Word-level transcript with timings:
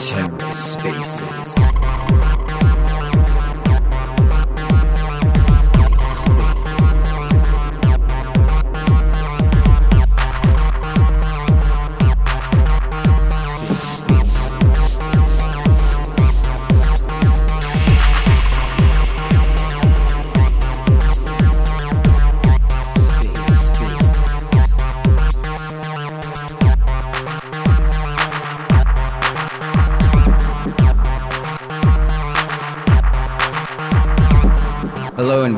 TerraSpaces. 0.00 2.29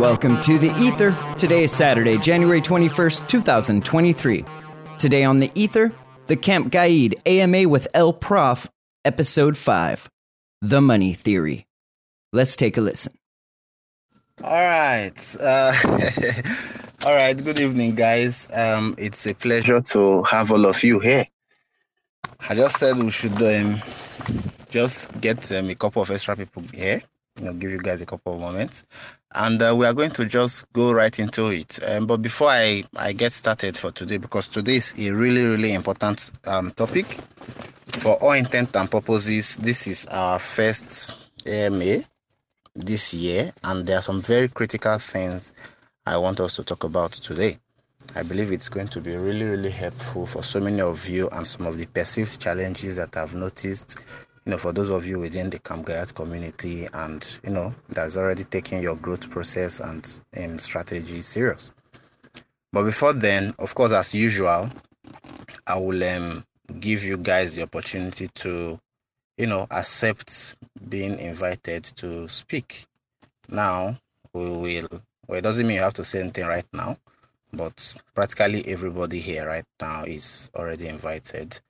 Welcome 0.03 0.41
to 0.41 0.59
the 0.59 0.77
Ether. 0.81 1.17
Today 1.39 1.63
is 1.63 1.71
Saturday, 1.71 2.19
January 2.19 2.61
21st, 2.61 3.29
2023. 3.29 4.45
Today 4.99 5.23
on 5.23 5.39
the 5.39 5.49
Ether, 5.55 5.93
the 6.27 6.35
Camp 6.35 6.73
Gaiad 6.73 7.15
AMA 7.25 7.69
with 7.69 7.87
El 7.95 8.13
Prof, 8.13 8.69
Episode 9.05 9.57
5 9.57 10.11
The 10.61 10.81
Money 10.81 11.15
Theory. 11.15 11.69
Let's 12.33 12.57
take 12.57 12.77
a 12.79 12.81
listen. 12.81 13.13
All 14.43 14.51
right. 14.51 15.37
Uh, 15.41 15.73
all 17.07 17.15
right. 17.15 17.37
Good 17.37 17.61
evening, 17.61 17.95
guys. 17.95 18.49
Um, 18.53 18.97
it's 18.99 19.25
a 19.27 19.35
pleasure 19.37 19.81
to 19.81 20.25
have 20.25 20.51
all 20.51 20.67
of 20.67 20.83
you 20.83 20.99
here. 20.99 21.27
I 22.51 22.57
just 22.57 22.81
said 22.81 22.99
we 22.99 23.11
should 23.11 23.41
um, 23.41 23.77
just 24.69 25.21
get 25.21 25.53
um, 25.53 25.71
a 25.71 25.77
couple 25.77 26.03
of 26.03 26.11
extra 26.11 26.37
people 26.37 26.65
here. 26.75 27.03
I'll 27.45 27.55
give 27.55 27.71
you 27.71 27.79
guys 27.79 28.03
a 28.03 28.07
couple 28.07 28.35
of 28.35 28.41
moments, 28.41 28.85
and 29.35 29.61
uh, 29.63 29.75
we 29.77 29.87
are 29.87 29.95
going 29.95 30.11
to 30.11 30.25
just 30.25 30.71
go 30.73 30.93
right 30.93 31.19
into 31.19 31.49
it. 31.49 31.79
Um, 31.87 32.07
but 32.07 32.19
before 32.19 32.49
I, 32.49 32.85
I 32.97 33.13
get 33.13 33.33
started 33.33 33.77
for 33.77 33.91
today, 33.91 34.19
because 34.19 34.49
today 34.49 34.77
is 34.77 34.95
a 34.99 35.11
really 35.11 35.45
really 35.45 35.73
important 35.73 36.31
um, 36.45 36.71
topic, 36.73 37.07
for 37.07 38.15
all 38.23 38.33
intent 38.33 38.75
and 38.77 38.91
purposes, 38.91 39.57
this 39.57 39.87
is 39.87 40.07
our 40.07 40.39
first 40.39 41.19
AMA 41.47 42.03
this 42.75 43.15
year, 43.15 43.53
and 43.65 43.87
there 43.87 43.99
are 43.99 44.03
some 44.03 44.23
very 44.23 44.49
critical 44.49 44.99
things 44.99 45.53
I 46.07 46.17
want 46.17 46.41
us 46.41 46.57
to 46.57 46.65
talk 46.65 46.85
about 46.85 47.13
today. 47.13 47.59
I 48.17 48.23
believe 48.23 48.51
it's 48.53 48.69
going 48.69 48.89
to 48.89 49.01
be 49.01 49.17
really, 49.17 49.45
really 49.45 49.71
helpful 49.71 50.27
for 50.27 50.43
so 50.43 50.61
many 50.61 50.81
of 50.81 51.09
you 51.09 51.29
and 51.31 51.47
some 51.47 51.67
of 51.67 51.79
the 51.79 51.87
perceived 51.87 52.41
challenges 52.41 52.97
that 52.97 53.17
I've 53.17 53.35
noticed. 53.35 53.99
You 54.45 54.51
know, 54.53 54.59
for 54.59 54.73
those 54.73 54.91
of 54.91 55.07
you 55.07 55.19
within 55.19 55.51
the 55.51 55.59
Camp 55.59 55.87
community 56.15 56.87
and 56.93 57.41
you 57.45 57.53
know 57.53 57.75
that's 57.89 58.17
already 58.17 58.45
taking 58.45 58.83
your 58.83 58.97
growth 58.97 59.31
process 59.31 59.81
and 59.81 60.21
um, 60.43 60.59
strategy 60.59 61.21
serious. 61.21 61.73
But 62.73 62.85
before 62.85 63.13
then, 63.13 63.55
of 63.59 63.75
course, 63.75 63.93
as 63.93 64.15
usual, 64.15 64.71
I 65.67 65.79
will 65.79 66.03
um, 66.05 66.45
give 66.81 67.05
you 67.05 67.19
guys 67.19 67.57
the 67.57 67.63
opportunity 67.63 68.29
to 68.29 68.81
you 69.39 69.47
know, 69.47 69.67
accept 69.71 70.55
being 70.89 71.19
invited 71.19 71.85
to 71.85 72.29
speak. 72.29 72.87
Now, 73.49 73.97
we 74.33 74.49
will, 74.49 74.89
well, 75.27 75.39
it 75.39 75.43
doesn't 75.43 75.67
mean 75.67 75.77
you 75.77 75.83
have 75.83 75.95
to 75.95 76.05
say 76.05 76.21
anything 76.21 76.47
right 76.47 76.67
now, 76.73 76.97
but 77.53 77.95
practically 78.15 78.65
everybody 78.67 79.21
here 79.21 79.47
right 79.47 79.65
now 79.81 80.05
is 80.05 80.51
already 80.57 80.89
invited. 80.89 81.61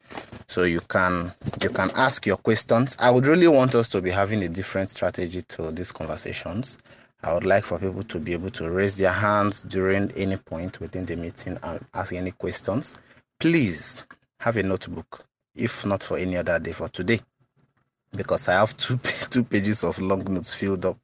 So 0.47 0.65
you 0.65 0.81
can 0.81 1.33
you 1.63 1.71
can 1.71 1.91
ask 1.97 2.27
your 2.27 2.37
questions. 2.37 2.97
I 3.01 3.11
would 3.11 3.27
really 3.27 3.49
want 3.49 3.75
us 3.75 3.89
to 3.91 4.01
be 4.01 4.11
having 4.11 4.43
a 4.43 4.49
different 4.49 4.91
strategy 4.91 5.43
to 5.43 5.73
these 5.73 5.93
conversations. 5.93 6.79
I 7.25 7.33
would 7.33 7.45
like 7.45 7.65
for 7.65 7.79
people 7.79 8.03
to 8.03 8.19
be 8.19 8.33
able 8.33 8.51
to 8.51 8.71
raise 8.71 8.99
their 8.99 9.13
hands 9.13 9.63
during 9.63 10.11
any 10.17 10.37
point 10.37 10.81
within 10.81 11.07
the 11.07 11.17
meeting 11.17 11.59
and 11.63 11.85
ask 11.95 12.13
any 12.13 12.33
questions. 12.33 12.95
Please 13.39 14.05
have 14.41 14.57
a 14.57 14.63
notebook, 14.63 15.25
if 15.55 15.87
not 15.87 16.03
for 16.03 16.19
any 16.19 16.37
other 16.37 16.59
day, 16.59 16.73
for 16.73 16.89
today 16.89 17.21
because 18.17 18.49
I 18.49 18.55
have 18.55 18.77
two 18.77 18.99
two 19.31 19.45
pages 19.45 19.85
of 19.85 19.99
long 19.99 20.25
notes 20.25 20.55
filled 20.55 20.85
up, 20.87 20.99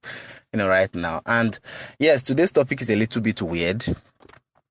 you 0.52 0.58
know, 0.58 0.68
right 0.68 0.92
now. 0.94 1.20
And 1.26 1.58
yes, 1.98 2.22
today's 2.22 2.52
topic 2.52 2.80
is 2.80 2.90
a 2.90 2.96
little 2.96 3.22
bit 3.22 3.40
weird. 3.42 3.84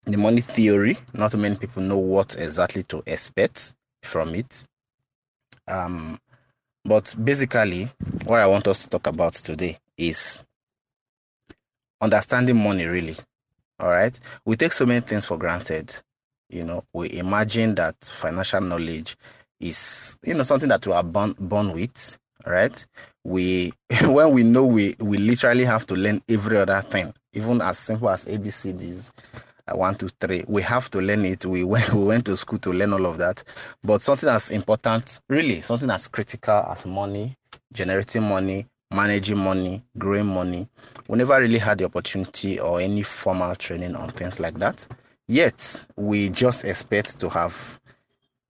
The 0.07 0.17
money 0.17 0.39
theory. 0.41 0.97
Not 1.13 1.35
many 1.35 1.55
people 1.57 1.83
know 1.83 1.97
what 1.97 2.35
exactly 2.39 2.83
to 2.83 3.03
expect 3.05 3.73
from 4.03 4.35
it. 4.35 4.63
Um, 5.67 6.17
but 6.85 7.13
basically, 7.21 7.89
what 8.25 8.39
I 8.39 8.47
want 8.47 8.67
us 8.69 8.83
to 8.83 8.89
talk 8.89 9.07
about 9.07 9.33
today 9.33 9.77
is 9.97 10.45
understanding 11.99 12.55
money. 12.63 12.85
Really, 12.85 13.15
all 13.81 13.89
right. 13.89 14.17
We 14.45 14.55
take 14.55 14.71
so 14.71 14.85
many 14.85 15.01
things 15.01 15.25
for 15.25 15.37
granted. 15.37 15.93
You 16.49 16.63
know, 16.63 16.83
we 16.93 17.11
imagine 17.11 17.75
that 17.75 17.95
financial 18.01 18.61
knowledge 18.61 19.17
is 19.59 20.17
you 20.23 20.33
know 20.35 20.43
something 20.43 20.69
that 20.69 20.85
we 20.87 20.93
are 20.93 21.03
born 21.03 21.33
born 21.39 21.73
with 21.73 22.17
right 22.45 22.85
we 23.23 23.73
when 24.05 24.31
we 24.31 24.43
know 24.43 24.65
we 24.65 24.95
we 24.99 25.17
literally 25.17 25.65
have 25.65 25.85
to 25.85 25.95
learn 25.95 26.21
every 26.29 26.57
other 26.57 26.79
thing 26.81 27.11
even 27.33 27.61
as 27.61 27.77
simple 27.79 28.09
as 28.09 28.27
abcds 28.27 29.11
one 29.73 29.95
two 29.95 30.09
three. 30.19 30.43
We 30.47 30.61
have 30.63 30.89
to 30.91 30.99
learn 30.99 31.25
it. 31.25 31.45
We 31.45 31.63
went, 31.73 31.93
we 31.93 32.03
went 32.03 32.25
to 32.25 32.37
school 32.37 32.59
to 32.59 32.71
learn 32.71 32.93
all 32.93 33.05
of 33.05 33.17
that. 33.17 33.43
But 33.83 34.01
something 34.01 34.29
as 34.29 34.51
important 34.51 35.19
really 35.29 35.61
something 35.61 35.89
as 35.89 36.07
critical 36.07 36.63
as 36.69 36.85
money 36.85 37.35
generating 37.73 38.23
money 38.23 38.65
managing 38.93 39.37
money 39.37 39.83
growing 39.97 40.25
money 40.25 40.67
we 41.07 41.17
never 41.17 41.39
really 41.39 41.59
had 41.59 41.77
the 41.77 41.85
opportunity 41.85 42.59
or 42.59 42.81
any 42.81 43.01
formal 43.03 43.55
training 43.55 43.95
on 43.95 44.09
things 44.09 44.39
like 44.39 44.55
that. 44.55 44.87
Yet 45.27 45.85
we 45.95 46.29
just 46.29 46.65
expect 46.65 47.19
to 47.19 47.29
have 47.29 47.79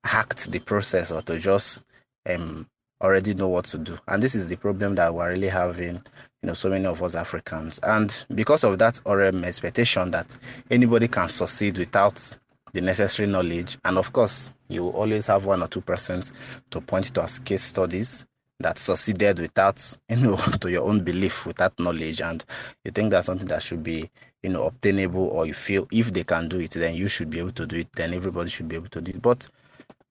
hacked 0.03 0.51
the 0.51 0.59
process 0.59 1.11
or 1.11 1.21
to 1.23 1.37
just 1.39 1.83
um, 2.27 2.67
already 3.01 3.33
know 3.33 3.47
what 3.47 3.65
to 3.65 3.77
do. 3.77 3.97
And 4.07 4.21
this 4.21 4.35
is 4.35 4.49
the 4.49 4.57
problem 4.57 4.95
that 4.95 5.13
we're 5.13 5.29
really 5.31 5.49
having, 5.49 5.95
you 5.95 6.47
know, 6.47 6.53
so 6.53 6.69
many 6.69 6.85
of 6.85 7.01
us 7.03 7.15
Africans. 7.15 7.79
And 7.83 8.25
because 8.33 8.63
of 8.63 8.77
that 8.79 8.99
RM 9.05 9.43
expectation 9.43 10.11
that 10.11 10.37
anybody 10.71 11.07
can 11.07 11.29
succeed 11.29 11.77
without 11.77 12.35
the 12.73 12.81
necessary 12.81 13.27
knowledge, 13.27 13.77
and 13.85 13.97
of 13.97 14.11
course, 14.13 14.51
you 14.67 14.87
always 14.89 15.27
have 15.27 15.45
one 15.45 15.61
or 15.61 15.67
two 15.67 15.81
percent 15.81 16.33
to 16.71 16.81
point 16.81 17.05
to 17.13 17.23
as 17.23 17.39
case 17.39 17.63
studies 17.63 18.25
that 18.59 18.77
succeeded 18.79 19.39
without, 19.39 19.97
you 20.09 20.17
know, 20.17 20.35
to 20.35 20.71
your 20.71 20.83
own 20.83 21.03
belief, 21.03 21.45
without 21.45 21.79
knowledge, 21.79 22.21
and 22.21 22.43
you 22.83 22.91
think 22.91 23.11
that's 23.11 23.27
something 23.27 23.47
that 23.47 23.61
should 23.61 23.83
be, 23.83 24.09
you 24.43 24.49
know, 24.49 24.63
obtainable, 24.63 25.27
or 25.27 25.45
you 25.45 25.53
feel 25.53 25.87
if 25.91 26.11
they 26.11 26.23
can 26.23 26.49
do 26.49 26.59
it, 26.59 26.71
then 26.71 26.95
you 26.95 27.07
should 27.07 27.29
be 27.29 27.39
able 27.39 27.51
to 27.51 27.65
do 27.65 27.77
it, 27.77 27.87
then 27.93 28.13
everybody 28.13 28.49
should 28.49 28.67
be 28.67 28.75
able 28.75 28.87
to 28.89 29.01
do 29.01 29.11
it. 29.11 29.21
But 29.21 29.47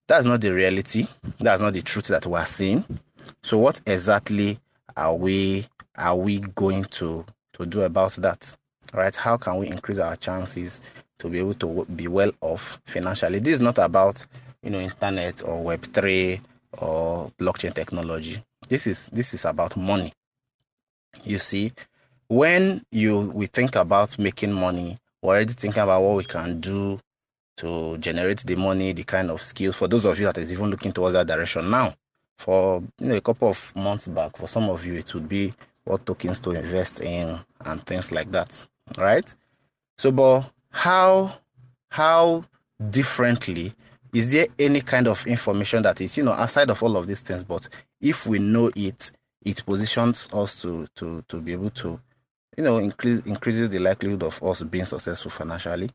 that's 0.08 0.26
not 0.26 0.40
the 0.40 0.52
reality. 0.52 1.06
That's 1.38 1.60
not 1.60 1.72
the 1.72 1.82
truth 1.82 2.08
that 2.08 2.26
we're 2.26 2.44
seeing. 2.44 2.84
So 3.42 3.58
what 3.58 3.80
exactly 3.86 4.58
are 4.96 5.14
we 5.14 5.66
are 5.96 6.16
we 6.16 6.40
going 6.54 6.84
to 6.84 7.24
to 7.54 7.66
do 7.66 7.82
about 7.82 8.12
that? 8.12 8.56
Right? 8.92 9.14
How 9.14 9.36
can 9.36 9.56
we 9.58 9.66
increase 9.66 9.98
our 9.98 10.16
chances 10.16 10.80
to 11.18 11.30
be 11.30 11.38
able 11.38 11.54
to 11.54 11.84
be 11.86 12.08
well 12.08 12.32
off 12.40 12.80
financially? 12.84 13.40
This 13.40 13.54
is 13.54 13.60
not 13.60 13.78
about 13.78 14.24
you 14.62 14.70
know 14.70 14.80
internet 14.80 15.42
or 15.44 15.62
web 15.62 15.82
three 15.82 16.40
or 16.78 17.30
blockchain 17.38 17.74
technology. 17.74 18.42
This 18.68 18.86
is 18.86 19.08
this 19.08 19.34
is 19.34 19.44
about 19.44 19.76
money. 19.76 20.12
You 21.24 21.38
see, 21.38 21.72
when 22.28 22.82
you 22.92 23.32
we 23.34 23.46
think 23.46 23.74
about 23.74 24.18
making 24.18 24.52
money, 24.52 24.98
we're 25.22 25.34
already 25.34 25.54
thinking 25.54 25.82
about 25.82 26.02
what 26.02 26.16
we 26.16 26.24
can 26.24 26.60
do 26.60 27.00
to 27.56 27.98
generate 27.98 28.40
the 28.40 28.56
money, 28.56 28.92
the 28.92 29.04
kind 29.04 29.30
of 29.30 29.40
skills. 29.40 29.76
For 29.76 29.88
those 29.88 30.04
of 30.04 30.18
you 30.18 30.26
that 30.26 30.38
is 30.38 30.52
even 30.52 30.70
looking 30.70 30.92
towards 30.92 31.14
that 31.14 31.26
direction 31.26 31.70
now, 31.70 31.94
for 32.38 32.82
you 32.98 33.08
know 33.08 33.16
a 33.16 33.20
couple 33.20 33.48
of 33.48 33.74
months 33.76 34.08
back, 34.08 34.36
for 34.36 34.46
some 34.46 34.68
of 34.68 34.84
you 34.84 34.94
it 34.94 35.12
would 35.14 35.28
be 35.28 35.52
what 35.84 36.04
tokens 36.04 36.40
to 36.40 36.50
invest 36.50 37.00
in 37.00 37.38
and 37.64 37.82
things 37.84 38.12
like 38.12 38.30
that, 38.32 38.64
right? 38.98 39.34
So, 39.96 40.12
but 40.12 40.50
how 40.70 41.32
how 41.90 42.42
differently 42.90 43.72
is 44.12 44.32
there 44.32 44.46
any 44.58 44.80
kind 44.80 45.06
of 45.06 45.26
information 45.26 45.82
that 45.82 46.00
is 46.00 46.16
you 46.18 46.24
know 46.24 46.34
aside 46.34 46.70
of 46.70 46.82
all 46.82 46.96
of 46.96 47.06
these 47.06 47.22
things? 47.22 47.44
But 47.44 47.68
if 48.00 48.26
we 48.26 48.38
know 48.38 48.70
it, 48.76 49.12
it 49.44 49.64
positions 49.64 50.28
us 50.34 50.60
to 50.62 50.86
to 50.96 51.22
to 51.28 51.40
be 51.40 51.52
able 51.52 51.70
to 51.70 51.98
you 52.58 52.64
know 52.64 52.78
increase 52.78 53.22
increases 53.22 53.70
the 53.70 53.78
likelihood 53.78 54.22
of 54.22 54.42
us 54.42 54.62
being 54.62 54.84
successful 54.84 55.30
financially 55.30 55.88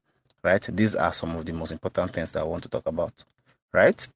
right? 0.43 0.61
These 0.61 0.95
are 0.95 1.13
some 1.13 1.35
of 1.35 1.45
the 1.45 1.53
most 1.53 1.71
important 1.71 2.11
things 2.11 2.31
that 2.33 2.41
I 2.41 2.45
want 2.45 2.63
to 2.63 2.69
talk 2.69 2.85
about, 2.85 3.13
right? 3.73 4.07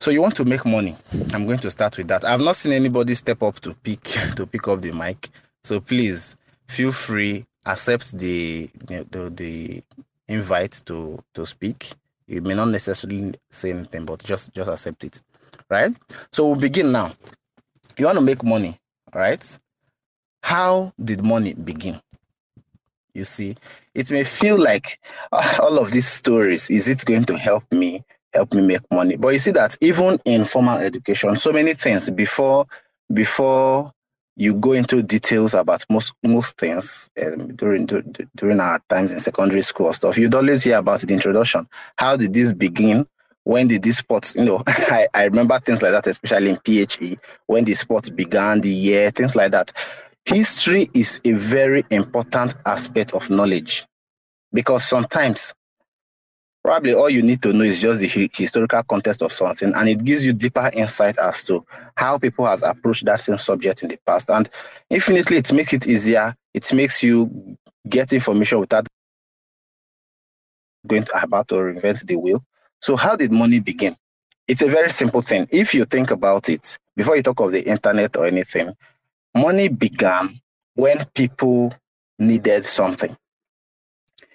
So 0.00 0.10
you 0.10 0.20
want 0.20 0.36
to 0.36 0.44
make 0.44 0.64
money. 0.66 0.96
I'm 1.32 1.46
going 1.46 1.58
to 1.60 1.70
start 1.70 1.96
with 1.96 2.08
that. 2.08 2.24
I've 2.24 2.40
not 2.40 2.56
seen 2.56 2.72
anybody 2.72 3.14
step 3.14 3.42
up 3.42 3.60
to 3.60 3.74
pick 3.82 4.00
to 4.36 4.46
pick 4.46 4.68
up 4.68 4.82
the 4.82 4.92
mic. 4.92 5.30
So 5.64 5.80
please 5.80 6.36
feel 6.68 6.92
free, 6.92 7.44
accept 7.66 8.18
the 8.18 8.68
the, 8.86 9.30
the 9.34 9.82
invite 10.28 10.82
to 10.86 11.22
to 11.34 11.44
speak. 11.44 11.92
You 12.26 12.42
may 12.42 12.54
not 12.54 12.68
necessarily 12.68 13.34
say 13.50 13.70
anything, 13.70 14.04
but 14.04 14.22
just 14.22 14.52
just 14.54 14.70
accept 14.70 15.04
it, 15.04 15.22
right? 15.68 15.90
So 16.32 16.48
we'll 16.48 16.60
begin 16.60 16.92
now. 16.92 17.12
You 17.98 18.06
want 18.06 18.18
to 18.18 18.24
make 18.24 18.42
money, 18.42 18.78
right? 19.14 19.58
How 20.42 20.92
did 21.02 21.24
money 21.24 21.54
begin? 21.54 22.00
You 23.14 23.24
see, 23.24 23.54
it 23.94 24.10
may 24.10 24.24
feel 24.24 24.58
like 24.58 24.98
uh, 25.32 25.58
all 25.60 25.78
of 25.78 25.90
these 25.90 26.06
stories, 26.08 26.70
is 26.70 26.88
it 26.88 27.04
going 27.04 27.24
to 27.24 27.36
help 27.36 27.64
me, 27.72 28.04
help 28.32 28.54
me 28.54 28.62
make 28.66 28.90
money? 28.90 29.16
But 29.16 29.28
you 29.28 29.38
see 29.38 29.50
that 29.52 29.76
even 29.80 30.18
in 30.24 30.44
formal 30.44 30.78
education, 30.78 31.36
so 31.36 31.52
many 31.52 31.74
things 31.74 32.08
before 32.10 32.66
before 33.12 33.92
you 34.36 34.54
go 34.54 34.72
into 34.72 35.02
details 35.02 35.54
about 35.54 35.84
most 35.90 36.14
most 36.22 36.56
things 36.56 37.10
um, 37.22 37.54
during 37.54 37.86
during 37.86 38.60
our 38.60 38.80
times 38.88 39.12
in 39.12 39.18
secondary 39.18 39.62
school 39.62 39.92
stuff. 39.92 40.16
You'd 40.16 40.34
always 40.34 40.64
hear 40.64 40.78
about 40.78 41.00
the 41.00 41.12
introduction. 41.12 41.68
How 41.96 42.16
did 42.16 42.32
this 42.32 42.52
begin? 42.52 43.06
When 43.44 43.66
did 43.68 43.82
this 43.82 43.98
sport? 43.98 44.34
You 44.36 44.44
know, 44.44 44.62
I, 44.66 45.08
I 45.12 45.24
remember 45.24 45.58
things 45.58 45.82
like 45.82 45.92
that, 45.92 46.06
especially 46.06 46.50
in 46.50 46.58
PHE. 46.64 47.18
When 47.46 47.64
the 47.64 47.74
sport 47.74 48.14
began, 48.14 48.60
the 48.60 48.70
year, 48.70 49.10
things 49.10 49.34
like 49.36 49.50
that. 49.50 49.72
History 50.24 50.88
is 50.94 51.20
a 51.24 51.32
very 51.32 51.84
important 51.90 52.54
aspect 52.64 53.12
of 53.12 53.28
knowledge 53.28 53.86
because 54.52 54.84
sometimes 54.84 55.54
probably 56.62 56.94
all 56.94 57.10
you 57.10 57.22
need 57.22 57.42
to 57.42 57.52
know 57.52 57.64
is 57.64 57.80
just 57.80 58.00
the 58.00 58.30
historical 58.32 58.82
context 58.84 59.20
of 59.22 59.32
something 59.32 59.72
and 59.74 59.88
it 59.88 60.04
gives 60.04 60.24
you 60.24 60.32
deeper 60.32 60.70
insight 60.74 61.18
as 61.18 61.42
to 61.44 61.64
how 61.96 62.18
people 62.18 62.46
has 62.46 62.62
approached 62.62 63.04
that 63.04 63.20
same 63.20 63.36
subject 63.36 63.82
in 63.82 63.88
the 63.88 63.98
past 64.06 64.30
and 64.30 64.48
infinitely 64.88 65.38
it 65.38 65.52
makes 65.52 65.72
it 65.72 65.88
easier 65.88 66.36
it 66.54 66.72
makes 66.72 67.02
you 67.02 67.56
get 67.88 68.12
information 68.12 68.60
without 68.60 68.86
going 70.86 71.04
to 71.04 71.22
about 71.22 71.48
to 71.48 71.54
reinvent 71.56 72.06
the 72.06 72.16
wheel. 72.16 72.42
So 72.80 72.96
how 72.96 73.16
did 73.16 73.32
money 73.32 73.60
begin? 73.60 73.96
It's 74.48 74.62
a 74.62 74.68
very 74.68 74.90
simple 74.90 75.22
thing. 75.22 75.46
If 75.50 75.74
you 75.74 75.84
think 75.84 76.10
about 76.10 76.48
it 76.48 76.78
before 76.96 77.16
you 77.16 77.22
talk 77.22 77.40
of 77.40 77.52
the 77.52 77.62
internet 77.62 78.16
or 78.16 78.26
anything 78.26 78.72
money 79.34 79.68
began 79.68 80.40
when 80.74 81.04
people 81.14 81.72
needed 82.18 82.64
something. 82.64 83.16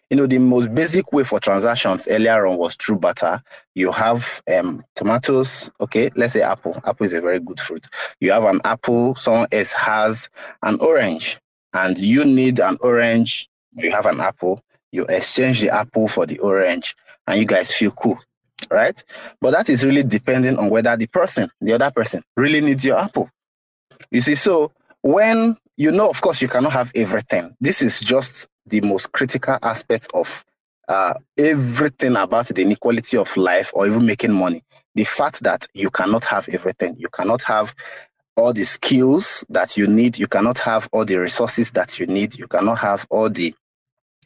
You 0.10 0.16
know, 0.16 0.26
the 0.26 0.38
most 0.38 0.74
basic 0.74 1.12
way 1.12 1.26
for 1.26 1.40
transactions 1.40 2.08
earlier 2.08 2.46
on 2.48 2.58
was 2.58 2.76
through 2.76 3.00
barter. 3.00 3.42
You 3.76 3.92
have 3.92 4.42
um, 4.54 4.84
tomatoes, 4.96 5.70
okay, 5.82 6.10
let's 6.16 6.34
say 6.34 6.42
apple. 6.42 6.82
Apple 6.86 7.04
is 7.06 7.14
a 7.14 7.20
very 7.20 7.42
good 7.42 7.60
fruit. 7.60 7.88
You 8.22 8.32
have 8.32 8.46
an 8.46 8.62
apple, 8.64 9.16
someone 9.16 9.48
else 9.52 9.74
has 9.74 10.30
an 10.64 10.80
orange, 10.80 11.40
and 11.74 11.98
you 11.98 12.24
need 12.24 12.60
an 12.60 12.78
orange, 12.80 13.50
you 13.72 13.92
have 13.92 14.06
an 14.06 14.22
apple, 14.22 14.62
you 14.94 15.06
exchange 15.08 15.60
the 15.60 15.70
apple 15.70 16.08
for 16.08 16.26
the 16.26 16.40
orange, 16.40 16.96
and 17.28 17.38
you 17.38 17.46
guys 17.46 17.74
feel 17.74 17.92
cool, 17.92 18.18
right? 18.72 19.04
But 19.42 19.52
that 19.52 19.70
is 19.70 19.86
really 19.86 20.04
depending 20.04 20.58
on 20.58 20.70
whether 20.70 20.96
the 20.96 21.08
person, 21.08 21.50
the 21.60 21.74
other 21.74 21.92
person, 21.92 22.24
really 22.38 22.62
needs 22.62 22.86
your 22.86 22.98
apple. 22.98 23.30
You 24.10 24.22
see, 24.22 24.36
so 24.36 24.72
when 25.08 25.56
you 25.78 25.92
know, 25.92 26.10
of 26.10 26.22
course, 26.22 26.42
you 26.42 26.48
cannot 26.48 26.74
have 26.74 26.92
everything. 26.96 27.56
This 27.62 27.82
is 27.82 28.02
just 28.02 28.48
the 28.66 28.82
most 28.82 29.12
critical 29.12 29.58
aspect 29.62 30.08
of 30.14 30.44
uh, 30.90 31.14
everything 31.38 32.16
about 32.16 32.48
the 32.48 32.62
inequality 32.62 33.16
of 33.16 33.36
life 33.38 33.72
or 33.74 33.88
even 33.88 34.06
making 34.06 34.34
money. 34.34 34.64
The 34.96 35.04
fact 35.04 35.44
that 35.44 35.68
you 35.74 35.92
cannot 35.92 36.26
have 36.26 36.50
everything, 36.50 36.96
you 36.98 37.10
cannot 37.10 37.44
have 37.44 37.76
all 38.36 38.54
the 38.54 38.64
skills 38.64 39.46
that 39.50 39.78
you 39.78 39.88
need, 39.88 40.18
you 40.18 40.28
cannot 40.28 40.58
have 40.60 40.90
all 40.92 41.06
the 41.06 41.18
resources 41.18 41.72
that 41.72 42.00
you 42.00 42.08
need, 42.08 42.38
you 42.38 42.48
cannot 42.48 42.80
have 42.80 43.06
all 43.10 43.30
the 43.30 43.54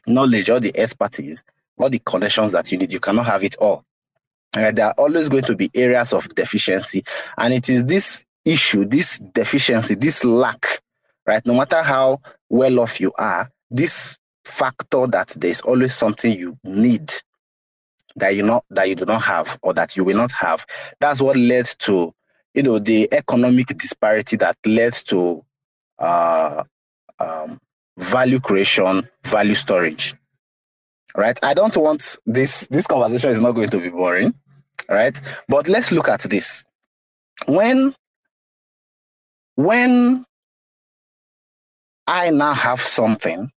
knowledge, 0.08 0.50
all 0.50 0.60
the 0.60 0.78
expertise, 0.78 1.44
all 1.78 1.90
the 1.90 2.00
connections 2.00 2.54
that 2.54 2.72
you 2.72 2.78
need, 2.78 2.92
you 2.92 3.00
cannot 3.00 3.26
have 3.26 3.44
it 3.44 3.56
all. 3.58 3.84
Uh, 4.56 4.72
there 4.72 4.88
are 4.88 4.96
always 4.98 5.30
going 5.30 5.44
to 5.44 5.56
be 5.56 5.70
areas 5.74 6.12
of 6.14 6.28
deficiency. 6.36 7.04
And 7.38 7.54
it 7.54 7.70
is 7.70 7.86
this 7.86 8.26
issue, 8.46 8.86
this 8.86 9.20
deficiency, 9.20 9.96
this 9.96 10.24
lack, 10.24 10.82
right? 11.26 11.46
No 11.46 11.54
matter 11.56 11.82
how 11.82 12.22
well 12.50 12.80
off 12.80 13.00
you 13.00 13.12
are, 13.18 13.52
this 13.70 14.18
factor 14.46 15.08
that 15.08 15.30
there's 15.40 15.62
always 15.62 15.94
something 15.94 16.38
you 16.38 16.58
need 16.64 17.12
that 18.16 18.36
you 18.36 18.44
not 18.44 18.66
that 18.70 18.90
you 18.90 18.96
do 18.96 19.06
not 19.06 19.22
have 19.22 19.58
or 19.62 19.74
that 19.74 19.96
you 19.96 20.04
will 20.04 20.18
not 20.18 20.32
have. 20.32 20.66
That's 21.00 21.22
what 21.22 21.38
led 21.38 21.66
to 21.80 22.14
you 22.54 22.64
know 22.64 22.80
the 22.80 23.08
economic 23.14 23.68
disparity 23.78 24.36
that 24.38 24.58
led 24.66 24.94
to 25.06 25.46
uh, 26.00 26.64
um, 27.20 27.60
value 27.98 28.40
creation, 28.40 29.08
value 29.24 29.56
storage. 29.56 30.16
Right? 31.16 31.38
I 31.44 31.54
don't 31.54 31.76
want 31.76 32.18
this. 32.26 32.68
This 32.68 32.88
conversation 32.88 33.32
is 33.32 33.42
not 33.42 33.52
going 33.54 33.70
to 33.70 33.80
be 33.80 33.90
boring, 33.90 34.34
right? 34.90 35.20
But 35.48 35.68
let's 35.68 35.92
look 35.92 36.08
at 36.08 36.22
this. 36.22 36.64
When 37.48 37.94
when 39.56 40.26
I 42.08 42.30
now 42.30 42.54
have 42.54 42.82
something 42.82 43.50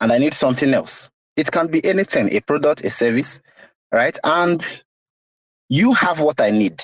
and 0.00 0.12
I 0.12 0.18
need 0.18 0.34
something 0.34 0.72
else, 0.74 1.08
it 1.36 1.50
can 1.50 1.68
be 1.68 1.84
anything 1.84 2.32
a 2.34 2.40
product, 2.40 2.84
a 2.84 2.90
service, 2.90 3.40
right? 3.92 4.16
And 4.24 4.64
you 5.68 5.94
have 5.94 6.20
what 6.20 6.40
I 6.40 6.50
need. 6.50 6.82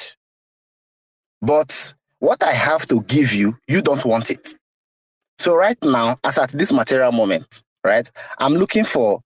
But 1.42 1.94
what 2.18 2.42
I 2.42 2.52
have 2.52 2.86
to 2.88 3.02
give 3.02 3.32
you, 3.32 3.58
you 3.68 3.82
don't 3.82 4.04
want 4.04 4.30
it. 4.30 4.54
So, 5.38 5.54
right 5.54 5.76
now, 5.82 6.18
as 6.24 6.38
at 6.38 6.50
this 6.50 6.72
material 6.72 7.12
moment, 7.12 7.62
right, 7.84 8.10
I'm 8.38 8.54
looking 8.54 8.84
for 8.84 9.20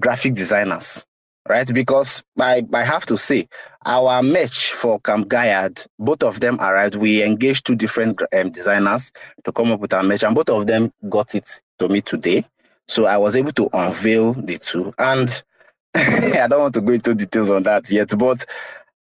graphic 0.00 0.34
designers 0.34 1.04
right? 1.48 1.72
Because 1.72 2.22
I, 2.38 2.64
I 2.72 2.84
have 2.84 3.06
to 3.06 3.16
say, 3.16 3.48
our 3.84 4.22
match 4.22 4.72
for 4.72 5.00
Camp 5.00 5.28
Gaiad, 5.28 5.86
both 5.98 6.22
of 6.22 6.40
them 6.40 6.60
arrived. 6.60 6.94
We 6.94 7.22
engaged 7.22 7.66
two 7.66 7.74
different 7.74 8.20
um, 8.32 8.50
designers 8.50 9.10
to 9.44 9.52
come 9.52 9.72
up 9.72 9.80
with 9.80 9.92
our 9.92 10.02
match, 10.02 10.22
and 10.22 10.34
both 10.34 10.50
of 10.50 10.66
them 10.66 10.92
got 11.08 11.34
it 11.34 11.62
to 11.78 11.88
me 11.88 12.00
today. 12.00 12.44
So 12.88 13.06
I 13.06 13.16
was 13.16 13.36
able 13.36 13.52
to 13.52 13.68
unveil 13.72 14.34
the 14.34 14.56
two. 14.56 14.92
And 14.98 15.42
I 15.94 16.46
don't 16.48 16.60
want 16.60 16.74
to 16.74 16.80
go 16.80 16.92
into 16.92 17.14
details 17.14 17.50
on 17.50 17.64
that 17.64 17.90
yet, 17.90 18.16
but 18.16 18.44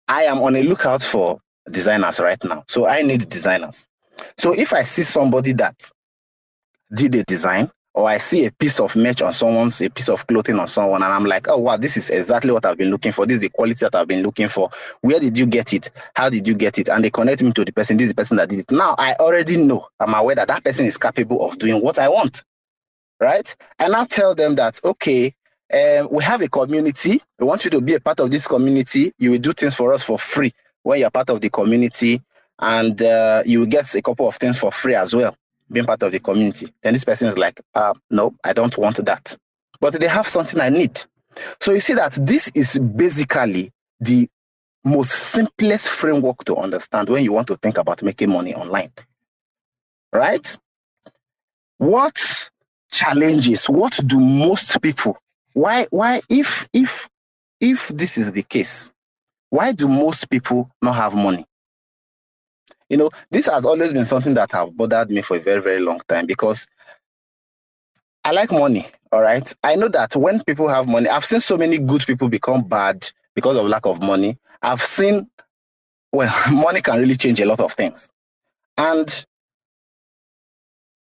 I 0.07 0.23
am 0.23 0.39
on 0.39 0.55
a 0.55 0.63
lookout 0.63 1.03
for 1.03 1.39
designers 1.69 2.19
right 2.19 2.43
now. 2.43 2.63
So 2.67 2.85
I 2.85 3.01
need 3.01 3.29
designers. 3.29 3.85
So 4.37 4.53
if 4.53 4.73
I 4.73 4.83
see 4.83 5.03
somebody 5.03 5.53
that 5.53 5.91
did 6.93 7.15
a 7.15 7.23
design 7.23 7.69
or 7.99 8.07
I 8.07 8.17
see 8.17 8.45
a 8.45 8.51
piece 8.51 8.79
of 8.79 8.95
merch 8.95 9.21
on 9.21 9.33
someone's, 9.33 9.81
a 9.81 9.89
piece 9.89 10.07
of 10.07 10.25
clothing 10.25 10.57
on 10.57 10.69
someone, 10.69 11.03
and 11.03 11.11
I'm 11.11 11.25
like, 11.25 11.49
oh 11.49 11.57
wow, 11.57 11.75
this 11.75 11.97
is 11.97 12.09
exactly 12.09 12.49
what 12.49 12.65
I've 12.65 12.77
been 12.77 12.91
looking 12.91 13.11
for. 13.11 13.25
This 13.25 13.35
is 13.35 13.41
the 13.41 13.49
quality 13.49 13.79
that 13.81 13.93
I've 13.93 14.07
been 14.07 14.23
looking 14.23 14.47
for. 14.47 14.69
Where 15.01 15.19
did 15.19 15.37
you 15.37 15.45
get 15.45 15.73
it? 15.73 15.91
How 16.15 16.29
did 16.29 16.47
you 16.47 16.53
get 16.53 16.79
it? 16.79 16.87
And 16.87 17.03
they 17.03 17.09
connect 17.09 17.43
me 17.43 17.51
to 17.51 17.65
the 17.65 17.73
person. 17.73 17.97
This 17.97 18.05
is 18.05 18.11
the 18.11 18.15
person 18.15 18.37
that 18.37 18.47
did 18.47 18.59
it. 18.59 18.71
Now 18.71 18.95
I 18.97 19.15
already 19.15 19.57
know. 19.57 19.85
I'm 19.99 20.13
aware 20.13 20.35
that 20.35 20.47
that 20.47 20.63
person 20.63 20.85
is 20.85 20.97
capable 20.97 21.45
of 21.45 21.59
doing 21.59 21.83
what 21.83 21.99
I 21.99 22.07
want, 22.07 22.45
right? 23.19 23.53
And 23.79 23.93
I 23.93 24.05
tell 24.05 24.33
them 24.33 24.55
that 24.55 24.79
okay, 24.81 25.35
um, 25.73 26.07
we 26.09 26.23
have 26.23 26.41
a 26.41 26.47
community. 26.47 27.21
We 27.37 27.45
want 27.45 27.65
you 27.65 27.71
to 27.71 27.81
be 27.81 27.95
a 27.95 27.99
part 27.99 28.21
of 28.21 28.31
this 28.31 28.47
community. 28.47 29.11
You 29.17 29.31
will 29.31 29.39
do 29.39 29.51
things 29.51 29.75
for 29.75 29.91
us 29.91 30.03
for 30.03 30.17
free 30.17 30.53
when 30.83 31.01
you're 31.01 31.11
part 31.11 31.29
of 31.31 31.41
the 31.41 31.49
community, 31.49 32.21
and 32.59 33.01
uh, 33.01 33.43
you 33.45 33.67
get 33.67 33.93
a 33.93 34.01
couple 34.01 34.25
of 34.25 34.37
things 34.37 34.57
for 34.57 34.71
free 34.71 34.95
as 34.95 35.13
well 35.13 35.35
being 35.71 35.85
part 35.85 36.03
of 36.03 36.11
the 36.11 36.19
community. 36.19 36.73
Then 36.81 36.93
this 36.93 37.05
person 37.05 37.27
is 37.27 37.37
like, 37.37 37.61
uh, 37.75 37.93
no, 38.09 38.35
I 38.43 38.53
don't 38.53 38.77
want 38.77 39.03
that. 39.05 39.35
But 39.79 39.99
they 39.99 40.07
have 40.07 40.27
something 40.27 40.59
I 40.59 40.69
need. 40.69 40.99
So 41.59 41.71
you 41.73 41.79
see 41.79 41.93
that 41.93 42.17
this 42.21 42.51
is 42.53 42.77
basically 42.77 43.71
the 43.99 44.27
most 44.83 45.11
simplest 45.11 45.89
framework 45.89 46.43
to 46.45 46.55
understand 46.55 47.09
when 47.09 47.23
you 47.23 47.33
want 47.33 47.47
to 47.47 47.57
think 47.57 47.77
about 47.77 48.01
making 48.03 48.29
money 48.29 48.53
online. 48.55 48.91
Right? 50.11 50.57
What 51.77 52.49
challenges, 52.91 53.69
what 53.69 53.99
do 54.05 54.19
most 54.19 54.81
people, 54.81 55.17
why, 55.53 55.87
why, 55.91 56.21
if, 56.29 56.67
if, 56.73 57.07
if 57.59 57.89
this 57.89 58.17
is 58.17 58.31
the 58.31 58.43
case, 58.43 58.91
why 59.49 59.71
do 59.71 59.87
most 59.87 60.29
people 60.29 60.69
not 60.81 60.95
have 60.95 61.15
money? 61.15 61.45
You 62.89 62.97
know, 62.97 63.11
this 63.29 63.45
has 63.45 63.65
always 63.65 63.93
been 63.93 64.05
something 64.05 64.33
that 64.33 64.51
have 64.51 64.75
bothered 64.75 65.11
me 65.11 65.21
for 65.21 65.37
a 65.37 65.39
very, 65.39 65.61
very 65.61 65.79
long 65.79 66.01
time 66.07 66.25
because 66.25 66.67
I 68.23 68.31
like 68.31 68.51
money. 68.51 68.87
All 69.11 69.21
right. 69.21 69.51
I 69.63 69.75
know 69.75 69.87
that 69.89 70.15
when 70.15 70.43
people 70.43 70.67
have 70.67 70.87
money, 70.87 71.07
I've 71.07 71.25
seen 71.25 71.39
so 71.39 71.57
many 71.57 71.77
good 71.77 72.05
people 72.05 72.29
become 72.29 72.61
bad 72.63 73.09
because 73.35 73.57
of 73.57 73.65
lack 73.67 73.85
of 73.85 74.01
money. 74.01 74.37
I've 74.61 74.81
seen, 74.81 75.29
well, 76.11 76.33
money 76.51 76.81
can 76.81 76.99
really 76.99 77.15
change 77.15 77.39
a 77.39 77.45
lot 77.45 77.59
of 77.59 77.73
things. 77.73 78.11
And 78.77 79.25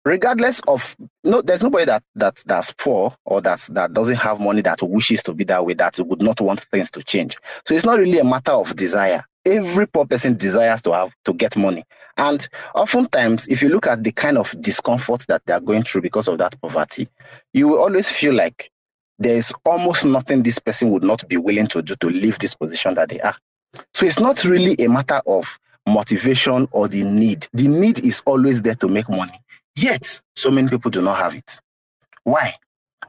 regardless 0.04 0.60
of 0.68 0.96
no 1.24 1.42
there's 1.42 1.62
nobody 1.62 1.84
that 1.84 2.02
that 2.14 2.42
that's 2.46 2.72
poor 2.72 3.14
or 3.26 3.42
that's 3.42 3.66
that 3.68 3.92
doesn't 3.92 4.16
have 4.16 4.40
money 4.40 4.62
that 4.62 4.80
wishes 4.82 5.22
to 5.22 5.34
be 5.34 5.44
that 5.44 5.64
way 5.66 5.74
that 5.74 5.98
would 5.98 6.22
not 6.22 6.40
want 6.40 6.60
things 6.72 6.90
to 6.90 7.02
change 7.02 7.36
so 7.66 7.74
it's 7.74 7.84
not 7.84 7.98
really 7.98 8.18
a 8.18 8.24
matter 8.24 8.52
of 8.52 8.74
desire 8.74 9.22
every 9.48 9.86
poor 9.86 10.06
person 10.06 10.36
desires 10.36 10.82
to 10.82 10.92
have 10.92 11.10
to 11.24 11.32
get 11.32 11.56
money 11.56 11.84
and 12.16 12.48
oftentimes 12.74 13.48
if 13.48 13.62
you 13.62 13.68
look 13.68 13.86
at 13.86 14.02
the 14.02 14.12
kind 14.12 14.38
of 14.38 14.54
discomfort 14.60 15.24
that 15.28 15.42
they 15.46 15.52
are 15.52 15.60
going 15.60 15.82
through 15.82 16.02
because 16.02 16.28
of 16.28 16.38
that 16.38 16.60
poverty 16.60 17.08
you 17.52 17.68
will 17.68 17.78
always 17.78 18.10
feel 18.10 18.34
like 18.34 18.70
there 19.18 19.36
is 19.36 19.52
almost 19.64 20.04
nothing 20.04 20.42
this 20.42 20.58
person 20.58 20.90
would 20.90 21.02
not 21.02 21.28
be 21.28 21.36
willing 21.36 21.66
to 21.68 21.82
do 21.82 21.96
to 21.96 22.08
leave 22.08 22.38
this 22.38 22.54
position 22.54 22.94
that 22.94 23.08
they 23.08 23.20
are. 23.20 23.34
So 23.92 24.06
it's 24.06 24.20
not 24.20 24.44
really 24.44 24.76
a 24.84 24.88
matter 24.88 25.20
of 25.26 25.58
motivation 25.86 26.68
or 26.70 26.88
the 26.88 27.02
need. 27.02 27.46
The 27.52 27.68
need 27.68 28.04
is 28.04 28.22
always 28.26 28.62
there 28.62 28.76
to 28.76 28.88
make 28.88 29.08
money. 29.08 29.32
Yet, 29.74 30.20
so 30.36 30.50
many 30.50 30.68
people 30.68 30.90
do 30.90 31.02
not 31.02 31.18
have 31.18 31.34
it. 31.34 31.60
Why? 32.24 32.54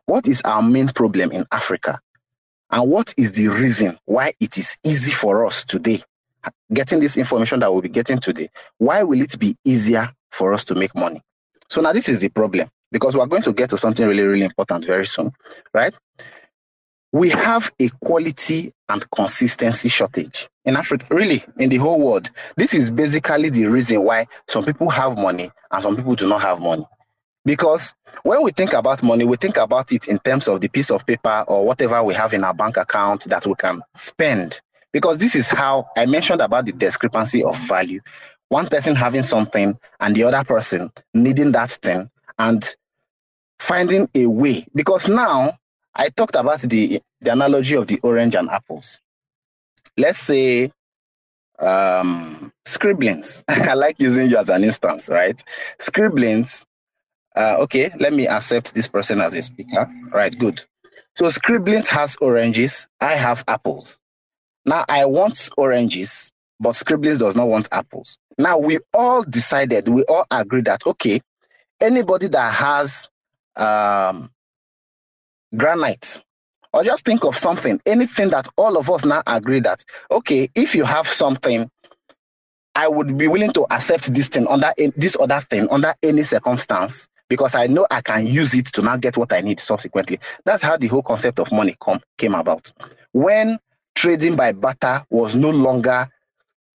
What 0.06 0.28
is 0.28 0.42
our 0.46 0.62
main 0.62 0.88
problem 0.90 1.32
in 1.32 1.46
Africa? 1.52 2.00
And 2.72 2.90
what 2.90 3.14
is 3.18 3.32
the 3.34 3.48
reason 3.48 3.98
why 4.06 4.34
it 4.40 4.58
is 4.58 4.78
easy 4.84 5.12
for 5.12 5.46
us 5.46 5.66
today, 5.66 6.02
getting 6.74 7.00
this 7.00 7.18
information 7.18 7.60
that 7.60 7.72
we'll 7.72 7.82
be 7.82 7.90
getting 7.90 8.20
today? 8.20 8.50
Why 8.78 9.04
will 9.04 9.22
it 9.22 9.38
be 9.40 9.56
easier 9.66 10.12
for 10.32 10.54
us 10.54 10.64
to 10.66 10.76
make 10.76 10.96
money? 10.96 11.22
So 11.70 11.82
now 11.82 11.94
this 11.94 12.10
is 12.10 12.22
the 12.22 12.30
problem 12.30 12.70
because 12.92 13.16
we're 13.16 13.28
going 13.28 13.44
to 13.44 13.54
get 13.54 13.70
to 13.70 13.78
something 13.78 14.08
really, 14.08 14.24
really 14.24 14.46
important 14.46 14.86
very 14.86 15.06
soon, 15.06 15.32
right? 15.74 15.98
We 17.12 17.30
have 17.30 17.72
a 17.80 17.90
quality 18.04 18.72
and 18.88 19.10
consistency 19.12 19.90
shortage 19.90 20.48
in 20.66 20.76
Africa, 20.76 21.06
really, 21.10 21.44
in 21.58 21.70
the 21.70 21.78
whole 21.78 22.00
world. 22.00 22.30
This 22.56 22.74
is 22.74 22.92
basically 22.92 23.50
the 23.50 23.66
reason 23.66 24.04
why 24.04 24.28
some 24.48 24.64
people 24.64 24.90
have 24.90 25.18
money 25.18 25.52
and 25.72 25.84
some 25.84 25.96
people 25.96 26.16
do 26.16 26.28
not 26.28 26.42
have 26.42 26.62
money. 26.62 26.86
Because 27.46 27.96
when 28.24 28.44
we 28.44 28.52
think 28.52 28.74
about 28.74 29.02
money, 29.02 29.26
we 29.26 29.38
think 29.38 29.58
about 29.58 29.92
it 29.92 30.08
in 30.08 30.20
terms 30.20 30.48
of 30.48 30.62
the 30.62 30.68
piece 30.68 30.92
of 30.92 31.06
paper 31.06 31.46
or 31.48 31.66
whatever 31.66 32.04
we 32.04 32.14
have 32.14 32.34
in 32.34 32.44
our 32.44 32.54
bank 32.54 32.78
account 32.78 33.24
that 33.26 33.48
we 33.48 33.56
can 33.56 33.82
spend. 33.96 34.62
Because 34.92 35.18
this 35.18 35.36
is 35.36 35.50
how 35.50 35.90
I 35.98 36.06
mentioned 36.06 36.42
about 36.42 36.66
the 36.66 36.72
discrepancy 36.72 37.44
of 37.44 37.58
value. 37.68 38.02
One 38.50 38.68
person 38.68 38.96
having 38.96 39.24
something 39.24 39.78
and 40.00 40.16
the 40.16 40.24
other 40.24 40.44
person 40.44 40.92
needing 41.14 41.52
that 41.52 41.70
thing 41.72 42.10
and 42.40 42.64
finding 43.60 44.10
a 44.16 44.26
way. 44.26 44.66
Because 44.74 45.08
now 45.08 45.54
I 45.94 46.10
talked 46.10 46.36
about 46.36 46.62
the, 46.62 47.00
the 47.22 47.32
analogy 47.32 47.76
of 47.76 47.88
the 47.88 48.00
orange 48.02 48.36
and 48.36 48.50
apples. 48.50 49.00
Let's 49.98 50.18
say 50.20 50.72
um, 51.60 52.52
scribblings. 52.66 53.44
I 53.48 53.74
like 53.74 54.00
using 54.00 54.30
you 54.30 54.38
as 54.38 54.50
an 54.50 54.64
instance, 54.64 55.10
right? 55.10 55.42
Scribblings. 55.78 56.66
Uh, 57.36 57.58
okay, 57.60 57.92
let 58.00 58.14
me 58.14 58.28
accept 58.28 58.74
this 58.74 58.88
person 58.88 59.22
as 59.22 59.34
a 59.34 59.42
speaker. 59.42 59.88
Right, 60.12 60.36
good. 60.38 60.64
So 61.16 61.30
scribblings 61.30 61.88
has 61.90 62.16
oranges. 62.18 62.88
I 63.00 63.14
have 63.16 63.44
apples. 63.48 64.00
Now 64.70 64.86
I 64.88 65.06
want 65.06 65.50
oranges, 65.58 66.32
but 66.60 66.76
scribblings 66.76 67.20
does 67.20 67.36
not 67.36 67.48
want 67.48 67.68
apples. 67.72 68.20
Now 68.38 68.60
we 68.60 68.80
all 68.94 69.24
decided, 69.24 69.90
we 69.90 70.04
all 70.04 70.26
agree 70.32 70.62
that 70.62 70.86
okay, 70.86 71.22
anybody 71.82 72.28
that 72.28 72.54
has 72.54 73.10
um, 73.56 74.30
granite 75.56 76.22
or 76.74 76.84
just 76.84 77.04
think 77.04 77.26
of 77.26 77.36
something 77.36 77.80
anything 77.86 78.30
that 78.30 78.48
all 78.58 78.78
of 78.78 78.90
us 78.90 79.04
now 79.06 79.24
agree 79.28 79.60
that 79.60 79.84
okay 80.12 80.50
if 80.56 80.76
you 80.76 80.86
have 80.86 81.08
something 81.08 81.70
i 82.76 82.88
would 82.88 83.18
be 83.18 83.28
willing 83.28 83.52
to 83.52 83.66
accept 83.72 84.14
this 84.14 84.28
thing 84.28 84.48
under 84.48 84.72
this 84.96 85.18
other 85.20 85.42
thing 85.50 85.68
under 85.72 85.94
any 86.04 86.24
circumstance 86.24 87.08
because 87.28 87.56
i 87.56 87.66
know 87.66 87.88
i 87.90 88.02
can 88.02 88.28
use 88.28 88.54
it 88.54 88.68
to 88.68 88.82
now 88.84 88.96
get 88.96 89.18
what 89.18 89.34
i 89.34 89.42
need 89.42 89.60
subsequently 89.60 90.20
that's 90.46 90.62
how 90.64 90.78
the 90.78 90.88
whole 90.88 91.04
concept 91.04 91.40
of 91.40 91.52
money 91.52 91.76
come, 91.82 92.00
came 92.18 92.36
about 92.36 92.72
when 93.12 93.58
trading 94.00 94.38
by 94.38 94.54
barter 94.54 95.06
was 95.10 95.36
no 95.36 95.50
longer 95.50 96.08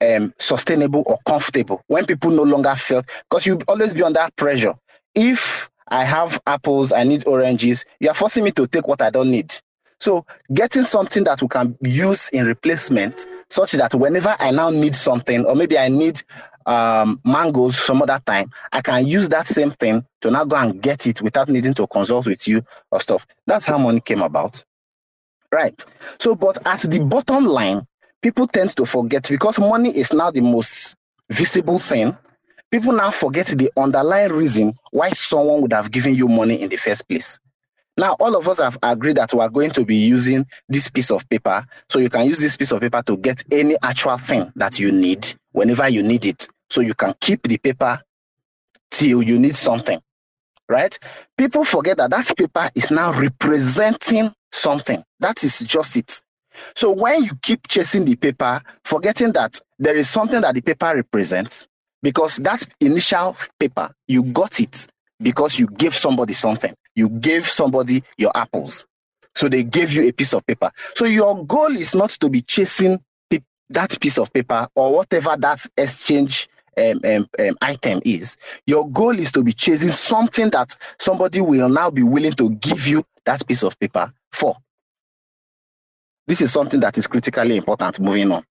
um, 0.06 0.34
sustainable 0.38 1.02
or 1.06 1.16
comfortable 1.26 1.80
when 1.86 2.04
people 2.04 2.30
no 2.30 2.42
longer 2.42 2.74
felt 2.74 3.06
because 3.30 3.46
you 3.46 3.58
always 3.66 3.94
be 3.94 4.02
under 4.02 4.28
pressure 4.36 4.74
if 5.14 5.70
I 5.88 6.04
have 6.04 6.40
apples, 6.46 6.92
I 6.92 7.04
need 7.04 7.26
oranges. 7.26 7.84
You 8.00 8.10
are 8.10 8.14
forcing 8.14 8.44
me 8.44 8.50
to 8.52 8.66
take 8.66 8.86
what 8.88 9.00
I 9.00 9.10
don't 9.10 9.30
need. 9.30 9.54
So 10.00 10.26
getting 10.52 10.82
something 10.82 11.24
that 11.24 11.40
we 11.40 11.48
can 11.48 11.78
use 11.82 12.28
in 12.30 12.46
replacement, 12.46 13.26
such 13.48 13.72
that 13.72 13.94
whenever 13.94 14.34
I 14.38 14.50
now 14.50 14.70
need 14.70 14.94
something, 14.96 15.46
or 15.46 15.54
maybe 15.54 15.78
I 15.78 15.88
need 15.88 16.22
um, 16.66 17.20
mangoes 17.24 17.78
some 17.78 18.02
other 18.02 18.20
time, 18.26 18.50
I 18.72 18.80
can 18.80 19.06
use 19.06 19.28
that 19.28 19.46
same 19.46 19.70
thing 19.70 20.04
to 20.22 20.30
now 20.30 20.44
go 20.44 20.56
and 20.56 20.82
get 20.82 21.06
it 21.06 21.22
without 21.22 21.48
needing 21.48 21.74
to 21.74 21.86
consult 21.86 22.26
with 22.26 22.46
you 22.48 22.62
or 22.90 23.00
stuff. 23.00 23.26
That's 23.46 23.64
how 23.64 23.78
money 23.78 24.00
came 24.00 24.22
about. 24.22 24.64
Right. 25.54 25.84
So, 26.18 26.34
but 26.34 26.58
at 26.66 26.80
the 26.80 26.98
bottom 26.98 27.46
line, 27.46 27.86
people 28.20 28.48
tend 28.48 28.70
to 28.76 28.84
forget 28.84 29.28
because 29.28 29.60
money 29.60 29.96
is 29.96 30.12
now 30.12 30.32
the 30.32 30.40
most 30.40 30.96
visible 31.30 31.78
thing 31.78 32.16
people 32.74 32.92
now 32.92 33.08
forget 33.08 33.46
the 33.46 33.70
underlying 33.76 34.32
reason 34.32 34.74
why 34.90 35.08
someone 35.10 35.62
would 35.62 35.72
have 35.72 35.92
given 35.92 36.12
you 36.12 36.26
money 36.26 36.60
in 36.60 36.68
the 36.68 36.76
first 36.76 37.06
place. 37.08 37.38
Now, 37.96 38.16
all 38.18 38.34
of 38.34 38.48
us 38.48 38.58
have 38.58 38.76
agreed 38.82 39.16
that 39.16 39.32
we 39.32 39.38
are 39.38 39.48
going 39.48 39.70
to 39.70 39.84
be 39.84 39.94
using 39.94 40.44
this 40.68 40.90
piece 40.90 41.12
of 41.12 41.28
paper. 41.28 41.64
So 41.88 42.00
you 42.00 42.10
can 42.10 42.26
use 42.26 42.40
this 42.40 42.56
piece 42.56 42.72
of 42.72 42.80
paper 42.80 43.00
to 43.02 43.16
get 43.16 43.44
any 43.52 43.76
actual 43.80 44.18
thing 44.18 44.52
that 44.56 44.80
you 44.80 44.90
need 44.90 45.36
whenever 45.52 45.88
you 45.88 46.02
need 46.02 46.26
it. 46.26 46.48
So 46.68 46.80
you 46.80 46.94
can 46.94 47.14
keep 47.20 47.44
the 47.44 47.58
paper 47.58 48.02
till 48.90 49.22
you 49.22 49.38
need 49.38 49.54
something, 49.54 50.00
right? 50.68 50.98
People 51.38 51.64
forget 51.64 51.98
that 51.98 52.10
that 52.10 52.36
paper 52.36 52.70
is 52.74 52.90
now 52.90 53.12
representing 53.12 54.34
something. 54.54 55.02
That 55.20 55.42
is 55.44 55.60
just 55.60 55.96
it. 55.96 56.20
So 56.74 56.92
when 56.92 57.24
you 57.24 57.32
keep 57.42 57.66
chasing 57.68 58.04
the 58.04 58.16
paper, 58.16 58.62
forgetting 58.84 59.32
that 59.32 59.60
there 59.78 59.96
is 59.96 60.08
something 60.08 60.40
that 60.40 60.54
the 60.54 60.60
paper 60.60 60.92
represents, 60.94 61.66
because 62.02 62.36
that 62.36 62.64
initial 62.80 63.36
paper, 63.58 63.90
you 64.06 64.22
got 64.22 64.60
it 64.60 64.86
because 65.20 65.58
you 65.58 65.66
gave 65.66 65.94
somebody 65.94 66.32
something. 66.32 66.74
You 66.94 67.08
gave 67.08 67.48
somebody 67.48 68.04
your 68.18 68.30
apples. 68.34 68.86
So 69.34 69.48
they 69.48 69.64
gave 69.64 69.92
you 69.92 70.06
a 70.08 70.12
piece 70.12 70.32
of 70.32 70.46
paper. 70.46 70.70
So 70.94 71.06
your 71.06 71.44
goal 71.44 71.76
is 71.76 71.94
not 71.94 72.10
to 72.10 72.28
be 72.28 72.40
chasing 72.42 73.02
that 73.70 73.98
piece 74.00 74.18
of 74.18 74.32
paper 74.32 74.68
or 74.76 74.92
whatever 74.92 75.34
that 75.38 75.66
exchange 75.76 76.48
um, 76.76 77.00
um, 77.04 77.26
um, 77.38 77.56
item 77.62 78.00
is. 78.04 78.36
Your 78.66 78.88
goal 78.88 79.18
is 79.18 79.32
to 79.32 79.42
be 79.42 79.52
chasing 79.52 79.90
something 79.90 80.50
that 80.50 80.76
somebody 80.98 81.40
will 81.40 81.68
now 81.68 81.90
be 81.90 82.02
willing 82.02 82.32
to 82.34 82.50
give 82.50 82.86
you 82.86 83.04
that 83.24 83.46
piece 83.46 83.62
of 83.62 83.78
paper 83.80 84.12
for. 84.34 84.56
This 86.26 86.40
is 86.40 86.52
something 86.52 86.80
that 86.80 86.96
is 86.96 87.06
critically 87.06 87.56
important 87.56 88.00
moving 88.00 88.32
on 88.32 88.44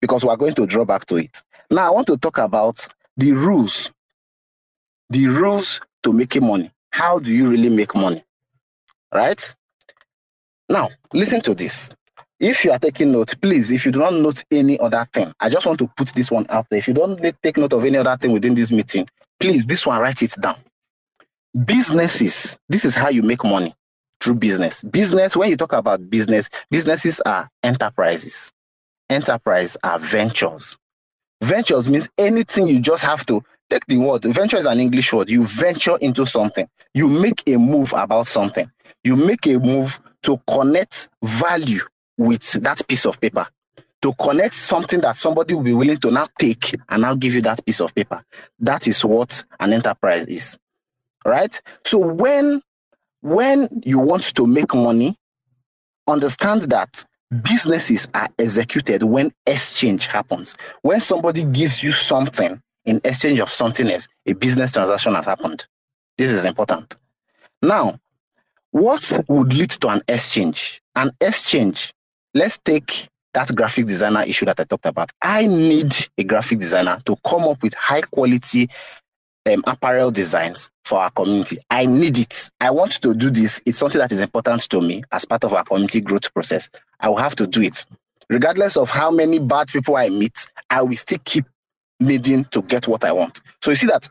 because 0.00 0.24
we're 0.24 0.36
going 0.36 0.54
to 0.54 0.66
draw 0.66 0.84
back 0.84 1.06
to 1.06 1.16
it. 1.16 1.42
Now, 1.70 1.86
I 1.86 1.90
want 1.90 2.06
to 2.08 2.16
talk 2.16 2.38
about 2.38 2.86
the 3.16 3.32
rules. 3.32 3.92
The 5.10 5.26
rules 5.26 5.80
to 6.02 6.12
making 6.12 6.46
money. 6.46 6.70
How 6.90 7.18
do 7.18 7.32
you 7.32 7.48
really 7.48 7.68
make 7.68 7.94
money? 7.94 8.24
Right? 9.12 9.54
Now, 10.68 10.88
listen 11.12 11.40
to 11.42 11.54
this. 11.54 11.90
If 12.40 12.64
you 12.64 12.72
are 12.72 12.78
taking 12.78 13.12
note, 13.12 13.34
please, 13.40 13.70
if 13.70 13.86
you 13.86 13.92
do 13.92 14.00
not 14.00 14.14
note 14.14 14.42
any 14.50 14.78
other 14.80 15.06
thing, 15.12 15.32
I 15.38 15.48
just 15.48 15.66
want 15.66 15.78
to 15.78 15.86
put 15.96 16.08
this 16.08 16.30
one 16.30 16.46
out 16.48 16.66
there. 16.68 16.78
If 16.78 16.88
you 16.88 16.94
don't 16.94 17.18
take 17.42 17.56
note 17.56 17.72
of 17.72 17.84
any 17.84 17.96
other 17.96 18.16
thing 18.16 18.32
within 18.32 18.54
this 18.54 18.72
meeting, 18.72 19.08
please, 19.38 19.66
this 19.66 19.86
one, 19.86 20.00
write 20.00 20.20
it 20.22 20.34
down. 20.40 20.56
Businesses, 21.64 22.58
this 22.68 22.84
is 22.84 22.96
how 22.96 23.08
you 23.08 23.22
make 23.22 23.44
money 23.44 23.74
through 24.24 24.36
business. 24.36 24.82
Business, 24.82 25.36
when 25.36 25.50
you 25.50 25.56
talk 25.56 25.74
about 25.74 26.08
business, 26.08 26.48
businesses 26.70 27.20
are 27.20 27.50
enterprises. 27.62 28.50
Enterprise 29.10 29.76
are 29.84 29.98
ventures. 29.98 30.78
Ventures 31.42 31.90
means 31.90 32.08
anything 32.16 32.66
you 32.66 32.80
just 32.80 33.04
have 33.04 33.26
to 33.26 33.44
take 33.68 33.84
the 33.86 33.98
word. 33.98 34.22
Venture 34.22 34.56
is 34.56 34.64
an 34.64 34.80
English 34.80 35.12
word. 35.12 35.28
You 35.28 35.44
venture 35.44 35.98
into 35.98 36.24
something. 36.24 36.66
You 36.94 37.06
make 37.06 37.42
a 37.46 37.58
move 37.58 37.92
about 37.94 38.26
something. 38.26 38.70
You 39.02 39.16
make 39.16 39.46
a 39.46 39.58
move 39.58 40.00
to 40.22 40.40
connect 40.48 41.08
value 41.22 41.82
with 42.16 42.50
that 42.62 42.86
piece 42.88 43.04
of 43.04 43.20
paper. 43.20 43.46
To 44.00 44.14
connect 44.14 44.54
something 44.54 45.02
that 45.02 45.16
somebody 45.16 45.52
will 45.52 45.62
be 45.62 45.74
willing 45.74 45.98
to 45.98 46.10
now 46.10 46.28
take 46.38 46.74
and 46.88 47.02
now 47.02 47.14
give 47.14 47.34
you 47.34 47.42
that 47.42 47.64
piece 47.66 47.80
of 47.80 47.94
paper. 47.94 48.24
That 48.58 48.88
is 48.88 49.04
what 49.04 49.44
an 49.60 49.74
enterprise 49.74 50.24
is. 50.26 50.58
Right? 51.26 51.60
So 51.84 51.98
when 51.98 52.62
when 53.24 53.66
you 53.82 53.98
want 53.98 54.22
to 54.34 54.46
make 54.46 54.74
money, 54.74 55.16
understand 56.06 56.60
that 56.62 57.02
businesses 57.42 58.06
are 58.12 58.28
executed 58.38 59.02
when 59.02 59.32
exchange 59.46 60.06
happens. 60.06 60.54
When 60.82 61.00
somebody 61.00 61.46
gives 61.46 61.82
you 61.82 61.90
something 61.90 62.60
in 62.84 63.00
exchange 63.02 63.40
of 63.40 63.48
something 63.48 63.88
else, 63.88 64.08
a 64.26 64.34
business 64.34 64.72
transaction 64.74 65.14
has 65.14 65.24
happened. 65.24 65.66
This 66.18 66.30
is 66.30 66.44
important. 66.44 66.96
Now, 67.62 67.98
what 68.72 69.10
would 69.26 69.54
lead 69.54 69.70
to 69.70 69.88
an 69.88 70.02
exchange? 70.06 70.82
An 70.94 71.10
exchange, 71.18 71.94
let's 72.34 72.58
take 72.58 73.08
that 73.32 73.54
graphic 73.54 73.86
designer 73.86 74.22
issue 74.24 74.44
that 74.44 74.60
I 74.60 74.64
talked 74.64 74.84
about. 74.84 75.10
I 75.22 75.46
need 75.46 75.94
a 76.18 76.24
graphic 76.24 76.58
designer 76.58 76.98
to 77.06 77.16
come 77.26 77.44
up 77.44 77.62
with 77.62 77.72
high 77.72 78.02
quality 78.02 78.68
um, 79.52 79.62
apparel 79.66 80.10
designs 80.10 80.70
for 80.84 81.00
our 81.00 81.10
community. 81.10 81.58
I 81.70 81.86
need 81.86 82.18
it. 82.18 82.50
I 82.60 82.70
want 82.70 82.92
to 83.02 83.14
do 83.14 83.30
this. 83.30 83.62
It's 83.66 83.78
something 83.78 83.98
that 84.00 84.12
is 84.12 84.20
important 84.20 84.62
to 84.70 84.80
me 84.80 85.04
as 85.12 85.24
part 85.24 85.44
of 85.44 85.54
our 85.54 85.64
community 85.64 86.00
growth 86.00 86.32
process. 86.34 86.70
I 87.00 87.08
will 87.08 87.18
have 87.18 87.36
to 87.36 87.46
do 87.46 87.62
it. 87.62 87.86
Regardless 88.30 88.76
of 88.76 88.90
how 88.90 89.10
many 89.10 89.38
bad 89.38 89.68
people 89.68 89.96
I 89.96 90.08
meet, 90.08 90.48
I 90.70 90.82
will 90.82 90.96
still 90.96 91.18
keep 91.24 91.46
needing 92.00 92.44
to 92.46 92.62
get 92.62 92.88
what 92.88 93.04
I 93.04 93.12
want. 93.12 93.40
So 93.62 93.70
you 93.70 93.76
see 93.76 93.86
that 93.88 94.08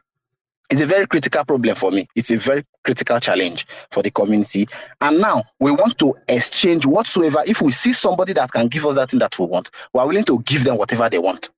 It's 0.69 0.81
a 0.81 0.85
very 0.85 1.07
critical 1.07 1.45
problem 1.45 1.75
for 1.75 1.91
me. 1.91 2.07
It's 2.15 2.31
a 2.31 2.37
very 2.37 2.65
critical 2.83 3.19
challenge 3.19 3.67
for 3.91 4.03
the 4.03 4.11
community. 4.11 4.67
And 5.01 5.19
now 5.21 5.43
we 5.59 5.71
want 5.71 5.97
to 5.99 6.15
exchange 6.27 6.85
whatsoever. 6.85 7.43
If 7.45 7.61
we 7.61 7.71
see 7.71 7.93
somebody 7.93 8.33
that 8.33 8.51
can 8.51 8.67
give 8.67 8.85
us 8.85 8.95
that 8.95 9.11
thing 9.11 9.19
that 9.19 9.37
we 9.39 9.45
want, 9.45 9.69
we 9.93 10.01
are 10.01 10.07
willing 10.07 10.25
to 10.25 10.39
give 10.41 10.63
them 10.65 10.77
whatever 10.77 11.09
they 11.09 11.19
want. 11.19 11.51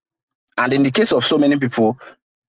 And 0.58 0.74
in 0.74 0.84
the 0.84 0.92
case 0.92 1.12
of 1.12 1.26
so 1.26 1.38
many 1.38 1.58
people, 1.58 1.98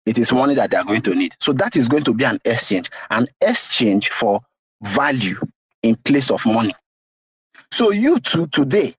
it 0.08 0.18
is 0.18 0.32
money 0.32 0.56
that 0.56 0.72
they 0.72 0.78
are 0.78 0.86
going 0.86 1.02
to 1.02 1.14
need. 1.14 1.36
So 1.40 1.54
that 1.54 1.76
is 1.76 1.88
going 1.88 2.04
to 2.04 2.14
be 2.14 2.24
an 2.24 2.40
exchange, 2.46 2.90
an 3.10 3.28
exchange 3.42 4.10
for 4.10 4.42
value 4.82 5.40
in 5.84 5.96
place 5.98 6.32
of 6.32 6.46
money. 6.46 6.74
So 7.72 7.92
you 7.92 8.20
too 8.20 8.48
today, 8.48 8.96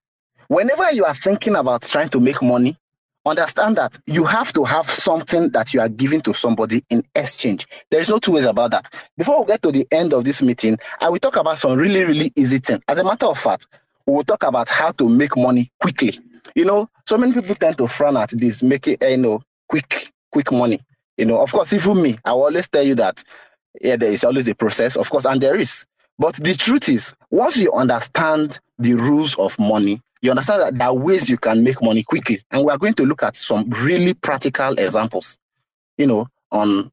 whenever 0.47 0.91
you 0.91 1.05
are 1.05 1.15
thinking 1.15 1.55
about 1.55 1.81
trying 1.81 2.09
to 2.09 2.19
make 2.19 2.41
money, 2.41 2.77
understand 3.25 3.77
that 3.77 3.97
you 4.05 4.23
have 4.23 4.53
to 4.53 4.63
have 4.63 4.89
something 4.89 5.49
that 5.49 5.73
you 5.73 5.81
are 5.81 5.89
giving 5.89 6.21
to 6.21 6.33
somebody 6.33 6.83
in 6.89 7.03
exchange. 7.15 7.67
There 7.91 7.99
is 7.99 8.09
no 8.09 8.19
two 8.19 8.33
ways 8.33 8.45
about 8.45 8.71
that. 8.71 8.89
Before 9.17 9.39
we 9.41 9.47
get 9.47 9.61
to 9.63 9.71
the 9.71 9.87
end 9.91 10.13
of 10.13 10.23
this 10.23 10.41
meeting, 10.41 10.77
I 11.01 11.09
will 11.09 11.19
talk 11.19 11.35
about 11.35 11.59
some 11.59 11.77
really, 11.77 12.03
really 12.03 12.31
easy 12.35 12.59
things. 12.59 12.81
As 12.87 12.99
a 12.99 13.03
matter 13.03 13.25
of 13.25 13.37
fact, 13.39 13.67
we 14.05 14.13
will 14.13 14.23
talk 14.23 14.43
about 14.43 14.69
how 14.69 14.91
to 14.91 15.09
make 15.09 15.35
money 15.35 15.71
quickly. 15.81 16.17
You 16.55 16.65
know, 16.65 16.89
so 17.07 17.17
many 17.17 17.33
people 17.33 17.55
tend 17.55 17.77
to 17.79 17.87
frown 17.87 18.17
at 18.17 18.29
this, 18.29 18.63
making 18.63 18.97
eh, 19.01 19.09
you 19.09 19.17
know 19.17 19.41
quick, 19.67 20.11
quick 20.31 20.51
money. 20.51 20.79
You 21.19 21.25
know, 21.25 21.41
of 21.41 21.51
course, 21.51 21.73
even 21.73 22.01
me, 22.01 22.17
I 22.23 22.31
will 22.31 22.43
always 22.43 22.69
tell 22.69 22.81
you 22.81 22.95
that 22.95 23.21
yeah, 23.81 23.97
there 23.97 24.09
is 24.11 24.23
always 24.23 24.47
a 24.47 24.55
process, 24.55 24.95
of 24.95 25.09
course, 25.09 25.25
and 25.25 25.41
there 25.41 25.57
is. 25.57 25.85
But 26.17 26.35
the 26.35 26.53
truth 26.53 26.87
is, 26.87 27.13
once 27.29 27.57
you 27.57 27.73
understand 27.73 28.61
the 28.77 28.93
rules 28.93 29.35
of 29.37 29.59
money, 29.59 30.01
you 30.21 30.31
understand 30.31 30.61
that 30.61 30.77
there 30.77 30.87
are 30.87 30.95
ways 30.95 31.29
you 31.29 31.37
can 31.37 31.61
make 31.61 31.81
money 31.81 32.03
quickly. 32.03 32.41
And 32.51 32.63
we 32.63 32.71
are 32.71 32.77
going 32.77 32.93
to 32.93 33.05
look 33.05 33.21
at 33.21 33.35
some 33.35 33.69
really 33.69 34.13
practical 34.13 34.79
examples, 34.79 35.37
you 35.97 36.07
know, 36.07 36.27
on 36.53 36.89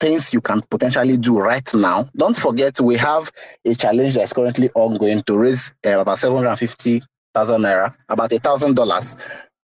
things 0.00 0.32
you 0.32 0.40
can 0.40 0.62
potentially 0.62 1.18
do 1.18 1.38
right 1.38 1.68
now. 1.74 2.08
Don't 2.16 2.36
forget, 2.36 2.80
we 2.80 2.96
have 2.96 3.30
a 3.66 3.74
challenge 3.74 4.14
that's 4.14 4.32
currently 4.32 4.70
ongoing 4.74 5.22
to 5.24 5.36
raise 5.36 5.74
uh, 5.84 6.00
about 6.00 6.18
750,000 6.18 7.60
naira, 7.60 7.94
about 8.08 8.32
a 8.32 8.38
thousand 8.38 8.74
dollars 8.74 9.16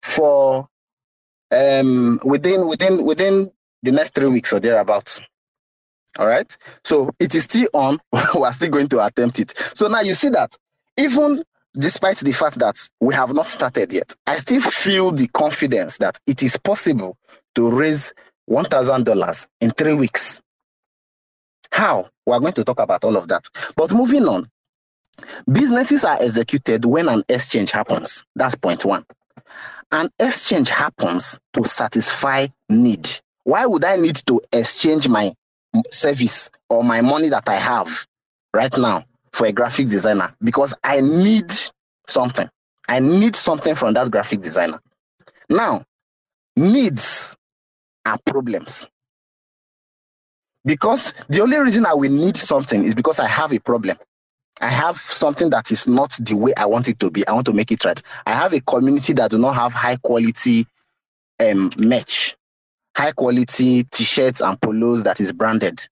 for 0.02 0.68
um 1.50 2.18
within 2.24 2.66
within 2.66 3.04
within 3.04 3.50
the 3.82 3.92
next 3.92 4.14
three 4.14 4.28
weeks 4.28 4.52
or 4.52 4.60
thereabouts. 4.60 5.20
All 6.18 6.26
right. 6.26 6.54
So 6.84 7.10
it 7.18 7.34
is 7.34 7.44
still 7.44 7.68
on. 7.72 7.98
we 8.34 8.42
are 8.42 8.52
still 8.52 8.70
going 8.70 8.88
to 8.88 9.04
attempt 9.04 9.40
it. 9.40 9.54
So 9.74 9.88
now 9.88 10.00
you 10.00 10.14
see 10.14 10.28
that 10.30 10.56
even 10.96 11.42
despite 11.76 12.18
the 12.18 12.32
fact 12.32 12.58
that 12.58 12.76
we 13.00 13.14
have 13.14 13.32
not 13.32 13.46
started 13.46 13.92
yet, 13.92 14.14
I 14.26 14.36
still 14.36 14.60
feel 14.60 15.10
the 15.10 15.28
confidence 15.28 15.98
that 15.98 16.18
it 16.26 16.42
is 16.42 16.56
possible 16.58 17.16
to 17.54 17.70
raise 17.70 18.12
$1,000 18.50 19.46
in 19.60 19.70
three 19.70 19.94
weeks. 19.94 20.42
How? 21.70 22.08
We 22.26 22.34
are 22.34 22.40
going 22.40 22.52
to 22.54 22.64
talk 22.64 22.80
about 22.80 23.04
all 23.04 23.16
of 23.16 23.28
that. 23.28 23.46
But 23.76 23.92
moving 23.92 24.24
on, 24.28 24.48
businesses 25.50 26.04
are 26.04 26.18
executed 26.20 26.84
when 26.84 27.08
an 27.08 27.22
exchange 27.28 27.70
happens. 27.72 28.24
That's 28.34 28.54
point 28.54 28.84
one. 28.84 29.04
An 29.90 30.08
exchange 30.18 30.68
happens 30.68 31.38
to 31.54 31.64
satisfy 31.64 32.46
need. 32.68 33.08
Why 33.44 33.66
would 33.66 33.84
I 33.84 33.96
need 33.96 34.16
to 34.26 34.40
exchange 34.52 35.08
my 35.08 35.32
service 35.90 36.50
or 36.68 36.84
my 36.84 37.00
money 37.00 37.28
that 37.30 37.48
I 37.48 37.56
have 37.56 38.06
right 38.52 38.76
now 38.78 39.04
for 39.32 39.46
a 39.46 39.52
graphic 39.52 39.88
designer 39.88 40.34
because 40.42 40.74
I 40.84 41.00
need 41.00 41.50
something. 42.06 42.48
I 42.88 43.00
need 43.00 43.34
something 43.34 43.74
from 43.74 43.94
that 43.94 44.10
graphic 44.10 44.40
designer. 44.40 44.80
Now, 45.48 45.84
needs 46.56 47.36
are 48.04 48.18
problems. 48.24 48.88
Because 50.64 51.12
the 51.28 51.40
only 51.40 51.58
reason 51.58 51.86
I 51.86 51.94
will 51.94 52.10
need 52.10 52.36
something 52.36 52.84
is 52.84 52.94
because 52.94 53.18
I 53.18 53.26
have 53.26 53.52
a 53.52 53.58
problem. 53.58 53.96
I 54.60 54.68
have 54.68 54.98
something 54.98 55.50
that 55.50 55.72
is 55.72 55.88
not 55.88 56.12
the 56.20 56.34
way 56.34 56.52
I 56.56 56.66
want 56.66 56.88
it 56.88 57.00
to 57.00 57.10
be. 57.10 57.26
I 57.26 57.32
want 57.32 57.46
to 57.46 57.52
make 57.52 57.72
it 57.72 57.84
right. 57.84 58.00
I 58.26 58.34
have 58.34 58.52
a 58.52 58.60
community 58.60 59.12
that 59.14 59.30
do 59.30 59.38
not 59.38 59.54
have 59.54 59.72
high 59.72 59.96
quality 59.96 60.66
um, 61.40 61.70
merch, 61.78 62.36
high 62.96 63.12
quality 63.12 63.84
t-shirts 63.84 64.40
and 64.40 64.60
polos 64.60 65.02
that 65.04 65.20
is 65.20 65.32
branded. 65.32 65.86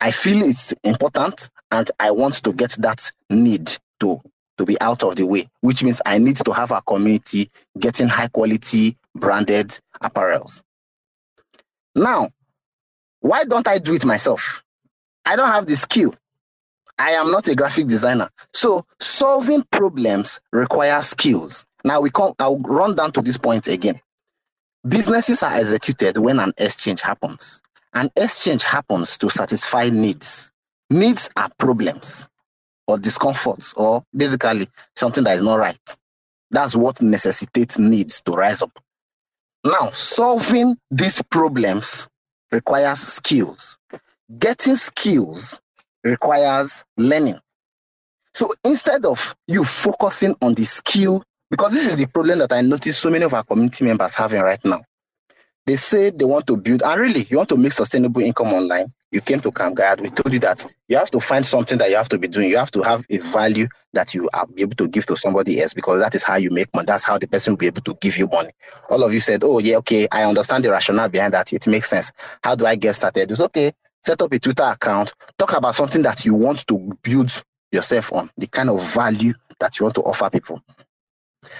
I 0.00 0.10
feel 0.10 0.42
it's 0.42 0.72
important 0.84 1.48
and 1.70 1.90
I 1.98 2.10
want 2.10 2.34
to 2.44 2.52
get 2.52 2.70
that 2.78 3.10
need 3.28 3.76
to, 4.00 4.20
to 4.58 4.64
be 4.64 4.80
out 4.80 5.02
of 5.02 5.16
the 5.16 5.26
way, 5.26 5.48
which 5.60 5.82
means 5.82 6.00
I 6.06 6.18
need 6.18 6.36
to 6.36 6.52
have 6.52 6.70
a 6.70 6.82
community 6.82 7.50
getting 7.78 8.08
high 8.08 8.28
quality 8.28 8.96
branded 9.14 9.78
apparels. 10.02 10.62
Now, 11.94 12.30
why 13.20 13.44
don't 13.44 13.68
I 13.68 13.78
do 13.78 13.94
it 13.94 14.04
myself? 14.04 14.62
I 15.26 15.36
don't 15.36 15.50
have 15.50 15.66
the 15.66 15.76
skill. 15.76 16.14
I 16.98 17.12
am 17.12 17.30
not 17.30 17.48
a 17.48 17.54
graphic 17.54 17.86
designer. 17.86 18.28
So 18.52 18.84
solving 19.00 19.62
problems 19.70 20.40
requires 20.52 21.06
skills. 21.06 21.64
Now 21.84 22.00
we 22.00 22.10
come, 22.10 22.34
I'll 22.38 22.58
run 22.58 22.94
down 22.94 23.12
to 23.12 23.22
this 23.22 23.38
point 23.38 23.68
again. 23.68 24.00
Businesses 24.88 25.42
are 25.42 25.54
executed 25.54 26.16
when 26.16 26.38
an 26.38 26.52
exchange 26.56 27.02
happens. 27.02 27.60
An 27.92 28.08
exchange 28.16 28.62
happens 28.62 29.18
to 29.18 29.28
satisfy 29.28 29.90
needs. 29.90 30.50
Needs 30.88 31.28
are 31.36 31.50
problems 31.58 32.28
or 32.86 32.98
discomforts 32.98 33.74
or 33.74 34.02
basically 34.16 34.68
something 34.96 35.22
that 35.24 35.36
is 35.36 35.42
not 35.42 35.58
right. 35.58 35.96
That's 36.50 36.74
what 36.74 37.00
necessitates 37.02 37.78
needs 37.78 38.22
to 38.22 38.32
rise 38.32 38.62
up. 38.62 38.72
Now, 39.64 39.90
solving 39.92 40.76
these 40.90 41.20
problems 41.30 42.08
requires 42.50 42.98
skills. 43.00 43.78
Getting 44.38 44.76
skills 44.76 45.60
requires 46.02 46.84
learning. 46.96 47.38
So 48.32 48.48
instead 48.64 49.04
of 49.04 49.34
you 49.46 49.64
focusing 49.64 50.34
on 50.40 50.54
the 50.54 50.64
skill, 50.64 51.22
because 51.50 51.72
this 51.72 51.84
is 51.84 51.96
the 51.96 52.06
problem 52.06 52.38
that 52.38 52.52
I 52.52 52.60
notice 52.62 52.96
so 52.96 53.10
many 53.10 53.24
of 53.24 53.34
our 53.34 53.42
community 53.42 53.84
members 53.84 54.14
having 54.14 54.40
right 54.40 54.64
now. 54.64 54.82
They 55.66 55.76
say 55.76 56.10
they 56.10 56.24
want 56.24 56.46
to 56.46 56.56
build, 56.56 56.82
and 56.82 57.00
really, 57.00 57.26
you 57.28 57.36
want 57.36 57.48
to 57.50 57.56
make 57.56 57.72
sustainable 57.72 58.22
income 58.22 58.48
online. 58.48 58.92
You 59.12 59.20
came 59.20 59.40
to 59.40 59.52
Camp 59.52 59.76
Gaiad. 59.76 60.00
We 60.00 60.10
told 60.10 60.32
you 60.32 60.38
that 60.40 60.64
you 60.88 60.96
have 60.96 61.10
to 61.10 61.20
find 61.20 61.44
something 61.44 61.78
that 61.78 61.90
you 61.90 61.96
have 61.96 62.08
to 62.10 62.18
be 62.18 62.28
doing. 62.28 62.48
You 62.48 62.56
have 62.56 62.70
to 62.72 62.82
have 62.82 63.04
a 63.10 63.18
value 63.18 63.66
that 63.92 64.14
you 64.14 64.28
are 64.32 64.46
able 64.56 64.76
to 64.76 64.88
give 64.88 65.06
to 65.06 65.16
somebody 65.16 65.60
else 65.60 65.74
because 65.74 66.00
that 66.00 66.14
is 66.14 66.22
how 66.22 66.36
you 66.36 66.50
make 66.50 66.74
money. 66.74 66.86
That's 66.86 67.04
how 67.04 67.18
the 67.18 67.26
person 67.26 67.52
will 67.52 67.58
be 67.58 67.66
able 67.66 67.82
to 67.82 67.94
give 68.00 68.16
you 68.16 68.28
money. 68.28 68.50
All 68.88 69.02
of 69.02 69.12
you 69.12 69.20
said, 69.20 69.42
Oh, 69.44 69.58
yeah, 69.58 69.76
okay, 69.78 70.06
I 70.12 70.22
understand 70.24 70.64
the 70.64 70.70
rationale 70.70 71.08
behind 71.08 71.34
that. 71.34 71.52
It 71.52 71.66
makes 71.66 71.90
sense. 71.90 72.12
How 72.42 72.54
do 72.54 72.66
I 72.66 72.76
get 72.76 72.94
started? 72.94 73.30
It's 73.30 73.40
okay. 73.40 73.72
Set 74.04 74.22
up 74.22 74.32
a 74.32 74.38
Twitter 74.38 74.62
account. 74.62 75.12
Talk 75.38 75.56
about 75.56 75.74
something 75.74 76.02
that 76.02 76.24
you 76.24 76.34
want 76.34 76.66
to 76.68 76.98
build 77.02 77.42
yourself 77.72 78.12
on, 78.12 78.30
the 78.36 78.46
kind 78.46 78.70
of 78.70 78.82
value 78.92 79.34
that 79.58 79.78
you 79.78 79.84
want 79.84 79.94
to 79.96 80.02
offer 80.02 80.30
people. 80.30 80.60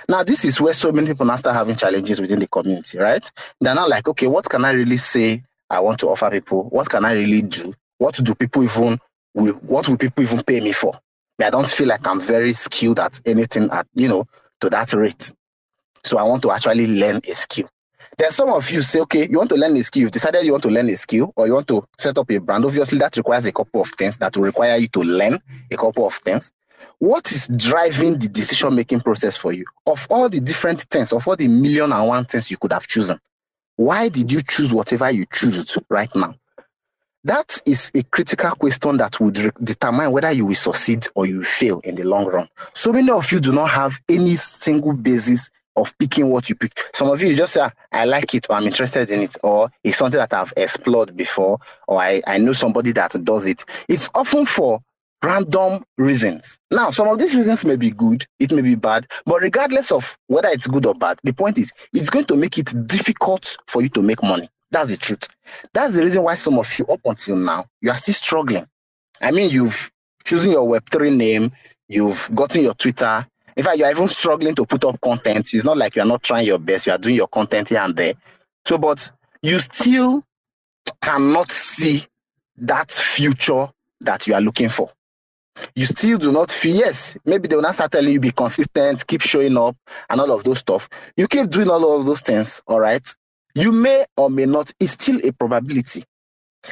Now, 0.08 0.22
this 0.22 0.44
is 0.44 0.60
where 0.60 0.72
so 0.72 0.92
many 0.92 1.08
people 1.08 1.26
now 1.26 1.36
start 1.36 1.56
having 1.56 1.76
challenges 1.76 2.20
within 2.20 2.38
the 2.38 2.46
community, 2.48 2.98
right? 2.98 3.28
They're 3.60 3.74
not 3.74 3.88
like, 3.88 4.08
okay, 4.08 4.26
what 4.26 4.48
can 4.48 4.64
I 4.64 4.70
really 4.70 4.96
say 4.96 5.42
I 5.68 5.80
want 5.80 5.98
to 6.00 6.08
offer 6.08 6.30
people? 6.30 6.68
What 6.70 6.88
can 6.88 7.04
I 7.04 7.12
really 7.12 7.42
do? 7.42 7.72
What 7.98 8.14
do 8.16 8.34
people 8.34 8.62
even, 8.64 8.98
what 9.32 9.88
will 9.88 9.96
people 9.96 10.22
even 10.22 10.42
pay 10.42 10.60
me 10.60 10.72
for? 10.72 10.94
I 11.42 11.50
don't 11.50 11.68
feel 11.68 11.88
like 11.88 12.06
I'm 12.06 12.20
very 12.20 12.52
skilled 12.52 13.00
at 13.00 13.20
anything 13.24 13.70
at, 13.70 13.86
you 13.94 14.08
know, 14.08 14.26
to 14.60 14.70
that 14.70 14.92
rate. 14.92 15.32
So 16.04 16.18
I 16.18 16.22
want 16.22 16.42
to 16.42 16.50
actually 16.50 16.86
learn 16.86 17.16
a 17.16 17.34
skill. 17.34 17.68
Then 18.18 18.30
some 18.30 18.50
of 18.50 18.70
you 18.70 18.82
say, 18.82 19.00
okay, 19.00 19.28
you 19.30 19.38
want 19.38 19.48
to 19.50 19.56
learn 19.56 19.76
a 19.76 19.82
skill. 19.82 20.02
You've 20.02 20.10
decided 20.10 20.44
you 20.44 20.52
want 20.52 20.64
to 20.64 20.70
learn 20.70 20.90
a 20.90 20.96
skill 20.96 21.32
or 21.36 21.46
you 21.46 21.54
want 21.54 21.68
to 21.68 21.82
set 21.96 22.18
up 22.18 22.30
a 22.30 22.38
brand. 22.38 22.64
Obviously, 22.64 22.98
that 22.98 23.16
requires 23.16 23.46
a 23.46 23.52
couple 23.52 23.80
of 23.80 23.88
things 23.90 24.16
that 24.18 24.36
will 24.36 24.44
require 24.44 24.76
you 24.76 24.88
to 24.88 25.00
learn 25.00 25.38
a 25.70 25.76
couple 25.76 26.06
of 26.06 26.14
things. 26.14 26.52
What 26.98 27.32
is 27.32 27.48
driving 27.48 28.18
the 28.18 28.28
decision 28.28 28.74
making 28.74 29.00
process 29.00 29.36
for 29.36 29.52
you? 29.52 29.64
Of 29.86 30.06
all 30.10 30.28
the 30.28 30.40
different 30.40 30.80
things, 30.80 31.12
of 31.12 31.26
all 31.26 31.36
the 31.36 31.48
million 31.48 31.92
and 31.92 32.06
one 32.06 32.24
things 32.24 32.50
you 32.50 32.56
could 32.56 32.72
have 32.72 32.86
chosen, 32.86 33.18
why 33.76 34.08
did 34.08 34.30
you 34.30 34.42
choose 34.42 34.74
whatever 34.74 35.10
you 35.10 35.24
choose 35.32 35.78
right 35.88 36.14
now? 36.14 36.34
That 37.24 37.60
is 37.66 37.90
a 37.94 38.02
critical 38.02 38.50
question 38.52 38.96
that 38.96 39.20
would 39.20 39.38
re- 39.38 39.50
determine 39.62 40.10
whether 40.10 40.30
you 40.32 40.46
will 40.46 40.54
succeed 40.54 41.06
or 41.14 41.26
you 41.26 41.44
fail 41.44 41.80
in 41.80 41.96
the 41.96 42.04
long 42.04 42.26
run. 42.26 42.48
So 42.74 42.92
many 42.92 43.10
of 43.10 43.30
you 43.30 43.40
do 43.40 43.52
not 43.52 43.70
have 43.70 44.00
any 44.08 44.36
single 44.36 44.94
basis 44.94 45.50
of 45.76 45.96
picking 45.98 46.28
what 46.28 46.48
you 46.48 46.54
pick. 46.56 46.78
Some 46.94 47.08
of 47.10 47.20
you 47.22 47.34
just 47.36 47.54
say, 47.54 47.60
ah, 47.60 47.72
I 47.92 48.04
like 48.06 48.34
it 48.34 48.46
or 48.48 48.56
I'm 48.56 48.66
interested 48.66 49.10
in 49.10 49.20
it, 49.20 49.36
or 49.42 49.70
it's 49.84 49.98
something 49.98 50.18
that 50.18 50.32
I've 50.32 50.52
explored 50.56 51.16
before, 51.16 51.58
or 51.86 52.00
I, 52.00 52.22
I 52.26 52.38
know 52.38 52.52
somebody 52.52 52.92
that 52.92 53.22
does 53.24 53.46
it. 53.46 53.64
It's 53.88 54.08
often 54.14 54.46
for 54.46 54.82
random 55.22 55.84
reasons. 55.98 56.58
Now, 56.70 56.90
some 56.90 57.08
of 57.08 57.18
these 57.18 57.34
reasons 57.34 57.64
may 57.64 57.76
be 57.76 57.90
good, 57.90 58.24
it 58.38 58.52
may 58.52 58.62
be 58.62 58.74
bad, 58.74 59.06
but 59.26 59.42
regardless 59.42 59.92
of 59.92 60.16
whether 60.26 60.48
it's 60.48 60.66
good 60.66 60.86
or 60.86 60.94
bad, 60.94 61.18
the 61.22 61.32
point 61.32 61.58
is 61.58 61.72
it's 61.92 62.10
going 62.10 62.24
to 62.26 62.36
make 62.36 62.58
it 62.58 62.86
difficult 62.86 63.56
for 63.66 63.82
you 63.82 63.88
to 63.90 64.02
make 64.02 64.22
money. 64.22 64.48
That's 64.70 64.88
the 64.88 64.96
truth. 64.96 65.28
That's 65.72 65.94
the 65.94 66.02
reason 66.02 66.22
why 66.22 66.36
some 66.36 66.58
of 66.58 66.78
you, 66.78 66.86
up 66.86 67.00
until 67.04 67.36
now, 67.36 67.66
you 67.80 67.90
are 67.90 67.96
still 67.96 68.14
struggling. 68.14 68.66
I 69.20 69.30
mean, 69.30 69.50
you've 69.50 69.90
chosen 70.24 70.52
your 70.52 70.66
Web3 70.66 71.16
name, 71.16 71.52
you've 71.88 72.30
gotten 72.34 72.62
your 72.62 72.74
Twitter. 72.74 73.26
In 73.56 73.64
fact, 73.64 73.78
you're 73.78 73.90
even 73.90 74.08
struggling 74.08 74.54
to 74.54 74.64
put 74.64 74.84
up 74.84 75.00
content. 75.00 75.52
It's 75.52 75.64
not 75.64 75.76
like 75.76 75.96
you're 75.96 76.04
not 76.04 76.22
trying 76.22 76.46
your 76.46 76.58
best, 76.58 76.86
you 76.86 76.92
are 76.92 76.98
doing 76.98 77.16
your 77.16 77.28
content 77.28 77.68
here 77.68 77.80
and 77.80 77.94
there. 77.96 78.14
So, 78.64 78.78
but 78.78 79.10
you 79.42 79.58
still 79.58 80.24
cannot 81.02 81.50
see 81.50 82.04
that 82.58 82.90
future 82.90 83.68
that 84.00 84.26
you 84.26 84.34
are 84.34 84.40
looking 84.40 84.68
for. 84.68 84.90
You 85.74 85.86
still 85.86 86.18
do 86.18 86.32
not 86.32 86.50
feel, 86.50 86.76
yes, 86.76 87.16
maybe 87.24 87.48
they 87.48 87.56
will 87.56 87.62
not 87.62 87.74
start 87.74 87.92
telling 87.92 88.12
you 88.12 88.20
be 88.20 88.30
consistent, 88.30 89.06
keep 89.06 89.20
showing 89.20 89.56
up, 89.56 89.76
and 90.08 90.20
all 90.20 90.30
of 90.32 90.44
those 90.44 90.58
stuff. 90.58 90.88
You 91.16 91.26
keep 91.26 91.50
doing 91.50 91.68
all 91.68 91.98
of 91.98 92.06
those 92.06 92.20
things, 92.20 92.62
all 92.66 92.80
right? 92.80 93.06
You 93.54 93.72
may 93.72 94.04
or 94.16 94.30
may 94.30 94.46
not, 94.46 94.72
it's 94.78 94.92
still 94.92 95.20
a 95.24 95.32
probability. 95.32 96.04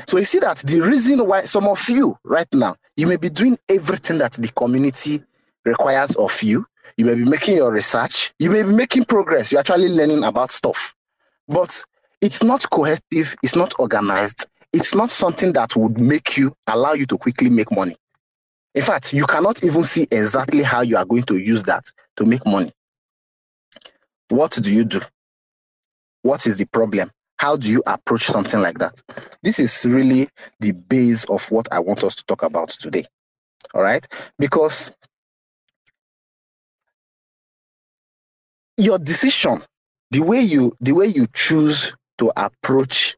So 0.06 0.18
you 0.18 0.24
see 0.24 0.38
that 0.40 0.58
the 0.58 0.80
reason 0.80 1.26
why 1.26 1.44
some 1.44 1.66
of 1.66 1.88
you 1.88 2.16
right 2.24 2.48
now, 2.52 2.76
you 2.96 3.06
may 3.06 3.16
be 3.16 3.28
doing 3.28 3.58
everything 3.68 4.18
that 4.18 4.32
the 4.32 4.48
community 4.48 5.22
requires 5.64 6.14
of 6.16 6.42
you. 6.42 6.66
You 6.96 7.04
may 7.04 7.14
be 7.14 7.24
making 7.24 7.56
your 7.56 7.72
research. 7.72 8.32
You 8.38 8.50
may 8.50 8.62
be 8.62 8.72
making 8.72 9.04
progress. 9.04 9.50
You're 9.52 9.60
actually 9.60 9.88
learning 9.88 10.24
about 10.24 10.52
stuff. 10.52 10.94
But 11.46 11.84
it's 12.20 12.42
not 12.42 12.68
cohesive. 12.70 13.34
It's 13.42 13.56
not 13.56 13.74
organized. 13.78 14.46
It's 14.72 14.94
not 14.94 15.10
something 15.10 15.52
that 15.54 15.74
would 15.76 15.98
make 15.98 16.36
you, 16.36 16.54
allow 16.66 16.92
you 16.92 17.06
to 17.06 17.16
quickly 17.16 17.50
make 17.50 17.70
money. 17.72 17.96
In 18.78 18.84
fact, 18.84 19.12
you 19.12 19.26
cannot 19.26 19.64
even 19.64 19.82
see 19.82 20.06
exactly 20.08 20.62
how 20.62 20.82
you 20.82 20.96
are 20.96 21.04
going 21.04 21.24
to 21.24 21.36
use 21.36 21.64
that 21.64 21.86
to 22.14 22.24
make 22.24 22.46
money. 22.46 22.70
What 24.28 24.52
do 24.52 24.72
you 24.72 24.84
do? 24.84 25.00
What 26.22 26.46
is 26.46 26.58
the 26.58 26.64
problem? 26.64 27.10
How 27.38 27.56
do 27.56 27.68
you 27.68 27.82
approach 27.88 28.26
something 28.26 28.60
like 28.60 28.78
that? 28.78 29.02
This 29.42 29.58
is 29.58 29.84
really 29.84 30.28
the 30.60 30.70
base 30.70 31.24
of 31.24 31.50
what 31.50 31.66
I 31.72 31.80
want 31.80 32.04
us 32.04 32.14
to 32.14 32.24
talk 32.26 32.44
about 32.44 32.68
today. 32.68 33.04
All 33.74 33.82
right? 33.82 34.06
Because 34.38 34.94
your 38.76 39.00
decision, 39.00 39.60
the 40.12 40.20
way 40.20 40.40
you 40.40 40.76
the 40.80 40.92
way 40.92 41.06
you 41.06 41.26
choose 41.34 41.96
to 42.18 42.30
approach 42.36 43.16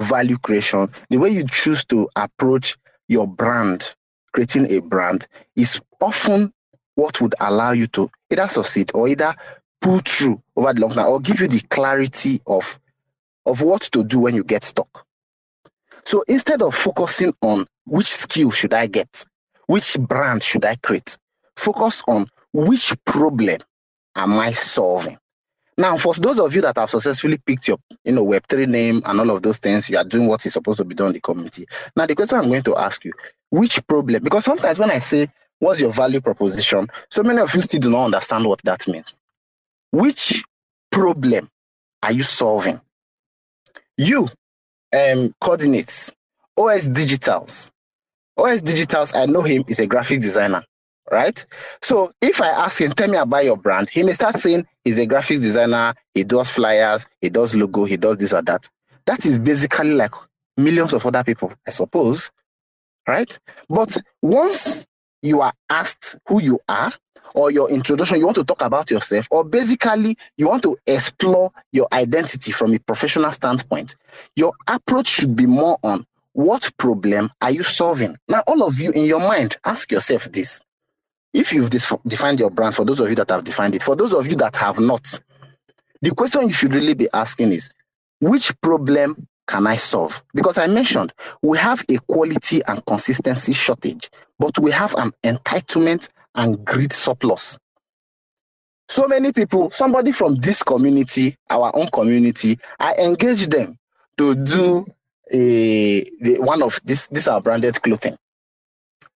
value 0.00 0.38
creation, 0.38 0.88
the 1.08 1.16
way 1.16 1.30
you 1.30 1.48
choose 1.48 1.84
to 1.86 2.08
approach 2.14 2.76
your 3.08 3.26
brand, 3.26 3.92
creating 4.32 4.70
a 4.70 4.80
brand, 4.80 5.26
is 5.56 5.80
often 6.00 6.52
what 6.94 7.20
would 7.20 7.34
allow 7.40 7.72
you 7.72 7.86
to 7.88 8.10
either 8.30 8.48
succeed 8.48 8.90
or 8.94 9.08
either 9.08 9.34
pull 9.80 9.98
through 10.00 10.42
over 10.56 10.72
the 10.72 10.80
long 10.80 10.92
term 10.92 11.06
or 11.06 11.20
give 11.20 11.40
you 11.40 11.48
the 11.48 11.60
clarity 11.60 12.40
of, 12.46 12.78
of 13.46 13.62
what 13.62 13.82
to 13.82 14.04
do 14.04 14.20
when 14.20 14.34
you 14.34 14.44
get 14.44 14.62
stuck. 14.62 15.06
So 16.04 16.24
instead 16.28 16.62
of 16.62 16.74
focusing 16.74 17.32
on 17.42 17.66
which 17.84 18.12
skill 18.14 18.50
should 18.50 18.74
I 18.74 18.86
get, 18.86 19.24
which 19.66 19.96
brand 19.98 20.42
should 20.42 20.64
I 20.64 20.76
create, 20.76 21.16
focus 21.56 22.02
on 22.08 22.26
which 22.52 22.92
problem 23.04 23.58
am 24.16 24.38
I 24.38 24.52
solving? 24.52 25.18
Now, 25.80 25.96
for 25.96 26.12
those 26.12 26.38
of 26.38 26.54
you 26.54 26.60
that 26.60 26.76
have 26.76 26.90
successfully 26.90 27.38
picked 27.38 27.66
your, 27.66 27.78
you 28.04 28.12
know, 28.12 28.26
Web3 28.26 28.68
name 28.68 29.00
and 29.06 29.18
all 29.18 29.30
of 29.30 29.40
those 29.42 29.56
things, 29.56 29.88
you 29.88 29.96
are 29.96 30.04
doing 30.04 30.26
what 30.26 30.44
is 30.44 30.52
supposed 30.52 30.76
to 30.76 30.84
be 30.84 30.94
done 30.94 31.06
in 31.06 31.12
the 31.14 31.20
community. 31.20 31.66
Now, 31.96 32.04
the 32.04 32.14
question 32.14 32.36
I'm 32.38 32.50
going 32.50 32.62
to 32.64 32.76
ask 32.76 33.02
you, 33.02 33.12
which 33.48 33.86
problem? 33.86 34.22
Because 34.22 34.44
sometimes 34.44 34.78
when 34.78 34.90
I 34.90 34.98
say, 34.98 35.28
what's 35.58 35.80
your 35.80 35.90
value 35.90 36.20
proposition? 36.20 36.86
So 37.08 37.22
many 37.22 37.40
of 37.40 37.54
you 37.54 37.62
still 37.62 37.80
do 37.80 37.88
not 37.88 38.04
understand 38.04 38.44
what 38.44 38.60
that 38.64 38.86
means. 38.88 39.18
Which 39.90 40.44
problem 40.92 41.48
are 42.02 42.12
you 42.12 42.24
solving? 42.24 42.78
You, 43.96 44.28
um, 44.94 45.34
coordinates, 45.40 46.12
Oxdigitals. 46.58 47.70
OS 48.36 48.60
Digitals, 48.62 49.16
I 49.16 49.26
know 49.26 49.42
him, 49.42 49.64
is 49.68 49.80
a 49.80 49.86
graphic 49.86 50.20
designer 50.20 50.62
right? 51.10 51.44
So 51.82 52.12
if 52.20 52.40
I 52.40 52.48
ask 52.48 52.80
him, 52.80 52.92
tell 52.92 53.08
me 53.08 53.16
about 53.16 53.44
your 53.44 53.56
brand, 53.56 53.90
he 53.90 54.02
may 54.02 54.12
start 54.12 54.38
saying 54.38 54.66
he's 54.84 54.98
a 54.98 55.06
graphics 55.06 55.40
designer, 55.40 55.94
he 56.14 56.24
does 56.24 56.50
flyers, 56.50 57.06
he 57.20 57.28
does 57.28 57.54
logo, 57.54 57.84
he 57.84 57.96
does 57.96 58.16
this 58.18 58.32
or 58.32 58.42
that. 58.42 58.68
That 59.06 59.26
is 59.26 59.38
basically 59.38 59.92
like 59.92 60.14
millions 60.56 60.94
of 60.94 61.04
other 61.04 61.24
people, 61.24 61.52
I 61.66 61.70
suppose, 61.70 62.30
right? 63.08 63.38
But 63.68 63.96
once 64.22 64.86
you 65.22 65.40
are 65.40 65.52
asked 65.68 66.16
who 66.28 66.40
you 66.40 66.60
are 66.68 66.92
or 67.34 67.50
your 67.50 67.70
introduction, 67.70 68.18
you 68.18 68.26
want 68.26 68.36
to 68.36 68.44
talk 68.44 68.62
about 68.62 68.90
yourself, 68.90 69.26
or 69.30 69.44
basically 69.44 70.16
you 70.36 70.48
want 70.48 70.62
to 70.62 70.76
explore 70.86 71.50
your 71.72 71.88
identity 71.92 72.52
from 72.52 72.74
a 72.74 72.78
professional 72.78 73.30
standpoint, 73.32 73.96
your 74.36 74.52
approach 74.66 75.06
should 75.06 75.36
be 75.36 75.46
more 75.46 75.76
on 75.82 76.06
what 76.32 76.70
problem 76.78 77.30
are 77.42 77.50
you 77.50 77.62
solving? 77.62 78.16
Now, 78.28 78.42
all 78.46 78.62
of 78.62 78.78
you 78.80 78.92
in 78.92 79.04
your 79.04 79.20
mind, 79.20 79.56
ask 79.64 79.90
yourself 79.90 80.24
this 80.30 80.62
if 81.32 81.52
you've 81.52 81.70
defined 81.70 82.40
your 82.40 82.50
brand, 82.50 82.74
for 82.74 82.84
those 82.84 83.00
of 83.00 83.08
you 83.08 83.14
that 83.16 83.30
have 83.30 83.44
defined 83.44 83.74
it, 83.74 83.82
for 83.82 83.94
those 83.96 84.12
of 84.12 84.26
you 84.28 84.36
that 84.36 84.56
have 84.56 84.78
not, 84.80 85.20
the 86.02 86.10
question 86.10 86.42
you 86.42 86.52
should 86.52 86.74
really 86.74 86.94
be 86.94 87.08
asking 87.12 87.52
is 87.52 87.70
which 88.20 88.52
problem 88.60 89.28
can 89.46 89.66
I 89.66 89.74
solve? 89.74 90.24
Because 90.34 90.58
I 90.58 90.66
mentioned 90.66 91.12
we 91.42 91.58
have 91.58 91.84
a 91.88 91.98
quality 92.08 92.62
and 92.66 92.84
consistency 92.86 93.52
shortage, 93.52 94.10
but 94.38 94.58
we 94.58 94.70
have 94.70 94.94
an 94.96 95.12
entitlement 95.24 96.08
and 96.34 96.64
greed 96.64 96.92
surplus. 96.92 97.58
So 98.88 99.06
many 99.06 99.32
people, 99.32 99.70
somebody 99.70 100.12
from 100.12 100.36
this 100.36 100.62
community, 100.62 101.36
our 101.48 101.70
own 101.74 101.88
community, 101.88 102.58
I 102.78 102.94
engage 102.94 103.46
them 103.46 103.78
to 104.18 104.34
do 104.34 104.86
a 105.30 106.02
the, 106.20 106.38
one 106.40 106.62
of 106.62 106.80
this. 106.84 107.06
These 107.08 107.28
are 107.28 107.40
branded 107.40 107.80
clothing 107.82 108.16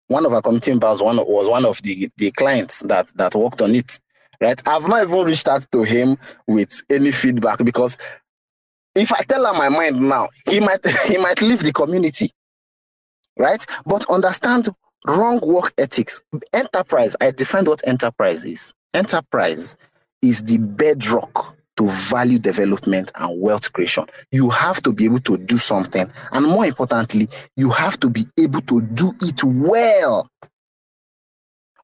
one 0.09 0.27
of 0.27 0.33
our 0.33 0.43
committee 0.43 0.71
members 0.73 1.03
one 1.03 1.17
was 1.17 1.49
one 1.49 1.65
of 1.65 1.81
the, 1.83 2.11
the 2.17 2.31
clients 2.33 2.81
that 2.81 3.09
that 3.17 3.35
worked 3.35 3.63
on 3.63 3.75
it. 3.75 3.99
Right. 4.41 4.61
I've 4.67 4.89
not 4.89 5.05
even 5.05 5.25
reached 5.25 5.49
out 5.49 5.67
to 5.73 5.85
him 5.85 6.19
with 6.47 6.83
any 6.91 7.13
feedback 7.13 7.65
because 7.65 7.97
if 8.95 9.13
I 9.13 9.23
tell 9.23 9.47
him 9.47 9.57
my 9.57 9.69
mind 9.69 10.01
now, 10.01 10.29
he 10.49 10.61
might 10.61 10.87
he 11.07 11.17
might 11.19 11.41
leave 11.41 11.63
the 11.63 11.73
community. 11.73 12.31
Right? 13.39 13.65
But 13.87 14.09
understand 14.11 14.69
wrong 15.07 15.41
work 15.41 15.73
ethics. 15.79 16.23
Enterprise, 16.53 17.17
I 17.21 17.31
define 17.31 17.65
what 17.65 17.87
enterprise 17.87 18.45
is. 18.45 18.75
Enterprise 18.93 19.77
is 20.23 20.43
the 20.43 20.59
bedrock 20.59 21.57
to 21.77 21.89
value 21.89 22.39
development 22.39 23.11
and 23.17 23.41
wealth 23.41 23.73
creation. 23.73 24.07
You 24.31 24.51
have 24.51 24.83
to 24.83 24.93
be 24.93 25.05
able 25.05 25.21
to 25.21 25.37
do 25.37 25.59
something. 25.59 26.11
And 26.33 26.47
more 26.47 26.67
importantly, 26.67 27.29
you 27.57 27.71
have 27.71 27.99
to 28.01 28.11
be 28.11 28.27
able 28.39 28.61
to 28.63 28.81
do 28.81 29.13
it 29.23 29.43
well. 29.45 30.29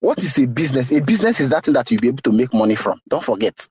What 0.01 0.19
is 0.19 0.39
a 0.39 0.47
business? 0.47 0.93
A 0.93 1.01
business 1.01 1.41
is 1.41 1.51
that 1.51 1.65
thing 1.65 1.75
that 1.75 1.91
you'll 1.91 2.01
be 2.01 2.09
able 2.09 2.23
to 2.23 2.33
make 2.33 2.55
money 2.55 2.75
from. 2.75 3.01
Don't 3.09 3.23
forget. 3.23 3.69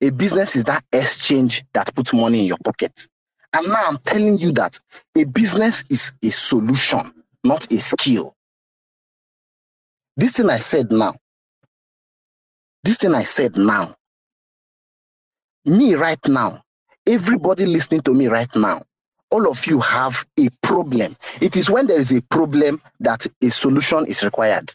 A 0.00 0.10
business 0.10 0.56
is 0.56 0.64
that 0.64 0.84
exchange 0.92 1.64
that 1.72 1.94
puts 1.94 2.12
money 2.12 2.40
in 2.40 2.46
your 2.46 2.58
pocket. 2.64 2.92
And 3.52 3.68
now 3.68 3.86
I'm 3.86 3.98
telling 3.98 4.38
you 4.38 4.52
that 4.52 4.78
a 5.16 5.24
business 5.24 5.84
is 5.88 6.12
a 6.22 6.30
solution, 6.30 7.12
not 7.44 7.72
a 7.72 7.78
skill. 7.78 8.34
This 10.16 10.32
thing 10.32 10.50
I 10.50 10.58
said 10.58 10.90
now, 10.90 11.14
this 12.82 12.96
thing 12.96 13.14
I 13.14 13.22
said 13.22 13.56
now 13.56 13.94
me 15.66 15.94
right 15.94 16.18
now, 16.28 16.62
everybody 17.06 17.66
listening 17.66 18.00
to 18.02 18.14
me 18.14 18.28
right 18.28 18.54
now, 18.56 18.82
all 19.30 19.48
of 19.50 19.66
you 19.66 19.80
have 19.80 20.24
a 20.38 20.48
problem. 20.62 21.16
It 21.40 21.56
is 21.56 21.68
when 21.68 21.86
there 21.86 21.98
is 21.98 22.12
a 22.12 22.22
problem 22.22 22.80
that 23.00 23.26
a 23.42 23.50
solution 23.50 24.06
is 24.06 24.22
required. 24.22 24.74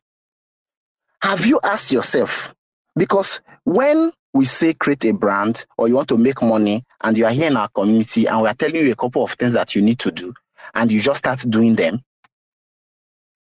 Have 1.24 1.46
you 1.46 1.60
asked 1.64 1.92
yourself? 1.92 2.54
Because 2.96 3.42
when 3.64 4.12
we 4.34 4.46
say 4.46 4.74
create 4.74 5.06
a 5.06 5.14
brand 5.14 5.66
or 5.78 5.88
you 5.88 5.96
want 5.96 6.10
to 6.10 6.18
make 6.18 6.42
money 6.42 6.84
and 7.02 7.18
you 7.18 7.26
are 7.26 7.32
here 7.32 7.48
in 7.48 7.58
our 7.58 7.70
community 7.70 8.26
and 8.28 8.42
we 8.42 8.48
are 8.48 8.54
telling 8.54 8.76
you 8.76 8.92
a 8.92 8.96
couple 8.96 9.24
of 9.24 9.32
things 9.32 9.54
that 9.54 9.76
you 9.76 9.82
need 9.82 10.00
to 10.00 10.12
do 10.12 10.34
and 10.74 10.92
you 10.92 11.00
just 11.02 11.20
start 11.20 11.40
doing 11.50 11.76
them, 11.76 12.02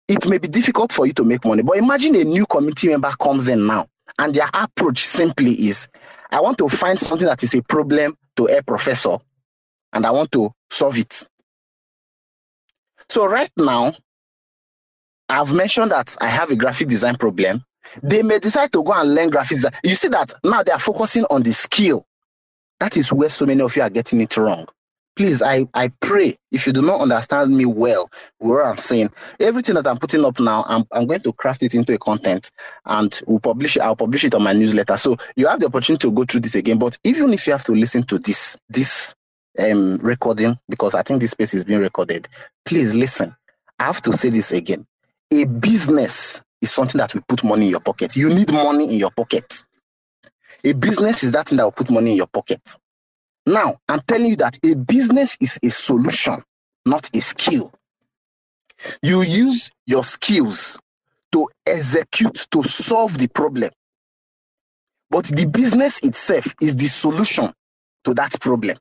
it 0.07 0.27
may 0.29 0.37
be 0.37 0.47
difficult 0.47 0.91
for 0.91 1.05
you 1.05 1.13
to 1.13 1.23
make 1.23 1.43
money. 1.45 1.61
But 1.63 1.77
imagine 1.77 2.15
a 2.15 2.23
new 2.23 2.45
community 2.45 2.87
member 2.89 3.11
comes 3.21 3.49
in 3.49 3.65
now 3.67 3.87
and 4.19 4.33
their 4.33 4.49
approach 4.53 5.05
simply 5.05 5.53
is 5.53 5.87
I 6.31 6.41
want 6.41 6.57
to 6.59 6.69
find 6.69 6.99
something 6.99 7.27
that 7.27 7.43
is 7.43 7.53
a 7.55 7.61
problem 7.63 8.17
to 8.35 8.45
a 8.45 8.61
professor 8.61 9.17
and 9.93 10.05
I 10.05 10.11
want 10.11 10.31
to 10.33 10.51
solve 10.69 10.97
it. 10.97 11.27
So, 13.09 13.25
right 13.27 13.49
now, 13.57 13.93
I've 15.29 15.53
mentioned 15.53 15.91
that 15.91 16.15
I 16.19 16.27
have 16.27 16.51
a 16.51 16.55
graphic 16.55 16.89
design 16.89 17.15
problem. 17.15 17.63
They 18.03 18.21
may 18.21 18.39
decide 18.39 18.71
to 18.73 18.83
go 18.83 18.93
and 18.93 19.15
learn 19.15 19.29
graphic 19.29 19.57
design. 19.57 19.73
You 19.83 19.95
see 19.95 20.09
that 20.09 20.33
now 20.43 20.63
they 20.63 20.73
are 20.73 20.79
focusing 20.79 21.25
on 21.29 21.43
the 21.43 21.53
skill. 21.53 22.05
That 22.79 22.97
is 22.97 23.11
where 23.13 23.29
so 23.29 23.45
many 23.45 23.61
of 23.61 23.75
you 23.75 23.81
are 23.81 23.89
getting 23.89 24.21
it 24.21 24.35
wrong 24.37 24.67
please, 25.17 25.41
I, 25.41 25.67
I 25.73 25.89
pray 25.99 26.37
if 26.51 26.67
you 26.67 26.71
do 26.71 26.81
not 26.81 27.01
understand 27.01 27.57
me 27.57 27.65
well, 27.65 28.09
what 28.37 28.65
I'm 28.65 28.77
saying, 28.77 29.09
everything 29.39 29.75
that 29.75 29.87
I'm 29.87 29.97
putting 29.97 30.23
up 30.23 30.39
now, 30.39 30.63
I'm, 30.67 30.85
I'm 30.91 31.07
going 31.07 31.21
to 31.21 31.33
craft 31.33 31.63
it 31.63 31.75
into 31.75 31.93
a 31.93 31.97
content 31.97 32.51
and 32.85 33.19
we'll 33.27 33.39
publish 33.39 33.75
it. 33.75 33.81
I'll 33.81 33.95
publish 33.95 34.23
it 34.23 34.35
on 34.35 34.43
my 34.43 34.53
newsletter. 34.53 34.95
So 34.95 35.17
you 35.35 35.47
have 35.47 35.59
the 35.59 35.65
opportunity 35.65 36.07
to 36.07 36.11
go 36.11 36.23
through 36.23 36.41
this 36.41 36.55
again. 36.55 36.77
But 36.77 36.97
even 37.03 37.33
if 37.33 37.47
you 37.47 37.53
have 37.53 37.65
to 37.65 37.73
listen 37.73 38.03
to 38.03 38.19
this, 38.19 38.57
this 38.69 39.15
um, 39.59 39.97
recording, 39.97 40.57
because 40.69 40.93
I 40.93 41.01
think 41.01 41.19
this 41.19 41.31
space 41.31 41.55
is 41.55 41.65
being 41.65 41.79
recorded, 41.81 42.27
please 42.63 42.93
listen. 42.93 43.35
I 43.79 43.85
have 43.85 44.01
to 44.03 44.13
say 44.13 44.29
this 44.29 44.51
again. 44.51 44.85
A 45.33 45.45
business 45.45 46.41
is 46.61 46.71
something 46.71 46.99
that 46.99 47.13
will 47.13 47.23
put 47.27 47.43
money 47.43 47.65
in 47.65 47.71
your 47.71 47.79
pocket. 47.81 48.15
You 48.15 48.29
need 48.29 48.53
money 48.53 48.93
in 48.93 48.99
your 48.99 49.11
pocket. 49.11 49.65
A 50.63 50.73
business 50.73 51.23
is 51.23 51.31
that 51.31 51.49
thing 51.49 51.57
that 51.57 51.63
will 51.63 51.71
put 51.71 51.89
money 51.89 52.11
in 52.11 52.17
your 52.17 52.27
pocket. 52.27 52.61
Now, 53.47 53.77
I'm 53.89 54.01
telling 54.01 54.27
you 54.27 54.37
that 54.37 54.59
a 54.65 54.75
business 54.75 55.37
is 55.41 55.59
a 55.63 55.69
solution, 55.71 56.43
not 56.85 57.09
a 57.15 57.21
skill. 57.21 57.73
You 59.03 59.23
use 59.23 59.71
your 59.87 60.03
skills 60.03 60.79
to 61.33 61.47
execute, 61.65 62.47
to 62.51 62.63
solve 62.63 63.17
the 63.19 63.27
problem. 63.29 63.71
But 65.09 65.25
the 65.27 65.45
business 65.45 65.99
itself 66.01 66.55
is 66.61 66.75
the 66.75 66.87
solution 66.87 67.53
to 68.05 68.13
that 68.15 68.39
problem. 68.41 68.77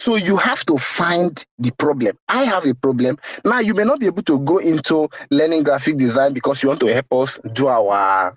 So 0.00 0.16
you 0.16 0.36
have 0.38 0.64
to 0.66 0.78
find 0.78 1.42
the 1.58 1.72
problem. 1.72 2.18
I 2.28 2.44
have 2.44 2.66
a 2.66 2.74
problem. 2.74 3.18
Now 3.44 3.60
you 3.60 3.74
may 3.74 3.84
not 3.84 4.00
be 4.00 4.06
able 4.06 4.22
to 4.24 4.38
go 4.40 4.58
into 4.58 5.08
learning 5.30 5.64
graphic 5.64 5.96
design 5.98 6.34
because 6.34 6.62
you 6.62 6.70
want 6.70 6.80
to 6.80 6.92
help 6.94 7.12
us 7.14 7.40
do 7.54 7.68
our 7.68 8.36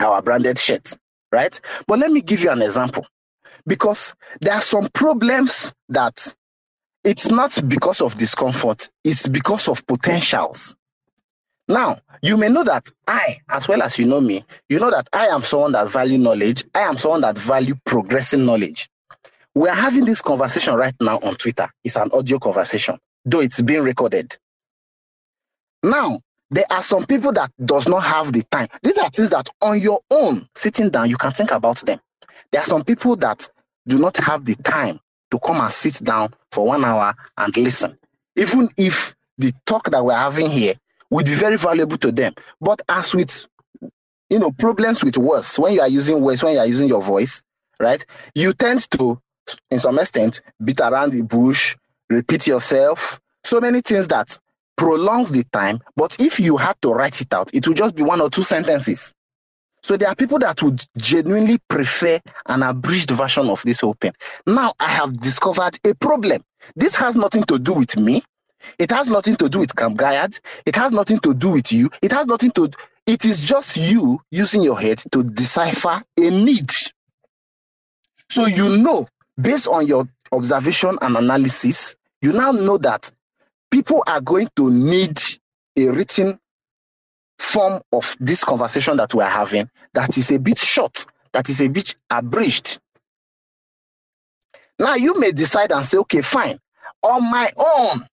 our 0.00 0.22
branded 0.22 0.58
shirts, 0.58 0.96
right? 1.32 1.58
But 1.86 2.00
let 2.00 2.10
me 2.12 2.20
give 2.22 2.42
you 2.42 2.50
an 2.50 2.62
example. 2.62 3.06
Because 3.66 4.14
there 4.40 4.54
are 4.54 4.60
some 4.60 4.88
problems 4.94 5.72
that 5.88 6.34
it's 7.04 7.28
not 7.30 7.58
because 7.68 8.00
of 8.00 8.16
discomfort, 8.16 8.88
it's 9.04 9.28
because 9.28 9.68
of 9.68 9.86
potentials. 9.86 10.76
Now, 11.68 11.98
you 12.22 12.36
may 12.36 12.48
know 12.48 12.62
that 12.64 12.88
I, 13.08 13.38
as 13.48 13.66
well 13.68 13.82
as 13.82 13.98
you 13.98 14.06
know 14.06 14.20
me, 14.20 14.44
you 14.68 14.78
know 14.78 14.90
that 14.90 15.08
I 15.12 15.26
am 15.26 15.42
someone 15.42 15.72
that 15.72 15.88
value 15.90 16.18
knowledge. 16.18 16.64
I 16.74 16.80
am 16.80 16.96
someone 16.96 17.22
that 17.22 17.38
value 17.38 17.74
progressing 17.84 18.44
knowledge. 18.44 18.88
We 19.54 19.68
are 19.68 19.74
having 19.74 20.04
this 20.04 20.22
conversation 20.22 20.74
right 20.74 20.94
now 21.00 21.18
on 21.18 21.34
Twitter. 21.34 21.68
It's 21.82 21.96
an 21.96 22.10
audio 22.12 22.38
conversation, 22.38 22.98
though 23.24 23.40
it's 23.40 23.62
being 23.62 23.82
recorded. 23.82 24.36
Now, 25.82 26.18
there 26.50 26.64
are 26.70 26.82
some 26.82 27.04
people 27.04 27.32
that 27.32 27.50
does 27.64 27.88
not 27.88 28.04
have 28.04 28.32
the 28.32 28.42
time. 28.44 28.68
These 28.82 28.98
are 28.98 29.10
things 29.10 29.30
that 29.30 29.48
on 29.60 29.80
your 29.80 30.00
own, 30.10 30.48
sitting 30.54 30.90
down, 30.90 31.10
you 31.10 31.16
can 31.16 31.32
think 31.32 31.50
about 31.50 31.78
them. 31.78 31.98
There 32.52 32.60
are 32.60 32.64
some 32.66 32.84
people 32.84 33.16
that 33.16 33.48
do 33.86 33.98
not 33.98 34.16
have 34.18 34.44
the 34.44 34.54
time 34.56 34.98
to 35.30 35.38
come 35.38 35.60
and 35.60 35.72
sit 35.72 36.04
down 36.04 36.32
for 36.52 36.66
one 36.66 36.84
hour 36.84 37.14
and 37.36 37.56
listen. 37.56 37.98
Even 38.36 38.68
if 38.76 39.14
the 39.38 39.52
talk 39.64 39.90
that 39.90 40.04
we're 40.04 40.14
having 40.14 40.50
here 40.50 40.74
would 41.10 41.26
be 41.26 41.34
very 41.34 41.56
valuable 41.56 41.98
to 41.98 42.12
them. 42.12 42.34
But 42.60 42.82
as 42.88 43.14
with 43.14 43.46
you 44.30 44.38
know 44.38 44.50
problems 44.50 45.04
with 45.04 45.16
words, 45.16 45.58
when 45.58 45.74
you 45.74 45.80
are 45.80 45.88
using 45.88 46.20
words, 46.20 46.42
when 46.42 46.54
you 46.54 46.58
are 46.58 46.66
using 46.66 46.88
your 46.88 47.02
voice, 47.02 47.42
right, 47.80 48.04
you 48.34 48.52
tend 48.52 48.90
to, 48.92 49.20
in 49.70 49.78
some 49.78 49.98
extent, 49.98 50.40
beat 50.64 50.80
around 50.80 51.12
the 51.12 51.22
bush, 51.22 51.76
repeat 52.10 52.46
yourself, 52.46 53.20
so 53.44 53.60
many 53.60 53.80
things 53.80 54.08
that 54.08 54.38
prolongs 54.76 55.30
the 55.30 55.44
time. 55.52 55.80
But 55.96 56.16
if 56.20 56.40
you 56.40 56.56
had 56.56 56.76
to 56.82 56.92
write 56.92 57.20
it 57.20 57.32
out, 57.32 57.54
it 57.54 57.66
would 57.66 57.76
just 57.76 57.94
be 57.94 58.02
one 58.02 58.20
or 58.20 58.30
two 58.30 58.44
sentences. 58.44 59.14
So 59.86 59.96
there 59.96 60.08
are 60.08 60.16
people 60.16 60.40
that 60.40 60.60
would 60.64 60.84
genuinely 60.96 61.58
prefer 61.68 62.18
an 62.46 62.64
abridged 62.64 63.10
version 63.10 63.48
of 63.48 63.62
this 63.62 63.82
whole 63.82 63.94
thing. 64.00 64.14
Now 64.44 64.72
I 64.80 64.88
have 64.88 65.20
discovered 65.20 65.78
a 65.86 65.94
problem. 65.94 66.42
This 66.74 66.96
has 66.96 67.14
nothing 67.14 67.44
to 67.44 67.56
do 67.56 67.72
with 67.74 67.96
me. 67.96 68.24
It 68.80 68.90
has 68.90 69.06
nothing 69.06 69.36
to 69.36 69.48
do 69.48 69.60
with 69.60 69.76
Camp 69.76 69.96
Gaiad. 69.96 70.40
It 70.66 70.74
has 70.74 70.90
nothing 70.90 71.20
to 71.20 71.32
do 71.32 71.50
with 71.52 71.70
you. 71.70 71.88
It 72.02 72.10
has 72.10 72.26
nothing 72.26 72.50
to, 72.56 72.68
it 73.06 73.24
is 73.24 73.44
just 73.44 73.76
you 73.76 74.18
using 74.32 74.64
your 74.64 74.80
head 74.80 75.04
to 75.12 75.22
decipher 75.22 76.02
a 76.18 76.30
need. 76.30 76.72
So 78.28 78.46
you 78.46 78.78
know, 78.78 79.06
based 79.40 79.68
on 79.68 79.86
your 79.86 80.08
observation 80.32 80.98
and 81.00 81.16
analysis, 81.16 81.94
you 82.22 82.32
now 82.32 82.50
know 82.50 82.76
that 82.78 83.08
people 83.70 84.02
are 84.08 84.20
going 84.20 84.48
to 84.56 84.68
need 84.68 85.20
a 85.76 85.86
written 85.90 86.40
form 87.38 87.80
of 87.92 88.16
this 88.20 88.42
conversation 88.44 88.96
that 88.96 89.14
we're 89.14 89.24
having 89.24 89.68
that 89.94 90.16
is 90.16 90.30
a 90.30 90.38
bit 90.38 90.58
short, 90.58 91.06
that 91.32 91.48
is 91.48 91.60
a 91.60 91.68
bit 91.68 91.94
abridged. 92.10 92.78
Now 94.78 94.94
you 94.94 95.18
may 95.18 95.32
decide 95.32 95.72
and 95.72 95.84
say, 95.84 95.98
okay, 95.98 96.22
fine. 96.22 96.58
On 97.02 97.22
my 97.30 97.50
own, 97.56 98.06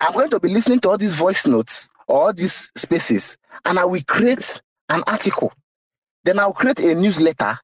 I'm 0.00 0.12
going 0.12 0.30
to 0.30 0.40
be 0.40 0.48
listening 0.48 0.80
to 0.80 0.90
all 0.90 0.98
these 0.98 1.14
voice 1.14 1.46
notes 1.46 1.88
all 2.10 2.32
these 2.32 2.70
spaces, 2.76 3.38
and 3.64 3.78
I 3.78 3.84
will 3.84 4.02
create 4.06 4.60
an 4.88 5.02
article. 5.06 5.52
Then 6.24 6.38
I'll 6.38 6.52
create 6.52 6.80
a 6.80 6.94
newsletter. 6.94 7.58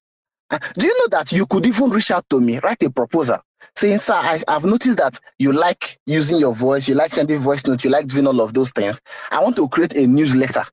Uh, 0.48 0.58
do 0.78 0.86
you 0.86 0.98
know 1.00 1.08
that 1.18 1.32
you 1.32 1.44
could 1.46 1.66
even 1.66 1.90
reach 1.90 2.10
out 2.12 2.24
to 2.30 2.40
me, 2.40 2.58
write 2.58 2.82
a 2.84 2.90
proposal, 2.90 3.40
saying, 3.74 3.98
Sir, 3.98 4.14
I, 4.14 4.40
have 4.48 4.64
noticed 4.64 4.98
that 4.98 5.18
you 5.38 5.52
like 5.52 5.98
using 6.06 6.38
your 6.38 6.54
voice, 6.54 6.88
you 6.88 6.94
like 6.94 7.12
sending 7.12 7.38
voice 7.38 7.66
notes, 7.66 7.84
you 7.84 7.90
like 7.90 8.06
doing 8.06 8.26
all 8.26 8.40
of 8.40 8.54
those 8.54 8.70
things. 8.70 9.00
I 9.30 9.42
want 9.42 9.56
to 9.56 9.68
create 9.68 9.94
a 9.96 10.06
newsletter. 10.06 10.64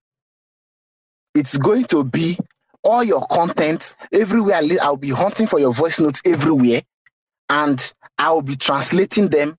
It's 1.36 1.58
going 1.58 1.86
to 1.86 2.04
be 2.04 2.38
all 2.84 3.04
your 3.04 3.26
content 3.28 3.96
everywhere. 4.12 4.60
I'll 4.82 4.98
be 4.98 5.10
hunting 5.10 5.48
for 5.48 5.60
your 5.60 5.74
voice 5.74 6.00
notes 6.00 6.22
everywhere, 6.26 6.84
and 7.50 7.94
I'll 8.18 8.42
be 8.42 8.56
translating 8.56 9.30
them 9.30 9.56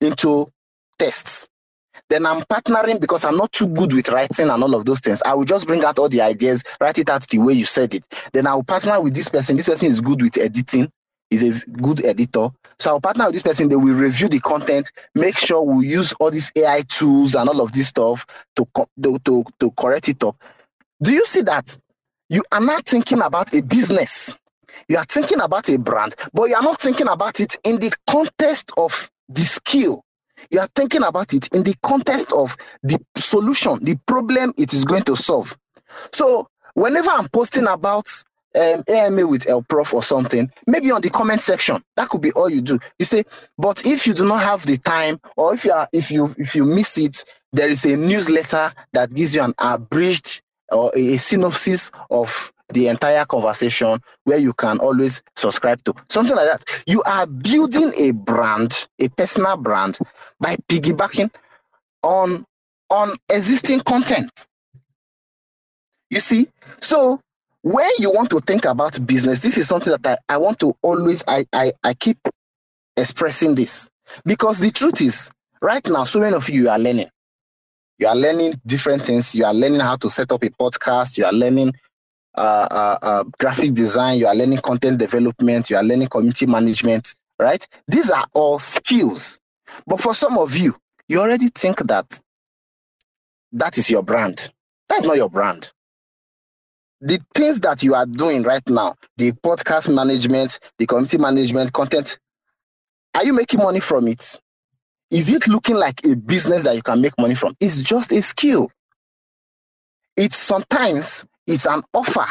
into 0.00 0.50
tests. 0.98 1.48
Then 2.10 2.26
I'm 2.26 2.42
partnering 2.42 3.00
because 3.00 3.24
I'm 3.24 3.36
not 3.36 3.52
too 3.52 3.68
good 3.68 3.92
with 3.92 4.08
writing 4.08 4.50
and 4.50 4.62
all 4.62 4.74
of 4.74 4.84
those 4.84 5.00
things. 5.00 5.22
I 5.24 5.34
will 5.34 5.44
just 5.44 5.66
bring 5.66 5.84
out 5.84 5.98
all 5.98 6.08
the 6.08 6.20
ideas, 6.20 6.62
write 6.80 6.98
it 6.98 7.08
out 7.08 7.26
the 7.28 7.38
way 7.38 7.54
you 7.54 7.64
said 7.64 7.94
it. 7.94 8.04
Then 8.32 8.46
I'll 8.46 8.62
partner 8.62 9.00
with 9.00 9.14
this 9.14 9.28
person. 9.28 9.56
This 9.56 9.68
person 9.68 9.88
is 9.88 10.00
good 10.00 10.20
with 10.20 10.36
editing, 10.36 10.90
is 11.30 11.42
a 11.42 11.50
good 11.70 12.04
editor. 12.04 12.50
So 12.78 12.90
I'll 12.90 13.00
partner 13.00 13.26
with 13.26 13.34
this 13.34 13.42
person. 13.42 13.68
They 13.68 13.76
will 13.76 13.94
review 13.94 14.28
the 14.28 14.40
content, 14.40 14.90
make 15.14 15.38
sure 15.38 15.62
we 15.62 15.86
use 15.88 16.12
all 16.14 16.30
these 16.30 16.52
AI 16.56 16.82
tools 16.88 17.34
and 17.34 17.48
all 17.48 17.60
of 17.60 17.72
this 17.72 17.88
stuff 17.88 18.26
to, 18.56 18.66
to, 19.02 19.18
to, 19.24 19.44
to 19.60 19.70
correct 19.78 20.08
it 20.08 20.22
up. 20.24 20.36
Do 21.02 21.12
you 21.12 21.26
see 21.26 21.42
that? 21.42 21.76
You 22.28 22.42
are 22.52 22.60
not 22.60 22.86
thinking 22.86 23.22
about 23.22 23.54
a 23.54 23.62
business. 23.62 24.36
You 24.88 24.96
are 24.98 25.04
thinking 25.04 25.40
about 25.40 25.68
a 25.68 25.78
brand, 25.78 26.14
but 26.32 26.44
you 26.44 26.54
are 26.56 26.62
not 26.62 26.80
thinking 26.80 27.08
about 27.08 27.40
it 27.40 27.56
in 27.64 27.78
the 27.78 27.94
context 28.08 28.72
of 28.76 29.10
the 29.28 29.42
skill 29.42 30.02
you 30.50 30.60
are 30.60 30.68
thinking 30.74 31.02
about 31.02 31.32
it 31.34 31.48
in 31.48 31.62
the 31.62 31.74
context 31.82 32.32
of 32.32 32.56
the 32.82 32.98
solution, 33.18 33.78
the 33.84 33.96
problem 34.06 34.52
it 34.56 34.72
is 34.72 34.84
going 34.84 35.02
to 35.04 35.16
solve. 35.16 35.56
So 36.12 36.48
whenever 36.74 37.10
I'm 37.10 37.28
posting 37.28 37.66
about 37.66 38.06
um, 38.54 38.84
AMA 38.88 39.26
with 39.26 39.48
El 39.48 39.62
Prof 39.62 39.94
or 39.94 40.02
something, 40.02 40.50
maybe 40.66 40.90
on 40.90 41.00
the 41.00 41.10
comment 41.10 41.40
section, 41.40 41.82
that 41.96 42.08
could 42.08 42.20
be 42.20 42.32
all 42.32 42.48
you 42.48 42.60
do. 42.60 42.78
You 42.98 43.04
say, 43.04 43.24
but 43.58 43.84
if 43.84 44.06
you 44.06 44.14
do 44.14 44.26
not 44.26 44.42
have 44.42 44.66
the 44.66 44.78
time, 44.78 45.18
or 45.36 45.54
if 45.54 45.64
you 45.64 45.72
are, 45.72 45.88
if 45.92 46.10
you 46.10 46.34
if 46.38 46.54
you 46.54 46.64
miss 46.64 46.98
it, 46.98 47.24
there 47.52 47.70
is 47.70 47.84
a 47.84 47.96
newsletter 47.96 48.72
that 48.92 49.14
gives 49.14 49.34
you 49.34 49.42
an 49.42 49.54
abridged 49.58 50.42
or 50.72 50.90
a 50.96 51.16
synopsis 51.16 51.90
of 52.10 52.52
the 52.72 52.88
entire 52.88 53.24
conversation 53.24 54.00
where 54.24 54.38
you 54.38 54.52
can 54.52 54.78
always 54.78 55.22
subscribe 55.36 55.82
to 55.84 55.94
something 56.08 56.34
like 56.34 56.46
that. 56.46 56.82
You 56.86 57.02
are 57.02 57.26
building 57.26 57.92
a 57.98 58.12
brand, 58.12 58.88
a 58.98 59.08
personal 59.08 59.56
brand, 59.56 59.98
by 60.40 60.56
piggybacking 60.68 61.30
on 62.02 62.44
on 62.90 63.16
existing 63.28 63.80
content. 63.80 64.30
You 66.10 66.20
see, 66.20 66.48
so 66.80 67.20
when 67.64 67.88
you 67.98 68.10
want 68.10 68.28
to 68.28 68.40
think 68.40 68.66
about 68.66 69.06
business, 69.06 69.40
this 69.40 69.56
is 69.56 69.66
something 69.66 69.90
that 69.96 70.20
I, 70.28 70.34
I 70.34 70.36
want 70.36 70.58
to 70.60 70.76
always 70.82 71.24
I, 71.26 71.46
I 71.50 71.72
I 71.82 71.94
keep 71.94 72.18
expressing 72.94 73.54
this 73.54 73.88
because 74.26 74.60
the 74.60 74.70
truth 74.70 75.00
is 75.00 75.30
right 75.62 75.84
now 75.88 76.04
so 76.04 76.20
many 76.20 76.36
of 76.36 76.48
you 76.50 76.68
are 76.68 76.78
learning 76.78 77.08
you 77.98 78.06
are 78.06 78.14
learning 78.14 78.60
different 78.66 79.02
things 79.02 79.34
you 79.34 79.44
are 79.44 79.54
learning 79.54 79.80
how 79.80 79.96
to 79.96 80.10
set 80.10 80.30
up 80.30 80.44
a 80.44 80.50
podcast 80.50 81.16
you 81.16 81.24
are 81.24 81.32
learning 81.32 81.72
uh, 82.36 82.68
uh, 82.70 82.98
uh, 83.02 83.24
graphic 83.38 83.72
design, 83.74 84.18
you 84.18 84.26
are 84.26 84.34
learning 84.34 84.58
content 84.58 84.98
development, 84.98 85.70
you 85.70 85.76
are 85.76 85.84
learning 85.84 86.08
community 86.08 86.46
management, 86.46 87.14
right? 87.38 87.66
These 87.86 88.10
are 88.10 88.26
all 88.34 88.58
skills. 88.58 89.38
But 89.86 90.00
for 90.00 90.14
some 90.14 90.36
of 90.38 90.56
you, 90.56 90.74
you 91.08 91.20
already 91.20 91.48
think 91.48 91.78
that 91.86 92.20
that 93.52 93.78
is 93.78 93.88
your 93.88 94.02
brand. 94.02 94.50
That's 94.88 95.04
not 95.06 95.16
your 95.16 95.30
brand. 95.30 95.72
The 97.00 97.20
things 97.34 97.60
that 97.60 97.82
you 97.82 97.94
are 97.94 98.06
doing 98.06 98.42
right 98.42 98.66
now, 98.68 98.94
the 99.16 99.32
podcast 99.32 99.94
management, 99.94 100.58
the 100.78 100.86
community 100.86 101.18
management, 101.18 101.72
content, 101.72 102.18
are 103.14 103.24
you 103.24 103.32
making 103.32 103.60
money 103.60 103.80
from 103.80 104.08
it? 104.08 104.38
Is 105.10 105.30
it 105.30 105.46
looking 105.48 105.76
like 105.76 106.04
a 106.06 106.16
business 106.16 106.64
that 106.64 106.74
you 106.76 106.82
can 106.82 107.00
make 107.00 107.16
money 107.18 107.34
from? 107.34 107.54
It's 107.60 107.82
just 107.82 108.12
a 108.12 108.22
skill. 108.22 108.68
It's 110.16 110.36
sometimes 110.36 111.24
it's 111.46 111.66
an 111.66 111.82
offer, 111.92 112.26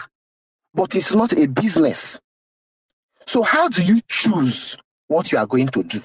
but 0.73 0.95
it's 0.95 1.13
not 1.15 1.34
a 1.34 1.47
business. 1.47 2.19
So, 3.26 3.43
how 3.43 3.69
do 3.69 3.84
you 3.84 3.99
choose 4.08 4.78
what 5.08 5.32
you 5.32 5.38
are 5.38 5.47
going 5.47 5.67
to 5.69 5.84
do? 5.84 5.99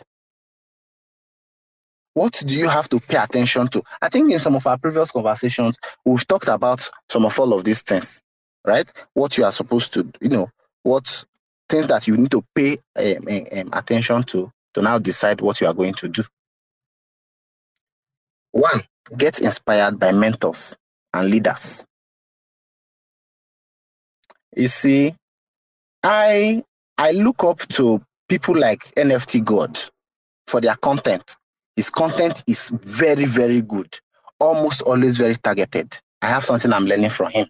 What 2.15 2.43
do 2.47 2.57
you 2.57 2.69
have 2.69 2.89
to 2.91 3.01
pay 3.01 3.17
attention 3.17 3.69
to? 3.69 3.83
I 4.03 4.09
think 4.09 4.33
in 4.33 4.39
some 4.39 4.57
of 4.57 4.67
our 4.67 4.77
previous 4.79 5.11
conversations, 5.13 5.79
we've 6.05 6.27
talked 6.27 6.49
about 6.49 6.89
some 7.09 7.25
of 7.25 7.39
all 7.39 7.53
of 7.55 7.65
these 7.65 7.83
things, 7.83 8.21
right? 8.69 8.93
What 9.15 9.37
you 9.39 9.45
are 9.45 9.51
supposed 9.53 9.93
to, 9.95 10.11
you 10.21 10.29
know, 10.29 10.51
what 10.85 11.25
things 11.69 11.89
that 11.89 12.07
you 12.07 12.17
need 12.17 12.31
to 12.31 12.45
pay 12.55 12.77
um, 12.97 13.29
um, 13.53 13.71
attention 13.73 14.23
to 14.25 14.53
to 14.75 14.83
now 14.83 14.99
decide 14.99 15.41
what 15.41 15.61
you 15.61 15.67
are 15.67 15.75
going 15.75 15.95
to 15.95 16.09
do. 16.09 16.23
One, 18.53 18.81
get 19.17 19.41
inspired 19.41 19.99
by 19.99 20.13
mentors 20.13 20.77
and 21.15 21.31
leaders. 21.31 21.87
You 24.57 24.69
see, 24.69 25.15
I 26.03 26.63
I 26.99 27.13
look 27.13 27.45
up 27.45 27.61
to 27.71 28.03
people 28.29 28.57
like 28.57 28.95
NFT 28.97 29.45
God 29.45 29.79
for 30.47 30.61
their 30.61 30.77
content. 30.77 31.37
His 31.77 31.91
content 31.91 32.45
is 32.47 32.71
very, 32.71 33.25
very 33.25 33.63
good, 33.63 33.99
almost 34.41 34.83
always 34.83 35.17
very 35.17 35.37
targeted. 35.37 35.99
I 36.21 36.29
have 36.29 36.45
something 36.45 36.73
I'm 36.73 36.87
learning 36.87 37.11
from 37.11 37.31
him. 37.33 37.49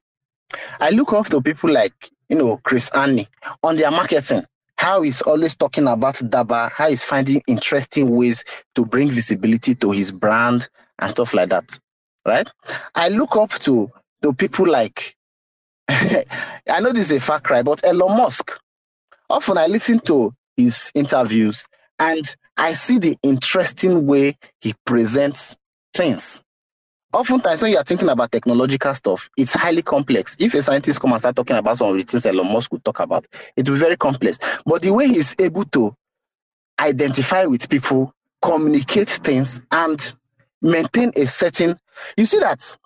I 0.80 0.90
look 0.90 1.12
up 1.12 1.26
to 1.26 1.40
people 1.40 1.70
like, 1.70 2.11
you 2.28 2.37
know, 2.37 2.58
Chris 2.62 2.90
Annie 2.90 3.28
on 3.62 3.76
their 3.76 3.90
marketing, 3.90 4.44
how 4.76 5.02
he's 5.02 5.20
always 5.22 5.56
talking 5.56 5.87
about 5.87 6.16
Daba, 6.16 6.70
how 6.70 6.88
he's 6.88 7.04
finding 7.04 7.42
interesting 7.46 8.14
ways 8.14 8.44
to 8.74 8.87
bring 8.87 9.11
visibility 9.11 9.74
to 9.76 9.90
his 9.90 10.12
brand 10.12 10.68
and 10.98 11.11
stuff 11.11 11.34
like 11.34 11.48
that. 11.50 11.78
Right? 12.26 12.50
I 12.94 13.08
look 13.08 13.37
up 13.37 13.50
to, 13.61 13.90
to 14.22 14.32
people 14.32 14.66
like, 14.66 15.16
I 15.88 16.80
know 16.80 16.92
this 16.92 17.11
is 17.11 17.16
a 17.16 17.20
far 17.20 17.40
cry, 17.40 17.62
but 17.62 17.84
Elon 17.84 18.16
Musk. 18.16 18.58
Often 19.30 19.58
I 19.58 19.66
listen 19.66 19.98
to 20.00 20.34
his 20.56 20.90
interviews 20.94 21.64
and 21.98 22.34
I 22.56 22.72
see 22.72 22.98
the 22.98 23.16
interesting 23.22 24.06
way 24.06 24.37
he 24.61 24.74
presents 24.84 25.56
things. 25.94 26.42
Oftentimes, 27.12 27.62
when 27.62 27.72
you 27.72 27.78
are 27.78 27.84
thinking 27.84 28.08
about 28.10 28.30
technological 28.30 28.92
stuff, 28.92 29.30
it's 29.36 29.54
highly 29.54 29.80
complex. 29.80 30.36
If 30.38 30.52
a 30.52 30.62
scientist 30.62 31.00
come 31.00 31.12
and 31.12 31.18
start 31.18 31.36
talking 31.36 31.56
about 31.56 31.78
some 31.78 31.88
of 31.88 31.96
the 31.96 32.02
things 32.02 32.26
Elon 32.26 32.52
Musk 32.52 32.70
would 32.72 32.84
talk 32.84 33.00
about, 33.00 33.26
it 33.56 33.66
will 33.66 33.76
be 33.76 33.80
very 33.80 33.96
complex. 33.96 34.38
But 34.66 34.82
the 34.82 34.90
way 34.92 35.06
he's 35.08 35.34
able 35.38 35.64
to 35.64 35.94
identify 36.78 37.44
with 37.46 37.66
people, 37.70 38.12
communicate 38.42 39.08
things, 39.08 39.58
and 39.72 40.14
maintain 40.60 41.12
a 41.16 41.26
certain, 41.26 41.78
you 42.18 42.26
see 42.26 42.40
that 42.40 42.76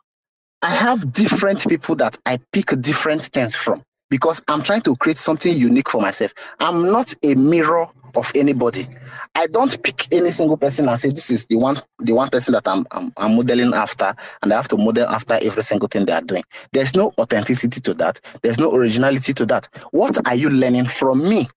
I 0.63 0.71
have 0.71 1.13
different 1.13 1.69
people 1.69 1.97
that 1.97 2.17
I 2.25 2.39
pick 2.53 2.81
different 2.81 3.25
things 3.25 3.57
from 3.57 3.83
because 4.09 4.41
I'm 4.47 4.63
trying 4.63 4.83
to 4.83 4.95
create 4.95 5.19
something 5.19 5.53
unique 5.53 5.91
for 5.91 6.01
myself. 6.01 6.33
I'm 6.61 6.85
not 6.93 7.13
a 7.25 7.35
mirror 7.35 7.89
of 8.15 8.31
anybody. 8.37 8.87
I 9.35 9.47
don't 9.47 9.83
pick 9.83 10.13
any 10.13 10.31
single 10.31 10.59
person 10.59 10.89
and 10.89 11.01
say 11.01 11.11
this 11.11 11.31
is 11.31 11.47
the 11.47 11.57
one 11.57 11.77
the 12.01 12.13
one 12.13 12.29
person 12.29 12.53
that 12.53 12.69
I'm, 12.69 12.85
I'm, 12.91 13.13
I'm 13.17 13.37
modeling 13.37 13.73
after 13.73 14.15
and 14.43 14.53
I 14.53 14.57
have 14.57 14.69
to 14.69 14.77
model 14.77 15.09
after 15.09 15.35
every 15.41 15.63
single 15.63 15.89
thing 15.89 16.05
they 16.05 16.13
are 16.13 16.21
doing. 16.21 16.45
There's 16.73 16.95
no 16.95 17.13
authenticity 17.19 17.81
to 17.81 17.95
that. 17.95 18.21
There's 18.43 18.59
no 18.59 18.75
originality 18.75 19.33
to 19.35 19.47
that. 19.47 19.69
What 19.91 20.27
are 20.27 20.35
you 20.35 20.51
learning 20.51 20.87
from 20.89 21.27
me? 21.29 21.49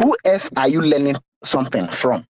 Who 0.00 0.16
else 0.24 0.50
are 0.56 0.68
you 0.68 0.82
learning 0.82 1.16
something 1.44 1.86
from? 1.88 2.24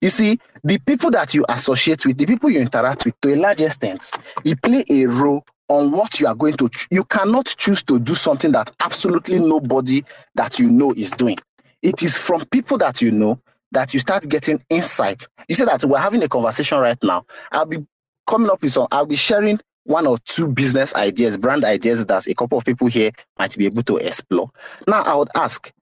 You 0.00 0.10
see, 0.10 0.38
the 0.64 0.78
people 0.78 1.10
that 1.10 1.34
you 1.34 1.44
associate 1.48 2.06
with, 2.06 2.16
the 2.18 2.26
people 2.26 2.50
you 2.50 2.60
interact 2.60 3.04
with, 3.04 3.20
to 3.20 3.34
a 3.34 3.36
large 3.36 3.60
extent, 3.60 4.10
you 4.44 4.56
play 4.56 4.84
a 4.88 5.06
role 5.06 5.44
on 5.70 5.92
what 5.92 6.20
you 6.20 6.26
are 6.26 6.34
going 6.34 6.54
to 6.54 6.68
you 6.90 7.04
cannot 7.04 7.46
choose 7.46 7.82
to 7.84 7.98
do 7.98 8.14
something 8.14 8.52
that 8.52 8.70
absolutely 8.80 9.38
nobody 9.38 10.02
that 10.34 10.58
you 10.58 10.68
know 10.68 10.92
is 10.92 11.12
doing. 11.12 11.38
It 11.80 12.02
is 12.02 12.16
from 12.16 12.44
people 12.46 12.76
that 12.78 13.00
you 13.00 13.10
know 13.12 13.40
that 13.72 13.94
you 13.94 14.00
start 14.00 14.28
getting 14.28 14.62
insight. 14.68 15.26
You 15.48 15.54
say 15.54 15.64
that 15.64 15.84
we're 15.84 15.98
having 15.98 16.22
a 16.22 16.28
conversation 16.28 16.78
right 16.78 16.98
now. 17.02 17.24
I'll 17.52 17.66
be 17.66 17.86
coming 18.26 18.50
up 18.50 18.62
with 18.62 18.72
some 18.72 18.86
i'll 18.92 19.06
be 19.06 19.16
sharing 19.16 19.58
one 19.84 20.06
or 20.06 20.18
two 20.24 20.46
business 20.46 20.94
ideas 20.94 21.36
brand 21.36 21.64
ideas 21.64 22.04
that 22.06 22.26
a 22.28 22.34
couple 22.34 22.58
of 22.58 22.64
people 22.64 22.86
here 22.86 23.10
might 23.38 23.56
be 23.56 23.66
able 23.66 23.82
to 23.84 23.96
explore. 23.96 24.50
Now 24.86 25.02
i 25.04 25.14
would 25.14 25.30
ask 25.34 25.72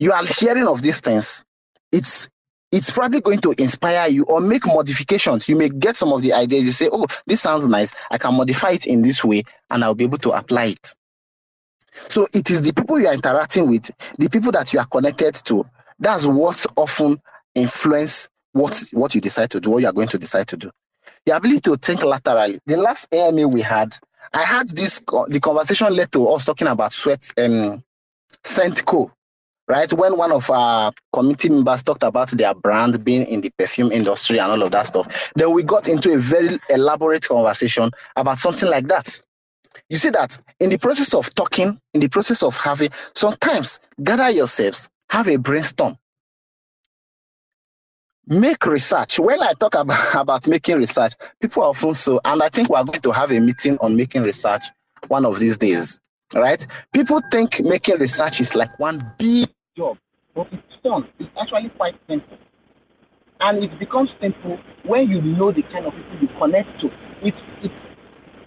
you 0.00 0.12
are 0.12 0.24
hearing 0.24 0.66
of 0.66 0.82
these 0.82 1.00
things. 1.00 1.44
It's 1.92 2.28
it's 2.72 2.90
probably 2.90 3.20
going 3.20 3.40
to 3.40 3.54
inspire 3.58 4.08
you 4.08 4.24
or 4.24 4.40
make 4.40 4.66
modifications. 4.66 5.48
You 5.48 5.56
may 5.56 5.68
get 5.68 5.96
some 5.96 6.12
of 6.12 6.22
the 6.22 6.32
ideas. 6.32 6.64
You 6.64 6.72
say, 6.72 6.88
oh, 6.92 7.06
this 7.26 7.40
sounds 7.40 7.66
nice. 7.66 7.92
I 8.10 8.18
can 8.18 8.34
modify 8.34 8.70
it 8.70 8.86
in 8.86 9.02
this 9.02 9.24
way 9.24 9.42
and 9.70 9.82
I'll 9.82 9.94
be 9.94 10.04
able 10.04 10.18
to 10.18 10.30
apply 10.30 10.66
it. 10.66 10.94
So 12.08 12.28
it 12.32 12.50
is 12.50 12.62
the 12.62 12.72
people 12.72 13.00
you 13.00 13.08
are 13.08 13.14
interacting 13.14 13.68
with, 13.68 13.90
the 14.18 14.28
people 14.28 14.52
that 14.52 14.72
you 14.72 14.78
are 14.78 14.86
connected 14.86 15.34
to. 15.46 15.64
That's 15.98 16.26
what 16.26 16.64
often 16.76 17.20
influence 17.54 18.28
what, 18.52 18.80
what 18.92 19.14
you 19.14 19.20
decide 19.20 19.50
to 19.50 19.60
do, 19.60 19.70
what 19.70 19.82
you 19.82 19.88
are 19.88 19.92
going 19.92 20.08
to 20.08 20.18
decide 20.18 20.48
to 20.48 20.56
do. 20.56 20.70
The 21.26 21.36
ability 21.36 21.60
to 21.62 21.76
think 21.76 22.02
laterally. 22.04 22.60
The 22.66 22.76
last 22.76 23.12
AMA 23.12 23.48
we 23.48 23.62
had, 23.62 23.96
I 24.32 24.42
had 24.42 24.68
this, 24.70 25.00
the 25.00 25.40
conversation 25.42 25.94
led 25.94 26.12
to 26.12 26.28
us 26.28 26.44
talking 26.44 26.68
about 26.68 26.92
sweat, 26.92 27.30
um, 27.36 27.82
Co 28.86 29.12
right? 29.70 29.90
When 29.92 30.16
one 30.18 30.32
of 30.32 30.50
our 30.50 30.92
committee 31.12 31.48
members 31.48 31.84
talked 31.84 32.02
about 32.02 32.30
their 32.30 32.52
brand 32.54 33.04
being 33.04 33.26
in 33.26 33.40
the 33.40 33.50
perfume 33.56 33.92
industry 33.92 34.38
and 34.38 34.50
all 34.50 34.62
of 34.62 34.72
that 34.72 34.86
stuff, 34.86 35.32
then 35.36 35.52
we 35.52 35.62
got 35.62 35.88
into 35.88 36.12
a 36.12 36.18
very 36.18 36.58
elaborate 36.70 37.28
conversation 37.28 37.90
about 38.16 38.38
something 38.38 38.68
like 38.68 38.88
that. 38.88 39.20
You 39.88 39.96
see 39.96 40.10
that 40.10 40.38
in 40.58 40.70
the 40.70 40.78
process 40.78 41.14
of 41.14 41.32
talking, 41.36 41.80
in 41.94 42.00
the 42.00 42.08
process 42.08 42.42
of 42.42 42.56
having, 42.56 42.90
sometimes 43.14 43.78
gather 44.02 44.28
yourselves, 44.30 44.88
have 45.08 45.28
a 45.28 45.36
brainstorm. 45.36 45.96
Make 48.26 48.66
research. 48.66 49.20
When 49.20 49.40
I 49.40 49.52
talk 49.52 49.76
about, 49.76 50.14
about 50.14 50.48
making 50.48 50.78
research, 50.78 51.14
people 51.40 51.62
are 51.62 51.70
often 51.70 51.94
so, 51.94 52.20
and 52.24 52.42
I 52.42 52.48
think 52.48 52.68
we're 52.68 52.82
going 52.82 53.00
to 53.00 53.12
have 53.12 53.30
a 53.30 53.38
meeting 53.38 53.78
on 53.78 53.96
making 53.96 54.22
research 54.22 54.64
one 55.06 55.24
of 55.24 55.38
these 55.38 55.56
days 55.56 56.00
right? 56.34 56.66
People 56.92 57.20
think 57.30 57.60
making 57.60 57.98
research 57.98 58.40
is 58.40 58.54
like 58.54 58.78
one 58.78 59.00
big 59.18 59.48
job, 59.76 59.96
but 60.34 60.46
it's 60.52 60.74
fun. 60.82 61.06
It's 61.18 61.30
actually 61.38 61.70
quite 61.76 61.94
simple. 62.08 62.38
And 63.40 63.64
it 63.64 63.72
becomes 63.78 64.10
simple 64.20 64.58
when 64.84 65.08
you 65.08 65.22
know 65.22 65.52
the 65.52 65.62
kind 65.72 65.86
of 65.86 65.94
people 65.96 66.18
you 66.20 66.30
connect 66.36 66.68
to. 66.84 66.92
It's, 67.24 67.38
it's, 67.64 67.74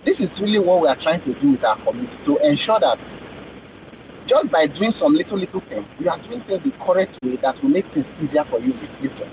this 0.05 0.17
is 0.19 0.29
really 0.41 0.59
what 0.59 0.83
we 0.83 0.87
are 0.87 0.99
trying 1.01 1.23
to 1.25 1.33
do 1.41 1.57
with 1.57 1.63
our 1.63 1.79
community 1.81 2.13
to 2.27 2.37
ensure 2.43 2.77
that 2.83 2.99
just 4.29 4.51
by 4.51 4.67
doing 4.67 4.93
some 4.99 5.15
little, 5.15 5.39
little 5.39 5.63
things, 5.67 5.87
you 5.99 6.07
are 6.07 6.19
doing 6.27 6.43
things 6.45 6.61
the 6.63 6.71
correct 6.83 7.15
way 7.23 7.39
that 7.41 7.57
will 7.63 7.73
make 7.73 7.87
things 7.95 8.07
easier 8.21 8.45
for 8.51 8.59
you 8.59 8.75
in 8.75 8.79
the 8.79 8.89
future. 9.01 9.29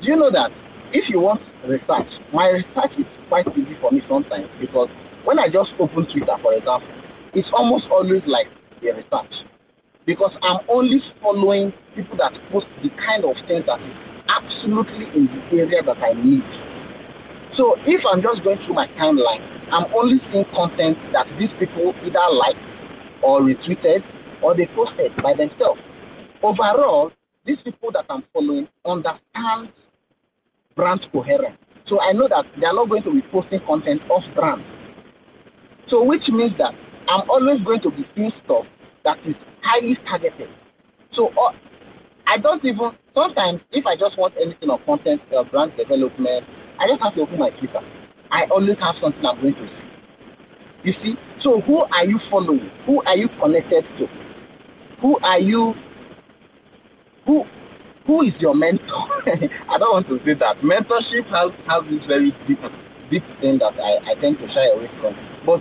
Do 0.00 0.04
you 0.06 0.16
know 0.16 0.30
that 0.30 0.52
if 0.92 1.08
you 1.10 1.20
want 1.20 1.42
research, 1.66 2.08
my 2.32 2.48
research 2.52 2.94
is 3.00 3.08
quite 3.28 3.48
easy 3.56 3.76
for 3.80 3.90
me 3.90 4.00
sometimes 4.08 4.48
because 4.60 4.88
when 5.24 5.38
I 5.38 5.48
just 5.48 5.74
open 5.80 6.06
Twitter, 6.08 6.36
for 6.40 6.54
example, 6.54 6.88
it's 7.34 7.48
almost 7.52 7.84
always 7.90 8.22
like 8.26 8.48
a 8.82 8.94
research 8.94 9.34
because 10.06 10.32
I'm 10.42 10.60
only 10.68 11.00
following 11.20 11.72
people 11.94 12.16
that 12.16 12.32
post 12.50 12.66
the 12.82 12.90
kind 12.96 13.24
of 13.24 13.36
things 13.46 13.64
that 13.66 13.80
is 13.80 13.96
absolutely 14.30 15.06
in 15.14 15.26
the 15.28 15.40
area 15.56 15.82
that 15.82 15.98
I 15.98 16.14
need. 16.14 16.44
So 17.56 17.76
if 17.84 18.00
I'm 18.08 18.22
just 18.22 18.42
going 18.42 18.58
through 18.64 18.74
my 18.74 18.86
timeline, 18.96 19.42
I'm 19.72 19.92
only 19.94 20.18
seeing 20.32 20.44
content 20.54 20.96
that 21.12 21.26
these 21.38 21.52
people 21.58 21.92
either 22.02 22.26
like 22.32 22.56
or 23.22 23.42
retweeted 23.42 24.00
or 24.42 24.56
they 24.56 24.66
posted 24.74 25.12
by 25.22 25.34
themselves. 25.34 25.80
Overall, 26.42 27.12
these 27.44 27.58
people 27.64 27.92
that 27.92 28.04
I'm 28.08 28.24
following 28.32 28.68
understand 28.84 29.72
brand 30.74 31.00
coherence. 31.12 31.58
So 31.88 32.00
I 32.00 32.12
know 32.12 32.28
that 32.28 32.44
they 32.58 32.66
are 32.66 32.72
not 32.74 32.88
going 32.88 33.02
to 33.02 33.12
be 33.12 33.22
posting 33.30 33.60
content 33.66 34.00
off 34.08 34.22
brand. 34.34 34.62
So 35.90 36.02
which 36.02 36.22
means 36.32 36.52
that 36.58 36.72
I'm 37.10 37.28
always 37.28 37.60
going 37.64 37.82
to 37.82 37.90
be 37.90 38.06
seeing 38.14 38.32
stuff 38.44 38.64
that 39.04 39.18
is 39.26 39.34
highly 39.70 39.94
targeted. 40.08 40.50
So 41.14 41.28
uh, 41.38 41.54
I 42.26 42.38
don't 42.38 42.64
even 42.64 42.90
sometimes 43.14 43.60
if 43.70 43.86
I 43.86 43.94
just 43.94 44.18
want 44.18 44.34
anything 44.40 44.70
of 44.70 44.80
content 44.86 45.22
uh, 45.30 45.44
brand 45.44 45.72
development, 45.78 46.46
I 46.78 46.90
just 46.90 47.02
have 47.02 47.14
to 47.14 47.22
open 47.22 47.38
my 47.38 47.50
Twitter. 47.50 47.80
I 48.30 48.46
always 48.50 48.78
have 48.82 48.98
something 49.02 49.22
I'm 49.22 49.40
going 49.40 49.54
to 49.54 49.66
see. 49.66 49.86
You 50.82 50.92
see, 51.02 51.14
so 51.42 51.60
who 51.60 51.82
are 51.82 52.06
you 52.06 52.18
following? 52.30 52.70
Who 52.86 53.02
are 53.02 53.16
you 53.16 53.28
connected 53.42 53.84
to? 53.98 54.06
Who 55.02 55.18
are 55.22 55.38
you? 55.38 55.74
Who 57.26 57.44
who 58.06 58.22
is 58.22 58.34
your 58.40 58.54
mentor? 58.54 59.06
I 59.70 59.78
don't 59.78 59.92
want 59.92 60.08
to 60.08 60.18
say 60.24 60.34
that. 60.40 60.58
Mentorship 60.64 61.26
has 61.30 61.52
has 61.68 61.82
this 61.90 62.02
very 62.08 62.32
deep 62.48 62.58
deep 63.10 63.26
thing 63.42 63.58
that 63.58 63.74
I, 63.76 64.14
I 64.14 64.20
tend 64.22 64.38
to 64.38 64.46
shy 64.50 64.66
away 64.72 64.88
from. 65.02 65.14
But 65.44 65.60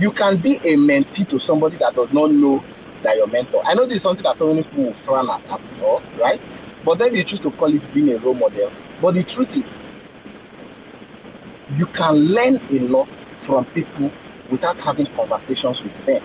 you 0.00 0.10
can 0.16 0.42
be 0.42 0.56
a 0.64 0.74
mentee 0.76 1.28
to 1.30 1.38
somebody 1.46 1.76
that 1.78 1.94
does 1.94 2.08
not 2.12 2.32
know 2.32 2.64
that 3.04 3.16
your 3.16 3.26
mentor. 3.26 3.64
I 3.64 3.74
know 3.74 3.86
this 3.86 3.98
is 3.98 4.02
something 4.02 4.24
that 4.24 4.36
so 4.38 4.48
many 4.52 4.62
people 4.64 4.94
frown 5.06 5.28
at, 5.30 5.44
at 5.48 5.60
all, 5.82 6.00
right? 6.20 6.40
But 6.84 6.98
then 6.98 7.14
you 7.14 7.24
choose 7.24 7.40
to 7.44 7.50
call 7.56 7.72
it 7.72 7.82
being 7.94 8.08
a 8.10 8.18
role 8.20 8.34
model. 8.34 8.70
But 9.02 9.14
the 9.14 9.24
truth 9.36 9.52
is, 9.52 9.66
you 11.76 11.86
can 11.96 12.34
learn 12.34 12.56
a 12.56 12.78
lot 12.88 13.08
from 13.46 13.64
people 13.72 14.10
without 14.50 14.76
having 14.84 15.06
conversations 15.14 15.78
with 15.84 15.96
them. 16.06 16.22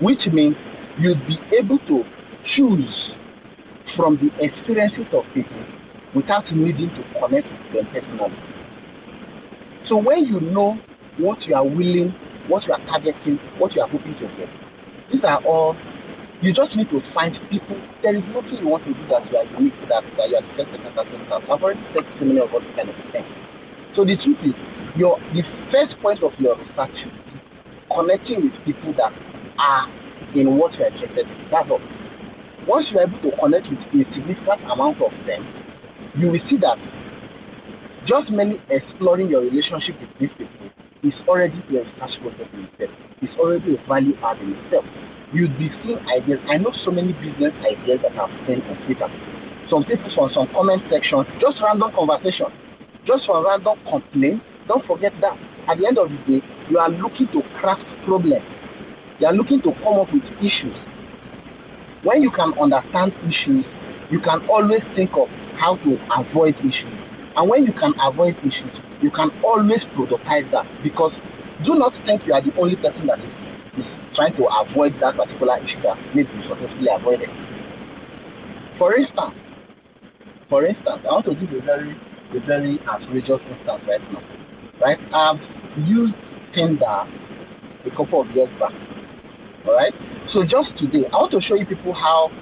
Which 0.00 0.20
means 0.32 0.56
you'll 0.98 1.20
be 1.28 1.38
able 1.56 1.78
to 1.88 2.02
choose 2.56 2.90
from 3.96 4.18
the 4.18 4.28
experiences 4.42 5.06
of 5.12 5.24
people 5.34 5.62
without 6.14 6.44
needing 6.52 6.90
to 6.90 7.02
connect 7.20 7.46
with 7.46 7.72
them 7.72 7.86
personally. 7.92 8.38
So 9.88 9.96
when 9.96 10.24
you 10.26 10.40
know 10.40 10.78
what 11.18 11.38
you 11.46 11.54
are 11.54 11.64
willing, 11.64 12.14
what 12.48 12.64
you 12.66 12.72
are 12.72 12.84
targeting, 12.86 13.38
what 13.58 13.74
you 13.74 13.82
are 13.82 13.88
hoping 13.88 14.14
to 14.14 14.26
get. 14.36 14.63
These 15.12 15.24
are 15.24 15.40
all, 15.44 15.76
you 16.40 16.52
just 16.52 16.76
need 16.76 16.88
to 16.90 17.00
find 17.12 17.34
people. 17.50 17.76
There 18.02 18.16
is 18.16 18.24
nothing 18.32 18.60
you 18.60 18.68
want 18.68 18.84
to 18.88 18.92
do 18.94 19.04
that 19.12 19.24
you 19.30 19.36
are 19.36 19.46
unique, 19.60 19.76
that, 19.88 20.04
that 20.16 20.26
you 20.28 20.36
are 20.36 20.46
different 20.56 20.84
and 20.86 20.96
that 20.96 21.06
I've 21.44 21.60
already 21.62 21.84
said 21.92 22.04
so 22.18 22.24
many 22.24 22.40
of 22.40 22.52
us 22.52 22.64
kind 22.76 22.88
of 22.88 22.96
things. 23.12 23.28
So 23.96 24.04
the 24.04 24.16
truth 24.20 24.40
is, 24.42 24.56
your 24.96 25.18
the 25.32 25.42
first 25.70 25.94
point 26.02 26.22
of 26.22 26.32
your 26.38 26.56
research 26.58 26.96
is 27.04 27.12
connecting 27.90 28.42
with 28.48 28.56
people 28.64 28.92
that 28.98 29.12
are 29.58 29.86
in 30.34 30.56
what 30.58 30.72
you 30.74 30.84
are 30.84 30.90
interested 30.90 31.26
in. 31.28 31.36
That's 31.50 31.70
all. 31.70 31.82
once 32.66 32.86
you 32.92 32.98
are 32.98 33.04
able 33.06 33.20
to 33.22 33.30
connect 33.36 33.68
with 33.68 33.80
a 33.80 34.02
significant 34.14 34.60
amount 34.72 34.98
of 35.02 35.12
them, 35.26 35.42
you 36.16 36.30
will 36.30 36.40
see 36.50 36.56
that 36.60 36.78
just 38.08 38.30
merely 38.30 38.60
exploring 38.70 39.28
your 39.28 39.40
relationship 39.40 39.96
with 40.00 40.10
these 40.20 40.30
people 40.36 40.68
is 41.04 41.14
already 41.28 41.60
a 41.70 41.84
research 41.84 42.14
process 42.24 42.48
in 42.56 42.64
itself. 42.72 42.92
It's 43.20 43.36
already 43.36 43.76
a 43.76 43.80
value 43.86 44.16
add 44.24 44.40
in 44.40 44.56
itself. 44.56 44.84
You'd 45.36 45.52
be 45.60 45.68
seeing 45.84 46.00
ideas. 46.08 46.40
I 46.48 46.56
know 46.58 46.72
so 46.84 46.90
many 46.90 47.12
business 47.20 47.52
ideas 47.60 48.00
that 48.02 48.16
I've 48.16 48.32
seen 48.48 48.64
on 48.64 48.76
Twitter. 48.88 49.08
Some 49.68 49.84
people 49.84 50.08
from 50.16 50.32
some 50.32 50.48
comment 50.52 50.82
section, 50.88 51.24
just 51.40 51.60
random 51.60 51.92
conversation, 51.92 52.48
just 53.04 53.28
for 53.28 53.44
random 53.44 53.76
complaint. 53.84 54.40
Don't 54.64 54.84
forget 54.88 55.12
that 55.20 55.36
at 55.68 55.76
the 55.80 55.84
end 55.88 55.96
of 55.96 56.08
the 56.08 56.18
day, 56.28 56.40
you 56.68 56.76
are 56.80 56.88
looking 56.88 57.28
to 57.32 57.40
craft 57.60 57.84
problems. 58.04 58.44
You 59.20 59.28
are 59.28 59.36
looking 59.36 59.60
to 59.64 59.72
come 59.80 59.96
up 60.00 60.08
with 60.12 60.24
issues. 60.40 60.76
When 62.04 62.20
you 62.20 62.30
can 62.32 62.52
understand 62.60 63.16
issues, 63.24 63.64
you 64.12 64.20
can 64.20 64.44
always 64.48 64.84
think 64.92 65.16
of 65.16 65.28
how 65.56 65.80
to 65.80 65.90
avoid 66.20 66.52
issues. 66.60 66.96
And 67.36 67.48
when 67.48 67.64
you 67.64 67.72
can 67.72 67.96
avoid 67.96 68.36
issues, 68.44 68.76
you 69.04 69.12
can 69.12 69.28
always 69.44 69.84
prototype 69.92 70.48
that 70.48 70.64
because 70.80 71.12
do 71.68 71.76
not 71.76 71.92
think 72.08 72.24
you 72.24 72.32
are 72.32 72.40
the 72.40 72.56
only 72.56 72.74
person 72.80 73.04
that 73.04 73.20
is, 73.20 73.84
is 73.84 73.88
trying 74.16 74.32
to 74.40 74.48
avoid 74.48 74.96
that 75.04 75.12
particular 75.12 75.60
issue 75.60 75.84
that 75.84 76.00
needs 76.16 76.28
to 76.32 76.36
be 76.40 76.44
successfully 76.48 76.88
avoided. 76.88 77.28
For 78.80 78.96
instance, 78.96 79.36
for 80.48 80.64
instance, 80.64 81.04
I 81.04 81.12
want 81.12 81.28
to 81.28 81.36
give 81.36 81.52
a 81.52 81.60
very 81.60 81.92
a 82.32 82.40
very 82.48 82.80
outrageous 82.88 83.44
instance 83.44 83.84
right 83.84 84.04
now. 84.08 84.24
Right? 84.80 84.98
I've 85.12 85.38
used 85.84 86.16
Tinder 86.56 87.04
a 87.84 87.90
couple 87.92 88.24
of 88.24 88.28
years 88.32 88.50
back. 88.56 88.72
Alright? 89.68 89.94
So 90.32 90.42
just 90.42 90.72
today, 90.80 91.06
I 91.12 91.14
want 91.20 91.30
to 91.36 91.40
show 91.44 91.54
you 91.54 91.68
people 91.68 91.94
how 91.94 92.32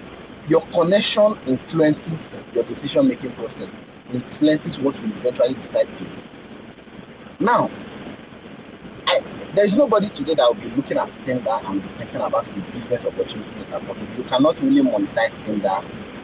your 0.49 0.63
connection 0.73 1.37
influences 1.45 2.23
your 2.55 2.65
decision 2.65 3.09
making 3.09 3.35
process, 3.37 3.69
influences 4.13 4.77
what 4.81 4.95
you 5.03 5.13
eventually 5.21 5.59
decide 5.67 5.91
to 5.91 6.05
do. 6.05 6.32
Now, 7.43 7.67
I, 9.11 9.19
there's 9.59 9.75
nobody 9.75 10.07
today 10.15 10.39
that 10.39 10.47
will 10.47 10.63
be 10.63 10.71
looking 10.79 10.95
at 10.95 11.11
Tinder 11.27 11.51
and 11.67 11.83
be 11.83 11.91
thinking 11.99 12.23
about 12.23 12.47
the 12.47 12.63
business 12.71 13.03
opportunities 13.03 13.67
that 13.67 13.83
are 13.83 13.99
You 14.15 14.23
cannot 14.31 14.55
really 14.63 14.79
monetize 14.79 15.35
Tinder, 15.43 15.75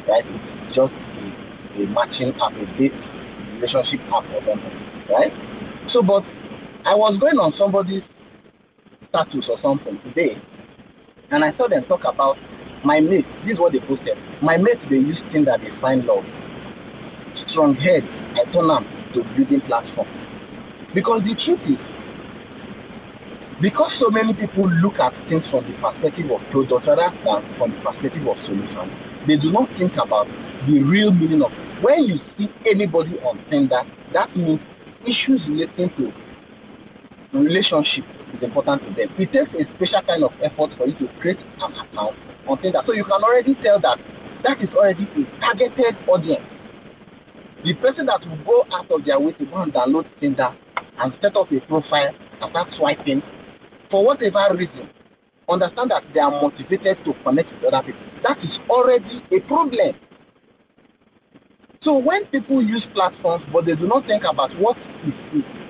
right? 0.07 0.23
It's 0.23 0.79
just 0.79 0.95
a, 0.95 1.27
a 1.75 1.83
matching 1.91 2.31
app, 2.39 2.55
a 2.55 2.63
date 2.79 2.95
relationship 3.59 3.99
app 4.15 4.31
or 4.31 4.47
something, 4.47 4.75
right? 5.11 5.35
So, 5.91 6.07
but 6.07 6.23
I 6.87 6.95
was 6.95 7.19
going 7.19 7.43
on 7.43 7.51
somebody's 7.59 8.07
status 9.11 9.43
or 9.51 9.59
something 9.59 9.99
today, 10.07 10.39
and 11.35 11.43
I 11.43 11.51
saw 11.59 11.67
them 11.67 11.83
talk 11.91 12.07
about 12.07 12.39
my 12.87 13.03
mate. 13.03 13.27
This 13.43 13.59
is 13.59 13.59
what 13.59 13.75
they 13.75 13.83
posted. 13.91 14.15
My 14.39 14.55
mate, 14.55 14.79
they 14.87 15.03
use 15.03 15.19
Tinder, 15.35 15.59
they 15.59 15.75
find 15.83 16.07
love. 16.07 16.23
Strong 17.51 17.75
head, 17.83 18.07
them 18.39 18.87
to 19.19 19.27
building 19.35 19.67
platform. 19.67 20.07
Because 20.95 21.21
the 21.21 21.37
truth 21.45 21.61
is, 21.69 21.81
because 23.61 23.93
so 24.01 24.09
many 24.09 24.33
people 24.33 24.65
look 24.81 24.97
at 24.97 25.13
things 25.29 25.45
from 25.51 25.69
the 25.69 25.75
perspective 25.83 26.31
of 26.33 26.41
product 26.49 26.87
rather 26.89 27.13
than 27.13 27.43
from 27.59 27.77
the 27.77 27.81
perspective 27.85 28.25
of 28.25 28.39
solution, 28.49 28.87
they 29.29 29.37
do 29.37 29.53
not 29.53 29.69
think 29.77 29.93
about 30.01 30.25
the 30.65 30.81
real 30.81 31.13
meaning 31.13 31.45
of 31.45 31.53
when 31.85 32.09
you 32.09 32.17
see 32.39 32.49
anybody 32.65 33.21
on 33.21 33.37
Tinder, 33.51 33.85
that 34.15 34.33
means 34.33 34.65
issues 35.05 35.45
relating 35.51 35.93
to 36.01 36.09
relationship 37.37 38.09
is 38.33 38.41
important 38.41 38.81
to 38.89 38.91
them. 38.97 39.13
It 39.21 39.29
takes 39.29 39.53
a 39.53 39.63
special 39.77 40.03
kind 40.09 40.25
of 40.25 40.33
effort 40.41 40.73
for 40.81 40.89
you 40.89 40.97
to 41.05 41.07
create 41.21 41.39
an 41.61 41.77
account 41.85 42.17
on 42.49 42.57
Tinder. 42.65 42.81
So 42.89 42.97
you 42.97 43.05
can 43.05 43.21
already 43.21 43.53
tell 43.61 43.77
that 43.85 44.01
that 44.47 44.57
is 44.65 44.73
already 44.73 45.05
a 45.05 45.23
targeted 45.37 46.01
audience. 46.09 46.49
The 47.61 47.75
person 47.83 48.07
that 48.07 48.25
will 48.25 48.41
go 48.47 48.65
out 48.73 48.89
of 48.89 49.05
their 49.05 49.21
way 49.21 49.37
to 49.37 49.45
go 49.45 49.61
and 49.61 49.75
download 49.75 50.09
Tinder 50.23 50.57
and 51.01 51.13
set 51.23 51.37
up 51.37 51.51
a 51.51 51.61
profile 51.67 52.15
and 52.15 52.51
start 52.51 52.69
swiping 52.79 53.23
for 53.91 54.05
whatever 54.05 54.55
reason, 54.57 54.89
understand 55.49 55.91
that 55.91 56.05
they 56.13 56.21
are 56.21 56.31
motivated 56.31 56.99
to 57.05 57.13
connect 57.25 57.49
with 57.57 57.73
other 57.73 57.87
people. 57.87 58.05
That 58.23 58.37
is 58.45 58.53
already 58.69 59.25
a 59.33 59.41
problem. 59.49 59.97
So 61.87 61.97
when 61.97 62.27
people 62.29 62.61
use 62.61 62.85
platforms 62.93 63.47
but 63.55 63.65
they 63.65 63.79
do 63.79 63.87
not 63.87 64.05
think 64.05 64.27
about 64.29 64.51
what 64.61 64.77
is 65.07 65.15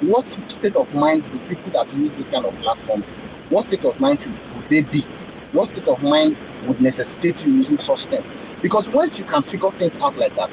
what 0.09 0.24
state 0.59 0.74
of 0.74 0.89
mind 0.97 1.22
the 1.31 1.39
people 1.47 1.70
that 1.76 1.87
use 1.95 2.11
this 2.16 2.26
kind 2.33 2.49
of 2.49 2.57
platform, 2.64 3.05
what 3.53 3.68
state 3.68 3.85
of 3.85 3.95
mind 4.01 4.18
should 4.24 4.35
they 4.72 4.83
be? 4.89 5.05
What 5.53 5.70
state 5.76 5.87
of 5.87 6.01
mind 6.03 6.35
would 6.66 6.81
necessitate 6.81 7.37
you 7.45 7.62
using 7.62 7.79
such 7.87 8.03
things? 8.11 8.26
Because 8.64 8.89
once 8.91 9.12
you 9.14 9.29
can 9.31 9.47
figure 9.53 9.70
things 9.79 9.95
out 10.03 10.16
like 10.18 10.35
that, 10.35 10.51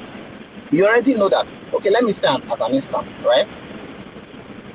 you 0.69 0.85
already 0.85 1.15
know 1.15 1.29
that, 1.31 1.47
okay, 1.73 1.89
let 1.89 2.03
me 2.03 2.13
stand 2.19 2.43
as 2.45 2.59
an 2.61 2.75
instance, 2.75 3.09
right? 3.25 3.47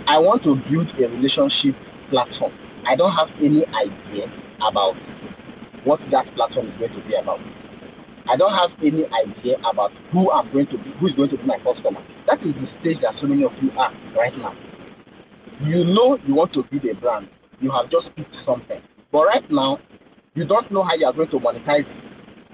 I 0.06 0.18
want 0.18 0.42
to 0.44 0.56
build 0.68 0.88
a 0.96 1.08
relationship 1.08 1.76
platform. 2.10 2.52
I 2.86 2.96
don't 2.96 3.12
have 3.12 3.28
any 3.38 3.64
idea 3.68 4.26
about 4.60 4.96
what 5.84 6.00
that 6.12 6.28
platform 6.36 6.68
is 6.68 6.76
going 6.78 6.92
to 6.92 7.02
be 7.08 7.14
about. 7.16 7.40
I 8.28 8.36
don't 8.36 8.52
have 8.52 8.70
any 8.80 9.04
idea 9.10 9.58
about 9.64 9.90
who 10.12 10.30
I'm 10.30 10.52
going 10.52 10.66
to 10.70 10.78
be, 10.78 10.92
who 11.00 11.08
is 11.08 11.14
going 11.16 11.30
to 11.30 11.38
be 11.38 11.44
my 11.44 11.58
customer. 11.64 11.98
That 12.28 12.38
is 12.46 12.54
the 12.54 12.68
stage 12.80 13.00
that 13.02 13.18
so 13.20 13.26
many 13.26 13.42
of 13.44 13.52
you 13.60 13.72
are 13.74 13.90
right 14.14 14.36
now. 14.38 14.54
You 15.64 15.84
know 15.84 16.16
you 16.26 16.34
want 16.34 16.52
to 16.54 16.62
build 16.70 16.84
a 16.84 16.94
brand. 16.94 17.28
You 17.60 17.70
have 17.72 17.90
just 17.90 18.08
picked 18.16 18.32
something. 18.46 18.80
But 19.12 19.24
right 19.26 19.44
now, 19.50 19.78
you 20.34 20.46
don't 20.46 20.70
know 20.70 20.84
how 20.84 20.94
you 20.94 21.06
are 21.06 21.12
going 21.12 21.28
to 21.30 21.38
monetize 21.42 21.84
it. 21.84 22.00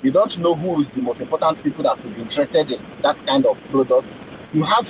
You 0.02 0.12
don't 0.12 0.32
know 0.40 0.54
who 0.56 0.80
is 0.82 0.88
the 0.96 1.02
most 1.02 1.20
important 1.20 1.62
people 1.62 1.84
that 1.84 2.02
will 2.02 2.14
be 2.14 2.22
interested 2.22 2.72
in 2.72 2.80
that 3.02 3.16
kind 3.26 3.44
of 3.44 3.56
product. 3.70 4.08
You 4.52 4.64
have 4.64 4.84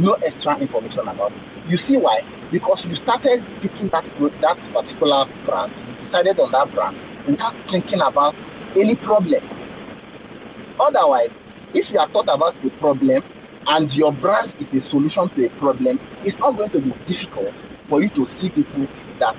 no 0.00 0.16
extra 0.24 0.56
information 0.58 1.04
about 1.06 1.32
it. 1.32 1.42
You 1.68 1.78
see 1.86 1.96
why? 2.00 2.24
Because 2.50 2.80
you 2.88 2.96
started 3.04 3.44
picking 3.60 3.92
that 3.92 4.02
that 4.08 4.56
particular 4.72 5.28
brand, 5.46 5.70
decided 6.08 6.40
on 6.40 6.50
that 6.56 6.72
brand 6.74 6.96
without 7.28 7.54
thinking 7.70 8.00
about 8.00 8.34
any 8.74 8.96
problem 9.04 9.44
Otherwise, 10.80 11.28
if 11.76 11.84
you 11.92 12.00
have 12.00 12.08
thought 12.10 12.28
about 12.32 12.56
the 12.64 12.70
problem 12.80 13.20
and 13.68 13.92
your 13.92 14.12
brand 14.16 14.48
is 14.58 14.66
a 14.72 14.80
solution 14.90 15.28
to 15.36 15.44
a 15.44 15.50
problem, 15.60 16.00
it's 16.24 16.36
not 16.40 16.56
going 16.56 16.70
to 16.72 16.80
be 16.80 16.90
difficult 17.04 17.52
for 17.88 18.02
you 18.02 18.08
to 18.16 18.24
see 18.40 18.48
people 18.48 18.88
that 19.20 19.36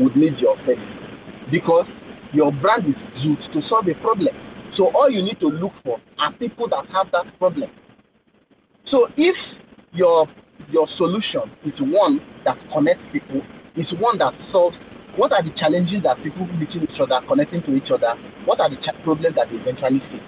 would 0.00 0.16
need 0.16 0.32
your 0.40 0.56
service 0.64 0.80
because 1.52 1.84
your 2.32 2.50
brand 2.50 2.88
is 2.88 2.96
used 3.20 3.44
to 3.52 3.60
solve 3.68 3.84
a 3.86 3.94
problem. 4.00 4.32
So 4.80 4.88
all 4.96 5.10
you 5.12 5.20
need 5.22 5.38
to 5.40 5.52
look 5.52 5.72
for 5.84 6.00
are 6.18 6.32
people 6.40 6.66
that 6.72 6.88
have 6.96 7.12
that 7.12 7.28
problem. 7.38 7.68
So 8.90 9.08
if 9.20 9.36
your 9.92 10.26
your 10.70 10.88
solution 10.96 11.48
is 11.64 11.74
one 11.80 12.20
that 12.44 12.56
connects 12.72 13.04
people, 13.12 13.42
is 13.76 13.86
one 14.00 14.18
that 14.18 14.32
solves 14.52 14.76
what 15.16 15.32
are 15.32 15.42
the 15.44 15.52
challenges 15.60 16.00
that 16.04 16.16
people 16.24 16.46
meeting 16.56 16.88
each 16.88 16.96
other, 16.96 17.20
connecting 17.28 17.60
to 17.68 17.76
each 17.76 17.92
other, 17.92 18.16
what 18.48 18.60
are 18.60 18.70
the 18.70 18.80
problems 19.04 19.36
that 19.36 19.48
they 19.52 19.60
eventually 19.60 20.00
face 20.08 20.24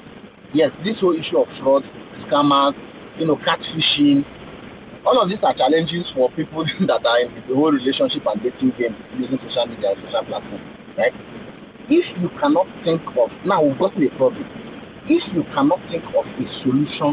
yes, 0.54 0.70
this 0.86 0.94
whole 1.02 1.12
issue 1.12 1.42
of 1.42 1.50
fraud, 1.60 1.82
scammers, 2.24 2.78
you 3.18 3.26
know, 3.26 3.36
catfishing, 3.42 4.22
all 5.04 5.20
of 5.20 5.28
these 5.28 5.42
are 5.42 5.52
challenges 5.52 6.06
for 6.14 6.30
people 6.32 6.64
that 6.88 7.02
are 7.04 7.20
in 7.20 7.34
the 7.44 7.52
whole 7.52 7.74
relationship 7.74 8.24
and 8.24 8.40
dating 8.40 8.72
game 8.78 8.94
using 9.18 9.36
social 9.42 9.66
media 9.68 9.92
and 9.92 10.00
social 10.06 10.24
platforms, 10.24 10.64
right? 10.96 11.12
If 11.90 12.06
you 12.16 12.30
cannot 12.40 12.64
think 12.86 13.04
of 13.18 13.28
now 13.44 13.60
we've 13.60 13.76
got 13.76 13.92
a 13.92 14.08
problem. 14.16 14.46
If 15.04 15.20
you 15.36 15.44
cannot 15.52 15.84
think 15.92 16.00
of 16.16 16.24
a 16.24 16.46
solution 16.64 17.12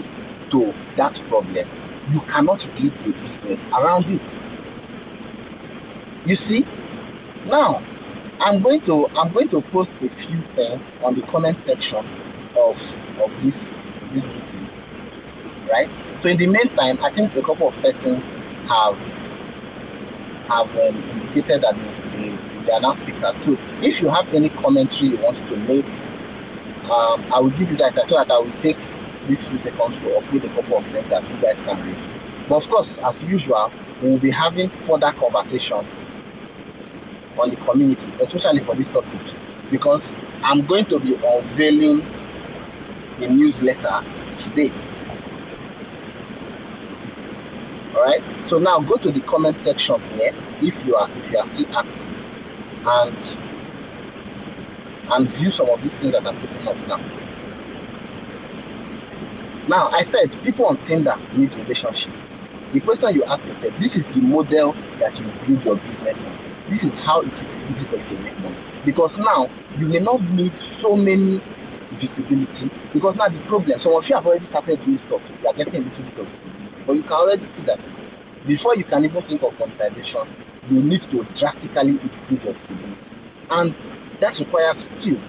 to 0.56 0.72
that 0.96 1.12
problem, 1.28 1.68
you 2.10 2.20
cannot 2.34 2.60
build 2.74 2.94
a 3.06 3.12
business 3.14 3.62
around 3.78 4.06
it. 4.10 4.22
You 6.26 6.38
see? 6.50 6.62
Now, 7.46 7.82
I'm 8.42 8.62
going 8.64 8.82
to 8.90 9.06
I'm 9.14 9.34
going 9.34 9.50
to 9.54 9.62
post 9.70 9.90
a 10.02 10.10
few 10.10 10.42
things 10.58 10.82
on 11.06 11.14
the 11.14 11.22
comment 11.30 11.58
section 11.66 12.02
of 12.58 12.74
of 13.22 13.30
this 13.46 13.54
this 14.18 14.26
meeting, 14.26 14.66
right? 15.70 15.90
So 16.22 16.30
in 16.30 16.38
the 16.42 16.50
meantime, 16.50 16.98
I 17.06 17.14
think 17.14 17.34
a 17.38 17.46
couple 17.46 17.70
of 17.70 17.76
persons 17.86 18.22
have 18.66 18.98
have 20.50 20.70
um, 20.74 20.96
indicated 21.22 21.62
that 21.62 21.78
they, 22.18 22.34
they 22.66 22.74
are 22.74 22.82
now 22.82 22.98
speakers. 23.06 23.38
So 23.46 23.54
if 23.86 24.02
you 24.02 24.10
have 24.10 24.26
any 24.34 24.50
commentary 24.58 25.14
you 25.14 25.22
want 25.22 25.38
to 25.38 25.56
make, 25.70 25.86
um, 26.90 27.26
I 27.30 27.38
will 27.42 27.54
give 27.58 27.70
you 27.70 27.78
that 27.78 27.94
so 27.94 28.18
that 28.18 28.30
I 28.30 28.38
will 28.42 28.58
take 28.66 28.78
these 29.30 29.42
few 29.50 29.60
seconds 29.62 29.98
to 30.02 30.08
upload 30.18 30.44
a 30.46 30.52
couple 30.56 30.78
of 30.80 30.84
things 30.90 31.08
that 31.10 31.22
you 31.30 31.38
guys 31.42 31.58
can 31.66 31.78
read. 31.86 32.00
But 32.50 32.64
of 32.64 32.66
course, 32.70 32.90
as 33.06 33.16
usual, 33.28 33.70
we 34.02 34.10
will 34.12 34.24
be 34.24 34.34
having 34.34 34.70
further 34.90 35.14
conversation 35.18 35.86
on 37.38 37.50
the 37.54 37.60
community, 37.64 38.04
especially 38.20 38.66
for 38.66 38.76
this 38.76 38.90
topic, 38.92 39.24
because 39.70 40.02
I'm 40.44 40.66
going 40.68 40.86
to 40.90 40.98
be 41.00 41.16
unveiling 41.16 42.02
the 43.22 43.30
newsletter 43.30 43.98
today. 44.44 44.74
Alright, 47.94 48.24
so 48.50 48.58
now 48.58 48.80
go 48.82 48.98
to 48.98 49.12
the 49.12 49.22
comment 49.30 49.56
section 49.64 50.02
here 50.18 50.34
if 50.64 50.74
you 50.88 50.96
are 50.96 51.12
if 51.12 51.32
you 51.32 51.38
are 51.38 51.48
still 51.54 51.70
active 51.76 52.12
and 52.82 53.16
and 55.12 55.28
view 55.38 55.52
some 55.58 55.70
of 55.70 55.78
these 55.84 55.92
things 56.00 56.14
that 56.16 56.26
I'm 56.26 56.40
putting 56.40 56.68
up 56.68 56.80
now. 56.88 57.31
Now, 59.70 59.94
I 59.94 60.02
said 60.10 60.34
people 60.42 60.66
on 60.66 60.82
Tinder 60.90 61.14
need 61.38 61.54
relationship. 61.54 62.10
The 62.74 62.82
question 62.82 63.14
you 63.14 63.22
ask 63.30 63.46
yourself, 63.46 63.78
this 63.78 63.94
is 63.94 64.06
the 64.16 64.24
model 64.26 64.74
that 64.98 65.14
you 65.20 65.28
build 65.46 65.62
your 65.62 65.78
business 65.78 66.18
on. 66.18 66.34
This 66.72 66.82
is 66.82 66.96
how 67.06 67.22
it 67.22 67.30
is 67.30 67.50
easy 67.70 67.86
you 67.94 68.00
to 68.00 68.16
make 68.26 68.38
money. 68.42 68.58
Because 68.88 69.14
now 69.22 69.46
you 69.78 69.86
may 69.86 70.02
not 70.02 70.18
need 70.34 70.56
so 70.82 70.98
many 70.98 71.38
visibility. 72.00 72.74
Because 72.90 73.14
now 73.22 73.30
the 73.30 73.38
problem, 73.46 73.78
some 73.86 73.94
of 73.94 74.02
you 74.10 74.16
have 74.18 74.26
already 74.26 74.50
started 74.50 74.82
doing 74.82 74.98
stuff. 75.06 75.22
You 75.30 75.46
are 75.46 75.54
getting 75.54 75.78
a 75.78 75.86
little 75.86 76.10
bit 76.10 76.18
of 76.18 76.26
visibility. 76.26 76.82
But 76.88 76.94
you 76.98 77.06
can 77.06 77.18
already 77.22 77.46
see 77.54 77.64
that 77.70 77.80
before 78.50 78.74
you 78.80 78.86
can 78.90 79.06
even 79.06 79.22
think 79.30 79.46
of 79.46 79.54
monetization, 79.62 80.26
you 80.74 80.82
need 80.82 81.06
to 81.14 81.22
drastically 81.38 82.02
improve 82.02 82.42
your 82.42 82.56
visibility. 82.56 82.98
And 83.52 83.76
that 84.26 84.34
requires 84.42 84.80
skill. 84.98 85.22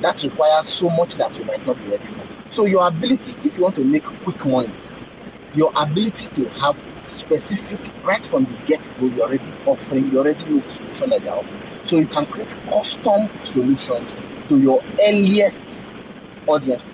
That 0.00 0.16
requires 0.24 0.66
so 0.78 0.88
much 0.94 1.10
that 1.18 1.34
you 1.36 1.44
might 1.44 1.60
not 1.66 1.76
be 1.76 1.90
ready 1.90 2.06
for. 2.16 2.21
So 2.56 2.66
your 2.66 2.86
ability, 2.86 3.32
if 3.44 3.56
you 3.56 3.62
want 3.64 3.76
to 3.76 3.84
make 3.84 4.04
quick 4.24 4.36
money, 4.44 4.72
your 5.56 5.72
ability 5.72 6.28
to 6.36 6.42
have 6.60 6.76
specific, 7.24 7.80
right 8.04 8.20
from 8.28 8.44
the 8.44 8.56
get-go, 8.68 9.08
you're 9.08 9.24
already 9.24 9.48
offering, 9.64 10.12
you 10.12 10.20
already 10.20 10.44
know 10.44 10.60
the 10.60 10.72
solution 10.76 11.08
that 11.16 11.20
you're 11.24 11.32
offering. 11.32 11.62
So 11.88 11.96
you 11.96 12.08
can 12.12 12.26
create 12.28 12.52
custom 12.68 13.28
solutions 13.56 14.08
to 14.52 14.60
your 14.60 14.84
earliest 15.00 15.56
audience. 16.44 16.84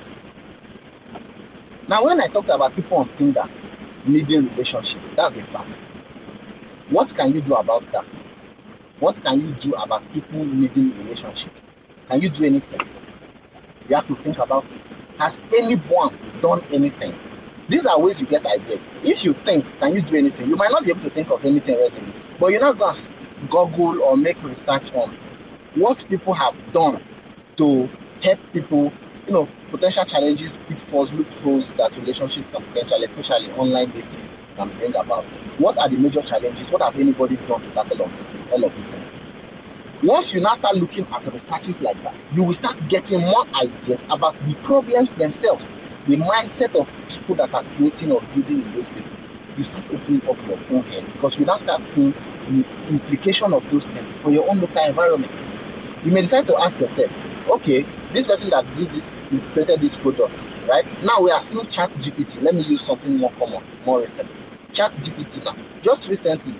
Now, 1.89 2.05
when 2.07 2.21
I 2.21 2.29
talked 2.29 2.51
about 2.51 2.77
people 2.77 2.99
on 2.99 3.11
Tinder 3.19 3.47
needing 4.07 4.47
relationship, 4.55 5.03
that's 5.17 5.35
a 5.35 5.43
fact. 5.51 5.75
What 6.91 7.09
can 7.17 7.35
you 7.35 7.43
do 7.43 7.55
about 7.55 7.83
that? 7.93 8.05
What 9.01 9.17
can 9.23 9.41
you 9.41 9.55
do 9.63 9.75
about 9.75 10.03
people 10.15 10.45
needing 10.45 10.95
relationship? 10.99 11.51
Can 12.09 12.21
you 12.23 12.31
do 12.31 12.45
anything? 12.47 12.87
You 13.89 13.97
have 13.97 14.07
to 14.07 14.15
think 14.23 14.37
about 14.39 14.65
it. 14.65 14.88
Has 15.19 15.35
anyone 15.51 16.15
done 16.39 16.63
anything? 16.71 17.11
These 17.67 17.83
are 17.91 17.99
ways 17.99 18.15
you 18.23 18.27
get 18.31 18.47
ideas. 18.47 18.79
If 19.03 19.19
you 19.27 19.35
think, 19.43 19.67
can 19.83 19.91
you 19.91 20.01
do 20.07 20.15
anything? 20.15 20.47
You 20.47 20.55
might 20.55 20.71
not 20.71 20.87
be 20.87 20.95
able 20.95 21.03
to 21.03 21.11
think 21.11 21.27
of 21.35 21.43
anything 21.43 21.75
readily, 21.75 22.15
but 22.39 22.55
you're 22.55 22.63
not 22.63 22.79
going 22.79 22.95
to 22.95 23.03
Google 23.51 23.99
or 24.07 24.17
make 24.17 24.39
research 24.47 24.87
on 24.95 25.11
what 25.75 25.99
people 26.07 26.39
have 26.39 26.55
done 26.71 27.03
to 27.59 27.91
help 28.23 28.39
people, 28.55 28.95
you 29.27 29.35
know, 29.35 29.51
potential 29.75 30.07
challenges, 30.07 30.55
pitfalls, 30.71 31.11
loopholes 31.11 31.67
that 31.83 31.91
relationships 31.99 32.47
can 32.55 32.63
potentially, 32.71 33.11
especially 33.11 33.51
online 33.59 33.91
dating, 33.91 34.23
can 34.55 34.71
bring 34.79 34.95
about. 34.95 35.27
What 35.59 35.83
are 35.83 35.91
the 35.91 35.99
major 35.99 36.23
challenges? 36.31 36.71
What 36.71 36.81
have 36.87 36.95
anybody 36.95 37.35
done 37.51 37.59
to 37.59 37.71
tackle 37.75 38.07
all 38.07 38.63
of 38.63 38.71
these 38.71 38.87
things? 38.87 39.18
Once 40.07 40.31
you 40.31 40.39
now 40.39 40.55
start 40.63 40.79
looking 40.79 41.03
at 41.11 41.27
researches 41.27 41.75
like 41.83 41.99
that, 42.07 42.15
you 42.31 42.47
will 42.47 42.55
start 42.63 42.79
getting 42.87 43.19
more 43.19 43.43
ideas 43.59 43.99
about 44.15 44.31
the 44.47 44.55
problems 44.63 45.11
themselves, 45.19 45.59
the 46.07 46.15
mindset 46.15 46.71
of 46.79 46.87
people 47.11 47.35
that 47.35 47.51
are 47.51 47.67
creating 47.75 48.07
or 48.15 48.23
building 48.31 48.63
in 48.63 48.71
those 48.79 48.87
places. 48.95 49.19
You 49.59 49.67
start 49.67 49.91
opening 49.91 50.23
up 50.23 50.39
your 50.47 50.55
own 50.71 50.87
head 50.87 51.03
because 51.03 51.35
you 51.35 51.43
now 51.43 51.59
start 51.67 51.83
seeing 51.99 52.15
the 52.15 52.63
implication 52.95 53.51
of 53.51 53.67
those 53.75 53.83
things 53.91 54.07
for 54.23 54.31
your 54.31 54.47
own 54.47 54.63
local 54.63 54.79
environment. 54.87 55.35
You 56.07 56.15
may 56.15 56.23
decide 56.23 56.47
to 56.47 56.55
ask 56.63 56.79
yourself, 56.79 57.11
okay, 57.59 57.83
this 58.15 58.23
person 58.23 58.55
that 58.55 58.71
did 58.79 58.95
this, 58.95 59.03
created 59.51 59.83
this 59.83 59.99
product, 60.07 60.31
right? 60.71 60.87
Now 61.03 61.19
we 61.19 61.35
are 61.35 61.43
seeing 61.51 61.67
Chat 61.75 61.91
GPT. 62.07 62.39
Let 62.47 62.55
me 62.55 62.63
use 62.63 62.79
something 62.87 63.19
more 63.19 63.35
common, 63.35 63.67
more 63.83 64.07
recent. 64.07 64.31
Chat 64.79 64.95
GPT 65.03 65.43
now. 65.43 65.59
Just 65.83 66.07
recently, 66.07 66.55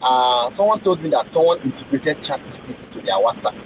uh, 0.00 0.48
someone 0.56 0.80
told 0.82 1.02
me 1.02 1.10
that 1.10 1.28
someone 1.32 1.60
integrated 1.60 2.16
ChatGPT 2.24 2.76
to 2.96 2.98
their 3.04 3.20
WhatsApp, 3.20 3.56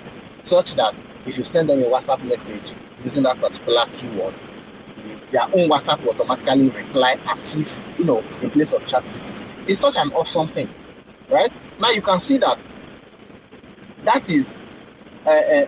such 0.51 0.66
that 0.76 0.95
if 1.26 1.39
you 1.39 1.45
send 1.55 1.68
them 1.70 1.78
a 1.80 1.89
WhatsApp 1.89 2.22
message 2.26 2.66
using 3.07 3.22
that 3.22 3.39
particular 3.39 3.87
keyword, 3.99 4.35
their 5.30 5.47
own 5.55 5.70
WhatsApp 5.70 6.03
will 6.03 6.14
automatically 6.18 6.70
reply 6.74 7.14
as 7.22 7.39
if, 7.55 7.68
you 7.99 8.05
know, 8.05 8.20
in 8.43 8.51
place 8.51 8.70
of 8.74 8.82
ChatGPT. 8.91 9.70
It's 9.70 9.80
such 9.80 9.95
an 9.97 10.11
awesome 10.12 10.53
thing, 10.55 10.68
right? 11.30 11.51
Now 11.80 11.91
you 11.91 12.03
can 12.03 12.20
see 12.28 12.39
that 12.39 12.59
that 14.05 14.26
is 14.28 14.45
uh, 15.26 15.30
uh, 15.30 15.66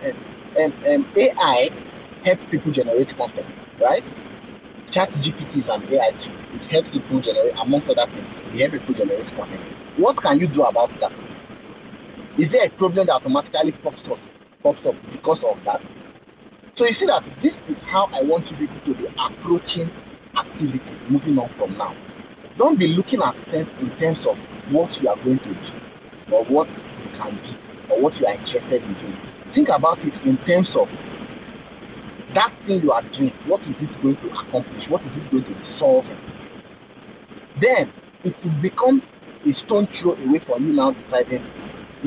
uh, 0.58 0.94
um, 0.94 1.06
AI 1.16 1.70
helps 2.24 2.42
people 2.50 2.72
generate 2.72 3.08
content, 3.16 3.46
right? 3.80 4.02
ChatGPT 4.94 5.62
is 5.62 5.68
an 5.70 5.82
AI 5.94 6.10
tool. 6.24 6.36
It 6.58 6.64
helps 6.72 6.88
people 6.92 7.22
generate, 7.22 7.54
amongst 7.60 7.88
other 7.88 8.10
things, 8.10 8.28
it 8.50 8.60
helps 8.66 8.82
people 8.82 9.06
generate 9.06 9.28
content. 9.36 9.75
What 9.96 10.20
can 10.20 10.36
you 10.38 10.48
do 10.48 10.60
about 10.60 10.92
that? 11.00 11.12
Is 12.36 12.52
there 12.52 12.68
a 12.68 12.72
problem 12.76 13.08
that 13.08 13.16
automatically 13.16 13.72
pops 13.80 14.04
up, 14.12 14.20
pops 14.60 14.84
up 14.84 14.92
because 15.08 15.40
of 15.40 15.56
that? 15.64 15.80
So 16.76 16.84
you 16.84 16.92
see 17.00 17.08
that 17.08 17.24
this 17.40 17.56
is 17.72 17.80
how 17.88 18.12
I 18.12 18.20
want 18.20 18.44
you 18.52 18.68
to 18.68 18.92
be 18.92 19.08
approaching 19.08 19.88
activity 20.36 20.92
moving 21.08 21.40
on 21.40 21.48
from 21.56 21.80
now. 21.80 21.96
Don't 22.60 22.76
be 22.76 22.92
looking 22.92 23.24
at 23.24 23.32
things 23.48 23.64
in 23.80 23.88
terms 23.96 24.20
of 24.28 24.36
what 24.68 24.92
you 25.00 25.08
are 25.08 25.16
going 25.24 25.40
to 25.40 25.52
do 25.56 25.72
or 26.28 26.44
what 26.52 26.68
you 26.68 27.08
can 27.16 27.32
do 27.40 27.52
or 27.96 28.04
what 28.04 28.12
you 28.20 28.28
are 28.28 28.36
interested 28.36 28.84
in 28.84 28.92
doing. 29.00 29.16
Think 29.56 29.72
about 29.72 29.96
it 30.04 30.12
in 30.28 30.36
terms 30.44 30.68
of 30.76 30.92
that 32.36 32.52
thing 32.68 32.84
you 32.84 32.92
are 32.92 33.04
doing. 33.16 33.32
What 33.48 33.64
is 33.64 33.80
it 33.80 33.88
going 34.04 34.20
to 34.20 34.28
accomplish? 34.44 34.84
What 34.92 35.00
is 35.08 35.12
it 35.16 35.24
going 35.32 35.48
to 35.48 35.56
solve? 35.80 36.04
Then 37.64 37.88
it 38.28 38.36
will 38.44 38.60
become 38.60 39.00
a 39.46 39.52
stone 39.64 39.86
throw 40.02 40.18
away 40.18 40.42
from 40.42 40.66
you 40.66 40.74
now 40.74 40.90
deciding 40.90 41.46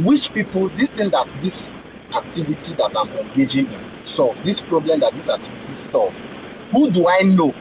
which 0.04 0.22
people, 0.36 0.68
this 0.76 0.92
thing 1.00 1.08
that 1.16 1.26
this 1.40 1.56
activity 2.12 2.76
that 2.76 2.92
I'm 2.92 3.10
engaging 3.16 3.72
in 3.72 3.82
solve, 4.20 4.36
this 4.44 4.60
problem 4.68 5.00
that 5.00 5.16
this 5.16 5.24
activity 5.24 5.76
solve, 5.92 6.12
who 6.76 6.92
do 6.92 7.08
I 7.08 7.24
know 7.24 7.56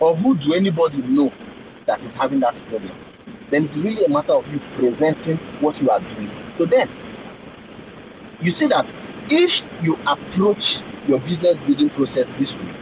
or 0.00 0.16
who 0.16 0.32
do 0.40 0.56
anybody 0.56 1.04
know 1.04 1.28
that 1.86 2.00
is 2.00 2.12
having 2.16 2.40
that 2.40 2.56
problem? 2.72 2.96
Then 3.52 3.68
it's 3.68 3.76
really 3.80 4.04
a 4.04 4.10
matter 4.10 4.32
of 4.32 4.48
you 4.48 4.60
presenting 4.76 5.36
what 5.64 5.76
you 5.80 5.88
are 5.88 6.00
doing 6.00 6.28
So 6.56 6.64
then, 6.68 6.88
You 8.40 8.52
see 8.56 8.68
that 8.72 8.88
if 9.28 9.52
you 9.84 9.92
approach 10.08 10.62
your 11.04 11.20
business 11.20 11.56
building 11.68 11.92
process 11.96 12.28
this 12.40 12.48
way, 12.60 12.72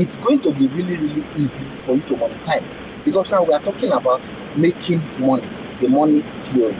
it's 0.00 0.16
going 0.24 0.40
to 0.48 0.50
be 0.56 0.64
really, 0.70 0.96
really 0.96 1.24
easy 1.36 1.66
for 1.84 1.96
you 1.96 2.04
to 2.08 2.14
monetize. 2.16 2.64
Because 3.04 3.26
now 3.30 3.42
we 3.44 3.52
are 3.52 3.64
talking 3.64 3.90
about 3.90 4.20
making 4.56 5.00
money 5.18 5.59
the 5.80 5.88
money 5.88 6.22
theory. 6.52 6.76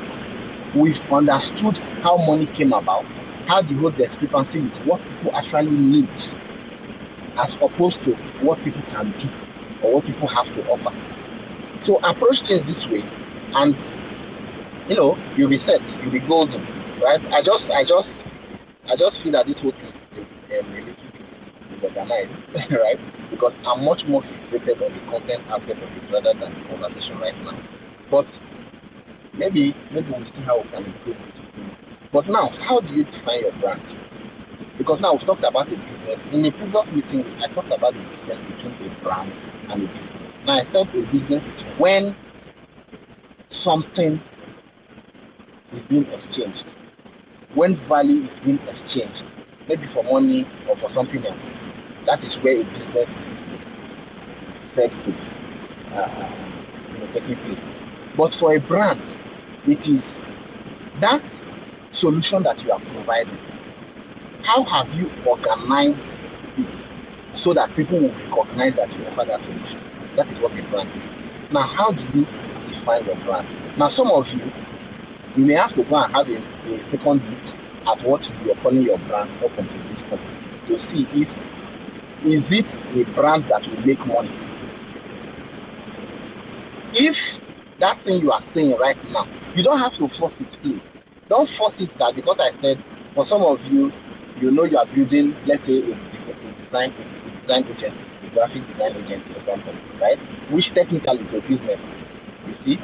We've 0.76 1.00
understood 1.10 1.74
how 2.06 2.16
money 2.22 2.46
came 2.54 2.72
about, 2.72 3.04
how 3.50 3.62
the 3.66 3.74
whole 3.80 3.90
discrepancy 3.90 4.62
is 4.62 4.76
what 4.86 5.02
people 5.02 5.34
actually 5.34 5.74
need, 5.74 6.08
as 7.34 7.50
opposed 7.58 7.98
to 8.06 8.14
what 8.46 8.62
people 8.62 8.82
can 8.94 9.10
do 9.18 9.28
or 9.82 9.98
what 9.98 10.04
people 10.06 10.28
have 10.30 10.46
to 10.54 10.60
offer. 10.70 10.94
So 11.88 11.98
approach 12.04 12.38
things 12.46 12.62
this 12.68 12.82
way, 12.92 13.02
and 13.02 13.74
you 14.86 14.94
know 14.94 15.16
you'll 15.34 15.50
be 15.50 15.58
set, 15.66 15.80
you'll 16.04 16.14
be 16.14 16.22
golden, 16.22 16.60
right? 17.02 17.18
I 17.32 17.40
just, 17.42 17.64
I 17.72 17.82
just, 17.82 18.10
I 18.86 18.94
just 18.94 19.16
feel 19.24 19.32
that 19.32 19.48
this 19.48 19.58
whole 19.64 19.72
thing 19.74 19.90
is 20.20 20.28
um, 20.60 20.70
a 20.70 20.80
little 20.84 20.94
bit 20.94 21.20
right? 22.84 23.00
Because 23.30 23.52
I'm 23.64 23.84
much 23.84 24.02
more 24.06 24.22
fixated 24.52 24.82
on 24.84 24.92
the 24.92 25.02
content 25.08 25.42
aspect 25.48 25.80
of 25.80 25.88
it 25.88 26.04
rather 26.12 26.34
than 26.36 26.52
the 26.52 26.62
conversation 26.68 27.16
right 27.18 27.36
now. 27.42 27.56
But 28.10 28.26
maybe 29.34 29.74
maybe 29.92 30.08
we'll 30.10 30.24
see 30.34 30.42
how 30.46 30.60
we 30.62 30.68
can. 30.70 30.84
But 32.12 32.26
now, 32.26 32.50
how 32.66 32.80
do 32.80 32.90
you 32.94 33.04
define 33.04 33.46
your 33.46 33.54
brand? 33.62 33.82
Because 34.78 34.98
now 35.00 35.12
we've 35.14 35.26
talked 35.26 35.44
about 35.46 35.70
the 35.70 35.76
business. 35.76 36.18
In 36.32 36.42
the 36.42 36.50
previous 36.50 36.86
meeting, 36.90 37.22
I 37.38 37.52
talked 37.54 37.70
about 37.70 37.94
the 37.94 38.02
difference 38.02 38.42
between 38.50 38.90
a 38.90 38.90
brand 39.04 39.30
and 39.70 39.84
a 39.84 39.86
business. 39.86 40.20
Now 40.46 40.58
I 40.58 40.64
said 40.72 40.88
a 40.90 41.02
business 41.12 41.44
is 41.44 41.62
when 41.78 42.16
something 43.62 44.18
is 45.76 45.82
being 45.88 46.06
exchanged, 46.08 46.64
when 47.54 47.76
value 47.88 48.24
is 48.24 48.34
being 48.42 48.58
exchanged, 48.64 49.22
maybe 49.68 49.86
for 49.94 50.02
money 50.02 50.48
or 50.66 50.74
for 50.80 50.90
something 50.96 51.22
else. 51.22 51.44
That 52.08 52.18
is 52.24 52.32
where 52.42 52.58
a 52.58 52.64
business 52.64 53.06
is 53.06 53.60
said 54.74 54.90
to 54.90 55.10
uh, 55.94 56.08
you 56.90 56.98
know, 56.98 57.08
taking 57.14 57.36
place. 57.44 57.62
But 58.16 58.30
for 58.40 58.56
a 58.56 58.60
brand, 58.60 58.98
it 59.68 59.80
is 59.84 60.04
that 61.00 61.20
solution 62.00 62.42
that 62.44 62.56
you 62.64 62.72
are 62.72 62.80
providing. 62.80 63.36
How 64.44 64.64
have 64.64 64.88
you 64.96 65.08
organized 65.28 66.00
it 66.56 66.70
so 67.44 67.52
that 67.54 67.68
people 67.76 68.00
will 68.00 68.14
recognize 68.32 68.72
that 68.80 68.88
you 68.96 69.04
offer 69.12 69.28
that 69.28 69.40
solution? 69.44 69.80
That 70.16 70.26
is 70.32 70.40
what 70.40 70.52
a 70.56 70.62
brand 70.72 70.88
is. 70.96 71.04
Now, 71.52 71.68
how 71.76 71.92
do 71.92 72.02
you 72.16 72.24
define 72.72 73.04
your 73.04 73.20
brand? 73.24 73.46
Now, 73.78 73.92
some 73.96 74.08
of 74.08 74.24
you, 74.32 74.44
you 75.36 75.44
may 75.44 75.54
have 75.60 75.76
to 75.76 75.84
go 75.84 75.96
and 76.00 76.10
have 76.14 76.26
a, 76.26 76.38
a 76.40 76.74
second 76.90 77.20
look 77.20 77.44
at 77.84 77.98
what 78.08 78.22
you 78.44 78.52
are 78.52 78.60
calling 78.62 78.82
your 78.82 78.98
brand 79.08 79.28
up 79.44 79.52
until 79.56 79.82
this 79.92 80.00
point 80.08 80.24
to 80.68 80.74
see 80.92 81.04
if 81.20 81.28
is 82.20 82.44
it 82.52 82.68
a 82.96 83.02
brand 83.16 83.44
that 83.48 83.62
will 83.64 83.80
make 83.86 83.98
money. 84.06 84.28
If 86.92 87.16
that 87.80 87.96
thing 88.04 88.20
you 88.20 88.30
are 88.30 88.44
saying 88.54 88.76
right 88.78 88.96
now, 89.10 89.24
you 89.56 89.64
don't 89.64 89.80
have 89.80 89.92
to 89.98 90.06
force 90.20 90.36
it 90.40 90.52
in. 90.64 90.80
Don't 91.28 91.48
force 91.58 91.74
it 91.80 91.90
that 91.98 92.12
because 92.14 92.36
I 92.38 92.52
said 92.60 92.76
for 93.16 93.26
some 93.28 93.42
of 93.42 93.58
you, 93.72 93.90
you 94.40 94.50
know 94.52 94.64
you 94.64 94.76
are 94.78 94.86
building, 94.86 95.34
let's 95.48 95.64
say 95.64 95.80
a, 95.80 95.92
a 95.96 96.32
design 96.64 96.92
a 96.92 97.28
design 97.42 97.64
agency. 97.66 98.04
graphic 98.36 98.62
design 98.70 98.94
agency 99.00 99.30
or 99.34 99.42
something, 99.48 99.76
right? 99.98 100.18
Which 100.52 100.68
technically 100.76 101.24
is 101.24 101.32
a 101.34 101.40
business. 101.48 101.80
You 102.46 102.54
see? 102.64 102.76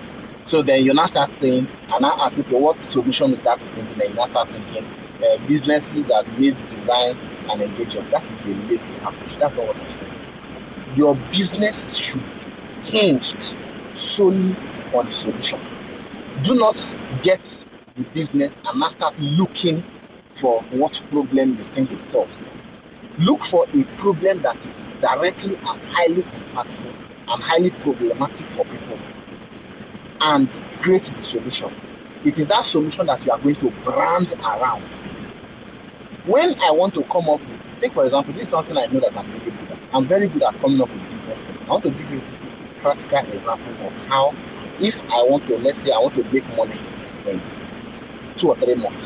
So 0.50 0.62
then 0.62 0.86
you 0.86 0.94
now 0.94 1.10
start 1.10 1.30
saying, 1.42 1.66
and 1.66 2.00
now 2.00 2.16
ask 2.22 2.38
okay, 2.38 2.56
what 2.58 2.78
solution 2.94 3.34
is 3.34 3.42
that 3.44 3.58
thinking? 3.58 3.98
Then 3.98 4.14
you 4.14 4.18
now 4.18 4.30
start 4.30 4.48
thinking, 4.48 4.86
uh, 5.20 5.36
businesses 5.48 6.06
that 6.08 6.24
need 6.38 6.54
design 6.70 7.14
and 7.50 7.58
engagement. 7.62 8.10
That 8.14 8.22
is 8.22 8.40
a 8.46 8.52
lazy 8.70 8.94
approach. 9.02 9.34
That's 9.42 9.54
what 9.58 9.74
I'm 9.74 9.80
saying. 10.00 10.16
Your 10.96 11.14
business 11.34 11.74
should 12.08 12.24
hinge 12.94 13.26
solely 14.16 14.54
on 14.98 15.06
the 15.06 15.16
solution. 15.24 15.60
Do 16.44 16.52
not 16.56 16.76
get 17.24 17.40
the 17.96 18.04
business 18.12 18.52
and 18.52 18.74
now 18.80 18.92
start 18.96 19.14
looking 19.20 19.84
for 20.40 20.60
what 20.76 20.92
problem 21.10 21.56
you 21.56 21.64
think 21.74 21.88
it 21.92 22.00
solves. 22.12 22.32
Look 23.20 23.40
for 23.50 23.64
a 23.64 23.82
problem 24.00 24.44
that 24.44 24.56
is 24.60 24.74
directly 25.00 25.56
and 25.56 25.78
highly 25.96 26.22
impactful 26.24 26.92
and 27.28 27.38
highly 27.40 27.70
problematic 27.84 28.44
for 28.56 28.64
people 28.68 29.00
and 30.20 30.48
create 30.84 31.04
the 31.04 31.24
solution. 31.32 31.72
It 32.24 32.34
is 32.40 32.48
that 32.48 32.64
solution 32.72 33.06
that 33.06 33.20
you 33.24 33.32
are 33.32 33.40
going 33.40 33.56
to 33.60 33.68
brand 33.84 34.28
around. 34.40 34.84
When 36.26 36.58
I 36.58 36.74
want 36.74 36.92
to 36.98 37.06
come 37.06 37.30
up 37.30 37.38
with, 37.38 37.60
take 37.80 37.94
for 37.94 38.02
example, 38.02 38.34
this 38.34 38.48
is 38.48 38.52
something 38.52 38.74
I 38.74 38.90
know 38.90 38.98
that 38.98 39.14
I'm 39.14 39.30
very 39.30 39.46
good 39.46 39.70
at. 39.70 39.78
I'm 39.94 40.06
very 40.08 40.26
good 40.26 40.42
at 40.42 40.58
coming 40.58 40.80
up 40.82 40.90
with 40.90 41.06
business. 41.06 41.38
I 41.64 41.70
want 41.70 41.84
to 41.86 41.92
give 41.94 42.10
you 42.10 42.20
practical 42.82 43.30
example 43.30 43.74
of 43.86 43.92
how, 44.10 44.34
if 44.80 44.96
I 45.08 45.20
want 45.24 45.44
to, 45.48 45.56
let's 45.60 45.78
say, 45.84 45.90
I 45.92 46.00
want 46.00 46.14
to 46.20 46.24
make 46.28 46.46
money 46.56 46.76
in 47.28 47.40
two 48.40 48.52
or 48.52 48.56
three 48.60 48.76
months, 48.76 49.04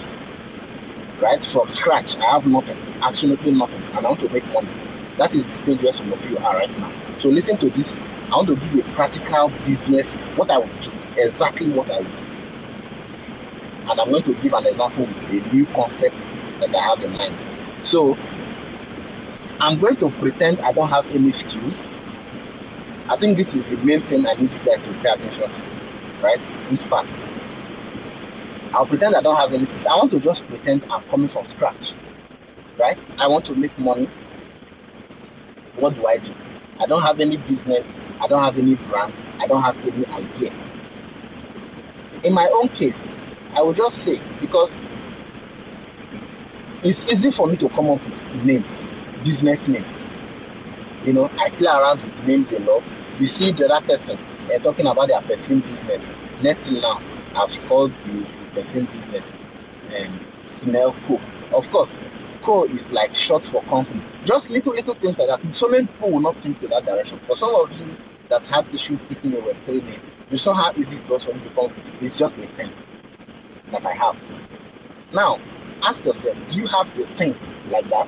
right, 1.23 1.41
from 1.55 1.67
scratch, 1.83 2.09
I 2.09 2.39
have 2.39 2.47
nothing, 2.47 2.79
absolutely 3.03 3.55
nothing, 3.55 3.83
and 3.95 4.03
I 4.03 4.09
want 4.09 4.23
to 4.27 4.31
make 4.31 4.47
money. 4.51 4.71
That 5.19 5.35
is 5.35 5.45
the 5.45 5.77
stage 5.77 5.85
some 5.99 6.11
of 6.11 6.21
you 6.27 6.39
are 6.41 6.57
right 6.57 6.73
now. 6.81 6.91
So 7.23 7.29
listen 7.29 7.61
to 7.61 7.69
this. 7.75 7.87
I 8.31 8.39
want 8.39 8.49
to 8.51 8.57
give 8.57 8.73
you 8.79 8.83
a 8.87 8.91
practical 8.95 9.51
business, 9.67 10.07
what 10.39 10.51
I 10.51 10.59
would 10.63 10.71
do 10.87 10.91
exactly 11.19 11.69
what 11.75 11.91
I 11.91 12.01
do. 12.03 12.15
And 13.91 13.97
I'm 13.99 14.11
going 14.11 14.23
to 14.23 14.35
give 14.39 14.55
an 14.55 14.67
example 14.71 15.03
with 15.03 15.19
a 15.35 15.41
new 15.51 15.67
concept 15.75 16.15
that 16.63 16.71
I 16.71 16.83
have 16.95 17.03
in 17.03 17.11
mind. 17.11 17.35
So, 17.91 18.15
I'm 19.59 19.81
going 19.83 19.99
to 19.99 20.09
pretend 20.23 20.63
I 20.63 20.73
don't 20.73 20.89
have 20.89 21.05
any 21.11 21.35
skills. 21.35 21.50
I 23.11 23.19
think 23.19 23.37
this 23.37 23.51
is 23.51 23.67
the 23.67 23.77
main 23.83 24.01
thing 24.07 24.23
I 24.23 24.39
need 24.39 24.49
you 24.55 24.63
guys 24.63 24.79
to 24.79 24.91
pay 25.03 25.11
attention 25.11 25.51
to, 25.51 25.61
right? 26.23 26.41
This 26.71 26.79
part. 26.87 27.07
I'll 28.71 28.87
pretend 28.87 29.19
I 29.19 29.23
don't 29.23 29.37
have 29.37 29.51
any. 29.51 29.67
I 29.67 29.99
want 29.99 30.15
to 30.15 30.23
just 30.23 30.39
pretend 30.47 30.87
I'm 30.87 31.03
coming 31.11 31.29
from 31.35 31.45
scratch, 31.59 31.83
right? 32.79 32.97
I 33.19 33.27
want 33.27 33.45
to 33.51 33.55
make 33.59 33.75
money. 33.79 34.07
What 35.83 35.99
do 35.99 36.07
I 36.07 36.23
do? 36.23 36.31
I 36.79 36.87
don't 36.87 37.03
have 37.03 37.19
any 37.19 37.37
business. 37.51 37.83
I 38.23 38.31
don't 38.31 38.45
have 38.47 38.55
any 38.55 38.79
brand. 38.89 39.11
I 39.43 39.51
don't 39.51 39.63
have 39.63 39.75
any 39.83 40.07
idea 40.07 40.55
in 42.25 42.33
my 42.35 42.49
own 42.53 42.69
case, 42.77 42.97
I 43.57 43.63
will 43.63 43.75
just 43.75 43.97
say 44.05 44.21
because 44.41 44.69
it's 46.85 47.01
easy 47.09 47.31
for 47.37 47.47
me 47.49 47.57
to 47.57 47.69
come 47.75 47.89
up 47.91 48.01
with 48.01 48.45
names, 48.45 48.69
business 49.25 49.61
names. 49.69 49.89
You 51.07 51.13
know, 51.15 51.29
I 51.33 51.49
play 51.57 51.69
around 51.69 52.05
with 52.05 52.29
names 52.29 52.47
a 52.53 52.61
lot. 52.61 52.85
You 53.19 53.29
see 53.37 53.51
the 53.53 53.67
other 53.67 53.83
person 53.85 54.17
uh, 54.47 54.59
talking 54.63 54.87
about 54.87 55.11
their 55.11 55.21
perfume 55.27 55.61
business. 55.65 56.03
Next 56.45 56.63
thing 56.63 56.79
now, 56.79 57.01
I've 57.35 57.53
called 57.67 57.93
the 58.07 58.17
perfume 58.55 58.87
business 58.87 59.27
um, 59.91 60.13
Smell 60.63 60.95
Co. 61.09 61.19
Of 61.57 61.65
course, 61.75 61.91
Co 62.47 62.65
is 62.65 62.85
like 62.95 63.11
short 63.27 63.43
for 63.51 63.61
company. 63.69 64.01
Just 64.25 64.49
little 64.49 64.73
little 64.73 64.97
things 65.03 65.19
like 65.19 65.29
that. 65.29 65.41
So 65.61 65.69
many 65.69 65.89
people 65.91 66.17
will 66.17 66.25
not 66.25 66.39
think 66.45 66.61
to 66.63 66.69
that 66.71 66.87
direction. 66.87 67.21
For 67.27 67.37
some 67.37 67.53
of 67.53 67.69
you 67.77 67.93
that 68.31 68.47
have 68.49 68.65
issues 68.71 69.01
a 69.35 69.41
Web3 69.43 69.69
name, 69.83 70.03
you 70.31 70.39
saw 70.41 70.55
how 70.55 70.71
easy 70.79 70.97
it 70.97 71.07
was 71.11 71.21
for 71.27 71.35
me 71.35 71.43
to. 71.45 71.51
It's 72.01 72.17
just 72.17 72.33
a 72.39 72.47
thing 72.57 72.71
that 73.73 73.85
I 73.85 73.95
have. 73.99 74.17
Now, 75.13 75.37
ask 75.83 75.99
yourself, 76.07 76.37
do 76.49 76.55
you 76.55 76.69
have 76.71 76.87
a 76.95 77.05
thing 77.19 77.35
like 77.75 77.85
that? 77.91 78.07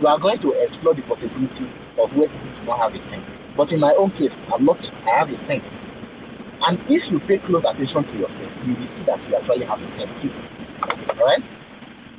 You 0.00 0.06
are 0.06 0.20
going 0.20 0.38
to 0.44 0.50
explore 0.62 0.94
the 0.94 1.02
possibility 1.08 1.66
of 1.96 2.12
you 2.14 2.28
do 2.28 2.60
not 2.66 2.78
have 2.78 2.92
a 2.92 3.02
thing. 3.10 3.41
But 3.56 3.70
in 3.70 3.80
my 3.80 3.94
own 3.98 4.10
case, 4.12 4.32
I'm 4.52 4.64
not, 4.64 4.78
I 4.80 5.18
have 5.18 5.28
a 5.28 5.38
thing. 5.46 5.62
And 6.62 6.78
if 6.88 7.02
you 7.10 7.20
pay 7.26 7.38
close 7.46 7.64
attention 7.68 8.04
to 8.04 8.14
yourself, 8.18 8.52
you 8.64 8.74
will 8.74 8.90
see 8.96 9.04
that 9.06 9.18
you 9.28 9.36
actually 9.36 9.66
have 9.66 9.80
a 9.80 9.88
thing 9.96 10.10
too. 10.22 10.32
Alright? 11.20 11.42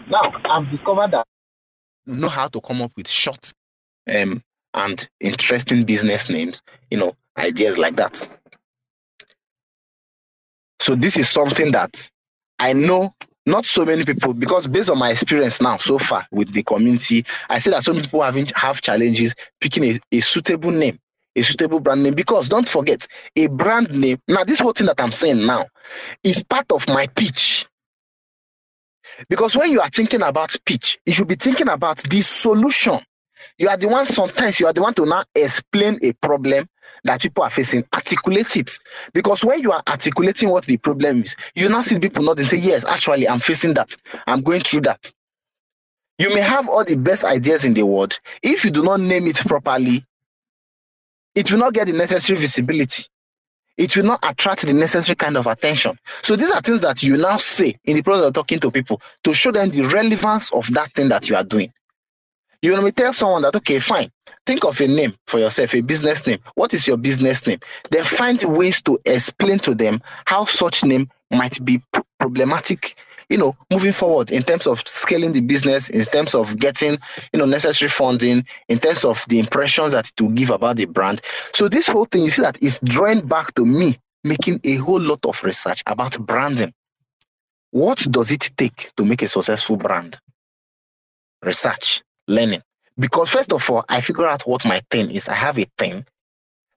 Now, 0.10 0.32
I've 0.46 0.70
discovered 0.70 1.12
that 1.12 1.26
know 2.06 2.30
how 2.30 2.48
to 2.48 2.62
come 2.62 2.82
up 2.82 2.92
with 2.96 3.08
short 3.08 3.54
um, 4.14 4.42
and 4.74 5.10
interesting 5.20 5.86
business 5.86 6.30
names, 6.30 6.62
you 6.90 6.98
know, 6.98 7.16
ideas 7.38 7.78
like 7.78 7.96
that. 7.96 8.28
So 10.80 10.96
this 10.96 11.18
is 11.18 11.30
something 11.30 11.72
that 11.72 12.10
I 12.60 12.74
know 12.74 13.14
not 13.46 13.66
so 13.66 13.86
many 13.86 14.06
people 14.06 14.34
because 14.34 14.68
based 14.68 14.90
on 14.90 14.98
my 14.98 15.12
experience 15.12 15.62
now 15.62 15.78
so 15.78 15.98
far 15.98 16.26
with 16.32 16.52
the 16.54 16.64
community, 16.64 17.26
I 17.50 17.60
see 17.60 17.70
that 17.72 17.84
some 17.84 18.02
people 18.02 18.22
having 18.22 18.48
have 18.56 18.82
challenges 18.82 19.36
picking 19.60 19.84
a, 19.84 20.00
a 20.12 20.20
suitable 20.22 20.72
name, 20.72 21.00
a 21.36 21.42
suitable 21.42 21.80
brand 21.80 22.04
name. 22.04 22.14
Because 22.14 22.50
don't 22.50 22.68
forget, 22.68 23.08
a 23.36 23.48
brand 23.48 23.92
name. 23.92 24.20
Now, 24.28 24.44
this 24.44 24.60
whole 24.60 24.74
thing 24.74 24.88
that 24.88 25.00
I'm 25.00 25.12
saying 25.12 25.46
now 25.46 25.66
is 26.24 26.44
part 26.44 26.72
of 26.72 26.88
my 26.88 27.08
pitch. 27.08 27.68
Because 29.30 29.56
when 29.56 29.72
you 29.72 29.82
are 29.82 29.90
thinking 29.90 30.22
about 30.22 30.56
pitch, 30.66 31.00
you 31.06 31.14
should 31.14 31.28
be 31.28 31.36
thinking 31.36 31.70
about 31.70 31.98
the 31.98 32.22
solution. 32.22 33.00
You 33.58 33.70
are 33.70 33.78
the 33.78 33.88
one, 33.88 34.08
sometimes 34.08 34.60
you 34.60 34.68
are 34.68 34.74
the 34.74 34.82
one 34.82 34.94
to 34.96 35.06
now 35.06 35.24
explain 35.36 36.00
a 36.02 36.14
problem 36.14 36.68
that 37.04 37.22
people 37.22 37.44
are 37.44 37.50
facing, 37.50 37.84
articulate 37.94 38.56
it. 38.56 38.72
Because 39.14 39.44
when 39.44 39.62
you 39.62 39.72
are 39.72 39.84
articulating 39.88 40.50
what 40.50 40.66
the 40.66 40.78
problem 40.78 41.24
is, 41.24 41.36
you 41.56 41.70
now 41.70 41.82
see 41.82 42.00
people 42.00 42.24
not 42.24 42.40
and 42.40 42.48
say, 42.48 42.58
Yes, 42.58 42.86
actually, 42.86 43.28
I'm 43.28 43.40
facing 43.40 43.74
that. 43.76 43.96
I'm 44.26 44.42
going 44.42 44.62
through 44.62 44.82
that. 44.82 45.12
You 46.18 46.34
may 46.34 46.42
have 46.42 46.70
all 46.70 46.86
the 46.86 46.96
best 46.96 47.24
ideas 47.24 47.66
in 47.66 47.74
the 47.74 47.84
world. 47.86 48.20
If 48.42 48.64
you 48.64 48.72
do 48.72 48.84
not 48.84 49.02
name 49.02 49.28
it 49.28 49.38
properly, 49.38 50.06
it 51.36 51.52
will 51.52 51.60
not 51.60 51.74
get 51.74 51.88
the 51.88 51.94
necessary 51.94 52.40
visibility. 52.40 53.06
It 53.76 53.98
will 53.98 54.06
not 54.06 54.20
attract 54.24 54.62
the 54.66 54.74
necessary 54.74 55.16
kind 55.16 55.36
of 55.36 55.48
attention. 55.48 55.98
So 56.22 56.36
these 56.36 56.52
are 56.52 56.62
things 56.62 56.82
that 56.82 57.02
you 57.02 57.18
now 57.18 57.38
say 57.38 57.76
in 57.86 57.96
the 57.96 58.04
process 58.04 58.28
of 58.28 58.34
talking 58.34 58.60
to 58.60 58.70
people 58.70 59.02
to 59.24 59.34
show 59.34 59.52
them 59.52 59.70
the 59.70 59.82
relevance 59.82 60.52
of 60.54 60.72
that 60.74 60.92
thing 60.94 61.10
that 61.10 61.28
you 61.30 61.36
are 61.36 61.44
doing. 61.44 61.74
You 62.62 62.80
may 62.82 62.92
tell 62.92 63.12
someone 63.12 63.42
that, 63.42 63.56
okay, 63.58 63.80
fine, 63.80 64.10
think 64.46 64.64
of 64.64 64.80
a 64.80 64.88
name 64.88 65.14
for 65.28 65.40
yourself, 65.40 65.74
a 65.74 65.82
business 65.82 66.26
name. 66.26 66.40
What 66.56 66.74
is 66.74 66.88
your 66.88 66.98
business 66.98 67.46
name? 67.46 67.60
Then 67.90 68.06
find 68.06 68.42
ways 68.44 68.82
to 68.84 69.00
explain 69.06 69.60
to 69.60 69.76
them 69.76 70.02
how 70.26 70.46
such 70.46 70.84
name 70.86 71.10
might 71.30 71.64
be 71.66 71.82
problematic 72.20 72.96
you 73.30 73.38
know, 73.38 73.56
moving 73.72 73.94
forward 73.94 74.32
in 74.32 74.44
terms 74.44 74.68
of 74.68 74.84
scaling 74.88 75.32
the 75.32 75.42
business, 75.42 75.90
in 75.90 76.06
terms 76.06 76.36
of 76.36 76.58
getting, 76.58 76.98
you 77.32 77.40
know, 77.40 77.46
necessary 77.46 77.90
funding, 77.90 78.46
in 78.68 78.80
terms 78.80 79.06
of 79.06 79.26
the 79.28 79.40
impressions 79.40 79.92
that 79.94 80.12
will 80.20 80.30
give 80.30 80.50
about 80.50 80.78
the 80.78 80.86
brand. 80.86 81.22
So 81.54 81.68
this 81.68 81.88
whole 81.88 82.06
thing, 82.06 82.24
you 82.24 82.32
see 82.32 82.42
that 82.42 82.62
is 82.62 82.80
drawing 82.84 83.26
back 83.28 83.54
to 83.56 83.66
me 83.66 84.00
making 84.24 84.60
a 84.64 84.76
whole 84.76 85.02
lot 85.02 85.26
of 85.26 85.44
research 85.44 85.84
about 85.86 86.18
branding. 86.26 86.74
What 87.72 88.00
does 88.12 88.32
it 88.32 88.52
take 88.58 88.92
to 88.98 89.06
make 89.06 89.22
a 89.22 89.28
successful 89.28 89.78
brand? 89.78 90.20
Research 91.44 92.04
learning. 92.28 92.62
Because 92.98 93.32
first 93.32 93.52
of 93.52 93.68
all, 93.70 93.84
I 93.90 94.02
figure 94.02 94.28
out 94.28 94.44
what 94.44 94.66
my 94.66 94.82
thing 94.92 95.10
is. 95.12 95.28
I 95.28 95.34
have 95.34 95.58
a 95.58 95.66
thing. 95.78 96.06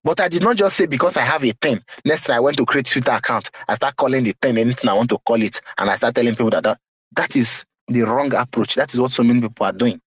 But 0.07 0.21
I 0.21 0.29
did 0.29 0.43
not 0.45 0.57
just 0.57 0.77
say 0.77 0.87
because 0.87 1.17
I 1.17 1.23
have 1.23 1.45
a 1.45 1.51
thing. 1.51 1.83
Next 2.05 2.27
time 2.27 2.37
I 2.37 2.41
went 2.41 2.57
to 2.59 2.65
create 2.65 2.87
Twitter 2.87 3.11
account, 3.11 3.51
I 3.67 3.75
start 3.75 3.97
calling 3.97 4.23
the 4.23 4.37
thing 4.41 4.57
anything 4.57 4.89
I 4.89 4.95
want 4.95 5.11
to 5.11 5.19
call 5.19 5.43
it. 5.43 5.61
And 5.77 5.91
I 5.91 5.97
start 5.97 6.15
telling 6.15 6.33
people 6.33 6.51
that 6.51 6.63
that, 6.63 6.79
that 7.17 7.35
is 7.35 7.65
the 7.89 8.03
wrong 8.03 8.33
approach. 8.33 8.77
That 8.77 8.95
is 8.95 9.01
what 9.01 9.11
so 9.11 9.25
many 9.25 9.41
people 9.41 9.67
are 9.67 9.73
doing. 9.73 10.01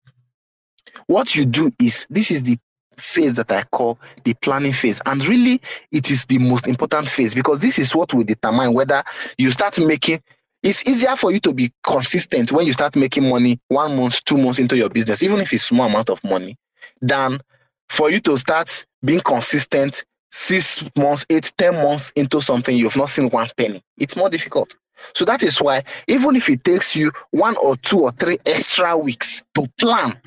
What 1.08 1.36
you 1.36 1.45
do 1.45 1.70
is 1.82 2.08
this 2.10 2.32
is 2.32 2.43
the 2.43 2.58
phase 2.95 3.34
that 3.36 3.52
I 3.52 3.64
call 3.64 4.00
the 4.24 4.34
planning 4.36 4.72
phase. 4.72 5.02
And 5.06 5.28
really, 5.28 5.60
it 5.91 6.10
is 6.10 6.24
the 6.24 6.38
most 6.38 6.68
important 6.68 7.10
phase 7.10 7.36
because 7.36 7.60
this 7.60 7.78
is 7.78 7.93
what 7.93 8.14
will 8.14 8.24
determine 8.24 8.72
whether 8.72 9.04
you 9.38 9.52
start 9.52 9.78
making 9.86 10.22
it's 10.64 10.88
easier 10.88 11.18
for 11.18 11.34
you 11.34 11.41
to 11.41 11.52
be 11.54 11.74
consistent 11.84 12.54
when 12.54 12.66
you 12.66 12.72
start 12.72 12.95
making 12.95 13.28
money 13.28 13.60
one 13.68 13.97
month, 13.97 14.24
two 14.24 14.38
months 14.38 14.60
into 14.60 14.78
your 14.78 14.89
business, 14.89 15.24
even 15.24 15.41
if 15.41 15.52
it's 15.52 15.64
small 15.64 15.88
amount 15.88 16.10
of 16.10 16.24
money, 16.24 16.58
than 17.02 17.41
for 17.90 18.10
you 18.10 18.20
to 18.22 18.38
start 18.38 18.86
being 19.04 19.20
consistent 19.22 20.06
six 20.32 20.84
months, 20.96 21.26
eight, 21.30 21.52
ten 21.58 21.74
months 21.76 22.12
into 22.16 22.42
something 22.42 22.76
you've 22.76 22.96
not 22.96 23.10
seen 23.10 23.30
one 23.30 23.50
penny. 23.58 23.82
It's 23.98 24.16
more 24.16 24.30
difficult. 24.30 24.76
So 25.14 25.26
that 25.26 25.44
is 25.44 25.60
why, 25.60 25.84
even 26.08 26.36
if 26.36 26.50
it 26.50 26.64
takes 26.64 26.96
you 26.96 27.12
one 27.32 27.56
or 27.58 27.76
two 27.78 28.02
or 28.02 28.12
three 28.12 28.38
extra 28.46 28.98
weeks 28.98 29.42
to 29.56 29.68
plan 29.80 30.18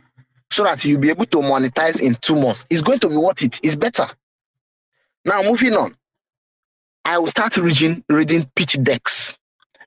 so 0.51 0.65
that 0.65 0.85
you'll 0.85 1.01
be 1.01 1.11
able 1.11 1.27
to 1.27 1.39
monetize 1.39 2.01
in 2.01 2.17
two 2.21 2.37
months, 2.37 2.65
it's 2.71 2.83
going 2.83 2.99
to 3.01 3.09
be 3.09 3.17
worth 3.17 3.43
it. 3.43 3.61
It's 3.63 3.77
better. 3.77 4.07
Now, 5.25 5.43
moving 5.43 5.75
on, 5.75 5.97
I 7.05 7.19
will 7.19 7.29
start 7.29 7.57
reading, 7.57 8.03
reading 8.09 8.51
pitch 8.57 8.83
decks 8.83 9.37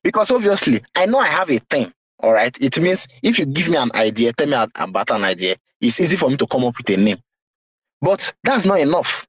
because 0.03 0.31
obviously, 0.31 0.81
I 0.95 1.07
know 1.07 1.19
I 1.19 1.27
have 1.27 1.49
a 1.49 1.59
thing. 1.59 1.91
All 2.19 2.31
right. 2.31 2.55
It 2.61 2.79
means 2.79 3.07
if 3.21 3.39
you 3.39 3.45
give 3.45 3.69
me 3.69 3.77
an 3.77 3.91
idea, 3.93 4.33
tell 4.33 4.47
me 4.47 4.71
about 4.75 5.09
an 5.11 5.23
idea, 5.23 5.55
it's 5.81 5.99
easy 5.99 6.15
for 6.15 6.29
me 6.29 6.37
to 6.37 6.47
come 6.47 6.63
up 6.63 6.77
with 6.77 6.89
a 6.89 6.97
name. 6.97 7.17
But 8.01 8.33
that's 8.43 8.65
not 8.65 8.79
enough. 8.79 9.25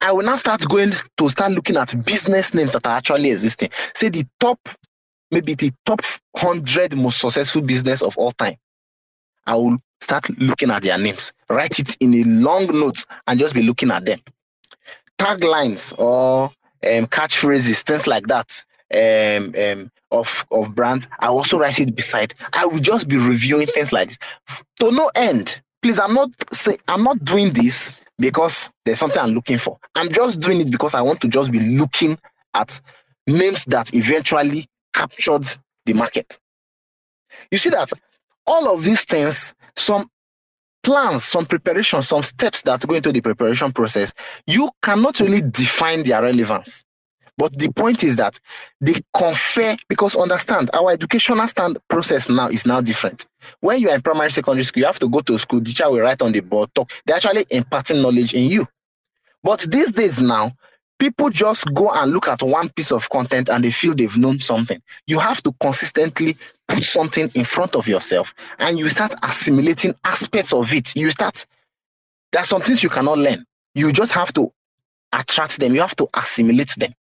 I 0.00 0.12
will 0.12 0.24
now 0.24 0.36
start 0.36 0.66
going 0.68 0.92
to 1.18 1.28
start 1.28 1.52
looking 1.52 1.76
at 1.76 2.04
business 2.04 2.54
names 2.54 2.72
that 2.72 2.86
are 2.86 2.96
actually 2.96 3.30
existing. 3.30 3.70
Say 3.94 4.08
the 4.08 4.26
top, 4.40 4.58
maybe 5.30 5.54
the 5.54 5.72
top 5.86 6.02
100 6.32 6.96
most 6.96 7.20
successful 7.20 7.62
business 7.62 8.02
of 8.02 8.16
all 8.18 8.32
time. 8.32 8.56
I 9.46 9.54
will 9.54 9.78
start 10.00 10.28
looking 10.38 10.70
at 10.70 10.82
their 10.82 10.98
names, 10.98 11.32
write 11.48 11.78
it 11.78 11.96
in 12.00 12.14
a 12.14 12.24
long 12.24 12.66
note, 12.78 13.04
and 13.26 13.38
just 13.38 13.54
be 13.54 13.62
looking 13.62 13.90
at 13.90 14.04
them. 14.04 14.20
Taglines 15.18 15.96
or 15.98 16.44
um, 16.84 17.06
catchphrases, 17.06 17.82
things 17.82 18.06
like 18.06 18.26
that, 18.26 18.64
um, 18.94 19.54
um, 19.56 19.90
of 20.10 20.44
of 20.50 20.74
brands. 20.74 21.08
I 21.20 21.28
also 21.28 21.58
write 21.58 21.78
it 21.78 21.94
beside. 21.94 22.34
I 22.52 22.66
will 22.66 22.80
just 22.80 23.08
be 23.08 23.16
reviewing 23.16 23.68
things 23.68 23.92
like 23.92 24.08
this 24.08 24.18
to 24.80 24.90
no 24.90 25.10
end. 25.14 25.60
Please, 25.82 25.98
I'm 25.98 26.14
not 26.14 26.30
say 26.52 26.78
I'm 26.86 27.02
not 27.02 27.22
doing 27.24 27.52
this 27.52 28.00
because 28.18 28.70
there's 28.84 29.00
something 29.00 29.20
I'm 29.20 29.34
looking 29.34 29.58
for. 29.58 29.78
I'm 29.94 30.08
just 30.10 30.40
doing 30.40 30.60
it 30.60 30.70
because 30.70 30.94
I 30.94 31.02
want 31.02 31.20
to 31.22 31.28
just 31.28 31.50
be 31.50 31.58
looking 31.58 32.16
at 32.54 32.80
names 33.26 33.64
that 33.66 33.92
eventually 33.94 34.66
captured 34.94 35.44
the 35.84 35.92
market. 35.92 36.38
You 37.50 37.58
see 37.58 37.70
that 37.70 37.90
all 38.46 38.72
of 38.72 38.84
these 38.84 39.04
things, 39.04 39.54
some 39.74 40.08
plans, 40.82 41.24
some 41.24 41.46
preparation, 41.46 42.02
some 42.02 42.22
steps 42.22 42.62
that 42.62 42.86
go 42.86 42.94
into 42.94 43.12
the 43.12 43.20
preparation 43.20 43.72
process, 43.72 44.12
you 44.46 44.70
cannot 44.82 45.18
really 45.20 45.40
define 45.42 46.02
their 46.02 46.22
relevance. 46.22 46.84
But 47.38 47.58
the 47.58 47.72
point 47.72 48.04
is 48.04 48.16
that 48.16 48.38
they 48.80 49.02
confer 49.14 49.76
because 49.88 50.16
understand 50.16 50.70
our 50.74 50.90
educational 50.92 51.46
stand 51.48 51.78
process 51.88 52.28
now 52.28 52.48
is 52.48 52.66
now 52.66 52.80
different. 52.80 53.26
When 53.60 53.80
you 53.80 53.88
are 53.88 53.94
in 53.94 54.02
primary 54.02 54.30
secondary 54.30 54.64
school, 54.64 54.80
you 54.80 54.86
have 54.86 54.98
to 54.98 55.08
go 55.08 55.20
to 55.22 55.38
school, 55.38 55.62
teacher 55.62 55.90
will 55.90 56.00
write 56.00 56.22
on 56.22 56.32
the 56.32 56.40
board, 56.40 56.74
talk. 56.74 56.90
They're 57.06 57.16
actually 57.16 57.46
imparting 57.50 58.02
knowledge 58.02 58.34
in 58.34 58.44
you. 58.50 58.66
But 59.42 59.60
these 59.60 59.92
days 59.92 60.20
now, 60.20 60.52
people 60.98 61.30
just 61.30 61.64
go 61.74 61.90
and 61.90 62.12
look 62.12 62.28
at 62.28 62.42
one 62.42 62.68
piece 62.68 62.92
of 62.92 63.08
content 63.10 63.48
and 63.48 63.64
they 63.64 63.72
feel 63.72 63.94
they've 63.94 64.16
known 64.16 64.38
something. 64.38 64.80
You 65.06 65.18
have 65.18 65.42
to 65.42 65.52
consistently 65.60 66.36
put 66.68 66.84
something 66.84 67.30
in 67.34 67.44
front 67.44 67.74
of 67.74 67.88
yourself 67.88 68.34
and 68.58 68.78
you 68.78 68.88
start 68.88 69.14
assimilating 69.22 69.94
aspects 70.04 70.52
of 70.52 70.72
it. 70.72 70.94
You 70.94 71.10
start, 71.10 71.44
there 72.30 72.42
are 72.42 72.46
some 72.46 72.62
things 72.62 72.82
you 72.82 72.88
cannot 72.88 73.18
learn. 73.18 73.44
You 73.74 73.90
just 73.90 74.12
have 74.12 74.32
to 74.34 74.52
attract 75.12 75.58
them, 75.58 75.74
you 75.74 75.80
have 75.80 75.96
to 75.96 76.08
assimilate 76.14 76.74
them. 76.76 76.92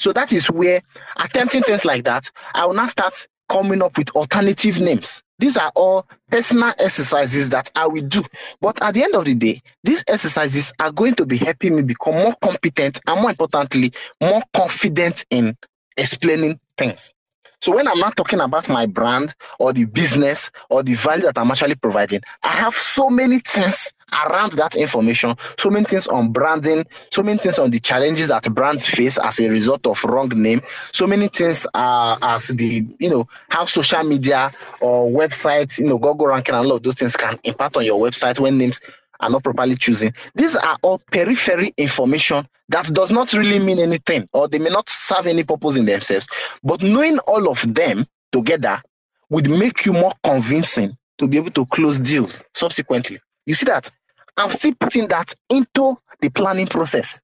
So 0.00 0.14
that 0.14 0.32
is 0.32 0.50
where 0.50 0.80
attempting 1.18 1.60
things 1.62 1.84
like 1.84 2.04
that, 2.04 2.30
I 2.54 2.64
will 2.64 2.72
now 2.72 2.86
start 2.86 3.28
coming 3.50 3.82
up 3.82 3.98
with 3.98 4.08
alternative 4.12 4.80
names. 4.80 5.22
These 5.38 5.58
are 5.58 5.70
all 5.76 6.06
personal 6.30 6.72
exercises 6.78 7.50
that 7.50 7.70
I 7.76 7.86
will 7.86 8.06
do. 8.08 8.22
But 8.62 8.82
at 8.82 8.94
the 8.94 9.02
end 9.04 9.14
of 9.14 9.26
the 9.26 9.34
day, 9.34 9.60
these 9.84 10.02
exercises 10.08 10.72
are 10.80 10.90
going 10.90 11.16
to 11.16 11.26
be 11.26 11.36
helping 11.36 11.76
me 11.76 11.82
become 11.82 12.14
more 12.14 12.34
competent 12.40 12.98
and 13.06 13.20
more 13.20 13.28
importantly, 13.28 13.92
more 14.22 14.42
confident 14.54 15.26
in 15.28 15.54
explaining 15.98 16.58
things. 16.78 17.12
So 17.60 17.76
when 17.76 17.86
I'm 17.86 17.98
not 17.98 18.16
talking 18.16 18.40
about 18.40 18.70
my 18.70 18.86
brand 18.86 19.34
or 19.58 19.74
the 19.74 19.84
business 19.84 20.50
or 20.70 20.82
the 20.82 20.94
value 20.94 21.24
that 21.24 21.36
I'm 21.36 21.50
actually 21.50 21.74
providing, 21.74 22.22
I 22.42 22.52
have 22.52 22.74
so 22.74 23.10
many 23.10 23.40
things 23.40 23.92
around 24.26 24.52
that 24.52 24.76
information, 24.76 25.34
so 25.58 25.70
many 25.70 25.84
things 25.84 26.06
on 26.08 26.32
branding, 26.32 26.84
so 27.12 27.22
many 27.22 27.38
things 27.38 27.58
on 27.58 27.70
the 27.70 27.80
challenges 27.80 28.28
that 28.28 28.52
brands 28.54 28.86
face 28.86 29.18
as 29.18 29.40
a 29.40 29.48
result 29.48 29.86
of 29.86 30.02
wrong 30.04 30.28
name, 30.28 30.62
so 30.92 31.06
many 31.06 31.28
things 31.28 31.66
uh, 31.74 32.16
as 32.22 32.48
the, 32.48 32.86
you 32.98 33.10
know, 33.10 33.28
how 33.48 33.64
social 33.64 34.02
media 34.04 34.50
or 34.80 35.10
websites, 35.10 35.78
you 35.78 35.86
know, 35.86 35.98
Google 35.98 36.28
ranking 36.28 36.54
and 36.54 36.66
all 36.66 36.76
of 36.76 36.82
those 36.82 36.96
things 36.96 37.16
can 37.16 37.38
impact 37.44 37.76
on 37.76 37.84
your 37.84 38.00
website 38.00 38.38
when 38.38 38.58
names 38.58 38.80
are 39.20 39.30
not 39.30 39.44
properly 39.44 39.76
chosen. 39.76 40.12
These 40.34 40.56
are 40.56 40.76
all 40.82 41.00
periphery 41.10 41.74
information 41.76 42.46
that 42.70 42.86
does 42.86 43.10
not 43.10 43.32
really 43.32 43.58
mean 43.58 43.78
anything 43.78 44.28
or 44.32 44.48
they 44.48 44.58
may 44.58 44.70
not 44.70 44.88
serve 44.88 45.26
any 45.26 45.44
purpose 45.44 45.76
in 45.76 45.84
themselves. 45.84 46.28
But 46.62 46.82
knowing 46.82 47.18
all 47.20 47.48
of 47.48 47.74
them 47.74 48.06
together 48.32 48.80
would 49.28 49.50
make 49.50 49.84
you 49.84 49.92
more 49.92 50.12
convincing 50.24 50.96
to 51.18 51.28
be 51.28 51.36
able 51.36 51.50
to 51.52 51.66
close 51.66 51.98
deals 51.98 52.42
subsequently. 52.54 53.20
You 53.46 53.54
see 53.54 53.66
that 53.66 53.90
I'm 54.36 54.50
still 54.50 54.74
putting 54.78 55.08
that 55.08 55.34
into 55.48 55.98
the 56.20 56.30
planning 56.30 56.66
process. 56.66 57.20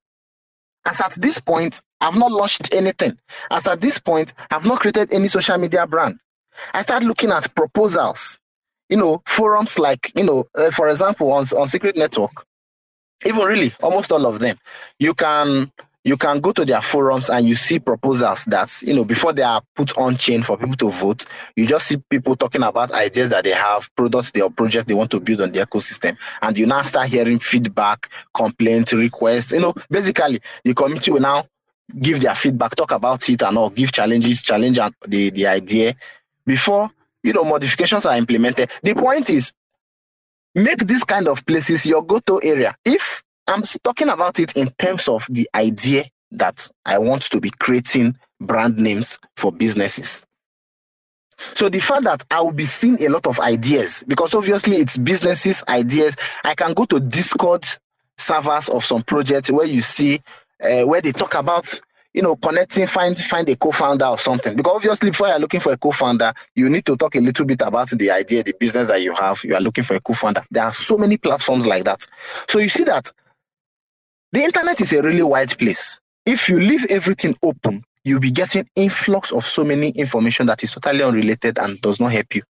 As 0.85 1.01
at 1.01 1.13
this 1.13 1.39
point, 1.39 1.81
I've 1.99 2.15
not 2.15 2.31
launched 2.31 2.73
anything. 2.73 3.17
As 3.51 3.67
at 3.67 3.81
this 3.81 3.99
point, 3.99 4.33
I've 4.51 4.65
not 4.65 4.79
created 4.79 5.13
any 5.13 5.27
social 5.27 5.57
media 5.57 5.85
brand. 5.85 6.19
I 6.73 6.81
start 6.83 7.03
looking 7.03 7.31
at 7.31 7.53
proposals, 7.55 8.39
you 8.89 8.97
know, 8.97 9.21
forums 9.25 9.77
like, 9.77 10.11
you 10.15 10.23
know, 10.23 10.47
uh, 10.55 10.71
for 10.71 10.89
example, 10.89 11.31
on, 11.31 11.45
on 11.57 11.67
Secret 11.67 11.97
Network, 11.97 12.45
even 13.25 13.41
really 13.41 13.73
almost 13.81 14.11
all 14.11 14.25
of 14.25 14.39
them, 14.39 14.57
you 14.99 15.13
can 15.13 15.71
you 16.03 16.15
can 16.15 16.39
go 16.39 16.51
to 16.51 16.63
their 16.63 16.81
forums 16.81 17.29
and 17.29 17.47
you 17.47 17.55
see 17.55 17.79
proposals 17.79 18.45
that 18.45 18.81
you 18.81 18.93
know 18.93 19.03
before 19.03 19.33
they 19.33 19.43
are 19.43 19.61
put 19.75 19.97
on 19.97 20.15
chain 20.15 20.41
for 20.41 20.57
people 20.57 20.75
to 20.75 20.89
vote 20.89 21.25
you 21.55 21.67
just 21.67 21.87
see 21.87 21.97
people 22.09 22.35
talking 22.35 22.63
about 22.63 22.91
ideas 22.91 23.29
that 23.29 23.43
they 23.43 23.51
have 23.51 23.93
products 23.95 24.31
or 24.41 24.49
projects 24.49 24.85
they 24.85 24.93
want 24.93 25.11
to 25.11 25.19
build 25.19 25.41
on 25.41 25.51
the 25.51 25.59
ecosystem. 25.59 26.15
And 26.41 26.57
you 26.57 26.65
now 26.65 26.81
start 26.83 27.07
hearing 27.07 27.39
feedback 27.39 28.09
complaints 28.33 28.93
requests. 28.93 29.51
You 29.51 29.59
know 29.59 29.73
basically 29.89 30.39
the 30.63 30.73
community 30.73 31.11
will 31.11 31.19
now 31.19 31.45
give 31.99 32.21
their 32.21 32.35
feedback 32.35 32.75
talk 32.75 32.91
about 32.91 33.27
it 33.29 33.41
and 33.41 33.57
all 33.57 33.69
give 33.69 33.91
challenges 33.91 34.41
challenge 34.41 34.79
the, 35.07 35.29
the 35.29 35.47
idea. 35.47 35.95
Before 36.45 36.89
you 37.23 37.33
know 37.33 37.43
modifications 37.43 38.05
are 38.05 38.15
implemented. 38.15 38.69
The 38.81 38.93
point 38.93 39.29
is 39.29 39.51
make 40.55 40.79
this 40.79 41.03
kind 41.03 41.27
of 41.27 41.45
places 41.45 41.85
your 41.85 42.03
go-to 42.03 42.39
area. 42.41 42.75
If 42.85 43.23
I'm 43.47 43.63
talking 43.83 44.09
about 44.09 44.39
it 44.39 44.55
in 44.55 44.69
terms 44.79 45.07
of 45.07 45.25
the 45.29 45.49
idea 45.55 46.05
that 46.31 46.69
I 46.85 46.97
want 46.97 47.23
to 47.23 47.39
be 47.39 47.49
creating 47.49 48.17
brand 48.39 48.77
names 48.77 49.19
for 49.35 49.51
businesses. 49.51 50.23
So 51.53 51.69
the 51.69 51.79
fact 51.79 52.03
that 52.03 52.25
I 52.31 52.41
will 52.41 52.51
be 52.51 52.65
seeing 52.65 53.03
a 53.03 53.09
lot 53.09 53.27
of 53.27 53.39
ideas, 53.39 54.03
because 54.07 54.33
obviously 54.33 54.77
it's 54.77 54.97
businesses 54.97 55.63
ideas. 55.67 56.15
I 56.43 56.55
can 56.55 56.73
go 56.73 56.85
to 56.85 56.99
Discord 56.99 57.65
servers 58.17 58.69
of 58.69 58.83
some 58.83 59.03
projects 59.03 59.51
where 59.51 59.67
you 59.67 59.81
see 59.81 60.21
uh, 60.63 60.81
where 60.81 61.01
they 61.01 61.11
talk 61.11 61.35
about 61.35 61.79
you 62.13 62.23
know 62.23 62.35
connecting, 62.35 62.87
find 62.87 63.17
find 63.17 63.47
a 63.49 63.55
co-founder 63.55 64.05
or 64.05 64.17
something. 64.17 64.55
Because 64.55 64.75
obviously, 64.77 65.11
before 65.11 65.27
you're 65.27 65.39
looking 65.39 65.59
for 65.59 65.71
a 65.71 65.77
co-founder, 65.77 66.33
you 66.55 66.69
need 66.69 66.85
to 66.87 66.97
talk 66.97 67.15
a 67.15 67.19
little 67.19 67.45
bit 67.45 67.61
about 67.61 67.89
the 67.91 68.09
idea, 68.09 68.43
the 68.43 68.53
business 68.59 68.87
that 68.87 69.01
you 69.03 69.13
have. 69.13 69.43
You 69.43 69.53
are 69.53 69.61
looking 69.61 69.83
for 69.83 69.95
a 69.95 70.01
co-founder. 70.01 70.43
There 70.49 70.63
are 70.63 70.73
so 70.73 70.97
many 70.97 71.17
platforms 71.17 71.67
like 71.67 71.83
that. 71.85 72.07
So 72.49 72.57
you 72.57 72.69
see 72.69 72.83
that 72.85 73.11
the 74.37 74.43
internet 74.43 74.79
is 74.81 74.93
a 74.93 75.01
really 75.01 75.23
wide 75.23 75.57
place. 75.57 75.99
If 76.23 76.47
you 76.47 76.59
leave 76.59 76.85
everything 76.91 77.35
open, 77.41 77.83
you'll 78.03 78.19
be 78.19 78.29
getting 78.29 78.69
influx 78.75 79.31
of 79.31 79.43
so 79.43 79.63
many 79.63 79.89
information 79.89 80.45
that 80.45 80.63
is 80.63 80.71
totally 80.71 81.01
unrelated 81.01 81.57
and 81.57 81.81
does 81.81 81.99
not 81.99 82.11
help 82.11 82.35
you. 82.35 82.43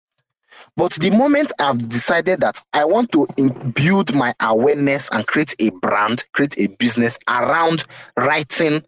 But 0.75 0.93
the 0.93 1.11
moment 1.11 1.53
I've 1.59 1.87
decided 1.87 2.41
that 2.41 2.61
I 2.73 2.83
want 2.83 3.13
to 3.13 3.25
build 3.73 4.13
my 4.13 4.33
awareness 4.41 5.09
and 5.13 5.25
create 5.25 5.55
a 5.59 5.69
brand, 5.69 6.25
create 6.33 6.55
a 6.57 6.67
business 6.67 7.17
around 7.27 7.85
writing, 8.17 8.83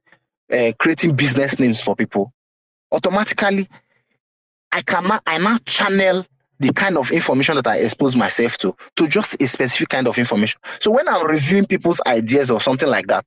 uh, 0.51 0.73
creating 0.77 1.15
business 1.15 1.57
names 1.57 1.79
for 1.79 1.95
people, 1.95 2.33
automatically 2.91 3.69
I 4.71 4.81
can 4.81 5.09
I 5.25 5.37
now 5.37 5.57
channel 5.65 6.25
the 6.59 6.73
kind 6.73 6.97
of 6.97 7.11
information 7.11 7.55
that 7.55 7.67
I 7.67 7.77
expose 7.77 8.15
myself 8.15 8.57
to, 8.57 8.75
to 8.97 9.07
just 9.07 9.41
a 9.41 9.47
specific 9.47 9.89
kind 9.89 10.07
of 10.07 10.17
information. 10.17 10.59
So 10.79 10.91
when 10.91 11.07
I'm 11.07 11.25
reviewing 11.25 11.65
people's 11.65 12.01
ideas 12.05 12.51
or 12.51 12.59
something 12.59 12.89
like 12.89 13.07
that, 13.07 13.25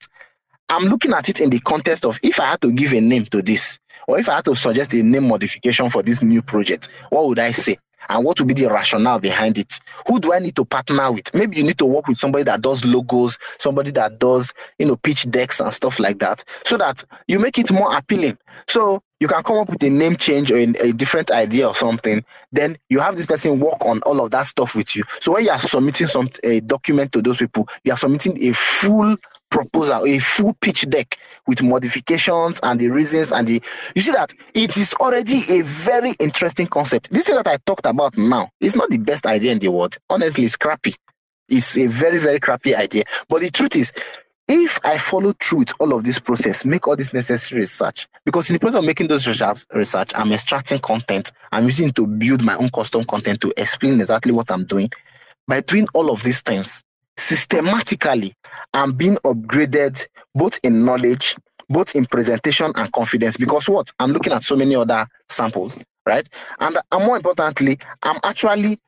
I'm 0.69 0.85
looking 0.85 1.13
at 1.13 1.29
it 1.29 1.41
in 1.41 1.51
the 1.51 1.61
context 1.61 2.05
of 2.05 2.19
if 2.23 2.41
I 2.41 2.51
had 2.51 2.63
to 2.63 2.73
give 2.73 2.93
a 2.93 3.01
name 3.01 3.27
to 3.27 3.43
this, 3.43 3.79
or 4.07 4.19
if 4.19 4.29
I 4.29 4.37
had 4.37 4.45
to 4.47 4.55
suggest 4.55 4.93
a 4.95 5.03
name 5.03 5.29
modification 5.29 5.89
for 5.91 6.03
this 6.03 6.23
new 6.23 6.43
project, 6.43 6.89
what 7.11 7.27
would 7.27 7.39
I 7.39 7.53
say? 7.53 7.79
And 8.09 8.25
what 8.25 8.39
would 8.41 8.49
be 8.49 8.55
the 8.55 8.69
rationale 8.69 9.19
behind 9.19 9.59
it? 9.59 9.81
Who 10.07 10.21
do 10.21 10.33
I 10.33 10.39
need 10.39 10.57
to 10.57 10.65
partner 10.65 11.11
with? 11.13 11.35
Maybe 11.35 11.57
you 11.57 11.65
need 11.65 11.79
to 11.79 11.87
work 11.87 12.09
with 12.09 12.19
somebody 12.19 12.45
that 12.45 12.63
does 12.63 12.85
logos, 12.85 13.39
somebody 13.59 13.91
that 13.93 14.19
does, 14.19 14.53
you 14.79 14.87
know, 14.87 14.97
pitch 14.97 15.31
decks 15.31 15.61
and 15.61 15.73
stuff 15.73 15.99
like 15.99 16.19
that, 16.19 16.45
so 16.65 16.77
that 16.77 17.05
you 17.29 17.39
make 17.39 17.59
it 17.59 17.73
more 17.73 17.97
appealing. 17.97 18.39
So 18.69 19.03
you 19.21 19.29
can 19.29 19.43
come 19.43 19.59
up 19.59 19.71
with 19.71 19.83
a 19.85 19.91
name 19.91 20.17
change 20.17 20.51
or 20.51 20.57
a, 20.57 20.65
a 20.81 20.93
different 20.93 21.31
idea 21.31 21.69
or 21.69 21.75
something. 21.75 22.25
Then 22.51 22.77
you 22.89 23.01
have 23.01 23.17
this 23.17 23.27
person 23.27 23.61
work 23.61 23.85
on 23.85 24.03
all 24.03 24.21
of 24.25 24.31
that 24.33 24.47
stuff 24.47 24.75
with 24.75 24.97
you. 24.97 25.05
So 25.21 25.33
when 25.33 25.45
you 25.45 25.51
are 25.51 25.59
submitting 25.61 26.09
some 26.09 26.29
a 26.43 26.61
document 26.61 27.13
to 27.13 27.23
those 27.23 27.37
people, 27.37 27.69
you 27.85 27.93
are 27.93 27.97
submitting 27.97 28.43
a 28.43 28.53
full 28.53 29.17
proposal, 29.51 30.07
a 30.07 30.19
full 30.19 30.55
pitch 30.55 30.89
deck 30.89 31.19
with 31.47 31.63
modifications 31.63 32.61
and 32.63 32.79
the 32.79 32.89
reasons 32.89 33.33
and 33.33 33.49
the 33.49 33.63
you 33.95 34.03
see 34.03 34.13
that 34.13 34.33
it 34.55 34.77
is 34.77 34.95
already 34.95 35.43
a 35.51 35.63
very 35.63 36.13
interesting 36.21 36.67
concept. 36.67 37.11
This 37.13 37.25
thing 37.25 37.37
that 37.37 37.47
I 37.47 37.59
talked 37.67 37.87
about 37.87 38.17
now 38.17 38.51
is 38.61 38.77
not 38.77 38.91
the 38.91 38.99
best 38.99 39.27
idea 39.27 39.53
in 39.53 39.59
the 39.59 39.69
world. 39.69 39.99
Honestly, 40.09 40.45
it's 40.45 40.57
crappy. 40.57 40.95
It's 41.49 41.77
a 41.77 41.87
very, 41.87 42.19
very 42.19 42.41
crappy 42.41 42.75
idea. 42.75 43.05
But 43.29 43.43
the 43.43 43.51
truth 43.51 43.77
is, 43.77 43.93
if 44.49 44.81
I 44.85 44.99
follow 44.99 45.33
through 45.33 45.61
with 45.61 45.73
all 45.79 45.95
of 45.95 46.05
this 46.05 46.19
process, 46.19 46.65
make 46.65 46.87
all 46.89 46.97
this 46.97 47.13
necessary 47.13 47.61
research, 47.61 48.09
because 48.25 48.51
in 48.51 48.55
the 48.55 48.61
process 48.61 48.79
of 48.79 48.85
making 48.85 49.09
those 49.09 49.27
research, 49.27 49.65
research, 49.73 50.13
I'm 50.15 50.33
extracting 50.33 50.79
content. 50.79 51.33
I'm 51.53 51.65
using 51.65 51.93
to 51.93 52.07
build 52.07 52.43
my 52.43 52.57
own 52.57 52.71
custom 52.71 53.05
content 53.05 53.41
to 53.43 53.53
explain 53.57 54.01
exactly 54.01 54.33
what 54.33 54.51
I'm 54.51 54.65
doing. 54.65 54.91
By 55.47 55.61
doing 55.61 55.87
all 55.95 56.11
of 56.11 56.23
these 56.23 56.41
things 56.41 56.83
systematically, 57.17 58.35
I'm 58.75 58.93
being 58.93 59.17
upgraded 59.25 60.07
both 60.35 60.59
in 60.63 60.85
knowledge, 60.85 61.37
both 61.69 61.95
in 61.95 62.07
presentation 62.07 62.73
and 62.75 62.93
confidence. 62.93 63.37
Because 63.37 63.69
what? 63.69 63.91
I'm 63.99 64.13
looking 64.13 64.33
at 64.33 64.43
so 64.45 64.57
many 64.57 64.75
other 64.75 65.07
samples, 65.29 65.79
right? 66.07 66.29
And, 66.61 66.79
and 66.91 67.05
more 67.05 67.17
importantly, 67.17 67.79
I'm 68.03 68.19
actually 68.25 68.79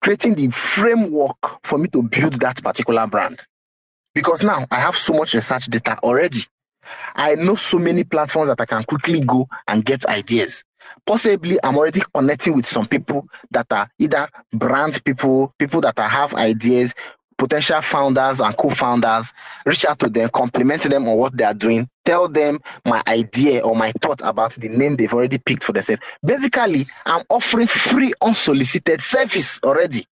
creating 0.00 0.34
the 0.34 0.50
framework 0.50 1.64
for 1.64 1.78
me 1.78 1.88
to 1.88 2.02
build 2.02 2.40
that 2.40 2.62
particular 2.62 3.06
brand. 3.06 3.44
Because 4.14 4.42
now 4.42 4.66
I 4.70 4.80
have 4.80 4.96
so 4.96 5.12
much 5.12 5.34
research 5.34 5.66
data 5.66 5.98
already. 6.02 6.40
I 7.14 7.34
know 7.34 7.54
so 7.56 7.78
many 7.78 8.04
platforms 8.04 8.48
that 8.48 8.60
I 8.60 8.66
can 8.66 8.84
quickly 8.84 9.20
go 9.20 9.48
and 9.66 9.84
get 9.84 10.06
ideas. 10.06 10.62
Possibly, 11.04 11.58
I'm 11.62 11.76
already 11.76 12.00
connecting 12.14 12.54
with 12.54 12.66
some 12.66 12.86
people 12.86 13.26
that 13.50 13.66
are 13.70 13.88
either 13.98 14.28
brand 14.52 15.02
people, 15.04 15.52
people 15.58 15.80
that 15.80 15.98
have 15.98 16.34
ideas, 16.34 16.94
potential 17.36 17.80
founders 17.80 18.40
and 18.40 18.56
co-founders, 18.56 19.32
reach 19.64 19.84
out 19.84 19.98
to 19.98 20.08
them, 20.08 20.28
compliment 20.30 20.82
them 20.82 21.08
on 21.08 21.16
what 21.16 21.36
they 21.36 21.44
are 21.44 21.54
doing, 21.54 21.88
tell 22.04 22.28
them 22.28 22.58
my 22.84 23.02
idea 23.06 23.60
or 23.60 23.76
my 23.76 23.92
thought 24.00 24.20
about 24.22 24.52
the 24.52 24.68
name 24.68 24.96
they've 24.96 25.12
already 25.12 25.38
picked 25.38 25.64
for 25.64 25.72
themselves. 25.72 26.02
Basically, 26.24 26.86
I'm 27.04 27.24
offering 27.28 27.66
free 27.66 28.12
unsolicited 28.20 29.00
service 29.00 29.60
already. 29.62 30.06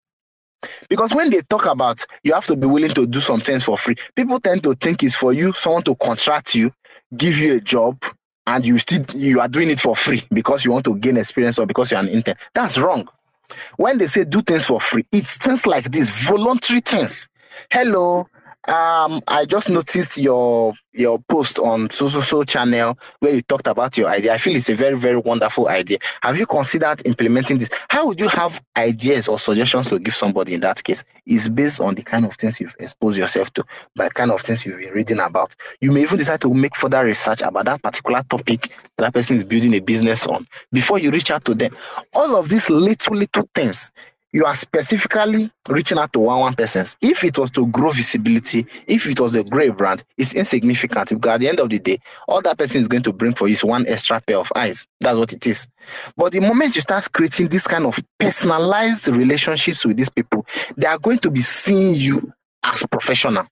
Because 0.89 1.15
when 1.15 1.31
they 1.31 1.43
talk 1.43 1.67
about 1.67 2.05
you 2.23 2.33
have 2.33 2.47
to 2.47 2.57
be 2.57 2.67
willing 2.67 2.95
to 2.95 3.07
do 3.07 3.21
some 3.21 3.41
things 3.41 3.65
for 3.65 3.77
free, 3.77 3.97
people 4.17 4.41
tend 4.41 4.63
to 4.63 4.75
think 4.75 5.03
it's 5.03 5.15
for 5.15 5.33
you, 5.33 5.53
someone 5.53 5.83
to 5.83 5.95
contract 5.97 6.55
you, 6.55 6.73
give 7.17 7.37
you 7.37 7.57
a 7.57 7.61
job, 7.61 8.03
and 8.47 8.65
you 8.65 8.79
still 8.79 9.05
you 9.15 9.41
are 9.41 9.49
doing 9.49 9.71
it 9.71 9.81
for 9.81 9.97
free 9.97 10.25
because 10.33 10.65
you 10.65 10.73
want 10.73 10.85
to 10.85 10.97
gain 10.97 11.17
experience 11.17 11.59
or 11.59 11.67
because 11.67 11.91
you're 11.91 12.01
an 12.01 12.09
intern. 12.09 12.37
That's 12.55 12.79
wrong. 12.79 13.09
When 13.77 13.99
they 13.99 14.07
say 14.07 14.25
do 14.25 14.43
things 14.43 14.65
for 14.65 14.81
free, 14.81 15.07
it's 15.13 15.37
things 15.37 15.67
like 15.67 15.91
this, 15.91 16.11
voluntary 16.11 16.81
things. 16.81 17.29
Hello, 17.71 18.29
um, 18.69 19.21
I 19.29 19.45
just 19.45 19.69
noticed 19.69 20.17
your 20.17 20.73
your 20.93 21.19
post 21.19 21.59
on 21.59 21.91
so 21.91 22.09
so 22.09 22.21
so 22.21 22.45
channel 22.45 22.97
where 23.19 23.35
you 23.35 23.43
talked 23.43 23.67
about 23.67 23.99
your 23.99 24.09
idea. 24.09 24.33
I 24.33 24.39
feel 24.39 24.57
it's 24.57 24.71
a 24.71 24.75
very 24.75 24.97
very 24.97 25.19
wonderful 25.19 25.69
idea. 25.69 25.99
Have 26.23 26.39
you 26.39 26.47
considered 26.47 27.03
implementing 27.05 27.59
this? 27.59 27.69
How 27.91 28.07
would 28.07 28.19
you 28.19 28.29
have 28.29 28.63
ideas 28.77 29.29
or 29.29 29.39
suggestions 29.39 29.89
to 29.89 29.99
give 29.99 30.15
somebody 30.15 30.55
in 30.55 30.61
that 30.61 30.83
case? 30.83 31.05
Is 31.27 31.49
based 31.49 31.81
on 31.81 31.95
the 31.95 32.03
kind 32.03 32.25
of 32.25 32.35
things 32.35 32.59
you've 32.61 32.77
exposed 32.79 33.19
yourself 33.19 33.53
to, 33.55 33.65
by 33.97 34.09
kind 34.09 34.31
of 34.31 34.41
things 34.41 34.65
you've 34.65 34.79
been 34.79 34.93
reading 34.93 35.21
about. 35.21 35.55
You 35.81 35.93
may 35.93 36.03
even 36.03 36.17
decide 36.17 36.41
to 36.43 36.55
make 36.55 36.77
further 36.77 37.05
research 37.05 37.43
about 37.43 37.67
that 37.67 37.83
particular 37.83 38.23
topic 38.23 38.71
that 38.97 39.13
person 39.13 39.37
is 39.37 39.45
building 39.45 39.75
a 39.75 39.81
business 39.81 40.27
on 40.27 40.47
before 40.73 40.99
you 40.99 41.11
reach 41.11 41.31
out 41.31 41.45
to 41.45 41.55
them. 41.55 41.77
All 42.15 42.37
of 42.37 42.49
these 42.49 42.71
little 42.71 43.17
little 43.17 43.49
things 43.55 43.91
you 44.35 44.45
are 44.45 44.55
specifically 44.57 45.49
reaching 45.69 45.97
out 45.97 46.13
to 46.13 46.19
one 46.19 46.41
one 46.41 46.55
persons. 46.55 46.97
If 47.01 47.23
it 47.23 47.39
was 47.39 47.53
to 47.53 47.69
grow 47.69 47.93
visibility, 47.93 48.67
if 48.89 49.07
it 49.07 49.21
was 49.21 49.37
a 49.37 49.45
great 49.45 49.77
brand, 49.77 50.03
it's 50.19 50.35
insignificant 50.35 51.11
because 51.11 51.35
at 51.35 51.41
the 51.41 51.49
end 51.49 51.61
of 51.61 51.71
the 51.71 51.79
day, 51.79 51.99
all 52.27 52.43
that 52.43 52.59
person 52.59 52.81
is 52.81 52.89
going 52.89 53.05
to 53.05 53.13
bring 53.13 53.33
for 53.35 53.47
you 53.47 53.53
is 53.53 53.63
one 53.63 53.87
extra 53.87 54.21
pair 54.21 54.39
of 54.39 54.51
eyes. 54.57 54.89
That's 55.01 55.17
what 55.17 55.33
it 55.33 55.47
is. 55.47 55.69
But 56.17 56.33
the 56.33 56.41
moment 56.41 56.75
you 56.75 56.81
start 56.81 57.13
creating 57.13 57.47
this 57.47 57.69
kind 57.69 57.87
of 57.87 57.97
personalized 58.19 59.07
relationships 59.07 59.85
with 59.85 59.99
these 59.99 60.11
people, 60.11 60.45
they 60.77 60.89
are 60.89 60.99
going 60.99 61.21
to 61.21 61.31
be 61.31 61.41
seeing 61.41 61.95
you 61.95 62.33
as 62.65 62.85
professional. 62.91 63.47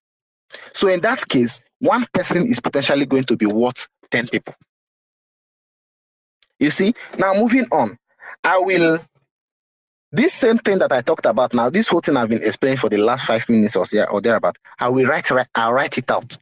So 0.73 0.89
in 0.89 1.01
that 1.03 1.29
case, 1.29 1.61
one 1.79 2.07
person 2.13 2.49
is 2.49 2.59
potentially 2.59 3.07
going 3.07 3.25
to 3.25 3.37
be 3.37 3.47
worth 3.47 3.87
10 4.11 4.27
people. 4.27 4.55
You 6.59 6.71
see, 6.71 6.93
now 7.19 7.35
moving 7.35 7.67
on, 7.71 7.97
I 8.43 8.59
will 8.59 8.99
this 10.13 10.35
same 10.35 10.59
thing 10.59 10.79
that 10.79 10.93
I 10.93 11.01
talked 11.01 11.27
about 11.27 11.55
now, 11.55 11.71
this 11.71 11.89
whole 11.89 12.01
thing 12.01 12.17
I've 12.17 12.29
been 12.29 12.43
explaining 12.43 12.79
for 12.79 12.91
the 12.91 12.99
last 12.99 13.25
five 13.25 13.49
minutes 13.49 13.77
or, 13.77 13.87
there, 13.91 14.09
or 14.11 14.21
thereabout, 14.21 14.57
I 14.79 14.89
will 14.89 15.07
write, 15.07 15.31
I'll 15.55 15.73
write 15.73 15.97
it 15.99 16.11
out. 16.11 16.37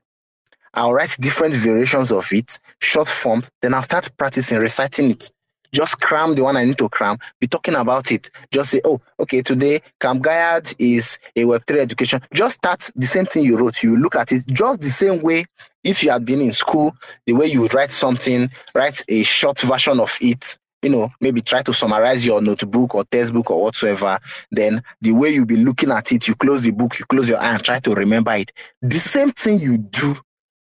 I'll 0.75 0.93
write 0.93 1.17
different 1.21 1.55
variations 1.55 2.13
of 2.13 2.33
it, 2.33 2.59
short 2.81 3.09
forms, 3.09 3.51
then 3.63 3.75
I'll 3.75 3.83
start 3.83 4.11
practicing 4.17 4.59
reciting 4.59 5.13
it. 5.13 5.31
Just 5.73 6.01
cram 6.01 6.35
the 6.35 6.43
one 6.43 6.57
I 6.57 6.65
need 6.65 6.79
to 6.79 6.89
cram, 6.89 7.19
be 7.39 7.47
talking 7.47 7.77
about 7.77 8.11
it. 8.11 8.29
Just 8.51 8.73
say, 8.73 8.81
oh, 8.85 9.01
okay, 9.21 9.41
today 9.43 9.81
Camp 10.01 10.23
Gaiad 10.23 10.75
is 10.79 11.19
a 11.37 11.45
Web3 11.45 11.79
education. 11.79 12.21
Just 12.33 12.57
start 12.57 12.91
the 12.97 13.07
same 13.07 13.25
thing 13.25 13.45
you 13.45 13.57
wrote. 13.57 13.83
You 13.83 13.97
look 13.97 14.17
at 14.17 14.33
it 14.33 14.47
just 14.49 14.81
the 14.81 14.91
same 14.91 15.21
way 15.23 15.45
if 15.85 16.03
you 16.03 16.11
had 16.11 16.25
been 16.25 16.41
in 16.41 16.53
school, 16.53 16.95
the 17.27 17.33
way 17.33 17.47
you 17.47 17.61
would 17.63 17.75
write 17.75 17.91
something, 17.91 18.51
write 18.75 19.05
a 19.09 19.23
short 19.23 19.61
version 19.61 20.01
of 20.01 20.17
it, 20.21 20.59
you 20.83 20.91
know, 20.91 21.11
maybe 21.21 21.41
try 21.41 21.63
to 21.63 21.73
summarize 21.73 22.25
your 22.25 22.41
notebook 22.41 22.95
or 22.95 23.05
textbook 23.05 23.51
or 23.51 23.63
whatsoever, 23.63 24.19
then 24.51 24.83
the 25.01 25.13
way 25.13 25.31
you'll 25.31 25.47
be 25.47 25.57
looking 25.57 25.91
at 25.91 26.11
it, 26.13 26.27
you 26.27 26.35
close 26.35 26.63
the 26.63 26.71
book, 26.71 26.99
you 26.99 27.05
close 27.05 27.29
your 27.29 27.39
eye 27.39 27.55
and 27.55 27.63
try 27.65 27.81
to 27.81 27.95
remember 27.95 28.33
it. 28.33 28.53
The 28.81 28.99
same 28.99 29.31
thing 29.33 29.59
you 29.59 29.79
do 29.79 30.17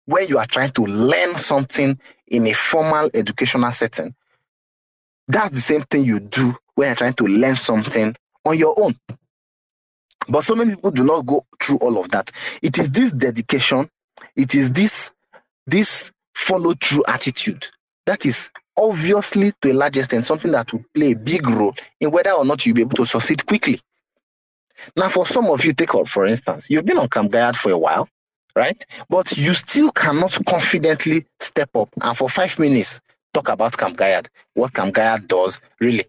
when 0.05 0.27
you 0.27 0.37
are 0.37 0.45
trying 0.45 0.71
to 0.71 0.85
learn 0.85 1.35
something 1.35 1.99
in 2.27 2.47
a 2.47 2.53
formal 2.53 3.09
educational 3.13 3.71
setting. 3.71 4.15
That's 5.27 5.53
the 5.53 5.61
same 5.61 5.81
thing 5.83 6.03
you 6.03 6.19
do 6.19 6.53
when 6.75 6.87
you're 6.87 6.95
trying 6.95 7.13
to 7.13 7.27
learn 7.27 7.55
something 7.55 8.15
on 8.45 8.57
your 8.57 8.73
own. 8.81 8.95
But 10.27 10.43
so 10.43 10.55
many 10.55 10.71
people 10.71 10.91
do 10.91 11.03
not 11.03 11.25
go 11.25 11.45
through 11.61 11.77
all 11.77 11.97
of 11.97 12.09
that. 12.11 12.31
It 12.61 12.77
is 12.77 12.89
this 12.91 13.11
dedication, 13.11 13.89
it 14.35 14.53
is 14.55 14.71
this 14.71 15.11
this 15.65 16.11
follow 16.33 16.73
through 16.73 17.03
attitude 17.07 17.67
that 18.05 18.25
is 18.25 18.49
obviously 18.79 19.51
to 19.61 19.71
a 19.71 19.73
large 19.73 19.97
extent 19.97 20.25
something 20.25 20.51
that 20.51 20.71
will 20.71 20.83
play 20.93 21.11
a 21.11 21.15
big 21.15 21.47
role 21.47 21.75
in 21.99 22.09
whether 22.11 22.31
or 22.31 22.45
not 22.45 22.65
you'll 22.65 22.75
be 22.75 22.81
able 22.81 22.95
to 22.95 23.05
succeed 23.05 23.45
quickly. 23.45 23.79
Now, 24.95 25.09
for 25.09 25.25
some 25.25 25.47
of 25.47 25.63
you, 25.65 25.73
take 25.73 25.93
up 25.93 26.07
for 26.07 26.25
instance, 26.25 26.69
you've 26.69 26.85
been 26.85 26.97
on 26.97 27.09
Camp 27.09 27.31
Gaiad 27.31 27.55
for 27.57 27.71
a 27.71 27.77
while, 27.77 28.07
right? 28.55 28.83
But 29.09 29.37
you 29.37 29.53
still 29.53 29.91
cannot 29.91 30.37
confidently 30.47 31.25
step 31.39 31.75
up 31.75 31.89
and 32.01 32.17
for 32.17 32.29
five 32.29 32.57
minutes 32.57 33.01
talk 33.33 33.49
about 33.49 33.77
Camp 33.77 33.97
Gaiad, 33.97 34.27
what 34.53 34.73
Camp 34.73 34.95
Gaiad 34.95 35.27
does, 35.27 35.59
really, 35.79 36.05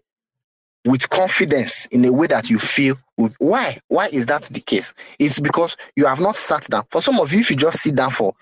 with 0.85 1.09
confidence 1.09 1.85
in 1.87 2.05
a 2.05 2.11
way 2.11 2.27
that 2.27 2.49
you 2.49 2.59
feel. 2.59 2.97
Why? 3.37 3.79
Why 3.87 4.07
is 4.07 4.25
that 4.27 4.43
the 4.43 4.61
case? 4.61 4.93
It's 5.19 5.39
because 5.39 5.77
you 5.95 6.05
have 6.05 6.19
not 6.19 6.35
sat 6.35 6.67
down. 6.69 6.85
For 6.89 7.01
some 7.01 7.19
of 7.19 7.31
you, 7.31 7.41
if 7.41 7.51
you 7.51 7.57
just 7.57 7.79
sit 7.79 7.95
down 7.95 8.11
for 8.11 8.33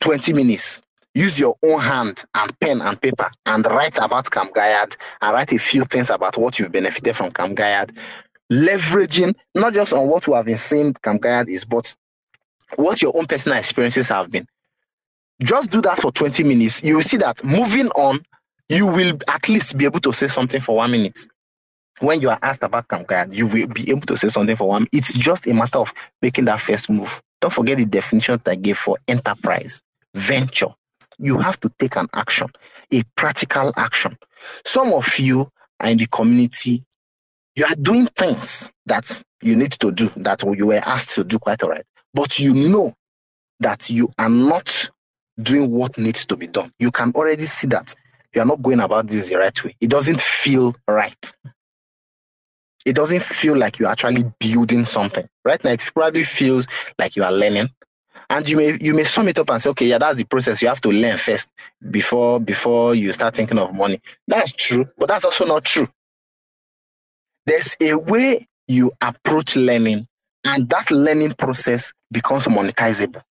20 0.00 0.32
minutes, 0.34 0.80
use 1.18 1.40
your 1.40 1.56
own 1.64 1.80
hand 1.80 2.24
and 2.34 2.58
pen 2.60 2.80
and 2.80 3.00
paper 3.00 3.28
and 3.44 3.66
write 3.66 3.98
about 3.98 4.30
Camp 4.30 4.54
Gaiad 4.54 4.96
and 5.20 5.32
write 5.32 5.52
a 5.52 5.58
few 5.58 5.84
things 5.84 6.10
about 6.10 6.36
what 6.36 6.58
you've 6.58 6.70
benefited 6.70 7.16
from 7.16 7.32
Camp 7.32 7.58
Gaiad, 7.58 7.90
leveraging 8.52 9.34
not 9.54 9.74
just 9.74 9.92
on 9.92 10.06
what 10.06 10.28
we 10.28 10.34
have 10.34 10.46
been 10.46 10.56
saying 10.56 10.94
Camp 11.02 11.20
Gaiad 11.20 11.48
is, 11.48 11.64
but 11.64 11.92
what 12.76 13.02
your 13.02 13.16
own 13.16 13.26
personal 13.26 13.58
experiences 13.58 14.08
have 14.08 14.30
been. 14.30 14.46
Just 15.42 15.70
do 15.70 15.82
that 15.82 16.00
for 16.00 16.12
20 16.12 16.44
minutes. 16.44 16.84
You 16.84 16.96
will 16.96 17.02
see 17.02 17.16
that 17.16 17.42
moving 17.42 17.88
on, 17.90 18.24
you 18.68 18.86
will 18.86 19.18
at 19.26 19.48
least 19.48 19.76
be 19.76 19.86
able 19.86 20.00
to 20.00 20.12
say 20.12 20.28
something 20.28 20.60
for 20.60 20.76
one 20.76 20.92
minute. 20.92 21.18
When 22.00 22.20
you 22.20 22.30
are 22.30 22.38
asked 22.42 22.62
about 22.62 22.86
Camp 22.86 23.08
Gaiad, 23.08 23.34
you 23.34 23.48
will 23.48 23.66
be 23.66 23.90
able 23.90 24.06
to 24.06 24.16
say 24.16 24.28
something 24.28 24.54
for 24.54 24.68
one. 24.68 24.86
It's 24.92 25.12
just 25.12 25.48
a 25.48 25.54
matter 25.54 25.78
of 25.78 25.92
making 26.22 26.44
that 26.44 26.60
first 26.60 26.88
move. 26.88 27.20
Don't 27.40 27.52
forget 27.52 27.76
the 27.76 27.86
definition 27.86 28.40
that 28.44 28.50
I 28.52 28.54
gave 28.54 28.78
for 28.78 28.98
enterprise, 29.08 29.82
venture, 30.14 30.74
you 31.18 31.38
have 31.38 31.58
to 31.60 31.70
take 31.78 31.96
an 31.96 32.08
action, 32.14 32.48
a 32.92 33.02
practical 33.16 33.72
action. 33.76 34.16
Some 34.64 34.92
of 34.92 35.18
you 35.18 35.50
are 35.80 35.88
in 35.88 35.98
the 35.98 36.06
community, 36.06 36.84
you 37.56 37.64
are 37.64 37.74
doing 37.74 38.06
things 38.16 38.70
that 38.86 39.22
you 39.42 39.56
need 39.56 39.72
to 39.72 39.90
do, 39.90 40.10
that 40.16 40.42
you 40.42 40.66
were 40.66 40.80
asked 40.84 41.14
to 41.16 41.24
do 41.24 41.38
quite 41.38 41.62
all 41.62 41.70
right, 41.70 41.84
but 42.14 42.38
you 42.38 42.54
know 42.54 42.94
that 43.60 43.90
you 43.90 44.10
are 44.18 44.28
not 44.28 44.90
doing 45.40 45.70
what 45.70 45.98
needs 45.98 46.24
to 46.26 46.36
be 46.36 46.46
done. 46.46 46.72
You 46.78 46.90
can 46.90 47.12
already 47.12 47.46
see 47.46 47.66
that 47.68 47.94
you 48.34 48.42
are 48.42 48.44
not 48.44 48.62
going 48.62 48.80
about 48.80 49.08
this 49.08 49.28
the 49.28 49.36
right 49.36 49.64
way. 49.64 49.76
It 49.80 49.90
doesn't 49.90 50.20
feel 50.20 50.76
right. 50.86 51.34
It 52.84 52.94
doesn't 52.94 53.22
feel 53.22 53.56
like 53.56 53.78
you're 53.78 53.88
actually 53.88 54.24
building 54.38 54.84
something. 54.84 55.28
Right 55.44 55.62
now, 55.62 55.72
it 55.72 55.90
probably 55.94 56.24
feels 56.24 56.66
like 56.98 57.16
you 57.16 57.24
are 57.24 57.32
learning, 57.32 57.68
and 58.30 58.48
you 58.48 58.56
may 58.56 58.78
you 58.80 58.94
may 58.94 59.04
sum 59.04 59.28
it 59.28 59.38
up 59.38 59.50
and 59.50 59.60
say 59.60 59.70
okay 59.70 59.86
yeah 59.86 59.98
that's 59.98 60.18
the 60.18 60.24
process. 60.24 60.62
You 60.62 60.68
have 60.68 60.80
to 60.82 60.90
learn 60.90 61.18
first 61.18 61.50
before 61.90 62.40
before 62.40 62.94
you 62.94 63.12
start 63.12 63.34
thinking 63.36 63.58
of 63.58 63.74
money. 63.74 64.00
That's 64.26 64.52
true 64.52 64.86
but 64.98 65.08
that's 65.08 65.24
also 65.24 65.46
not 65.46 65.64
true. 65.64 65.88
There's 67.46 67.76
a 67.80 67.94
way 67.94 68.46
you 68.66 68.92
approach 69.00 69.56
learning 69.56 70.06
and 70.44 70.68
that 70.70 70.90
learning 70.90 71.34
process 71.34 71.92
becomes 72.10 72.46
monetizable. 72.46 73.22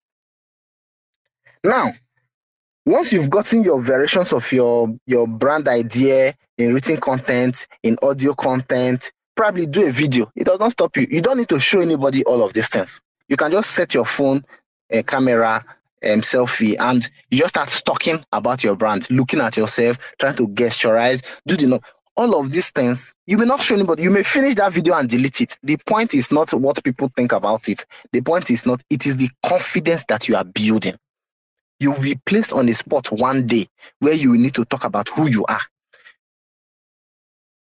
Now 1.65 1.93
once 2.87 3.13
you've 3.13 3.31
gotten 3.31 3.65
your 3.65 3.81
variations 3.81 4.33
of 4.33 4.51
your 4.53 4.95
your 5.07 5.27
brand 5.27 5.69
idea 5.69 6.35
in 6.59 6.73
written 6.73 6.99
content 6.99 7.67
in 7.83 7.97
audio 8.03 8.35
content 8.35 9.13
probably 9.37 9.67
do 9.67 9.87
a 9.87 9.93
video. 9.93 10.33
It 10.35 10.45
does 10.45 10.59
not 10.59 10.73
stop 10.73 10.97
you. 10.97 11.07
You 11.11 11.21
don't 11.21 11.39
need 11.39 11.49
to 11.51 11.61
show 11.61 11.81
anybody 11.81 12.25
all 12.25 12.43
of 12.43 12.55
these 12.55 12.69
things. 12.69 13.03
You 13.29 13.37
can 13.37 13.53
just 13.53 13.71
set 13.71 13.95
your 13.95 14.07
phone 14.07 14.45
a 14.91 15.03
camera 15.03 15.65
um, 16.05 16.21
selfie 16.21 16.77
and 16.79 17.09
you 17.31 17.39
just 17.39 17.51
start 17.51 17.69
talking 17.85 18.25
about 18.33 18.63
your 18.63 18.77
brand, 18.77 19.09
looking 19.11 19.41
at 19.41 19.57
yourself, 19.57 19.99
trying 20.19 20.37
to 20.37 20.49
gesturize, 20.49 21.23
do 21.47 21.57
the 21.57 21.81
all 22.17 22.41
of 22.41 22.51
these 22.51 22.71
things, 22.71 23.15
you 23.27 23.37
may 23.37 23.45
not 23.45 23.61
show 23.61 23.75
anybody. 23.75 24.03
You 24.03 24.11
may 24.11 24.23
finish 24.23 24.55
that 24.55 24.73
video 24.73 24.95
and 24.95 25.09
delete 25.09 25.43
it. 25.43 25.59
The 25.63 25.77
point 25.87 26.15
is 26.15 26.33
not 26.33 26.53
what 26.55 26.83
people 26.83 27.11
think 27.15 27.33
about 27.33 27.69
it. 27.69 27.85
The 28.13 28.23
point 28.23 28.51
is 28.51 28.65
not, 28.65 28.81
it 28.89 29.07
is 29.07 29.17
the 29.17 29.29
confidence 29.45 30.05
that 30.09 30.27
you 30.27 30.37
are 30.37 30.45
building. 30.45 30.95
You 31.79 31.93
will 31.93 32.01
be 32.01 32.15
placed 32.25 32.55
on 32.55 32.69
a 32.71 32.73
spot 32.73 33.13
one 33.13 33.47
day 33.47 33.69
where 33.99 34.15
you 34.15 34.37
need 34.39 34.55
to 34.55 34.65
talk 34.65 34.85
about 34.85 35.11
who 35.11 35.29
you 35.29 35.45
are. 35.47 35.61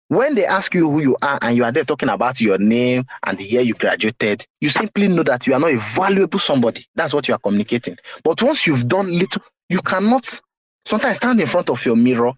When 0.08 0.36
they 0.36 0.44
ask 0.46 0.72
you 0.72 0.88
who 0.88 1.02
you 1.02 1.16
are 1.20 1.38
and 1.42 1.56
you 1.56 1.64
are 1.64 1.72
there 1.72 1.84
talking 1.84 2.08
about 2.08 2.40
your 2.40 2.58
name 2.58 3.04
and 3.24 3.36
the 3.38 3.44
year 3.44 3.62
you 3.62 3.74
graduated, 3.74 4.46
you 4.60 4.68
simply 4.68 5.08
know 5.08 5.24
that 5.24 5.46
you 5.48 5.54
are 5.54 5.58
not 5.58 5.72
a 5.72 5.76
valuable 5.76 6.38
somebody. 6.38 6.86
That's 6.94 7.12
what 7.12 7.26
you 7.26 7.34
are 7.34 7.40
communicating. 7.40 7.96
But 8.22 8.40
once 8.40 8.68
you've 8.68 8.86
done 8.86 9.10
little, 9.18 9.42
you 9.68 9.80
cannot 9.80 10.40
sometimes 10.84 11.16
stand 11.16 11.40
in 11.40 11.48
front 11.48 11.70
of 11.70 11.84
your 11.84 11.96
mirror, 11.96 12.32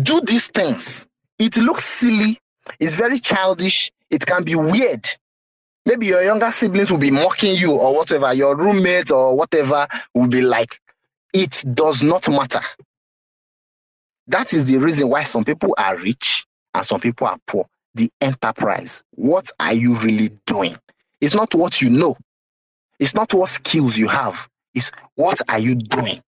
do 0.00 0.20
these 0.20 0.46
things. 0.46 1.08
It 1.40 1.56
looks 1.56 1.84
silly, 1.84 2.38
it's 2.78 2.94
very 2.94 3.18
childish, 3.18 3.90
it 4.10 4.24
can 4.24 4.44
be 4.44 4.54
weird. 4.54 5.08
Maybe 5.86 6.06
your 6.06 6.22
younger 6.22 6.52
siblings 6.52 6.92
will 6.92 6.98
be 6.98 7.10
mocking 7.10 7.56
you 7.56 7.72
or 7.72 7.96
whatever, 7.96 8.32
your 8.32 8.54
roommates 8.54 9.10
or 9.10 9.36
whatever 9.36 9.88
will 10.14 10.28
be 10.28 10.42
like, 10.42 10.80
it 11.34 11.64
does 11.74 12.02
not 12.04 12.28
matter. 12.28 12.60
That 14.28 14.52
is 14.52 14.66
the 14.66 14.76
reason 14.78 15.08
why 15.08 15.24
some 15.24 15.44
people 15.44 15.74
are 15.76 15.96
rich 15.96 16.46
and 16.78 16.86
some 16.86 17.00
people 17.00 17.26
are 17.26 17.38
poor. 17.46 17.66
The 17.94 18.10
enterprise. 18.20 19.02
What 19.16 19.50
are 19.58 19.74
you 19.74 19.96
really 19.96 20.30
doing? 20.46 20.76
It's 21.20 21.34
not 21.34 21.54
what 21.54 21.82
you 21.82 21.90
know. 21.90 22.16
It's 23.00 23.14
not 23.14 23.34
what 23.34 23.48
skills 23.48 23.98
you 23.98 24.08
have. 24.08 24.48
It's 24.74 24.92
what 25.16 25.40
are 25.48 25.58
you 25.58 25.74
doing? 25.74 26.22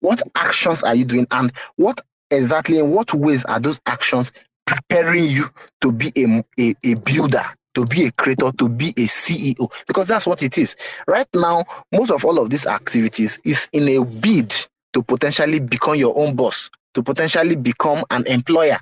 What 0.00 0.22
actions 0.34 0.82
are 0.82 0.94
you 0.94 1.04
doing? 1.04 1.26
And 1.30 1.52
what 1.76 2.00
exactly 2.30 2.78
in 2.78 2.90
what 2.90 3.12
ways 3.12 3.44
are 3.44 3.60
those 3.60 3.80
actions 3.86 4.32
preparing 4.66 5.24
you 5.24 5.46
to 5.82 5.92
be 5.92 6.12
a, 6.16 6.44
a, 6.58 6.74
a 6.84 6.94
builder, 6.94 7.44
to 7.74 7.84
be 7.84 8.06
a 8.06 8.12
creator, 8.12 8.50
to 8.52 8.68
be 8.68 8.90
a 8.90 9.06
CEO? 9.06 9.70
Because 9.86 10.08
that's 10.08 10.26
what 10.26 10.42
it 10.42 10.56
is. 10.56 10.76
Right 11.06 11.28
now, 11.34 11.64
most 11.92 12.10
of 12.10 12.24
all 12.24 12.38
of 12.38 12.48
these 12.48 12.66
activities 12.66 13.38
is 13.44 13.68
in 13.72 13.88
a 13.88 14.02
bid 14.02 14.54
to 14.94 15.02
potentially 15.02 15.60
become 15.60 15.96
your 15.96 16.16
own 16.18 16.34
boss, 16.34 16.70
to 16.94 17.02
potentially 17.02 17.56
become 17.56 18.04
an 18.10 18.26
employer. 18.26 18.78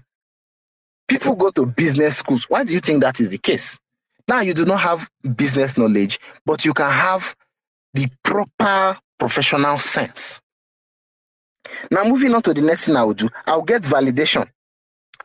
People 1.08 1.34
go 1.36 1.50
to 1.50 1.66
business 1.66 2.18
schools. 2.18 2.44
Why 2.48 2.64
do 2.64 2.74
you 2.74 2.80
think 2.80 3.00
that 3.00 3.20
is 3.20 3.30
the 3.30 3.38
case? 3.38 3.78
Now 4.28 4.40
you 4.40 4.52
do 4.52 4.66
not 4.66 4.80
have 4.80 5.08
business 5.36 5.78
knowledge, 5.78 6.20
but 6.44 6.64
you 6.64 6.74
can 6.74 6.90
have 6.92 7.34
the 7.94 8.06
proper 8.22 8.98
professional 9.18 9.78
sense. 9.78 10.40
Now, 11.90 12.04
moving 12.04 12.34
on 12.34 12.42
to 12.42 12.54
the 12.54 12.62
next 12.62 12.86
thing 12.86 12.96
I 12.96 13.04
will 13.04 13.14
do, 13.14 13.28
I'll 13.46 13.62
get 13.62 13.82
validation. 13.82 14.48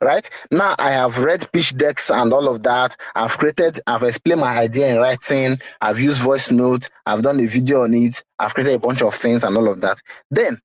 Right 0.02 0.30
now, 0.52 0.76
I 0.80 0.92
have 0.92 1.20
read 1.20 1.50
pitch 1.54 1.78
decks 1.78 2.10
and 2.10 2.34
all 2.34 2.50
of 2.50 2.64
that. 2.64 2.98
I've 3.16 3.38
created, 3.38 3.80
I've 3.88 4.04
explained 4.04 4.42
my 4.42 4.58
idea 4.58 4.94
in 4.94 4.98
writing. 4.98 5.60
I've 5.80 6.00
used 6.00 6.22
voice 6.22 6.52
notes. 6.52 6.90
I've 7.06 7.22
done 7.22 7.40
a 7.40 7.46
video 7.46 7.84
on 7.84 7.94
it. 7.94 8.22
I've 8.38 8.54
created 8.54 8.76
a 8.76 8.80
bunch 8.80 9.02
of 9.02 9.16
things 9.16 9.44
and 9.44 9.56
all 9.56 9.70
of 9.70 9.80
that. 9.82 10.00
Then 10.30 10.60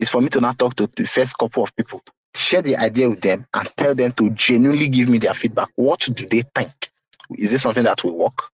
it's 0.00 0.10
for 0.10 0.22
me 0.22 0.28
to 0.30 0.40
now 0.40 0.52
talk 0.52 0.76
to 0.76 0.88
the 0.96 1.04
first 1.04 1.36
couple 1.36 1.62
of 1.62 1.76
people 1.76 2.02
share 2.34 2.62
the 2.62 2.76
idea 2.76 3.08
with 3.08 3.20
them 3.20 3.46
and 3.54 3.76
tell 3.76 3.94
them 3.94 4.12
to 4.12 4.30
genuinely 4.30 4.88
give 4.88 5.08
me 5.08 5.18
their 5.18 5.34
feedback. 5.34 5.70
What 5.76 6.00
do 6.00 6.26
they 6.26 6.42
think? 6.54 6.90
Is 7.36 7.50
this 7.50 7.62
something 7.62 7.84
that 7.84 8.02
will 8.04 8.16
work? 8.16 8.50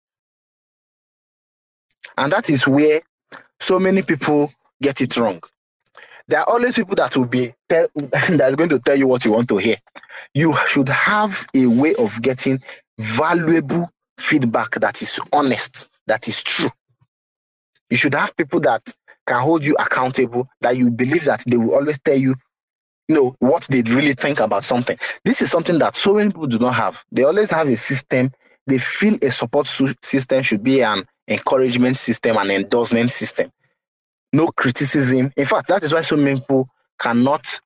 And 2.17 2.31
that 2.33 2.49
is 2.49 2.67
where 2.67 3.01
so 3.59 3.79
many 3.79 4.01
people 4.01 4.51
get 4.81 5.01
it 5.01 5.15
wrong. 5.17 5.41
There 6.27 6.39
are 6.39 6.49
always 6.49 6.75
people 6.75 6.95
that 6.95 7.15
will 7.15 7.25
be 7.25 7.53
tell, 7.67 7.87
that's 7.95 8.55
going 8.55 8.69
to 8.69 8.79
tell 8.79 8.95
you 8.97 9.07
what 9.07 9.25
you 9.25 9.31
want 9.31 9.49
to 9.49 9.57
hear. 9.57 9.77
You 10.33 10.55
should 10.67 10.89
have 10.89 11.47
a 11.55 11.65
way 11.65 11.95
of 11.95 12.21
getting 12.21 12.61
valuable 12.99 13.89
feedback 14.19 14.71
that 14.79 15.01
is 15.01 15.19
honest, 15.33 15.89
that 16.07 16.27
is 16.27 16.43
true. 16.43 16.69
You 17.89 17.97
should 17.97 18.13
have 18.13 18.35
people 18.35 18.59
that 18.61 18.93
can 19.25 19.39
hold 19.39 19.63
you 19.63 19.75
accountable, 19.79 20.47
that 20.61 20.77
you 20.77 20.91
believe 20.91 21.25
that 21.25 21.43
they 21.47 21.57
will 21.57 21.73
always 21.73 21.99
tell 21.99 22.17
you 22.17 22.35
know 23.09 23.35
what 23.39 23.63
they 23.69 23.81
really 23.81 24.13
think 24.13 24.39
about 24.39 24.63
something. 24.63 24.97
This 25.25 25.41
is 25.41 25.51
something 25.51 25.79
that 25.79 25.95
so 25.95 26.13
many 26.13 26.29
people 26.29 26.47
do 26.47 26.59
not 26.59 26.75
have. 26.75 27.03
They 27.11 27.23
always 27.23 27.51
have 27.51 27.67
a 27.67 27.75
system. 27.75 28.31
They 28.67 28.77
feel 28.77 29.17
a 29.21 29.31
support 29.31 29.67
system 29.67 30.43
should 30.43 30.63
be 30.63 30.81
an 30.83 31.03
encouragement 31.27 31.97
system, 31.97 32.37
an 32.37 32.51
endorsement 32.51 33.11
system. 33.11 33.51
No 34.31 34.47
criticism. 34.47 35.31
In 35.35 35.45
fact, 35.45 35.67
that 35.69 35.83
is 35.83 35.91
why 35.91 36.01
so 36.01 36.15
many 36.15 36.39
people 36.39 36.69
cannot 36.99 37.59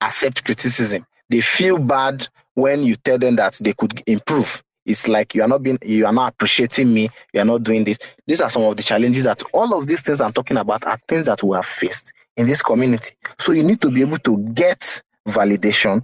accept 0.00 0.44
criticism. 0.44 1.06
They 1.30 1.40
feel 1.40 1.78
bad 1.78 2.26
when 2.54 2.82
you 2.82 2.96
tell 2.96 3.18
them 3.18 3.36
that 3.36 3.54
they 3.60 3.72
could 3.72 4.02
improve. 4.06 4.62
It's 4.84 5.06
like 5.06 5.34
you 5.34 5.42
are 5.42 5.48
not 5.48 5.62
being, 5.62 5.78
you 5.84 6.06
are 6.06 6.12
not 6.12 6.32
appreciating 6.32 6.92
me. 6.92 7.10
You 7.32 7.42
are 7.42 7.44
not 7.44 7.62
doing 7.62 7.84
this. 7.84 7.98
These 8.26 8.40
are 8.40 8.50
some 8.50 8.62
of 8.62 8.76
the 8.76 8.82
challenges 8.82 9.22
that 9.24 9.42
all 9.52 9.78
of 9.78 9.86
these 9.86 10.00
things 10.00 10.20
I'm 10.20 10.32
talking 10.32 10.56
about 10.56 10.84
are 10.84 10.98
things 11.06 11.26
that 11.26 11.42
we 11.42 11.54
have 11.54 11.66
faced 11.66 12.12
in 12.38 12.46
this 12.46 12.62
community. 12.62 13.14
So 13.38 13.52
you 13.52 13.62
need 13.62 13.82
to 13.82 13.90
be 13.90 14.00
able 14.00 14.18
to 14.18 14.38
get 14.54 15.02
validation 15.26 16.02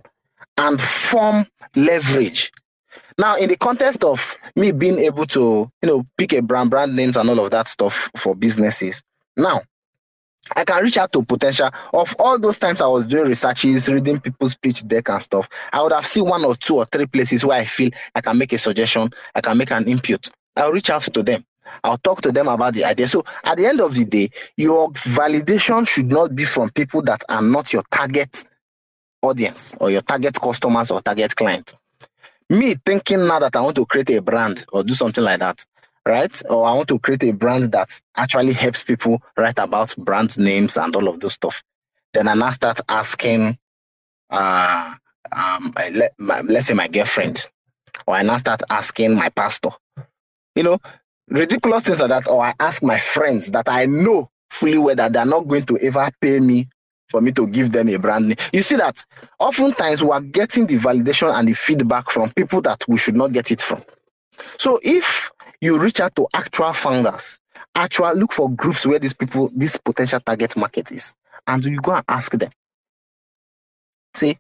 and 0.58 0.80
form 0.80 1.46
leverage. 1.74 2.52
Now, 3.16 3.36
in 3.36 3.48
the 3.48 3.56
context 3.56 4.02
of 4.04 4.36
me 4.56 4.72
being 4.72 4.98
able 4.98 5.24
to, 5.26 5.70
you 5.80 5.88
know, 5.88 6.04
pick 6.18 6.32
a 6.32 6.42
brand, 6.42 6.70
brand 6.70 6.94
names 6.94 7.16
and 7.16 7.30
all 7.30 7.40
of 7.40 7.50
that 7.52 7.68
stuff 7.68 8.10
for 8.16 8.34
businesses. 8.34 9.02
Now, 9.36 9.62
I 10.54 10.64
can 10.64 10.82
reach 10.82 10.98
out 10.98 11.12
to 11.12 11.24
potential 11.24 11.70
of 11.92 12.14
all 12.18 12.38
those 12.38 12.58
times 12.58 12.80
I 12.80 12.86
was 12.86 13.06
doing 13.06 13.28
researches, 13.28 13.88
reading 13.88 14.20
people's 14.20 14.56
pitch 14.56 14.86
deck 14.86 15.08
and 15.08 15.22
stuff. 15.22 15.48
I 15.72 15.80
would 15.80 15.92
have 15.92 16.06
seen 16.06 16.24
one 16.24 16.44
or 16.44 16.56
two 16.56 16.76
or 16.76 16.84
three 16.84 17.06
places 17.06 17.44
where 17.44 17.60
I 17.60 17.64
feel 17.64 17.90
I 18.14 18.20
can 18.20 18.36
make 18.36 18.52
a 18.52 18.58
suggestion, 18.58 19.10
I 19.34 19.40
can 19.40 19.56
make 19.56 19.70
an 19.70 19.88
input. 19.88 20.28
I'll 20.56 20.72
reach 20.72 20.90
out 20.90 21.02
to 21.02 21.22
them. 21.22 21.44
I'll 21.82 21.98
talk 21.98 22.22
to 22.22 22.32
them 22.32 22.48
about 22.48 22.74
the 22.74 22.84
idea. 22.84 23.06
So 23.06 23.24
at 23.42 23.58
the 23.58 23.66
end 23.66 23.80
of 23.80 23.94
the 23.94 24.04
day, 24.04 24.30
your 24.56 24.90
validation 24.92 25.86
should 25.86 26.10
not 26.10 26.34
be 26.34 26.44
from 26.44 26.70
people 26.70 27.02
that 27.02 27.22
are 27.28 27.42
not 27.42 27.72
your 27.72 27.82
target 27.90 28.44
audience 29.22 29.74
or 29.80 29.90
your 29.90 30.02
target 30.02 30.40
customers 30.40 30.90
or 30.90 31.00
target 31.00 31.34
client. 31.34 31.74
Me 32.50 32.74
thinking 32.84 33.26
now 33.26 33.38
that 33.38 33.56
I 33.56 33.60
want 33.62 33.76
to 33.76 33.86
create 33.86 34.10
a 34.10 34.20
brand 34.20 34.66
or 34.72 34.84
do 34.84 34.94
something 34.94 35.24
like 35.24 35.40
that, 35.40 35.64
right? 36.06 36.42
Or 36.50 36.66
I 36.66 36.74
want 36.74 36.88
to 36.88 36.98
create 36.98 37.22
a 37.24 37.32
brand 37.32 37.72
that 37.72 38.00
actually 38.16 38.52
helps 38.52 38.82
people 38.82 39.22
write 39.36 39.58
about 39.58 39.96
brand 39.96 40.38
names 40.38 40.76
and 40.76 40.94
all 40.94 41.08
of 41.08 41.20
those 41.20 41.32
stuff. 41.32 41.62
Then 42.12 42.28
I 42.28 42.34
now 42.34 42.50
start 42.50 42.80
asking, 42.88 43.58
uh, 44.30 44.94
um, 45.32 45.72
let, 45.92 46.12
my, 46.18 46.42
let's 46.42 46.66
say 46.66 46.74
my 46.74 46.86
girlfriend, 46.86 47.48
or 48.06 48.14
I 48.14 48.22
now 48.22 48.36
start 48.36 48.62
asking 48.68 49.14
my 49.14 49.30
pastor. 49.30 49.70
You 50.54 50.62
know, 50.64 50.78
ridiculous 51.28 51.84
things 51.84 52.00
like 52.00 52.10
that, 52.10 52.28
or 52.28 52.44
I 52.44 52.54
ask 52.60 52.82
my 52.82 52.98
friends 52.98 53.50
that 53.52 53.68
I 53.68 53.86
know 53.86 54.30
fully 54.50 54.78
well 54.78 54.94
that 54.96 55.12
they're 55.12 55.24
not 55.26 55.48
going 55.48 55.66
to 55.66 55.78
ever 55.78 56.08
pay 56.20 56.38
me 56.40 56.68
for 57.08 57.20
me 57.20 57.32
to 57.32 57.46
give 57.46 57.72
them 57.72 57.88
a 57.88 57.96
brand 57.96 58.28
name. 58.28 58.36
You 58.52 58.62
see 58.62 58.76
that 58.76 59.04
oftentimes 59.38 60.02
we 60.02 60.10
are 60.10 60.20
getting 60.20 60.66
the 60.66 60.76
validation 60.76 61.34
and 61.34 61.48
the 61.48 61.54
feedback 61.54 62.10
from 62.10 62.30
people 62.30 62.60
that 62.62 62.84
we 62.88 62.96
should 62.96 63.16
not 63.16 63.32
get 63.32 63.50
it 63.50 63.60
from. 63.60 63.82
So 64.58 64.80
if 64.82 65.30
you 65.60 65.78
reach 65.78 66.00
out 66.00 66.14
to 66.16 66.26
actual 66.34 66.72
founders, 66.72 67.38
actual 67.74 68.14
look 68.14 68.32
for 68.32 68.50
groups 68.50 68.86
where 68.86 68.98
these 68.98 69.14
people, 69.14 69.50
this 69.54 69.76
potential 69.76 70.20
target 70.20 70.56
market 70.56 70.92
is, 70.92 71.14
and 71.46 71.64
you 71.64 71.80
go 71.80 71.94
and 71.94 72.04
ask 72.08 72.32
them. 72.32 72.50
Say, 74.14 74.38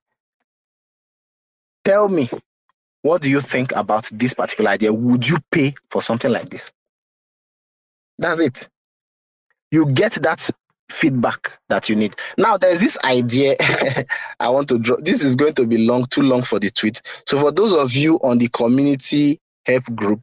tell 1.84 2.08
me 2.08 2.30
what 3.04 3.20
do 3.20 3.28
you 3.28 3.42
think 3.42 3.70
about 3.76 4.08
this 4.10 4.32
particular 4.32 4.70
idea? 4.70 4.90
Would 4.90 5.28
you 5.28 5.36
pay 5.52 5.74
for 5.90 6.00
something 6.00 6.32
like 6.32 6.48
this? 6.48 6.72
That's 8.16 8.40
it. 8.40 8.68
You 9.70 9.84
get 9.84 10.12
that 10.22 10.48
feedback 10.90 11.58
that 11.68 11.90
you 11.90 11.96
need. 11.96 12.16
Now, 12.38 12.56
there's 12.56 12.80
this 12.80 12.96
idea 13.04 13.56
I 14.40 14.48
want 14.48 14.68
to 14.70 14.78
draw. 14.78 14.96
This 15.02 15.22
is 15.22 15.36
going 15.36 15.52
to 15.56 15.66
be 15.66 15.76
long, 15.86 16.06
too 16.06 16.22
long 16.22 16.40
for 16.44 16.58
the 16.58 16.70
tweet. 16.70 17.02
So, 17.26 17.38
for 17.38 17.52
those 17.52 17.74
of 17.74 17.92
you 17.92 18.16
on 18.20 18.38
the 18.38 18.48
community 18.48 19.38
help 19.66 19.84
group, 19.94 20.22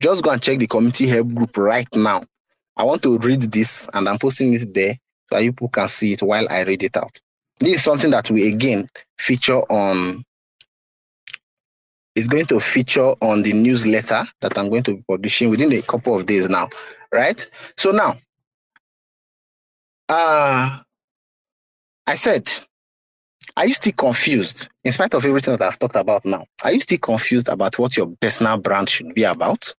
just 0.00 0.22
go 0.22 0.30
and 0.30 0.40
check 0.40 0.60
the 0.60 0.68
community 0.68 1.08
help 1.08 1.34
group 1.34 1.56
right 1.56 1.88
now. 1.96 2.22
I 2.76 2.84
want 2.84 3.02
to 3.02 3.18
read 3.18 3.42
this 3.42 3.88
and 3.92 4.08
I'm 4.08 4.18
posting 4.18 4.54
it 4.54 4.72
there 4.72 4.96
so 5.32 5.38
you 5.38 5.50
people 5.50 5.68
can 5.68 5.88
see 5.88 6.12
it 6.12 6.22
while 6.22 6.46
I 6.48 6.62
read 6.62 6.84
it 6.84 6.96
out. 6.96 7.18
This 7.58 7.74
is 7.74 7.82
something 7.82 8.12
that 8.12 8.30
we 8.30 8.46
again 8.46 8.88
feature 9.18 9.62
on 9.62 10.24
is 12.20 12.28
going 12.28 12.46
to 12.46 12.60
feature 12.60 13.14
on 13.20 13.42
the 13.42 13.52
newsletter 13.52 14.26
that 14.40 14.56
I'm 14.56 14.68
going 14.68 14.82
to 14.84 14.96
be 14.96 15.04
publishing 15.08 15.50
within 15.50 15.72
a 15.72 15.82
couple 15.82 16.14
of 16.14 16.26
days 16.26 16.48
now, 16.48 16.68
right? 17.12 17.44
So 17.76 17.90
now, 17.90 18.16
uh, 20.08 20.78
I 22.06 22.14
said, 22.14 22.50
are 23.56 23.66
you 23.66 23.74
still 23.74 23.92
confused 23.92 24.68
in 24.84 24.92
spite 24.92 25.14
of 25.14 25.24
everything 25.24 25.56
that 25.56 25.66
I've 25.66 25.78
talked 25.78 25.96
about 25.96 26.24
now? 26.24 26.44
Are 26.62 26.72
you 26.72 26.80
still 26.80 26.98
confused 26.98 27.48
about 27.48 27.78
what 27.78 27.96
your 27.96 28.06
personal 28.20 28.58
brand 28.58 28.88
should 28.88 29.14
be 29.14 29.24
about? 29.24 29.74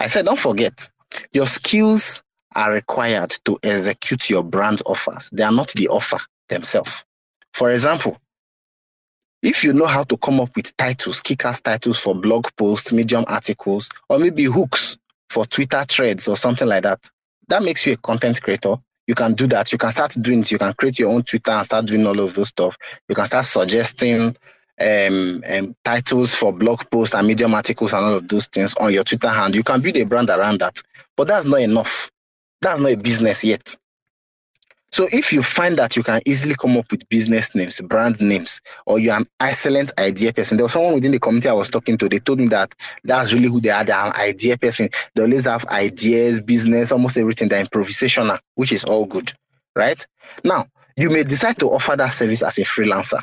I 0.00 0.08
said, 0.08 0.24
don't 0.24 0.38
forget, 0.38 0.90
your 1.32 1.46
skills 1.46 2.22
are 2.54 2.72
required 2.72 3.36
to 3.44 3.58
execute 3.62 4.30
your 4.30 4.42
brand 4.42 4.82
offers. 4.86 5.30
They 5.32 5.42
are 5.42 5.52
not 5.52 5.68
the 5.72 5.88
offer 5.88 6.18
themselves. 6.48 7.04
For 7.52 7.70
example, 7.70 8.18
if 9.42 9.62
you 9.62 9.72
know 9.72 9.86
how 9.86 10.02
to 10.04 10.16
come 10.16 10.40
up 10.40 10.54
with 10.56 10.76
titles, 10.76 11.20
kick-ass 11.20 11.60
titles 11.60 11.98
for 11.98 12.14
blog 12.14 12.48
posts, 12.56 12.92
medium 12.92 13.24
articles, 13.28 13.88
or 14.08 14.18
maybe 14.18 14.44
hooks 14.44 14.98
for 15.30 15.46
Twitter 15.46 15.84
threads 15.88 16.26
or 16.26 16.36
something 16.36 16.66
like 16.66 16.82
that, 16.82 17.08
that 17.48 17.62
makes 17.62 17.86
you 17.86 17.92
a 17.92 17.96
content 17.96 18.42
creator. 18.42 18.76
You 19.06 19.14
can 19.14 19.34
do 19.34 19.46
that. 19.48 19.72
You 19.72 19.78
can 19.78 19.90
start 19.90 20.16
doing 20.20 20.40
it. 20.40 20.50
You 20.50 20.58
can 20.58 20.72
create 20.74 20.98
your 20.98 21.10
own 21.10 21.22
Twitter 21.22 21.52
and 21.52 21.64
start 21.64 21.86
doing 21.86 22.06
all 22.06 22.18
of 22.20 22.34
those 22.34 22.48
stuff. 22.48 22.76
You 23.08 23.14
can 23.14 23.26
start 23.26 23.46
suggesting 23.46 24.36
um, 24.80 25.42
um, 25.48 25.74
titles 25.82 26.34
for 26.34 26.52
blog 26.52 26.82
posts 26.90 27.14
and 27.14 27.26
medium 27.26 27.54
articles 27.54 27.92
and 27.94 28.04
all 28.04 28.14
of 28.16 28.28
those 28.28 28.46
things 28.48 28.74
on 28.74 28.92
your 28.92 29.04
Twitter 29.04 29.30
hand. 29.30 29.54
You 29.54 29.62
can 29.62 29.80
build 29.80 29.96
a 29.96 30.04
brand 30.04 30.28
around 30.28 30.60
that. 30.60 30.82
But 31.16 31.28
that's 31.28 31.46
not 31.46 31.60
enough. 31.60 32.10
That's 32.60 32.80
not 32.80 32.92
a 32.92 32.96
business 32.96 33.44
yet. 33.44 33.76
So 34.90 35.06
if 35.12 35.32
you 35.32 35.42
find 35.42 35.76
that 35.76 35.96
you 35.96 36.02
can 36.02 36.20
easily 36.24 36.54
come 36.54 36.76
up 36.76 36.90
with 36.90 37.08
business 37.08 37.54
names, 37.54 37.80
brand 37.80 38.20
names, 38.20 38.60
or 38.86 38.98
you're 38.98 39.16
an 39.16 39.26
excellent 39.38 39.92
idea 39.98 40.32
person, 40.32 40.56
there 40.56 40.64
was 40.64 40.72
someone 40.72 40.94
within 40.94 41.12
the 41.12 41.18
community 41.18 41.48
I 41.48 41.52
was 41.52 41.68
talking 41.68 41.98
to, 41.98 42.08
they 42.08 42.20
told 42.20 42.40
me 42.40 42.48
that 42.48 42.74
that's 43.04 43.32
really 43.32 43.48
who 43.48 43.60
they 43.60 43.68
are. 43.68 43.84
They're 43.84 43.96
an 43.96 44.14
idea 44.14 44.56
person. 44.56 44.88
They 45.14 45.22
always 45.22 45.44
have 45.44 45.66
ideas, 45.66 46.40
business, 46.40 46.90
almost 46.90 47.18
everything. 47.18 47.48
They're 47.48 47.64
improvisational, 47.64 48.38
which 48.54 48.72
is 48.72 48.84
all 48.84 49.04
good, 49.04 49.32
right? 49.76 50.04
Now, 50.42 50.66
you 50.96 51.10
may 51.10 51.22
decide 51.22 51.58
to 51.58 51.70
offer 51.70 51.94
that 51.94 52.08
service 52.08 52.42
as 52.42 52.58
a 52.58 52.62
freelancer, 52.62 53.22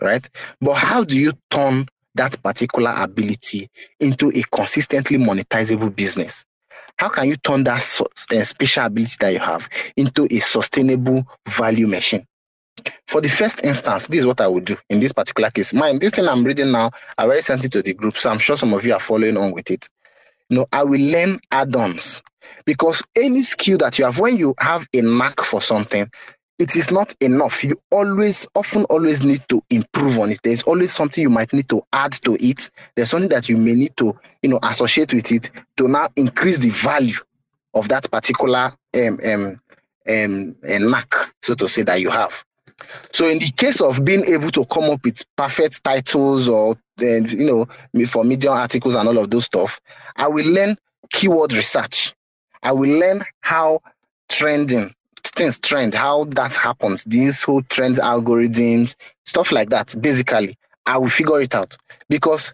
right? 0.00 0.26
But 0.60 0.74
how 0.74 1.04
do 1.04 1.20
you 1.20 1.32
turn 1.50 1.86
that 2.14 2.40
particular 2.42 2.94
ability 2.96 3.68
into 3.98 4.30
a 4.30 4.42
consistently 4.44 5.18
monetizable 5.18 5.94
business? 5.94 6.44
How 6.98 7.08
can 7.08 7.28
you 7.28 7.36
turn 7.36 7.64
that 7.64 7.80
uh, 8.30 8.44
special 8.44 8.86
ability 8.86 9.16
that 9.20 9.32
you 9.32 9.40
have 9.40 9.68
into 9.96 10.28
a 10.30 10.38
sustainable 10.38 11.26
value 11.48 11.86
machine? 11.86 12.26
For 13.06 13.20
the 13.20 13.28
first 13.28 13.64
instance, 13.64 14.08
this 14.08 14.20
is 14.20 14.26
what 14.26 14.40
I 14.40 14.46
would 14.46 14.64
do 14.64 14.76
in 14.90 15.00
this 15.00 15.12
particular 15.12 15.50
case. 15.50 15.72
Mind, 15.72 16.00
this 16.00 16.12
thing 16.12 16.28
I'm 16.28 16.44
reading 16.44 16.72
now, 16.72 16.90
I 17.16 17.24
already 17.24 17.42
sent 17.42 17.64
it 17.64 17.72
to 17.72 17.82
the 17.82 17.94
group, 17.94 18.16
so 18.16 18.30
I'm 18.30 18.38
sure 18.38 18.56
some 18.56 18.74
of 18.74 18.84
you 18.84 18.92
are 18.92 19.00
following 19.00 19.36
on 19.36 19.52
with 19.52 19.70
it. 19.70 19.88
Know, 20.50 20.66
I 20.72 20.84
will 20.84 21.00
learn 21.00 21.40
add-ons 21.50 22.22
because 22.66 23.02
any 23.16 23.42
skill 23.42 23.78
that 23.78 23.98
you 23.98 24.04
have, 24.04 24.18
when 24.20 24.36
you 24.36 24.54
have 24.58 24.86
a 24.92 25.00
knack 25.00 25.40
for 25.40 25.62
something, 25.62 26.10
it 26.58 26.76
is 26.76 26.90
not 26.90 27.14
enough. 27.20 27.64
You 27.64 27.76
always, 27.90 28.46
often, 28.54 28.84
always 28.84 29.22
need 29.22 29.42
to 29.48 29.62
improve 29.70 30.18
on 30.18 30.30
it. 30.30 30.40
There's 30.42 30.62
always 30.62 30.92
something 30.92 31.22
you 31.22 31.30
might 31.30 31.52
need 31.52 31.68
to 31.70 31.82
add 31.92 32.12
to 32.24 32.36
it. 32.40 32.70
There's 32.94 33.10
something 33.10 33.30
that 33.30 33.48
you 33.48 33.56
may 33.56 33.72
need 33.72 33.96
to, 33.96 34.18
you 34.42 34.50
know, 34.50 34.60
associate 34.62 35.12
with 35.12 35.32
it 35.32 35.50
to 35.78 35.88
now 35.88 36.08
increase 36.16 36.58
the 36.58 36.70
value 36.70 37.18
of 37.74 37.88
that 37.88 38.08
particular 38.10 38.72
um, 38.94 39.18
um, 39.24 39.60
um, 40.08 40.56
knack, 40.62 41.12
so 41.42 41.54
to 41.54 41.68
say, 41.68 41.82
that 41.82 42.00
you 42.00 42.10
have. 42.10 42.44
So, 43.12 43.28
in 43.28 43.38
the 43.38 43.50
case 43.50 43.80
of 43.80 44.04
being 44.04 44.24
able 44.26 44.50
to 44.50 44.64
come 44.66 44.84
up 44.84 45.02
with 45.04 45.24
perfect 45.36 45.82
titles 45.82 46.48
or, 46.48 46.76
uh, 47.00 47.04
you 47.04 47.66
know, 47.92 48.04
for 48.06 48.24
media 48.24 48.50
articles 48.50 48.94
and 48.94 49.08
all 49.08 49.18
of 49.18 49.30
those 49.30 49.46
stuff, 49.46 49.80
I 50.16 50.28
will 50.28 50.46
learn 50.46 50.76
keyword 51.10 51.52
research. 51.52 52.14
I 52.62 52.72
will 52.72 52.98
learn 52.98 53.24
how 53.40 53.80
trending 54.28 54.93
things 55.30 55.58
trend, 55.58 55.94
how 55.94 56.24
that 56.24 56.52
happens, 56.54 57.04
these 57.04 57.42
whole 57.42 57.62
trends 57.62 57.98
algorithms, 57.98 58.94
stuff 59.24 59.52
like 59.52 59.70
that. 59.70 59.94
Basically, 60.00 60.56
I 60.86 60.98
will 60.98 61.08
figure 61.08 61.40
it 61.40 61.54
out 61.54 61.76
because 62.08 62.52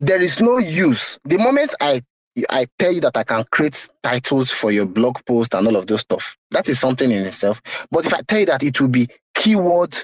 there 0.00 0.20
is 0.20 0.42
no 0.42 0.58
use. 0.58 1.18
The 1.24 1.38
moment 1.38 1.74
I 1.80 2.02
I 2.50 2.66
tell 2.80 2.90
you 2.90 3.00
that 3.02 3.16
I 3.16 3.22
can 3.22 3.44
create 3.52 3.88
titles 4.02 4.50
for 4.50 4.72
your 4.72 4.86
blog 4.86 5.18
post 5.24 5.54
and 5.54 5.66
all 5.68 5.76
of 5.76 5.86
those 5.86 6.00
stuff, 6.00 6.36
that 6.50 6.68
is 6.68 6.80
something 6.80 7.10
in 7.10 7.24
itself. 7.26 7.62
But 7.92 8.06
if 8.06 8.12
I 8.14 8.22
tell 8.22 8.40
you 8.40 8.46
that 8.46 8.64
it 8.64 8.80
will 8.80 8.88
be 8.88 9.08
keyword 9.34 9.96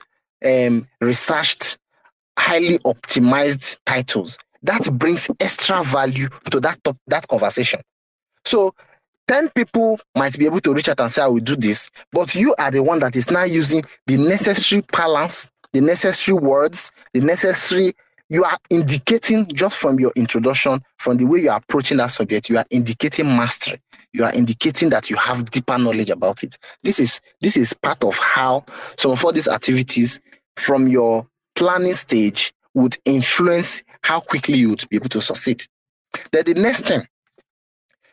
um, 0.47 0.87
researched, 1.01 1.77
highly 2.39 2.79
optimized 2.81 3.79
titles, 3.85 4.39
that 4.63 4.89
brings 4.93 5.29
extra 5.41 5.83
value 5.83 6.29
to 6.53 6.61
that 6.61 6.83
top, 6.85 6.97
that 7.09 7.27
conversation. 7.27 7.81
So 8.45 8.75
10 9.31 9.51
people 9.51 10.01
might 10.17 10.37
be 10.37 10.45
able 10.45 10.61
to 10.61 10.75
reach 10.75 10.89
out 10.89 10.99
and 10.99 11.13
say, 11.13 11.23
I 11.23 11.29
will 11.29 11.39
do 11.39 11.55
this, 11.55 11.89
but 12.11 12.35
you 12.35 12.53
are 12.59 12.73
the 12.73 12.83
one 12.83 12.99
that 12.99 13.15
is 13.15 13.31
now 13.31 13.45
using 13.45 13.85
the 14.09 14.17
necessary 14.17 14.83
balance, 14.91 15.49
the 15.73 15.81
necessary 15.81 16.37
words, 16.37 16.91
the 17.15 17.21
necessary, 17.21 17.93
you 18.29 18.43
are 18.43 18.59
indicating 18.71 19.47
just 19.55 19.77
from 19.77 20.01
your 20.01 20.11
introduction, 20.17 20.83
from 20.99 21.17
the 21.17 21.27
way 21.27 21.43
you 21.43 21.51
are 21.51 21.59
approaching 21.59 21.99
that 21.99 22.09
subject, 22.09 22.49
you 22.49 22.59
are 22.59 22.65
indicating 22.71 23.29
mastery. 23.29 23.81
You 24.13 24.25
are 24.25 24.33
indicating 24.33 24.91
that 24.91 25.11
you 25.11 25.15
have 25.15 25.49
deeper 25.53 25.79
knowledge 25.79 26.11
about 26.11 26.43
it. 26.43 26.59
This 26.83 26.99
is 26.99 27.21
this 27.41 27.57
is 27.57 27.73
part 27.73 28.03
of 28.03 28.19
how 28.19 28.65
some 28.99 29.13
of 29.13 29.25
all 29.25 29.31
these 29.31 29.47
activities 29.47 30.21
from 30.57 30.89
your 30.89 31.25
planning 31.55 31.95
stage 31.95 32.53
would 32.75 32.99
influence 33.05 33.85
how 34.03 34.19
quickly 34.19 34.59
you 34.59 34.71
would 34.71 34.89
be 34.89 34.97
able 34.97 35.09
to 35.11 35.23
succeed. 35.23 35.63
Then 36.33 36.47
the 36.47 36.55
next 36.55 36.87
thing 36.87 37.07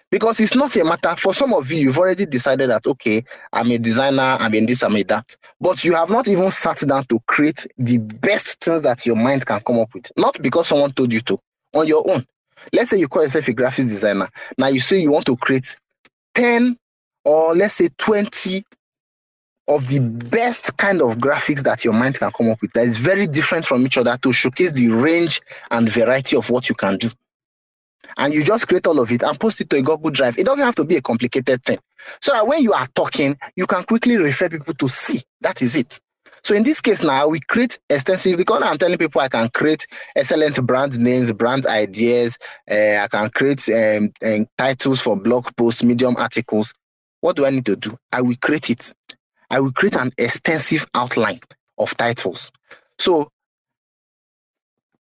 because 0.10 0.39
it's 0.39 0.55
not 0.55 0.76
a 0.76 0.84
matter 0.84 1.16
for 1.18 1.34
some 1.34 1.53
of 1.53 1.72
you, 1.72 1.80
you've 1.80 1.97
already 1.97 2.26
decided 2.26 2.70
that, 2.70 2.88
okay, 2.88 3.24
I'm 3.51 3.72
a 3.72 3.78
designer, 3.78 4.38
I'm 4.39 4.53
in 4.53 4.66
this, 4.66 4.84
I'm 4.84 4.95
in 4.95 5.08
that. 5.08 5.36
But 5.60 5.84
you 5.84 5.95
have 5.95 6.10
not 6.10 6.28
even 6.28 6.49
sat 6.51 6.80
down 6.88 7.05
to 7.05 7.20
create 7.28 7.68
the 7.78 7.97
best 7.97 8.62
things 8.62 8.82
that 8.84 9.05
your 9.05 9.16
mind 9.16 9.45
can 9.45 9.60
come 9.62 9.80
up 9.80 9.93
with. 9.93 10.12
Not 10.16 10.41
because 10.41 10.68
someone 10.68 10.93
told 10.93 11.12
you 11.12 11.20
to, 11.22 11.39
on 11.74 11.88
your 11.88 12.10
own. 12.10 12.26
Let's 12.72 12.89
say 12.89 12.97
you 12.97 13.08
call 13.08 13.24
yourself 13.24 13.47
a 13.47 13.53
graphics 13.53 13.88
designer. 13.89 14.30
Now 14.58 14.68
you 14.68 14.80
say 14.80 14.99
you 14.99 15.12
want 15.12 15.26
to 15.26 15.36
create 15.36 15.76
10 16.36 16.78
or 17.26 17.55
let's 17.55 17.76
say 17.76 17.89
20 17.97 18.64
of 19.68 19.88
the 19.89 19.99
best 19.99 20.78
kind 20.78 21.01
of 21.01 21.18
graphics 21.18 21.62
that 21.64 21.84
your 21.84 21.93
mind 21.93 22.18
can 22.18 22.32
come 22.32 22.49
up 22.49 22.62
with 22.62 22.72
that 22.72 22.86
is 22.86 22.97
very 22.97 23.28
different 23.28 23.66
from 23.66 23.86
each 23.86 23.97
other 23.97 24.18
to 24.22 24.32
showcase 24.32 24.72
the 24.72 24.89
range 24.89 25.41
and 25.72 25.89
variety 25.89 26.38
of 26.38 26.49
what 26.49 26.70
you 26.70 26.76
can 26.76 26.95
do 26.97 27.10
and 28.18 28.34
you 28.34 28.43
just 28.43 28.68
create 28.68 28.88
all 28.88 28.99
of 28.99 29.11
it 29.11 29.24
and 29.24 29.39
post 29.39 29.61
it 29.61 29.70
to 29.70 29.78
a 29.78 29.82
Google 29.82 30.11
Drive. 30.11 30.38
It 30.38 30.45
doesn't 30.45 30.65
have 30.65 30.76
to 30.76 30.84
be 30.84 30.95
a 30.95 31.01
complicated 31.01 31.63
thing. 31.63 31.80
So 32.22 32.32
that 32.32 32.47
when 32.47 32.61
you 32.61 32.74
are 32.74 32.88
talking, 32.95 33.38
you 33.55 33.68
can 33.68 33.84
quickly 33.84 34.18
refer 34.18 34.49
people 34.49 34.74
to 34.74 34.88
see. 34.88 35.22
That 35.41 35.61
is 35.61 35.76
it. 35.76 35.99
So 36.43 36.55
in 36.55 36.63
this 36.63 36.80
case 36.80 37.03
now, 37.03 37.28
we 37.28 37.39
create 37.41 37.80
extensive 37.89 38.38
because 38.38 38.61
I'm 38.63 38.78
telling 38.78 38.97
people 38.97 39.20
I 39.22 39.28
can 39.28 39.49
create 39.49 39.86
excellent 40.15 40.65
brand 40.65 40.97
names, 40.97 41.32
brand 41.34 41.65
ideas. 41.65 42.38
Uh, 42.70 42.99
I 43.03 43.07
can 43.11 43.30
create 43.30 43.68
um, 43.70 44.11
um, 44.24 44.47
titles 44.57 45.01
for 45.01 45.15
blog 45.15 45.49
posts, 45.57 45.84
medium 45.84 46.15
articles. 46.18 46.74
What 47.22 47.36
do 47.36 47.45
I 47.45 47.49
need 47.49 47.65
to 47.65 47.76
do? 47.76 47.97
I 48.11 48.22
will 48.22 48.36
create 48.41 48.70
it. 48.70 48.93
I 49.49 49.59
will 49.59 49.72
create 49.72 49.95
an 49.95 50.11
extensive 50.18 50.86
outline 50.93 51.39
of 51.78 51.95
titles. 51.97 52.51
So 52.97 53.30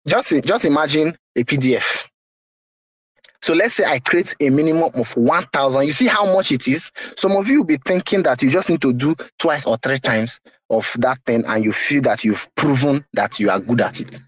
just 0.05 0.33
just 0.43 0.65
imagine 0.65 1.17
a 1.35 1.43
PDF. 1.43 2.07
So 3.43 3.53
let's 3.53 3.75
say 3.75 3.83
I 3.83 3.99
create 3.99 4.33
a 4.39 4.49
minimum 4.49 4.89
of 4.93 5.17
1,000. 5.17 5.85
You 5.85 5.91
see 5.91 6.07
how 6.07 6.33
much 6.33 6.53
it 6.53 6.65
is? 6.65 6.93
Some 7.17 7.33
of 7.33 7.49
you 7.49 7.57
will 7.57 7.65
be 7.65 7.75
thinking 7.75 8.23
that 8.23 8.41
you 8.41 8.49
just 8.49 8.69
need 8.69 8.81
to 8.83 8.93
do 8.93 9.15
twice 9.37 9.65
or 9.65 9.75
three 9.75 9.99
times 9.99 10.39
of 10.69 10.89
that 10.99 11.19
thing 11.25 11.43
and 11.45 11.61
you 11.61 11.73
feel 11.73 12.01
that 12.03 12.23
you've 12.23 12.47
proven 12.55 13.03
that 13.11 13.41
you 13.41 13.49
are 13.49 13.59
good 13.59 13.81
at 13.81 13.99
it. 13.99 14.21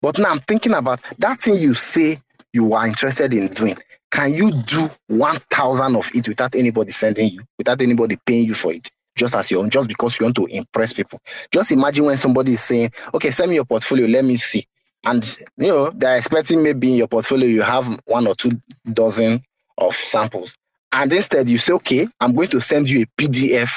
But 0.00 0.18
now 0.18 0.30
I'm 0.30 0.38
thinking 0.38 0.72
about 0.72 1.00
that 1.18 1.38
thing 1.38 1.58
you 1.58 1.74
say 1.74 2.22
you 2.54 2.72
are 2.72 2.86
interested 2.86 3.34
in 3.34 3.48
doing. 3.48 3.76
Can 4.10 4.32
you 4.32 4.50
do 4.62 4.88
1,000 5.08 5.94
of 5.94 6.10
it 6.14 6.26
without 6.26 6.54
anybody 6.54 6.92
sending 6.92 7.30
you, 7.30 7.42
without 7.58 7.82
anybody 7.82 8.16
paying 8.24 8.46
you 8.46 8.54
for 8.54 8.72
it? 8.72 8.88
Just 9.16 9.34
as 9.34 9.50
your 9.50 9.62
own, 9.62 9.68
just 9.68 9.86
because 9.86 10.18
you 10.18 10.24
want 10.24 10.36
to 10.36 10.46
impress 10.46 10.94
people. 10.94 11.20
Just 11.52 11.72
imagine 11.72 12.06
when 12.06 12.16
somebody 12.16 12.54
is 12.54 12.62
saying, 12.62 12.90
okay, 13.12 13.30
send 13.32 13.50
me 13.50 13.56
your 13.56 13.66
portfolio, 13.66 14.06
let 14.06 14.24
me 14.24 14.36
see 14.36 14.64
and 15.04 15.36
you 15.56 15.68
know 15.68 15.90
they're 15.90 16.16
expecting 16.16 16.62
maybe 16.62 16.90
in 16.92 16.96
your 16.98 17.08
portfolio 17.08 17.48
you 17.48 17.62
have 17.62 18.00
one 18.06 18.26
or 18.26 18.34
two 18.34 18.60
dozen 18.92 19.42
of 19.78 19.94
samples. 19.94 20.56
And 20.92 21.12
instead 21.12 21.48
you 21.48 21.58
say 21.58 21.72
okay 21.74 22.08
i'm 22.20 22.34
going 22.34 22.48
to 22.48 22.60
send 22.60 22.90
you 22.90 23.02
a 23.02 23.22
pdf 23.22 23.70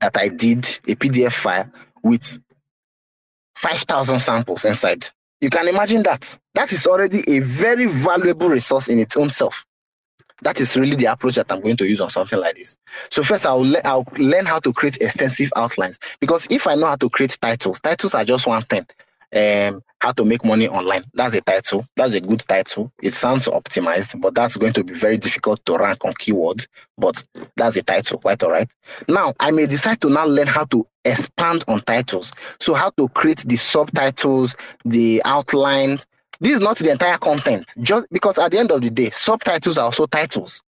that 0.00 0.16
i 0.16 0.28
did 0.28 0.58
a 0.86 0.94
pdf 0.94 1.32
file 1.32 1.70
with 2.02 2.38
5000 3.56 4.20
samples 4.20 4.64
inside. 4.64 5.06
You 5.40 5.50
can 5.50 5.68
imagine 5.68 6.02
that. 6.04 6.36
That 6.54 6.72
is 6.72 6.86
already 6.86 7.22
a 7.28 7.40
very 7.40 7.86
valuable 7.86 8.48
resource 8.48 8.88
in 8.88 8.98
its 8.98 9.16
own 9.16 9.30
self. 9.30 9.64
That 10.42 10.60
is 10.60 10.76
really 10.76 10.96
the 10.96 11.06
approach 11.06 11.36
that 11.36 11.50
i'm 11.50 11.62
going 11.62 11.78
to 11.78 11.86
use 11.86 12.00
on 12.00 12.10
something 12.10 12.38
like 12.38 12.56
this. 12.56 12.76
So 13.10 13.22
first 13.22 13.46
i'll, 13.46 13.60
le- 13.62 13.80
I'll 13.84 14.06
learn 14.18 14.44
how 14.44 14.58
to 14.60 14.72
create 14.72 14.98
extensive 14.98 15.50
outlines. 15.56 15.98
Because 16.20 16.46
if 16.50 16.66
i 16.66 16.74
know 16.74 16.86
how 16.86 16.96
to 16.96 17.08
create 17.08 17.38
titles 17.40 17.80
titles 17.80 18.14
are 18.14 18.24
just 18.24 18.46
one 18.46 18.62
thing 18.62 18.86
um, 19.34 19.82
how 20.00 20.12
to 20.12 20.24
make 20.24 20.44
money 20.44 20.68
online. 20.68 21.02
That's 21.14 21.34
a 21.34 21.40
title. 21.40 21.86
That's 21.96 22.14
a 22.14 22.20
good 22.20 22.40
title. 22.40 22.92
It 23.02 23.12
sounds 23.12 23.46
optimized, 23.46 24.20
but 24.20 24.34
that's 24.34 24.56
going 24.56 24.72
to 24.74 24.84
be 24.84 24.94
very 24.94 25.18
difficult 25.18 25.64
to 25.66 25.76
rank 25.76 26.04
on 26.04 26.12
keywords. 26.14 26.66
But 26.98 27.24
that's 27.56 27.76
a 27.76 27.82
title, 27.82 28.18
quite 28.18 28.42
all 28.42 28.50
right. 28.50 28.70
Now, 29.08 29.34
I 29.40 29.50
may 29.50 29.66
decide 29.66 30.00
to 30.02 30.10
now 30.10 30.26
learn 30.26 30.46
how 30.46 30.64
to 30.66 30.86
expand 31.04 31.64
on 31.68 31.80
titles. 31.80 32.32
So, 32.60 32.74
how 32.74 32.90
to 32.90 33.08
create 33.08 33.44
the 33.46 33.56
subtitles, 33.56 34.56
the 34.84 35.22
outlines. 35.24 36.06
This 36.38 36.52
is 36.52 36.60
not 36.60 36.78
the 36.78 36.90
entire 36.90 37.16
content, 37.16 37.72
just 37.80 38.06
because 38.10 38.36
at 38.38 38.52
the 38.52 38.58
end 38.58 38.70
of 38.70 38.82
the 38.82 38.90
day, 38.90 39.08
subtitles 39.10 39.78
are 39.78 39.86
also 39.86 40.06
titles. 40.06 40.62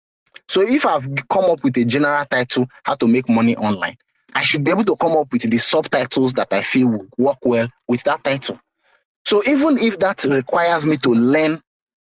So, 0.48 0.62
if 0.62 0.86
I've 0.86 1.08
come 1.30 1.46
up 1.46 1.64
with 1.64 1.78
a 1.78 1.84
general 1.84 2.24
title, 2.26 2.68
how 2.84 2.96
to 2.96 3.08
make 3.08 3.28
money 3.28 3.56
online, 3.58 3.98
I 4.38 4.44
should 4.44 4.64
be 4.64 4.70
able 4.70 4.86
to 4.86 4.96
come 4.96 5.14
up 5.14 5.34
with 5.34 5.50
the 5.50 5.58
subtitles 5.58 6.34
that 6.34 6.54
I 6.54 6.62
feel 6.62 6.90
will 6.90 7.08
work 7.18 7.40
well 7.42 7.68
with 7.88 8.04
that 8.04 8.24
title. 8.24 8.60
So 9.26 9.42
even 9.48 9.80
if 9.80 9.98
that 9.98 10.24
requires 10.26 10.86
me 10.86 10.98
to 10.98 11.12
learn 11.12 11.60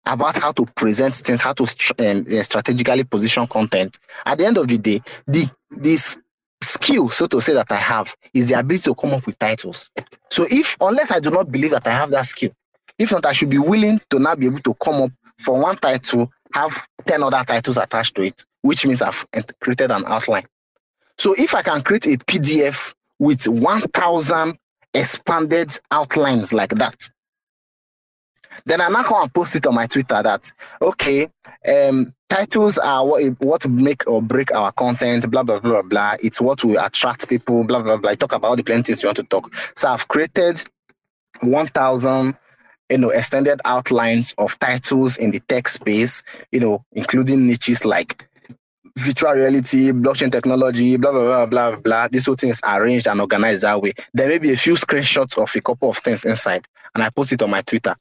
about 0.07 0.36
how 0.36 0.53
to 0.53 0.65
present 0.66 1.16
things, 1.16 1.40
how 1.40 1.53
to 1.55 1.65
um, 1.99 2.24
strategically 2.44 3.03
position 3.03 3.49
content, 3.49 3.99
at 4.24 4.39
the 4.39 4.47
end 4.47 4.57
of 4.57 4.69
the 4.69 4.78
day, 4.78 5.03
the 5.27 5.51
this 5.69 6.16
skill, 6.62 7.09
so 7.11 7.27
to 7.27 7.40
say, 7.40 7.55
that 7.55 7.73
I 7.73 7.77
have 7.77 8.15
is 8.32 8.47
the 8.47 8.55
ability 8.55 8.85
to 8.85 8.94
come 8.94 9.15
up 9.15 9.27
with 9.27 9.36
titles. 9.40 9.90
So 10.31 10.47
if 10.49 10.77
unless 10.81 11.11
I 11.11 11.19
do 11.19 11.32
not 11.32 11.51
believe 11.51 11.73
that 11.73 11.89
I 11.89 11.90
have 11.90 12.12
that 12.12 12.27
skill, 12.27 12.53
if 13.01 13.11
not, 13.11 13.27
I 13.27 13.32
should 13.32 13.51
be 13.51 13.59
willing 13.59 14.01
to 14.11 14.20
now 14.20 14.36
be 14.36 14.47
able 14.47 14.61
to 14.61 14.74
come 14.74 15.03
up 15.03 15.11
for 15.39 15.61
one 15.61 15.74
title, 15.74 16.31
have 16.55 16.86
10 17.05 17.20
other 17.24 17.43
titles 17.44 17.78
attached 17.78 18.15
to 18.15 18.23
it, 18.23 18.44
which 18.61 18.86
means 18.86 19.03
I've 19.03 19.27
created 19.61 19.90
an 19.90 20.05
outline. 20.07 20.44
So 21.18 21.34
if 21.34 21.55
I 21.55 21.62
can 21.62 21.82
create 21.82 22.06
a 22.06 22.16
PDF 22.18 22.94
with 23.18 23.47
1,000 23.47 24.59
expanded 24.94 25.78
outlines 25.90 26.52
like 26.52 26.70
that, 26.70 27.10
then 28.66 28.80
I 28.80 28.89
now 28.89 29.02
come 29.02 29.22
and 29.22 29.32
post 29.32 29.56
it 29.56 29.66
on 29.66 29.74
my 29.74 29.86
Twitter 29.86 30.22
that, 30.22 30.52
okay, 30.80 31.28
um, 31.66 32.12
titles 32.28 32.78
are 32.78 33.06
what, 33.06 33.24
what 33.40 33.68
make 33.68 34.06
or 34.06 34.20
break 34.20 34.52
our 34.52 34.72
content, 34.72 35.30
blah, 35.30 35.43
blah, 35.43 35.59
blah, 35.59 35.82
blah. 35.82 36.16
It's 36.22 36.40
what 36.40 36.62
will 36.62 36.78
attract 36.78 37.28
people, 37.28 37.64
blah, 37.64 37.82
blah, 37.82 37.97
blah. 37.97 38.10
I 38.10 38.14
talk 38.14 38.32
about 38.32 38.56
the 38.56 38.64
plenty 38.64 38.82
things 38.82 39.02
you 39.02 39.09
want 39.09 39.16
to 39.16 39.24
talk. 39.24 39.55
So 39.74 39.89
I've 39.89 40.06
created 40.09 40.62
1,000 41.40 42.36
you 42.90 42.98
know, 42.98 43.09
extended 43.09 43.59
outlines 43.64 44.34
of 44.36 44.59
titles 44.59 45.16
in 45.16 45.30
the 45.30 45.40
tech 45.40 45.66
space, 45.66 46.22
you 46.52 46.60
know, 46.60 46.84
including 46.93 47.47
niches 47.47 47.86
like 47.86 48.28
virtual 48.97 49.32
reality, 49.32 49.90
blockchain 49.93 50.31
technology, 50.31 50.97
blah, 50.97 51.12
blah, 51.12 51.23
blah, 51.23 51.47
blah, 51.47 51.77
blah. 51.77 52.09
These 52.09 52.27
whole 52.27 52.35
things 52.35 52.60
are 52.62 52.82
arranged 52.82 53.06
and 53.06 53.20
organized 53.20 53.62
that 53.62 53.81
way. 53.81 53.93
There 54.12 54.28
may 54.28 54.39
be 54.39 54.52
a 54.52 54.56
few 54.56 54.74
screenshots 54.74 55.40
of 55.40 55.55
a 55.55 55.60
couple 55.60 55.90
of 55.90 55.98
things 55.98 56.24
inside, 56.24 56.66
and 56.94 57.02
I 57.02 57.10
post 57.10 57.32
it 57.32 57.43
on 57.43 57.51
my 57.51 57.62
Twitter. 57.62 57.94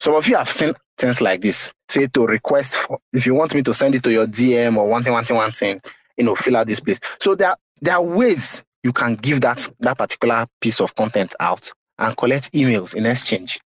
Some 0.00 0.14
of 0.14 0.26
you 0.28 0.36
have 0.36 0.48
seen 0.48 0.74
things 0.96 1.20
like 1.20 1.42
this. 1.42 1.72
Say 1.88 2.06
to 2.06 2.26
request 2.26 2.76
for, 2.76 2.98
if 3.12 3.26
you 3.26 3.34
want 3.34 3.54
me 3.54 3.62
to 3.62 3.74
send 3.74 3.94
it 3.94 4.02
to 4.04 4.12
your 4.12 4.26
DM 4.26 4.76
or 4.76 4.88
one 4.88 5.02
thing, 5.02 5.12
one 5.12 5.24
thing, 5.24 5.36
one 5.36 5.52
thing, 5.52 5.80
you 6.16 6.24
know, 6.24 6.34
fill 6.34 6.56
out 6.56 6.66
this 6.66 6.80
place. 6.80 7.00
So 7.20 7.34
there, 7.34 7.54
there 7.80 7.94
are 7.94 8.02
ways 8.02 8.64
you 8.82 8.92
can 8.92 9.14
give 9.16 9.40
that, 9.42 9.68
that 9.80 9.98
particular 9.98 10.46
piece 10.60 10.80
of 10.80 10.94
content 10.94 11.34
out 11.40 11.70
and 11.98 12.16
collect 12.16 12.52
emails 12.52 12.94
in 12.94 13.04
exchange. 13.06 13.60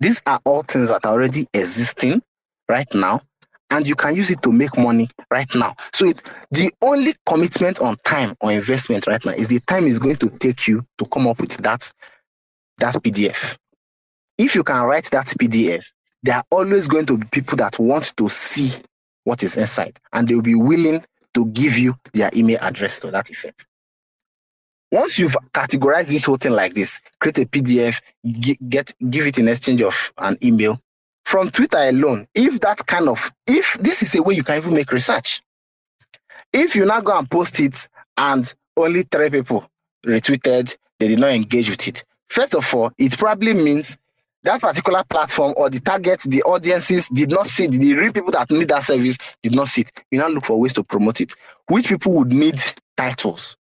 These 0.00 0.22
are 0.26 0.40
all 0.44 0.62
things 0.62 0.88
that 0.88 1.04
are 1.04 1.12
already 1.12 1.46
existing 1.52 2.22
right 2.68 2.92
now, 2.94 3.22
and 3.70 3.86
you 3.86 3.94
can 3.94 4.14
use 4.14 4.30
it 4.30 4.42
to 4.42 4.52
make 4.52 4.76
money 4.78 5.08
right 5.30 5.52
now. 5.54 5.74
So 5.92 6.06
it, 6.06 6.22
the 6.50 6.72
only 6.80 7.14
commitment 7.26 7.80
on 7.80 7.96
time 8.04 8.34
or 8.40 8.52
investment 8.52 9.06
right 9.06 9.24
now 9.24 9.32
is 9.32 9.48
the 9.48 9.60
time 9.60 9.86
is 9.86 9.98
going 9.98 10.16
to 10.16 10.30
take 10.30 10.66
you 10.66 10.86
to 10.98 11.06
come 11.06 11.26
up 11.26 11.40
with 11.40 11.56
that, 11.58 11.90
that 12.78 12.94
PDF. 12.96 13.56
If 14.38 14.54
you 14.54 14.62
can 14.62 14.84
write 14.84 15.10
that 15.10 15.26
PDF, 15.26 15.84
there 16.22 16.36
are 16.36 16.44
always 16.50 16.88
going 16.88 17.06
to 17.06 17.18
be 17.18 17.26
people 17.30 17.56
that 17.56 17.78
want 17.78 18.16
to 18.16 18.28
see 18.28 18.72
what 19.24 19.42
is 19.42 19.56
inside, 19.56 19.98
and 20.12 20.26
they'll 20.26 20.42
be 20.42 20.54
willing 20.54 21.04
to 21.34 21.46
give 21.46 21.76
you 21.78 21.94
their 22.14 22.30
email 22.34 22.58
address 22.60 23.00
to 23.00 23.10
that 23.10 23.30
effect. 23.30 23.66
Once 24.90 25.18
you've 25.18 25.36
categorized 25.52 26.08
this 26.08 26.24
whole 26.24 26.38
thing 26.38 26.52
like 26.52 26.72
this, 26.74 27.00
create 27.20 27.38
a 27.38 27.44
PDF, 27.46 28.00
get 28.68 28.92
give 29.10 29.26
it 29.26 29.38
in 29.38 29.48
exchange 29.48 29.82
of 29.82 30.12
an 30.18 30.38
email. 30.42 30.80
From 31.28 31.50
Twitter 31.50 31.78
alone, 31.78 32.26
if 32.34 32.58
that 32.60 32.86
kind 32.86 33.06
of 33.08 33.30
if 33.46 33.74
this 33.80 34.02
is 34.02 34.14
a 34.14 34.22
way 34.22 34.34
you 34.34 34.42
can 34.42 34.56
even 34.56 34.72
make 34.72 34.90
research. 34.90 35.42
If 36.52 36.74
you 36.74 36.86
now 36.86 37.02
go 37.02 37.18
and 37.18 37.30
post 37.30 37.60
it 37.60 37.86
and 38.16 38.52
only 38.76 39.02
three 39.02 39.28
people 39.28 39.70
retweeted, 40.06 40.74
they 40.98 41.08
did 41.08 41.18
not 41.18 41.32
engage 41.32 41.68
with 41.68 41.86
it. 41.86 42.04
First 42.28 42.54
of 42.54 42.74
all, 42.74 42.92
it 42.96 43.18
probably 43.18 43.52
means 43.52 43.98
that 44.42 44.62
particular 44.62 45.04
platform 45.04 45.52
or 45.58 45.68
the 45.68 45.80
target, 45.80 46.22
the 46.26 46.42
audiences 46.44 47.08
did 47.10 47.30
not 47.30 47.48
see 47.48 47.66
the 47.66 47.94
real 47.94 48.12
people 48.12 48.32
that 48.32 48.50
need 48.50 48.68
that 48.68 48.84
service 48.84 49.18
did 49.42 49.54
not 49.54 49.68
see 49.68 49.82
it. 49.82 49.92
You 50.10 50.20
now 50.20 50.28
look 50.28 50.46
for 50.46 50.58
ways 50.58 50.72
to 50.74 50.82
promote 50.84 51.20
it. 51.20 51.34
Which 51.68 51.88
people 51.88 52.14
would 52.14 52.32
need 52.32 52.58
titles? 52.96 53.58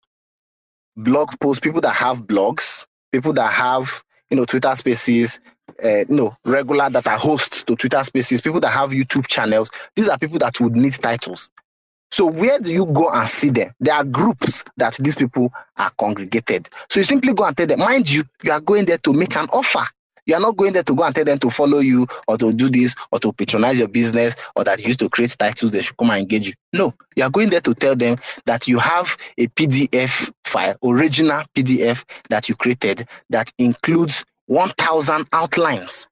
blog 0.97 1.31
posts, 1.39 1.59
people 1.61 1.81
that 1.81 1.93
have 1.93 2.23
blogs, 2.23 2.85
people 3.11 3.33
that 3.33 3.51
have, 3.51 4.03
you 4.31 4.37
know, 4.37 4.45
Twitter 4.45 4.75
spaces, 4.75 5.39
uh, 5.83 5.99
you 5.99 6.05
know, 6.15 6.35
regular 6.45 6.89
that 6.89 7.07
are 7.07 7.17
hosts 7.17 7.63
to 7.63 7.75
Twitter 7.75 8.03
spaces, 8.03 8.41
people 8.41 8.61
that 8.61 8.69
have 8.69 8.91
YouTube 8.91 9.27
channels. 9.27 9.69
These 9.95 10.09
are 10.09 10.17
people 10.17 10.39
that 10.39 10.59
would 10.59 10.75
need 10.75 10.93
titles. 10.93 11.49
So 12.09 12.25
where 12.25 12.59
do 12.59 12.73
you 12.73 12.85
go 12.85 13.09
and 13.09 13.27
see 13.27 13.51
them? 13.51 13.71
There 13.79 13.93
are 13.93 14.03
groups 14.03 14.63
that 14.77 14.95
these 14.95 15.15
people 15.15 15.53
are 15.77 15.91
congregated. 15.91 16.69
So 16.89 16.99
you 16.99 17.03
simply 17.03 17.33
go 17.33 17.45
and 17.45 17.55
tell 17.55 17.67
them, 17.67 17.79
mind 17.79 18.09
you, 18.09 18.23
you 18.41 18.51
are 18.51 18.59
going 18.59 18.85
there 18.85 18.97
to 18.99 19.13
make 19.13 19.35
an 19.35 19.47
offer. 19.53 19.85
You 20.25 20.35
are 20.35 20.41
not 20.41 20.55
going 20.55 20.73
there 20.73 20.83
to 20.83 20.95
go 20.95 21.03
and 21.03 21.15
tell 21.15 21.25
them 21.25 21.39
to 21.39 21.49
follow 21.49 21.79
you 21.79 22.07
or 22.27 22.37
to 22.37 22.53
do 22.53 22.69
this 22.69 22.95
or 23.11 23.19
to 23.19 23.33
patronize 23.33 23.79
your 23.79 23.87
business 23.87 24.35
or 24.55 24.63
that 24.63 24.81
you 24.81 24.87
used 24.87 24.99
to 24.99 25.09
create 25.09 25.35
titles 25.37 25.71
they 25.71 25.81
should 25.81 25.97
come 25.97 26.11
and 26.11 26.21
engage 26.21 26.47
you. 26.47 26.53
No, 26.73 26.93
you 27.15 27.23
are 27.23 27.29
going 27.29 27.49
there 27.49 27.61
to 27.61 27.73
tell 27.73 27.95
them 27.95 28.17
that 28.45 28.67
you 28.67 28.79
have 28.79 29.17
a 29.37 29.47
PDF 29.47 30.31
file, 30.45 30.75
original 30.83 31.43
PDF 31.55 32.03
that 32.29 32.49
you 32.49 32.55
created 32.55 33.07
that 33.29 33.51
includes 33.57 34.23
1,000 34.45 35.27
outlines, 35.33 36.07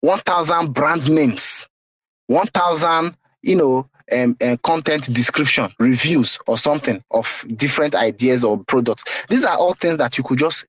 1,000 0.00 0.72
brand 0.72 1.10
names, 1.10 1.66
1,000, 2.26 3.16
you 3.42 3.56
know, 3.56 3.88
um, 4.12 4.36
um, 4.42 4.58
content 4.58 5.12
description, 5.12 5.72
reviews, 5.78 6.38
or 6.46 6.58
something 6.58 7.02
of 7.10 7.44
different 7.56 7.94
ideas 7.94 8.44
or 8.44 8.62
products. 8.64 9.04
These 9.28 9.44
are 9.44 9.56
all 9.56 9.74
things 9.74 9.96
that 9.98 10.18
you 10.18 10.24
could 10.24 10.38
just 10.38 10.66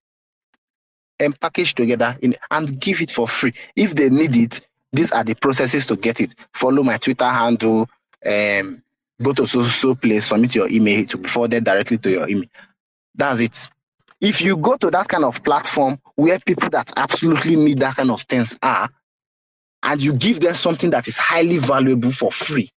and 1.20 1.40
package 1.40 1.76
together 1.76 2.18
in, 2.22 2.36
and 2.52 2.80
give 2.80 3.02
it 3.02 3.12
for 3.12 3.28
free. 3.28 3.54
If 3.76 3.96
they 3.96 4.10
need 4.10 4.36
it, 4.36 4.62
these 4.92 5.12
are 5.12 5.24
the 5.24 5.36
processes 5.36 5.86
to 5.88 5.96
get 5.96 6.22
it. 6.22 6.34
Follow 6.54 6.84
my 6.84 6.98
Twitter 6.98 7.26
handle, 7.26 7.90
um, 8.26 8.82
go 9.22 9.34
to 9.34 9.46
so 9.46 9.64
so 9.64 9.96
place, 9.96 10.28
submit 10.28 10.56
your 10.56 10.70
email 10.70 11.06
to 11.06 11.18
be 11.18 11.30
forwarded 11.30 11.64
directly 11.64 11.98
to 11.98 12.10
your 12.10 12.30
email. 12.30 12.50
That's 13.14 13.40
it. 13.40 13.70
If 14.22 14.42
you 14.42 14.58
go 14.58 14.78
to 14.78 14.90
that 14.92 15.08
kind 15.08 15.26
of 15.26 15.44
platform 15.44 16.00
where 16.16 16.40
people 16.40 16.70
that 16.70 16.92
absolutely 16.98 17.56
need 17.56 17.80
that 17.80 17.96
kind 17.96 18.12
of 18.12 18.22
things 18.24 18.58
are, 18.62 18.90
and 19.84 20.02
you 20.02 20.14
give 20.14 20.40
them 20.40 20.56
something 20.56 20.90
that 20.90 21.08
is 21.08 21.18
highly 21.18 21.58
valuable 21.58 22.12
for 22.12 22.32
free, 22.32 22.72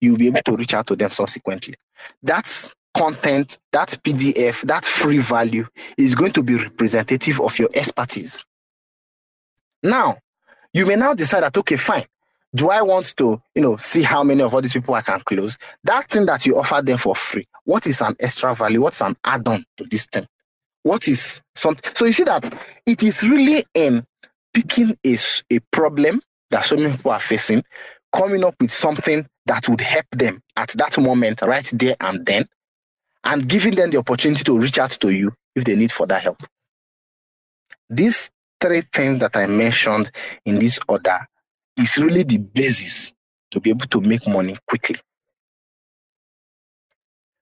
you'll 0.00 0.16
be 0.16 0.28
able 0.28 0.42
to 0.42 0.56
reach 0.56 0.74
out 0.74 0.86
to 0.86 0.96
them 0.96 1.10
subsequently. 1.10 1.74
That's 2.22 2.74
content, 2.94 3.58
that 3.72 3.88
PDF, 4.04 4.62
that 4.62 4.84
free 4.84 5.18
value 5.18 5.66
is 5.98 6.14
going 6.14 6.32
to 6.32 6.42
be 6.42 6.54
representative 6.56 7.40
of 7.40 7.58
your 7.58 7.68
expertise. 7.74 8.44
Now, 9.82 10.18
you 10.72 10.86
may 10.86 10.96
now 10.96 11.14
decide 11.14 11.42
that, 11.42 11.56
okay, 11.56 11.76
fine. 11.76 12.04
Do 12.54 12.70
I 12.70 12.82
want 12.82 13.16
to, 13.16 13.42
you 13.54 13.62
know, 13.62 13.76
see 13.76 14.02
how 14.02 14.22
many 14.22 14.40
of 14.42 14.54
all 14.54 14.62
these 14.62 14.72
people 14.72 14.94
I 14.94 15.02
can 15.02 15.20
close? 15.20 15.58
That 15.82 16.08
thing 16.08 16.24
that 16.26 16.46
you 16.46 16.56
offer 16.56 16.80
them 16.82 16.98
for 16.98 17.16
free, 17.16 17.48
what 17.64 17.86
is 17.86 18.00
an 18.00 18.14
extra 18.20 18.54
value? 18.54 18.80
What's 18.80 19.00
an 19.02 19.14
add-on 19.24 19.64
to 19.76 19.84
this 19.84 20.06
thing? 20.06 20.26
What 20.84 21.08
is 21.08 21.42
something? 21.54 21.92
So 21.94 22.04
you 22.04 22.12
see 22.12 22.24
that 22.24 22.48
it 22.86 23.02
is 23.02 23.28
really 23.28 23.66
in 23.74 24.06
picking 24.52 24.96
a, 25.04 25.18
a 25.50 25.58
problem 25.72 26.22
that 26.50 26.64
so 26.64 26.76
many 26.76 26.96
people 26.96 27.10
are 27.10 27.20
facing, 27.20 27.64
coming 28.14 28.44
up 28.44 28.54
with 28.60 28.70
something 28.70 29.26
that 29.46 29.68
would 29.68 29.80
help 29.80 30.06
them 30.12 30.40
at 30.56 30.68
that 30.70 30.96
moment, 30.98 31.42
right 31.42 31.68
there 31.72 31.96
and 32.00 32.24
then, 32.24 32.48
and 33.24 33.48
giving 33.48 33.74
them 33.74 33.90
the 33.90 33.98
opportunity 33.98 34.44
to 34.44 34.58
reach 34.58 34.78
out 34.78 34.92
to 34.92 35.10
you 35.10 35.32
if 35.54 35.64
they 35.64 35.74
need 35.74 35.92
for 35.92 36.06
that 36.06 36.22
help. 36.22 36.42
These 37.88 38.30
three 38.60 38.82
things 38.82 39.18
that 39.18 39.36
I 39.36 39.46
mentioned 39.46 40.10
in 40.44 40.58
this 40.58 40.78
order 40.88 41.26
is 41.76 41.96
really 41.98 42.22
the 42.22 42.38
basis 42.38 43.12
to 43.50 43.60
be 43.60 43.70
able 43.70 43.86
to 43.86 44.00
make 44.00 44.26
money 44.26 44.58
quickly. 44.66 44.96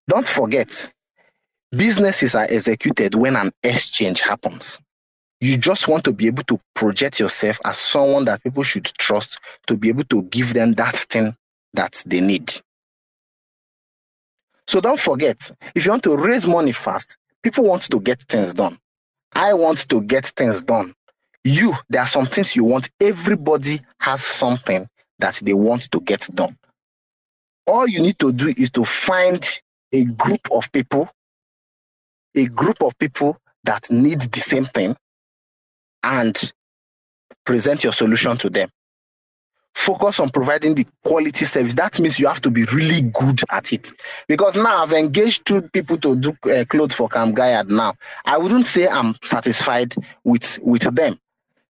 Don't 0.08 0.26
forget, 0.26 0.90
businesses 1.70 2.34
are 2.34 2.46
executed 2.48 3.14
when 3.14 3.36
an 3.36 3.52
exchange 3.62 4.20
happens. 4.20 4.80
You 5.40 5.56
just 5.56 5.88
want 5.88 6.04
to 6.04 6.12
be 6.12 6.26
able 6.26 6.44
to 6.44 6.60
project 6.74 7.18
yourself 7.18 7.60
as 7.64 7.78
someone 7.78 8.24
that 8.26 8.42
people 8.42 8.62
should 8.62 8.84
trust 8.84 9.38
to 9.66 9.76
be 9.76 9.88
able 9.88 10.04
to 10.04 10.22
give 10.24 10.54
them 10.54 10.74
that 10.74 10.94
thing 10.94 11.36
that 11.74 12.02
they 12.06 12.20
need. 12.20 12.52
So 14.72 14.80
don't 14.80 14.98
forget, 14.98 15.50
if 15.74 15.84
you 15.84 15.90
want 15.90 16.02
to 16.04 16.16
raise 16.16 16.46
money 16.46 16.72
fast, 16.72 17.18
people 17.42 17.64
want 17.64 17.82
to 17.90 18.00
get 18.00 18.22
things 18.22 18.54
done. 18.54 18.78
I 19.34 19.52
want 19.52 19.86
to 19.90 20.00
get 20.00 20.24
things 20.28 20.62
done. 20.62 20.94
You, 21.44 21.74
there 21.90 22.00
are 22.00 22.06
some 22.06 22.24
things 22.24 22.56
you 22.56 22.64
want. 22.64 22.88
Everybody 22.98 23.82
has 24.00 24.24
something 24.24 24.88
that 25.18 25.34
they 25.44 25.52
want 25.52 25.90
to 25.90 26.00
get 26.00 26.26
done. 26.34 26.56
All 27.66 27.86
you 27.86 28.00
need 28.00 28.18
to 28.20 28.32
do 28.32 28.54
is 28.56 28.70
to 28.70 28.86
find 28.86 29.46
a 29.92 30.04
group 30.06 30.50
of 30.50 30.72
people, 30.72 31.10
a 32.34 32.46
group 32.46 32.80
of 32.80 32.96
people 32.96 33.36
that 33.64 33.90
need 33.90 34.20
the 34.22 34.40
same 34.40 34.64
thing, 34.64 34.96
and 36.02 36.50
present 37.44 37.84
your 37.84 37.92
solution 37.92 38.38
to 38.38 38.48
them. 38.48 38.70
Focus 39.74 40.20
on 40.20 40.30
providing 40.30 40.74
the 40.74 40.86
quality 41.04 41.44
service. 41.44 41.74
That 41.74 41.98
means 41.98 42.18
you 42.18 42.28
have 42.28 42.40
to 42.42 42.50
be 42.50 42.64
really 42.64 43.02
good 43.02 43.40
at 43.50 43.72
it. 43.72 43.90
Because 44.28 44.54
now 44.54 44.82
I've 44.82 44.92
engaged 44.92 45.46
two 45.46 45.62
people 45.62 45.96
to 45.98 46.14
do 46.14 46.36
uh, 46.50 46.64
clothes 46.66 46.94
for 46.94 47.08
Camp 47.08 47.36
Gaiad 47.36 47.68
now. 47.68 47.94
I 48.24 48.38
wouldn't 48.38 48.66
say 48.66 48.86
I'm 48.86 49.14
satisfied 49.24 49.94
with, 50.24 50.58
with 50.62 50.82
them. 50.94 51.18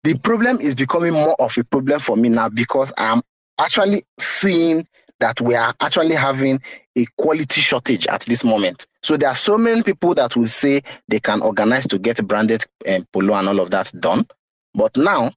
The 0.02 0.16
problem 0.18 0.60
is 0.60 0.74
becoming 0.74 1.12
more 1.12 1.40
of 1.40 1.56
a 1.58 1.64
problem 1.64 2.00
for 2.00 2.16
me 2.16 2.30
now 2.30 2.48
because 2.48 2.92
I'm 2.96 3.22
actually 3.58 4.04
seeing 4.18 4.86
that 5.20 5.40
we 5.40 5.54
are 5.54 5.74
actually 5.80 6.14
having 6.14 6.60
a 6.96 7.06
quality 7.18 7.60
shortage 7.60 8.06
at 8.06 8.22
this 8.22 8.42
moment. 8.42 8.86
So 9.02 9.16
there 9.16 9.28
are 9.28 9.36
so 9.36 9.56
many 9.56 9.82
people 9.82 10.14
that 10.14 10.34
will 10.36 10.46
say 10.46 10.82
they 11.08 11.20
can 11.20 11.42
organize 11.42 11.86
to 11.88 11.98
get 11.98 12.26
branded 12.26 12.64
um, 12.88 13.06
polo 13.12 13.34
and 13.34 13.48
all 13.48 13.60
of 13.60 13.70
that 13.70 13.92
done. 14.00 14.26
But 14.74 14.96
now 14.96 15.32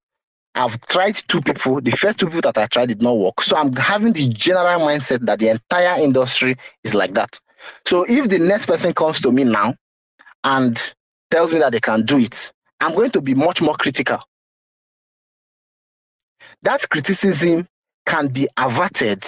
I've 0.56 0.80
tried 0.88 1.16
two 1.16 1.42
people. 1.42 1.82
The 1.82 1.92
first 1.92 2.20
two 2.20 2.28
people 2.28 2.42
that 2.42 2.58
I 2.58 2.68
tried 2.68 2.88
did 2.90 3.02
not 3.02 3.18
work. 3.18 3.42
So 3.42 3.58
I'm 3.58 3.76
having 3.76 4.14
the 4.14 4.28
general 4.30 4.80
mindset 4.80 5.26
that 5.26 5.40
the 5.40 5.50
entire 5.50 6.00
industry 6.00 6.58
is 6.84 6.94
like 6.94 7.14
that. 7.16 7.40
So 7.86 8.06
if 8.08 8.30
the 8.30 8.40
next 8.40 8.68
person 8.68 8.94
comes 8.94 9.22
to 9.22 9.32
me 9.32 9.46
now 9.46 9.76
and 10.44 10.80
tells 11.32 11.54
me 11.54 11.60
that 11.60 11.72
they 11.72 11.80
can 11.80 12.06
do 12.06 12.20
it, 12.20 12.52
I'm 12.80 12.94
going 12.94 13.12
to 13.12 13.22
be 13.22 13.34
much 13.34 13.62
more 13.62 13.76
critical. 13.76 14.20
That 16.62 16.88
criticism 16.90 17.68
can 18.06 18.28
be 18.28 18.48
averted 18.58 19.24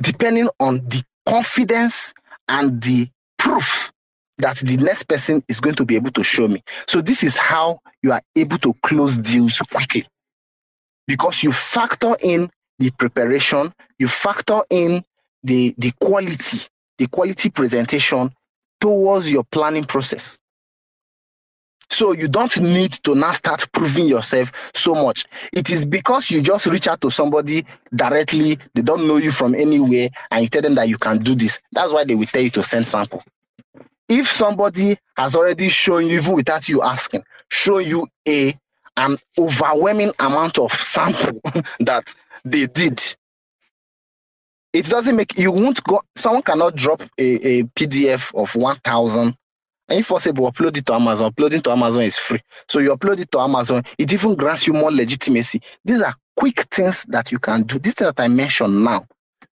depending 0.00 0.48
on 0.58 0.86
the 0.88 1.02
confidence 1.26 2.12
and 2.48 2.80
the 2.82 3.08
proof 3.38 3.92
that 4.38 4.56
the 4.58 4.76
next 4.76 5.04
person 5.04 5.42
is 5.48 5.60
going 5.60 5.76
to 5.76 5.84
be 5.84 5.94
able 5.96 6.10
to 6.10 6.22
show 6.22 6.48
me. 6.48 6.62
So 6.88 7.00
this 7.00 7.22
is 7.22 7.36
how 7.36 7.80
you 8.02 8.12
are 8.12 8.22
able 8.34 8.58
to 8.58 8.74
close 8.82 9.16
deals 9.16 9.58
quickly 9.58 10.06
because 11.06 11.42
you 11.42 11.52
factor 11.52 12.16
in 12.20 12.50
the 12.78 12.90
preparation, 12.90 13.72
you 13.98 14.08
factor 14.08 14.60
in 14.70 15.04
the, 15.42 15.74
the 15.78 15.92
quality, 16.00 16.58
the 16.98 17.06
quality 17.06 17.50
presentation 17.50 18.30
towards 18.80 19.30
your 19.30 19.44
planning 19.44 19.84
process. 19.84 20.38
So 21.88 22.12
you 22.12 22.28
don't 22.28 22.60
need 22.60 22.92
to 23.04 23.14
now 23.14 23.32
start 23.32 23.70
proving 23.72 24.06
yourself 24.06 24.50
so 24.74 24.94
much. 24.94 25.24
It 25.52 25.70
is 25.70 25.86
because 25.86 26.30
you 26.30 26.42
just 26.42 26.66
reach 26.66 26.88
out 26.88 27.00
to 27.02 27.10
somebody 27.10 27.64
directly, 27.94 28.58
they 28.74 28.82
don't 28.82 29.06
know 29.06 29.16
you 29.16 29.30
from 29.30 29.54
anywhere, 29.54 30.08
and 30.30 30.42
you 30.42 30.48
tell 30.48 30.62
them 30.62 30.74
that 30.74 30.88
you 30.88 30.98
can 30.98 31.18
do 31.22 31.34
this. 31.34 31.60
That's 31.72 31.92
why 31.92 32.04
they 32.04 32.14
will 32.14 32.26
tell 32.26 32.42
you 32.42 32.50
to 32.50 32.62
send 32.62 32.86
sample. 32.86 33.22
If 34.08 34.30
somebody 34.30 34.98
has 35.16 35.34
already 35.36 35.68
shown 35.68 36.06
you, 36.06 36.18
even 36.18 36.34
without 36.34 36.68
you 36.68 36.82
asking, 36.82 37.24
show 37.48 37.78
you 37.78 38.08
a 38.26 38.58
an 38.96 39.18
overwhelming 39.38 40.12
amount 40.18 40.58
of 40.58 40.72
sample 40.72 41.40
that 41.80 42.14
they 42.44 42.66
did. 42.66 43.00
It 44.72 44.86
doesn't 44.86 45.16
make 45.16 45.38
you 45.38 45.52
won't 45.52 45.82
go. 45.84 46.02
Someone 46.14 46.42
cannot 46.42 46.76
drop 46.76 47.02
a, 47.18 47.58
a 47.58 47.62
PDF 47.64 48.34
of 48.34 48.54
1,000 48.54 49.36
and 49.88 50.00
if 50.00 50.08
possible, 50.08 50.50
upload 50.50 50.76
it 50.76 50.86
to 50.86 50.94
Amazon. 50.94 51.28
Uploading 51.28 51.60
to 51.60 51.70
Amazon 51.70 52.02
is 52.02 52.16
free. 52.16 52.42
So 52.68 52.80
you 52.80 52.94
upload 52.94 53.20
it 53.20 53.30
to 53.32 53.40
Amazon, 53.40 53.84
it 53.98 54.12
even 54.12 54.34
grants 54.34 54.66
you 54.66 54.72
more 54.72 54.90
legitimacy. 54.90 55.62
These 55.84 56.02
are 56.02 56.14
quick 56.36 56.62
things 56.70 57.04
that 57.08 57.30
you 57.30 57.38
can 57.38 57.62
do. 57.62 57.78
This 57.78 57.94
thing 57.94 58.06
that 58.06 58.18
I 58.20 58.28
mentioned 58.28 58.84
now, 58.84 59.06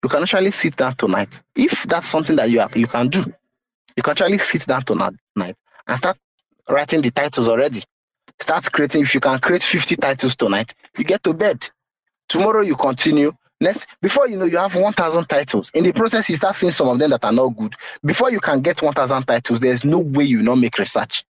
you 0.02 0.08
can 0.08 0.22
actually 0.22 0.50
sit 0.50 0.76
down 0.76 0.94
tonight. 0.96 1.40
If 1.54 1.84
that's 1.84 2.08
something 2.08 2.36
that 2.36 2.50
you 2.50 2.60
are, 2.60 2.68
you 2.74 2.86
can 2.88 3.08
do, 3.08 3.24
you 3.96 4.02
can 4.02 4.12
actually 4.12 4.38
sit 4.38 4.66
down 4.66 4.82
tonight 4.82 5.14
and 5.36 5.96
start 5.96 6.18
writing 6.68 7.00
the 7.02 7.10
titles 7.10 7.48
already. 7.48 7.82
Start 8.40 8.70
creating. 8.70 9.02
If 9.02 9.14
you 9.14 9.20
can 9.20 9.38
create 9.38 9.62
50 9.62 9.96
titles 9.96 10.36
tonight, 10.36 10.74
you 10.96 11.04
get 11.04 11.22
to 11.24 11.32
bed. 11.32 11.68
Tomorrow 12.28 12.62
you 12.62 12.76
continue. 12.76 13.32
Next, 13.60 13.86
before 14.02 14.28
you 14.28 14.36
know, 14.36 14.44
you 14.44 14.58
have 14.58 14.74
1,000 14.74 15.24
titles. 15.24 15.70
In 15.72 15.84
the 15.84 15.92
process, 15.92 16.28
you 16.28 16.36
start 16.36 16.56
seeing 16.56 16.72
some 16.72 16.88
of 16.88 16.98
them 16.98 17.10
that 17.10 17.24
are 17.24 17.32
not 17.32 17.48
good. 17.56 17.74
Before 18.04 18.30
you 18.30 18.40
can 18.40 18.60
get 18.60 18.82
1,000 18.82 19.22
titles, 19.22 19.60
there's 19.60 19.84
no 19.84 19.98
way 19.98 20.24
you 20.24 20.42
not 20.42 20.56
make 20.56 20.76
research. 20.78 21.24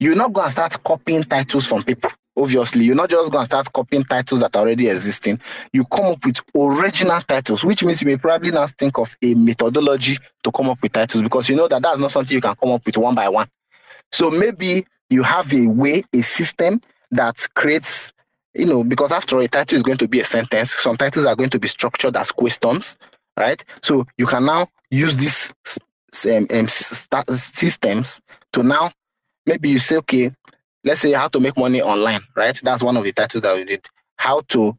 You're 0.00 0.16
not 0.16 0.32
going 0.32 0.46
to 0.46 0.52
start 0.52 0.82
copying 0.82 1.22
titles 1.22 1.64
from 1.64 1.84
people. 1.84 2.10
Obviously, 2.36 2.86
you're 2.86 2.96
not 2.96 3.10
just 3.10 3.30
going 3.30 3.42
to 3.42 3.46
start 3.46 3.72
copying 3.72 4.02
titles 4.02 4.40
that 4.40 4.56
are 4.56 4.62
already 4.62 4.88
existing. 4.88 5.38
You 5.72 5.84
come 5.84 6.06
up 6.06 6.24
with 6.24 6.40
original 6.56 7.20
titles, 7.20 7.62
which 7.62 7.84
means 7.84 8.00
you 8.00 8.08
may 8.08 8.16
probably 8.16 8.50
not 8.50 8.70
think 8.70 8.98
of 8.98 9.14
a 9.22 9.34
methodology 9.34 10.18
to 10.42 10.50
come 10.50 10.70
up 10.70 10.82
with 10.82 10.92
titles 10.92 11.22
because 11.22 11.48
you 11.48 11.54
know 11.54 11.68
that 11.68 11.82
that's 11.82 11.98
not 11.98 12.10
something 12.10 12.34
you 12.34 12.40
can 12.40 12.56
come 12.56 12.70
up 12.72 12.84
with 12.84 12.96
one 12.96 13.14
by 13.14 13.28
one. 13.28 13.48
So 14.10 14.30
maybe 14.30 14.84
you 15.12 15.22
have 15.22 15.52
a 15.52 15.66
way, 15.66 16.02
a 16.12 16.22
system 16.22 16.80
that 17.10 17.46
creates, 17.54 18.12
you 18.54 18.66
know, 18.66 18.82
because 18.82 19.12
after 19.12 19.36
all, 19.36 19.42
a 19.42 19.48
title 19.48 19.76
is 19.76 19.82
going 19.82 19.98
to 19.98 20.08
be 20.08 20.20
a 20.20 20.24
sentence. 20.24 20.72
Some 20.72 20.96
titles 20.96 21.26
are 21.26 21.36
going 21.36 21.50
to 21.50 21.58
be 21.58 21.68
structured 21.68 22.16
as 22.16 22.32
questions, 22.32 22.96
right? 23.36 23.62
So 23.82 24.06
you 24.16 24.26
can 24.26 24.46
now 24.46 24.68
use 24.90 25.16
these 25.16 25.52
um, 26.26 26.46
um, 26.50 26.68
systems 26.68 28.20
to 28.52 28.62
now 28.62 28.92
maybe 29.46 29.68
you 29.68 29.78
say, 29.78 29.96
okay, 29.96 30.32
let's 30.84 31.00
say 31.00 31.12
how 31.12 31.28
to 31.28 31.40
make 31.40 31.56
money 31.56 31.82
online, 31.82 32.20
right? 32.34 32.58
That's 32.62 32.82
one 32.82 32.96
of 32.96 33.04
the 33.04 33.12
titles 33.12 33.42
that 33.42 33.56
we 33.56 33.64
did. 33.64 33.86
How 34.16 34.42
to 34.48 34.76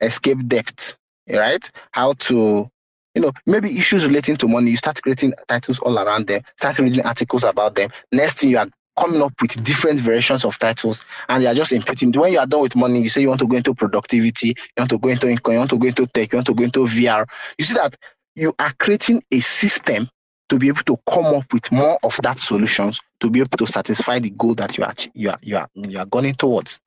escape 0.00 0.46
debt, 0.48 0.96
right? 1.28 1.70
How 1.92 2.14
to 2.14 2.70
you 3.16 3.22
know, 3.22 3.32
maybe 3.46 3.78
issues 3.78 4.04
relating 4.04 4.36
to 4.36 4.46
money, 4.46 4.70
you 4.70 4.76
start 4.76 5.00
creating 5.02 5.32
titles 5.48 5.78
all 5.78 5.98
around 5.98 6.26
them, 6.26 6.42
start 6.58 6.78
reading 6.78 7.02
articles 7.02 7.44
about 7.44 7.74
them. 7.74 7.88
Next 8.12 8.38
thing 8.38 8.50
you 8.50 8.58
are 8.58 8.68
coming 8.96 9.22
up 9.22 9.32
with 9.40 9.62
different 9.62 10.00
variations 10.00 10.44
of 10.44 10.58
titles 10.58 11.04
and 11.28 11.42
they 11.42 11.46
are 11.46 11.54
just 11.54 11.72
inputting. 11.72 12.16
When 12.16 12.32
you 12.32 12.38
are 12.38 12.46
done 12.46 12.62
with 12.62 12.76
money, 12.76 13.02
you 13.02 13.08
say 13.08 13.20
you 13.20 13.28
want 13.28 13.40
to 13.40 13.46
go 13.46 13.56
into 13.56 13.74
productivity, 13.74 14.48
you 14.48 14.54
want 14.78 14.90
to 14.90 14.98
go 14.98 15.08
into 15.08 15.28
income, 15.28 15.52
you 15.52 15.58
want 15.58 15.70
to 15.70 15.78
go 15.78 15.86
into 15.86 16.06
tech, 16.06 16.32
you 16.32 16.36
want 16.36 16.46
to 16.46 16.54
go 16.54 16.64
into 16.64 16.84
VR. 16.84 17.26
You 17.58 17.64
see 17.64 17.74
that 17.74 17.96
you 18.34 18.54
are 18.58 18.72
creating 18.78 19.22
a 19.30 19.40
system 19.40 20.08
to 20.48 20.58
be 20.58 20.68
able 20.68 20.82
to 20.84 20.96
come 21.08 21.26
up 21.26 21.52
with 21.52 21.70
more 21.72 21.98
of 22.02 22.18
that 22.22 22.38
solutions 22.38 23.00
to 23.20 23.30
be 23.30 23.40
able 23.40 23.56
to 23.56 23.66
satisfy 23.66 24.18
the 24.18 24.30
goal 24.30 24.54
that 24.54 24.78
you 24.78 24.84
are 24.84 24.94
you 25.14 25.30
are 25.30 25.38
you 25.42 25.56
are 25.56 25.68
you 25.74 25.98
are 25.98 26.06
going 26.06 26.34
towards. 26.34 26.80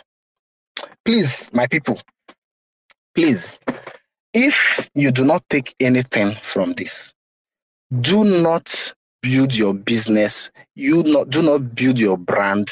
Please, 1.04 1.50
my 1.54 1.68
people, 1.68 2.00
please, 3.16 3.60
if 4.34 4.90
you 4.94 5.12
do 5.12 5.26
not 5.26 5.44
take 5.50 5.76
anything 5.80 6.38
from 6.44 6.72
this, 6.74 7.14
do 8.00 8.24
not 8.24 8.94
build 9.22 9.56
your 9.56 9.74
business. 9.74 10.52
You 10.76 11.04
not 11.04 11.30
do 11.30 11.42
not 11.42 11.76
build 11.76 12.00
your 12.00 12.18
brand 12.18 12.70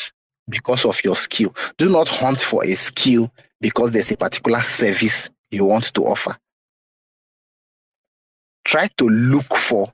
because 0.50 0.86
of 0.86 1.04
your 1.04 1.16
skill. 1.16 1.54
Do 1.78 1.90
not 1.90 2.08
hunt 2.08 2.42
for 2.42 2.66
a 2.66 2.76
skill 2.76 3.32
because 3.60 3.92
there's 3.92 4.12
a 4.12 4.18
particular 4.18 4.62
service 4.62 5.30
you 5.52 5.66
want 5.66 5.94
to 5.94 6.06
offer. 6.06 6.38
Try 8.66 8.90
to 8.98 9.08
look 9.08 9.56
for 9.56 9.92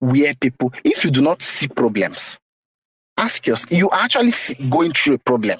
where 0.00 0.34
people, 0.34 0.72
if 0.84 1.04
you 1.04 1.10
do 1.10 1.22
not 1.22 1.42
see 1.42 1.68
problems, 1.68 2.38
ask 3.16 3.46
yourself, 3.46 3.72
you 3.72 3.88
are 3.88 4.00
actually 4.00 4.32
going 4.68 4.92
through 4.92 5.14
a 5.14 5.18
problem. 5.18 5.58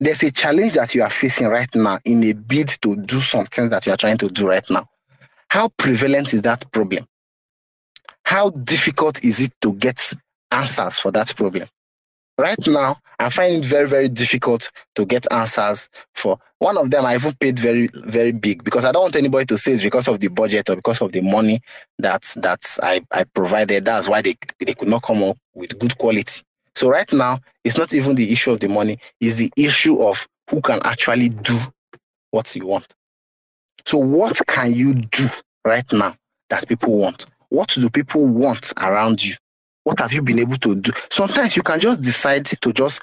There's 0.00 0.22
a 0.22 0.30
challenge 0.30 0.74
that 0.74 0.94
you 0.94 1.02
are 1.02 1.10
facing 1.10 1.48
right 1.48 1.72
now 1.74 1.98
in 2.04 2.22
a 2.24 2.32
bid 2.32 2.68
to 2.82 2.94
do 2.96 3.20
something 3.20 3.68
that 3.70 3.86
you 3.86 3.92
are 3.92 3.96
trying 3.96 4.18
to 4.18 4.28
do 4.28 4.46
right 4.46 4.68
now. 4.70 4.88
How 5.48 5.68
prevalent 5.68 6.34
is 6.34 6.42
that 6.42 6.70
problem? 6.70 7.06
How 8.28 8.50
difficult 8.50 9.24
is 9.24 9.40
it 9.40 9.50
to 9.62 9.72
get 9.72 10.12
answers 10.50 10.98
for 10.98 11.10
that 11.10 11.34
problem? 11.34 11.66
Right 12.36 12.66
now, 12.66 12.98
I 13.18 13.30
find 13.30 13.64
it 13.64 13.66
very, 13.66 13.88
very 13.88 14.10
difficult 14.10 14.70
to 14.96 15.06
get 15.06 15.26
answers 15.32 15.88
for 16.14 16.38
one 16.58 16.76
of 16.76 16.90
them. 16.90 17.06
I 17.06 17.14
even 17.14 17.32
paid 17.40 17.58
very, 17.58 17.88
very 17.94 18.32
big 18.32 18.64
because 18.64 18.84
I 18.84 18.92
don't 18.92 19.04
want 19.04 19.16
anybody 19.16 19.46
to 19.46 19.56
say 19.56 19.72
it's 19.72 19.82
because 19.82 20.08
of 20.08 20.20
the 20.20 20.28
budget 20.28 20.68
or 20.68 20.76
because 20.76 21.00
of 21.00 21.12
the 21.12 21.22
money 21.22 21.62
that 22.00 22.30
that 22.36 22.76
I, 22.82 23.00
I 23.12 23.24
provided. 23.24 23.86
That's 23.86 24.10
why 24.10 24.20
they, 24.20 24.36
they 24.60 24.74
could 24.74 24.88
not 24.88 25.04
come 25.04 25.22
up 25.22 25.38
with 25.54 25.78
good 25.78 25.96
quality. 25.96 26.42
So 26.74 26.90
right 26.90 27.10
now, 27.10 27.38
it's 27.64 27.78
not 27.78 27.94
even 27.94 28.14
the 28.14 28.30
issue 28.30 28.50
of 28.50 28.60
the 28.60 28.68
money, 28.68 28.98
it's 29.22 29.36
the 29.36 29.50
issue 29.56 30.02
of 30.02 30.28
who 30.50 30.60
can 30.60 30.80
actually 30.84 31.30
do 31.30 31.58
what 32.30 32.54
you 32.54 32.66
want. 32.66 32.94
So 33.86 33.96
what 33.96 34.38
can 34.46 34.74
you 34.74 34.92
do 34.92 35.30
right 35.64 35.90
now 35.94 36.14
that 36.50 36.68
people 36.68 36.98
want? 36.98 37.24
What 37.50 37.68
do 37.68 37.88
people 37.90 38.24
want 38.24 38.72
around 38.76 39.24
you? 39.24 39.34
What 39.84 40.00
have 40.00 40.12
you 40.12 40.22
been 40.22 40.38
able 40.38 40.58
to 40.58 40.74
do? 40.74 40.92
Sometimes 41.10 41.56
you 41.56 41.62
can 41.62 41.80
just 41.80 42.02
decide 42.02 42.46
to 42.46 42.72
just 42.72 43.00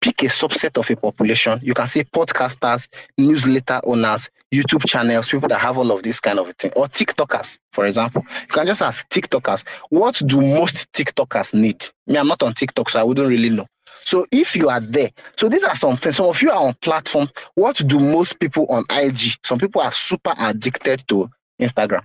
pick 0.00 0.22
a 0.22 0.26
subset 0.26 0.78
of 0.78 0.90
a 0.90 0.96
population. 0.96 1.58
You 1.62 1.74
can 1.74 1.88
say 1.88 2.04
podcasters, 2.04 2.88
newsletter 3.16 3.80
owners, 3.84 4.28
YouTube 4.54 4.86
channels, 4.86 5.28
people 5.28 5.48
that 5.48 5.58
have 5.58 5.78
all 5.78 5.90
of 5.90 6.02
this 6.02 6.20
kind 6.20 6.38
of 6.38 6.54
thing, 6.56 6.72
or 6.76 6.86
TikTokers, 6.86 7.58
for 7.72 7.86
example. 7.86 8.22
You 8.42 8.48
can 8.48 8.66
just 8.66 8.82
ask 8.82 9.08
TikTokers, 9.08 9.64
what 9.88 10.22
do 10.26 10.40
most 10.40 10.92
TikTokers 10.92 11.54
need? 11.54 11.84
Me, 12.06 12.18
I'm 12.18 12.28
not 12.28 12.42
on 12.42 12.54
TikTok, 12.54 12.90
so 12.90 13.00
I 13.00 13.02
wouldn't 13.02 13.28
really 13.28 13.50
know. 13.50 13.66
So 14.00 14.26
if 14.30 14.54
you 14.54 14.68
are 14.68 14.80
there, 14.80 15.10
so 15.36 15.48
these 15.48 15.64
are 15.64 15.74
some 15.74 15.96
things. 15.96 16.16
Some 16.16 16.26
of 16.26 16.40
you 16.40 16.50
are 16.50 16.66
on 16.68 16.74
platform. 16.74 17.28
What 17.54 17.76
do 17.86 17.98
most 17.98 18.38
people 18.38 18.66
on 18.66 18.84
IG? 18.90 19.36
Some 19.42 19.58
people 19.58 19.80
are 19.80 19.90
super 19.90 20.34
addicted 20.38 21.02
to 21.08 21.28
Instagram. 21.60 22.04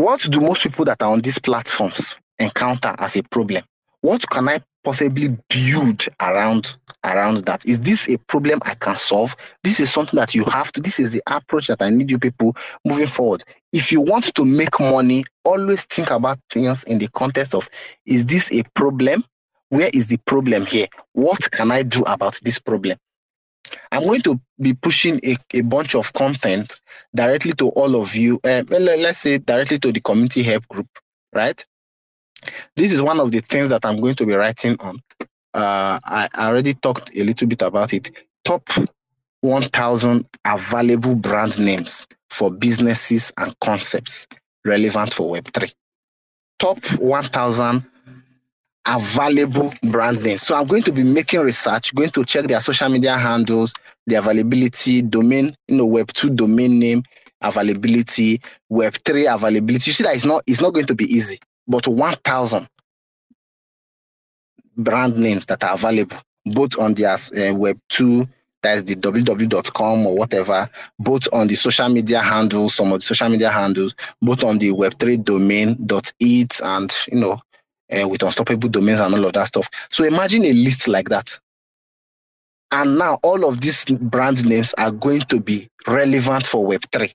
What 0.00 0.22
do 0.30 0.40
most 0.40 0.62
people 0.62 0.86
that 0.86 1.02
are 1.02 1.12
on 1.12 1.20
these 1.20 1.38
platforms 1.38 2.16
encounter 2.38 2.94
as 2.98 3.16
a 3.16 3.22
problem? 3.22 3.62
What 4.00 4.26
can 4.30 4.48
I 4.48 4.62
possibly 4.82 5.36
build 5.50 6.06
around 6.22 6.78
around 7.04 7.44
that? 7.44 7.66
Is 7.66 7.78
this 7.80 8.08
a 8.08 8.16
problem 8.16 8.60
I 8.62 8.76
can 8.76 8.96
solve? 8.96 9.36
This 9.62 9.78
is 9.78 9.92
something 9.92 10.18
that 10.18 10.34
you 10.34 10.44
have 10.44 10.72
to. 10.72 10.80
This 10.80 11.00
is 11.00 11.10
the 11.10 11.22
approach 11.26 11.66
that 11.66 11.82
I 11.82 11.90
need 11.90 12.10
you 12.10 12.18
people 12.18 12.56
moving 12.82 13.08
forward. 13.08 13.44
If 13.74 13.92
you 13.92 14.00
want 14.00 14.34
to 14.36 14.44
make 14.46 14.80
money, 14.80 15.26
always 15.44 15.84
think 15.84 16.10
about 16.10 16.38
things 16.48 16.82
in 16.84 16.96
the 16.96 17.08
context 17.08 17.54
of 17.54 17.68
is 18.06 18.24
this 18.24 18.50
a 18.52 18.62
problem? 18.74 19.22
Where 19.68 19.90
is 19.92 20.06
the 20.06 20.16
problem 20.16 20.64
here? 20.64 20.86
What 21.12 21.50
can 21.50 21.70
I 21.70 21.82
do 21.82 22.04
about 22.04 22.40
this 22.42 22.58
problem? 22.58 22.96
I'm 23.92 24.04
going 24.04 24.22
to 24.22 24.40
be 24.60 24.74
pushing 24.74 25.20
a, 25.24 25.36
a 25.54 25.62
bunch 25.62 25.94
of 25.94 26.12
content 26.12 26.80
directly 27.14 27.52
to 27.54 27.68
all 27.70 28.00
of 28.00 28.14
you. 28.14 28.38
Uh, 28.44 28.62
let's 28.68 29.18
say 29.20 29.38
directly 29.38 29.78
to 29.80 29.92
the 29.92 30.00
community 30.00 30.42
help 30.42 30.66
group, 30.68 30.88
right? 31.34 31.64
This 32.76 32.92
is 32.92 33.02
one 33.02 33.20
of 33.20 33.32
the 33.32 33.40
things 33.40 33.68
that 33.70 33.84
I'm 33.84 34.00
going 34.00 34.14
to 34.16 34.26
be 34.26 34.34
writing 34.34 34.76
on. 34.80 35.00
Uh, 35.52 35.98
I, 36.04 36.28
already 36.38 36.74
talked 36.74 37.14
a 37.16 37.24
little 37.24 37.48
bit 37.48 37.62
about 37.62 37.92
it. 37.92 38.10
Top 38.44 38.68
1,000 39.40 40.26
available 40.44 41.16
brand 41.16 41.58
names 41.58 42.06
for 42.30 42.50
businesses 42.50 43.32
and 43.38 43.58
concepts 43.60 44.26
relevant 44.64 45.12
for 45.12 45.34
Web3. 45.34 45.72
Top 46.58 46.84
1,000 47.00 47.84
available 48.96 49.72
brand 49.84 50.22
name. 50.22 50.38
So 50.38 50.56
I'm 50.56 50.66
going 50.66 50.82
to 50.84 50.92
be 50.92 51.02
making 51.02 51.40
research, 51.40 51.94
going 51.94 52.10
to 52.10 52.24
check 52.24 52.46
their 52.46 52.60
social 52.60 52.88
media 52.88 53.16
handles, 53.16 53.72
the 54.06 54.16
availability, 54.16 55.02
domain, 55.02 55.54
you 55.68 55.76
know, 55.76 55.86
Web2 55.86 56.34
domain 56.34 56.78
name 56.78 57.02
availability, 57.42 58.40
Web3 58.70 59.34
availability. 59.34 59.90
You 59.90 59.94
see 59.94 60.04
that 60.04 60.14
it's 60.14 60.24
not, 60.26 60.42
it's 60.46 60.60
not 60.60 60.74
going 60.74 60.86
to 60.86 60.94
be 60.94 61.04
easy 61.04 61.38
but 61.70 61.86
1,000 61.86 62.68
brand 64.76 65.16
names 65.16 65.46
that 65.46 65.62
are 65.62 65.74
available, 65.74 66.16
both 66.46 66.76
on 66.78 66.94
their 66.94 67.12
uh, 67.12 67.54
Web2, 67.54 68.28
that's 68.62 68.82
the 68.82 68.96
www.com 68.96 70.06
or 70.06 70.16
whatever, 70.16 70.68
both 70.98 71.28
on 71.32 71.46
the 71.46 71.54
social 71.54 71.88
media 71.88 72.20
handles, 72.20 72.74
some 72.74 72.92
of 72.92 73.00
the 73.00 73.06
social 73.06 73.28
media 73.28 73.50
handles, 73.50 73.94
both 74.20 74.42
on 74.42 74.58
the 74.58 74.70
Web3 74.70 75.24
domain, 75.24 75.78
.eth, 76.18 76.60
and, 76.62 76.94
you 77.10 77.20
know, 77.20 77.40
uh, 77.92 78.08
with 78.08 78.22
unstoppable 78.22 78.68
domains 78.68 79.00
and 79.00 79.14
all 79.14 79.24
of 79.26 79.32
that 79.32 79.48
stuff. 79.48 79.68
So 79.90 80.04
imagine 80.04 80.44
a 80.44 80.52
list 80.52 80.88
like 80.88 81.08
that. 81.08 81.38
And 82.72 82.98
now 82.98 83.18
all 83.22 83.48
of 83.48 83.60
these 83.60 83.84
brand 83.84 84.46
names 84.46 84.74
are 84.78 84.92
going 84.92 85.22
to 85.22 85.40
be 85.40 85.68
relevant 85.86 86.46
for 86.46 86.68
Web3. 86.68 87.12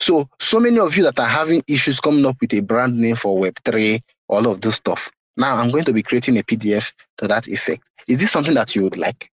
So, 0.00 0.28
so 0.38 0.60
many 0.60 0.78
of 0.78 0.96
you 0.96 1.02
that 1.04 1.18
are 1.18 1.26
having 1.26 1.62
issues 1.66 1.98
coming 1.98 2.26
up 2.26 2.36
with 2.40 2.52
a 2.52 2.60
brand 2.60 2.98
name 2.98 3.16
for 3.16 3.40
Web3, 3.40 4.02
all 4.28 4.46
of 4.46 4.60
those 4.60 4.76
stuff. 4.76 5.10
Now, 5.36 5.56
I'm 5.56 5.70
going 5.70 5.84
to 5.84 5.92
be 5.92 6.02
creating 6.02 6.36
a 6.38 6.42
PDF 6.42 6.92
to 7.18 7.28
that 7.28 7.48
effect. 7.48 7.82
Is 8.06 8.20
this 8.20 8.30
something 8.30 8.54
that 8.54 8.74
you 8.76 8.82
would 8.82 8.96
like? 8.98 9.30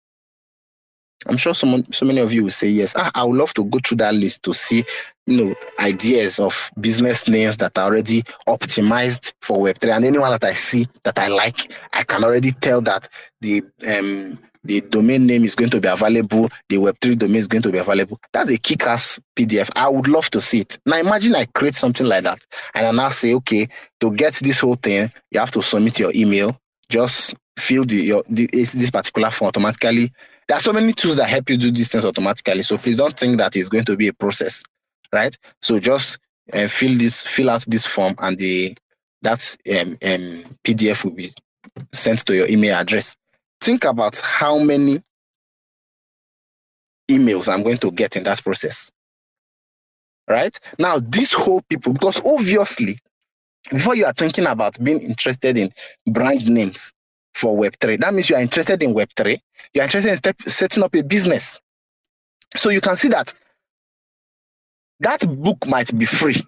I'm 1.26 1.36
sure 1.36 1.54
someone, 1.54 1.90
so 1.92 2.06
many 2.06 2.20
of 2.20 2.32
you 2.32 2.44
will 2.44 2.50
say 2.50 2.68
yes. 2.68 2.94
Ah, 2.96 3.10
I 3.14 3.24
would 3.24 3.36
love 3.36 3.52
to 3.54 3.64
go 3.64 3.78
through 3.84 3.98
that 3.98 4.14
list 4.14 4.42
to 4.44 4.54
see, 4.54 4.84
you 5.26 5.44
know, 5.44 5.54
ideas 5.80 6.38
of 6.38 6.70
business 6.80 7.26
names 7.26 7.56
that 7.56 7.76
are 7.76 7.86
already 7.86 8.22
optimized 8.46 9.32
for 9.42 9.58
Web3. 9.58 9.96
And 9.96 10.04
anyone 10.04 10.30
that 10.30 10.44
I 10.44 10.54
see 10.54 10.86
that 11.02 11.18
I 11.18 11.28
like, 11.28 11.72
I 11.92 12.04
can 12.04 12.22
already 12.22 12.52
tell 12.52 12.80
that 12.82 13.08
the 13.40 13.64
um, 13.86 14.38
the 14.64 14.80
domain 14.82 15.26
name 15.26 15.44
is 15.44 15.54
going 15.54 15.70
to 15.70 15.80
be 15.80 15.88
available, 15.88 16.50
the 16.68 16.76
Web3 16.76 17.18
domain 17.18 17.36
is 17.36 17.48
going 17.48 17.62
to 17.62 17.72
be 17.72 17.78
available. 17.78 18.20
That's 18.32 18.50
a 18.50 18.58
kick 18.58 18.86
ass 18.86 19.18
PDF. 19.36 19.70
I 19.74 19.88
would 19.88 20.08
love 20.08 20.30
to 20.30 20.40
see 20.40 20.60
it. 20.60 20.78
Now 20.84 20.98
imagine 20.98 21.34
I 21.34 21.46
create 21.46 21.74
something 21.74 22.06
like 22.06 22.24
that 22.24 22.40
and 22.74 22.86
I 22.86 22.90
now 22.90 23.08
say, 23.08 23.34
okay, 23.34 23.68
to 24.00 24.12
get 24.12 24.34
this 24.34 24.60
whole 24.60 24.74
thing, 24.74 25.10
you 25.30 25.40
have 25.40 25.52
to 25.52 25.62
submit 25.62 25.98
your 25.98 26.12
email. 26.14 26.60
Just 26.90 27.34
fill 27.58 27.84
the, 27.84 27.96
your, 27.96 28.24
the, 28.28 28.46
this 28.46 28.90
particular 28.90 29.30
form 29.30 29.48
automatically. 29.48 30.12
There 30.48 30.56
are 30.56 30.60
so 30.60 30.72
many 30.72 30.92
tools 30.92 31.16
that 31.18 31.28
help 31.28 31.50
you 31.50 31.56
do 31.56 31.70
these 31.70 31.88
things 31.88 32.04
automatically. 32.04 32.62
So 32.62 32.78
please 32.78 32.96
don't 32.96 33.18
think 33.18 33.38
that 33.38 33.54
it's 33.54 33.68
going 33.68 33.84
to 33.84 33.96
be 33.96 34.08
a 34.08 34.12
process, 34.12 34.62
right? 35.12 35.36
So 35.60 35.78
just 35.78 36.18
uh, 36.52 36.66
fill 36.68 36.96
this, 36.96 37.26
fill 37.26 37.50
out 37.50 37.64
this 37.68 37.86
form, 37.86 38.14
and 38.18 38.38
the 38.38 38.76
that 39.22 39.56
um, 39.70 39.98
um, 40.02 40.44
PDF 40.64 41.04
will 41.04 41.10
be 41.10 41.30
sent 41.92 42.24
to 42.26 42.34
your 42.34 42.48
email 42.48 42.76
address 42.76 43.14
think 43.60 43.84
about 43.84 44.16
how 44.16 44.58
many 44.58 45.02
emails 47.10 47.52
I'm 47.52 47.62
going 47.62 47.78
to 47.78 47.90
get 47.90 48.16
in 48.16 48.22
that 48.24 48.42
process. 48.42 48.90
Right? 50.28 50.56
Now, 50.78 50.98
these 51.00 51.32
whole 51.32 51.62
people, 51.62 51.94
because 51.94 52.20
obviously, 52.24 52.98
before 53.70 53.96
you 53.96 54.04
are 54.04 54.12
thinking 54.12 54.46
about 54.46 54.82
being 54.82 55.00
interested 55.00 55.56
in 55.56 55.72
brand 56.06 56.48
names 56.48 56.92
for 57.38 57.56
Web3, 57.56 58.00
that 58.00 58.12
means 58.12 58.28
you 58.28 58.36
are 58.36 58.42
interested 58.42 58.82
in 58.82 58.94
Web3, 58.94 59.38
you 59.74 59.80
are 59.80 59.84
interested 59.84 60.10
in 60.10 60.16
step, 60.16 60.36
setting 60.46 60.82
up 60.82 60.94
a 60.94 61.02
business. 61.02 61.58
So 62.56 62.70
you 62.70 62.80
can 62.80 62.96
see 62.96 63.08
that 63.08 63.32
that 65.00 65.20
book 65.42 65.66
might 65.66 65.96
be 65.96 66.04
free, 66.04 66.44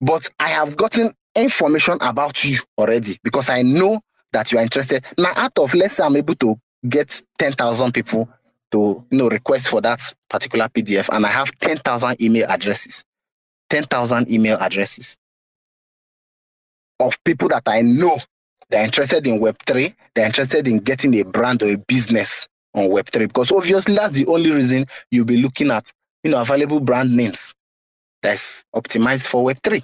but 0.00 0.28
I 0.38 0.48
have 0.48 0.76
gotten 0.76 1.12
information 1.34 1.98
about 2.00 2.44
you 2.44 2.58
already 2.76 3.18
because 3.22 3.50
I 3.50 3.62
know 3.62 4.00
that 4.32 4.50
you 4.50 4.58
are 4.58 4.62
interested. 4.62 5.04
Now, 5.16 5.32
out 5.36 5.58
of 5.58 5.74
let's 5.74 5.94
say 5.94 6.04
I'm 6.04 6.16
able 6.16 6.34
to 6.36 6.58
get 6.88 7.22
10,000 7.38 7.92
people 7.92 8.28
to 8.72 9.04
you 9.10 9.18
know 9.18 9.28
request 9.28 9.68
for 9.68 9.80
that 9.82 10.00
particular 10.28 10.68
PDF, 10.68 11.08
and 11.14 11.24
I 11.24 11.30
have 11.30 11.56
10,000 11.58 12.20
email 12.20 12.46
addresses, 12.48 13.04
10,000 13.70 14.30
email 14.30 14.58
addresses 14.60 15.16
of 16.98 17.22
people 17.24 17.48
that 17.48 17.62
I 17.66 17.82
know 17.82 18.18
they're 18.70 18.84
interested 18.84 19.26
in 19.26 19.40
Web3, 19.40 19.94
they're 20.14 20.26
interested 20.26 20.66
in 20.66 20.78
getting 20.78 21.14
a 21.14 21.22
brand 21.24 21.62
or 21.62 21.68
a 21.68 21.76
business 21.76 22.48
on 22.74 22.84
Web3, 22.84 23.28
because 23.28 23.52
obviously 23.52 23.94
that's 23.94 24.14
the 24.14 24.26
only 24.26 24.50
reason 24.50 24.86
you'll 25.10 25.24
be 25.24 25.40
looking 25.40 25.70
at 25.70 25.90
you 26.24 26.30
know 26.30 26.40
available 26.40 26.80
brand 26.80 27.16
names 27.16 27.54
that's 28.22 28.64
optimized 28.74 29.26
for 29.26 29.44
Web3 29.44 29.82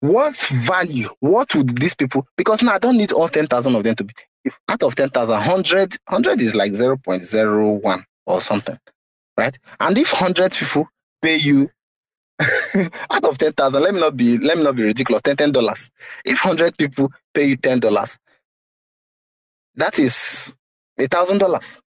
what 0.00 0.36
value, 0.36 1.08
what 1.20 1.54
would 1.54 1.78
these 1.78 1.94
people, 1.94 2.26
because 2.36 2.62
now 2.62 2.74
I 2.74 2.78
don't 2.78 2.96
need 2.96 3.12
all 3.12 3.28
10,000 3.28 3.74
of 3.74 3.82
them 3.82 3.94
to 3.96 4.04
be, 4.04 4.14
if 4.44 4.58
out 4.68 4.82
of 4.82 4.94
10,000, 4.94 5.32
100, 5.34 5.96
100 6.08 6.40
is 6.40 6.54
like 6.54 6.72
0.01 6.72 8.04
or 8.26 8.40
something, 8.40 8.78
right? 9.36 9.56
And 9.78 9.98
if 9.98 10.12
100 10.12 10.52
people 10.52 10.88
pay 11.22 11.36
you 11.36 11.70
out 13.10 13.24
of 13.24 13.38
10,000, 13.38 13.82
let 13.82 13.94
me 13.94 14.00
not 14.00 14.16
be, 14.16 14.38
let 14.38 14.58
me 14.58 14.64
not 14.64 14.76
be 14.76 14.84
ridiculous, 14.84 15.22
10, 15.22 15.36
$10. 15.36 15.90
If 16.24 16.44
100 16.44 16.76
people 16.78 17.12
pay 17.34 17.44
you 17.46 17.56
$10, 17.56 18.18
that 19.76 19.98
is 19.98 20.56
$1,000. 20.98 21.80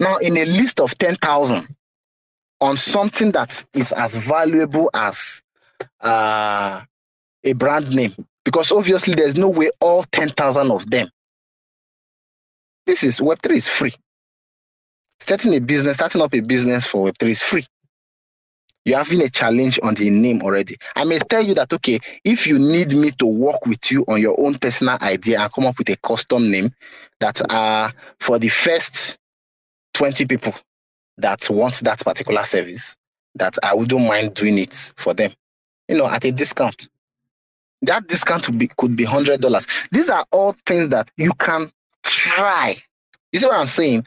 Now, 0.00 0.16
in 0.18 0.36
a 0.36 0.44
list 0.44 0.80
of 0.80 0.96
10,000 0.98 1.68
on 2.60 2.76
something 2.76 3.32
that 3.32 3.64
is 3.74 3.92
as 3.92 4.16
valuable 4.16 4.90
as 4.94 5.42
uh, 6.00 6.82
a 7.44 7.52
brand 7.54 7.90
name 7.94 8.14
because 8.44 8.72
obviously 8.72 9.14
there's 9.14 9.36
no 9.36 9.48
way 9.48 9.70
all 9.80 10.04
10,000 10.04 10.70
of 10.70 10.88
them. 10.90 11.08
This 12.86 13.02
is 13.02 13.20
Web3 13.20 13.56
is 13.56 13.68
free. 13.68 13.94
Starting 15.20 15.54
a 15.54 15.60
business, 15.60 15.96
starting 15.96 16.20
up 16.20 16.34
a 16.34 16.40
business 16.40 16.86
for 16.86 17.10
Web3 17.10 17.28
is 17.30 17.42
free. 17.42 17.66
You're 18.84 18.98
having 18.98 19.22
a 19.22 19.30
challenge 19.30 19.80
on 19.82 19.94
the 19.94 20.10
name 20.10 20.42
already. 20.42 20.76
I 20.96 21.04
may 21.04 21.18
tell 21.18 21.42
you 21.42 21.54
that, 21.54 21.72
okay, 21.72 22.00
if 22.24 22.46
you 22.46 22.58
need 22.58 22.92
me 22.92 23.12
to 23.12 23.26
work 23.26 23.66
with 23.66 23.90
you 23.90 24.04
on 24.08 24.20
your 24.20 24.38
own 24.40 24.58
personal 24.58 24.98
idea 25.00 25.40
and 25.40 25.52
come 25.52 25.66
up 25.66 25.78
with 25.78 25.88
a 25.90 25.96
custom 25.96 26.50
name 26.50 26.72
that 27.20 27.40
are 27.52 27.92
for 28.20 28.38
the 28.38 28.48
first 28.48 29.18
20 29.94 30.26
people 30.26 30.54
that 31.18 31.48
want 31.48 31.74
that 31.80 32.00
particular 32.00 32.44
service, 32.44 32.96
that 33.36 33.56
I 33.62 33.74
wouldn't 33.74 34.06
mind 34.06 34.34
doing 34.34 34.58
it 34.58 34.92
for 34.96 35.14
them 35.14 35.32
you 35.88 35.96
know, 35.96 36.06
at 36.06 36.24
a 36.24 36.32
discount. 36.32 36.88
That 37.82 38.06
discount 38.08 38.48
would 38.48 38.58
be, 38.58 38.68
could 38.78 38.96
be 38.96 39.04
hundred 39.04 39.40
dollars. 39.40 39.66
These 39.92 40.08
are 40.10 40.24
all 40.32 40.54
things 40.66 40.88
that 40.88 41.10
you 41.16 41.32
can 41.34 41.70
try. 42.02 42.76
You 43.32 43.38
see 43.40 43.46
what 43.46 43.58
I'm 43.58 43.66
saying? 43.66 44.06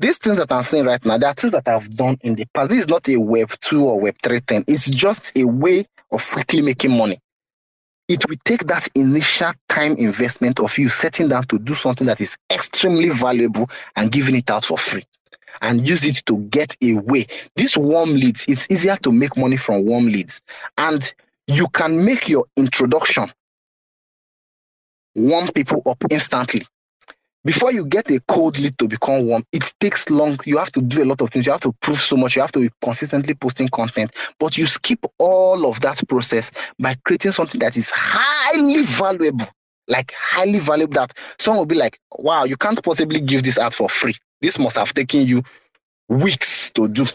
These 0.00 0.18
things 0.18 0.36
that 0.36 0.52
I'm 0.52 0.64
saying 0.64 0.84
right 0.84 1.04
now, 1.04 1.18
they 1.18 1.26
are 1.26 1.34
things 1.34 1.52
that 1.52 1.66
I've 1.66 1.94
done 1.96 2.18
in 2.20 2.36
the 2.36 2.46
past. 2.54 2.70
This 2.70 2.80
is 2.80 2.88
not 2.88 3.08
a 3.08 3.16
Web 3.16 3.50
2 3.60 3.84
or 3.84 4.00
Web 4.00 4.16
3 4.22 4.40
thing. 4.40 4.64
It's 4.68 4.88
just 4.88 5.36
a 5.36 5.44
way 5.44 5.86
of 6.12 6.24
quickly 6.30 6.62
making 6.62 6.96
money. 6.96 7.18
It 8.06 8.26
will 8.28 8.36
take 8.44 8.66
that 8.68 8.88
initial 8.94 9.52
time 9.68 9.96
investment 9.96 10.60
of 10.60 10.78
you 10.78 10.88
setting 10.88 11.28
down 11.28 11.44
to 11.48 11.58
do 11.58 11.74
something 11.74 12.06
that 12.06 12.20
is 12.20 12.36
extremely 12.50 13.10
valuable 13.10 13.68
and 13.96 14.10
giving 14.10 14.36
it 14.36 14.48
out 14.50 14.64
for 14.64 14.78
free 14.78 15.04
and 15.60 15.86
use 15.86 16.04
it 16.04 16.24
to 16.26 16.38
get 16.44 16.76
away. 16.82 17.26
These 17.56 17.76
warm 17.76 18.14
leads, 18.14 18.46
it's 18.48 18.66
easier 18.70 18.96
to 18.98 19.10
make 19.10 19.36
money 19.36 19.56
from 19.56 19.84
warm 19.84 20.06
leads. 20.06 20.40
And 20.78 21.12
you 21.48 21.66
can 21.68 22.04
make 22.04 22.28
your 22.28 22.44
introduction 22.56 23.32
warm 25.14 25.48
people 25.48 25.82
up 25.84 26.02
instantly. 26.10 26.64
Before 27.44 27.72
you 27.72 27.86
get 27.86 28.10
a 28.10 28.20
cold 28.28 28.58
lead 28.58 28.76
to 28.78 28.88
become 28.88 29.24
warm, 29.26 29.44
it 29.52 29.72
takes 29.80 30.10
long. 30.10 30.38
You 30.44 30.58
have 30.58 30.72
to 30.72 30.82
do 30.82 31.02
a 31.02 31.06
lot 31.06 31.22
of 31.22 31.30
things. 31.30 31.46
You 31.46 31.52
have 31.52 31.62
to 31.62 31.72
prove 31.80 32.00
so 32.00 32.16
much. 32.16 32.36
You 32.36 32.42
have 32.42 32.52
to 32.52 32.60
be 32.60 32.70
consistently 32.82 33.34
posting 33.34 33.68
content. 33.68 34.10
But 34.38 34.58
you 34.58 34.66
skip 34.66 35.04
all 35.18 35.66
of 35.66 35.80
that 35.80 36.06
process 36.08 36.50
by 36.78 36.96
creating 37.04 37.32
something 37.32 37.60
that 37.60 37.76
is 37.76 37.90
highly 37.94 38.82
valuable 38.84 39.46
like 39.88 40.12
highly 40.12 40.58
valuable 40.58 40.94
that 40.94 41.12
someone 41.38 41.60
will 41.60 41.66
be 41.66 41.74
like, 41.74 41.98
wow, 42.18 42.44
you 42.44 42.56
can't 42.56 42.82
possibly 42.82 43.20
give 43.20 43.42
this 43.42 43.58
out 43.58 43.74
for 43.74 43.88
free. 43.88 44.14
This 44.40 44.58
must 44.58 44.76
have 44.76 44.92
taken 44.94 45.22
you 45.26 45.42
weeks 46.08 46.70
to 46.70 46.88
do. 46.88 47.06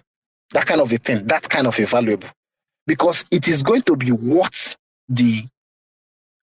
That 0.51 0.65
kind 0.65 0.81
of 0.81 0.91
a 0.91 0.97
thing, 0.97 1.25
that 1.27 1.49
kind 1.49 1.67
of 1.67 1.79
a 1.79 1.85
valuable. 1.85 2.27
Because 2.85 3.25
it 3.31 3.47
is 3.47 3.63
going 3.63 3.83
to 3.83 3.95
be 3.95 4.11
worth 4.11 4.75
the 5.07 5.43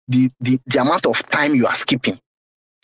the, 0.08 0.30
the, 0.40 0.58
the 0.66 0.80
amount 0.80 1.04
of 1.04 1.22
time 1.28 1.54
you 1.54 1.66
are 1.66 1.74
skipping 1.74 2.18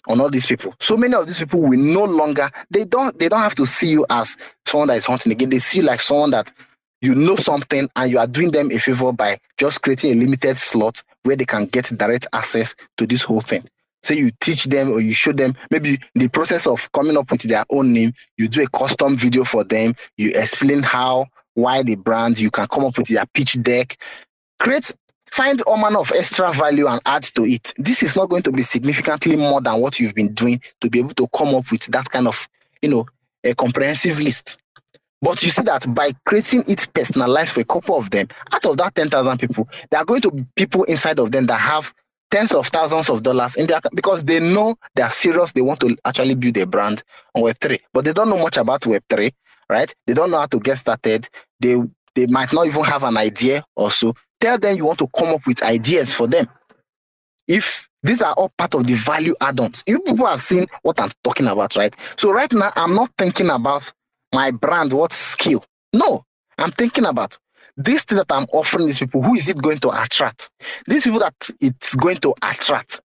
on 0.08 0.20
all 0.20 0.30
these 0.30 0.46
people. 0.46 0.74
So 0.80 0.96
many 0.96 1.14
of 1.14 1.26
these 1.26 1.38
people 1.38 1.60
will 1.60 1.78
no 1.78 2.04
longer 2.04 2.50
they 2.70 2.84
don't 2.84 3.18
they 3.18 3.28
don't 3.28 3.40
have 3.40 3.54
to 3.56 3.66
see 3.66 3.90
you 3.90 4.06
as 4.10 4.36
someone 4.66 4.88
that 4.88 4.96
is 4.96 5.06
hunting 5.06 5.32
again. 5.32 5.50
They 5.50 5.58
see 5.58 5.78
you 5.78 5.84
like 5.84 6.00
someone 6.00 6.30
that 6.30 6.52
you 7.00 7.14
know 7.14 7.36
something 7.36 7.88
and 7.96 8.10
you 8.10 8.18
are 8.18 8.26
doing 8.26 8.50
them 8.50 8.70
a 8.70 8.78
favor 8.78 9.12
by 9.12 9.38
just 9.58 9.82
creating 9.82 10.12
a 10.12 10.14
limited 10.14 10.56
slot 10.56 11.02
where 11.24 11.36
they 11.36 11.44
can 11.44 11.66
get 11.66 11.96
direct 11.96 12.26
access 12.32 12.74
to 12.96 13.06
this 13.06 13.22
whole 13.22 13.40
thing. 13.40 13.68
Say 14.02 14.16
you 14.16 14.30
teach 14.40 14.64
them 14.64 14.90
or 14.92 15.00
you 15.00 15.14
show 15.14 15.32
them 15.32 15.54
maybe 15.70 15.98
the 16.14 16.28
process 16.28 16.66
of 16.66 16.90
coming 16.92 17.16
up 17.16 17.30
with 17.30 17.42
their 17.42 17.64
own 17.70 17.92
name, 17.92 18.12
you 18.36 18.48
do 18.48 18.62
a 18.62 18.68
custom 18.68 19.16
video 19.16 19.44
for 19.44 19.64
them, 19.64 19.94
you 20.16 20.32
explain 20.34 20.82
how 20.82 21.26
why 21.54 21.82
the 21.82 21.94
brand, 21.94 22.38
you 22.38 22.50
can 22.50 22.66
come 22.66 22.84
up 22.84 22.98
with 22.98 23.08
their 23.08 23.24
pitch 23.32 23.62
deck, 23.62 23.96
create 24.58 24.92
find 25.34 25.60
manner 25.66 25.98
of 25.98 26.12
extra 26.12 26.52
value 26.52 26.86
and 26.86 27.00
add 27.04 27.24
to 27.24 27.44
it. 27.44 27.74
This 27.76 28.04
is 28.04 28.14
not 28.14 28.28
going 28.28 28.44
to 28.44 28.52
be 28.52 28.62
significantly 28.62 29.34
more 29.34 29.60
than 29.60 29.80
what 29.80 29.98
you've 29.98 30.14
been 30.14 30.32
doing 30.32 30.60
to 30.80 30.88
be 30.88 31.00
able 31.00 31.14
to 31.14 31.26
come 31.36 31.56
up 31.56 31.68
with 31.72 31.86
that 31.86 32.08
kind 32.08 32.28
of, 32.28 32.48
you 32.80 32.88
know, 32.88 33.06
a 33.42 33.52
comprehensive 33.52 34.20
list. 34.20 34.58
But 35.20 35.42
you 35.42 35.50
see 35.50 35.64
that 35.64 35.92
by 35.92 36.12
creating 36.24 36.64
it 36.68 36.86
personalized 36.94 37.52
for 37.52 37.62
a 37.62 37.64
couple 37.64 37.96
of 37.96 38.10
them, 38.10 38.28
out 38.52 38.64
of 38.64 38.76
that 38.76 38.94
10,000 38.94 39.38
people, 39.38 39.68
there 39.90 40.00
are 40.00 40.04
going 40.04 40.20
to 40.20 40.30
be 40.30 40.46
people 40.54 40.84
inside 40.84 41.18
of 41.18 41.32
them 41.32 41.46
that 41.46 41.58
have 41.58 41.92
tens 42.30 42.52
of 42.52 42.68
thousands 42.68 43.10
of 43.10 43.24
dollars 43.24 43.56
in 43.56 43.66
their 43.66 43.80
because 43.92 44.22
they 44.22 44.38
know 44.38 44.76
they 44.94 45.02
are 45.02 45.10
serious. 45.10 45.50
They 45.50 45.62
want 45.62 45.80
to 45.80 45.96
actually 46.04 46.36
build 46.36 46.56
a 46.58 46.66
brand 46.66 47.02
on 47.34 47.42
Web3, 47.42 47.80
but 47.92 48.04
they 48.04 48.12
don't 48.12 48.28
know 48.28 48.38
much 48.38 48.56
about 48.56 48.82
Web3, 48.82 49.32
right? 49.68 49.92
They 50.06 50.14
don't 50.14 50.30
know 50.30 50.38
how 50.38 50.46
to 50.46 50.60
get 50.60 50.78
started. 50.78 51.28
They 51.58 51.82
they 52.14 52.26
might 52.26 52.52
not 52.52 52.66
even 52.66 52.84
have 52.84 53.02
an 53.02 53.16
idea 53.16 53.64
or 53.74 53.90
so. 53.90 54.14
Tell 54.44 54.58
them 54.58 54.76
you 54.76 54.84
want 54.84 54.98
to 54.98 55.08
come 55.08 55.28
up 55.28 55.46
with 55.46 55.62
ideas 55.62 56.12
for 56.12 56.26
them. 56.26 56.46
If 57.48 57.88
these 58.02 58.20
are 58.20 58.34
all 58.34 58.50
part 58.58 58.74
of 58.74 58.86
the 58.86 58.92
value 58.92 59.34
add-ons, 59.40 59.82
you 59.86 60.00
people 60.00 60.26
have 60.26 60.42
seen 60.42 60.66
what 60.82 61.00
I'm 61.00 61.10
talking 61.22 61.46
about, 61.46 61.76
right? 61.76 61.96
So 62.18 62.30
right 62.30 62.52
now, 62.52 62.70
I'm 62.76 62.94
not 62.94 63.10
thinking 63.16 63.48
about 63.48 63.90
my 64.34 64.50
brand, 64.50 64.92
what 64.92 65.14
skill. 65.14 65.64
No, 65.94 66.26
I'm 66.58 66.72
thinking 66.72 67.06
about 67.06 67.38
this 67.78 68.04
thing 68.04 68.18
that 68.18 68.30
I'm 68.30 68.44
offering 68.52 68.86
these 68.86 68.98
people. 68.98 69.22
Who 69.22 69.34
is 69.34 69.48
it 69.48 69.56
going 69.56 69.78
to 69.78 70.02
attract? 70.02 70.50
These 70.86 71.04
people 71.04 71.20
that 71.20 71.34
it's 71.62 71.94
going 71.94 72.18
to 72.18 72.34
attract. 72.42 73.00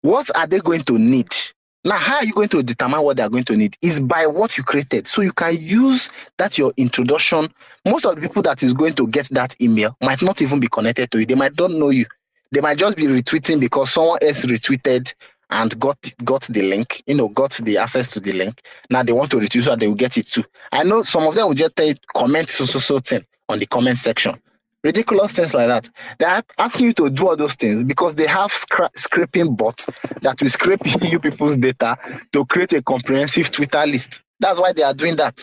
What 0.00 0.34
are 0.34 0.46
they 0.46 0.60
going 0.60 0.84
to 0.84 0.98
need? 0.98 1.36
Now, 1.82 1.96
how 1.96 2.16
are 2.16 2.24
you 2.24 2.34
going 2.34 2.48
to 2.50 2.62
determine 2.62 3.00
what 3.00 3.16
they 3.16 3.22
are 3.22 3.30
going 3.30 3.44
to 3.44 3.56
need? 3.56 3.76
Is 3.80 4.00
by 4.00 4.26
what 4.26 4.58
you 4.58 4.64
created. 4.64 5.08
So 5.08 5.22
you 5.22 5.32
can 5.32 5.56
use 5.56 6.10
that 6.36 6.58
your 6.58 6.72
introduction. 6.76 7.52
Most 7.86 8.04
of 8.04 8.16
the 8.16 8.20
people 8.20 8.42
that 8.42 8.62
is 8.62 8.74
going 8.74 8.94
to 8.94 9.06
get 9.06 9.28
that 9.30 9.56
email 9.62 9.96
might 10.02 10.20
not 10.20 10.42
even 10.42 10.60
be 10.60 10.68
connected 10.68 11.10
to 11.10 11.20
you. 11.20 11.26
They 11.26 11.34
might 11.34 11.54
don't 11.54 11.78
know 11.78 11.88
you. 11.88 12.04
They 12.52 12.60
might 12.60 12.76
just 12.76 12.96
be 12.96 13.04
retweeting 13.04 13.60
because 13.60 13.92
someone 13.92 14.18
else 14.20 14.44
retweeted 14.44 15.14
and 15.48 15.78
got 15.80 15.96
got 16.22 16.42
the 16.42 16.62
link, 16.62 17.02
you 17.06 17.14
know, 17.14 17.28
got 17.28 17.52
the 17.52 17.78
access 17.78 18.10
to 18.10 18.20
the 18.20 18.32
link. 18.32 18.60
Now 18.90 19.02
they 19.02 19.12
want 19.12 19.30
to 19.30 19.38
retweet 19.38 19.62
so 19.62 19.74
they 19.74 19.88
will 19.88 19.94
get 19.94 20.18
it 20.18 20.26
too. 20.26 20.44
I 20.70 20.84
know 20.84 21.02
some 21.02 21.26
of 21.26 21.34
them 21.34 21.48
will 21.48 21.54
just 21.54 21.76
tell 21.76 21.92
comment 22.14 22.50
so 22.50 22.66
so 22.66 22.78
so 22.78 22.98
thing 22.98 23.24
on 23.48 23.58
the 23.58 23.66
comment 23.66 23.98
section 23.98 24.38
ridiculous 24.82 25.32
things 25.32 25.54
like 25.54 25.68
that. 25.68 25.90
They're 26.18 26.42
asking 26.58 26.86
you 26.86 26.92
to 26.94 27.10
do 27.10 27.28
all 27.28 27.36
those 27.36 27.54
things 27.54 27.82
because 27.84 28.14
they 28.14 28.26
have 28.26 28.50
scra- 28.50 28.96
scraping 28.96 29.54
bots 29.54 29.86
that 30.22 30.40
will 30.40 30.48
scrape 30.48 30.80
you 31.02 31.18
people's 31.18 31.56
data 31.56 31.98
to 32.32 32.44
create 32.46 32.72
a 32.72 32.82
comprehensive 32.82 33.50
Twitter 33.50 33.84
list. 33.86 34.22
That's 34.38 34.58
why 34.58 34.72
they 34.72 34.82
are 34.82 34.94
doing 34.94 35.16
that. 35.16 35.42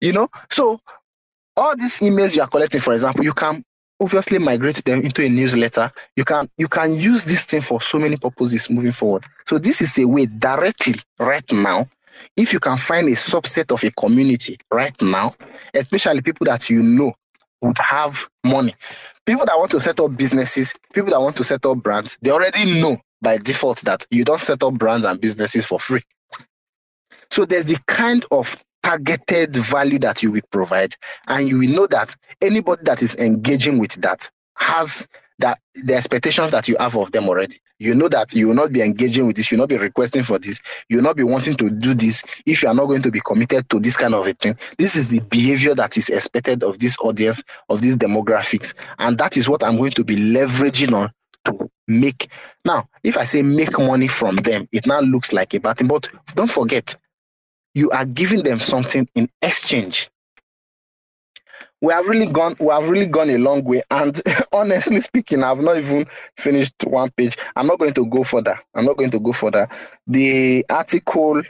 You 0.00 0.12
know, 0.12 0.28
so 0.50 0.80
all 1.56 1.76
these 1.76 1.98
emails 1.98 2.36
you 2.36 2.42
are 2.42 2.48
collecting, 2.48 2.80
for 2.80 2.92
example, 2.92 3.24
you 3.24 3.32
can 3.32 3.64
obviously 4.00 4.38
migrate 4.38 4.84
them 4.84 5.02
into 5.02 5.24
a 5.24 5.28
newsletter. 5.28 5.90
You 6.16 6.24
can 6.24 6.48
you 6.56 6.68
can 6.68 6.94
use 6.94 7.24
this 7.24 7.44
thing 7.44 7.62
for 7.62 7.80
so 7.82 7.98
many 7.98 8.16
purposes 8.16 8.70
moving 8.70 8.92
forward. 8.92 9.24
So 9.46 9.58
this 9.58 9.80
is 9.80 9.98
a 9.98 10.04
way 10.04 10.26
directly 10.26 10.94
right 11.18 11.50
now. 11.52 11.88
If 12.36 12.52
you 12.52 12.60
can 12.60 12.78
find 12.78 13.08
a 13.08 13.12
subset 13.12 13.72
of 13.72 13.82
a 13.84 13.90
community 13.92 14.58
right 14.70 14.94
now, 15.02 15.34
especially 15.74 16.20
people 16.20 16.44
that 16.46 16.68
you 16.70 16.82
know 16.82 17.12
would 17.60 17.78
have 17.78 18.28
money. 18.44 18.74
People 19.26 19.46
that 19.46 19.58
want 19.58 19.70
to 19.72 19.80
set 19.80 20.00
up 20.00 20.16
businesses, 20.16 20.74
people 20.92 21.10
that 21.10 21.20
want 21.20 21.36
to 21.36 21.44
set 21.44 21.64
up 21.66 21.78
brands, 21.82 22.16
they 22.22 22.30
already 22.30 22.80
know 22.80 22.98
by 23.20 23.36
default 23.36 23.80
that 23.82 24.06
you 24.10 24.24
don't 24.24 24.40
set 24.40 24.62
up 24.62 24.74
brands 24.74 25.04
and 25.04 25.20
businesses 25.20 25.66
for 25.66 25.80
free. 25.80 26.02
So 27.30 27.44
there's 27.44 27.66
the 27.66 27.78
kind 27.86 28.24
of 28.30 28.56
targeted 28.82 29.54
value 29.54 29.98
that 29.98 30.22
you 30.22 30.32
will 30.32 30.42
provide, 30.50 30.94
and 31.26 31.48
you 31.48 31.58
will 31.58 31.68
know 31.68 31.86
that 31.88 32.14
anybody 32.40 32.82
that 32.84 33.02
is 33.02 33.16
engaging 33.16 33.78
with 33.78 33.92
that 34.00 34.30
has 34.56 35.06
that 35.38 35.60
the 35.74 35.94
expectations 35.94 36.50
that 36.50 36.68
you 36.68 36.76
have 36.78 36.96
of 36.96 37.12
them 37.12 37.28
already. 37.28 37.60
You 37.78 37.94
know 37.94 38.08
that 38.08 38.34
you 38.34 38.48
will 38.48 38.54
not 38.54 38.72
be 38.72 38.82
engaging 38.82 39.26
with 39.26 39.36
this, 39.36 39.50
you 39.50 39.56
will 39.56 39.62
not 39.62 39.68
be 39.68 39.76
requesting 39.76 40.24
for 40.24 40.38
this, 40.38 40.60
you 40.88 40.96
will 40.96 41.04
not 41.04 41.16
be 41.16 41.22
wanting 41.22 41.56
to 41.56 41.70
do 41.70 41.94
this 41.94 42.22
if 42.44 42.62
you 42.62 42.68
are 42.68 42.74
not 42.74 42.86
going 42.86 43.02
to 43.02 43.10
be 43.10 43.20
committed 43.20 43.68
to 43.70 43.78
this 43.78 43.96
kind 43.96 44.14
of 44.14 44.26
a 44.26 44.32
thing. 44.32 44.56
This 44.78 44.96
is 44.96 45.08
the 45.08 45.20
behavior 45.20 45.74
that 45.76 45.96
is 45.96 46.08
expected 46.08 46.64
of 46.64 46.80
this 46.80 46.96
audience, 47.00 47.42
of 47.68 47.80
these 47.80 47.96
demographics. 47.96 48.74
And 48.98 49.16
that 49.18 49.36
is 49.36 49.48
what 49.48 49.62
I'm 49.62 49.76
going 49.76 49.92
to 49.92 50.04
be 50.04 50.16
leveraging 50.16 50.92
on 50.92 51.12
to 51.44 51.70
make. 51.86 52.30
Now, 52.64 52.88
if 53.04 53.16
I 53.16 53.24
say 53.24 53.42
make 53.42 53.78
money 53.78 54.08
from 54.08 54.36
them, 54.36 54.68
it 54.72 54.86
now 54.86 55.00
looks 55.00 55.32
like 55.32 55.54
a 55.54 55.74
thing. 55.74 55.86
But 55.86 56.08
don't 56.34 56.50
forget, 56.50 56.96
you 57.74 57.90
are 57.90 58.04
giving 58.04 58.42
them 58.42 58.58
something 58.58 59.08
in 59.14 59.28
exchange 59.40 60.10
we 61.80 61.92
have 61.92 62.06
really 62.06 62.26
gone 62.26 62.56
we 62.60 62.68
have 62.68 62.88
really 62.88 63.06
gone 63.06 63.30
a 63.30 63.38
long 63.38 63.62
way 63.64 63.82
and 63.90 64.20
honestly 64.52 65.00
speaking 65.00 65.42
i've 65.42 65.60
not 65.60 65.76
even 65.76 66.06
finished 66.36 66.74
one 66.84 67.10
page. 67.10 67.36
I'm 67.56 67.66
not 67.66 67.78
going 67.78 67.94
to 67.94 68.06
go 68.06 68.24
further. 68.24 68.58
I'm 68.74 68.84
not 68.84 68.96
going 68.96 69.10
to 69.10 69.20
go 69.20 69.32
further. 69.32 69.68
The 70.06 70.64
article 70.68 71.42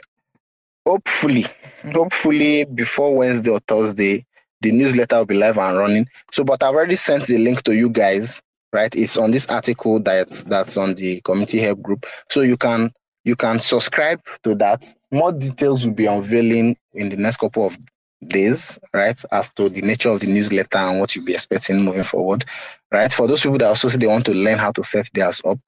hopefully 0.85 1.45
hopefully 1.93 2.65
before 2.65 3.15
wednesday 3.15 3.51
or 3.51 3.59
thursday 3.59 4.25
the 4.61 4.71
newsletter 4.71 5.17
will 5.17 5.25
be 5.25 5.35
live 5.35 5.57
and 5.57 5.77
running. 5.77 6.07
So 6.31 6.43
but 6.43 6.63
i've 6.63 6.75
already 6.75 6.95
sent 6.95 7.27
the 7.27 7.37
link 7.37 7.63
to 7.63 7.75
you 7.75 7.89
guys 7.89 8.41
right? 8.71 8.93
It's 8.95 9.17
on 9.17 9.31
this 9.31 9.45
article 9.47 9.99
that's 9.99 10.43
that's 10.43 10.77
on 10.77 10.95
the 10.95 11.21
community 11.21 11.59
help 11.59 11.81
group. 11.81 12.05
So 12.29 12.41
you 12.41 12.57
can 12.57 12.91
you 13.23 13.35
can 13.35 13.59
subscribe 13.59 14.21
to 14.43 14.55
that. 14.55 14.85
More 15.11 15.31
details 15.31 15.85
will 15.85 15.93
be 15.93 16.05
unveiling 16.05 16.77
in 16.93 17.09
the 17.09 17.17
next 17.17 17.37
couple 17.37 17.65
of 17.65 17.77
days, 18.25 18.79
right, 18.93 19.21
as 19.31 19.49
to 19.51 19.69
the 19.69 19.81
nature 19.81 20.09
of 20.09 20.19
the 20.19 20.27
newsletter 20.27 20.77
and 20.77 20.99
what 20.99 21.15
you'll 21.15 21.25
be 21.25 21.33
expecting 21.33 21.83
moving 21.83 22.03
forward, 22.03 22.45
right? 22.91 23.11
For 23.11 23.27
those 23.27 23.41
people 23.41 23.57
that 23.59 23.67
also 23.67 23.89
say 23.89 23.97
they 23.97 24.07
want 24.07 24.25
to 24.25 24.33
learn 24.33 24.57
how 24.57 24.71
to 24.73 24.83
set 24.83 25.09
theirs 25.13 25.41
up, 25.45 25.59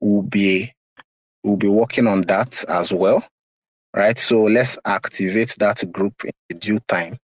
we'll 0.00 0.22
be 0.22 0.72
we'll 1.44 1.56
be 1.56 1.68
working 1.68 2.06
on 2.06 2.22
that 2.22 2.64
as 2.68 2.92
well, 2.92 3.24
right? 3.94 4.18
So 4.18 4.44
let's 4.44 4.78
activate 4.84 5.56
that 5.58 5.90
group 5.92 6.14
in 6.24 6.58
due 6.58 6.80
time. 6.88 7.18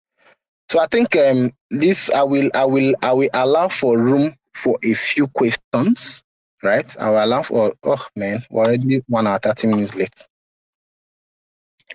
So 0.70 0.80
I 0.80 0.86
think 0.86 1.16
um, 1.16 1.52
this 1.70 2.10
I 2.10 2.22
will 2.22 2.50
I 2.54 2.64
will 2.64 2.94
I 3.02 3.12
will 3.12 3.30
allow 3.32 3.68
for 3.68 3.98
room 3.98 4.34
for 4.54 4.78
a 4.84 4.92
few 4.94 5.26
questions, 5.28 6.22
right? 6.62 6.94
I 6.98 7.10
will 7.10 7.24
allow 7.24 7.42
for 7.42 7.72
oh 7.82 8.06
man, 8.16 8.44
we're 8.50 8.64
already 8.66 9.02
one 9.08 9.26
hour 9.26 9.38
thirty 9.38 9.66
minutes 9.66 9.94
late. 9.94 10.27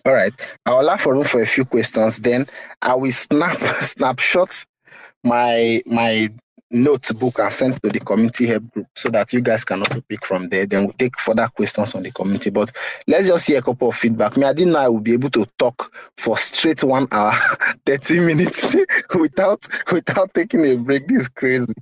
All 0.05 0.13
right. 0.13 0.33
I'll 0.65 0.81
allow 0.81 0.97
for 0.97 1.13
room 1.13 1.23
for 1.23 1.41
a 1.41 1.47
few 1.47 1.65
questions. 1.65 2.17
Then 2.19 2.47
I 2.81 2.95
will 2.95 3.11
snap 3.11 3.57
snapshot 3.83 4.65
my 5.23 5.81
my 5.85 6.29
notebook 6.73 7.39
and 7.39 7.53
send 7.53 7.81
to 7.81 7.89
the 7.89 7.99
community 7.99 8.47
help 8.47 8.69
group 8.71 8.87
so 8.95 9.09
that 9.09 9.31
you 9.31 9.39
guys 9.41 9.63
can 9.63 9.79
also 9.79 10.01
pick 10.01 10.25
from 10.25 10.49
there. 10.49 10.65
Then 10.65 10.85
we'll 10.85 10.93
take 10.93 11.17
further 11.19 11.47
questions 11.55 11.95
on 11.95 12.03
the 12.03 12.11
community. 12.11 12.49
But 12.49 12.71
let's 13.07 13.27
just 13.27 13.47
hear 13.47 13.59
a 13.59 13.61
couple 13.61 13.89
of 13.89 13.95
feedback. 13.95 14.35
Me, 14.35 14.45
I 14.45 14.53
didn't 14.53 14.73
know 14.73 14.79
I 14.79 14.89
would 14.89 15.03
be 15.03 15.13
able 15.13 15.29
to 15.31 15.45
talk 15.57 15.95
for 16.17 16.35
straight 16.37 16.83
one 16.83 17.07
hour, 17.11 17.33
30 17.85 18.19
minutes 18.21 18.75
without 19.19 19.65
without 19.91 20.33
taking 20.33 20.65
a 20.65 20.75
break. 20.75 21.07
This 21.07 21.23
is 21.23 21.29
crazy. 21.29 21.73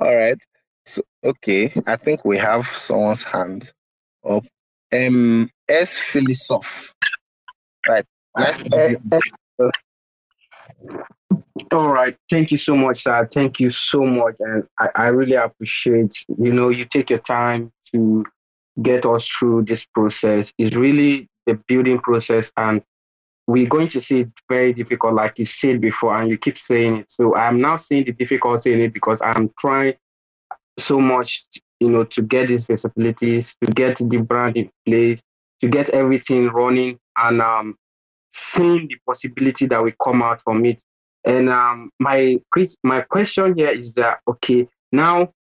All 0.00 0.14
right. 0.14 0.38
So 0.84 1.02
okay, 1.22 1.72
I 1.86 1.96
think 1.96 2.24
we 2.24 2.38
have 2.38 2.66
someone's 2.66 3.22
hand 3.22 3.70
up. 4.28 4.44
Um 4.92 5.48
S 5.68 5.98
Philosoph. 5.98 6.94
Right. 7.88 8.04
Eh, 8.38 8.52
eh, 8.72 8.96
nice 9.10 9.20
eh. 9.60 9.68
all 11.72 11.88
right. 11.88 12.16
Thank 12.30 12.50
you 12.50 12.58
so 12.58 12.76
much, 12.76 13.02
sir. 13.02 13.28
Thank 13.32 13.60
you 13.60 13.70
so 13.70 14.04
much. 14.06 14.36
And 14.40 14.64
I, 14.78 14.88
I 14.94 15.06
really 15.08 15.34
appreciate, 15.34 16.24
you 16.38 16.52
know, 16.52 16.68
you 16.68 16.84
take 16.84 17.10
your 17.10 17.18
time 17.18 17.72
to 17.92 18.24
get 18.80 19.04
us 19.04 19.26
through 19.26 19.64
this 19.64 19.84
process. 19.84 20.52
It's 20.58 20.76
really 20.76 21.28
the 21.46 21.54
building 21.54 21.98
process 21.98 22.50
and 22.56 22.82
we're 23.48 23.66
going 23.66 23.88
to 23.88 24.00
see 24.00 24.20
it 24.20 24.30
very 24.48 24.72
difficult, 24.72 25.14
like 25.14 25.38
you 25.38 25.44
said 25.44 25.80
before, 25.80 26.16
and 26.16 26.30
you 26.30 26.38
keep 26.38 26.56
saying 26.56 26.98
it. 26.98 27.10
So 27.10 27.34
I'm 27.34 27.60
now 27.60 27.76
seeing 27.76 28.04
the 28.04 28.12
difficulty 28.12 28.72
in 28.72 28.80
it 28.80 28.94
because 28.94 29.18
I'm 29.20 29.50
trying 29.58 29.94
so 30.78 31.00
much 31.00 31.44
you 31.82 31.90
know, 31.90 32.04
to 32.04 32.22
get 32.22 32.46
these 32.46 32.64
visibilities, 32.64 33.56
to 33.62 33.70
get 33.72 33.98
the 33.98 34.18
brand 34.18 34.56
in 34.56 34.70
place, 34.86 35.20
to 35.60 35.68
get 35.68 35.90
everything 35.90 36.46
running, 36.48 36.96
and 37.16 37.40
um, 37.40 37.76
seeing 38.34 38.88
the 38.88 38.96
possibility 39.06 39.66
that 39.66 39.82
will 39.82 39.92
come 40.02 40.22
out 40.22 40.42
from 40.42 40.64
it. 40.64 40.82
And 41.24 41.48
um, 41.48 41.90
my 42.00 42.38
my 42.82 43.00
question 43.02 43.54
here 43.56 43.70
is 43.70 43.94
that 43.94 44.20
okay, 44.26 44.66
now 44.90 45.32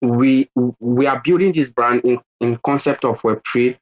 we 0.00 0.50
we 0.80 1.06
are 1.06 1.20
building 1.24 1.52
this 1.52 1.70
brand 1.70 2.02
in, 2.04 2.18
in 2.40 2.58
concept 2.64 3.04
of 3.04 3.22
Web 3.22 3.40
three, 3.50 3.78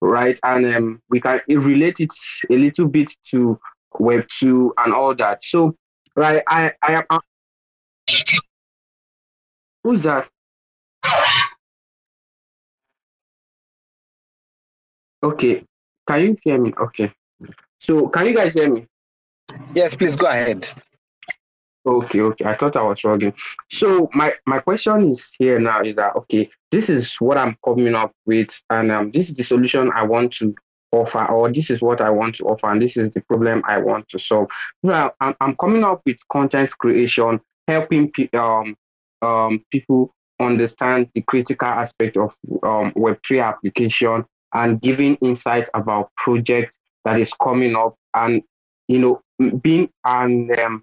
right? 0.00 0.38
And 0.42 0.66
um, 0.66 1.02
we 1.08 1.20
can 1.20 1.40
relate 1.48 2.00
it 2.00 2.12
a 2.50 2.56
little 2.56 2.88
bit 2.88 3.10
to 3.30 3.58
Web 3.98 4.26
two 4.28 4.74
and 4.78 4.92
all 4.92 5.14
that. 5.14 5.42
So, 5.42 5.76
right, 6.16 6.42
I 6.46 6.72
I 6.82 7.04
am. 7.10 7.20
Who's 9.82 10.02
that? 10.02 10.28
Okay, 15.22 15.64
can 16.06 16.22
you 16.22 16.36
hear 16.42 16.58
me? 16.58 16.72
Okay. 16.78 17.12
So, 17.80 18.08
can 18.08 18.26
you 18.26 18.34
guys 18.34 18.54
hear 18.54 18.72
me? 18.72 18.86
Yes, 19.74 19.94
please 19.94 20.16
go 20.16 20.26
ahead. 20.26 20.68
Okay, 21.86 22.20
okay. 22.20 22.44
I 22.46 22.56
thought 22.56 22.76
I 22.76 22.82
was 22.82 22.98
struggling. 22.98 23.34
So 23.70 24.08
my 24.14 24.32
my 24.46 24.58
question 24.60 25.10
is 25.10 25.30
here 25.38 25.58
now 25.58 25.82
is 25.82 25.96
that 25.96 26.16
okay, 26.16 26.50
this 26.70 26.88
is 26.88 27.14
what 27.16 27.36
I'm 27.36 27.56
coming 27.62 27.94
up 27.94 28.12
with, 28.24 28.58
and 28.70 28.90
um, 28.90 29.10
this 29.10 29.28
is 29.28 29.34
the 29.34 29.42
solution 29.42 29.92
I 29.94 30.02
want 30.02 30.32
to 30.34 30.54
offer, 30.92 31.26
or 31.26 31.52
this 31.52 31.68
is 31.68 31.82
what 31.82 32.00
I 32.00 32.08
want 32.08 32.36
to 32.36 32.44
offer, 32.44 32.70
and 32.70 32.80
this 32.80 32.96
is 32.96 33.10
the 33.10 33.20
problem 33.20 33.62
I 33.68 33.78
want 33.78 34.08
to 34.10 34.18
solve. 34.18 34.48
Well, 34.82 35.14
I'm, 35.20 35.34
I'm 35.40 35.56
coming 35.56 35.84
up 35.84 36.00
with 36.06 36.16
content 36.30 36.70
creation, 36.78 37.40
helping 37.68 38.10
pe- 38.12 38.30
um, 38.32 38.76
um, 39.20 39.62
people 39.70 40.14
understand 40.40 41.10
the 41.14 41.20
critical 41.22 41.68
aspect 41.68 42.16
of 42.16 42.34
um, 42.62 42.92
Web3 42.92 43.44
application 43.44 44.24
and 44.54 44.80
giving 44.80 45.16
insights 45.16 45.68
about 45.74 46.10
projects 46.16 46.76
that 47.04 47.20
is 47.20 47.32
coming 47.42 47.76
up 47.76 47.94
and 48.14 48.42
you 48.88 48.98
know 48.98 49.20
being 49.60 49.88
and 50.04 50.56
um, 50.58 50.82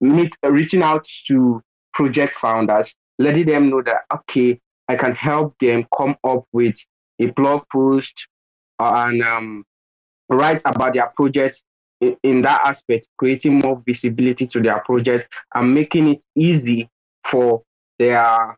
meet 0.00 0.34
reaching 0.42 0.82
out 0.82 1.06
to 1.26 1.62
project 1.92 2.34
founders 2.34 2.94
letting 3.18 3.46
them 3.46 3.68
know 3.70 3.82
that 3.82 4.02
okay 4.12 4.58
i 4.88 4.96
can 4.96 5.14
help 5.14 5.54
them 5.60 5.86
come 5.96 6.16
up 6.24 6.44
with 6.52 6.74
a 7.20 7.26
blog 7.26 7.62
post 7.70 8.26
and 8.78 9.22
um, 9.22 9.64
write 10.30 10.62
about 10.64 10.94
their 10.94 11.12
project 11.14 11.62
in, 12.00 12.16
in 12.22 12.42
that 12.42 12.60
aspect 12.64 13.08
creating 13.18 13.58
more 13.58 13.78
visibility 13.86 14.46
to 14.46 14.60
their 14.60 14.80
project 14.80 15.32
and 15.54 15.74
making 15.74 16.08
it 16.08 16.24
easy 16.34 16.88
for 17.24 17.62
their 17.98 18.56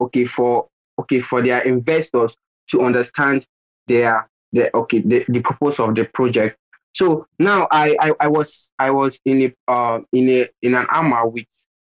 okay 0.00 0.24
for 0.24 0.68
okay 0.98 1.18
for 1.18 1.42
their 1.42 1.60
investors 1.62 2.36
to 2.68 2.82
understand 2.82 3.44
their 3.88 4.28
the 4.52 4.74
okay 4.76 5.00
the, 5.00 5.24
the 5.28 5.40
purpose 5.40 5.78
of 5.80 5.94
the 5.94 6.04
project 6.04 6.58
so 6.94 7.26
now 7.38 7.66
I, 7.70 7.96
I, 8.00 8.12
I 8.20 8.28
was 8.28 8.70
I 8.78 8.90
was 8.90 9.18
in 9.24 9.42
a 9.42 9.72
uh, 9.72 10.00
in 10.12 10.28
a 10.28 10.48
in 10.62 10.74
an 10.74 10.86
AMA 10.92 11.28
with 11.28 11.46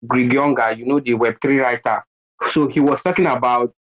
Greg 0.05 0.33
Younger, 0.33 0.73
you 0.73 0.85
know 0.85 0.99
the 0.99 1.13
Web 1.13 1.37
three 1.41 1.59
writer. 1.59 2.03
So 2.49 2.67
he 2.67 2.79
was 2.81 3.01
talking 3.01 3.25
about 3.25 3.73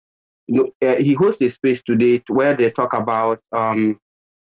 you 0.47 0.73
know 0.81 0.89
uh, 0.89 0.97
he 0.97 1.15
hosts 1.15 1.43
a 1.43 1.49
space 1.49 1.83
today 1.83 2.23
where 2.29 2.57
they 2.57 2.71
talk 2.71 2.95
about 2.95 3.41
um 3.53 3.99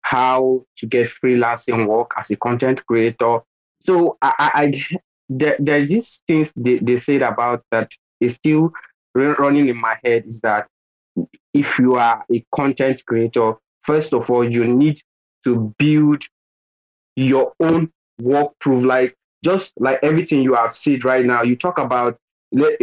how 0.02 0.66
to 0.78 0.86
get 0.88 1.10
freelancing 1.10 1.88
work 1.88 2.12
as 2.18 2.30
a 2.32 2.36
content 2.36 2.86
creator. 2.86 3.40
So 3.86 4.18
I, 4.22 4.34
I, 4.40 4.52
I 4.54 4.84
there, 5.28 5.56
there 5.60 5.82
are 5.82 5.86
these 5.86 6.22
things 6.28 6.54
they, 6.56 6.78
they 6.80 7.00
said 7.00 7.22
about 7.24 7.64
that 7.72 7.92
is 8.20 8.36
still 8.36 8.72
running 9.16 9.68
in 9.68 9.78
my 9.78 9.98
head 10.04 10.26
is 10.28 10.40
that 10.42 10.68
if 11.54 11.80
you 11.80 11.96
are 11.96 12.24
a 12.32 12.46
content 12.54 13.04
creator, 13.06 13.54
first 13.84 14.14
of 14.14 14.30
all, 14.30 14.50
you 14.50 14.66
need 14.66 15.02
to 15.44 15.74
build 15.78 16.24
your 17.16 17.54
own 17.60 17.92
work 18.22 18.52
proof. 18.60 18.84
Like 18.84 19.16
just 19.44 19.74
like 19.80 20.00
everything 20.04 20.42
you 20.42 20.54
have 20.54 20.76
said 20.76 21.06
right 21.06 21.26
now, 21.26 21.44
you 21.44 21.56
talk 21.56 21.78
about, 21.80 22.18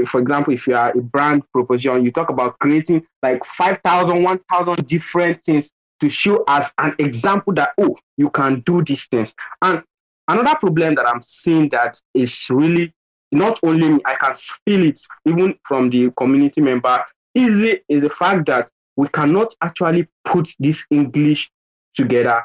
for 0.07 0.21
example, 0.21 0.55
if 0.55 0.67
you 0.67 0.75
are 0.75 0.91
a 0.91 1.01
brand 1.01 1.43
proposition, 1.53 2.05
you 2.05 2.13
talk 2.13 2.31
about 2.31 2.59
creating 2.59 3.07
like 3.23 3.45
5,000, 3.45 4.23
1,000 4.23 4.87
different 4.87 5.45
things 5.45 5.71
to 6.01 6.09
show 6.09 6.45
as 6.49 6.73
an 6.79 6.95
example 6.99 7.55
that, 7.55 7.71
oh, 7.79 7.97
you 8.17 8.31
can 8.31 8.61
do 8.61 8.83
these 8.85 9.05
things. 9.07 9.35
And 9.63 9.83
another 10.29 10.55
problem 10.57 10.95
that 10.95 11.09
I'm 11.09 11.21
seeing 11.21 11.69
that 11.71 12.01
is 12.15 12.47
really 12.51 12.93
not 13.33 13.59
only 13.65 13.89
me, 13.89 14.01
I 14.05 14.15
can 14.15 14.35
feel 14.35 14.87
it 14.87 15.01
even 15.25 15.59
from 15.65 15.91
the 15.91 16.11
community 16.17 16.61
member, 16.61 17.05
is 17.37 17.61
the, 17.61 17.81
is 17.89 18.01
the 18.01 18.11
fact 18.11 18.47
that 18.47 18.71
we 18.97 19.09
cannot 19.09 19.55
actually 19.63 20.09
put 20.25 20.49
this 20.59 20.85
English 20.91 21.51
together 21.95 22.43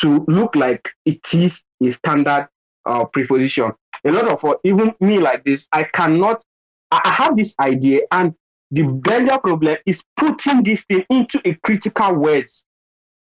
to 0.00 0.24
look 0.28 0.54
like 0.54 0.88
it 1.04 1.20
is 1.34 1.64
a 1.82 1.90
standard 1.90 2.48
uh, 2.86 3.04
preposition. 3.06 3.72
A 4.04 4.12
lot 4.12 4.28
of 4.28 4.54
even 4.64 4.94
me 5.00 5.18
like 5.18 5.44
this, 5.44 5.66
I 5.72 5.84
cannot. 5.84 6.42
I 6.92 7.08
have 7.08 7.36
this 7.36 7.54
idea, 7.60 8.00
and 8.10 8.34
the 8.70 8.82
danger 9.02 9.38
problem 9.38 9.76
is 9.86 10.02
putting 10.16 10.62
this 10.62 10.84
thing 10.84 11.04
into 11.10 11.40
a 11.44 11.54
critical 11.64 12.14
words. 12.14 12.64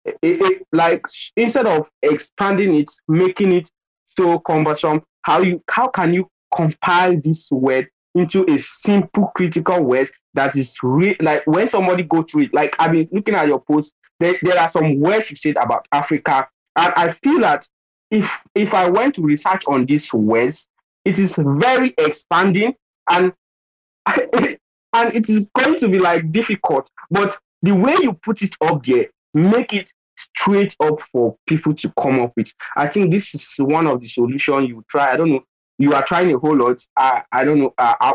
It, 0.04 0.16
it, 0.22 0.66
like 0.72 1.04
instead 1.36 1.66
of 1.66 1.88
expanding 2.02 2.74
it, 2.74 2.90
making 3.08 3.52
it 3.52 3.70
so 4.16 4.38
cumbersome, 4.40 5.02
how 5.22 5.40
you 5.40 5.62
how 5.70 5.88
can 5.88 6.14
you 6.14 6.28
compile 6.54 7.20
this 7.20 7.50
word 7.50 7.88
into 8.16 8.48
a 8.50 8.58
simple 8.58 9.30
critical 9.36 9.82
word 9.82 10.10
that 10.34 10.56
is 10.56 10.74
real 10.82 11.14
like 11.20 11.46
when 11.46 11.68
somebody 11.68 12.02
go 12.02 12.22
through 12.22 12.42
it 12.42 12.54
like 12.54 12.74
i've 12.78 12.92
been 12.92 13.08
looking 13.12 13.34
at 13.34 13.46
your 13.46 13.60
post 13.60 13.92
there, 14.18 14.34
there 14.42 14.58
are 14.58 14.68
some 14.68 14.98
words 15.00 15.30
you 15.30 15.36
said 15.36 15.56
about 15.56 15.86
africa 15.92 16.48
and 16.76 16.92
I 16.94 17.12
feel 17.12 17.40
that 17.40 17.66
if 18.10 18.30
if 18.54 18.74
I 18.74 18.88
went 18.88 19.14
to 19.16 19.22
research 19.22 19.64
on 19.66 19.86
these 19.86 20.12
words, 20.12 20.68
it 21.04 21.18
is 21.18 21.34
very 21.36 21.94
expanding 21.98 22.74
and 23.10 23.32
and 24.06 25.14
it 25.14 25.28
is 25.28 25.48
going 25.58 25.78
to 25.78 25.88
be 25.88 25.98
like 25.98 26.30
difficult. 26.30 26.90
But 27.10 27.38
the 27.62 27.74
way 27.74 27.96
you 28.00 28.12
put 28.12 28.42
it 28.42 28.54
up 28.60 28.84
there, 28.84 29.06
make 29.34 29.72
it 29.72 29.90
straight 30.16 30.76
up 30.80 31.00
for 31.00 31.36
people 31.46 31.74
to 31.74 31.92
come 32.00 32.20
up 32.20 32.32
with. 32.36 32.52
I 32.76 32.88
think 32.88 33.10
this 33.10 33.34
is 33.34 33.54
one 33.58 33.86
of 33.86 34.00
the 34.00 34.06
solutions 34.06 34.68
you 34.68 34.84
try. 34.88 35.12
I 35.12 35.16
don't 35.16 35.30
know. 35.30 35.44
You 35.78 35.94
are 35.94 36.04
trying 36.04 36.32
a 36.34 36.38
whole 36.38 36.56
lot. 36.56 36.80
I 36.96 37.22
I 37.32 37.44
don't 37.44 37.58
know. 37.58 37.74
Uh, 37.78 38.14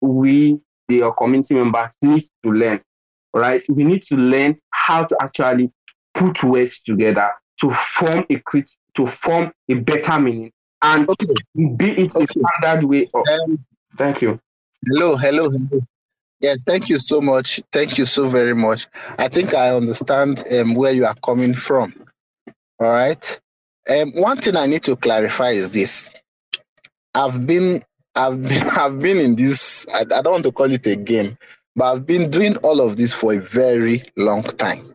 we 0.00 0.60
the 0.88 1.12
community 1.18 1.54
members 1.54 1.90
need 2.02 2.26
to 2.44 2.52
learn. 2.52 2.80
Right? 3.34 3.62
We 3.68 3.84
need 3.84 4.02
to 4.04 4.16
learn 4.16 4.58
how 4.70 5.04
to 5.04 5.16
actually 5.20 5.70
put 6.14 6.42
words 6.42 6.80
together 6.80 7.30
to 7.60 7.70
form 7.72 8.24
a 8.30 8.38
crit 8.40 8.70
to 8.94 9.06
form 9.06 9.52
a 9.68 9.74
better 9.74 10.18
meaning 10.18 10.52
and 10.82 11.08
okay. 11.08 11.26
be 11.76 11.90
it 11.90 12.14
okay. 12.14 12.24
a 12.24 12.44
standard 12.60 12.88
way 12.88 13.04
of 13.14 13.26
um, 13.28 13.64
thank 13.96 14.22
you 14.22 14.40
hello 14.86 15.16
hello 15.16 15.50
hello 15.50 15.80
yes 16.40 16.62
thank 16.64 16.88
you 16.88 16.98
so 16.98 17.20
much 17.20 17.60
thank 17.72 17.98
you 17.98 18.04
so 18.04 18.28
very 18.28 18.54
much 18.54 18.86
i 19.18 19.28
think 19.28 19.54
i 19.54 19.74
understand 19.74 20.44
um, 20.52 20.74
where 20.74 20.92
you 20.92 21.04
are 21.04 21.16
coming 21.24 21.54
from 21.54 21.92
all 22.80 22.90
right 22.90 23.40
um, 23.88 24.12
one 24.12 24.38
thing 24.38 24.56
i 24.56 24.66
need 24.66 24.82
to 24.82 24.94
clarify 24.96 25.50
is 25.50 25.70
this 25.70 26.12
i've 27.14 27.46
been 27.46 27.82
i've 28.14 28.42
been 28.42 28.68
i've 28.76 29.00
been 29.00 29.18
in 29.18 29.36
this 29.36 29.86
I, 29.92 30.00
I 30.00 30.22
don't 30.22 30.32
want 30.32 30.44
to 30.44 30.52
call 30.52 30.70
it 30.72 30.86
a 30.86 30.96
game 30.96 31.36
but 31.76 31.92
i've 31.92 32.06
been 32.06 32.30
doing 32.30 32.56
all 32.58 32.80
of 32.80 32.96
this 32.96 33.12
for 33.12 33.34
a 33.34 33.38
very 33.38 34.10
long 34.16 34.42
time 34.42 34.94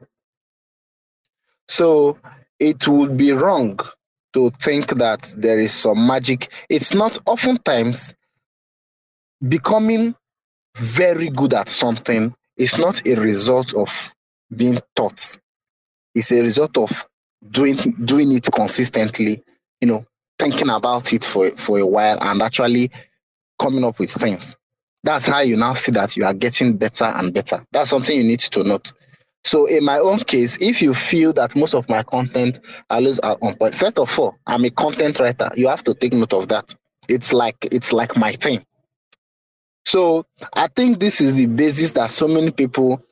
so 1.67 2.17
it 2.59 2.87
would 2.87 3.17
be 3.17 3.31
wrong 3.31 3.79
to 4.33 4.49
think 4.51 4.97
that 4.97 5.33
there 5.37 5.59
is 5.59 5.73
some 5.73 6.05
magic. 6.05 6.51
It's 6.69 6.93
not 6.93 7.17
oftentimes 7.25 8.13
becoming 9.47 10.15
very 10.75 11.29
good 11.29 11.53
at 11.53 11.69
something 11.69 12.33
is 12.57 12.77
not 12.77 13.07
a 13.07 13.15
result 13.15 13.73
of 13.73 14.13
being 14.55 14.79
taught. 14.95 15.37
It's 16.15 16.31
a 16.31 16.41
result 16.41 16.77
of 16.77 17.05
doing 17.49 17.77
doing 18.05 18.31
it 18.31 18.47
consistently, 18.51 19.43
you 19.81 19.87
know, 19.87 20.05
thinking 20.39 20.69
about 20.69 21.13
it 21.13 21.23
for, 21.23 21.49
for 21.51 21.79
a 21.79 21.85
while 21.85 22.17
and 22.21 22.41
actually 22.41 22.91
coming 23.59 23.83
up 23.83 23.99
with 23.99 24.11
things. 24.11 24.55
That's 25.03 25.25
how 25.25 25.39
you 25.39 25.57
now 25.57 25.73
see 25.73 25.91
that 25.91 26.15
you 26.15 26.25
are 26.25 26.33
getting 26.33 26.77
better 26.77 27.05
and 27.05 27.33
better. 27.33 27.65
That's 27.71 27.89
something 27.89 28.15
you 28.15 28.23
need 28.23 28.39
to 28.39 28.63
note. 28.63 28.93
So 29.45 29.65
in 29.65 29.83
my 29.83 29.99
own 29.99 30.19
case, 30.19 30.57
if 30.61 30.81
you 30.81 30.93
feel 30.93 31.33
that 31.33 31.55
most 31.55 31.73
of 31.75 31.87
my 31.89 32.03
content 32.03 32.59
always 32.89 33.19
are 33.19 33.37
on 33.41 33.55
point, 33.55 33.75
first 33.75 33.99
of 33.99 34.17
all, 34.17 34.35
I'm 34.47 34.63
a 34.63 34.69
content 34.69 35.19
writer. 35.19 35.51
You 35.55 35.67
have 35.67 35.83
to 35.83 35.93
take 35.93 36.13
note 36.13 36.33
of 36.33 36.47
that. 36.47 36.73
It's 37.09 37.33
like 37.33 37.57
it's 37.69 37.91
like 37.91 38.15
my 38.15 38.31
thing. 38.31 38.65
So 39.85 40.25
I 40.53 40.67
think 40.67 40.99
this 40.99 41.19
is 41.19 41.35
the 41.35 41.47
basis 41.47 41.91
that 41.93 42.09
so 42.09 42.27
many 42.27 42.51
people 42.51 43.03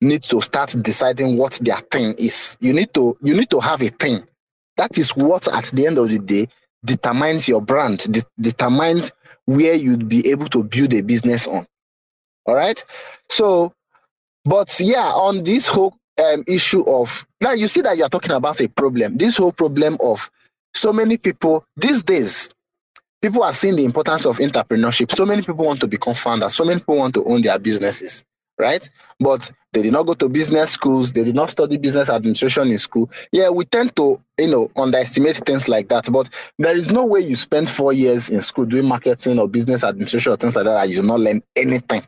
need 0.00 0.22
to 0.24 0.40
start 0.40 0.74
deciding 0.80 1.36
what 1.36 1.58
their 1.62 1.80
thing 1.90 2.14
is. 2.18 2.56
You 2.60 2.72
need 2.72 2.94
to 2.94 3.16
you 3.22 3.34
need 3.34 3.50
to 3.50 3.60
have 3.60 3.82
a 3.82 3.88
thing. 3.88 4.26
That 4.76 4.98
is 4.98 5.10
what 5.10 5.48
at 5.52 5.66
the 5.66 5.86
end 5.86 5.98
of 5.98 6.08
the 6.10 6.18
day 6.18 6.48
determines 6.84 7.48
your 7.48 7.62
brand, 7.62 8.12
de- 8.12 8.22
determines 8.40 9.12
where 9.46 9.74
you'd 9.74 10.08
be 10.08 10.28
able 10.30 10.46
to 10.48 10.64
build 10.64 10.94
a 10.94 11.02
business 11.02 11.46
on. 11.46 11.66
All 12.46 12.54
right. 12.54 12.82
So 13.30 13.72
But 14.44 14.78
yeah, 14.80 15.12
on 15.12 15.44
this 15.44 15.66
whole 15.68 15.96
um, 16.24 16.44
issue 16.46 16.82
of 16.86 17.26
now, 17.40 17.52
you 17.52 17.68
see 17.68 17.80
that 17.82 17.96
you're 17.96 18.08
talking 18.08 18.32
about 18.32 18.60
a 18.60 18.68
problem. 18.68 19.18
This 19.18 19.36
whole 19.36 19.52
problem 19.52 19.98
of 20.00 20.30
so 20.74 20.92
many 20.92 21.16
people 21.16 21.64
these 21.76 22.02
days, 22.02 22.50
people 23.22 23.42
are 23.42 23.52
seeing 23.52 23.76
the 23.76 23.84
importance 23.84 24.26
of 24.26 24.38
entrepreneurship. 24.38 25.14
So 25.16 25.26
many 25.26 25.42
people 25.42 25.64
want 25.64 25.80
to 25.80 25.88
become 25.88 26.14
founders. 26.14 26.54
So 26.54 26.64
many 26.64 26.80
people 26.80 26.96
want 26.96 27.14
to 27.14 27.24
own 27.24 27.42
their 27.42 27.58
businesses, 27.58 28.24
right? 28.58 28.88
But 29.20 29.50
they 29.72 29.82
did 29.82 29.92
not 29.92 30.06
go 30.06 30.14
to 30.14 30.28
business 30.28 30.70
schools. 30.70 31.12
They 31.12 31.24
did 31.24 31.34
not 31.34 31.50
study 31.50 31.76
business 31.76 32.08
administration 32.08 32.70
in 32.70 32.78
school. 32.78 33.10
Yeah, 33.32 33.50
we 33.50 33.64
tend 33.64 33.94
to, 33.96 34.20
you 34.38 34.48
know, 34.48 34.70
underestimate 34.76 35.36
things 35.36 35.68
like 35.68 35.88
that. 35.88 36.10
But 36.10 36.30
there 36.58 36.76
is 36.76 36.90
no 36.90 37.06
way 37.06 37.20
you 37.20 37.36
spend 37.36 37.68
four 37.68 37.92
years 37.92 38.30
in 38.30 38.40
school 38.42 38.64
doing 38.64 38.86
marketing 38.86 39.38
or 39.38 39.48
business 39.48 39.84
administration 39.84 40.32
or 40.32 40.36
things 40.36 40.56
like 40.56 40.64
that 40.64 40.82
and 40.82 40.90
you 40.90 41.02
do 41.02 41.06
not 41.06 41.20
learn 41.20 41.42
anything. 41.54 42.06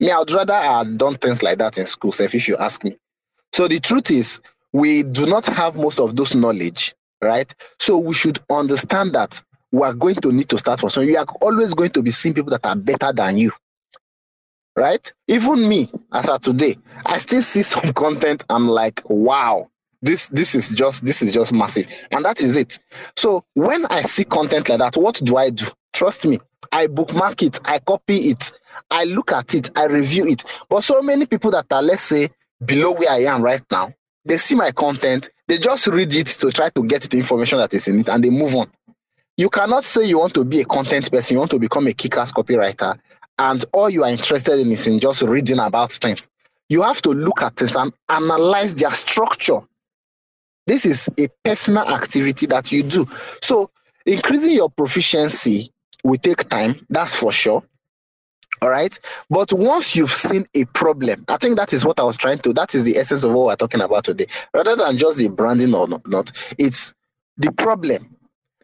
Me, 0.00 0.10
I'd 0.10 0.30
rather 0.30 0.54
I 0.54 0.78
have 0.78 0.98
done 0.98 1.16
things 1.16 1.42
like 1.42 1.58
that 1.58 1.78
in 1.78 1.86
school, 1.86 2.12
if 2.18 2.48
you 2.48 2.56
ask 2.56 2.84
me. 2.84 2.96
So 3.52 3.66
the 3.68 3.80
truth 3.80 4.10
is, 4.10 4.40
we 4.72 5.02
do 5.02 5.26
not 5.26 5.46
have 5.46 5.76
most 5.76 5.98
of 5.98 6.16
those 6.16 6.34
knowledge, 6.34 6.94
right? 7.22 7.52
So 7.78 7.96
we 7.96 8.12
should 8.12 8.38
understand 8.50 9.14
that 9.14 9.42
we 9.72 9.82
are 9.82 9.94
going 9.94 10.16
to 10.16 10.32
need 10.32 10.48
to 10.50 10.58
start 10.58 10.80
from. 10.80 10.90
So 10.90 11.00
you 11.00 11.16
are 11.16 11.26
always 11.40 11.72
going 11.74 11.90
to 11.90 12.02
be 12.02 12.10
seeing 12.10 12.34
people 12.34 12.50
that 12.50 12.66
are 12.66 12.76
better 12.76 13.12
than 13.12 13.38
you, 13.38 13.52
right? 14.76 15.12
Even 15.26 15.68
me, 15.68 15.90
as 16.12 16.28
of 16.28 16.40
today, 16.42 16.76
I 17.04 17.18
still 17.18 17.42
see 17.42 17.62
some 17.62 17.92
content. 17.94 18.44
I'm 18.50 18.68
like, 18.68 19.02
wow, 19.06 19.70
this 20.02 20.28
this 20.28 20.54
is 20.54 20.70
just 20.70 21.04
this 21.04 21.22
is 21.22 21.32
just 21.32 21.52
massive, 21.52 21.88
and 22.10 22.24
that 22.24 22.40
is 22.40 22.56
it. 22.56 22.78
So 23.16 23.44
when 23.54 23.86
I 23.86 24.02
see 24.02 24.24
content 24.24 24.68
like 24.68 24.78
that, 24.78 24.96
what 24.96 25.20
do 25.24 25.36
I 25.36 25.50
do? 25.50 25.66
Trust 25.92 26.26
me, 26.26 26.38
I 26.72 26.86
bookmark 26.86 27.42
it, 27.42 27.58
I 27.64 27.78
copy 27.78 28.16
it, 28.30 28.52
I 28.90 29.04
look 29.04 29.32
at 29.32 29.54
it, 29.54 29.70
I 29.76 29.86
review 29.86 30.26
it. 30.26 30.44
But 30.68 30.84
so 30.84 31.00
many 31.00 31.26
people 31.26 31.50
that 31.52 31.66
are, 31.72 31.82
let's 31.82 32.02
say, 32.02 32.28
below 32.64 32.92
where 32.92 33.10
I 33.10 33.20
am 33.24 33.40
right 33.42 33.62
now, 33.70 33.94
they 34.24 34.36
see 34.36 34.54
my 34.54 34.72
content, 34.72 35.30
they 35.48 35.56
just 35.56 35.86
read 35.86 36.14
it 36.14 36.26
to 36.26 36.52
try 36.52 36.68
to 36.70 36.84
get 36.84 37.02
the 37.02 37.16
information 37.16 37.58
that 37.58 37.72
is 37.72 37.88
in 37.88 38.00
it, 38.00 38.08
and 38.10 38.22
they 38.22 38.30
move 38.30 38.54
on. 38.54 38.70
You 39.38 39.50
cannot 39.50 39.84
say 39.84 40.04
you 40.04 40.18
want 40.18 40.34
to 40.34 40.44
be 40.44 40.60
a 40.60 40.64
content 40.64 41.10
person, 41.10 41.34
you 41.34 41.38
want 41.38 41.50
to 41.52 41.58
become 41.58 41.86
a 41.86 41.92
kick-ass 41.92 42.32
copywriter, 42.32 42.98
and 43.38 43.64
all 43.72 43.90
you 43.90 44.04
are 44.04 44.10
interested 44.10 44.58
in 44.58 44.72
is 44.72 44.86
in 44.86 45.00
just 45.00 45.22
reading 45.22 45.58
about 45.58 45.92
things. 45.92 46.28
You 46.68 46.82
have 46.82 47.02
to 47.02 47.10
look 47.10 47.42
at 47.42 47.56
this 47.56 47.76
and 47.76 47.92
analyze 48.08 48.74
their 48.74 48.92
structure. 48.92 49.60
This 50.66 50.84
is 50.84 51.08
a 51.18 51.28
personal 51.44 51.88
activity 51.88 52.46
that 52.46 52.72
you 52.72 52.82
do. 52.82 53.06
So 53.42 53.70
increasing 54.04 54.50
your 54.50 54.70
proficiency 54.70 55.72
will 56.02 56.18
take 56.18 56.48
time, 56.48 56.84
that's 56.90 57.14
for 57.14 57.30
sure. 57.30 57.62
All 58.62 58.70
right. 58.70 58.98
But 59.28 59.52
once 59.52 59.94
you've 59.94 60.10
seen 60.10 60.46
a 60.54 60.64
problem, 60.66 61.24
I 61.28 61.36
think 61.36 61.56
that 61.56 61.72
is 61.72 61.84
what 61.84 62.00
I 62.00 62.04
was 62.04 62.16
trying 62.16 62.38
to, 62.38 62.52
that 62.54 62.74
is 62.74 62.84
the 62.84 62.96
essence 62.96 63.22
of 63.22 63.32
what 63.32 63.46
we're 63.46 63.56
talking 63.56 63.82
about 63.82 64.04
today. 64.04 64.26
Rather 64.54 64.74
than 64.76 64.96
just 64.96 65.18
the 65.18 65.28
branding 65.28 65.74
or 65.74 65.86
not, 65.86 66.06
not 66.08 66.32
it's 66.56 66.94
the 67.36 67.52
problem. 67.52 68.15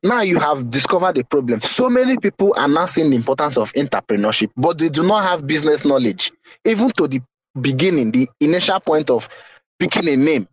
Now 0.03 0.23
you 0.23 0.41
have 0.41 0.69
discovered 0.69 1.15
the 1.15 1.25
problem. 1.25 1.61
So 1.63 1.89
many 1.89 2.17
people 2.17 2.55
are 2.57 2.67
now 2.67 2.87
seeing 2.87 3.11
the 3.11 3.17
importance 3.17 3.57
of 3.57 3.73
entrepreneurship, 3.75 4.51
but 4.57 4.79
they 4.79 4.89
do 4.89 5.05
not 5.07 5.23
have 5.25 5.47
business 5.47 5.85
knowledge. 5.85 6.33
Even 6.65 6.91
to 6.93 7.07
the 7.07 7.21
beginning, 7.61 8.11
the 8.11 8.29
initial 8.41 8.81
point 8.81 9.11
of 9.11 9.29
picking 9.79 10.09
a 10.09 10.17
name, 10.17 10.49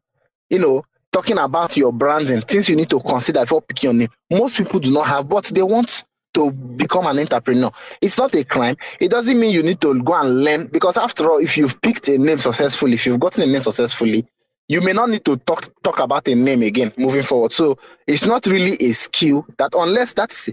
you 0.50 0.60
know, 0.60 0.84
talking 1.12 1.40
about 1.40 1.76
your 1.78 1.92
branding, 1.92 2.42
things 2.42 2.70
you 2.70 2.76
need 2.76 2.90
to 2.92 3.00
consider 3.00 3.42
before 3.42 3.64
picking 3.64 3.88
your 3.88 3.94
name. 3.96 4.10
Most 4.30 4.56
people 4.56 4.80
do 4.80 4.92
not 4.92 5.08
have, 5.08 5.28
but 5.28 5.46
they 5.46 5.64
want 5.64 6.04
to 6.36 6.52
become 6.52 7.08
an 7.08 7.18
entrepreneur. 7.18 7.72
It's 8.02 8.20
not 8.20 8.36
a 8.36 8.44
crime. 8.44 8.78
It 9.00 9.10
doesn't 9.10 9.40
mean 9.40 9.52
you 9.52 9.64
need 9.64 9.82
to 9.82 10.00
go 10.04 10.14
and 10.14 10.44
learn 10.44 10.68
because 10.68 10.98
after 10.98 11.30
all, 11.30 11.40
if 11.40 11.58
you've 11.58 11.82
picked 11.82 12.08
a 12.08 12.20
name 12.20 12.38
successfully, 12.38 12.94
if 12.94 13.06
you've 13.08 13.20
gotten 13.20 13.44
a 13.44 13.48
name 13.48 13.62
successfully, 13.62 14.28
you 14.70 14.80
may 14.82 14.94
not 14.94 15.10
need 15.10 15.26
to 15.26 15.36
talk 15.38 15.70
talk 15.84 16.00
about 16.00 16.28
a 16.30 16.36
name 16.36 16.62
again 16.62 16.94
moving 16.96 17.24
forward. 17.24 17.52
So 17.52 17.78
it's 18.08 18.26
not 18.26 18.46
really 18.46 18.78
a 18.78 18.94
skill 18.94 19.46
that 19.58 19.74
unless 19.76 20.14
that's 20.14 20.50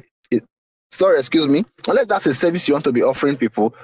sorry, 0.90 1.18
excuse 1.18 1.46
me, 1.46 1.64
unless 1.86 2.06
that's 2.06 2.26
a 2.26 2.34
service 2.34 2.66
you 2.66 2.74
want 2.74 2.84
to 2.84 2.92
be 2.92 3.02
offering 3.02 3.36
people, 3.36 3.74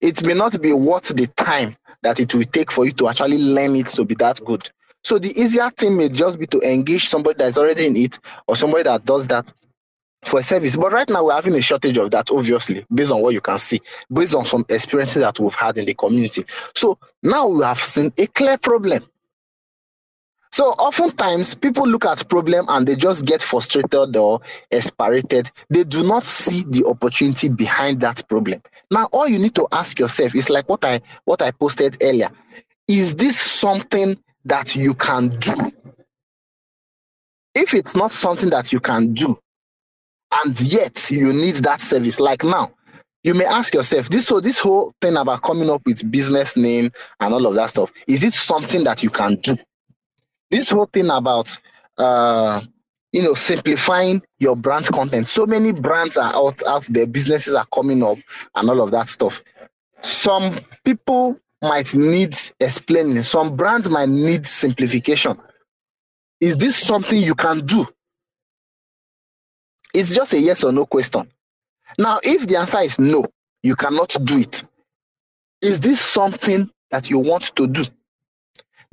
it 0.00 0.24
may 0.24 0.34
not 0.34 0.60
be 0.60 0.72
worth 0.72 1.08
the 1.14 1.26
time 1.36 1.76
that 2.02 2.18
it 2.18 2.34
will 2.34 2.44
take 2.44 2.72
for 2.72 2.86
you 2.86 2.92
to 2.92 3.08
actually 3.08 3.38
learn 3.38 3.76
it 3.76 3.86
to 3.86 4.04
be 4.04 4.14
that 4.16 4.40
good. 4.44 4.68
So 5.04 5.18
the 5.18 5.38
easier 5.38 5.68
thing 5.70 5.96
may 5.96 6.08
just 6.08 6.38
be 6.38 6.46
to 6.48 6.60
engage 6.60 7.08
somebody 7.08 7.36
that's 7.38 7.58
already 7.58 7.86
in 7.86 7.96
it 7.96 8.18
or 8.46 8.56
somebody 8.56 8.84
that 8.84 9.04
does 9.04 9.26
that 9.28 9.52
for 10.24 10.40
a 10.40 10.42
service. 10.42 10.76
But 10.76 10.92
right 10.92 11.08
now, 11.08 11.24
we're 11.24 11.34
having 11.34 11.54
a 11.56 11.60
shortage 11.60 11.98
of 11.98 12.10
that, 12.12 12.30
obviously, 12.30 12.86
based 12.92 13.10
on 13.10 13.20
what 13.20 13.34
you 13.34 13.40
can 13.40 13.58
see, 13.58 13.80
based 14.12 14.34
on 14.34 14.44
some 14.44 14.64
experiences 14.68 15.20
that 15.20 15.38
we've 15.38 15.54
had 15.54 15.76
in 15.78 15.86
the 15.86 15.94
community. 15.94 16.44
So 16.74 16.98
now 17.22 17.48
we 17.48 17.64
have 17.64 17.78
seen 17.78 18.12
a 18.16 18.26
clear 18.28 18.56
problem. 18.58 19.04
So 20.52 20.72
oftentimes 20.72 21.54
people 21.54 21.86
look 21.86 22.04
at 22.04 22.28
problem 22.28 22.66
and 22.68 22.86
they 22.86 22.94
just 22.94 23.24
get 23.24 23.40
frustrated 23.40 24.14
or 24.16 24.40
aspirated. 24.70 25.50
They 25.70 25.82
do 25.82 26.04
not 26.04 26.26
see 26.26 26.64
the 26.68 26.84
opportunity 26.86 27.48
behind 27.48 28.00
that 28.02 28.28
problem. 28.28 28.60
Now 28.90 29.08
all 29.12 29.26
you 29.26 29.38
need 29.38 29.54
to 29.54 29.66
ask 29.72 29.98
yourself 29.98 30.34
is 30.34 30.50
like 30.50 30.68
what 30.68 30.84
I 30.84 31.00
what 31.24 31.40
I 31.40 31.52
posted 31.52 31.96
earlier. 32.02 32.30
Is 32.86 33.14
this 33.14 33.40
something 33.40 34.18
that 34.44 34.76
you 34.76 34.92
can 34.92 35.38
do? 35.38 35.72
If 37.54 37.72
it's 37.72 37.96
not 37.96 38.12
something 38.12 38.50
that 38.50 38.72
you 38.72 38.80
can 38.80 39.14
do, 39.14 39.38
and 40.44 40.60
yet 40.60 41.10
you 41.10 41.32
need 41.32 41.56
that 41.56 41.80
service. 41.80 42.20
Like 42.20 42.44
now, 42.44 42.72
you 43.22 43.34
may 43.34 43.44
ask 43.44 43.74
yourself 43.74 44.08
this 44.08 44.26
so 44.26 44.40
this 44.40 44.58
whole 44.58 44.92
thing 45.00 45.16
about 45.16 45.42
coming 45.42 45.70
up 45.70 45.82
with 45.86 46.10
business 46.10 46.56
name 46.56 46.90
and 47.20 47.34
all 47.34 47.46
of 47.46 47.54
that 47.54 47.70
stuff 47.70 47.92
is 48.06 48.24
it 48.24 48.34
something 48.34 48.84
that 48.84 49.02
you 49.02 49.10
can 49.10 49.36
do 49.36 49.56
this 50.52 50.70
whole 50.70 50.86
thing 50.86 51.10
about 51.10 51.58
uh 51.98 52.60
you 53.10 53.22
know 53.22 53.34
simplifying 53.34 54.22
your 54.38 54.54
brand 54.54 54.86
content 54.86 55.26
so 55.26 55.44
many 55.44 55.72
brands 55.72 56.16
are 56.16 56.32
out 56.34 56.62
out 56.66 56.84
there 56.84 57.06
businesses 57.06 57.54
are 57.54 57.66
coming 57.74 58.02
up 58.02 58.18
and 58.54 58.70
all 58.70 58.80
of 58.80 58.92
that 58.92 59.08
stuff 59.08 59.42
some 60.02 60.56
people 60.84 61.36
might 61.60 61.92
need 61.94 62.36
explaining 62.60 63.22
some 63.24 63.56
brands 63.56 63.90
might 63.90 64.08
need 64.08 64.46
simplification 64.46 65.36
is 66.40 66.56
this 66.56 66.76
something 66.76 67.20
you 67.20 67.34
can 67.34 67.66
do 67.66 67.84
it's 69.94 70.14
just 70.14 70.32
a 70.32 70.40
yes 70.40 70.64
or 70.64 70.72
no 70.72 70.86
question. 70.86 71.28
Now, 71.98 72.18
if 72.22 72.46
the 72.46 72.56
answer 72.56 72.80
is 72.80 72.98
no, 72.98 73.24
you 73.62 73.76
cannot 73.76 74.16
do 74.24 74.38
it. 74.38 74.64
Is 75.60 75.80
this 75.80 76.00
something 76.00 76.70
that 76.90 77.10
you 77.10 77.18
want 77.18 77.54
to 77.56 77.66
do? 77.66 77.84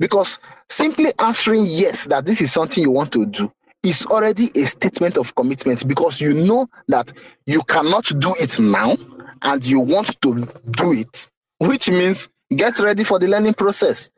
Because 0.00 0.40
simply 0.68 1.12
answering 1.20 1.66
yes, 1.66 2.06
that 2.06 2.24
this 2.24 2.40
is 2.40 2.50
something 2.52 2.82
you 2.82 2.90
want 2.90 3.12
to 3.12 3.26
do, 3.26 3.52
is 3.82 4.04
already 4.06 4.50
a 4.56 4.64
statement 4.64 5.16
of 5.16 5.34
commitment 5.34 5.86
because 5.86 6.20
you 6.20 6.34
know 6.34 6.68
that 6.88 7.12
you 7.46 7.62
cannot 7.62 8.04
do 8.18 8.34
it 8.38 8.58
now 8.58 8.96
and 9.42 9.64
you 9.64 9.80
want 9.80 10.20
to 10.20 10.46
do 10.70 10.92
it, 10.92 11.28
which 11.58 11.88
means 11.90 12.28
get 12.54 12.78
ready 12.80 13.04
for 13.04 13.18
the 13.18 13.28
learning 13.28 13.54
process. 13.54 14.10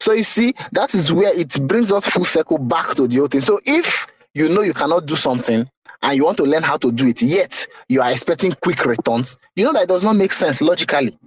So 0.00 0.12
you 0.12 0.24
see, 0.24 0.54
that 0.72 0.94
is 0.94 1.12
where 1.12 1.36
it 1.36 1.66
brings 1.66 1.92
us 1.92 2.06
full 2.06 2.24
circle 2.24 2.58
back 2.58 2.94
to 2.94 3.06
the 3.06 3.16
whole 3.16 3.26
thing. 3.26 3.40
So 3.40 3.60
if 3.64 4.06
you 4.34 4.48
know 4.48 4.62
you 4.62 4.74
cannot 4.74 5.06
do 5.06 5.14
something 5.14 5.68
and 6.02 6.16
you 6.16 6.24
want 6.24 6.38
to 6.38 6.44
learn 6.44 6.62
how 6.62 6.76
to 6.78 6.90
do 6.90 7.06
it, 7.08 7.22
yet 7.22 7.66
you 7.88 8.00
are 8.02 8.10
expecting 8.10 8.52
quick 8.62 8.84
returns, 8.84 9.36
you 9.56 9.64
know 9.64 9.72
that 9.74 9.88
does 9.88 10.04
not 10.04 10.16
make 10.16 10.32
sense 10.32 10.60
logically. 10.60 11.18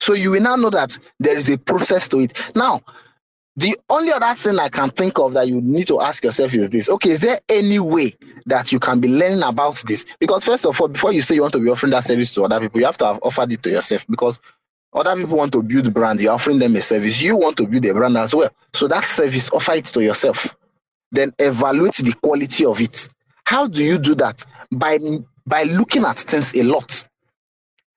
So 0.00 0.14
you 0.14 0.32
will 0.32 0.40
now 0.40 0.56
know 0.56 0.70
that 0.70 0.98
there 1.20 1.36
is 1.36 1.48
a 1.48 1.58
process 1.58 2.08
to 2.08 2.18
it. 2.20 2.36
Now, 2.56 2.80
the 3.56 3.76
only 3.90 4.12
other 4.12 4.34
thing 4.34 4.58
I 4.58 4.68
can 4.68 4.90
think 4.90 5.18
of 5.18 5.34
that 5.34 5.46
you 5.46 5.60
need 5.60 5.86
to 5.88 6.00
ask 6.00 6.24
yourself 6.24 6.54
is 6.54 6.70
this 6.70 6.88
okay, 6.88 7.10
is 7.10 7.20
there 7.20 7.38
any 7.48 7.78
way 7.78 8.16
that 8.46 8.72
you 8.72 8.80
can 8.80 8.98
be 9.00 9.08
learning 9.08 9.42
about 9.42 9.82
this? 9.86 10.06
Because, 10.18 10.44
first 10.44 10.64
of 10.64 10.80
all, 10.80 10.88
before 10.88 11.12
you 11.12 11.20
say 11.22 11.34
you 11.34 11.42
want 11.42 11.52
to 11.52 11.60
be 11.60 11.68
offering 11.68 11.92
that 11.92 12.04
service 12.04 12.32
to 12.34 12.44
other 12.44 12.60
people, 12.60 12.80
you 12.80 12.86
have 12.86 12.96
to 12.98 13.06
have 13.06 13.20
offered 13.22 13.52
it 13.52 13.62
to 13.62 13.70
yourself 13.70 14.06
because 14.08 14.40
other 14.94 15.14
people 15.16 15.36
want 15.36 15.52
to 15.52 15.62
build 15.62 15.92
brand, 15.92 16.20
you're 16.20 16.32
offering 16.32 16.58
them 16.58 16.76
a 16.76 16.80
service, 16.80 17.20
you 17.20 17.36
want 17.36 17.56
to 17.58 17.66
build 17.66 17.84
a 17.84 17.92
brand 17.94 18.16
as 18.16 18.34
well. 18.34 18.50
So, 18.72 18.88
that 18.88 19.04
service, 19.04 19.50
offer 19.50 19.72
it 19.72 19.84
to 19.86 20.02
yourself. 20.02 20.56
Then 21.10 21.34
evaluate 21.38 21.96
the 21.96 22.14
quality 22.14 22.64
of 22.64 22.80
it. 22.80 23.08
How 23.44 23.66
do 23.66 23.84
you 23.84 23.98
do 23.98 24.14
that? 24.14 24.44
By 24.70 24.98
by 25.46 25.64
looking 25.64 26.04
at 26.04 26.18
things 26.18 26.54
a 26.54 26.62
lot. 26.62 27.06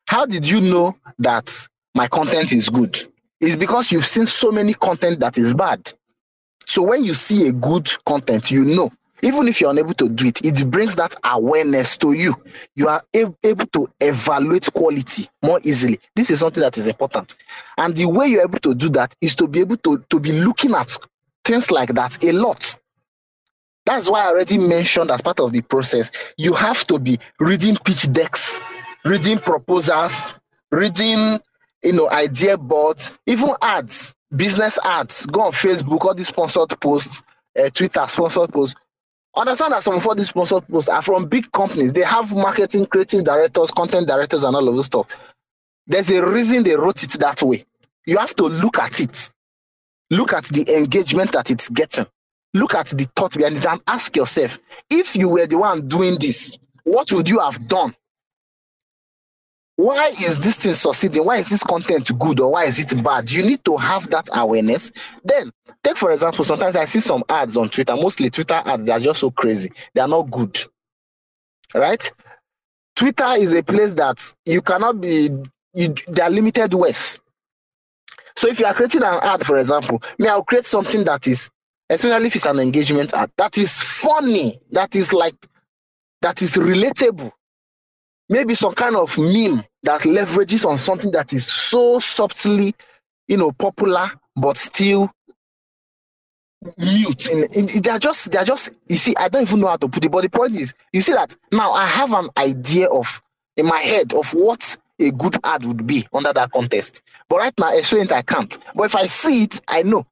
How 0.07 0.26
did 0.26 0.49
you 0.49 0.60
know 0.60 0.98
that 1.19 1.68
my 1.94 2.07
content 2.07 2.52
is 2.52 2.69
good? 2.69 3.07
It's 3.40 3.56
because 3.56 3.91
you've 3.91 4.07
seen 4.07 4.26
so 4.26 4.52
many 4.52 4.74
content 4.74 5.20
that 5.20 5.38
is 5.38 5.53
bad. 5.53 5.91
So 6.66 6.82
when 6.84 7.03
you 7.03 7.14
see 7.14 7.48
a 7.48 7.52
good 7.52 7.90
content, 8.06 8.52
you 8.52 8.66
know. 8.66 8.90
Even 9.22 9.48
if 9.48 9.60
you're 9.60 9.72
unable 9.72 9.94
to 9.95 10.10
do 10.10 10.28
it, 10.28 10.45
it 10.45 10.70
brings 10.70 10.94
that 10.95 11.16
awareness 11.24 11.98
to 11.98 12.12
you. 12.12 12.36
You 12.76 12.90
are 12.90 13.02
able 13.14 13.66
to 13.68 13.90
evaluate 13.99 14.72
quality 14.72 15.26
more 15.41 15.60
easily. 15.64 15.99
This 16.16 16.30
is 16.30 16.41
something 16.41 16.62
that 16.62 16.78
is 16.78 16.88
important. 16.88 17.36
And 17.78 17.95
the 17.95 18.06
way 18.06 18.28
you're 18.28 18.44
able 18.44 18.60
to 18.60 18.76
do 18.76 18.90
that 18.90 19.16
is 19.22 19.34
to 19.36 19.48
be 19.48 19.62
able 19.62 19.78
to, 19.78 20.03
to 20.10 20.20
be 20.20 20.32
looking 20.34 20.76
at 20.76 20.95
things 21.44 21.72
like 21.72 21.94
that 21.95 22.24
a 22.24 22.34
lot. 22.34 22.78
That's 23.86 24.10
why 24.10 24.26
I 24.26 24.28
already 24.28 24.57
mentioned 24.57 25.10
as 25.10 25.22
part 25.22 25.40
of 25.40 25.52
the 25.53 25.62
process, 25.62 26.12
you 26.38 26.53
have 26.53 26.86
to 26.88 26.99
be 26.99 27.18
reading 27.40 27.78
pitch 27.78 28.12
decks, 28.12 28.60
reading 29.06 29.40
proposals, 29.40 30.38
reading 30.72 31.40
you 31.86 31.94
know, 31.94 32.10
idea 32.10 32.57
boards, 32.57 33.12
even 33.28 33.52
ads, 33.62 34.14
business 34.36 34.80
ads. 34.84 35.26
Go 35.28 35.41
on 35.41 35.52
Facebook, 35.53 36.03
all 36.03 36.14
these 36.16 36.28
sponsored 36.28 36.80
posts, 36.82 37.24
uh, 37.57 37.70
Twitter 37.70 38.06
sponsored 38.07 38.52
posts. 38.52 38.80
Understand 39.36 39.74
that 39.74 39.84
some 39.84 39.95
of 39.95 40.18
these 40.18 40.30
sponsored 40.30 40.68
posts 40.68 40.90
are 40.90 41.02
from 41.02 41.28
big 41.28 41.52
companies. 41.52 41.94
They 41.94 42.02
have 42.03 42.34
marketing, 42.34 42.88
creative 42.88 43.24
directors, 43.24 43.72
content 43.72 44.07
directors, 44.07 44.44
and 44.44 44.56
all 44.56 44.68
of 44.68 44.76
this 44.76 44.88
stuff. 44.88 45.07
There's 45.88 46.10
a 46.10 46.26
reason 46.26 46.64
they 46.64 46.76
wrote 46.76 47.03
it 47.03 47.12
that 47.20 47.41
way. 47.44 47.66
You 48.06 48.18
have 48.18 48.36
to 48.38 48.45
look 48.45 48.80
at 48.80 48.99
it. 48.99 49.32
Look 50.10 50.34
at 50.34 50.45
the 50.45 50.76
engagement 50.76 51.34
that 51.34 51.52
it's 51.52 51.70
getting. 51.70 52.06
Look 52.53 52.74
at 52.74 52.88
the 52.88 53.06
thought 53.16 53.36
behind 53.36 53.57
it 53.57 53.66
and 53.66 53.82
ask 53.88 54.16
yourself 54.16 54.60
if 54.90 55.16
you 55.16 55.30
were 55.30 55.45
the 55.45 55.57
one 55.57 55.88
doing 55.88 56.18
this, 56.20 56.57
what 56.84 57.12
would 57.12 57.30
you 57.30 57.40
have 57.40 57.68
done? 57.68 57.94
Why 59.78 60.08
is 60.08 60.40
this 60.40 60.56
thing 60.56 60.74
succeeding? 60.74 61.26
Why 61.26 61.38
is 61.38 61.50
this 61.50 61.64
content 61.64 62.18
good 62.18 62.40
or 62.40 62.54
why 62.54 62.66
is 62.66 62.80
it 62.80 63.04
bad? 63.04 63.30
You 63.30 63.44
need 63.46 63.64
to 63.66 63.76
have 63.76 64.10
that 64.10 64.30
awareness. 64.34 64.92
Then, 65.24 65.52
take 65.84 65.98
for 65.98 66.12
example, 66.12 66.46
sometimes 66.46 66.76
I 66.78 66.86
see 66.86 67.02
some 67.02 67.24
ads 67.28 67.58
on 67.58 67.70
Twitter, 67.70 67.96
mostly 67.96 68.30
Twitter 68.30 68.62
ads, 68.66 68.86
they 68.86 68.94
are 68.94 69.00
just 69.00 69.20
so 69.20 69.32
crazy. 69.32 69.70
They 69.94 70.02
are 70.02 70.08
not 70.08 70.32
good. 70.32 70.58
Right? 71.74 72.10
Twitter 72.96 73.28
is 73.38 73.54
a 73.54 73.62
place 73.62 73.94
that 73.96 74.34
you 74.46 74.62
cannot 74.62 75.02
be, 75.02 75.30
you, 75.74 75.94
they 76.08 76.22
are 76.22 76.30
limited 76.30 76.74
ways. 76.74 77.20
So 78.38 78.48
if 78.48 78.60
you 78.60 78.66
are 78.66 78.74
creating 78.74 79.04
an 79.04 79.20
ad, 79.22 79.46
for 79.46 79.58
example, 79.58 80.02
may 80.18 80.30
I'll 80.30 80.44
create 80.44 80.66
something 80.66 81.04
that 81.04 81.28
is, 81.28 81.50
especially 81.90 82.28
if 82.28 82.36
it's 82.36 82.46
an 82.46 82.60
engagement 82.60 83.14
ad, 83.14 83.30
that 83.38 83.58
is 83.58 83.82
funny, 83.82 84.60
that 84.72 84.96
is 84.96 85.12
like, 85.12 85.36
that 86.22 86.42
is 86.42 86.56
relatable. 86.56 87.32
Maybe 88.28 88.56
some 88.56 88.74
kind 88.74 88.96
of 88.96 89.18
meme 89.18 89.64
that 89.84 90.02
leverages 90.02 90.66
on 90.66 90.78
something 90.78 91.12
that 91.12 91.32
is 91.34 91.46
so 91.48 92.00
subtly, 92.00 92.76
you 93.28 93.38
know, 93.38 93.52
popular, 93.52 94.12
but 94.36 94.58
still 94.58 95.12
mute. 96.78 97.30
In, 97.30 97.44
in, 97.54 97.82
they're 97.82 98.00
just, 98.00 98.32
they're 98.32 98.44
just, 98.44 98.72
you 98.88 98.98
see, 98.98 99.16
I 99.18 99.30
don't 99.30 99.44
even 99.44 99.60
know 99.60 99.68
how 99.68 99.78
to 99.78 99.88
put 99.88 100.04
it, 100.04 100.12
but 100.12 100.22
the 100.22 100.30
point 100.30 100.56
is, 100.56 100.74
you 100.92 101.02
see 101.02 101.14
that 101.14 101.36
now 101.52 101.72
I 101.72 101.86
have 101.86 102.14
an 102.14 102.30
idea 102.38 102.88
of, 102.88 103.22
in 103.58 103.68
my 103.68 103.80
head, 103.80 104.14
of 104.14 104.34
what 104.34 104.76
a 105.00 105.12
good 105.12 105.38
ad 105.44 105.66
would 105.66 105.86
be 105.86 106.08
under 106.14 106.34
that 106.34 106.52
contest. 106.52 107.02
But 107.30 107.38
right 107.38 107.54
now, 107.60 107.78
explain 107.78 108.04
it, 108.04 108.12
I 108.12 108.22
can't. 108.22 108.58
But 108.74 108.86
if 108.86 108.96
I 108.96 109.08
see 109.08 109.44
it, 109.44 109.62
I 109.68 109.84
know. 109.84 110.06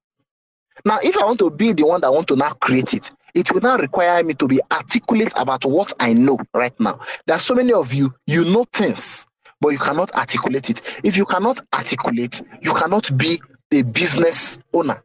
Now, 0.86 1.00
if 1.04 1.18
I 1.18 1.26
want 1.26 1.40
to 1.40 1.50
be 1.50 1.74
the 1.74 1.86
one 1.86 2.02
that 2.02 2.14
want 2.14 2.28
to 2.28 2.36
now 2.36 2.52
create 2.52 2.94
it, 2.94 3.12
it 3.34 3.52
will 3.52 3.62
now 3.62 3.78
require 3.78 4.24
me 4.24 4.34
to 4.36 4.48
be 4.48 4.60
articulate 4.72 5.34
about 5.36 5.66
what 5.66 5.94
I 6.00 6.14
know 6.14 6.38
right 6.54 6.78
now. 6.80 7.00
There 7.26 7.36
are 7.36 7.40
so 7.40 7.56
many 7.56 7.74
of 7.74 7.94
you, 7.94 8.14
you 8.28 8.46
know 8.46 8.66
things, 8.74 9.26
but 9.60 9.70
you 9.70 9.80
cannot 9.80 10.14
articulate 10.14 10.70
it. 10.70 10.82
If 11.04 11.18
you 11.18 11.26
cannot 11.26 11.62
articulate, 11.74 12.42
you 12.62 12.74
cannot 12.74 13.18
be 13.18 13.42
a 13.72 13.82
business 13.82 14.60
owner. 14.74 15.04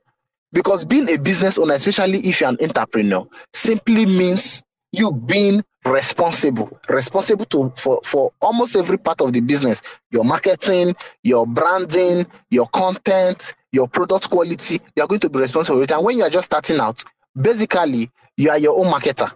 Because 0.53 0.85
being 0.85 1.09
a 1.11 1.17
business 1.19 1.59
owner, 1.59 1.75
especially 1.75 2.21
if 2.21 2.41
you're 2.41 2.51
an 2.51 2.59
entrepreneur, 2.61 3.27
simply 3.53 4.07
means 4.07 4.63
you 4.93 5.13
being 5.13 5.63
responsible 5.85 6.79
responsible 6.89 7.45
to 7.47 7.73
for 7.77 8.01
for 8.05 8.33
almost 8.41 8.77
every 8.77 8.99
part 8.99 9.21
of 9.21 9.33
the 9.33 9.41
business 9.41 9.81
your 10.11 10.25
marketing 10.25 10.95
your 11.23 11.47
branding 11.47 12.27
your 12.51 12.67
content 12.69 13.55
your 13.73 13.87
product 13.89 14.29
quality 14.29 14.81
you 14.97 15.03
are 15.03 15.07
going 15.07 15.21
to 15.21 15.31
be 15.31 15.39
responsible 15.39 15.79
for 15.79 15.83
it 15.85 15.93
and 15.93 16.05
when 16.05 16.19
you 16.19 16.25
are 16.25 16.31
just 16.31 16.47
starting 16.47 16.81
out 16.81 17.03
basically 17.41 18.11
you 18.37 18.51
are 18.51 18.59
your 18.59 18.79
own 18.79 18.93
marketer 18.93 19.31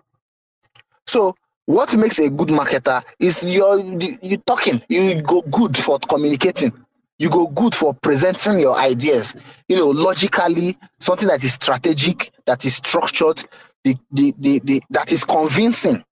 so 1.06 1.34
what 1.66 1.96
makes 1.96 2.18
a 2.18 2.28
good 2.28 2.48
marketer 2.48 3.02
is 3.18 3.44
you're 3.44 3.78
you 3.80 4.36
talking 4.38 4.82
you 4.88 5.22
go 5.22 5.42
good 5.42 5.76
for 5.76 5.98
communicating 5.98 6.72
you 7.18 7.30
go 7.30 7.46
good 7.46 7.74
for 7.74 7.94
presenting 7.94 8.58
your 8.58 8.76
ideas 8.76 9.34
you 9.68 9.76
know 9.76 9.88
logically 9.88 10.76
something 10.98 11.28
that 11.28 11.42
is 11.44 11.54
strategic 11.54 12.32
that 12.46 12.64
is 12.64 12.76
structured 12.76 13.44
the, 13.84 13.96
the, 14.12 14.32
the, 14.38 14.58
the, 14.60 14.82
that 14.90 15.12
is 15.12 15.24
convincing 15.24 16.04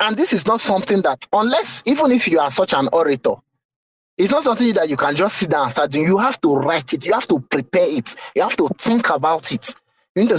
and 0.00 0.16
this 0.16 0.32
is 0.32 0.46
not 0.46 0.60
something 0.60 1.02
that, 1.02 1.26
unless, 1.32 1.82
even 1.84 2.12
if 2.12 2.28
you 2.28 2.38
are 2.38 2.50
such 2.50 2.72
an 2.72 2.88
orator, 2.92 3.34
it's 4.16 4.30
not 4.30 4.44
something 4.44 4.72
that 4.74 4.88
you 4.88 4.96
can 4.96 5.14
just 5.16 5.36
sit 5.38 5.50
down 5.50 5.64
and 5.64 5.70
start 5.72 5.90
doing. 5.90 6.06
You 6.06 6.18
have 6.18 6.40
to 6.42 6.54
write 6.54 6.92
it. 6.92 7.04
You 7.04 7.12
have 7.14 7.26
to 7.28 7.40
prepare 7.40 7.88
it. 7.88 8.14
You 8.34 8.42
have 8.42 8.56
to 8.56 8.68
think 8.78 9.10
about 9.10 9.52
it. 9.52 9.74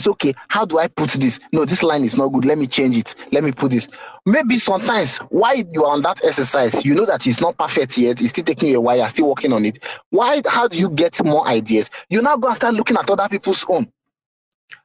Okay, 0.08 0.34
how 0.50 0.66
do 0.66 0.80
I 0.80 0.88
put 0.88 1.12
this? 1.12 1.40
No, 1.54 1.66
this 1.66 1.84
line 1.84 2.04
is 2.04 2.18
not 2.18 2.30
good. 2.30 2.46
Let 2.46 2.58
me 2.58 2.68
change 2.68 2.98
it. 2.98 3.16
Let 3.32 3.44
me 3.44 3.52
put 3.52 3.72
this. 3.72 3.88
Maybe 4.26 4.58
sometimes 4.58 5.18
while 5.30 5.56
you 5.56 5.86
are 5.86 5.94
on 5.94 6.02
that 6.02 6.24
exercise, 6.24 6.84
you 6.84 6.96
know 6.96 7.06
that 7.06 7.26
it's 7.26 7.40
not 7.40 7.58
perfect 7.58 7.98
yet. 7.98 8.22
It's 8.22 8.32
still 8.32 8.44
taking 8.44 8.76
a 8.76 8.82
while. 8.82 8.98
You're 8.98 9.10
still 9.10 9.30
working 9.30 9.54
on 9.54 9.66
it. 9.66 9.80
Why? 10.10 10.42
How 10.46 10.68
do 10.68 10.78
you 10.78 10.90
get 10.90 11.24
more 11.24 11.48
ideas? 11.48 11.90
You 12.10 12.22
now 12.22 12.38
go 12.38 12.48
and 12.48 12.56
start 12.58 12.74
looking 12.74 12.98
at 12.98 13.10
other 13.10 13.30
people's 13.30 13.66
own. 13.70 13.92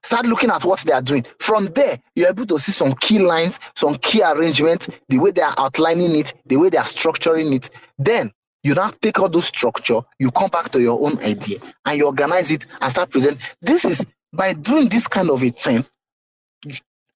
Start 0.02 0.26
looking 0.26 0.50
at 0.50 0.64
what 0.64 0.80
they 0.80 0.92
are 0.92 1.02
doing. 1.02 1.26
From 1.40 1.66
there, 1.74 1.98
you're 2.14 2.28
able 2.28 2.46
to 2.46 2.58
see 2.58 2.72
some 2.72 2.94
key 2.94 3.18
lines, 3.18 3.58
some 3.74 3.96
key 3.96 4.22
arrangements, 4.22 4.88
the 5.08 5.18
way 5.18 5.30
they 5.30 5.42
are 5.42 5.54
outlining 5.58 6.14
it, 6.16 6.34
the 6.46 6.56
way 6.56 6.68
they 6.68 6.78
are 6.78 6.84
structuring 6.84 7.54
it. 7.54 7.70
Then 7.98 8.30
you 8.62 8.74
now 8.74 8.90
take 9.02 9.18
all 9.18 9.28
those 9.28 9.46
structure, 9.46 10.00
you 10.18 10.30
come 10.30 10.50
back 10.50 10.70
to 10.70 10.80
your 10.80 10.98
own 11.06 11.18
idea 11.20 11.58
and 11.84 11.98
you 11.98 12.06
organize 12.06 12.50
it 12.50 12.66
and 12.80 12.90
start 12.90 13.10
presenting. 13.10 13.40
This 13.60 13.84
is 13.84 14.06
by 14.34 14.52
doing 14.52 14.88
this 14.88 15.06
kind 15.06 15.30
of 15.30 15.42
a 15.42 15.50
thing, 15.50 15.84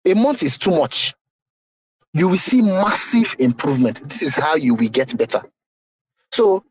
a 0.05 0.15
month 0.15 0.43
is 0.43 0.57
too 0.57 0.71
much. 0.71 1.15
You 2.15 2.29
will 2.29 2.37
see 2.37 2.63
massive 2.63 3.35
improvement. 3.39 4.09
This 4.09 4.23
is 4.23 4.35
how 4.35 4.55
you 4.55 4.75
will 4.75 4.89
get 4.89 5.17
better. 5.17 5.43
So 6.33 6.65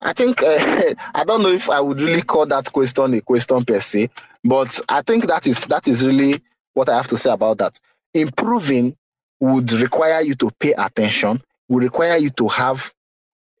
I 0.00 0.12
think 0.12 0.42
uh, 0.42 0.94
I 1.14 1.24
don't 1.24 1.42
know 1.42 1.48
if 1.48 1.70
I 1.70 1.80
would 1.80 2.00
really 2.00 2.22
call 2.22 2.46
that 2.46 2.72
question 2.72 3.14
a 3.14 3.20
question 3.20 3.64
per 3.64 3.80
se, 3.80 4.10
but 4.44 4.80
I 4.88 5.02
think 5.02 5.26
that 5.26 5.46
is 5.46 5.66
that 5.66 5.88
is 5.88 6.04
really 6.04 6.40
what 6.74 6.88
I 6.88 6.96
have 6.96 7.08
to 7.08 7.18
say 7.18 7.30
about 7.30 7.58
that. 7.58 7.78
Improving 8.12 8.96
would 9.40 9.72
require 9.72 10.20
you 10.20 10.34
to 10.36 10.50
pay 10.60 10.72
attention, 10.72 11.42
would 11.68 11.82
require 11.82 12.16
you 12.16 12.30
to 12.30 12.48
have 12.48 12.92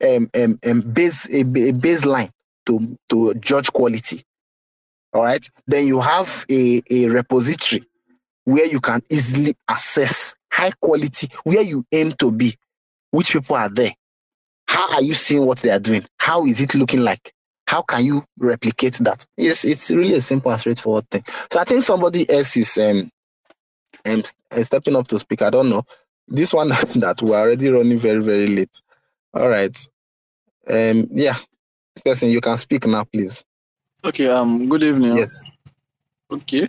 um, 0.02 0.30
um, 0.34 0.58
um 0.64 0.80
base 0.82 1.28
a, 1.30 1.40
a 1.40 1.72
baseline 1.72 2.30
to 2.66 2.96
to 3.08 3.34
judge 3.34 3.72
quality. 3.72 4.22
All 5.14 5.24
right. 5.24 5.48
Then 5.66 5.86
you 5.86 6.00
have 6.00 6.46
a, 6.50 6.82
a 6.90 7.06
repository 7.06 7.84
where 8.44 8.66
you 8.66 8.80
can 8.80 9.02
easily 9.10 9.56
assess 9.70 10.34
high 10.52 10.72
quality, 10.80 11.28
where 11.44 11.62
you 11.62 11.84
aim 11.92 12.12
to 12.14 12.32
be, 12.32 12.56
which 13.12 13.32
people 13.32 13.56
are 13.56 13.70
there, 13.70 13.92
how 14.68 14.94
are 14.94 15.02
you 15.02 15.14
seeing 15.14 15.46
what 15.46 15.58
they 15.58 15.70
are 15.70 15.78
doing? 15.78 16.04
How 16.18 16.46
is 16.46 16.60
it 16.60 16.74
looking 16.74 17.00
like? 17.00 17.32
How 17.66 17.82
can 17.82 18.04
you 18.04 18.24
replicate 18.38 18.94
that? 19.02 19.24
It's 19.36 19.64
it's 19.64 19.90
really 19.90 20.14
a 20.14 20.22
simple 20.22 20.50
and 20.50 20.60
straightforward 20.60 21.08
thing. 21.10 21.24
So 21.52 21.60
I 21.60 21.64
think 21.64 21.82
somebody 21.84 22.28
else 22.30 22.56
is 22.56 22.76
um, 22.78 23.10
um 24.04 24.22
stepping 24.62 24.96
up 24.96 25.08
to 25.08 25.18
speak. 25.18 25.42
I 25.42 25.50
don't 25.50 25.70
know. 25.70 25.84
This 26.28 26.52
one 26.52 26.68
that 26.96 27.22
we're 27.22 27.38
already 27.38 27.70
running 27.70 27.98
very, 27.98 28.20
very 28.22 28.48
late. 28.48 28.82
All 29.32 29.48
right. 29.48 29.76
Um 30.68 31.08
yeah. 31.10 31.36
This 31.94 32.02
person 32.04 32.30
you 32.30 32.40
can 32.40 32.56
speak 32.56 32.86
now, 32.86 33.04
please. 33.04 33.44
Okay, 34.04 34.28
um 34.28 34.68
good 34.68 34.82
evening. 34.82 35.16
Yes. 35.16 35.50
Okay. 36.30 36.68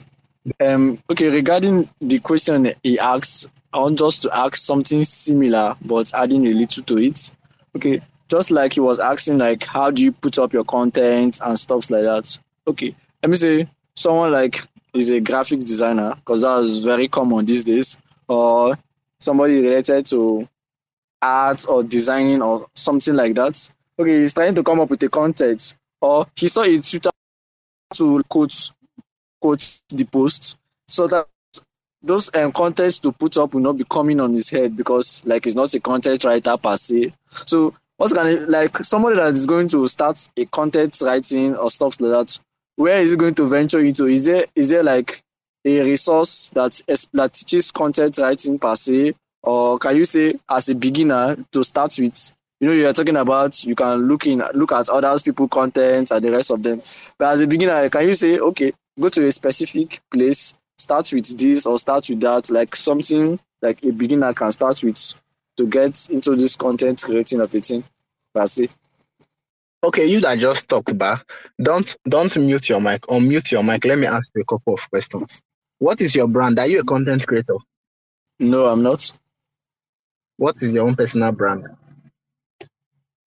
Um 0.61 0.97
okay, 1.11 1.29
regarding 1.29 1.89
the 1.99 2.19
question 2.19 2.71
he 2.81 2.97
asked, 2.97 3.47
I 3.73 3.79
want 3.79 3.99
just 3.99 4.21
to 4.21 4.29
ask 4.33 4.55
something 4.55 5.03
similar 5.03 5.75
but 5.83 6.13
adding 6.13 6.47
a 6.47 6.53
little 6.53 6.81
to 6.83 6.97
it. 6.97 7.31
Okay, 7.75 8.01
just 8.29 8.51
like 8.51 8.71
he 8.71 8.79
was 8.79 8.99
asking, 8.99 9.39
like, 9.39 9.65
how 9.65 9.91
do 9.91 10.01
you 10.01 10.13
put 10.13 10.39
up 10.39 10.53
your 10.53 10.63
content 10.63 11.41
and 11.43 11.59
stuff 11.59 11.89
like 11.89 12.03
that? 12.03 12.39
Okay, 12.69 12.95
let 13.21 13.29
me 13.29 13.35
say 13.35 13.67
someone 13.95 14.31
like 14.31 14.61
is 14.93 15.09
a 15.09 15.19
graphic 15.19 15.59
designer 15.59 16.13
because 16.15 16.41
that's 16.41 16.83
very 16.83 17.09
common 17.09 17.45
these 17.45 17.65
days, 17.65 17.97
or 18.29 18.77
somebody 19.19 19.59
related 19.59 20.05
to 20.05 20.47
art 21.21 21.65
or 21.67 21.83
designing 21.83 22.41
or 22.41 22.65
something 22.75 23.13
like 23.13 23.33
that. 23.33 23.69
Okay, 23.99 24.21
he's 24.21 24.33
trying 24.33 24.55
to 24.55 24.63
come 24.63 24.79
up 24.79 24.89
with 24.89 25.03
a 25.03 25.09
content, 25.09 25.75
or 25.99 26.25
he 26.37 26.47
saw 26.47 26.61
a 26.61 26.79
Twitter 26.79 27.09
to 27.95 28.23
quote 28.29 28.71
quote 29.41 29.81
the 29.89 30.05
post 30.05 30.57
so 30.87 31.07
that 31.07 31.25
those 32.01 32.33
um, 32.35 32.51
contents 32.51 32.99
to 32.99 33.11
put 33.11 33.37
up 33.37 33.53
will 33.53 33.61
not 33.61 33.77
be 33.77 33.85
coming 33.89 34.19
on 34.19 34.33
his 34.33 34.49
head 34.49 34.77
because 34.77 35.25
like 35.25 35.43
he's 35.43 35.55
not 35.55 35.73
a 35.73 35.79
content 35.79 36.23
writer 36.23 36.55
per 36.57 36.77
se. 36.77 37.11
So 37.45 37.73
what 37.97 38.13
can 38.13 38.27
it, 38.27 38.49
like 38.49 38.77
somebody 38.83 39.15
that 39.15 39.33
is 39.33 39.45
going 39.45 39.67
to 39.69 39.87
start 39.87 40.27
a 40.37 40.45
content 40.45 40.97
writing 41.01 41.55
or 41.55 41.69
stuff 41.71 41.99
like 41.99 42.11
that, 42.11 42.39
where 42.75 42.99
is 42.99 43.11
he 43.11 43.17
going 43.17 43.35
to 43.35 43.47
venture 43.47 43.79
into? 43.79 44.05
Is 44.05 44.25
there 44.25 44.45
is 44.55 44.69
there 44.69 44.83
like 44.83 45.21
a 45.65 45.81
resource 45.83 46.49
that 46.49 46.81
that 47.13 47.33
teaches 47.33 47.71
content 47.71 48.17
writing 48.17 48.59
per 48.59 48.75
se, 48.75 49.13
or 49.41 49.79
can 49.79 49.95
you 49.95 50.05
say 50.05 50.35
as 50.49 50.69
a 50.69 50.75
beginner 50.75 51.37
to 51.51 51.63
start 51.63 51.95
with? 51.97 52.31
You 52.59 52.69
know, 52.69 52.73
you 52.73 52.87
are 52.87 52.93
talking 52.93 53.17
about 53.17 53.63
you 53.63 53.75
can 53.75 54.07
look 54.07 54.25
in 54.25 54.41
look 54.53 54.71
at 54.71 54.89
others 54.89 55.23
people 55.23 55.47
content 55.47 56.11
and 56.11 56.23
the 56.23 56.31
rest 56.31 56.51
of 56.51 56.63
them. 56.63 56.79
But 57.19 57.33
as 57.33 57.41
a 57.41 57.47
beginner, 57.47 57.89
can 57.89 58.07
you 58.07 58.13
say 58.15 58.39
okay, 58.39 58.71
go 58.99 59.09
to 59.09 59.27
a 59.27 59.31
specific 59.31 59.99
place 60.11 60.55
start 60.77 61.11
with 61.11 61.37
this 61.37 61.65
or 61.65 61.77
start 61.77 62.07
with 62.09 62.21
that, 62.21 62.49
like 62.49 62.75
something 62.75 63.39
like 63.61 63.83
a 63.83 63.91
beginner 63.91 64.33
can 64.33 64.51
start 64.51 64.81
with 64.83 65.21
to 65.57 65.67
get 65.67 66.09
into 66.09 66.35
this 66.35 66.55
content 66.55 67.01
creating 67.01 67.41
of 67.41 67.53
a 67.53 67.61
thing. 67.61 67.83
That's 68.33 68.59
it. 68.59 68.73
Okay, 69.83 70.05
you 70.07 70.19
that 70.21 70.39
just 70.39 70.67
talked 70.67 70.97
back, 70.97 71.29
don't 71.61 71.95
don't 72.07 72.35
mute 72.37 72.69
your 72.69 72.81
mic. 72.81 73.01
Unmute 73.03 73.51
your 73.51 73.63
mic. 73.63 73.85
Let 73.85 73.99
me 73.99 74.07
ask 74.07 74.31
you 74.35 74.41
a 74.41 74.45
couple 74.45 74.73
of 74.73 74.89
questions. 74.89 75.41
What 75.77 76.01
is 76.01 76.15
your 76.15 76.27
brand? 76.27 76.57
Are 76.59 76.67
you 76.67 76.79
a 76.79 76.83
content 76.83 77.25
creator? 77.27 77.57
No, 78.39 78.65
I'm 78.65 78.81
not. 78.81 79.11
What 80.37 80.55
is 80.61 80.73
your 80.73 80.87
own 80.87 80.95
personal 80.95 81.31
brand? 81.31 81.65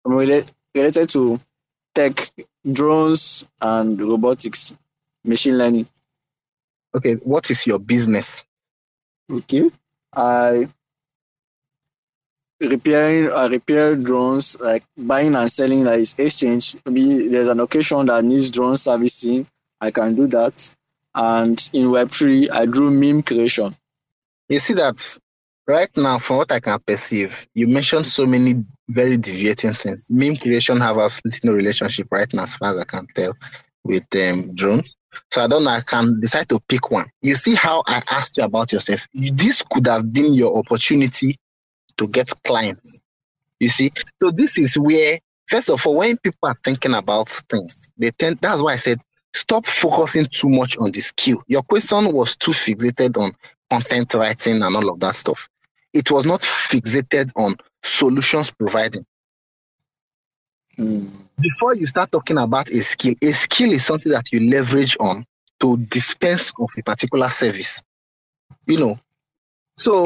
Related, 0.06 0.52
related 0.76 1.10
to 1.10 1.40
tech, 1.96 2.32
drones, 2.72 3.46
and 3.62 4.00
robotics, 4.00 4.76
machine 5.24 5.58
learning. 5.58 5.88
Okay, 6.96 7.16
what 7.16 7.50
is 7.50 7.66
your 7.66 7.80
business? 7.80 8.46
Okay. 9.32 9.72
I 10.16 10.68
repairing 12.62 13.32
I 13.32 13.48
repair 13.48 13.96
drones, 13.96 14.60
like 14.62 14.84
buying 14.98 15.36
and 15.36 15.50
selling 15.50 15.84
like 15.84 16.02
exchange. 16.18 16.76
Maybe 16.86 17.28
there's 17.28 17.50
an 17.50 17.60
occasion 17.60 18.06
that 18.08 18.24
needs 18.24 18.52
drone 18.52 18.78
servicing, 18.78 19.48
I 19.82 19.92
can 19.92 20.16
do 20.16 20.28
that. 20.28 20.76
And 21.16 21.70
in 21.74 21.88
Web3, 21.88 22.50
I 22.52 22.66
do 22.66 22.90
meme 22.90 23.22
creation. 23.22 23.76
You 24.50 24.60
see 24.60 24.74
that 24.76 25.20
right 25.68 25.90
now, 25.96 26.20
from 26.20 26.38
what 26.38 26.52
I 26.52 26.60
can 26.60 26.80
perceive, 26.80 27.48
you 27.54 27.68
mentioned 27.68 28.08
so 28.08 28.26
many 28.26 28.64
very 28.89 29.18
deviating 29.18 29.73
things. 29.73 30.07
Meme 30.10 30.38
creation 30.38 30.80
have 30.80 30.97
absolutely 30.97 31.49
no 31.49 31.55
relationship 31.55 32.07
right 32.11 32.31
now, 32.34 32.43
as 32.43 32.55
far 32.55 32.73
as 32.73 32.80
I 32.80 32.84
can 32.85 33.07
tell, 33.07 33.34
with 33.84 34.07
um, 34.15 34.53
drones. 34.55 34.97
So 35.31 35.43
I 35.43 35.47
don't 35.47 35.64
know. 35.64 35.72
I 35.72 35.81
can 35.81 36.19
decide 36.19 36.49
to 36.49 36.60
pick 36.68 36.91
one. 36.91 37.05
You 37.22 37.35
see 37.35 37.55
how 37.55 37.84
I 37.88 38.01
asked 38.10 38.38
you 38.38 38.43
about 38.43 38.72
yourself. 38.72 39.07
This 39.14 39.64
could 39.72 39.88
have 39.88 40.11
been 40.11 40.34
your 40.34 40.57
opportunity 40.57 41.38
to 41.97 42.07
get 42.07 42.31
clients. 42.43 42.99
You 43.60 43.69
see, 43.69 43.91
so 44.22 44.31
this 44.31 44.57
is 44.57 44.77
where, 44.77 45.19
first 45.47 45.69
of 45.69 45.85
all, 45.85 45.97
when 45.97 46.18
people 46.18 46.49
are 46.49 46.57
thinking 46.64 46.93
about 46.93 47.30
things, 47.30 47.89
they 47.97 48.11
tend. 48.11 48.39
That's 48.41 48.61
why 48.61 48.73
I 48.73 48.77
said 48.77 48.99
stop 49.34 49.65
focusing 49.65 50.26
too 50.26 50.49
much 50.49 50.77
on 50.77 50.91
the 50.91 51.01
skill. 51.01 51.43
Your 51.47 51.64
question 51.64 52.14
was 52.14 52.35
too 52.35 52.51
fixated 52.51 53.18
on 53.18 53.34
content 53.69 54.14
writing 54.14 54.61
and 54.61 54.76
all 54.76 54.89
of 54.89 54.99
that 54.99 55.15
stuff. 55.15 55.47
It 55.94 56.10
was 56.10 56.26
not 56.26 56.41
fixated 56.41 57.32
on 57.36 57.57
solutions 57.84 58.52
providing. 58.52 59.06
Before 61.40 61.76
you 61.76 61.86
start 61.86 62.11
talking 62.11 62.38
about 62.38 62.72
a 62.72 62.84
skill, 62.84 63.14
a 63.22 63.32
skill 63.32 63.72
is 63.72 63.86
something 63.86 64.11
that 64.11 64.32
you 64.32 64.40
leverage 64.49 64.98
on 64.99 65.26
to 65.60 65.78
dispense 65.78 66.52
of 66.60 66.70
a 66.78 66.82
particular 66.82 67.30
service. 67.30 67.82
You 68.65 68.80
know, 68.80 68.99
so 69.78 70.06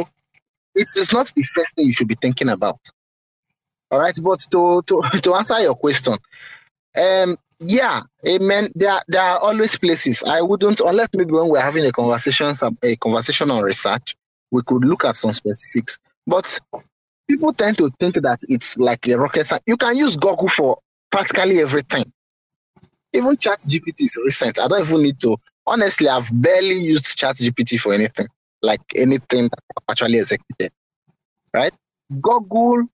it 0.76 0.88
is 0.98 1.14
not 1.14 1.32
the 1.36 1.44
first 1.44 1.76
thing 1.76 1.88
you 1.88 1.94
should 1.94 2.08
be 2.08 2.18
thinking 2.22 2.50
about. 2.50 2.80
All 3.90 4.00
right, 4.00 4.18
but 4.22 4.40
to 4.52 4.82
to, 4.88 5.02
to 5.22 5.34
answer 5.36 5.60
your 5.62 5.76
question, 5.76 6.18
um, 7.00 7.38
yeah, 7.60 8.02
amen. 8.28 8.72
There 8.76 9.02
there 9.08 9.22
are 9.22 9.40
always 9.40 9.78
places 9.78 10.24
I 10.24 10.42
wouldn't 10.42 10.80
unless 10.82 11.10
maybe 11.14 11.32
when 11.32 11.50
we're 11.50 11.62
having 11.62 11.86
a 11.86 11.92
conversation 11.92 12.54
a 12.84 12.96
conversation 12.98 13.50
on 13.52 13.64
research, 13.64 14.16
we 14.52 14.62
could 14.64 14.86
look 14.86 15.06
at 15.06 15.16
some 15.16 15.34
specifics. 15.34 16.00
But 16.26 16.60
people 17.28 17.54
tend 17.54 17.78
to 17.78 17.90
think 18.00 18.16
that 18.16 18.40
it's 18.48 18.78
like 18.78 19.08
a 19.08 19.18
rocket 19.18 19.46
science. 19.48 19.64
You 19.68 19.78
can 19.78 19.96
use 19.98 20.16
Google 20.16 20.50
for 20.50 20.80
practically 21.12 21.60
everything. 21.60 22.12
Even 23.14 23.38
Chat 23.38 23.60
GPT 23.60 24.02
is 24.04 24.18
recent. 24.24 24.60
I 24.60 24.68
don't 24.68 24.82
even 24.82 25.02
need 25.04 25.20
to. 25.22 25.38
Honestly, 25.66 26.08
I've 26.08 26.30
barely 26.32 26.80
used 26.80 27.18
Chat 27.18 27.36
GPT 27.38 27.80
for 27.80 27.94
anything, 27.94 28.28
like 28.62 28.82
anything 28.96 29.44
that 29.44 29.60
I've 29.78 29.84
actually 29.92 30.20
executed. 30.20 30.72
Right? 31.54 31.74
Google, 32.22 32.88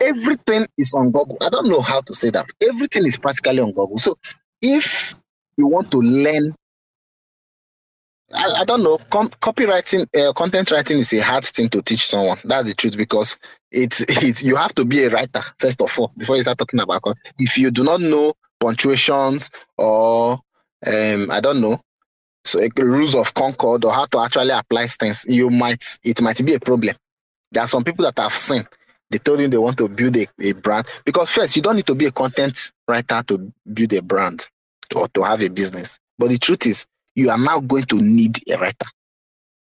everything 0.00 0.66
is 0.78 0.94
on 0.94 1.10
Google. 1.10 1.38
I 1.40 1.48
don't 1.48 1.68
know 1.68 1.80
how 1.80 2.00
to 2.02 2.14
say 2.14 2.30
that. 2.30 2.46
Everything 2.62 3.06
is 3.06 3.16
practically 3.16 3.60
on 3.60 3.72
Google. 3.72 3.98
So 3.98 4.16
if 4.62 5.14
you 5.56 5.66
want 5.66 5.90
to 5.90 5.98
learn 5.98 6.54
I, 8.34 8.60
I, 8.60 8.64
don't 8.64 8.82
know. 8.82 8.98
Com- 9.10 9.30
copywriting, 9.30 10.06
uh, 10.16 10.32
content 10.32 10.70
writing 10.70 10.98
is 10.98 11.12
a 11.14 11.20
hard 11.20 11.44
thing 11.44 11.68
to 11.70 11.82
teach 11.82 12.06
someone. 12.06 12.38
That's 12.44 12.68
the 12.68 12.74
truth 12.74 12.96
because 12.96 13.38
it's 13.70 14.00
it's 14.08 14.42
you 14.42 14.56
have 14.56 14.74
to 14.74 14.84
be 14.84 15.04
a 15.04 15.10
writer 15.10 15.42
first 15.58 15.80
of 15.80 15.98
all 15.98 16.12
before 16.16 16.36
you 16.36 16.42
start 16.42 16.58
talking 16.58 16.80
about. 16.80 17.02
If 17.38 17.58
you 17.58 17.70
do 17.70 17.84
not 17.84 18.00
know 18.00 18.34
punctuations 18.60 19.50
or 19.76 20.40
um, 20.86 21.30
I 21.30 21.40
don't 21.40 21.60
know, 21.60 21.80
so 22.44 22.60
rules 22.76 23.14
of 23.14 23.32
concord 23.34 23.84
or 23.84 23.92
how 23.92 24.06
to 24.06 24.18
actually 24.18 24.50
apply 24.50 24.86
things, 24.86 25.24
you 25.28 25.50
might 25.50 25.98
it 26.02 26.20
might 26.20 26.44
be 26.44 26.54
a 26.54 26.60
problem. 26.60 26.96
There 27.52 27.62
are 27.62 27.68
some 27.68 27.84
people 27.84 28.04
that 28.04 28.18
I've 28.18 28.34
seen. 28.34 28.66
They 29.10 29.18
told 29.18 29.40
you 29.40 29.48
they 29.48 29.58
want 29.58 29.78
to 29.78 29.88
build 29.88 30.16
a, 30.16 30.26
a 30.40 30.52
brand 30.52 30.86
because 31.04 31.30
first 31.30 31.56
you 31.56 31.62
don't 31.62 31.76
need 31.76 31.86
to 31.86 31.94
be 31.94 32.06
a 32.06 32.10
content 32.10 32.72
writer 32.88 33.22
to 33.28 33.52
build 33.72 33.92
a 33.92 34.02
brand 34.02 34.48
or 34.94 35.08
to 35.08 35.22
have 35.22 35.42
a 35.42 35.48
business. 35.48 35.98
But 36.18 36.30
the 36.30 36.38
truth 36.38 36.66
is, 36.66 36.86
you 37.14 37.30
are 37.30 37.38
now 37.38 37.60
going 37.60 37.84
to 37.86 38.00
need 38.00 38.42
a 38.50 38.58
writer 38.58 38.86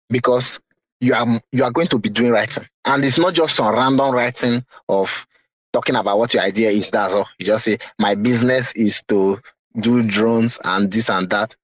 because 0.09 0.61
you 1.01 1.15
are 1.15 1.41
you 1.53 1.65
are 1.65 1.71
going 1.71 1.89
to 1.89 1.99
be 1.99 2.11
doing 2.11 2.31
writing, 2.31 2.67
and 2.85 3.05
it's 3.05 3.19
not 3.19 3.35
just 3.35 3.57
some 3.57 3.75
random 3.75 4.15
writing 4.15 4.65
of 4.89 5.27
talking 5.73 5.97
about 5.97 6.19
what 6.19 6.35
your 6.35 6.43
idea 6.43 6.71
is. 6.71 6.91
That's 6.91 7.15
all. 7.15 7.29
You 7.39 7.47
just 7.47 7.65
say 7.65 7.79
my 7.99 8.15
business 8.15 8.73
is 8.73 9.03
to 9.09 9.41
do 9.79 10.03
drones 10.03 10.59
and 10.65 10.93
this 10.93 11.09
and 11.09 11.29
that. 11.31 11.55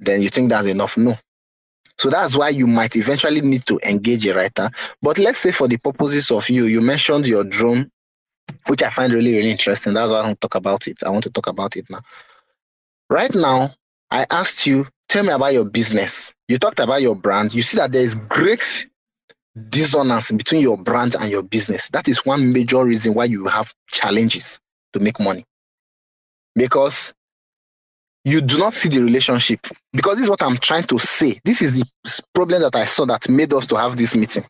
Then 0.00 0.22
you 0.22 0.28
think 0.28 0.50
that's 0.50 0.66
enough? 0.66 0.96
No. 0.96 1.16
So 1.98 2.10
that's 2.10 2.36
why 2.36 2.48
you 2.48 2.66
might 2.66 2.96
eventually 2.96 3.40
need 3.40 3.64
to 3.66 3.78
engage 3.84 4.26
a 4.26 4.34
writer. 4.34 4.70
But 5.00 5.18
let's 5.18 5.38
say 5.38 5.52
for 5.52 5.68
the 5.68 5.76
purposes 5.76 6.30
of 6.30 6.48
you, 6.50 6.64
you 6.64 6.80
mentioned 6.80 7.26
your 7.26 7.44
drone, 7.44 7.90
which 8.66 8.82
I 8.82 8.90
find 8.90 9.12
really, 9.12 9.32
really 9.32 9.50
interesting. 9.50 9.94
That's 9.94 10.10
why 10.10 10.22
I 10.22 10.28
to 10.28 10.34
talk 10.34 10.56
about 10.56 10.88
it. 10.88 11.02
I 11.04 11.10
want 11.10 11.24
to 11.24 11.30
talk 11.30 11.46
about 11.46 11.76
it 11.76 11.88
now. 11.88 12.00
Right 13.08 13.32
now, 13.34 13.74
I 14.10 14.26
asked 14.30 14.66
you 14.66 14.88
tell 15.14 15.22
me 15.22 15.30
about 15.30 15.52
your 15.52 15.64
business. 15.64 16.32
You 16.48 16.58
talked 16.58 16.80
about 16.80 17.00
your 17.00 17.14
brand. 17.14 17.54
You 17.54 17.62
see 17.62 17.76
that 17.76 17.92
there 17.92 18.02
is 18.02 18.16
great 18.28 18.88
dissonance 19.68 20.32
between 20.32 20.60
your 20.60 20.76
brand 20.76 21.14
and 21.14 21.30
your 21.30 21.44
business. 21.44 21.88
That 21.90 22.08
is 22.08 22.26
one 22.26 22.52
major 22.52 22.84
reason 22.84 23.14
why 23.14 23.26
you 23.26 23.46
have 23.46 23.72
challenges 23.86 24.58
to 24.92 24.98
make 24.98 25.20
money. 25.20 25.44
Because 26.56 27.14
you 28.24 28.40
do 28.40 28.58
not 28.58 28.74
see 28.74 28.88
the 28.88 29.02
relationship. 29.02 29.60
Because 29.92 30.16
this 30.16 30.24
is 30.24 30.30
what 30.30 30.42
I'm 30.42 30.56
trying 30.56 30.82
to 30.84 30.98
say. 30.98 31.40
This 31.44 31.62
is 31.62 31.78
the 31.78 31.86
problem 32.34 32.62
that 32.62 32.74
I 32.74 32.84
saw 32.84 33.04
that 33.04 33.28
made 33.28 33.52
us 33.54 33.66
to 33.66 33.76
have 33.76 33.96
this 33.96 34.16
meeting. 34.16 34.44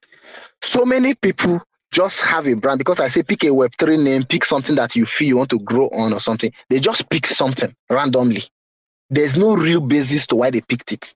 So 0.62 0.86
many 0.86 1.15
people 1.15 1.61
just 1.93 2.23
have 2.23 2.47
a 2.47 2.55
brand 2.55 2.78
because 2.78 3.01
I 3.01 3.09
say 3.09 3.23
pick 3.23 3.45
a 3.45 3.49
Web3 3.49 4.03
name, 4.03 4.24
pick 4.24 4.47
something 4.47 4.77
that 4.77 4.97
you 4.97 5.05
feel 5.05 5.28
you 5.28 5.36
want 5.36 5.51
to 5.51 5.61
grow 5.61 5.89
on 5.89 6.15
or 6.15 6.20
something. 6.20 6.51
They 6.70 6.81
just 6.81 7.11
pick 7.11 7.27
something 7.27 7.74
randomly. 7.91 8.45
There's 9.15 9.36
no 9.36 9.55
real 9.55 9.81
basis 9.81 10.27
to 10.27 10.35
why 10.35 10.51
they 10.51 10.61
picked 10.61 10.91
it. 10.91 11.15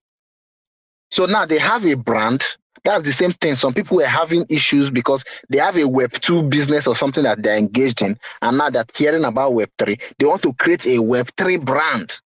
So 1.10 1.26
now 1.26 1.46
they 1.46 1.58
have 1.58 1.84
a 1.84 1.94
brand. 1.94 2.44
That's 2.84 3.02
the 3.02 3.10
same 3.10 3.32
thing. 3.32 3.56
Some 3.56 3.74
people 3.74 3.96
were 3.96 4.06
having 4.06 4.46
issues 4.48 4.88
because 4.88 5.24
they 5.48 5.58
have 5.58 5.76
a 5.76 5.80
Web2 5.80 6.48
business 6.48 6.86
or 6.86 6.94
something 6.94 7.24
that 7.24 7.42
they're 7.42 7.58
engaged 7.58 8.02
in. 8.02 8.16
And 8.40 8.56
now 8.56 8.70
they're 8.70 8.84
hearing 8.94 9.24
about 9.24 9.50
Web3. 9.50 10.00
They 10.16 10.26
want 10.26 10.42
to 10.42 10.52
create 10.52 10.86
a 10.86 10.98
Web3 10.98 11.64
brand. 11.64 12.20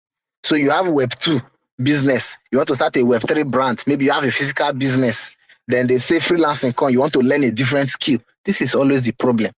So 0.43 0.55
you 0.55 0.71
have 0.71 0.87
Web2 0.87 1.41
business. 1.81 2.37
You 2.51 2.57
want 2.57 2.67
to 2.67 2.75
start 2.75 2.97
a 2.97 2.99
Web3 2.99 3.49
brand. 3.49 3.81
Maybe 3.87 4.03
you 4.03 4.11
have 4.11 4.25
a 4.25 4.31
physical 4.31 4.73
business. 4.73 5.31
Then 5.69 5.87
they 5.87 5.99
say 5.99 6.17
freelancing 6.17 6.75
come. 6.75 6.89
You 6.89 6.99
want 6.99 7.13
to 7.13 7.19
learn 7.19 7.45
a 7.45 7.51
different 7.51 7.87
skill. 7.87 8.19
This 8.43 8.61
is 8.61 8.75
always 8.75 9.05
the 9.05 9.13
problem. 9.13 9.51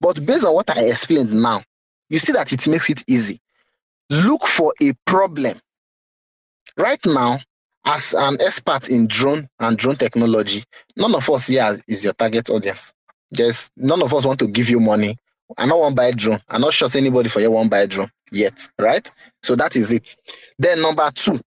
But 0.00 0.24
based 0.24 0.46
on 0.46 0.54
what 0.54 0.70
I 0.70 0.84
explained 0.84 1.34
now, 1.34 1.62
you 2.08 2.18
see 2.18 2.32
that 2.32 2.50
it 2.50 2.66
makes 2.66 2.88
it 2.88 3.04
easy 3.06 3.42
look 4.10 4.46
for 4.46 4.74
a 4.80 4.92
problem. 5.06 5.60
Right 6.76 7.04
now, 7.06 7.38
as 7.84 8.14
an 8.14 8.38
expert 8.40 8.88
in 8.88 9.06
drone 9.06 9.48
and 9.60 9.76
drone 9.76 9.96
technology, 9.96 10.64
none 10.96 11.14
of 11.14 11.28
us 11.30 11.48
here 11.48 11.78
is 11.86 12.02
your 12.02 12.14
target 12.14 12.50
audience. 12.50 12.92
There's 13.30 13.68
none 13.76 14.02
of 14.02 14.14
us 14.14 14.26
want 14.26 14.38
to 14.40 14.48
give 14.48 14.70
you 14.70 14.80
money. 14.80 15.16
I 15.58 15.66
don't 15.66 15.78
want 15.78 15.96
buy 15.96 16.10
drone. 16.12 16.40
I'm 16.48 16.62
not 16.62 16.72
sure 16.72 16.88
anybody 16.94 17.28
for 17.28 17.40
you 17.40 17.50
won't 17.50 17.70
buy 17.70 17.86
drone 17.86 18.10
yet, 18.32 18.68
right? 18.78 19.10
So 19.42 19.54
that 19.56 19.76
is 19.76 19.92
it. 19.92 20.16
Then 20.58 20.80
number 20.80 21.08
two, 21.14 21.40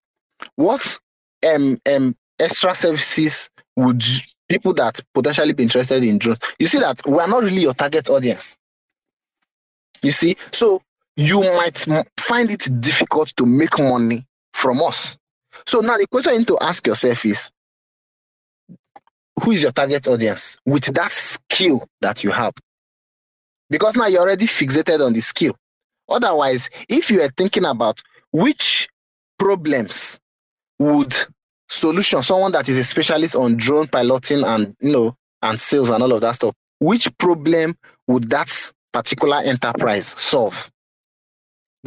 what 0.55 0.99
um, 1.45 1.77
um 1.91 2.15
extra 2.39 2.75
services 2.75 3.49
would 3.75 4.03
people 4.47 4.73
that 4.75 4.99
potentially 5.13 5.53
be 5.53 5.63
interested 5.63 6.03
in 6.03 6.19
drone? 6.19 6.37
You 6.59 6.67
see 6.67 6.79
that 6.79 7.01
we 7.05 7.17
are 7.19 7.27
not 7.27 7.43
really 7.43 7.61
your 7.61 7.73
target 7.73 8.09
audience. 8.09 8.55
You 10.03 10.11
see, 10.11 10.37
so 10.51 10.81
you 11.17 11.41
might 11.41 11.85
find 12.17 12.51
it 12.51 12.69
difficult 12.79 13.35
to 13.35 13.45
make 13.45 13.77
money 13.79 14.25
from 14.53 14.81
us. 14.83 15.17
So 15.65 15.79
now 15.79 15.97
the 15.97 16.07
question 16.07 16.33
you 16.33 16.39
need 16.39 16.47
to 16.47 16.59
ask 16.61 16.85
yourself 16.85 17.25
is 17.25 17.51
who 19.43 19.51
is 19.51 19.63
your 19.63 19.71
target 19.71 20.07
audience 20.07 20.57
with 20.65 20.85
that 20.93 21.11
skill 21.11 21.87
that 22.01 22.23
you 22.23 22.31
have? 22.31 22.53
Because 23.69 23.95
now 23.95 24.05
you're 24.05 24.21
already 24.21 24.45
fixated 24.45 25.03
on 25.05 25.13
the 25.13 25.21
skill. 25.21 25.55
Otherwise, 26.07 26.69
if 26.87 27.09
you 27.11 27.21
are 27.21 27.29
thinking 27.35 27.65
about 27.65 28.01
which 28.31 28.87
problems 29.39 30.19
would 30.79 31.15
solution, 31.67 32.21
someone 32.21 32.51
that 32.51 32.69
is 32.69 32.77
a 32.77 32.83
specialist 32.83 33.35
on 33.35 33.57
drone 33.57 33.87
piloting 33.87 34.43
and 34.45 34.75
you 34.79 34.91
know 34.91 35.15
and 35.41 35.59
sales 35.59 35.89
and 35.89 36.01
all 36.01 36.13
of 36.13 36.21
that 36.21 36.35
stuff, 36.35 36.53
which 36.79 37.09
problem 37.17 37.75
would 38.07 38.29
that 38.29 38.71
particular 38.93 39.37
enterprise 39.43 40.07
solve? 40.07 40.69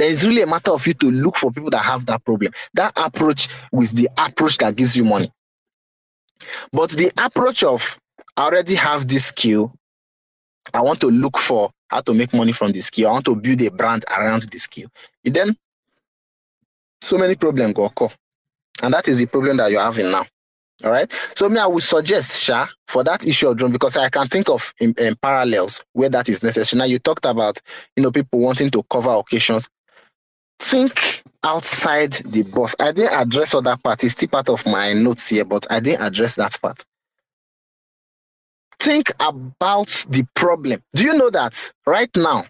There 0.01 0.11
is 0.11 0.27
really 0.27 0.41
a 0.41 0.47
matter 0.47 0.71
of 0.71 0.87
you 0.87 0.95
to 0.95 1.11
look 1.11 1.37
for 1.37 1.53
people 1.53 1.69
that 1.69 1.83
have 1.83 2.07
that 2.07 2.25
problem. 2.25 2.55
That 2.73 2.95
approach 2.97 3.51
with 3.71 3.91
the 3.91 4.09
approach 4.17 4.57
that 4.57 4.75
gives 4.75 4.97
you 4.97 5.05
money. 5.05 5.27
But 6.73 6.93
the 6.93 7.13
approach 7.23 7.63
of 7.63 7.99
I 8.35 8.47
already 8.47 8.77
have 8.77 9.07
this 9.07 9.27
skill. 9.27 9.75
I 10.73 10.81
want 10.81 11.03
to 11.03 11.11
look 11.11 11.37
for 11.37 11.71
how 11.89 12.01
to 12.01 12.15
make 12.15 12.33
money 12.33 12.53
from 12.53 12.73
this 12.73 12.87
skill. 12.87 13.11
I 13.11 13.13
want 13.13 13.27
to 13.27 13.37
build 13.37 13.61
a 13.61 13.71
brand 13.71 14.07
around 14.09 14.45
this 14.45 14.63
skill. 14.63 14.89
Then 15.23 15.55
so 17.03 17.19
many 17.19 17.35
problems 17.35 17.75
go 17.75 17.85
occur. 17.85 18.09
And 18.83 18.95
that 18.95 19.07
is 19.07 19.19
the 19.19 19.27
problem 19.27 19.59
that 19.59 19.71
you're 19.71 19.83
having 19.83 20.11
now. 20.11 20.25
All 20.83 20.91
right. 20.91 21.13
So 21.37 21.47
me, 21.51 21.59
I 21.59 21.67
would 21.67 21.83
suggest 21.83 22.41
Sha 22.41 22.69
for 22.89 23.05
that 23.05 23.27
issue 23.27 23.49
of 23.49 23.59
drone 23.59 23.73
because 23.73 23.99
I 23.99 24.09
can 24.09 24.29
think 24.29 24.49
of 24.49 24.73
in, 24.81 24.95
in 24.97 25.15
parallels 25.17 25.85
where 25.93 26.09
that 26.09 26.31
is 26.31 26.43
necessary. 26.43 26.79
Now 26.79 26.87
you 26.87 26.99
talked 26.99 27.27
about 27.27 27.61
you 27.97 28.03
know 28.03 28.11
people 28.11 28.39
wanting 28.39 28.71
to 28.71 28.83
cover 28.85 29.11
occasions. 29.11 29.69
Think 30.61 31.23
outside 31.43 32.13
the 32.13 32.43
box. 32.43 32.77
I 32.79 32.93
didn't 32.93 33.15
address 33.15 33.55
other 33.55 33.77
part. 33.83 34.05
It's 34.05 34.13
still 34.13 34.29
part 34.29 34.49
of 34.51 34.65
my 34.67 34.93
notes 34.93 35.29
here, 35.29 35.45
but 35.45 35.67
I 35.71 35.81
didn't 35.81 36.07
address 36.07 36.37
that 36.37 36.61
part. 36.61 36.85
Think 38.79 39.11
about 39.21 40.07
the 40.09 40.25
problem. 40.35 40.83
Do 40.95 41.05
you 41.05 41.15
know 41.15 41.31
that 41.31 41.73
right 41.87 42.15
now, 42.15 42.45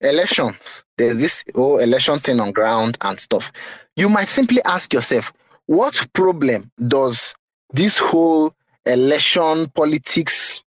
elections, 0.00 0.84
there's 0.96 1.20
this 1.20 1.44
whole 1.54 1.78
election 1.78 2.20
thing 2.20 2.40
on 2.40 2.52
ground 2.52 2.98
and 3.00 3.18
stuff. 3.18 3.52
You 3.96 4.08
might 4.08 4.28
simply 4.28 4.62
ask 4.64 4.92
yourself, 4.92 5.32
what 5.66 6.06
problem 6.12 6.70
does 6.86 7.34
this 7.72 7.98
whole 7.98 8.52
election 8.84 9.68
politics 9.70 10.64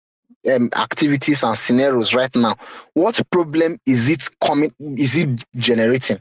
um, 0.47 0.69
activities 0.75 1.43
and 1.43 1.57
scenarios 1.57 2.13
right 2.13 2.33
now, 2.35 2.55
what 2.93 3.19
problem 3.31 3.77
is 3.85 4.07
it 4.09 4.27
coming, 4.39 4.73
is 4.79 5.17
it 5.17 5.43
generating? 5.55 6.19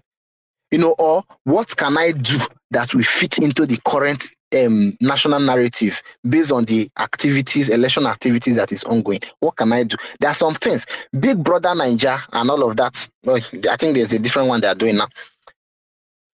You 0.71 0.79
know, 0.79 0.95
or 0.99 1.23
what 1.45 1.77
can 1.77 1.97
I 1.97 2.13
do 2.13 2.39
that 2.71 2.95
will 2.95 3.03
fit 3.03 3.39
into 3.39 3.65
the 3.65 3.79
current 3.87 4.31
um, 4.57 4.97
national 5.01 5.41
narrative 5.41 6.03
based 6.29 6.53
on 6.53 6.65
the 6.65 6.91
activities, 6.99 7.69
election 7.69 8.07
activities 8.07 8.57
that 8.57 8.73
is 8.73 8.85
ongoing. 8.85 9.21
What 9.41 9.57
can 9.57 9.73
I 9.73 9.85
do? 9.85 9.97
There 10.21 10.31
are 10.31 10.35
some 10.35 10.55
things. 10.55 10.87
Big 11.19 11.43
Brother 11.43 11.71
Naija 11.71 12.23
and 12.33 12.51
all 12.51 12.69
of 12.69 12.77
that. 12.77 13.09
I 13.27 13.41
think 13.77 13.97
there's 13.97 14.13
a 14.13 14.19
different 14.19 14.49
one 14.49 14.61
they 14.61 14.69
are 14.69 14.75
doing 14.75 14.97
now. 14.97 15.09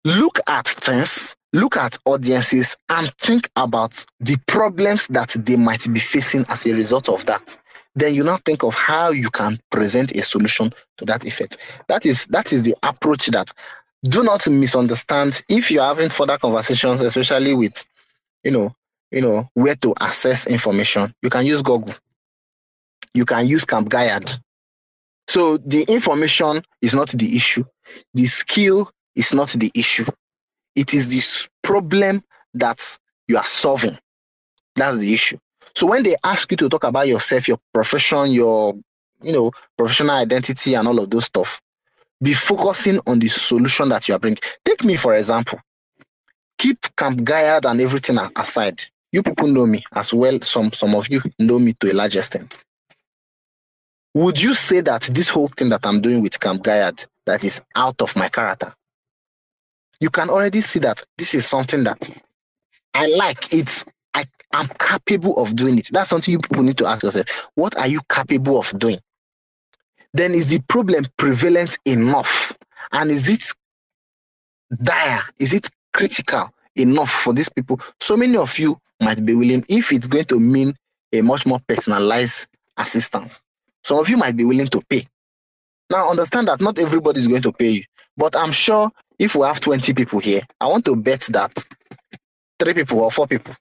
Look 0.04 0.38
at 0.46 0.66
things, 0.68 1.34
look 1.52 1.76
at 1.76 1.98
audiences, 2.04 2.76
and 2.90 3.10
think 3.18 3.48
about 3.56 4.04
the 4.20 4.36
problems 4.46 5.06
that 5.08 5.30
they 5.30 5.56
might 5.56 5.90
be 5.92 6.00
facing 6.00 6.44
as 6.48 6.66
a 6.66 6.74
result 6.74 7.08
of 7.08 7.24
that. 7.26 7.56
Then 7.96 8.14
you 8.14 8.24
now 8.24 8.38
think 8.38 8.64
of 8.64 8.74
how 8.74 9.10
you 9.10 9.30
can 9.30 9.60
present 9.70 10.12
a 10.12 10.22
solution 10.22 10.74
to 10.98 11.04
that 11.04 11.24
effect. 11.24 11.56
That 11.88 12.04
is 12.04 12.26
that 12.26 12.52
is 12.52 12.64
the 12.64 12.74
approach 12.82 13.26
that 13.28 13.50
do 14.04 14.22
not 14.22 14.46
misunderstand 14.48 15.42
if 15.48 15.70
you're 15.70 15.82
having 15.82 16.10
further 16.10 16.38
conversations, 16.38 17.00
especially 17.00 17.54
with 17.54 17.84
you 18.44 18.50
know, 18.50 18.74
you 19.10 19.20
know, 19.20 19.48
where 19.54 19.74
to 19.76 19.94
access 20.00 20.46
information, 20.46 21.12
you 21.22 21.30
can 21.30 21.46
use 21.46 21.62
Google. 21.62 21.94
You 23.14 23.24
can 23.24 23.46
use 23.46 23.64
Camp 23.64 23.88
Gaiad. 23.88 24.38
So 25.26 25.56
the 25.58 25.82
information 25.84 26.62
is 26.82 26.94
not 26.94 27.08
the 27.08 27.34
issue. 27.36 27.64
The 28.12 28.26
skill 28.26 28.90
is 29.16 29.32
not 29.32 29.48
the 29.48 29.70
issue. 29.74 30.04
It 30.76 30.92
is 30.92 31.08
this 31.08 31.48
problem 31.62 32.22
that 32.54 32.98
you 33.28 33.36
are 33.36 33.44
solving. 33.44 33.98
That's 34.74 34.98
the 34.98 35.12
issue. 35.12 35.38
So 35.74 35.86
when 35.86 36.02
they 36.02 36.16
ask 36.24 36.50
you 36.50 36.56
to 36.58 36.68
talk 36.68 36.84
about 36.84 37.08
yourself, 37.08 37.48
your 37.48 37.58
profession, 37.72 38.32
your, 38.32 38.74
you 39.22 39.32
know, 39.32 39.50
professional 39.78 40.10
identity 40.16 40.74
and 40.74 40.86
all 40.86 40.98
of 40.98 41.10
those 41.10 41.24
stuff, 41.24 41.60
be 42.24 42.34
focusing 42.34 42.98
on 43.06 43.20
the 43.20 43.28
solution 43.28 43.88
that 43.90 44.08
you 44.08 44.14
are 44.14 44.18
bringing. 44.18 44.38
Take 44.64 44.82
me, 44.84 44.96
for 44.96 45.14
example 45.14 45.60
keep 46.58 46.78
Camp 46.96 47.20
Gaiad 47.20 47.70
and 47.70 47.80
everything 47.80 48.18
aside. 48.36 48.82
You 49.12 49.22
people 49.22 49.48
know 49.48 49.66
me 49.66 49.84
as 49.92 50.12
well. 50.12 50.40
Some 50.40 50.72
some 50.72 50.94
of 50.94 51.08
you 51.08 51.22
know 51.38 51.58
me 51.58 51.74
to 51.74 51.92
a 51.92 51.94
large 51.94 52.16
extent. 52.16 52.58
Would 54.14 54.40
you 54.40 54.54
say 54.54 54.80
that 54.80 55.02
this 55.02 55.28
whole 55.28 55.48
thing 55.48 55.68
that 55.70 55.84
I'm 55.84 56.00
doing 56.00 56.22
with 56.22 56.38
Camp 56.40 56.62
Gaiad 56.62 57.06
that 57.26 57.44
is 57.44 57.60
out 57.76 58.00
of 58.00 58.14
my 58.16 58.28
character? 58.28 58.72
You 60.00 60.10
can 60.10 60.30
already 60.30 60.60
see 60.60 60.80
that 60.80 61.02
this 61.18 61.34
is 61.34 61.46
something 61.46 61.84
that 61.84 62.10
I 62.94 63.06
like. 63.08 63.52
It's 63.52 63.84
I 64.14 64.24
am 64.52 64.68
capable 64.78 65.34
of 65.36 65.54
doing 65.56 65.78
it. 65.78 65.88
That's 65.92 66.10
something 66.10 66.32
you 66.32 66.38
people 66.38 66.62
need 66.62 66.78
to 66.78 66.86
ask 66.86 67.02
yourself. 67.02 67.48
What 67.54 67.76
are 67.78 67.88
you 67.88 68.00
capable 68.08 68.58
of 68.58 68.76
doing? 68.78 69.00
Then 70.14 70.32
is 70.34 70.48
the 70.48 70.60
problem 70.60 71.06
prevalent 71.18 71.76
enough? 71.84 72.52
And 72.92 73.10
is 73.10 73.28
it 73.28 73.52
dire? 74.82 75.20
Is 75.38 75.52
it 75.52 75.68
critical 75.92 76.50
enough 76.76 77.10
for 77.10 77.32
these 77.32 77.48
people. 77.48 77.80
So 78.00 78.16
many 78.16 78.36
of 78.36 78.58
you 78.58 78.78
might 79.00 79.24
be 79.24 79.34
willing, 79.34 79.64
if 79.68 79.92
it's 79.92 80.06
going 80.06 80.26
to 80.26 80.40
mean 80.40 80.74
a 81.12 81.22
much 81.22 81.46
more 81.46 81.60
personalized 81.66 82.48
assistance, 82.76 83.44
some 83.82 83.98
of 83.98 84.08
you 84.08 84.16
might 84.16 84.36
be 84.36 84.44
willing 84.44 84.68
to 84.68 84.80
pay. 84.88 85.06
Now, 85.90 86.10
understand 86.10 86.48
that 86.48 86.60
not 86.60 86.78
everybody 86.78 87.20
is 87.20 87.28
going 87.28 87.42
to 87.42 87.52
pay 87.52 87.70
you, 87.70 87.84
but 88.16 88.34
I'm 88.34 88.52
sure 88.52 88.90
if 89.18 89.34
we 89.34 89.46
have 89.46 89.60
20 89.60 89.92
people 89.94 90.18
here, 90.18 90.42
I 90.60 90.66
want 90.66 90.84
to 90.86 90.96
bet 90.96 91.20
that 91.32 91.52
three 92.58 92.74
people 92.74 93.00
or 93.00 93.12
four 93.12 93.26
people 93.26 93.54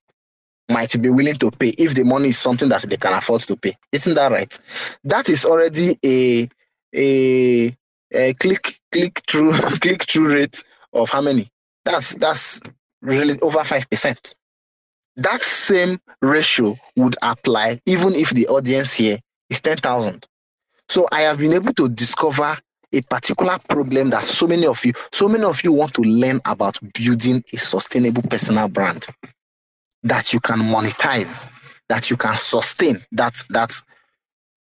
might 0.70 1.00
be 1.02 1.10
willing 1.10 1.36
to 1.36 1.52
pay 1.52 1.70
if 1.70 1.96
the 1.96 2.04
money 2.04 2.30
is 2.30 2.38
something 2.38 2.70
that 2.70 2.84
they 2.84 2.98
can 2.98 3.14
afford 3.14 3.42
to 3.42 3.56
pay. 3.56 3.78
Isn't 3.92 4.16
that 4.16 4.32
right? 4.32 4.60
That 5.04 5.30
is 5.30 5.46
already 5.46 5.98
a 6.04 6.50
a, 6.96 7.76
a 8.14 8.34
click 8.36 8.80
click 8.92 9.22
through 9.28 9.54
click 9.80 10.04
through 10.04 10.34
rate 10.34 10.64
of 10.94 11.10
how 11.10 11.22
many? 11.22 11.50
That's 11.86 12.16
that's 12.16 12.60
really 13.02 13.40
over 13.42 13.64
five 13.64 13.90
percent. 13.90 14.36
That 15.16 15.42
same 15.44 16.00
ratio 16.22 16.78
would 16.96 17.18
apply 17.22 17.82
even 17.86 18.16
if 18.16 18.32
the 18.32 18.48
audience 18.48 18.94
here 18.94 19.20
is 19.50 19.62
ten 19.62 19.78
thousand. 19.78 20.26
So 20.90 21.08
I 21.12 21.22
have 21.22 21.40
been 21.40 21.54
able 21.54 21.74
to 21.74 21.90
discover 21.90 22.58
a 22.92 23.02
particular 23.02 23.58
problem 23.68 24.12
that 24.12 24.24
so 24.24 24.48
many 24.48 24.68
of 24.68 24.84
you, 24.86 24.94
so 25.12 25.28
many 25.28 25.44
of 25.44 25.64
you 25.64 25.72
want 25.72 25.94
to 25.96 26.02
learn 26.02 26.40
about 26.46 26.78
building 26.94 27.44
a 27.52 27.58
sustainable 27.58 28.22
personal 28.24 28.68
brand 28.68 29.08
that 30.04 30.34
you 30.34 30.40
can 30.40 30.60
monetize, 30.60 31.48
that 31.90 32.10
you 32.10 32.18
can 32.18 32.36
sustain, 32.36 33.04
that 33.12 33.34
that 33.50 33.72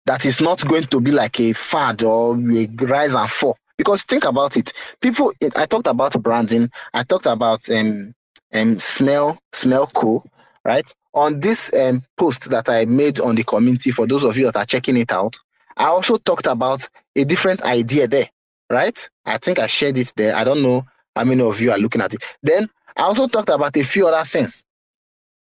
that 0.06 0.24
is 0.24 0.40
not 0.40 0.66
going 0.66 0.86
to 0.86 1.00
be 1.00 1.10
like 1.10 1.38
a 1.40 1.52
fad 1.52 2.02
or 2.02 2.34
a 2.34 2.66
rise 2.80 3.14
and 3.14 3.30
fall. 3.30 3.56
Because 3.76 4.02
think 4.02 4.24
about 4.24 4.56
it, 4.56 4.72
people. 5.00 5.32
I 5.56 5.66
talked 5.66 5.86
about 5.86 6.20
branding. 6.22 6.70
I 6.92 7.02
talked 7.02 7.26
about 7.26 7.68
um, 7.70 8.14
um 8.52 8.78
smell 8.78 9.38
smell 9.52 9.86
cool, 9.88 10.26
right? 10.64 10.92
On 11.14 11.40
this 11.40 11.72
um, 11.74 12.02
post 12.16 12.50
that 12.50 12.68
I 12.68 12.84
made 12.84 13.20
on 13.20 13.34
the 13.34 13.44
community 13.44 13.90
for 13.90 14.06
those 14.06 14.24
of 14.24 14.36
you 14.36 14.44
that 14.44 14.56
are 14.56 14.66
checking 14.66 14.96
it 14.96 15.10
out, 15.12 15.36
I 15.76 15.86
also 15.86 16.18
talked 16.18 16.46
about 16.46 16.88
a 17.16 17.24
different 17.24 17.62
idea 17.62 18.06
there, 18.06 18.28
right? 18.68 19.08
I 19.24 19.38
think 19.38 19.58
I 19.58 19.66
shared 19.66 19.96
it 19.96 20.12
there. 20.16 20.36
I 20.36 20.44
don't 20.44 20.62
know 20.62 20.84
how 21.16 21.24
many 21.24 21.42
of 21.42 21.60
you 21.60 21.72
are 21.72 21.78
looking 21.78 22.02
at 22.02 22.14
it. 22.14 22.22
Then 22.42 22.68
I 22.96 23.02
also 23.02 23.26
talked 23.26 23.48
about 23.48 23.76
a 23.76 23.82
few 23.82 24.06
other 24.06 24.24
things. 24.24 24.62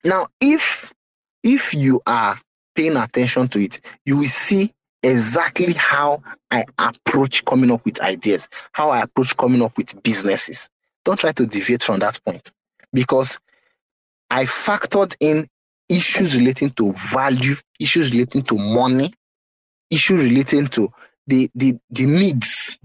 Now, 0.07 0.29
if 0.41 0.93
if 1.43 1.75
you 1.75 2.01
are 2.07 2.41
paying 2.77 2.97
attention 2.97 3.49
to 3.49 3.61
it, 3.61 3.81
you 4.05 4.19
will 4.19 4.27
see 4.27 4.73
exactly 5.03 5.73
how 5.73 6.23
I 6.53 6.65
approach 6.79 7.45
coming 7.45 7.73
up 7.73 7.85
with 7.85 8.01
ideas, 8.01 8.49
how 8.71 8.91
I 8.91 9.01
approach 9.03 9.37
coming 9.37 9.63
up 9.63 9.77
with 9.77 10.01
businesses. 10.05 10.69
Don't 11.05 11.19
try 11.19 11.33
to 11.33 11.45
deviate 11.45 11.83
from 11.83 11.99
that 12.01 12.21
point 12.25 12.53
because 12.93 13.41
I 14.31 14.45
factored 14.45 15.17
in 15.19 15.49
issues 15.89 16.37
relating 16.37 16.71
to 16.71 16.93
value, 16.93 17.57
issues 17.81 18.13
relating 18.13 18.43
to 18.43 18.57
money, 18.57 19.13
issues 19.91 20.23
relating 20.23 20.69
to 20.69 20.89
the, 21.27 21.51
the, 21.57 21.79
the 21.91 22.07
needs 22.07 22.79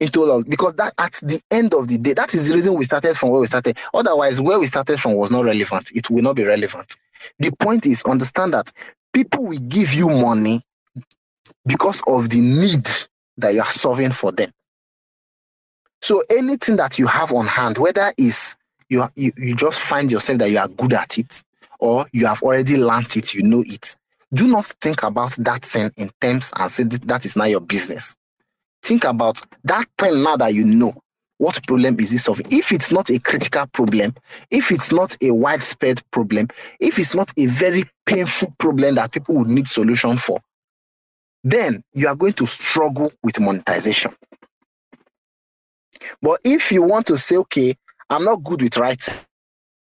into 0.00 0.24
of 0.24 0.48
because 0.48 0.74
that 0.76 0.94
at 0.98 1.12
the 1.22 1.40
end 1.50 1.74
of 1.74 1.86
the 1.86 1.98
day, 1.98 2.14
that 2.14 2.34
is 2.34 2.48
the 2.48 2.54
reason 2.54 2.74
we 2.74 2.84
started 2.84 3.16
from 3.16 3.30
where 3.30 3.40
we 3.40 3.46
started. 3.46 3.76
Otherwise, 3.92 4.40
where 4.40 4.58
we 4.58 4.66
started 4.66 4.98
from 4.98 5.14
was 5.14 5.30
not 5.30 5.44
relevant. 5.44 5.90
It 5.94 6.10
will 6.10 6.22
not 6.22 6.36
be 6.36 6.44
relevant. 6.44 6.96
The 7.38 7.50
point 7.52 7.86
is 7.86 8.02
understand 8.04 8.54
that 8.54 8.72
people 9.12 9.44
will 9.46 9.58
give 9.58 9.92
you 9.92 10.08
money 10.08 10.64
because 11.66 12.02
of 12.06 12.30
the 12.30 12.40
need 12.40 12.88
that 13.36 13.54
you 13.54 13.60
are 13.60 13.70
solving 13.70 14.12
for 14.12 14.32
them. 14.32 14.50
So 16.00 16.22
anything 16.30 16.76
that 16.76 16.98
you 16.98 17.06
have 17.06 17.32
on 17.32 17.46
hand, 17.46 17.76
whether 17.76 18.12
is 18.16 18.56
you, 18.88 19.04
you 19.16 19.32
you 19.36 19.54
just 19.54 19.80
find 19.80 20.10
yourself 20.10 20.38
that 20.38 20.50
you 20.50 20.58
are 20.58 20.68
good 20.68 20.94
at 20.94 21.18
it, 21.18 21.42
or 21.78 22.06
you 22.12 22.26
have 22.26 22.42
already 22.42 22.78
learned 22.78 23.14
it, 23.16 23.34
you 23.34 23.42
know 23.42 23.62
it. 23.66 23.96
Do 24.32 24.48
not 24.48 24.66
think 24.66 25.02
about 25.02 25.32
that 25.32 25.64
thing 25.64 25.90
in 25.96 26.10
terms 26.20 26.52
and 26.56 26.70
say 26.70 26.84
that 26.84 27.24
is 27.24 27.36
not 27.36 27.50
your 27.50 27.60
business. 27.60 28.16
Think 28.82 29.04
about 29.04 29.40
that 29.64 29.86
thing 29.98 30.22
now 30.22 30.36
that 30.36 30.54
you 30.54 30.64
know. 30.64 30.94
What 31.38 31.66
problem 31.66 31.98
is 32.00 32.10
this 32.10 32.24
solving? 32.24 32.46
If 32.50 32.70
it's 32.70 32.92
not 32.92 33.10
a 33.10 33.18
critical 33.18 33.66
problem, 33.66 34.14
if 34.50 34.70
it's 34.70 34.92
not 34.92 35.16
a 35.22 35.30
widespread 35.30 36.02
problem, 36.10 36.48
if 36.80 36.98
it's 36.98 37.14
not 37.14 37.32
a 37.38 37.46
very 37.46 37.84
painful 38.04 38.54
problem 38.58 38.96
that 38.96 39.12
people 39.12 39.36
would 39.36 39.48
need 39.48 39.66
solution 39.66 40.18
for, 40.18 40.40
then 41.42 41.82
you 41.94 42.08
are 42.08 42.16
going 42.16 42.34
to 42.34 42.46
struggle 42.46 43.10
with 43.22 43.40
monetization. 43.40 44.14
But 46.22 46.40
if 46.44 46.72
you 46.72 46.82
want 46.82 47.06
to 47.06 47.16
say, 47.16 47.36
okay, 47.38 47.74
I'm 48.10 48.24
not 48.24 48.44
good 48.44 48.62
with 48.62 48.76
writing 48.76 49.14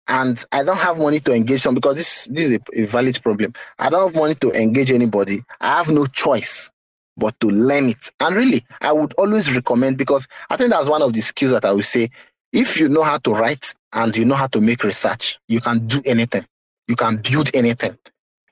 and 0.08 0.44
I 0.52 0.64
don't 0.64 0.78
have 0.78 0.98
money 0.98 1.20
to 1.22 1.34
engage 1.34 1.62
some 1.62 1.76
because 1.76 1.96
this 1.98 2.28
this 2.32 2.52
is 2.52 2.54
a, 2.54 2.82
a 2.82 2.86
valid 2.86 3.22
problem. 3.22 3.54
I 3.80 3.90
don't 3.90 4.08
have 4.12 4.16
money 4.22 4.36
to 4.36 4.52
engage 4.52 4.92
anybody. 4.92 5.44
I 5.62 5.78
have 5.78 5.90
no 5.90 6.06
choice 6.08 6.72
but 7.18 7.40
to 7.40 7.48
learn 7.48 7.90
it. 7.90 8.12
And 8.20 8.36
really, 8.36 8.66
I 8.82 8.92
would 8.92 9.14
always 9.14 9.54
recommend 9.54 9.98
because 9.98 10.28
I 10.50 10.58
think 10.58 10.72
that's 10.72 10.90
one 10.90 11.02
of 11.02 11.14
the 11.14 11.22
skills 11.22 11.52
that 11.52 11.66
I 11.66 11.72
would 11.72 11.86
say 11.86 12.10
if 12.52 12.80
you 12.80 12.88
know 12.90 13.04
how 13.04 13.18
to 13.20 13.34
write 13.34 13.74
and 13.94 14.16
you 14.16 14.26
know 14.26 14.36
how 14.36 14.48
to 14.48 14.62
make 14.62 14.84
research, 14.84 15.40
you 15.48 15.60
can 15.60 15.88
do 15.88 16.02
anything. 16.06 16.46
You 16.88 16.96
can 16.96 17.18
build 17.18 17.50
anything. 17.54 17.98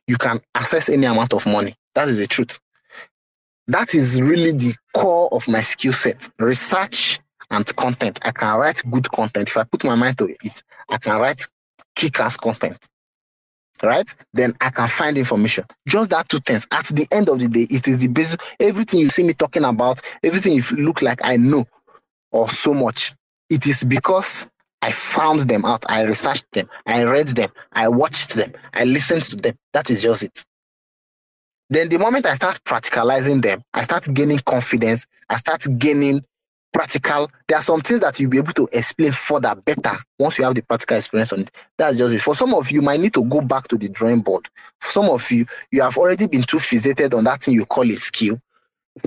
You 0.08 0.18
can 0.18 0.42
access 0.56 0.90
any 0.90 1.06
amount 1.06 1.34
of 1.34 1.46
money. 1.46 1.76
That 1.94 2.10
is 2.10 2.18
the 2.18 2.28
truth. 2.28 2.60
That 3.68 3.94
is 3.94 4.22
really 4.22 4.52
the 4.52 4.76
core 4.94 5.30
of 5.32 5.48
my 5.48 5.62
skill 5.62 5.94
set 5.94 6.30
research 6.40 7.20
and 7.52 7.66
content. 7.76 8.20
I 8.24 8.32
can 8.32 8.58
write 8.58 8.82
good 8.90 9.10
content. 9.12 9.50
If 9.50 9.58
I 9.58 9.64
put 9.64 9.84
my 9.84 9.96
mind 9.96 10.18
to 10.18 10.36
it, 10.42 10.64
I 10.90 10.98
can 10.98 11.20
write 11.20 11.48
kick 11.96 12.20
ass 12.20 12.38
content. 12.38 12.88
Right? 13.84 14.14
Then 14.34 14.56
I 14.62 14.70
can 14.70 14.88
find 14.88 15.18
information. 15.18 15.66
Just 15.88 16.12
that 16.12 16.30
two 16.30 16.40
things. 16.40 16.68
At 16.72 16.86
the 16.86 17.08
end 17.12 17.30
of 17.30 17.40
the 17.40 17.48
day, 17.48 17.68
it 17.70 17.88
is 17.88 17.98
the 17.98 18.08
basic. 18.08 18.40
Everything 18.60 19.00
you 19.00 19.10
see 19.10 19.24
me 19.24 19.34
talking 19.34 19.64
about, 19.64 20.02
everything 20.24 20.56
if 20.58 20.72
look 20.72 21.02
like 21.02 21.20
I 21.24 21.38
know 21.38 21.66
or 22.32 22.50
so 22.50 22.74
much, 22.74 23.16
it 23.50 23.66
is 23.68 23.84
because 23.84 24.48
I 24.82 24.92
found 24.92 25.42
them 25.42 25.66
out. 25.66 25.84
I 25.90 26.04
researched 26.04 26.46
them. 26.54 26.70
I 26.86 27.04
read 27.04 27.30
them. 27.30 27.50
I 27.74 27.88
watched 27.88 28.32
them. 28.34 28.54
I 28.74 28.84
listened 28.84 29.24
to 29.24 29.36
them. 29.36 29.56
That 29.74 29.90
is 29.90 30.02
just 30.02 30.24
it. 30.24 30.46
Then 31.70 31.90
the 31.90 31.98
moment 31.98 32.26
I 32.26 32.36
start 32.36 32.64
practicalizing 32.66 33.42
them, 33.42 33.64
I 33.74 33.84
start 33.84 34.14
gaining 34.14 34.40
confidence. 34.40 35.06
I 35.30 35.38
start 35.38 35.66
gaining 35.78 36.22
practical. 36.72 37.30
There 37.48 37.58
are 37.58 37.62
some 37.62 37.82
things 37.82 38.00
that 38.02 38.20
you'll 38.20 38.30
be 38.30 38.38
able 38.38 38.54
to 38.54 38.70
explain 38.72 39.12
further 39.12 39.56
better 39.56 39.98
once 40.18 40.38
you 40.38 40.46
have 40.46 40.56
the 40.56 40.62
practical 40.62 40.98
experience 40.98 41.34
on 41.34 41.42
it. 41.42 41.52
That's 41.78 41.98
just 41.98 42.16
it. 42.16 42.22
For 42.22 42.36
some 42.36 42.54
of 42.54 42.72
you, 42.72 42.82
might 42.82 43.00
need 43.00 43.14
to 43.16 43.24
go 43.24 43.42
back 43.42 43.68
to 43.70 43.78
the 43.78 43.90
drawing 43.90 44.22
board. 44.22 44.48
For 44.80 44.92
some 44.92 45.10
of 45.10 45.30
you, 45.32 45.46
you 45.72 45.82
have 45.82 45.98
already 45.98 46.28
been 46.28 46.44
too 46.44 46.58
fixated 46.58 47.14
on 47.18 47.24
that 47.26 47.44
thing 47.44 47.54
you 47.54 47.66
call 47.66 47.90
a 47.90 47.96
skill, 47.96 48.40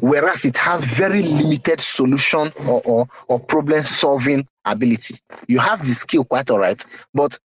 whereas 0.01 0.45
it 0.45 0.57
has 0.59 0.85
very 0.85 1.23
limited 1.23 1.81
solution 1.81 2.53
or, 2.67 2.83
or, 2.85 3.07
or 3.29 3.41
problem 3.41 3.85
solving 3.85 4.47
ability. 4.65 5.17
You 5.49 5.59
have 5.59 5.81
the 5.81 5.95
skill 5.95 6.25
quite 6.25 6.51
all 6.51 6.59
right, 6.59 6.85
but 7.13 7.39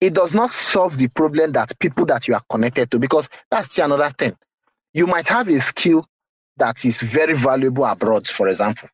it 0.00 0.14
does 0.14 0.34
not 0.34 0.52
solve 0.52 0.98
the 0.98 1.08
problem 1.08 1.52
that 1.52 1.78
people 1.78 2.04
that 2.06 2.26
you 2.26 2.34
are 2.34 2.42
connected 2.50 2.90
to 2.90 2.98
because 2.98 3.28
that's 3.50 3.78
another 3.78 4.10
thing. 4.10 4.36
You 4.92 5.06
might 5.06 5.28
have 5.28 5.48
a 5.48 5.60
skill 5.60 6.06
that 6.56 6.84
is 6.84 7.00
very 7.00 7.34
valuable 7.34 7.84
abroad, 7.84 8.26
for 8.26 8.48
example, 8.48 8.88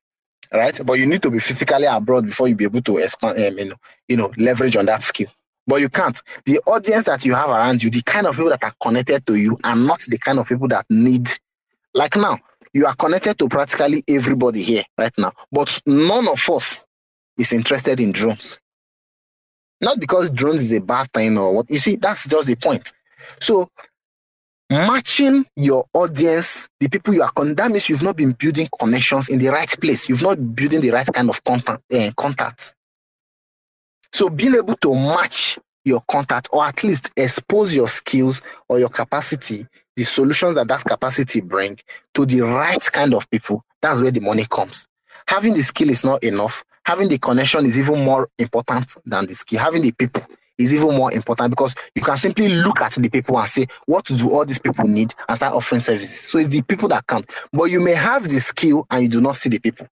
right? 0.52 0.80
But 0.84 0.94
you 0.94 1.06
need 1.06 1.22
to 1.22 1.30
be 1.30 1.38
physically 1.38 1.84
abroad 1.84 2.26
before 2.26 2.48
you 2.48 2.54
be 2.54 2.64
able 2.64 2.82
to 2.82 2.98
expand, 2.98 3.38
um, 3.38 3.58
you 3.58 3.64
know, 3.66 3.76
you 4.08 4.16
know, 4.16 4.32
leverage 4.36 4.76
on 4.76 4.86
that 4.86 5.02
skill. 5.02 5.28
But 5.66 5.80
you 5.80 5.88
can't. 5.88 6.20
The 6.46 6.60
audience 6.66 7.04
that 7.06 7.24
you 7.24 7.34
have 7.34 7.50
around 7.50 7.82
you, 7.82 7.90
the 7.90 8.02
kind 8.02 8.26
of 8.26 8.36
people 8.36 8.50
that 8.50 8.64
are 8.64 8.72
connected 8.82 9.26
to 9.26 9.34
you, 9.34 9.58
are 9.64 9.76
not 9.76 10.00
the 10.08 10.18
kind 10.18 10.38
of 10.38 10.48
people 10.48 10.68
that 10.68 10.86
need. 10.88 11.28
Like 11.94 12.16
now, 12.16 12.38
you 12.72 12.86
are 12.86 12.94
connected 12.94 13.38
to 13.38 13.48
practically 13.48 14.04
everybody 14.08 14.62
here 14.62 14.84
right 14.96 15.12
now, 15.18 15.32
but 15.52 15.80
none 15.86 16.28
of 16.28 16.48
us 16.50 16.86
is 17.36 17.52
interested 17.52 18.00
in 18.00 18.12
drones. 18.12 18.58
Not 19.80 20.00
because 20.00 20.30
drones 20.30 20.64
is 20.64 20.72
a 20.72 20.80
bad 20.80 21.12
thing 21.12 21.38
or 21.38 21.54
what. 21.54 21.70
You 21.70 21.78
see, 21.78 21.96
that's 21.96 22.26
just 22.26 22.48
the 22.48 22.56
point. 22.56 22.92
So 23.40 23.70
matching 24.70 25.46
your 25.56 25.86
audience, 25.94 26.68
the 26.80 26.88
people 26.88 27.14
you 27.14 27.22
are 27.22 27.30
con- 27.30 27.54
that 27.54 27.70
means 27.70 27.88
you've 27.88 28.02
not 28.02 28.16
been 28.16 28.32
building 28.32 28.68
connections 28.78 29.28
in 29.28 29.38
the 29.38 29.48
right 29.48 29.80
place. 29.80 30.08
You've 30.08 30.22
not 30.22 30.54
building 30.54 30.80
the 30.80 30.90
right 30.90 31.06
kind 31.06 31.30
of 31.30 31.42
contact. 31.44 31.82
Uh, 31.92 32.10
contact. 32.16 32.74
So 34.12 34.28
being 34.28 34.54
able 34.54 34.76
to 34.76 34.94
match 34.94 35.58
your 35.84 36.02
contact 36.08 36.48
or 36.52 36.64
at 36.64 36.82
least 36.84 37.10
expose 37.16 37.74
your 37.74 37.88
skills 37.88 38.42
or 38.68 38.78
your 38.78 38.88
capacity, 38.88 39.66
the 39.96 40.04
solutions 40.04 40.54
that 40.54 40.68
that 40.68 40.84
capacity 40.84 41.40
bring 41.40 41.78
to 42.14 42.26
the 42.26 42.42
right 42.42 42.82
kind 42.92 43.14
of 43.14 43.28
people, 43.30 43.64
that's 43.80 44.00
where 44.00 44.10
the 44.10 44.20
money 44.20 44.46
comes. 44.48 44.86
Having 45.26 45.54
the 45.54 45.62
skill 45.62 45.90
is 45.90 46.04
not 46.04 46.22
enough. 46.24 46.64
Having 46.84 47.08
the 47.08 47.18
connection 47.18 47.66
is 47.66 47.78
even 47.78 48.04
more 48.04 48.28
important 48.38 48.96
than 49.04 49.26
the 49.26 49.34
skill. 49.34 49.60
Having 49.60 49.82
the 49.82 49.92
people 49.92 50.26
is 50.58 50.74
even 50.74 50.96
more 50.96 51.12
important 51.12 51.50
because 51.50 51.74
you 51.94 52.02
can 52.02 52.16
simply 52.16 52.48
look 52.48 52.80
at 52.80 52.92
the 52.92 53.08
people 53.08 53.38
and 53.38 53.48
say, 53.48 53.66
what 53.86 54.04
do 54.04 54.30
all 54.30 54.44
these 54.44 54.58
people 54.58 54.86
need 54.86 55.14
and 55.28 55.36
start 55.36 55.54
offering 55.54 55.80
services. 55.80 56.20
So 56.28 56.38
it's 56.38 56.48
the 56.48 56.62
people 56.62 56.88
that 56.88 57.06
count. 57.06 57.30
But 57.52 57.64
you 57.64 57.80
may 57.80 57.94
have 57.94 58.24
the 58.24 58.40
skill 58.40 58.86
and 58.90 59.02
you 59.04 59.08
do 59.08 59.20
not 59.20 59.36
see 59.36 59.48
the 59.48 59.60
people. 59.60 59.86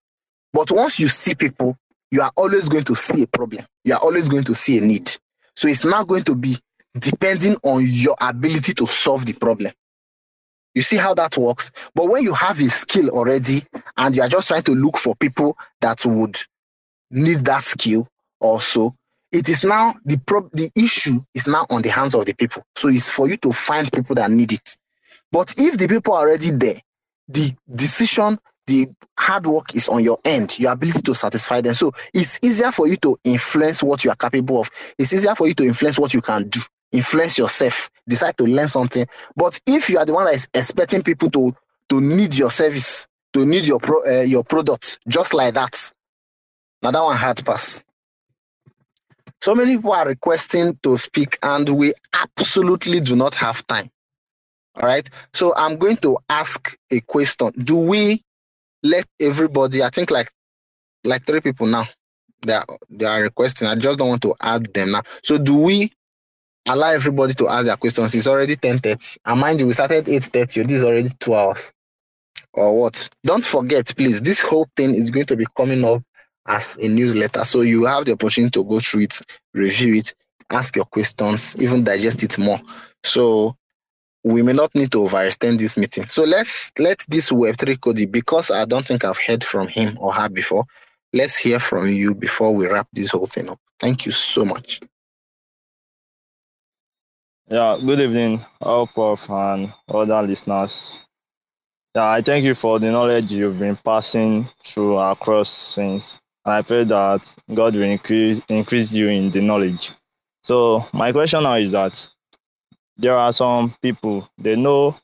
But 0.52 0.70
once 0.70 0.98
you 0.98 1.08
see 1.08 1.34
people, 1.34 1.76
you 2.10 2.20
are 2.20 2.32
always 2.36 2.68
going 2.68 2.84
to 2.84 2.96
see 2.96 3.22
a 3.22 3.26
problem. 3.26 3.64
You 3.84 3.94
are 3.94 4.00
always 4.00 4.28
going 4.28 4.44
to 4.44 4.54
see 4.54 4.78
a 4.78 4.80
need. 4.80 5.10
So 5.54 5.68
it's 5.68 5.84
not 5.84 6.06
going 6.08 6.24
to 6.24 6.34
be 6.34 6.58
depending 6.98 7.56
on 7.62 7.84
your 7.86 8.16
ability 8.20 8.74
to 8.74 8.86
solve 8.86 9.26
the 9.26 9.34
problem. 9.34 9.72
You 10.74 10.82
see 10.82 10.96
how 10.96 11.14
that 11.14 11.36
works? 11.36 11.70
But 11.94 12.08
when 12.08 12.22
you 12.22 12.34
have 12.34 12.60
a 12.60 12.68
skill 12.68 13.10
already 13.10 13.64
and 13.96 14.14
you 14.14 14.22
are 14.22 14.28
just 14.28 14.48
trying 14.48 14.62
to 14.64 14.74
look 14.74 14.98
for 14.98 15.14
people 15.16 15.56
that 15.80 16.04
would 16.04 16.38
need 17.10 17.38
that 17.46 17.62
skill 17.62 18.08
also, 18.40 18.94
it 19.36 19.48
is 19.48 19.64
now 19.64 19.94
the 20.04 20.16
pro- 20.18 20.50
the 20.52 20.70
issue 20.74 21.22
is 21.34 21.46
now 21.46 21.66
on 21.70 21.82
the 21.82 21.90
hands 21.90 22.14
of 22.14 22.24
the 22.26 22.32
people. 22.34 22.64
So 22.76 22.88
it's 22.88 23.10
for 23.10 23.28
you 23.28 23.36
to 23.38 23.52
find 23.52 23.90
people 23.92 24.14
that 24.16 24.30
need 24.30 24.52
it. 24.52 24.76
But 25.30 25.54
if 25.58 25.78
the 25.78 25.88
people 25.88 26.14
are 26.14 26.28
already 26.28 26.50
there, 26.52 26.82
the 27.28 27.52
decision, 27.72 28.38
the 28.66 28.88
hard 29.18 29.46
work 29.46 29.74
is 29.74 29.88
on 29.88 30.02
your 30.02 30.18
end, 30.24 30.58
your 30.58 30.72
ability 30.72 31.02
to 31.02 31.14
satisfy 31.14 31.60
them. 31.60 31.74
So 31.74 31.92
it's 32.14 32.38
easier 32.42 32.72
for 32.72 32.88
you 32.88 32.96
to 32.98 33.18
influence 33.24 33.82
what 33.82 34.04
you 34.04 34.10
are 34.10 34.16
capable 34.16 34.60
of. 34.60 34.70
It's 34.98 35.12
easier 35.12 35.34
for 35.34 35.48
you 35.48 35.54
to 35.54 35.64
influence 35.64 35.98
what 35.98 36.14
you 36.14 36.22
can 36.22 36.48
do, 36.48 36.60
influence 36.92 37.38
yourself, 37.38 37.90
decide 38.08 38.38
to 38.38 38.44
learn 38.44 38.68
something. 38.68 39.06
But 39.36 39.60
if 39.66 39.90
you 39.90 39.98
are 39.98 40.06
the 40.06 40.14
one 40.14 40.24
that 40.26 40.34
is 40.34 40.48
expecting 40.54 41.02
people 41.02 41.30
to 41.32 41.54
to 41.90 42.00
need 42.00 42.36
your 42.36 42.50
service, 42.50 43.06
to 43.34 43.46
need 43.46 43.66
your 43.66 43.78
pro, 43.80 44.02
uh, 44.06 44.22
your 44.22 44.44
product 44.44 44.98
just 45.08 45.34
like 45.34 45.54
that, 45.54 45.92
now 46.82 46.90
that 46.90 47.02
one 47.04 47.16
hard 47.16 47.44
pass. 47.44 47.82
So 49.42 49.54
many 49.54 49.76
people 49.76 49.92
are 49.92 50.06
requesting 50.06 50.78
to 50.82 50.96
speak, 50.96 51.38
and 51.42 51.68
we 51.68 51.92
absolutely 52.12 53.00
do 53.00 53.16
not 53.16 53.34
have 53.34 53.66
time. 53.66 53.90
All 54.76 54.86
right. 54.86 55.08
So 55.32 55.54
I'm 55.56 55.76
going 55.78 55.96
to 55.98 56.18
ask 56.28 56.76
a 56.90 57.00
question. 57.00 57.52
Do 57.64 57.76
we 57.76 58.22
let 58.82 59.06
everybody, 59.20 59.82
I 59.82 59.90
think 59.90 60.10
like 60.10 60.30
like 61.04 61.24
three 61.24 61.40
people 61.40 61.66
now, 61.66 61.88
they 62.42 62.54
are, 62.54 62.66
they 62.90 63.06
are 63.06 63.22
requesting. 63.22 63.68
I 63.68 63.76
just 63.76 63.98
don't 63.98 64.08
want 64.08 64.22
to 64.22 64.34
add 64.40 64.72
them 64.74 64.92
now. 64.92 65.02
So 65.22 65.38
do 65.38 65.56
we 65.56 65.92
allow 66.66 66.90
everybody 66.90 67.34
to 67.34 67.48
ask 67.48 67.66
their 67.66 67.76
questions? 67.76 68.14
It's 68.14 68.26
already 68.26 68.56
10:30. 68.56 69.18
And 69.24 69.40
mind 69.40 69.60
you, 69.60 69.66
we 69.66 69.72
started 69.72 70.06
8:30. 70.06 70.66
This 70.66 70.78
is 70.78 70.82
already 70.82 71.10
two 71.20 71.34
hours. 71.34 71.72
Or 72.52 72.78
what? 72.78 73.08
Don't 73.24 73.44
forget, 73.44 73.94
please, 73.96 74.20
this 74.20 74.40
whole 74.40 74.66
thing 74.76 74.94
is 74.94 75.10
going 75.10 75.26
to 75.26 75.36
be 75.36 75.46
coming 75.56 75.84
up 75.84 76.02
as 76.46 76.76
a 76.80 76.88
newsletter. 76.88 77.44
So 77.44 77.60
you 77.62 77.84
have 77.84 78.04
the 78.04 78.12
opportunity 78.12 78.50
to 78.52 78.64
go 78.64 78.80
through 78.80 79.02
it, 79.02 79.20
review 79.54 79.94
it, 79.94 80.14
ask 80.50 80.76
your 80.76 80.84
questions, 80.84 81.56
even 81.58 81.84
digest 81.84 82.22
it 82.22 82.38
more. 82.38 82.60
So 83.04 83.56
we 84.24 84.42
may 84.42 84.52
not 84.52 84.74
need 84.74 84.92
to 84.92 84.98
overextend 84.98 85.58
this 85.58 85.76
meeting. 85.76 86.08
So 86.08 86.24
let's 86.24 86.72
let 86.78 87.04
this 87.08 87.30
Web3 87.30 87.78
Kodi, 87.78 88.10
because 88.10 88.50
I 88.50 88.64
don't 88.64 88.86
think 88.86 89.04
I've 89.04 89.18
heard 89.18 89.44
from 89.44 89.68
him 89.68 89.96
or 90.00 90.12
her 90.12 90.28
before, 90.28 90.64
let's 91.12 91.36
hear 91.36 91.58
from 91.58 91.88
you 91.88 92.14
before 92.14 92.52
we 92.54 92.66
wrap 92.66 92.88
this 92.92 93.10
whole 93.10 93.26
thing 93.26 93.48
up. 93.48 93.60
Thank 93.78 94.06
you 94.06 94.12
so 94.12 94.44
much. 94.44 94.80
Yeah, 97.48 97.78
good 97.80 98.00
evening, 98.00 98.44
elprof 98.60 99.30
and 99.30 99.72
other 99.88 100.26
listeners. 100.26 101.00
Yeah, 101.94 102.08
I 102.08 102.20
thank 102.20 102.44
you 102.44 102.56
for 102.56 102.80
the 102.80 102.90
knowledge 102.90 103.30
you've 103.30 103.60
been 103.60 103.76
passing 103.76 104.48
through 104.64 104.98
across 104.98 105.48
since 105.48 106.18
and 106.46 106.54
I 106.54 106.62
pray 106.62 106.84
that 106.84 107.34
God 107.52 107.74
will 107.74 107.82
increase 107.82 108.40
increase 108.48 108.94
you 108.94 109.08
in 109.08 109.30
the 109.30 109.42
knowledge. 109.42 109.90
So 110.44 110.86
my 110.92 111.10
question 111.10 111.42
now 111.42 111.54
is 111.54 111.72
that 111.72 112.06
there 112.96 113.16
are 113.16 113.32
some 113.32 113.74
people 113.82 114.28
they 114.38 114.54
know 114.54 114.96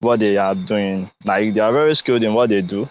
what 0.00 0.20
they 0.20 0.36
are 0.36 0.54
doing, 0.54 1.10
like 1.24 1.54
they 1.54 1.60
are 1.60 1.72
very 1.72 1.94
skilled 1.94 2.22
in 2.22 2.34
what 2.34 2.50
they 2.50 2.60
do, 2.60 2.86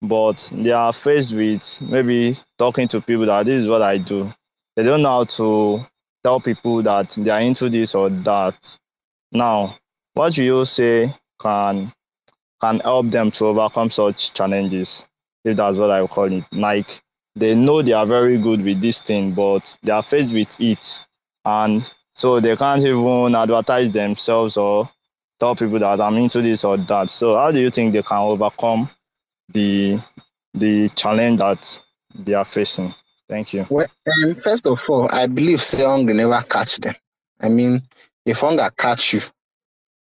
but 0.00 0.48
they 0.54 0.70
are 0.70 0.92
faced 0.92 1.34
with 1.34 1.80
maybe 1.82 2.36
talking 2.56 2.86
to 2.88 3.00
people 3.00 3.26
that 3.26 3.46
this 3.46 3.62
is 3.62 3.68
what 3.68 3.82
I 3.82 3.98
do. 3.98 4.32
They 4.76 4.84
don't 4.84 5.02
know 5.02 5.08
how 5.08 5.24
to 5.24 5.86
tell 6.22 6.38
people 6.40 6.82
that 6.84 7.10
they 7.18 7.30
are 7.30 7.40
into 7.40 7.68
this 7.68 7.96
or 7.96 8.10
that. 8.10 8.78
Now, 9.32 9.76
what 10.14 10.34
do 10.34 10.44
you 10.44 10.64
say 10.64 11.12
can 11.40 11.92
can 12.60 12.78
help 12.80 13.10
them 13.10 13.32
to 13.32 13.46
overcome 13.46 13.90
such 13.90 14.32
challenges, 14.34 15.04
if 15.44 15.56
that's 15.56 15.76
what 15.76 15.90
I 15.90 16.00
would 16.00 16.10
call 16.10 16.32
it? 16.32 16.44
Like 16.52 17.02
they 17.36 17.54
know 17.54 17.82
they 17.82 17.92
are 17.92 18.06
very 18.06 18.38
good 18.38 18.62
with 18.64 18.80
this 18.80 19.00
thing, 19.00 19.32
but 19.32 19.76
they 19.82 19.92
are 19.92 20.02
faced 20.02 20.32
with 20.32 20.60
it. 20.60 21.00
And 21.44 21.84
so 22.14 22.40
they 22.40 22.56
can't 22.56 22.82
even 22.82 23.34
advertise 23.34 23.92
themselves 23.92 24.56
or 24.56 24.88
tell 25.40 25.56
people 25.56 25.78
that 25.80 26.00
I'm 26.00 26.16
into 26.16 26.40
this 26.42 26.64
or 26.64 26.76
that. 26.76 27.10
So 27.10 27.36
how 27.36 27.50
do 27.50 27.60
you 27.60 27.70
think 27.70 27.92
they 27.92 28.02
can 28.02 28.18
overcome 28.18 28.88
the 29.52 30.00
the 30.54 30.88
challenge 30.90 31.40
that 31.40 31.80
they 32.14 32.34
are 32.34 32.44
facing? 32.44 32.94
Thank 33.28 33.52
you. 33.52 33.66
Well, 33.68 33.86
um, 34.24 34.34
first 34.34 34.66
of 34.66 34.78
all, 34.88 35.08
I 35.10 35.26
believe 35.26 35.62
hunger 35.72 36.14
never 36.14 36.40
catch 36.42 36.76
them. 36.76 36.94
I 37.40 37.48
mean, 37.48 37.82
if 38.24 38.40
hunger 38.40 38.70
catch 38.76 39.14
you, 39.14 39.20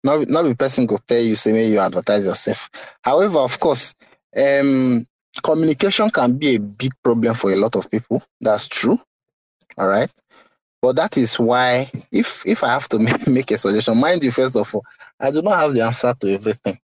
not 0.02 0.26
not 0.28 0.42
the 0.42 0.54
person 0.54 0.86
go 0.86 0.98
tell 1.06 1.20
you 1.20 1.34
say 1.36 1.52
maybe 1.52 1.72
you 1.72 1.80
advertise 1.80 2.26
yourself. 2.26 2.70
However, 3.02 3.40
of 3.40 3.60
course, 3.60 3.94
um, 4.36 5.06
communication 5.42 6.10
can 6.10 6.36
be 6.36 6.56
a 6.56 6.60
big 6.60 6.92
problem 7.02 7.34
for 7.34 7.52
a 7.52 7.56
lot 7.56 7.76
of 7.76 7.90
people. 7.90 8.22
That's 8.40 8.68
true. 8.68 9.00
All 9.78 9.88
right. 9.88 10.10
But 10.82 10.96
that 10.96 11.16
is 11.16 11.38
why, 11.38 11.90
if 12.10 12.44
if 12.46 12.64
I 12.64 12.68
have 12.68 12.88
to 12.90 12.98
make, 13.28 13.50
a 13.50 13.58
suggestion, 13.58 13.98
mind 13.98 14.24
you, 14.24 14.30
first 14.30 14.56
of 14.56 14.74
all, 14.74 14.84
I 15.18 15.30
do 15.30 15.42
not 15.42 15.58
have 15.58 15.74
the 15.74 15.82
answer 15.82 16.14
to 16.20 16.32
everything. 16.32 16.78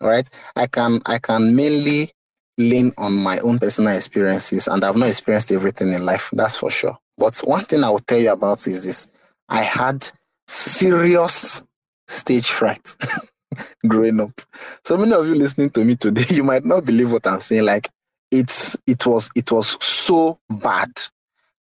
All 0.00 0.08
right. 0.08 0.26
I 0.56 0.66
can 0.66 1.00
I 1.06 1.18
can 1.18 1.54
mainly 1.54 2.10
lean 2.56 2.92
on 2.98 3.12
my 3.12 3.38
own 3.40 3.58
personal 3.58 3.94
experiences, 3.94 4.68
and 4.68 4.82
I've 4.84 4.96
not 4.96 5.08
experienced 5.08 5.52
everything 5.52 5.92
in 5.92 6.06
life, 6.06 6.30
that's 6.32 6.56
for 6.56 6.70
sure. 6.70 6.96
But 7.18 7.36
one 7.38 7.64
thing 7.64 7.84
I 7.84 7.90
will 7.90 8.00
tell 8.00 8.18
you 8.18 8.32
about 8.32 8.66
is 8.66 8.84
this 8.84 9.08
I 9.48 9.62
had 9.62 10.08
serious 10.46 11.62
stage 12.06 12.48
fright 12.48 12.96
growing 13.86 14.20
up. 14.20 14.40
So 14.84 14.96
many 14.96 15.12
of 15.12 15.26
you 15.26 15.34
listening 15.34 15.70
to 15.70 15.84
me 15.84 15.96
today, 15.96 16.24
you 16.34 16.44
might 16.44 16.64
not 16.64 16.84
believe 16.84 17.12
what 17.12 17.26
I'm 17.26 17.40
saying. 17.40 17.64
Like 17.64 17.90
it's 18.30 18.76
it 18.86 19.06
was 19.06 19.30
it 19.34 19.50
was 19.50 19.76
so 19.84 20.38
bad 20.50 20.90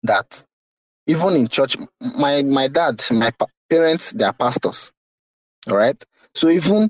that 0.04 0.44
even 1.08 1.36
in 1.36 1.48
church, 1.48 1.78
my 2.18 2.42
my 2.44 2.68
dad, 2.68 3.04
my 3.12 3.32
parents, 3.70 4.12
they 4.12 4.24
are 4.24 4.34
pastors. 4.34 4.92
All 5.70 5.78
right. 5.78 6.02
So 6.34 6.50
even 6.50 6.90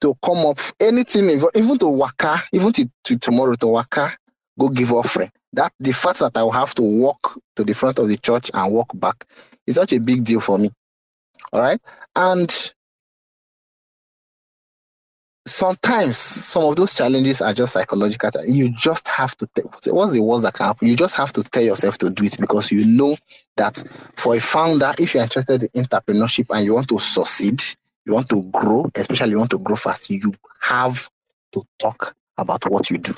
to 0.00 0.14
come 0.24 0.46
up 0.46 0.58
anything, 0.80 1.30
even 1.54 1.78
to 1.78 1.88
waka, 1.88 2.42
even 2.52 2.72
to, 2.72 2.90
to 3.04 3.18
tomorrow 3.18 3.54
to 3.54 3.66
waka, 3.68 4.16
go 4.58 4.68
give 4.68 4.92
offering. 4.92 5.30
That 5.54 5.72
the 5.78 5.92
fact 5.92 6.18
that 6.20 6.36
I 6.36 6.42
will 6.42 6.52
have 6.52 6.74
to 6.76 6.82
walk 6.82 7.38
to 7.56 7.64
the 7.64 7.72
front 7.72 7.98
of 7.98 8.08
the 8.08 8.16
church 8.16 8.50
and 8.52 8.72
walk 8.72 8.88
back 8.94 9.24
is 9.66 9.76
such 9.76 9.92
a 9.92 9.98
big 9.98 10.24
deal 10.24 10.40
for 10.40 10.58
me. 10.58 10.70
All 11.52 11.60
right. 11.60 11.80
And 12.16 12.72
sometimes 15.46 16.18
some 16.18 16.64
of 16.64 16.76
those 16.76 16.94
challenges 16.94 17.40
are 17.40 17.52
just 17.52 17.72
psychological. 17.72 18.30
You 18.46 18.70
just 18.70 19.08
have 19.08 19.36
to. 19.38 19.48
T- 19.54 19.90
what's 19.90 20.12
the 20.12 20.22
worst 20.22 20.42
that 20.42 20.54
can 20.54 20.66
happen? 20.66 20.88
You 20.88 20.96
just 20.96 21.14
have 21.16 21.32
to 21.34 21.42
tell 21.42 21.62
yourself 21.62 21.98
to 21.98 22.10
do 22.10 22.24
it 22.24 22.36
because 22.38 22.70
you 22.70 22.84
know 22.84 23.16
that 23.56 23.82
for 24.16 24.34
a 24.34 24.40
founder, 24.40 24.92
if 24.98 25.14
you're 25.14 25.22
interested 25.22 25.68
in 25.74 25.84
entrepreneurship 25.84 26.46
and 26.50 26.64
you 26.64 26.74
want 26.74 26.88
to 26.88 26.98
succeed, 26.98 27.62
you 28.04 28.14
want 28.14 28.28
to 28.28 28.42
grow, 28.44 28.90
especially 28.94 29.30
you 29.30 29.38
want 29.38 29.50
to 29.50 29.58
grow 29.58 29.76
fast, 29.76 30.10
you 30.10 30.32
have 30.60 31.08
to 31.52 31.62
talk 31.78 32.14
about 32.38 32.68
what 32.70 32.90
you 32.90 32.98
do. 32.98 33.14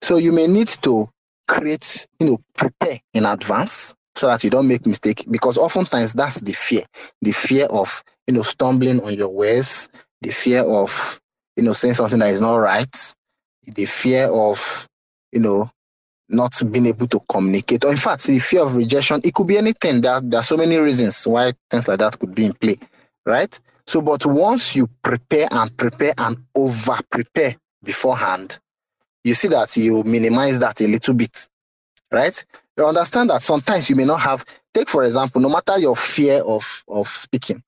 So 0.00 0.16
you 0.16 0.32
may 0.32 0.46
need 0.46 0.68
to 0.82 1.08
create, 1.48 2.06
you 2.20 2.26
know, 2.26 2.38
prepare 2.56 3.00
in 3.12 3.26
advance 3.26 3.94
so 4.14 4.26
that 4.26 4.44
you 4.44 4.50
don't 4.50 4.68
make 4.68 4.86
mistake 4.86 5.24
because 5.30 5.58
oftentimes 5.58 6.12
that's 6.12 6.40
the 6.40 6.52
fear, 6.52 6.84
the 7.20 7.32
fear 7.32 7.66
of, 7.66 8.02
you 8.26 8.34
know, 8.34 8.42
stumbling 8.42 9.02
on 9.02 9.14
your 9.14 9.28
ways, 9.28 9.88
the 10.22 10.30
fear 10.30 10.62
of, 10.62 11.20
you 11.56 11.62
know, 11.62 11.74
saying 11.74 11.94
something 11.94 12.18
that 12.20 12.30
is 12.30 12.40
not 12.40 12.56
right, 12.56 13.14
the 13.66 13.84
fear 13.84 14.26
of, 14.26 14.88
you 15.32 15.40
know, 15.40 15.70
not 16.28 16.58
being 16.70 16.86
able 16.86 17.06
to 17.08 17.20
communicate, 17.28 17.84
or 17.84 17.90
in 17.90 17.98
fact, 17.98 18.24
the 18.24 18.38
fear 18.38 18.62
of 18.62 18.74
rejection. 18.74 19.20
It 19.22 19.34
could 19.34 19.46
be 19.46 19.58
anything. 19.58 20.00
There, 20.00 20.20
there 20.22 20.40
are 20.40 20.44
so 20.44 20.56
many 20.56 20.78
reasons 20.78 21.26
why 21.26 21.52
things 21.70 21.88
like 21.88 21.98
that 21.98 22.18
could 22.18 22.34
be 22.34 22.46
in 22.46 22.54
play 22.54 22.78
right? 23.24 23.58
So, 23.86 24.00
but 24.00 24.24
once 24.26 24.76
you 24.76 24.88
prepare 25.02 25.48
and 25.50 25.76
prepare 25.76 26.14
and 26.18 26.36
over 26.54 26.98
prepare 27.10 27.56
beforehand, 27.82 28.58
you 29.24 29.34
see 29.34 29.48
that 29.48 29.76
you 29.76 30.02
minimize 30.04 30.58
that 30.58 30.80
a 30.80 30.86
little 30.86 31.14
bit, 31.14 31.46
right? 32.10 32.44
You 32.76 32.86
understand 32.86 33.30
that 33.30 33.42
sometimes 33.42 33.90
you 33.90 33.96
may 33.96 34.04
not 34.04 34.20
have, 34.20 34.44
take 34.72 34.88
for 34.88 35.04
example, 35.04 35.40
no 35.40 35.48
matter 35.48 35.78
your 35.78 35.96
fear 35.96 36.42
of, 36.42 36.84
of 36.88 37.08
speaking, 37.08 37.62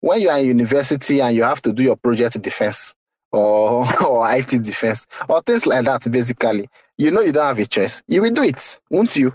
when 0.00 0.20
you 0.20 0.28
are 0.28 0.38
in 0.38 0.46
university 0.46 1.20
and 1.20 1.34
you 1.34 1.42
have 1.42 1.62
to 1.62 1.72
do 1.72 1.82
your 1.82 1.96
project 1.96 2.40
defense 2.42 2.94
or, 3.32 3.84
or 4.06 4.32
IT 4.32 4.62
defense 4.62 5.06
or 5.28 5.42
things 5.42 5.66
like 5.66 5.84
that, 5.84 6.10
basically, 6.10 6.68
you 6.96 7.10
know 7.10 7.20
you 7.20 7.32
don't 7.32 7.46
have 7.46 7.58
a 7.58 7.66
choice. 7.66 8.02
You 8.06 8.22
will 8.22 8.30
do 8.30 8.42
it, 8.42 8.78
won't 8.90 9.16
you? 9.16 9.32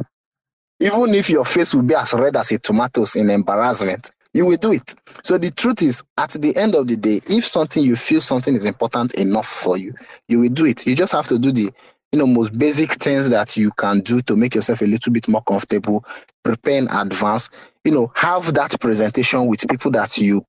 Even 0.79 1.13
if 1.15 1.29
your 1.29 1.45
face 1.45 1.73
will 1.73 1.83
be 1.83 1.95
as 1.95 2.13
red 2.13 2.35
as 2.35 2.51
a 2.51 2.59
tomatoes 2.59 3.15
in 3.15 3.29
embarrassment, 3.29 4.11
you 4.33 4.45
will 4.45 4.57
do 4.57 4.73
it. 4.73 4.95
So 5.23 5.37
the 5.37 5.51
truth 5.51 5.81
is, 5.81 6.03
at 6.17 6.31
the 6.31 6.55
end 6.57 6.75
of 6.75 6.87
the 6.87 6.95
day, 6.97 7.21
if 7.29 7.45
something 7.45 7.83
you 7.83 7.95
feel 7.95 8.19
something 8.19 8.55
is 8.55 8.65
important 8.65 9.13
enough 9.13 9.47
for 9.47 9.77
you, 9.77 9.93
you 10.27 10.39
will 10.39 10.49
do 10.49 10.65
it. 10.65 10.85
You 10.87 10.95
just 10.95 11.13
have 11.13 11.27
to 11.27 11.37
do 11.37 11.51
the 11.51 11.71
you 12.11 12.19
know 12.19 12.27
most 12.27 12.57
basic 12.57 12.93
things 12.93 13.29
that 13.29 13.55
you 13.55 13.71
can 13.71 14.01
do 14.01 14.21
to 14.23 14.35
make 14.35 14.55
yourself 14.55 14.81
a 14.81 14.85
little 14.85 15.13
bit 15.13 15.27
more 15.27 15.43
comfortable, 15.43 16.03
prepare 16.43 16.77
in 16.77 16.87
advance, 16.89 17.49
you 17.83 17.91
know, 17.91 18.11
have 18.15 18.53
that 18.53 18.79
presentation 18.79 19.45
with 19.47 19.67
people 19.67 19.91
that 19.91 20.17
you 20.17 20.45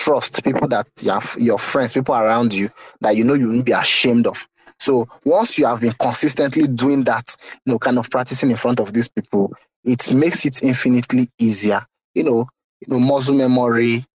trust, 0.00 0.42
people 0.42 0.66
that 0.68 0.86
you 1.02 1.10
have 1.10 1.36
your 1.38 1.58
friends, 1.58 1.92
people 1.92 2.14
around 2.14 2.54
you 2.54 2.70
that 3.00 3.16
you 3.16 3.24
know 3.24 3.34
you 3.34 3.48
won't 3.48 3.64
be 3.66 3.72
ashamed 3.72 4.26
of. 4.26 4.46
So 4.78 5.06
once 5.24 5.58
you 5.58 5.66
have 5.66 5.80
been 5.82 5.92
consistently 5.92 6.66
doing 6.66 7.04
that, 7.04 7.36
you 7.66 7.72
know, 7.72 7.78
kind 7.78 7.98
of 7.98 8.10
practicing 8.10 8.50
in 8.50 8.56
front 8.56 8.80
of 8.80 8.92
these 8.94 9.08
people, 9.08 9.52
it 9.84 10.14
makes 10.14 10.46
it 10.46 10.62
infinitely 10.62 11.28
easier, 11.38 11.86
you 12.14 12.22
know, 12.24 12.46
you 12.80 12.88
know, 12.88 12.98
muscle 12.98 13.34
memory, 13.34 14.06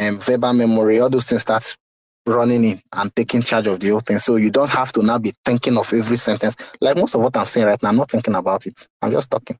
um, 0.00 0.18
verbal 0.18 0.52
memory, 0.52 0.98
all 0.98 1.08
those 1.08 1.24
things 1.24 1.42
start 1.42 1.76
running 2.26 2.64
in 2.64 2.82
and 2.92 3.14
taking 3.14 3.42
charge 3.42 3.68
of 3.68 3.78
the 3.78 3.88
whole 3.90 4.00
thing. 4.00 4.18
So 4.18 4.36
you 4.36 4.50
don't 4.50 4.70
have 4.70 4.90
to 4.92 5.02
now 5.02 5.18
be 5.18 5.32
thinking 5.44 5.78
of 5.78 5.92
every 5.92 6.16
sentence. 6.16 6.56
Like 6.80 6.96
most 6.96 7.14
of 7.14 7.20
what 7.22 7.36
I'm 7.36 7.46
saying 7.46 7.66
right 7.66 7.82
now, 7.82 7.90
I'm 7.90 7.96
not 7.96 8.10
thinking 8.10 8.34
about 8.34 8.66
it. 8.66 8.86
I'm 9.00 9.12
just 9.12 9.30
talking. 9.30 9.58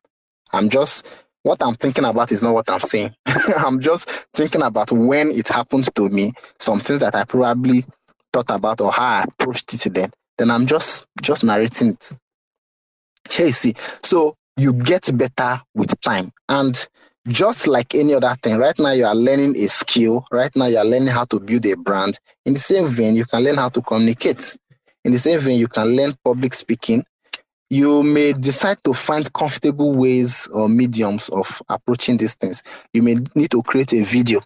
I'm 0.53 0.69
just 0.69 1.07
what 1.49 1.63
I'm 1.63 1.75
thinking 1.75 2.05
about 2.05 2.31
is 2.31 2.43
not 2.43 2.53
what 2.53 2.69
I'm 2.69 2.81
saying. 2.81 3.15
I'm 3.65 3.81
just 3.81 4.09
thinking 4.35 4.61
about 4.61 4.93
when 4.93 5.31
it 5.31 5.49
happens 5.49 5.89
to 5.95 6.09
me, 6.11 6.33
some 6.59 6.79
things 6.79 7.01
that 7.01 7.15
I 7.15 7.25
probably 7.25 7.87
thought 8.33 8.51
about 8.51 8.83
or 8.83 8.93
how 8.93 9.21
I 9.21 9.25
approached 9.25 9.73
it 9.73 9.95
then. 9.95 10.11
Then 10.37 10.51
I'm 10.51 10.67
just 10.67 11.07
just 11.23 11.45
narrating 11.45 11.93
it. 11.93 12.13
Here 13.31 13.47
you 13.47 13.53
see. 13.53 13.75
So 14.03 14.37
you 14.59 14.75
get 14.75 15.09
better 15.17 15.63
with 15.75 15.99
time. 16.03 16.31
And 16.51 16.87
just 17.27 17.67
like 17.67 17.95
any 17.95 18.13
other 18.13 18.37
thing, 18.43 18.59
right 18.59 18.79
now 18.79 18.93
you 18.93 19.07
are 19.07 19.15
learning 19.15 19.57
a 19.57 19.69
skill. 19.69 20.27
Right 20.31 20.55
now 20.55 20.67
you 20.67 20.77
are 20.77 20.85
learning 20.85 21.09
how 21.09 21.25
to 21.25 21.41
build 21.41 21.65
a 21.65 21.77
brand. 21.77 22.19
In 22.45 22.53
the 22.53 22.61
same 22.61 22.87
vein, 22.89 23.17
you 23.17 23.25
can 23.25 23.43
learn 23.43 23.57
how 23.57 23.71
to 23.71 23.81
communicate. 23.81 24.55
In 25.03 25.13
the 25.13 25.19
same 25.19 25.39
vein, 25.39 25.59
you 25.59 25.69
can 25.69 25.97
learn 25.97 26.13
public 26.23 26.53
speaking. 26.53 27.05
You 27.71 28.03
may 28.03 28.33
decide 28.33 28.79
to 28.85 28.95
find 28.95 29.31
comfortable 29.33 29.95
ways 29.95 30.47
or 30.49 30.69
mediums 30.69 31.29
of 31.29 31.61
approaching 31.69 32.17
these 32.17 32.35
things. 32.35 32.63
You 32.93 33.03
may 33.03 33.17
need 33.35 33.51
to 33.51 33.63
create 33.63 33.93
a 33.93 34.03
video. 34.03 34.41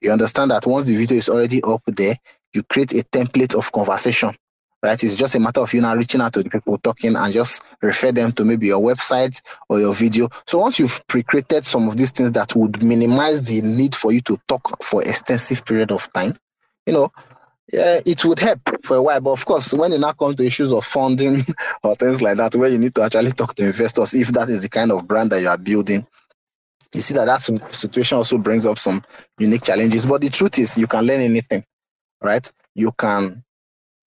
You 0.00 0.12
understand 0.12 0.50
that 0.50 0.66
once 0.66 0.86
the 0.86 0.96
video 0.96 1.18
is 1.18 1.28
already 1.28 1.62
up 1.62 1.82
there, 1.86 2.16
you 2.54 2.62
create 2.62 2.92
a 2.92 3.04
template 3.04 3.54
of 3.54 3.70
conversation 3.72 4.34
right? 4.82 5.02
It's 5.02 5.14
just 5.14 5.34
a 5.34 5.40
matter 5.40 5.60
of 5.60 5.72
you 5.72 5.80
now 5.80 5.94
reaching 5.94 6.20
out 6.20 6.32
to 6.34 6.42
the 6.42 6.50
people 6.50 6.76
talking 6.78 7.14
and 7.14 7.32
just 7.32 7.62
refer 7.80 8.12
them 8.12 8.32
to 8.32 8.44
maybe 8.44 8.66
your 8.66 8.80
website 8.80 9.40
or 9.68 9.78
your 9.78 9.94
video. 9.94 10.28
So 10.46 10.58
once 10.58 10.78
you've 10.78 11.00
pre-created 11.06 11.64
some 11.64 11.88
of 11.88 11.96
these 11.96 12.10
things 12.10 12.32
that 12.32 12.54
would 12.56 12.82
minimize 12.82 13.42
the 13.42 13.60
need 13.62 13.94
for 13.94 14.12
you 14.12 14.20
to 14.22 14.38
talk 14.48 14.82
for 14.82 15.02
extensive 15.02 15.64
period 15.64 15.92
of 15.92 16.12
time, 16.12 16.36
you 16.86 16.92
know, 16.92 17.12
yeah, 17.72 18.00
it 18.04 18.24
would 18.24 18.38
help 18.38 18.60
for 18.84 18.96
a 18.96 19.02
while. 19.02 19.20
But 19.20 19.30
of 19.30 19.44
course, 19.46 19.72
when 19.72 19.92
you 19.92 19.98
now 19.98 20.12
come 20.12 20.34
to 20.36 20.44
issues 20.44 20.72
of 20.72 20.84
funding 20.84 21.42
or 21.82 21.94
things 21.94 22.20
like 22.20 22.36
that, 22.36 22.54
where 22.54 22.68
you 22.68 22.78
need 22.78 22.94
to 22.96 23.02
actually 23.02 23.32
talk 23.32 23.54
to 23.56 23.64
investors, 23.64 24.14
if 24.14 24.28
that 24.28 24.48
is 24.48 24.62
the 24.62 24.68
kind 24.68 24.92
of 24.92 25.08
brand 25.08 25.32
that 25.32 25.40
you 25.40 25.48
are 25.48 25.58
building, 25.58 26.06
you 26.94 27.00
see 27.00 27.14
that 27.14 27.24
that 27.24 27.74
situation 27.74 28.18
also 28.18 28.36
brings 28.38 28.66
up 28.66 28.78
some 28.78 29.02
unique 29.38 29.62
challenges. 29.62 30.04
But 30.04 30.20
the 30.20 30.28
truth 30.28 30.58
is, 30.58 30.76
you 30.76 30.86
can 30.86 31.06
learn 31.06 31.20
anything, 31.20 31.64
right? 32.22 32.50
You 32.74 32.92
can 32.92 33.42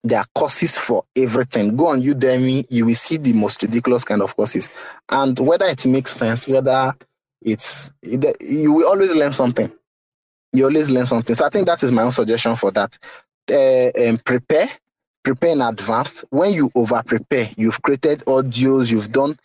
there 0.06 0.20
are 0.20 0.26
courses 0.34 0.78
for 0.78 1.04
everything. 1.16 1.76
Go 1.76 1.88
on 1.88 2.00
Udemy, 2.00 2.64
you 2.70 2.86
will 2.86 2.94
see 2.94 3.16
the 3.16 3.32
most 3.32 3.60
ridiculous 3.62 4.04
kind 4.04 4.22
of 4.22 4.36
courses. 4.36 4.70
And 5.08 5.38
whether 5.38 5.66
it 5.66 5.84
makes 5.86 6.12
sense, 6.12 6.46
whether 6.46 6.94
it's, 7.42 7.92
you 8.02 8.72
will 8.72 8.88
always 8.88 9.12
learn 9.14 9.32
something. 9.32 9.72
You 10.52 10.66
always 10.66 10.90
learn 10.90 11.06
something. 11.06 11.34
So 11.34 11.44
I 11.44 11.48
think 11.48 11.66
that 11.66 11.82
is 11.82 11.90
my 11.90 12.02
own 12.02 12.12
suggestion 12.12 12.54
for 12.56 12.70
that. 12.72 12.96
Uh, 13.50 13.90
um, 14.08 14.18
prepare, 14.18 14.68
prepare 15.22 15.50
in 15.50 15.60
advance. 15.60 16.24
When 16.30 16.52
you 16.52 16.70
over 16.74 17.02
prepare, 17.04 17.50
you've 17.56 17.80
created 17.82 18.20
audios, 18.26 18.90
you've 18.90 19.12
done 19.12 19.36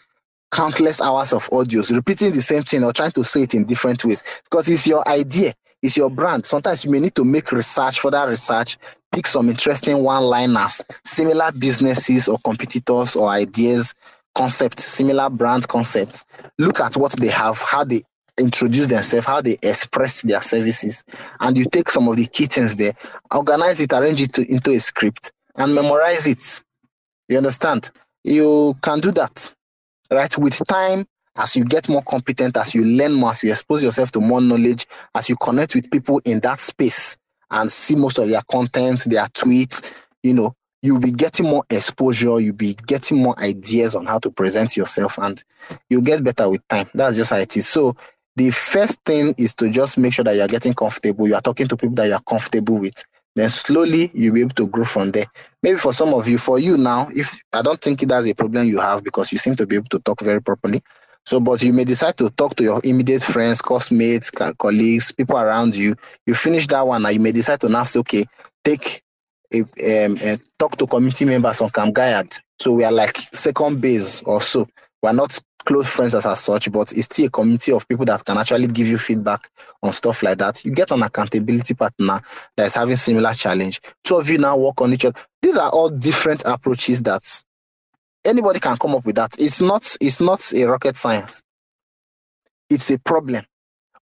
countless 0.52 1.00
hours 1.02 1.34
of 1.34 1.50
audios, 1.50 1.96
repeating 1.96 2.32
the 2.32 2.42
same 2.42 2.64
thing 2.64 2.84
or 2.84 2.94
trying 2.94 3.12
to 3.12 3.24
say 3.24 3.44
it 3.44 3.54
in 3.54 3.66
different 3.66 4.04
ways 4.04 4.24
because 4.44 4.70
it's 4.70 4.86
your 4.86 5.08
idea 5.08 5.54
it's 5.82 5.98
your 5.98 6.10
brand. 6.10 6.46
Sometimes 6.46 6.86
you 6.86 6.92
may 6.92 7.00
need 7.00 7.16
to 7.16 7.26
make 7.26 7.52
research, 7.52 8.00
further 8.00 8.28
research, 8.30 8.78
pick 9.12 9.26
some 9.26 9.50
interesting 9.50 9.98
one-liners, 10.04 10.84
similar 11.04 11.52
businesses 11.52 12.28
or 12.28 12.38
competitors 12.44 13.16
or 13.16 13.30
ideas, 13.30 13.96
concepts, 14.36 14.86
similar 14.86 15.30
brand 15.30 15.68
concepts. 15.68 16.24
Look 16.60 16.80
at 16.80 16.96
what 16.96 17.14
they 17.14 17.30
have, 17.30 17.60
how 17.60 17.84
they 17.84 18.04
introduce 18.40 18.88
themselves, 18.88 19.26
how 19.28 19.42
they 19.42 19.58
express 19.62 20.22
their 20.24 20.42
services, 20.42 21.04
and 21.40 21.58
you 21.58 21.66
take 21.66 21.90
some 21.90 22.08
of 22.08 22.16
the 22.18 22.28
key 22.28 22.46
things 22.48 22.78
there, 22.78 22.94
organize 23.32 23.82
it, 23.82 23.94
arrange 23.94 24.22
it 24.22 24.34
to, 24.34 24.52
into 24.52 24.72
a 24.72 24.80
script, 24.80 25.32
and 25.56 25.76
memorize 25.76 26.28
it. 26.28 26.64
You 27.30 27.38
understand? 27.38 27.92
You 28.24 28.76
can 28.82 29.00
do 29.00 29.12
that. 29.12 29.54
right? 30.12 30.36
With 30.38 30.66
time, 30.68 31.06
as 31.36 31.56
you 31.56 31.64
get 31.64 31.90
more 31.90 32.04
competent, 32.04 32.58
as 32.58 32.76
you 32.76 32.84
learn 32.86 33.14
more, 33.14 33.32
as 33.32 33.44
you 33.44 33.52
expose 33.52 33.84
yourself 33.84 34.12
to 34.14 34.20
more 34.20 34.42
knowledge, 34.42 34.86
as 35.16 35.30
you 35.30 35.36
connect 35.38 35.76
with 35.76 35.90
people 35.92 36.22
in 36.26 36.40
that 36.42 36.60
space 36.60 37.18
and 37.50 37.72
see 37.72 37.96
most 37.96 38.18
of 38.18 38.28
their 38.30 38.42
content, 38.50 39.04
their 39.06 39.26
tweets, 39.28 39.96
you 40.24 40.34
know, 40.34 40.54
you'll 40.82 41.00
be 41.00 41.12
getting 41.12 41.48
more 41.48 41.64
exposure, 41.70 42.40
you'll 42.40 42.56
be 42.56 42.76
getting 42.88 43.18
more 43.18 43.40
ideas 43.40 43.96
on 43.96 44.06
how 44.06 44.20
to 44.20 44.32
present 44.32 44.76
yourself, 44.76 45.18
and 45.20 45.44
you'll 45.90 46.02
get 46.02 46.24
better 46.24 46.50
with 46.50 46.68
time. 46.68 46.90
That's 46.94 47.16
just 47.16 47.30
how 47.30 47.38
it 47.38 47.56
is. 47.56 47.68
So 47.68 47.96
the 48.36 48.50
first 48.50 49.00
thing 49.06 49.34
is 49.38 49.54
to 49.56 49.70
just 49.70 49.98
make 49.98 50.14
sure 50.14 50.24
that 50.26 50.36
you're 50.36 50.48
getting 50.48 50.74
comfortable. 50.74 51.28
You 51.28 51.36
are 51.36 51.42
talking 51.42 51.68
to 51.68 51.78
people 51.78 51.96
that 51.96 52.08
you're 52.08 52.20
comfortable 52.20 52.80
with. 52.80 53.04
Then 53.36 53.50
slowly 53.50 54.12
you'll 54.14 54.34
be 54.34 54.42
able 54.42 54.56
to 54.56 54.68
grow 54.68 54.86
from 54.86 55.12
there. 55.12 55.26
Maybe 55.64 55.78
for 55.78 55.94
some 55.94 56.14
of 56.14 56.28
you, 56.28 56.38
for 56.38 56.60
you 56.60 56.78
now, 56.78 57.10
if 57.16 57.36
I 57.54 57.62
don't 57.62 57.80
think 57.80 58.02
that's 58.02 58.28
a 58.28 58.34
problem 58.34 58.68
you 58.68 58.80
have 58.80 59.04
because 59.04 59.32
you 59.32 59.38
seem 59.38 59.56
to 59.58 59.66
be 59.66 59.76
able 59.76 59.90
to 59.90 60.00
talk 60.00 60.22
very 60.22 60.42
properly. 60.42 60.82
So, 61.26 61.40
but 61.40 61.62
you 61.62 61.72
may 61.72 61.84
decide 61.84 62.18
to 62.18 62.30
talk 62.32 62.56
to 62.56 62.64
your 62.64 62.82
immediate 62.84 63.22
friends, 63.22 63.62
classmates, 63.62 64.32
colleagues, 64.32 65.12
people 65.12 65.38
around 65.38 65.76
you. 65.76 65.96
You 66.26 66.34
finish 66.34 66.68
that 66.68 66.86
one, 66.86 67.06
and 67.06 67.14
you 67.14 67.20
may 67.20 67.32
decide 67.32 67.62
to 67.62 67.70
now 67.70 67.84
say, 67.84 68.00
okay, 68.00 68.26
take 68.64 69.04
a, 69.54 69.62
um, 69.62 70.18
a 70.20 70.40
talk 70.58 70.78
to 70.78 70.88
community 70.88 71.26
members 71.26 71.62
on 71.62 71.70
Camp 71.70 71.96
Gaiad. 71.96 72.40
So 72.60 72.74
we 72.74 72.84
are 72.84 72.92
like 72.92 73.18
second 73.34 73.82
base 73.82 74.24
or 74.24 74.42
so. 74.42 74.68
We're 75.02 75.14
not 75.14 75.40
close 75.66 75.90
friends 75.90 76.14
as, 76.16 76.26
as 76.26 76.40
such, 76.40 76.72
but 76.72 76.92
it's 76.92 77.06
still 77.06 77.28
a 77.28 77.30
community 77.30 77.72
of 77.72 77.88
people 77.88 78.06
that 78.06 78.24
can 78.26 78.38
actually 78.38 78.68
give 78.68 78.88
you 78.88 78.98
feedback 78.98 79.50
on 79.82 79.92
stuff 79.92 80.24
like 80.24 80.38
that. 80.40 80.64
You 80.66 80.72
get 80.72 80.92
an 80.92 81.04
accountability 81.04 81.74
partner 81.74 82.22
that 82.58 82.66
is 82.66 82.76
having 82.76 82.96
similar 82.96 83.34
challenge. 83.34 83.82
Two 84.04 84.18
of 84.18 84.30
you 84.30 84.38
now 84.38 84.58
work 84.58 84.82
on 84.82 84.94
each 84.94 85.06
other. 85.06 85.20
These 85.42 85.58
are 85.58 85.70
all 85.70 85.90
different 85.90 86.44
approaches 86.46 87.02
that 87.04 87.24
anybody 88.26 88.60
can 88.60 88.78
come 88.78 88.96
up 88.96 89.06
with 89.06 89.16
that. 89.16 89.36
It's 89.40 89.62
not, 89.62 89.96
it's 90.02 90.20
not 90.20 90.54
a 90.54 90.66
rocket 90.66 90.98
science. 90.98 91.44
It's 92.70 92.90
a 92.90 93.00
problem. 93.00 93.46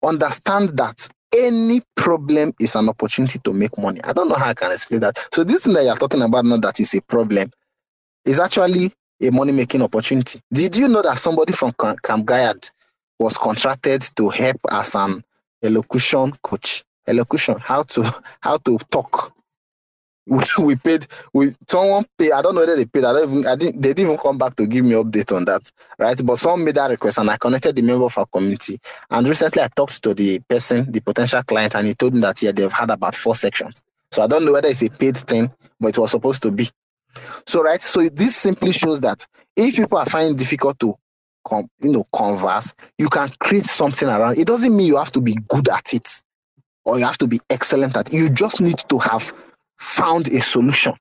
Understand 0.02 0.70
that 0.70 1.08
any 1.34 1.82
problem 1.96 2.52
is 2.60 2.74
an 2.74 2.88
opportunity 2.88 3.38
to 3.40 3.52
make 3.52 3.76
money. 3.78 4.00
I 4.02 4.12
don't 4.12 4.28
know 4.28 4.34
how 4.34 4.48
I 4.50 4.54
can 4.54 4.72
explain 4.72 5.00
that. 5.00 5.28
So 5.32 5.44
this 5.44 5.60
thing 5.64 5.74
that 5.74 5.84
you're 5.84 5.96
talking 5.96 6.22
about 6.22 6.44
now 6.44 6.56
that 6.58 6.80
is 6.80 6.94
a 6.94 7.02
problem 7.02 7.50
is 8.24 8.40
actually 8.40 8.92
a 9.20 9.30
money 9.30 9.52
making 9.52 9.82
opportunity. 9.82 10.40
Did 10.52 10.76
you 10.76 10.88
know 10.88 11.02
that 11.02 11.18
somebody 11.18 11.52
from 11.52 11.72
Camp 11.72 12.26
Gaiad 12.26 12.70
was 13.18 13.36
contracted 13.36 14.02
to 14.16 14.28
help 14.28 14.58
as 14.70 14.94
an 14.94 15.22
elocution 15.62 16.32
coach? 16.42 16.84
Elocution, 17.06 17.56
how 17.58 17.82
to 17.84 18.14
how 18.40 18.58
to 18.58 18.78
talk? 18.90 19.32
We, 20.26 20.44
we 20.62 20.76
paid 20.76 21.06
we 21.32 21.54
someone 21.66 22.04
paid 22.18 22.32
i 22.32 22.42
don't 22.42 22.54
know 22.54 22.60
whether 22.60 22.76
they 22.76 22.84
paid 22.84 23.04
i 23.04 23.14
don't 23.14 23.30
even 23.30 23.46
i 23.46 23.56
didn't 23.56 23.80
they 23.80 23.94
didn't 23.94 24.10
even 24.10 24.18
come 24.18 24.36
back 24.36 24.56
to 24.56 24.66
give 24.66 24.84
me 24.84 24.92
update 24.92 25.34
on 25.34 25.46
that 25.46 25.70
right? 25.98 26.20
But 26.22 26.38
someone 26.38 26.64
made 26.64 26.74
that 26.74 26.90
request 26.90 27.16
and 27.16 27.30
i 27.30 27.38
connected 27.38 27.74
the 27.76 27.80
member 27.80 28.04
of 28.04 28.18
our 28.18 28.26
community. 28.26 28.78
And 29.10 29.26
recently 29.26 29.62
i 29.62 29.68
talked 29.68 30.02
to 30.02 30.12
the 30.12 30.38
person 30.40 30.92
the 30.92 31.00
potential 31.00 31.42
client 31.44 31.74
and 31.74 31.86
he 31.86 31.94
told 31.94 32.12
me 32.12 32.20
that 32.20 32.42
yeah 32.42 32.52
they've 32.52 32.70
had 32.70 32.90
about 32.90 33.14
four 33.14 33.34
sections. 33.34 33.82
So 34.12 34.22
i 34.22 34.26
don't 34.26 34.44
know 34.44 34.52
whether 34.52 34.68
it's 34.68 34.82
a 34.82 34.90
paid 34.90 35.16
thing 35.16 35.50
but 35.80 35.88
it 35.88 35.98
was 35.98 36.10
supposed 36.10 36.42
to 36.42 36.50
be 36.50 36.68
so 37.46 37.62
right 37.62 37.82
so 37.82 38.08
this 38.08 38.36
simply 38.36 38.72
shows 38.72 39.00
that 39.00 39.26
if 39.56 39.76
people 39.76 39.98
are 39.98 40.06
finding 40.06 40.36
difficult 40.36 40.78
to 40.78 40.94
com- 41.46 41.68
you 41.80 41.90
know 41.90 42.04
converse 42.12 42.74
you 42.98 43.08
can 43.08 43.28
create 43.40 43.64
something 43.64 44.08
around 44.08 44.38
it 44.38 44.46
doesn't 44.46 44.76
mean 44.76 44.86
you 44.86 44.96
have 44.96 45.12
to 45.12 45.20
be 45.20 45.34
good 45.48 45.68
at 45.68 45.94
it 45.94 46.22
or 46.84 46.98
you 46.98 47.04
have 47.04 47.18
to 47.18 47.26
be 47.26 47.40
excellent 47.50 47.96
at 47.96 48.12
it 48.12 48.16
you 48.16 48.28
just 48.30 48.60
need 48.60 48.78
to 48.88 48.98
have 48.98 49.32
found 49.78 50.28
a 50.28 50.40
solution. 50.42 50.94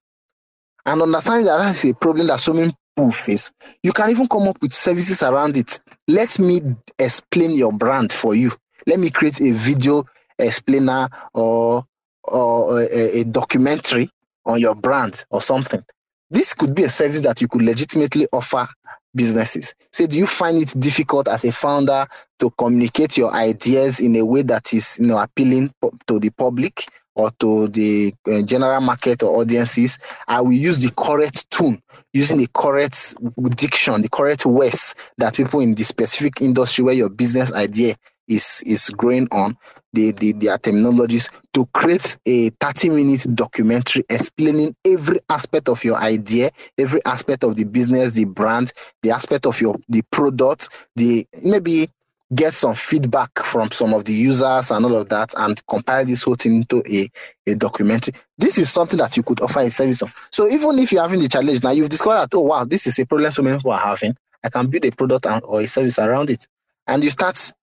And 0.86 1.02
understanding 1.02 1.46
that 1.48 1.58
that's 1.58 1.84
a 1.84 1.94
problem 1.94 2.28
that 2.28 2.40
so 2.40 2.54
many 2.54 2.74
people 2.96 3.12
face, 3.12 3.52
you 3.84 3.92
can 3.92 4.10
even 4.10 4.28
come 4.28 4.48
up 4.48 4.62
with 4.62 4.72
services 4.72 5.22
around 5.22 5.58
it. 5.58 5.80
Let 6.08 6.40
me 6.40 6.62
explain 6.98 7.52
your 7.52 7.74
brand 7.74 8.14
for 8.14 8.34
you. 8.36 8.52
Let 8.86 9.00
me 9.00 9.10
create 9.10 9.42
a 9.42 9.52
video 9.52 10.04
explainer 10.40 11.10
or 11.34 11.84
or 12.24 12.82
a, 12.82 13.20
a 13.20 13.24
documentary 13.26 14.10
on 14.46 14.60
your 14.60 14.76
brand 14.76 15.26
or 15.30 15.42
something. 15.42 15.84
This 16.30 16.54
could 16.54 16.76
be 16.76 16.84
a 16.84 16.90
service 16.90 17.24
that 17.24 17.42
you 17.42 17.48
could 17.48 17.62
legitimately 17.62 18.28
offer 18.34 18.68
businesses. 19.16 19.74
Say, 19.92 20.08
do 20.08 20.18
you 20.18 20.28
find 20.28 20.58
it 20.58 20.78
difficult 20.80 21.28
as 21.28 21.46
a 21.46 21.52
founder 21.52 22.06
to 22.40 22.50
communicate 22.52 23.18
your 23.18 23.34
ideas 23.34 24.00
in 24.00 24.16
a 24.16 24.26
way 24.26 24.42
that 24.44 24.74
is, 24.74 25.00
you 25.00 25.08
know, 25.08 25.18
appealing 25.18 25.72
to 26.08 26.20
the 26.20 26.30
public? 26.32 26.86
or 27.18 27.32
to 27.40 27.68
the 27.70 28.14
uh, 28.32 28.42
general 28.44 28.80
market 28.80 29.24
or 29.24 29.42
audiences, 29.42 29.98
I 30.28 30.40
will 30.40 30.54
use 30.54 30.80
the 30.80 30.92
correct 30.92 31.50
tune, 31.50 31.82
using 32.14 32.38
the 32.38 32.48
correct 32.54 33.16
diction, 33.56 34.04
the 34.04 34.10
correct 34.10 34.46
words 34.46 34.94
that 35.18 35.36
people 35.36 35.60
in 35.60 35.74
the 35.74 35.84
specific 35.84 36.42
industry 36.42 36.84
where 36.84 36.94
your 36.94 37.10
business 37.10 37.52
idea 37.52 37.96
is 38.28 38.62
is 38.66 38.90
growing 38.92 39.28
on, 39.32 39.58
the, 39.98 40.12
the 40.12 40.32
their 40.34 40.58
terminologies 40.60 41.30
to 41.54 41.66
create 41.74 42.18
a 42.28 42.50
30 42.50 42.90
minute 42.90 43.26
documentary 43.34 44.04
explaining 44.10 44.76
every 44.86 45.20
aspect 45.30 45.70
of 45.70 45.84
your 45.84 45.98
idea, 45.98 46.52
every 46.78 47.04
aspect 47.06 47.44
of 47.44 47.56
the 47.56 47.64
business, 47.64 48.14
the 48.14 48.26
brand, 48.26 48.72
the 49.02 49.10
aspect 49.12 49.46
of 49.48 49.60
your 49.60 49.76
the 49.90 50.04
product, 50.12 50.70
the 50.96 51.26
maybe 51.44 51.90
get 52.36 52.54
some 52.54 52.76
feedback 52.76 53.32
from 53.40 53.72
some 53.72 53.94
of 53.94 54.04
the 54.04 54.14
users 54.14 54.70
and 54.70 54.86
all 54.86 54.98
of 54.98 55.08
that 55.10 55.34
and 55.38 55.66
compile 55.66 56.04
this 56.06 56.24
whole 56.24 56.36
thing 56.36 56.56
into 56.56 56.84
a, 56.86 57.10
a 57.50 57.56
documentary. 57.56 58.14
This 58.38 58.58
is 58.58 58.70
something 58.70 58.98
that 59.00 59.16
you 59.16 59.24
could 59.24 59.40
offer 59.40 59.62
a 59.62 59.70
service 59.70 60.04
on. 60.04 60.12
So 60.30 60.48
even 60.50 60.78
if 60.78 60.92
you're 60.92 61.02
having 61.02 61.22
the 61.22 61.30
challenge 61.30 61.64
now, 61.64 61.72
you've 61.72 61.90
discovered 61.90 62.18
that, 62.30 62.36
oh 62.36 62.42
wow, 62.42 62.66
this 62.66 62.86
is 62.86 63.00
a 63.00 63.06
problem 63.06 63.32
so 63.32 63.42
many 63.42 63.58
people 63.58 63.72
are 63.72 63.80
having. 63.80 64.16
I 64.44 64.50
can 64.50 64.68
build 64.68 64.84
a 64.86 64.92
product 64.92 65.26
or 65.44 65.62
a 65.62 65.66
service 65.68 65.98
around 65.98 66.30
it. 66.30 66.46
And 66.86 67.04
you 67.04 67.10
start 67.10 67.54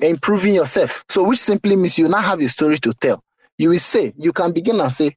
improving 0.00 0.54
yourself. 0.54 1.04
So 1.08 1.26
which 1.28 1.38
simply 1.38 1.76
means 1.76 1.98
you 1.98 2.08
now 2.08 2.20
have 2.20 2.40
a 2.40 2.48
story 2.48 2.78
to 2.78 2.92
tell. 2.94 3.22
You 3.58 3.70
will 3.70 3.78
say, 3.78 4.12
you 4.16 4.32
can 4.32 4.52
begin 4.52 4.80
and 4.80 4.92
say, 4.92 5.16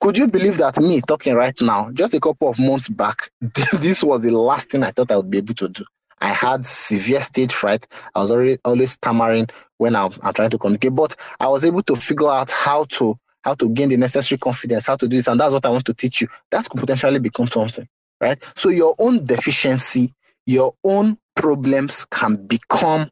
could 0.00 0.16
you 0.16 0.28
believe 0.28 0.58
that 0.58 0.78
me 0.78 1.00
talking 1.00 1.34
right 1.34 1.58
now, 1.60 1.90
just 1.92 2.14
a 2.14 2.20
couple 2.20 2.48
of 2.48 2.58
months 2.58 2.88
back, 2.88 3.30
this 3.40 4.02
was 4.02 4.22
the 4.22 4.30
last 4.30 4.70
thing 4.70 4.84
I 4.84 4.90
thought 4.90 5.10
I 5.10 5.16
would 5.16 5.30
be 5.30 5.38
able 5.38 5.54
to 5.54 5.68
do. 5.68 5.84
I 6.20 6.28
had 6.28 6.64
severe 6.64 7.20
stage 7.20 7.52
fright. 7.52 7.86
I 8.14 8.20
was 8.20 8.30
already 8.30 8.58
always 8.64 8.92
stammering 8.92 9.48
when 9.78 9.94
I'm, 9.96 10.12
I'm 10.22 10.34
trying 10.34 10.50
to 10.50 10.58
communicate, 10.58 10.94
but 10.94 11.14
I 11.40 11.48
was 11.48 11.64
able 11.64 11.82
to 11.82 11.96
figure 11.96 12.28
out 12.28 12.50
how 12.50 12.84
to 12.84 13.18
how 13.42 13.54
to 13.54 13.70
gain 13.70 13.88
the 13.88 13.96
necessary 13.96 14.36
confidence, 14.36 14.86
how 14.86 14.96
to 14.96 15.06
do 15.06 15.16
this, 15.16 15.28
and 15.28 15.40
that's 15.40 15.54
what 15.54 15.64
I 15.64 15.70
want 15.70 15.84
to 15.86 15.94
teach 15.94 16.20
you. 16.20 16.28
That 16.50 16.68
could 16.68 16.80
potentially 16.80 17.20
become 17.20 17.46
something, 17.46 17.86
right? 18.20 18.36
So 18.56 18.68
your 18.68 18.94
own 18.98 19.24
deficiency, 19.24 20.12
your 20.44 20.74
own 20.84 21.16
problems 21.36 22.04
can 22.04 22.46
become 22.46 23.08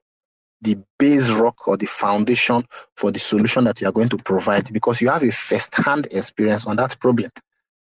the 0.66 0.76
base 0.98 1.30
rock 1.30 1.68
or 1.68 1.76
the 1.76 1.86
foundation 1.86 2.64
for 2.97 3.12
the 3.12 3.20
solution 3.20 3.64
that 3.64 3.80
you 3.80 3.88
are 3.88 3.93
going 3.93 4.09
to 4.09 4.18
provide 4.18 4.72
because 4.72 5.01
you 5.01 5.09
have 5.09 5.22
a 5.22 5.30
first-hand 5.30 6.09
experience 6.10 6.66
on 6.66 6.76
that 6.76 6.98
problem 6.98 7.30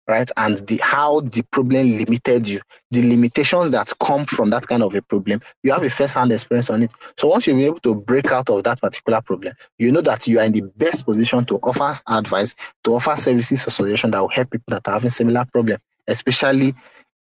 right? 0.07 0.29
And 0.37 0.57
the 0.67 0.79
how 0.81 1.19
the 1.19 1.43
problem 1.51 1.85
limited 1.91 2.47
you, 2.47 2.61
the 2.91 3.07
limitations 3.07 3.71
that 3.71 3.91
come 3.99 4.25
from 4.25 4.49
that 4.51 4.67
kind 4.67 4.81
of 4.81 4.95
a 4.95 5.01
problem, 5.01 5.41
you 5.63 5.71
have 5.71 5.83
a 5.83 5.89
first-hand 5.89 6.31
experience 6.31 6.69
on 6.69 6.83
it. 6.83 6.91
So 7.17 7.27
once 7.27 7.45
you're 7.45 7.59
able 7.59 7.79
to 7.81 7.93
break 7.93 8.27
out 8.31 8.49
of 8.49 8.63
that 8.63 8.79
particular 8.79 9.21
problem, 9.21 9.53
you 9.77 9.91
know 9.91 10.01
that 10.01 10.27
you 10.27 10.39
are 10.39 10.45
in 10.45 10.53
the 10.53 10.61
best 10.61 11.05
position 11.05 11.45
to 11.45 11.57
offer 11.57 11.93
advice, 12.07 12.55
to 12.85 12.95
offer 12.95 13.15
services 13.17 13.67
or 13.67 13.71
solutions 13.71 14.11
that 14.11 14.19
will 14.19 14.29
help 14.29 14.49
people 14.49 14.71
that 14.71 14.87
are 14.87 14.93
having 14.93 15.09
similar 15.09 15.45
problem, 15.45 15.77
especially 16.07 16.73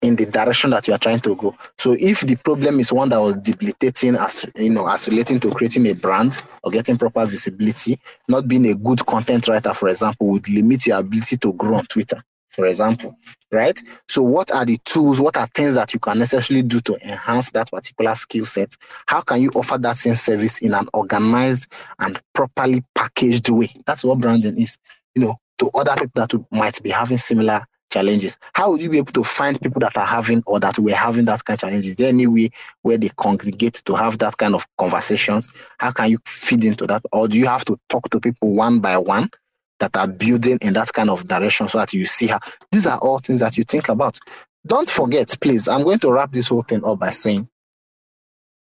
in 0.03 0.17
the 0.17 0.27
direction 0.27 0.71
that 0.71 0.87
you 0.87 0.95
are 0.95 0.99
trying 0.99 1.21
to 1.21 1.35
go. 1.37 1.57
So 1.79 1.97
if 1.99 2.21
the 2.21 2.37
problem 2.37 2.81
is 2.81 2.93
one 2.93 3.09
that 3.09 3.21
was 3.21 3.37
debilitating 3.39 4.17
as 4.17 4.45
you 4.57 4.71
know, 4.71 4.87
as 4.87 5.09
relating 5.09 5.41
to 5.41 5.51
creating 5.51 5.87
a 5.87 5.95
brand 5.95 6.43
or 6.63 6.71
getting 6.71 6.99
proper 6.99 7.25
visibility, 7.27 7.99
not 8.29 8.47
being 8.47 8.67
a 8.67 8.75
good 8.75 9.05
content 9.07 9.49
writer, 9.49 9.73
for 9.75 9.89
example, 9.89 10.29
would 10.29 10.49
limit 10.49 10.87
your 10.87 10.99
ability 10.99 11.37
to 11.39 11.53
grow 11.55 11.77
on 11.77 11.87
Twitter 11.87 12.23
for 12.57 12.67
example, 12.67 13.17
right? 13.53 13.81
So, 14.09 14.23
what 14.23 14.51
are 14.51 14.65
the 14.65 14.79
tools? 14.79 15.21
What 15.21 15.37
are 15.37 15.47
things 15.49 15.75
that 15.75 15.93
you 15.93 16.01
can 16.01 16.19
necessarily 16.19 16.63
do 16.63 16.81
to 16.81 16.97
enhance 17.07 17.51
that 17.51 17.71
particular 17.71 18.15
skill 18.15 18.47
set? 18.47 18.75
How 19.07 19.21
can 19.21 19.43
you 19.43 19.51
offer 19.51 19.77
that 19.77 19.97
same 19.97 20.17
service 20.17 20.61
in 20.61 20.73
an 20.73 20.89
organized 20.95 21.71
and 21.99 22.19
properly 22.33 22.83
packaged 22.95 23.51
way? 23.51 23.71
That's 23.85 24.05
what 24.05 24.21
branding 24.21 24.59
is, 24.59 24.79
you 25.15 25.23
know, 25.23 25.37
to 25.59 25.71
other 25.75 25.95
people 25.97 26.27
that 26.27 26.47
might 26.51 26.83
be 26.83 26.91
having 26.91 27.19
similar 27.19 27.67
challenges. 27.91 28.39
How 28.55 28.71
would 28.71 28.81
you 28.81 28.91
be 28.91 28.99
able 28.99 29.13
to 29.13 29.25
find 29.25 29.61
people 29.61 29.81
that 29.81 29.97
are 29.97 30.07
having 30.07 30.43
or 30.47 30.61
that 30.61 30.79
were 30.79 30.93
having 30.93 31.25
that 31.27 31.45
kind 31.45 31.57
of 31.57 31.61
challenges? 31.61 31.91
Is 31.91 31.97
there 31.97 32.09
any 32.09 32.27
way 32.27 32.51
where 32.83 32.99
they 32.99 33.11
congregate 33.17 33.83
to 33.87 33.95
have 33.95 34.19
that 34.19 34.37
kind 34.37 34.55
of 34.55 34.67
conversations? 34.79 35.53
How 35.79 35.93
can 35.93 36.11
you 36.11 36.19
feed 36.27 36.65
into 36.65 36.87
that? 36.87 37.03
Or 37.13 37.29
do 37.29 37.39
you 37.39 37.47
have 37.47 37.65
to 37.67 37.79
talk 37.89 38.11
to 38.11 38.21
people 38.21 38.55
one 38.55 38.81
by 38.81 38.99
one? 38.99 39.31
that 39.79 39.97
are 39.97 40.09
building 40.09 40.59
in 40.63 40.73
that 40.73 40.93
kind 40.93 41.11
of 41.11 41.27
direction 41.27 41.69
so 41.69 41.79
that 41.79 41.93
you 41.93 42.07
see 42.07 42.29
how 42.29 42.41
these 42.73 42.87
are 42.87 42.99
all 42.99 43.19
things 43.19 43.41
that 43.41 43.59
you 43.59 43.65
think 43.65 43.89
about. 43.89 44.19
Don't 44.67 44.89
forget, 44.91 45.37
please, 45.41 45.69
I'm 45.69 45.83
going 45.83 45.99
to 46.01 46.11
wrap 46.11 46.33
this 46.33 46.49
whole 46.49 46.63
thing 46.63 46.85
up 46.85 46.99
by 46.99 47.11
saying 47.11 47.49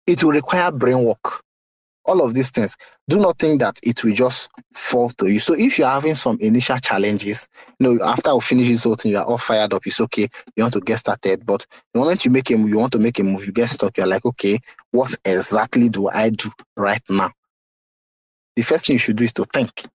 it 0.07 0.23
will 0.23 0.31
require 0.31 0.72
brain 0.72 1.03
work. 1.03 1.43
All 2.06 2.23
of 2.23 2.34
these 2.34 2.49
things. 2.49 2.78
Do 3.07 3.19
not 3.19 3.40
think 3.40 3.60
that 3.61 3.80
it 3.84 4.03
will 4.03 4.14
just 4.14 4.49
fall 4.73 5.10
to 5.11 5.28
you. 5.28 5.40
So 5.40 5.53
if 5.53 5.78
you're 5.78 5.88
having 5.88 6.15
some 6.15 6.40
initial 6.40 6.78
challenges, 6.78 7.48
you 7.80 7.95
know, 7.95 8.03
after 8.06 8.34
we 8.34 8.41
finish 8.41 8.68
this 8.68 8.84
whole 8.84 8.95
thing, 8.95 9.11
you're 9.11 9.23
all 9.23 9.38
fired 9.38 9.73
up. 9.73 9.86
It's 9.86 10.02
okay. 10.02 10.28
You 10.56 10.64
want 10.64 10.73
to 10.73 10.82
get 10.82 10.99
started, 10.99 11.45
but 11.45 11.65
the 11.94 11.99
moment 11.99 12.26
you 12.26 12.32
make 12.32 12.49
a 12.49 12.57
you 12.57 12.78
want 12.78 12.94
to 12.94 12.99
make 12.99 13.19
a 13.19 13.23
move, 13.23 13.45
you 13.45 13.52
get 13.52 13.69
stuck. 13.69 13.98
You're 13.98 14.07
like, 14.07 14.26
okay, 14.26 14.60
what 14.91 15.15
exactly 15.26 15.90
do 15.90 16.10
I 16.10 16.30
do 16.30 16.49
right 16.76 17.02
now? 17.10 17.32
The 18.56 18.64
first 18.64 18.86
thing 18.86 18.95
you 18.95 18.99
should 18.99 19.18
do 19.18 19.23
is 19.23 19.34
to 19.34 19.45
think. 19.45 19.86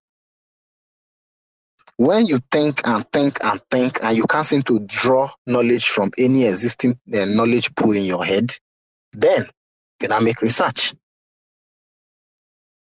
When 1.98 2.26
you 2.26 2.40
think 2.52 2.86
and 2.86 3.10
think 3.10 3.42
and 3.42 3.60
think, 3.70 3.98
and 4.02 4.16
you 4.16 4.24
can't 4.26 4.46
seem 4.46 4.62
to 4.62 4.80
draw 4.80 5.30
knowledge 5.46 5.88
from 5.88 6.12
any 6.18 6.44
existing 6.44 6.98
uh, 7.14 7.24
knowledge 7.24 7.74
pool 7.74 7.92
in 7.92 8.04
your 8.04 8.24
head, 8.24 8.54
then 9.12 9.46
you 10.02 10.08
i 10.10 10.20
make 10.20 10.42
research 10.42 10.94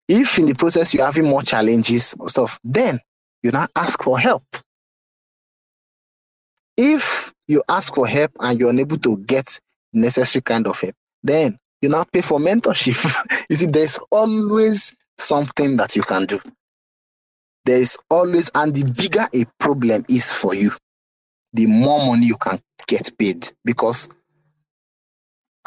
if 0.09 0.39
in 0.39 0.47
the 0.47 0.55
process 0.55 0.95
you're 0.95 1.05
having 1.05 1.29
more 1.29 1.43
challenges 1.43 2.15
stuff, 2.27 2.59
then 2.65 2.99
you 3.43 3.51
now 3.51 3.69
ask 3.77 4.03
for 4.03 4.19
help. 4.19 4.45
If 6.77 7.33
you 7.47 7.63
ask 7.69 7.95
for 7.95 8.07
help 8.07 8.33
and 8.41 8.59
you're 8.59 8.71
unable 8.71 8.99
to 8.99 9.19
get 9.19 9.59
necessary 9.93 10.43
kind 10.43 10.67
of 10.67 10.81
help, 10.81 10.95
then 11.23 11.59
you 11.83 11.89
now 11.89 12.05
pay 12.05 12.23
for 12.23 12.39
mentorship. 12.39 13.47
you 13.51 13.57
see, 13.57 13.67
there's 13.67 13.99
always 14.11 14.95
something 15.19 15.77
that 15.77 15.95
you 15.95 16.03
can 16.03 16.25
do. 16.25 16.41
There 17.65 17.81
is 17.81 17.99
always, 18.11 18.51
and 18.55 18.75
the 18.75 18.85
bigger 18.85 19.27
a 19.35 19.45
problem 19.59 20.05
is 20.09 20.33
for 20.33 20.55
you, 20.55 20.71
the 21.53 21.67
more 21.67 22.07
money 22.07 22.27
you 22.27 22.37
can 22.37 22.59
get 22.87 23.11
paid 23.19 23.51
because 23.65 24.09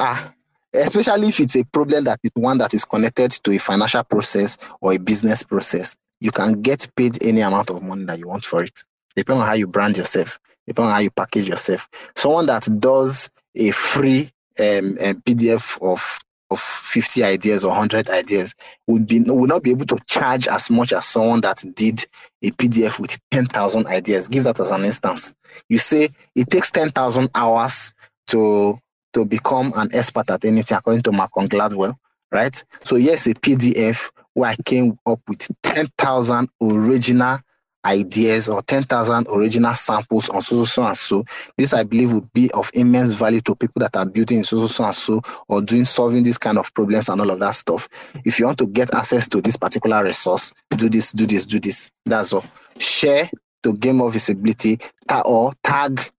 ah 0.00 0.32
especially 0.74 1.28
if 1.28 1.40
it's 1.40 1.56
a 1.56 1.64
problem 1.64 2.04
that 2.04 2.20
is 2.22 2.30
one 2.34 2.58
that 2.58 2.74
is 2.74 2.84
connected 2.84 3.30
to 3.30 3.52
a 3.52 3.58
financial 3.58 4.04
process 4.04 4.58
or 4.80 4.92
a 4.92 4.98
business 4.98 5.42
process, 5.42 5.96
you 6.20 6.30
can 6.30 6.60
get 6.62 6.88
paid 6.96 7.22
any 7.22 7.40
amount 7.40 7.70
of 7.70 7.82
money 7.82 8.04
that 8.04 8.18
you 8.18 8.28
want 8.28 8.44
for 8.44 8.62
it. 8.62 8.82
Depending 9.14 9.42
on 9.42 9.48
how 9.48 9.54
you 9.54 9.66
brand 9.66 9.96
yourself, 9.96 10.38
depending 10.66 10.88
on 10.90 10.94
how 10.94 11.00
you 11.00 11.10
package 11.10 11.48
yourself. 11.48 11.88
Someone 12.14 12.46
that 12.46 12.68
does 12.80 13.28
a 13.54 13.70
free 13.72 14.32
um, 14.58 14.96
a 15.00 15.14
PDF 15.14 15.80
of 15.82 16.20
of 16.50 16.60
50 16.60 17.24
ideas 17.24 17.64
or 17.64 17.68
100 17.68 18.10
ideas 18.10 18.54
would 18.86 19.06
be 19.06 19.20
would 19.20 19.48
not 19.48 19.62
be 19.62 19.70
able 19.70 19.86
to 19.86 19.98
charge 20.06 20.46
as 20.46 20.70
much 20.70 20.92
as 20.92 21.06
someone 21.06 21.40
that 21.40 21.64
did 21.74 22.06
a 22.42 22.50
PDF 22.50 22.98
with 22.98 23.18
10,000 23.30 23.86
ideas. 23.86 24.28
Give 24.28 24.44
that 24.44 24.60
as 24.60 24.70
an 24.70 24.84
instance. 24.84 25.34
You 25.68 25.78
say 25.78 26.10
it 26.34 26.50
takes 26.50 26.70
10,000 26.70 27.30
hours 27.34 27.94
to 28.28 28.78
to 29.12 29.24
become 29.24 29.72
an 29.76 29.90
expert 29.94 30.30
at 30.30 30.44
anything, 30.44 30.76
according 30.76 31.02
to 31.02 31.12
Malcolm 31.12 31.48
Gladwell, 31.48 31.96
right? 32.30 32.64
So 32.82 32.96
yes, 32.96 33.26
a 33.26 33.34
PDF 33.34 34.10
where 34.34 34.50
I 34.50 34.56
came 34.64 34.98
up 35.06 35.20
with 35.28 35.50
10,000 35.62 36.48
original 36.62 37.38
ideas 37.84 38.48
or 38.48 38.62
10,000 38.62 39.26
original 39.28 39.74
samples 39.74 40.28
on 40.28 40.40
so, 40.40 40.56
so, 40.58 40.64
so, 40.64 40.82
and 40.84 40.96
so. 40.96 41.24
This, 41.56 41.72
I 41.72 41.82
believe, 41.82 42.12
would 42.12 42.32
be 42.32 42.50
of 42.52 42.70
immense 42.74 43.12
value 43.12 43.40
to 43.42 43.56
people 43.56 43.80
that 43.80 43.96
are 43.96 44.06
building 44.06 44.44
so, 44.44 44.58
so, 44.58 44.66
so, 44.66 44.84
and 44.84 44.94
so, 44.94 45.20
or 45.48 45.60
doing, 45.60 45.84
solving 45.84 46.22
these 46.22 46.38
kind 46.38 46.58
of 46.58 46.72
problems 46.74 47.08
and 47.08 47.20
all 47.20 47.30
of 47.30 47.40
that 47.40 47.52
stuff. 47.52 47.88
If 48.24 48.38
you 48.38 48.46
want 48.46 48.58
to 48.58 48.66
get 48.66 48.94
access 48.94 49.28
to 49.28 49.40
this 49.40 49.56
particular 49.56 50.04
resource, 50.04 50.52
do 50.76 50.88
this, 50.88 51.12
do 51.12 51.26
this, 51.26 51.44
do 51.44 51.58
this. 51.58 51.90
That's 52.04 52.32
all. 52.32 52.44
Share 52.78 53.28
to 53.62 53.74
gain 53.74 53.96
more 53.96 54.10
visibility 54.10 54.78
or 55.24 55.52
tag 55.62 56.10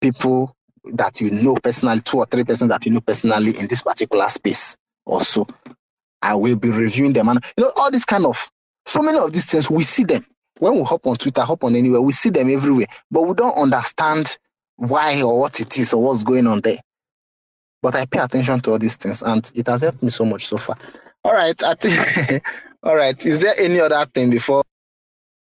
people 0.00 0.56
that 0.84 1.20
you 1.20 1.30
know 1.30 1.56
personally, 1.62 2.00
two 2.00 2.18
or 2.18 2.26
three 2.26 2.44
persons 2.44 2.70
that 2.70 2.84
you 2.86 2.92
know 2.92 3.00
personally 3.00 3.52
in 3.58 3.66
this 3.66 3.82
particular 3.82 4.28
space 4.28 4.76
also. 5.04 5.46
I 6.22 6.34
will 6.34 6.56
be 6.56 6.70
reviewing 6.70 7.14
them. 7.14 7.28
And 7.28 7.42
you 7.56 7.64
know, 7.64 7.72
all 7.76 7.90
this 7.90 8.04
kind 8.04 8.26
of 8.26 8.50
so 8.84 9.02
many 9.02 9.18
of 9.18 9.32
these 9.32 9.46
things, 9.46 9.70
we 9.70 9.82
see 9.82 10.04
them. 10.04 10.24
When 10.58 10.74
we 10.74 10.82
hop 10.82 11.06
on 11.06 11.16
Twitter, 11.16 11.42
hop 11.42 11.64
on 11.64 11.74
anywhere, 11.74 12.02
we 12.02 12.12
see 12.12 12.30
them 12.30 12.50
everywhere, 12.50 12.86
but 13.10 13.22
we 13.22 13.34
don't 13.34 13.56
understand 13.56 14.36
why 14.76 15.22
or 15.22 15.38
what 15.38 15.60
it 15.60 15.78
is 15.78 15.92
or 15.94 16.02
what's 16.02 16.24
going 16.24 16.46
on 16.46 16.60
there. 16.60 16.78
But 17.82 17.94
I 17.94 18.04
pay 18.04 18.18
attention 18.20 18.60
to 18.60 18.72
all 18.72 18.78
these 18.78 18.96
things 18.96 19.22
and 19.22 19.50
it 19.54 19.66
has 19.68 19.80
helped 19.82 20.02
me 20.02 20.10
so 20.10 20.24
much 20.24 20.46
so 20.46 20.58
far. 20.58 20.76
All 21.24 21.32
right, 21.32 21.60
I 21.62 21.74
think 21.74 22.42
all 22.82 22.96
right. 22.96 23.24
Is 23.24 23.38
there 23.38 23.54
any 23.58 23.80
other 23.80 24.04
thing 24.12 24.30
before 24.30 24.62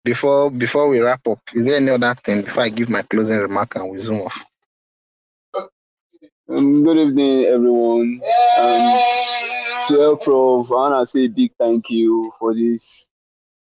before 0.04 0.52
before 0.52 0.88
we 0.88 1.00
wrap 1.00 1.28
up? 1.28 1.40
Is 1.54 1.66
there 1.66 1.78
any 1.78 1.90
other 1.90 2.16
thing 2.24 2.42
before 2.42 2.64
I 2.64 2.70
give 2.70 2.90
my 2.90 3.02
closing 3.02 3.38
remark 3.38 3.76
and 3.76 3.90
we 3.90 3.98
zoom 3.98 4.22
off? 4.22 4.44
Um, 6.50 6.86
good 6.86 6.98
evening, 6.98 7.44
everyone. 7.44 8.22
Um, 8.58 9.00
to 9.90 10.18
Prof, 10.24 10.68
I 10.72 10.74
want 10.74 11.06
to 11.06 11.12
say 11.12 11.26
a 11.26 11.28
big 11.28 11.52
thank 11.60 11.90
you 11.90 12.32
for 12.40 12.54
this 12.54 13.12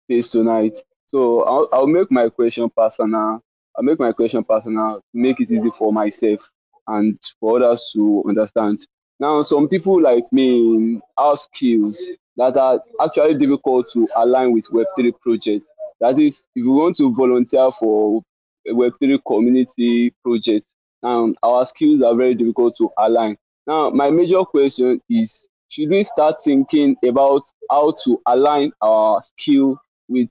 space 0.04 0.28
tonight. 0.28 0.74
So 1.06 1.44
I'll, 1.44 1.70
I'll 1.72 1.88
make 1.88 2.12
my 2.12 2.28
question 2.28 2.70
personal. 2.76 3.42
I'll 3.78 3.84
make 3.84 3.98
my 3.98 4.12
question 4.12 4.44
personal 4.44 5.00
make 5.14 5.40
it 5.40 5.52
easy 5.52 5.70
for 5.78 5.94
myself 5.94 6.42
and 6.88 7.18
for 7.40 7.64
others 7.64 7.90
to 7.96 8.26
understand. 8.28 8.86
Now, 9.22 9.42
some 9.42 9.70
people 9.70 10.02
like 10.02 10.26
me 10.34 11.00
have 11.18 11.40
skills 11.40 11.98
that 12.36 12.58
are 12.58 12.82
actually 13.02 13.38
difficult 13.38 13.90
to 13.94 14.06
align 14.18 14.52
with 14.52 14.68
Web3 14.68 15.14
projects. 15.22 15.68
That 16.02 16.20
is, 16.20 16.40
if 16.56 16.66
you 16.66 16.72
want 16.72 16.98
to 16.98 17.16
volunteer 17.16 17.70
for 17.80 18.22
a 18.68 18.72
Web3 18.72 19.20
community 19.26 20.14
project, 20.22 20.66
um, 21.06 21.36
our 21.44 21.65
skills 21.68 22.02
are 22.02 22.15
very 22.15 22.34
difficult 22.36 22.76
to 22.77 22.90
align. 22.98 23.38
Now, 23.68 23.90
my 23.90 24.10
major 24.10 24.44
question 24.44 25.02
is 25.10 25.48
should 25.69 25.90
we 25.90 26.03
start 26.03 26.36
thinking 26.44 26.95
about 27.07 27.41
how 27.69 27.94
to 28.03 28.22
align 28.27 28.72
our 28.82 29.22
skill 29.22 29.77
with 30.07 30.30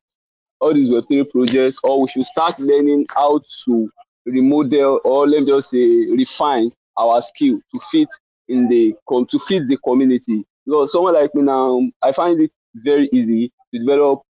all 0.61 0.75
these 0.75 0.89
Web3 0.89 1.31
projects, 1.31 1.79
or 1.83 2.01
we 2.01 2.07
should 2.09 2.25
start 2.25 2.59
learning 2.59 3.07
how 3.15 3.41
to 3.65 3.91
remodel 4.27 5.01
or 5.05 5.29
let 5.29 5.41
me 5.41 5.47
just 5.47 5.71
say 5.71 6.07
refine 6.11 6.71
our 6.97 7.21
skill 7.21 7.59
to 7.73 7.81
fit 7.91 8.09
in 8.49 8.69
the 8.69 8.95
to 9.29 9.39
fit 9.41 9.67
the 9.67 9.77
community. 9.85 10.45
Because 10.65 10.93
someone 10.93 11.15
like 11.15 11.35
me 11.35 11.43
now, 11.43 11.81
I 12.03 12.13
find 12.13 12.41
it 12.41 12.55
very 12.77 13.09
easy 13.13 13.53
to 13.73 13.79
develop 13.81 14.23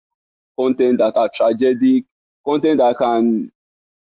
content 0.59 0.97
that 0.99 1.15
are 1.15 1.29
tragic, 1.35 2.05
content 2.45 2.79
that 2.79 2.95
can 2.97 3.51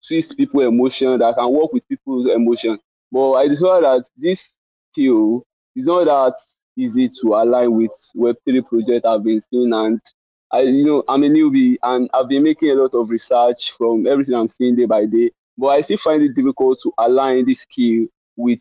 twist 0.07 0.37
people 0.37 0.61
emotion, 0.61 1.19
that 1.19 1.35
can 1.37 1.53
work 1.53 1.73
with 1.73 1.87
people's 1.89 2.27
emotion. 2.27 2.79
But 3.11 3.33
I 3.33 3.49
discovered 3.49 3.85
that 3.85 4.05
this 4.17 4.53
skill 4.93 5.45
is 5.77 5.87
not 5.87 6.05
that 6.05 6.35
easy 6.77 7.09
to 7.21 7.35
align 7.35 7.77
with 7.77 7.93
Web3 8.17 8.67
project 8.67 9.07
I've 9.07 9.23
been 9.25 9.43
seeing. 9.51 9.73
And 9.73 10.01
I, 10.51 10.61
you 10.63 10.85
know, 10.85 11.03
I'm 11.09 11.23
a 11.23 11.29
newbie 11.29 11.77
and 11.83 12.09
I've 12.15 12.29
been 12.29 12.43
making 12.43 12.71
a 12.71 12.75
lot 12.75 12.95
of 12.95 13.11
research 13.11 13.73
from 13.77 14.07
everything 14.07 14.35
I'm 14.35 14.49
seeing 14.49 14.77
day 14.77 14.87
by 14.87 15.07
day. 15.07 15.31
But 15.57 15.69
I 15.69 15.81
still 15.83 15.99
find 15.99 16.23
it 16.23 16.35
difficult 16.35 16.81
to 16.83 16.93
align 16.99 17.47
this 17.47 17.61
skill 17.61 18.07
with 18.37 18.61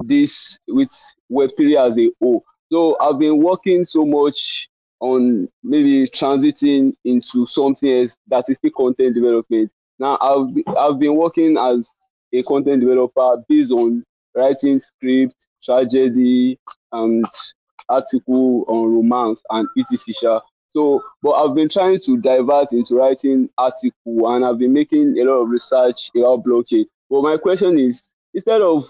this 0.00 0.58
with 0.68 0.90
Web3 1.30 1.88
as 1.88 1.98
a 1.98 2.10
whole. 2.20 2.44
So 2.72 2.96
I've 3.00 3.18
been 3.18 3.42
working 3.42 3.84
so 3.84 4.04
much 4.06 4.68
on 5.00 5.48
maybe 5.62 6.08
transiting 6.08 6.92
into 7.04 7.44
something 7.46 8.02
else 8.02 8.12
that 8.28 8.44
is 8.48 8.56
still 8.58 8.70
content 8.76 9.14
development. 9.14 9.70
Now, 10.00 10.16
I've, 10.20 10.76
I've 10.78 10.98
been 10.98 11.14
working 11.16 11.58
as 11.58 11.92
a 12.32 12.42
content 12.44 12.80
developer 12.80 13.44
based 13.48 13.70
on 13.70 14.02
writing 14.34 14.80
script, 14.80 15.46
tragedy, 15.62 16.58
and 16.90 17.26
article 17.88 18.64
on 18.66 18.94
romance 18.94 19.42
and 19.50 19.68
etc. 19.92 20.40
So, 20.70 21.02
but 21.22 21.32
I've 21.32 21.54
been 21.54 21.68
trying 21.68 22.00
to 22.06 22.16
divert 22.18 22.72
into 22.72 22.94
writing 22.94 23.50
article 23.58 24.34
and 24.34 24.44
I've 24.44 24.58
been 24.58 24.72
making 24.72 25.18
a 25.18 25.24
lot 25.24 25.42
of 25.42 25.50
research 25.50 26.10
about 26.16 26.44
blockchain. 26.44 26.84
But 27.10 27.22
my 27.22 27.36
question 27.36 27.78
is, 27.78 28.02
instead 28.32 28.62
of 28.62 28.84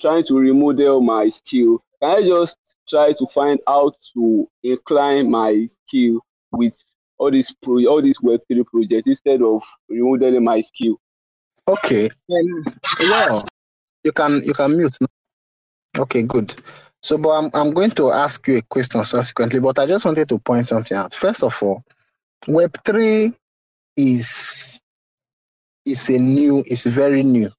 trying 0.00 0.24
to 0.24 0.38
remodel 0.38 1.00
my 1.00 1.30
skill, 1.30 1.82
can 2.00 2.10
I 2.10 2.22
just 2.22 2.54
try 2.88 3.12
to 3.12 3.26
find 3.34 3.58
out 3.66 3.96
to 4.12 4.46
incline 4.62 5.30
my 5.30 5.66
skill 5.66 6.20
with 6.52 6.74
all 7.24 7.30
these 7.30 7.52
pro 7.62 7.86
all 7.86 8.02
these 8.02 8.20
web 8.22 8.40
three 8.46 8.64
projects 8.64 9.06
instead 9.06 9.42
of 9.42 9.62
remodeling 9.88 10.44
my 10.44 10.60
skill. 10.60 11.00
Okay. 11.66 12.10
Um, 12.30 12.64
well, 13.00 13.44
you 14.04 14.12
can 14.12 14.42
you 14.44 14.52
can 14.52 14.76
mute. 14.76 14.96
Okay, 15.98 16.22
good. 16.22 16.54
So, 17.02 17.18
but 17.18 17.30
I'm 17.30 17.50
I'm 17.54 17.72
going 17.72 17.90
to 17.92 18.10
ask 18.10 18.46
you 18.48 18.58
a 18.58 18.62
question 18.62 19.04
subsequently, 19.04 19.60
but 19.60 19.78
I 19.78 19.86
just 19.86 20.04
wanted 20.04 20.28
to 20.28 20.38
point 20.38 20.68
something 20.68 20.96
out. 20.96 21.14
First 21.14 21.42
of 21.42 21.62
all, 21.62 21.82
Web 22.46 22.76
three 22.84 23.32
is 23.96 24.80
is 25.86 26.08
a 26.08 26.18
new, 26.18 26.64
it's 26.66 26.84
very 26.84 27.22
new. 27.22 27.50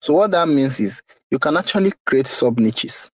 So 0.00 0.14
what 0.14 0.30
that 0.32 0.48
means 0.48 0.80
is 0.80 1.02
you 1.30 1.38
can 1.38 1.56
actually 1.56 1.92
create 2.06 2.26
sub 2.26 2.58
niches. 2.58 3.10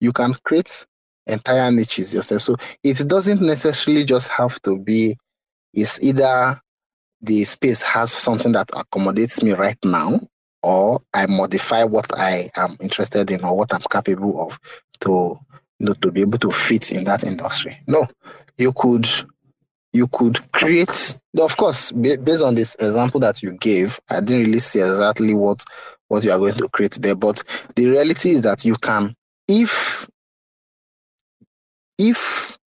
You 0.00 0.12
can 0.12 0.34
create 0.44 0.86
entire 1.26 1.70
niches 1.70 2.14
yourself. 2.14 2.42
So 2.42 2.56
it 2.82 3.06
doesn't 3.06 3.40
necessarily 3.40 4.04
just 4.04 4.28
have 4.28 4.60
to 4.62 4.78
be, 4.78 5.16
it's 5.72 5.98
either 6.02 6.60
the 7.20 7.44
space 7.44 7.82
has 7.82 8.12
something 8.12 8.52
that 8.52 8.70
accommodates 8.74 9.42
me 9.42 9.52
right 9.52 9.78
now, 9.84 10.20
or 10.62 11.00
I 11.14 11.26
modify 11.26 11.84
what 11.84 12.06
I 12.18 12.50
am 12.56 12.76
interested 12.80 13.30
in 13.30 13.44
or 13.44 13.56
what 13.56 13.72
I'm 13.72 13.82
capable 13.90 14.46
of 14.46 14.58
to 15.00 15.38
you 15.78 15.86
know, 15.86 15.94
to 15.94 16.12
be 16.12 16.20
able 16.20 16.38
to 16.38 16.50
fit 16.50 16.92
in 16.92 17.04
that 17.04 17.24
industry. 17.24 17.78
No, 17.86 18.06
you 18.56 18.72
could 18.72 19.06
you 19.92 20.06
could 20.08 20.52
create 20.52 21.18
of 21.38 21.56
course 21.56 21.92
based 21.92 22.42
on 22.42 22.54
this 22.54 22.74
example 22.76 23.20
that 23.20 23.42
you 23.42 23.52
gave 23.52 24.00
i 24.10 24.20
didn't 24.20 24.46
really 24.46 24.58
see 24.58 24.80
exactly 24.80 25.34
what 25.34 25.62
what 26.08 26.24
you 26.24 26.32
are 26.32 26.38
going 26.38 26.54
to 26.54 26.68
create 26.70 26.92
there 27.00 27.14
but 27.14 27.42
the 27.76 27.86
reality 27.86 28.30
is 28.30 28.42
that 28.42 28.64
you 28.64 28.74
can 28.76 29.14
if 29.48 30.08
if 32.08 32.58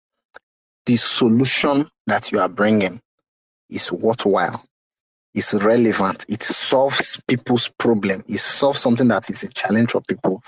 the 0.86 0.97
solution 0.97 1.89
that 2.06 2.31
you 2.31 2.39
are 2.39 2.48
bringing 2.48 3.01
is 3.70 3.90
worthwhile 3.90 4.65
is 5.35 5.55
relevant 5.55 6.24
it 6.28 6.43
solves 6.43 7.20
people's 7.27 7.69
problem 7.78 8.23
it 8.28 8.39
solves 8.39 8.81
something 8.81 9.09
that 9.09 9.28
is 9.31 9.43
a 9.43 9.48
challenge 9.48 9.90
for 9.90 10.01
people 10.02 10.43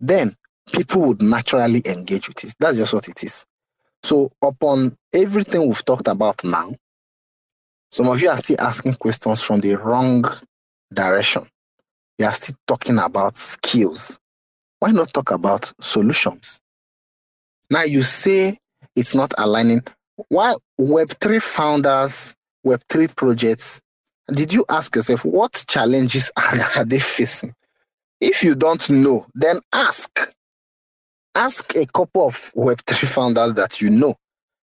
then 0.00 0.36
people 0.72 1.02
would 1.02 1.22
naturally 1.22 1.82
engage 1.86 2.28
with 2.28 2.44
it 2.44 2.54
that's 2.58 2.76
just 2.76 2.92
what 2.92 3.08
it 3.08 3.22
is 3.24 3.46
so, 4.06 4.30
upon 4.40 4.96
everything 5.12 5.66
we've 5.66 5.84
talked 5.84 6.06
about 6.06 6.44
now, 6.44 6.70
some 7.90 8.06
of 8.06 8.22
you 8.22 8.28
are 8.28 8.38
still 8.38 8.60
asking 8.60 8.94
questions 8.94 9.42
from 9.42 9.60
the 9.60 9.74
wrong 9.74 10.24
direction. 10.92 11.48
You 12.16 12.26
are 12.26 12.32
still 12.32 12.54
talking 12.68 12.98
about 12.98 13.36
skills. 13.36 14.16
Why 14.78 14.92
not 14.92 15.12
talk 15.12 15.32
about 15.32 15.72
solutions? 15.80 16.60
Now, 17.70 17.82
you 17.82 18.02
say 18.02 18.58
it's 18.94 19.14
not 19.14 19.32
aligning. 19.38 19.82
Why 20.28 20.54
Web3 20.80 21.42
founders, 21.42 22.34
Web3 22.66 23.14
projects, 23.14 23.80
did 24.32 24.52
you 24.52 24.64
ask 24.68 24.94
yourself 24.96 25.24
what 25.24 25.64
challenges 25.68 26.32
are 26.76 26.84
they 26.84 26.98
facing? 26.98 27.54
If 28.20 28.42
you 28.42 28.54
don't 28.54 28.88
know, 28.90 29.26
then 29.34 29.60
ask 29.72 30.32
ask 31.34 31.76
a 31.76 31.86
couple 31.86 32.26
of 32.26 32.52
Web3 32.56 33.06
founders 33.06 33.54
that 33.54 33.80
you 33.80 33.90
know. 33.90 34.14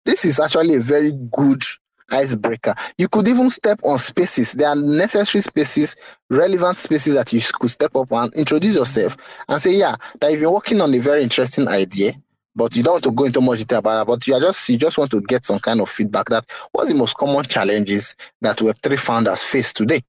This 0.03 0.25
is 0.25 0.39
actually 0.39 0.75
a 0.75 0.79
very 0.79 1.11
good 1.11 1.63
icebreaker. 2.09 2.75
You 2.97 3.07
could 3.07 3.27
even 3.27 3.49
step 3.49 3.79
on 3.83 3.97
spaces. 3.99 4.53
There 4.53 4.67
are 4.67 4.75
necessary 4.75 5.41
spaces, 5.41 5.95
relevant 6.29 6.77
spaces 6.77 7.13
that 7.13 7.31
you 7.33 7.41
could 7.59 7.69
step 7.69 7.95
up 7.95 8.11
and 8.11 8.33
introduce 8.33 8.75
yourself 8.75 9.17
and 9.47 9.61
say, 9.61 9.75
yeah, 9.75 9.95
that 10.19 10.31
you've 10.31 10.41
been 10.41 10.51
working 10.51 10.81
on 10.81 10.93
a 10.93 10.99
very 10.99 11.23
interesting 11.23 11.67
idea, 11.67 12.13
but 12.55 12.75
you 12.75 12.83
don't 12.83 12.93
want 12.93 13.03
to 13.03 13.11
go 13.11 13.25
into 13.25 13.41
much 13.41 13.59
detail 13.59 13.79
about 13.79 13.99
that. 13.99 14.07
but 14.07 14.27
you 14.27 14.39
just 14.39 14.69
you 14.69 14.77
just 14.77 14.97
want 14.97 15.11
to 15.11 15.21
get 15.21 15.43
some 15.43 15.59
kind 15.59 15.81
of 15.81 15.89
feedback 15.89 16.29
that 16.29 16.45
what's 16.71 16.89
the 16.89 16.95
most 16.95 17.15
common 17.17 17.43
challenges 17.43 18.15
that 18.41 18.57
Web3 18.57 18.97
founders 18.97 19.43
face 19.43 19.73
today. 19.73 20.01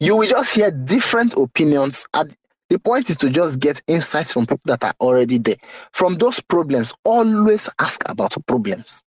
You 0.00 0.16
will 0.16 0.28
just 0.28 0.54
hear 0.54 0.70
different 0.70 1.34
opinions 1.34 2.06
at 2.14 2.28
the 2.70 2.78
point 2.78 3.10
is 3.10 3.16
to 3.18 3.30
just 3.30 3.60
get 3.60 3.82
insights 3.86 4.32
from 4.32 4.46
people 4.46 4.62
that 4.64 4.82
are 4.82 4.94
already 5.00 5.38
there. 5.38 5.56
From 5.92 6.16
those 6.16 6.40
problems, 6.40 6.92
always 7.04 7.68
ask 7.78 8.02
about 8.06 8.34
problems. 8.46 9.02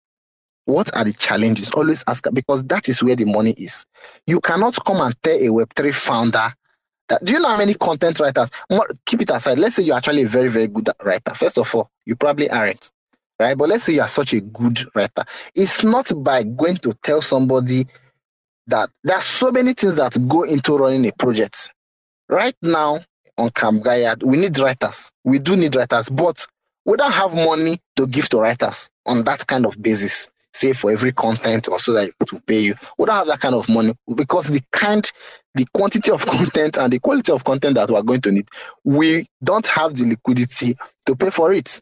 What 0.66 0.96
are 0.96 1.04
the 1.04 1.14
challenges? 1.14 1.72
Always 1.72 2.04
ask 2.08 2.26
because 2.34 2.64
that 2.66 2.90
is 2.90 3.02
where 3.02 3.16
the 3.16 3.26
money 3.26 3.52
is. 3.52 3.86
You 4.28 4.40
cannot 4.40 4.78
come 4.84 5.02
and 5.02 5.16
tell 5.24 5.36
a 5.36 5.48
Web3 5.48 5.94
founder. 5.94 6.54
Uh, 7.10 7.18
do 7.24 7.34
you 7.34 7.40
know 7.40 7.50
how 7.50 7.58
many 7.58 7.74
content 7.76 8.20
writers? 8.20 8.50
Keep 9.06 9.22
it 9.24 9.30
aside. 9.30 9.60
Let's 9.60 9.76
say 9.76 9.84
you're 9.84 9.96
actually 9.98 10.24
a 10.24 10.28
very, 10.28 10.50
very 10.50 10.68
good 10.68 10.90
writer. 11.04 11.34
First 11.34 11.58
of 11.58 11.74
all, 11.76 11.90
you 12.06 12.16
probably 12.16 12.50
aren't, 12.50 12.92
right? 13.40 13.58
But 13.58 13.70
let's 13.70 13.84
say 13.84 13.94
you 13.94 14.02
are 14.02 14.08
such 14.08 14.34
a 14.34 14.42
good 14.42 14.88
writer. 14.96 15.24
It's 15.54 15.84
not 15.84 16.12
by 16.24 16.44
going 16.44 16.78
to 16.78 16.94
tell 17.04 17.22
somebody 17.22 17.88
that 18.68 18.90
there 19.04 19.16
are 19.16 19.22
so 19.22 19.52
many 19.52 19.74
things 19.74 19.96
that 19.98 20.18
go 20.28 20.44
into 20.44 20.78
running 20.78 21.06
a 21.08 21.12
project. 21.12 21.72
Right 22.28 22.56
now, 22.62 23.02
on 23.38 23.52
Camp 23.52 23.84
Gaiad, 23.84 24.24
we 24.24 24.38
need 24.38 24.58
writers. 24.58 25.12
We 25.24 25.38
do 25.40 25.56
need 25.56 25.76
writers, 25.76 26.10
but 26.10 26.48
we 26.86 26.98
don't 26.98 27.12
have 27.12 27.36
money 27.36 27.80
to 27.98 28.08
give 28.08 28.30
to 28.30 28.40
writers 28.40 28.90
on 29.06 29.24
that 29.26 29.46
kind 29.46 29.66
of 29.66 29.80
basis. 29.82 30.30
Say 30.56 30.72
for 30.72 30.90
every 30.90 31.12
content 31.12 31.68
or 31.68 31.80
so 31.80 31.92
that 31.92 32.12
to 32.28 32.40
pay 32.40 32.60
you. 32.62 32.76
We 32.98 33.06
don't 33.06 33.16
have 33.16 33.28
that 33.28 33.42
kind 33.42 33.56
of 33.56 33.68
money 33.68 33.94
because 34.16 34.48
the 34.48 34.62
kind, 34.72 35.12
the 35.54 35.66
quantity 35.74 36.12
of 36.12 36.26
content 36.26 36.78
and 36.78 36.94
the 36.94 37.00
quality 37.00 37.34
of 37.34 37.44
content 37.44 37.76
that 37.76 37.90
we're 37.90 38.02
going 38.02 38.22
to 38.22 38.32
need, 38.32 38.48
we 38.86 39.28
don't 39.44 39.68
have 39.68 39.96
the 39.96 40.06
liquidity 40.06 40.78
to 41.08 41.14
pay 41.14 41.30
for 41.30 41.52
it 41.52 41.82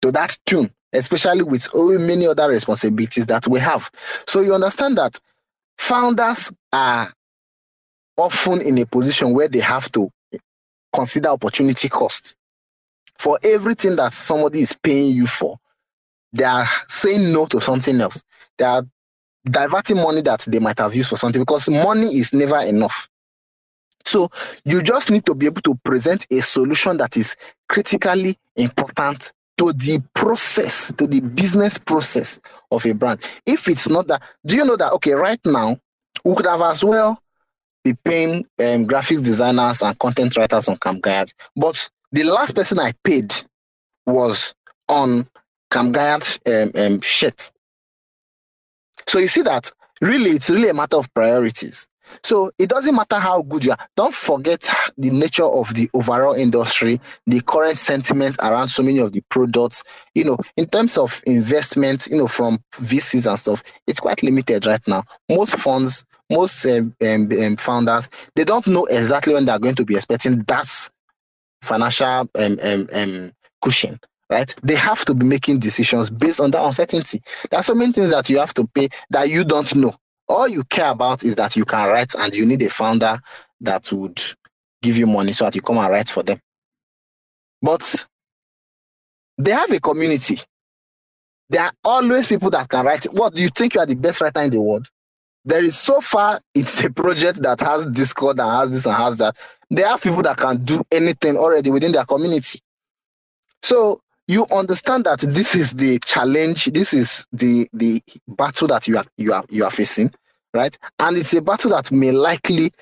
to 0.00 0.10
that 0.12 0.38
tune, 0.46 0.70
especially 0.94 1.42
with 1.42 1.68
many 1.74 2.26
other 2.26 2.48
responsibilities 2.48 3.26
that 3.26 3.46
we 3.46 3.60
have. 3.60 3.90
So 4.26 4.40
you 4.40 4.54
understand 4.54 4.96
that 4.96 5.20
founders 5.76 6.50
are 6.72 7.12
often 8.16 8.62
in 8.62 8.78
a 8.78 8.86
position 8.86 9.34
where 9.34 9.48
they 9.48 9.60
have 9.60 9.92
to 9.92 10.10
consider 10.94 11.28
opportunity 11.28 11.90
cost. 11.90 12.34
For 13.18 13.38
everything 13.42 13.96
that 13.96 14.14
somebody 14.14 14.62
is 14.62 14.74
paying 14.82 15.14
you 15.14 15.26
for, 15.26 15.58
they 16.34 16.44
are 16.44 16.66
saying 16.88 17.32
no 17.32 17.46
to 17.46 17.60
something 17.60 17.98
else. 18.00 18.22
They 18.58 18.64
are 18.64 18.84
diverting 19.48 19.98
money 19.98 20.20
that 20.22 20.40
they 20.40 20.58
might 20.58 20.78
have 20.78 20.94
used 20.94 21.08
for 21.08 21.16
something 21.16 21.40
because 21.40 21.68
money 21.68 22.18
is 22.18 22.32
never 22.32 22.60
enough. 22.60 23.08
So 24.04 24.30
you 24.64 24.82
just 24.82 25.10
need 25.10 25.24
to 25.26 25.34
be 25.34 25.46
able 25.46 25.62
to 25.62 25.76
present 25.76 26.26
a 26.30 26.40
solution 26.40 26.98
that 26.98 27.16
is 27.16 27.36
critically 27.68 28.38
important 28.56 29.32
to 29.56 29.72
the 29.72 30.02
process, 30.14 30.92
to 30.94 31.06
the 31.06 31.20
business 31.20 31.78
process 31.78 32.40
of 32.70 32.84
a 32.84 32.92
brand. 32.92 33.22
If 33.46 33.68
it's 33.68 33.88
not 33.88 34.08
that, 34.08 34.22
do 34.44 34.56
you 34.56 34.64
know 34.64 34.76
that, 34.76 34.92
okay, 34.94 35.12
right 35.12 35.40
now, 35.44 35.78
we 36.24 36.34
could 36.34 36.46
have 36.46 36.62
as 36.62 36.84
well 36.84 37.18
be 37.84 37.94
paying 37.94 38.38
um, 38.58 38.86
graphics 38.86 39.22
designers 39.22 39.82
and 39.82 39.98
content 39.98 40.36
writers 40.36 40.68
on 40.68 40.76
Camp 40.78 41.02
Gaiad. 41.02 41.32
But 41.54 41.88
the 42.12 42.24
last 42.24 42.54
person 42.54 42.80
I 42.80 42.92
paid 43.04 43.32
was 44.06 44.54
on 44.88 45.28
Camp 45.74 45.92
Gaiad's 45.92 46.38
um, 46.46 46.70
um, 46.80 47.00
shit. 47.00 47.50
So 49.08 49.18
you 49.18 49.26
see 49.26 49.42
that 49.42 49.72
really, 50.00 50.30
it's 50.30 50.48
really 50.48 50.68
a 50.68 50.74
matter 50.74 50.96
of 50.96 51.12
priorities. 51.12 51.88
So 52.22 52.52
it 52.58 52.68
doesn't 52.68 52.94
matter 52.94 53.18
how 53.18 53.42
good 53.42 53.64
you 53.64 53.72
are. 53.72 53.88
Don't 53.96 54.14
forget 54.14 54.68
the 54.96 55.10
nature 55.10 55.44
of 55.44 55.74
the 55.74 55.90
overall 55.92 56.34
industry, 56.34 57.00
the 57.26 57.40
current 57.40 57.76
sentiment 57.76 58.36
around 58.38 58.68
so 58.68 58.84
many 58.84 59.00
of 59.00 59.12
the 59.12 59.20
products. 59.30 59.82
You 60.14 60.24
know, 60.24 60.38
in 60.56 60.66
terms 60.66 60.96
of 60.96 61.20
investment, 61.26 62.06
you 62.06 62.18
know, 62.18 62.28
from 62.28 62.62
VCs 62.74 63.28
and 63.28 63.38
stuff, 63.38 63.64
it's 63.88 63.98
quite 63.98 64.22
limited 64.22 64.66
right 64.66 64.86
now. 64.86 65.02
Most 65.28 65.56
funds 65.58 66.04
most 66.30 66.64
um, 66.64 66.94
um, 67.02 67.30
um, 67.32 67.54
founders 67.56 68.08
they 68.34 68.44
don't 68.44 68.66
know 68.66 68.86
exactly 68.86 69.34
when 69.34 69.44
they're 69.44 69.58
going 69.58 69.74
to 69.74 69.84
be 69.84 69.94
expecting 69.94 70.42
that 70.44 70.90
financial 71.60 72.06
um, 72.06 72.58
um, 72.62 72.88
um, 72.94 73.30
cushion 73.60 74.00
right? 74.30 74.54
They 74.62 74.74
have 74.74 75.04
to 75.06 75.14
be 75.14 75.24
making 75.26 75.58
decisions 75.60 76.10
based 76.10 76.40
on 76.40 76.50
that 76.52 76.64
uncertainty. 76.64 77.22
There 77.50 77.60
are 77.60 77.62
so 77.64 77.74
many 77.74 77.92
things 77.92 78.10
that 78.10 78.28
you 78.30 78.38
have 78.38 78.54
to 78.54 78.66
pay 78.66 78.88
that 79.10 79.28
you 79.28 79.44
don't 79.44 79.74
know. 79.74 79.94
All 80.28 80.48
you 80.48 80.64
care 80.64 80.90
about 80.90 81.22
is 81.22 81.34
that 81.36 81.56
you 81.56 81.64
can 81.64 81.88
write 81.88 82.14
and 82.14 82.34
you 82.34 82.46
need 82.46 82.62
a 82.62 82.70
founder 82.70 83.20
that 83.60 83.90
would 83.92 84.20
give 84.82 84.96
you 84.96 85.06
money 85.06 85.32
so 85.32 85.44
that 85.44 85.54
you 85.54 85.62
come 85.62 85.78
and 85.78 85.90
write 85.90 86.08
for 86.08 86.22
them. 86.22 86.40
But 87.60 88.06
they 89.38 89.52
have 89.52 89.70
a 89.70 89.80
community. 89.80 90.38
There 91.50 91.62
are 91.62 91.72
always 91.84 92.26
people 92.26 92.50
that 92.50 92.68
can 92.68 92.84
write. 92.86 93.04
What 93.04 93.34
do 93.34 93.42
you 93.42 93.48
think 93.48 93.74
you 93.74 93.80
are 93.80 93.86
the 93.86 93.94
best 93.94 94.20
writer 94.20 94.40
in 94.40 94.50
the 94.50 94.60
world? 94.60 94.88
There 95.44 95.62
is 95.62 95.78
so 95.78 96.00
far 96.00 96.40
it's 96.54 96.82
a 96.82 96.90
project 96.90 97.42
that 97.42 97.60
has 97.60 97.84
discord 97.86 98.40
and 98.40 98.50
has 98.50 98.70
this 98.70 98.86
and 98.86 98.94
has 98.94 99.18
that. 99.18 99.36
There 99.70 99.86
are 99.86 99.98
people 99.98 100.22
that 100.22 100.38
can 100.38 100.64
do 100.64 100.82
anything 100.90 101.36
already 101.36 101.70
within 101.70 101.92
their 101.92 102.04
community. 102.06 102.60
So 103.62 104.00
you 104.26 104.46
understand 104.50 105.04
that 105.04 105.20
this 105.20 105.54
is 105.54 105.72
the 105.72 105.98
challenge 106.00 106.66
this 106.66 106.92
is 106.92 107.26
the 107.32 107.68
the 107.72 108.02
battle 108.28 108.68
that 108.68 108.88
you 108.88 108.96
are 108.96 109.04
you 109.16 109.32
are 109.32 109.44
you 109.50 109.64
are 109.64 109.70
facing 109.70 110.12
right 110.54 110.76
and 110.98 111.16
it's 111.16 111.34
a 111.34 111.42
battle 111.42 111.70
that 111.70 111.90
may 111.92 112.10
likely 112.10 112.72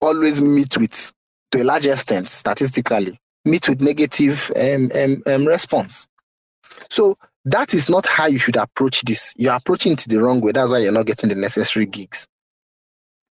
always 0.00 0.40
meet 0.40 0.76
with 0.78 1.12
to 1.50 1.62
a 1.62 1.64
large 1.64 1.86
extent 1.86 2.28
statistically 2.28 3.18
meet 3.44 3.68
with 3.68 3.80
negative 3.80 4.50
um, 4.56 4.90
um, 4.94 5.22
um 5.26 5.46
response 5.46 6.08
so 6.88 7.16
that 7.44 7.74
is 7.74 7.88
not 7.88 8.06
how 8.06 8.26
you 8.26 8.38
should 8.38 8.56
approach 8.56 9.02
this. 9.02 9.34
You're 9.36 9.54
approaching 9.54 9.92
it 9.92 10.00
the 10.00 10.20
wrong 10.20 10.40
way. 10.40 10.52
That's 10.52 10.70
why 10.70 10.78
you're 10.78 10.92
not 10.92 11.06
getting 11.06 11.30
the 11.30 11.34
necessary 11.34 11.86
gigs. 11.86 12.26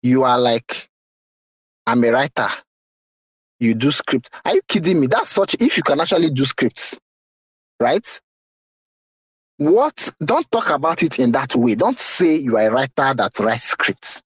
You 0.02 0.22
are 0.22 0.38
like, 0.38 0.88
I'm 1.86 2.04
a 2.04 2.10
writer. 2.10 2.48
You 3.58 3.74
do 3.74 3.90
script. 3.90 4.30
Are 4.44 4.54
you 4.54 4.60
kidding 4.68 5.00
me? 5.00 5.06
That's 5.06 5.30
such 5.30 5.54
if 5.58 5.76
you 5.76 5.82
can 5.82 6.00
actually 6.00 6.30
do 6.30 6.44
scripts, 6.44 6.98
right? 7.80 8.20
What 9.56 10.12
don't 10.24 10.50
talk 10.50 10.70
about 10.70 11.02
it 11.02 11.18
in 11.18 11.32
that 11.32 11.54
way. 11.54 11.74
Don't 11.76 11.98
say 11.98 12.36
you 12.36 12.56
are 12.56 12.68
a 12.68 12.70
writer 12.70 13.14
that 13.14 13.38
writes 13.38 13.64
scripts. 13.66 14.22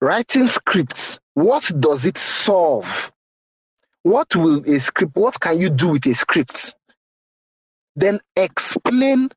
Writing 0.00 0.46
scripts, 0.48 1.18
what 1.32 1.70
does 1.80 2.04
it 2.04 2.18
solve? 2.18 3.10
What 4.02 4.36
will 4.36 4.62
a 4.70 4.78
script, 4.80 5.16
what 5.16 5.40
can 5.40 5.60
you 5.60 5.70
do 5.70 5.88
with 5.88 6.06
a 6.06 6.14
script? 6.14 6.74
then 7.96 8.18
explain 8.36 9.30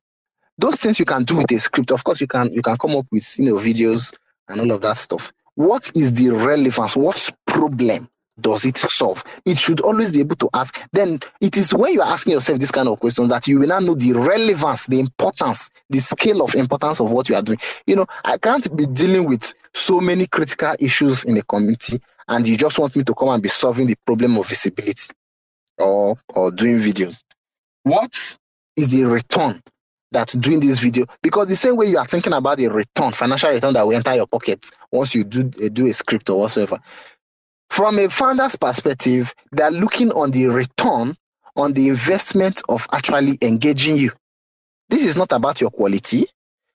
those 0.56 0.76
things 0.76 0.98
you 0.98 1.04
can 1.04 1.24
do 1.24 1.38
with 1.38 1.52
a 1.52 1.58
script. 1.58 1.92
Of 1.92 2.02
course, 2.04 2.20
you 2.20 2.26
can 2.26 2.52
you 2.52 2.62
can 2.62 2.76
come 2.76 2.96
up 2.96 3.06
with 3.10 3.38
you 3.38 3.46
know 3.46 3.54
videos 3.56 4.14
and 4.48 4.60
all 4.60 4.70
of 4.72 4.80
that 4.82 4.98
stuff. 4.98 5.32
What 5.54 5.90
is 5.94 6.12
the 6.12 6.30
relevance? 6.30 6.96
What's 6.96 7.32
problem 7.46 8.08
does 8.40 8.64
it 8.64 8.78
solve? 8.78 9.24
It 9.44 9.58
should 9.58 9.80
always 9.80 10.12
be 10.12 10.20
able 10.20 10.36
to 10.36 10.48
ask. 10.54 10.78
Then 10.92 11.20
it 11.40 11.56
is 11.56 11.74
when 11.74 11.92
you 11.92 12.00
are 12.00 12.12
asking 12.12 12.34
yourself 12.34 12.58
this 12.58 12.70
kind 12.70 12.88
of 12.88 13.00
question 13.00 13.28
that 13.28 13.46
you 13.46 13.60
will 13.60 13.68
now 13.68 13.80
know 13.80 13.94
the 13.94 14.12
relevance, 14.12 14.86
the 14.86 15.00
importance, 15.00 15.70
the 15.90 15.98
scale 15.98 16.42
of 16.42 16.54
importance 16.54 17.00
of 17.00 17.12
what 17.12 17.28
you 17.28 17.34
are 17.34 17.42
doing. 17.42 17.58
You 17.86 17.96
know, 17.96 18.06
I 18.24 18.38
can't 18.38 18.74
be 18.76 18.86
dealing 18.86 19.24
with 19.24 19.52
so 19.74 20.00
many 20.00 20.26
critical 20.26 20.74
issues 20.78 21.24
in 21.24 21.34
the 21.34 21.42
community 21.42 22.00
and 22.28 22.46
you 22.46 22.56
just 22.56 22.78
want 22.78 22.94
me 22.94 23.04
to 23.04 23.14
come 23.14 23.30
and 23.30 23.42
be 23.42 23.48
solving 23.48 23.86
the 23.86 23.96
problem 24.06 24.36
of 24.38 24.48
visibility 24.48 25.12
or 25.78 26.16
or 26.34 26.50
doing 26.50 26.78
videos. 26.78 27.22
What 27.82 28.38
is 28.76 28.90
the 28.90 29.04
return 29.04 29.62
that 30.12 30.28
doing 30.40 30.60
this 30.60 30.80
video? 30.80 31.06
Because 31.22 31.48
the 31.48 31.56
same 31.56 31.76
way 31.76 31.86
you 31.86 31.98
are 31.98 32.06
thinking 32.06 32.32
about 32.32 32.58
the 32.58 32.68
return, 32.68 33.12
financial 33.12 33.50
return 33.50 33.74
that 33.74 33.86
will 33.86 33.94
enter 33.94 34.14
your 34.14 34.26
pocket 34.26 34.64
once 34.92 35.14
you 35.14 35.24
do 35.24 35.44
do 35.44 35.86
a 35.86 35.92
script 35.92 36.28
or 36.30 36.40
whatsoever. 36.40 36.78
From 37.70 37.98
a 37.98 38.08
founder's 38.08 38.56
perspective, 38.56 39.34
they're 39.52 39.70
looking 39.70 40.10
on 40.12 40.30
the 40.30 40.46
return 40.46 41.16
on 41.56 41.72
the 41.72 41.88
investment 41.88 42.62
of 42.68 42.86
actually 42.92 43.38
engaging 43.42 43.96
you. 43.96 44.10
This 44.88 45.04
is 45.04 45.16
not 45.16 45.32
about 45.32 45.60
your 45.60 45.70
quality. 45.70 46.26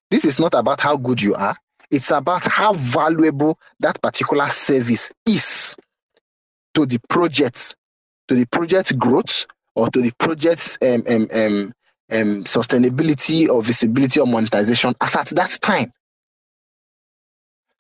This 0.10 0.26
is 0.26 0.40
not 0.40 0.54
about 0.54 0.82
how 0.82 0.98
good 0.98 1.22
you 1.22 1.34
are. 1.36 1.58
It's 1.90 2.12
about 2.12 2.46
how 2.46 2.74
valuable 2.74 3.58
that 3.80 4.02
particular 4.02 4.50
service 4.50 5.12
is 5.26 5.76
to 6.74 6.86
the 6.86 7.00
project, 7.10 7.76
to 8.28 8.36
the 8.36 8.46
project 8.46 8.98
growth, 8.98 9.46
or 9.76 9.90
to 9.90 10.02
the 10.02 10.12
project's 10.12 10.78
um, 10.82 11.04
um, 11.08 11.28
um, 11.34 11.74
um, 12.12 12.44
sustainability 12.44 13.50
or 13.50 13.62
visibility 13.62 14.20
or 14.20 14.28
monetization 14.28 14.94
as 15.02 15.16
at 15.16 15.28
that 15.28 15.58
time. 15.62 15.92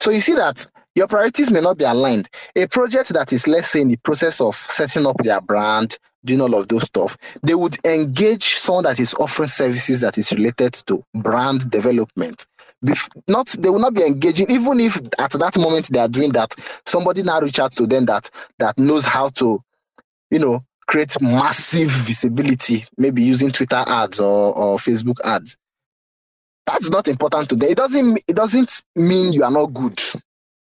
So 0.04 0.12
you 0.12 0.20
see 0.20 0.34
that 0.34 0.68
your 0.96 1.08
priorities 1.08 1.50
may 1.50 1.62
not 1.62 1.78
be 1.78 1.86
aligned. 1.86 2.28
A 2.58 2.68
project 2.68 3.14
that 3.14 3.32
is, 3.32 3.48
let's 3.48 3.70
say, 3.70 3.80
in 3.80 3.88
the 3.88 3.96
process 3.96 4.42
of 4.42 4.58
setting 4.68 5.06
up 5.06 5.16
their 5.24 5.40
brand, 5.40 5.98
doing 6.26 6.42
all 6.42 6.54
of 6.56 6.68
those 6.68 6.84
stuff, 6.84 7.18
they 7.42 7.56
would 7.56 7.78
engage 7.86 8.56
someone 8.56 8.84
that 8.84 9.00
is 9.00 9.14
offering 9.14 9.48
services 9.48 10.02
that 10.02 10.18
is 10.18 10.34
related 10.34 10.74
to 10.88 11.02
brand 11.16 11.72
development. 11.72 12.46
Bef- 12.86 13.08
not 13.30 13.48
they 13.58 13.70
will 13.70 13.80
not 13.80 13.94
be 13.94 14.04
engaging, 14.04 14.52
even 14.52 14.82
if 14.82 15.00
at 15.20 15.32
that 15.32 15.58
moment 15.58 15.88
they 15.90 16.00
are 16.00 16.10
doing 16.10 16.34
that, 16.34 16.54
somebody 16.86 17.24
now 17.24 17.40
reach 17.40 17.60
out 17.60 17.72
to 17.72 17.88
them 17.88 18.06
that 18.08 18.30
that 18.60 18.78
knows 18.78 19.06
how 19.06 19.30
to, 19.30 19.64
you 20.30 20.40
know, 20.40 20.66
create 20.86 21.16
massive 21.22 21.88
visibility, 21.88 22.86
maybe 22.98 23.22
using 23.22 23.52
Twitter 23.52 23.86
ads 23.88 24.20
or, 24.20 24.54
or 24.54 24.78
Facebook 24.80 25.22
ads. 25.24 25.56
That's 26.66 26.90
not 26.90 27.08
important 27.08 27.50
to 27.50 27.56
them. 27.56 27.69
It 27.69 27.77
doesn't 27.77 28.19
it 28.27 28.35
doesn't 28.35 28.83
mean 28.95 29.33
you 29.33 29.43
are 29.43 29.51
not 29.51 29.67
good. 29.74 30.01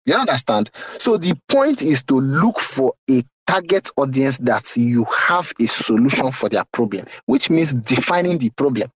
You 0.05 0.15
understand? 0.15 0.71
So 0.97 1.17
the 1.17 1.33
point 1.49 1.81
is 1.81 2.03
to 2.03 2.19
look 2.19 2.59
for 2.59 2.93
a 3.09 3.23
target 3.45 3.89
audience 3.97 4.37
that 4.39 4.75
you 4.77 5.05
have 5.05 5.53
a 5.59 5.65
solution 5.65 6.31
for 6.31 6.49
their 6.49 6.65
problem, 6.71 7.05
which 7.25 7.49
means 7.49 7.73
defining 7.73 8.37
the 8.37 8.49
problem. 8.51 8.91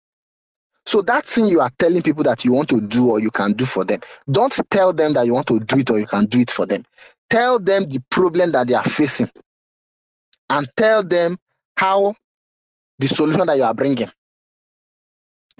So 0.86 1.02
that 1.04 1.26
thing 1.26 1.46
you 1.46 1.62
are 1.62 1.70
telling 1.78 2.02
people 2.02 2.24
that 2.24 2.44
you 2.44 2.54
want 2.54 2.70
to 2.70 2.82
do 2.82 3.12
or 3.12 3.20
you 3.20 3.32
can 3.32 3.54
do 3.54 3.66
for 3.66 3.86
them, 3.86 4.02
don't 4.30 4.58
tell 4.70 4.92
them 4.94 5.14
that 5.14 5.26
you 5.26 5.34
want 5.34 5.48
to 5.48 5.60
do 5.60 5.80
it 5.80 5.90
or 5.92 6.00
you 6.00 6.08
can 6.08 6.26
do 6.26 6.40
it 6.40 6.52
for 6.52 6.66
them. 6.66 6.84
Tell 7.30 7.60
them 7.60 7.88
the 7.88 8.00
problem 8.10 8.52
that 8.54 8.68
they 8.68 8.74
are 8.74 8.84
facing 8.84 9.30
and 10.50 10.68
tell 10.76 11.04
them 11.04 11.38
how 11.78 12.14
the 13.00 13.08
solution 13.08 13.46
that 13.48 13.58
you 13.58 13.64
are 13.64 13.74
bringing. 13.74 14.10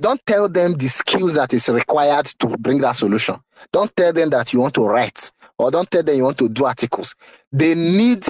Don't 0.02 0.26
tell 0.26 0.50
them 0.50 0.74
the 0.74 0.88
skills 0.88 1.36
that 1.36 1.54
is 1.54 1.70
required 1.70 2.26
to 2.26 2.48
bring 2.58 2.80
that 2.80 2.96
solution. 2.96 3.36
Don't 3.72 3.96
tell 3.96 4.12
them 4.12 4.32
that 4.32 4.52
you 4.52 4.60
want 4.60 4.74
to 4.74 4.84
write 4.84 5.32
or 5.60 5.70
don't 5.70 5.90
tell 5.90 6.02
them 6.02 6.16
you 6.16 6.24
want 6.24 6.40
to 6.40 6.50
do 6.50 6.66
articles. 6.66 7.16
They 7.52 7.76
need 7.76 8.26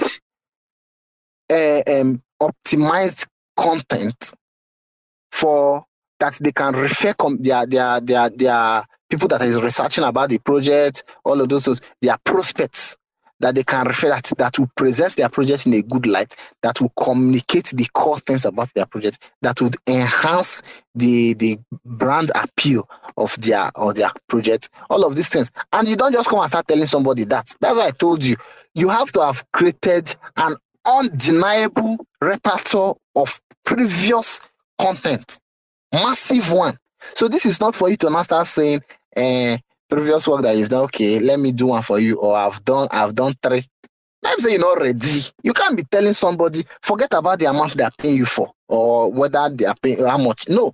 uh, 1.50 1.82
um, 1.86 2.22
optimized 2.40 3.26
content 3.56 4.34
for 5.30 5.86
that 6.20 6.34
they 6.40 6.52
can 6.52 6.74
refer 6.74 7.14
com- 7.14 7.40
their, 7.40 7.64
their, 7.64 8.00
their, 8.00 8.28
their 8.28 8.84
people 9.08 9.28
that 9.28 9.40
is 9.42 9.60
researching 9.60 10.04
about 10.04 10.28
the 10.28 10.38
project, 10.38 11.04
all 11.24 11.40
of 11.40 11.48
those, 11.48 11.64
those 11.64 11.80
their 12.02 12.16
prospects 12.22 12.96
that 13.42 13.54
they 13.54 13.62
can 13.64 13.86
refer 13.86 14.08
that 14.08 14.32
that 14.38 14.58
will 14.58 14.70
present 14.76 15.16
their 15.16 15.28
project 15.28 15.66
in 15.66 15.74
a 15.74 15.82
good 15.82 16.06
light, 16.06 16.34
that 16.62 16.80
will 16.80 16.92
communicate 16.96 17.66
the 17.74 17.86
core 17.92 18.18
things 18.20 18.44
about 18.44 18.72
their 18.74 18.86
project, 18.86 19.18
that 19.42 19.60
would 19.60 19.76
enhance 19.86 20.62
the 20.94 21.34
the 21.34 21.58
brand 21.84 22.30
appeal 22.34 22.88
of 23.16 23.38
their 23.40 23.70
or 23.74 23.92
their 23.92 24.10
project, 24.28 24.70
all 24.88 25.04
of 25.04 25.14
these 25.14 25.28
things. 25.28 25.50
And 25.72 25.88
you 25.88 25.96
don't 25.96 26.12
just 26.12 26.28
come 26.30 26.38
and 26.38 26.48
start 26.48 26.66
telling 26.68 26.86
somebody 26.86 27.24
that. 27.24 27.54
That's 27.60 27.76
why 27.76 27.86
I 27.86 27.90
told 27.90 28.24
you. 28.24 28.36
You 28.74 28.88
have 28.88 29.12
to 29.12 29.20
have 29.22 29.44
created 29.52 30.14
an 30.36 30.56
undeniable 30.86 31.98
repertoire 32.20 32.94
of 33.14 33.40
previous 33.64 34.40
content, 34.78 35.38
massive 35.92 36.50
one. 36.50 36.78
So 37.14 37.28
this 37.28 37.44
is 37.44 37.60
not 37.60 37.74
for 37.74 37.90
you 37.90 37.96
to 37.98 38.10
now 38.10 38.22
start 38.22 38.46
saying, 38.46 38.80
eh, 39.16 39.58
previous 39.92 40.26
work 40.26 40.40
that 40.40 40.56
you've 40.56 40.70
done, 40.70 40.84
okay, 40.84 41.18
let 41.18 41.38
me 41.38 41.52
do 41.52 41.66
one 41.66 41.82
for 41.82 41.98
you, 41.98 42.16
or 42.16 42.34
I've 42.34 42.64
done, 42.64 42.88
I've 42.90 43.14
done 43.14 43.34
three. 43.42 43.66
Let 44.22 44.38
me 44.38 44.42
say 44.42 44.50
you're 44.52 44.60
not 44.60 44.80
ready. 44.80 45.22
You 45.42 45.52
can't 45.52 45.76
be 45.76 45.84
telling 45.84 46.14
somebody, 46.14 46.64
forget 46.80 47.12
about 47.12 47.38
the 47.38 47.46
amount 47.46 47.74
they're 47.74 47.90
paying 47.98 48.16
you 48.16 48.24
for, 48.24 48.50
or 48.68 49.12
whether 49.12 49.50
they 49.50 49.66
are 49.66 49.74
paying 49.82 50.02
how 50.02 50.16
much. 50.16 50.48
No, 50.48 50.72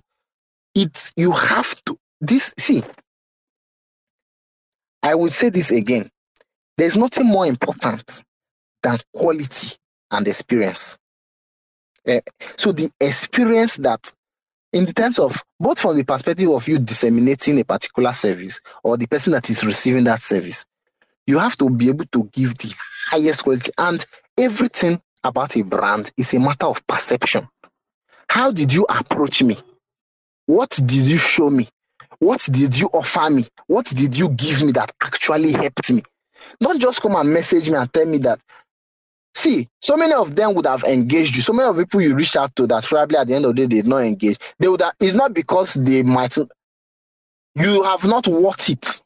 it's 0.73 1.11
you 1.17 1.31
have 1.33 1.75
to. 1.85 1.97
This 2.21 2.53
see, 2.57 2.81
I 5.03 5.15
will 5.15 5.29
say 5.29 5.49
this 5.49 5.71
again. 5.71 6.09
There's 6.77 6.95
nothing 6.95 7.25
more 7.25 7.45
important 7.45 8.23
than 8.83 8.99
quality 9.13 9.75
and 10.11 10.27
experience. 10.27 10.97
Uh, 12.07 12.21
so 12.55 12.71
the 12.71 12.89
experience 13.01 13.75
that 13.77 14.13
in 14.71 14.85
the 14.85 14.93
terms 14.93 15.19
of 15.19 15.43
both 15.59 15.79
from 15.79 15.95
the 15.95 16.03
perspective 16.03 16.49
of 16.49 16.67
you 16.67 16.79
disseminating 16.79 17.59
a 17.59 17.63
particular 17.63 18.13
service 18.13 18.61
or 18.83 18.97
the 18.97 19.07
person 19.07 19.33
that 19.33 19.49
is 19.49 19.63
receiving 19.63 20.03
that 20.03 20.21
service, 20.21 20.65
you 21.25 21.39
have 21.39 21.55
to 21.57 21.69
be 21.69 21.89
able 21.89 22.05
to 22.05 22.29
give 22.31 22.55
the 22.57 22.73
highest 23.09 23.43
quality. 23.43 23.71
And 23.77 24.05
everything 24.37 25.01
about 25.23 25.55
a 25.55 25.63
brand 25.63 26.11
is 26.17 26.33
a 26.33 26.39
matter 26.39 26.67
of 26.67 26.85
perception. 26.87 27.47
How 28.29 28.51
did 28.51 28.71
you 28.71 28.85
approach 28.89 29.41
me? 29.41 29.57
What 30.45 30.69
did 30.69 30.91
you 30.91 31.17
show 31.17 31.49
me? 31.49 31.67
What 32.19 32.47
did 32.51 32.77
you 32.77 32.87
offer 32.93 33.29
me? 33.29 33.47
What 33.67 33.87
did 33.87 34.17
you 34.17 34.29
give 34.29 34.61
me 34.61 34.71
that 34.73 34.91
actually 35.01 35.51
helped 35.53 35.91
me? 35.91 36.03
Don't 36.59 36.79
just 36.79 37.01
come 37.01 37.15
and 37.15 37.33
message 37.33 37.69
me 37.69 37.75
and 37.75 37.91
tell 37.91 38.05
me 38.05 38.17
that 38.19 38.39
See, 39.39 39.69
so 39.79 39.95
many 39.95 40.11
of 40.11 40.35
them 40.35 40.53
would 40.53 40.65
have 40.65 40.83
engaged 40.83 41.37
you. 41.37 41.41
So 41.41 41.53
many 41.53 41.69
of 41.69 41.77
people 41.77 42.01
you 42.01 42.13
reach 42.13 42.35
out 42.35 42.53
to 42.57 42.67
that 42.67 42.83
probably 42.83 43.15
at 43.15 43.25
the 43.25 43.35
end 43.35 43.45
of 43.45 43.55
the 43.55 43.61
day 43.61 43.67
they 43.67 43.81
did 43.81 43.87
not 43.87 43.99
engage. 43.99 44.37
They 44.59 44.67
would 44.67 44.81
have, 44.81 44.91
it's 44.99 45.13
not 45.13 45.33
because 45.33 45.75
they 45.75 46.03
might 46.03 46.35
you 47.55 47.83
have 47.83 48.03
not 48.03 48.27
worked 48.27 48.69
it. 48.69 49.01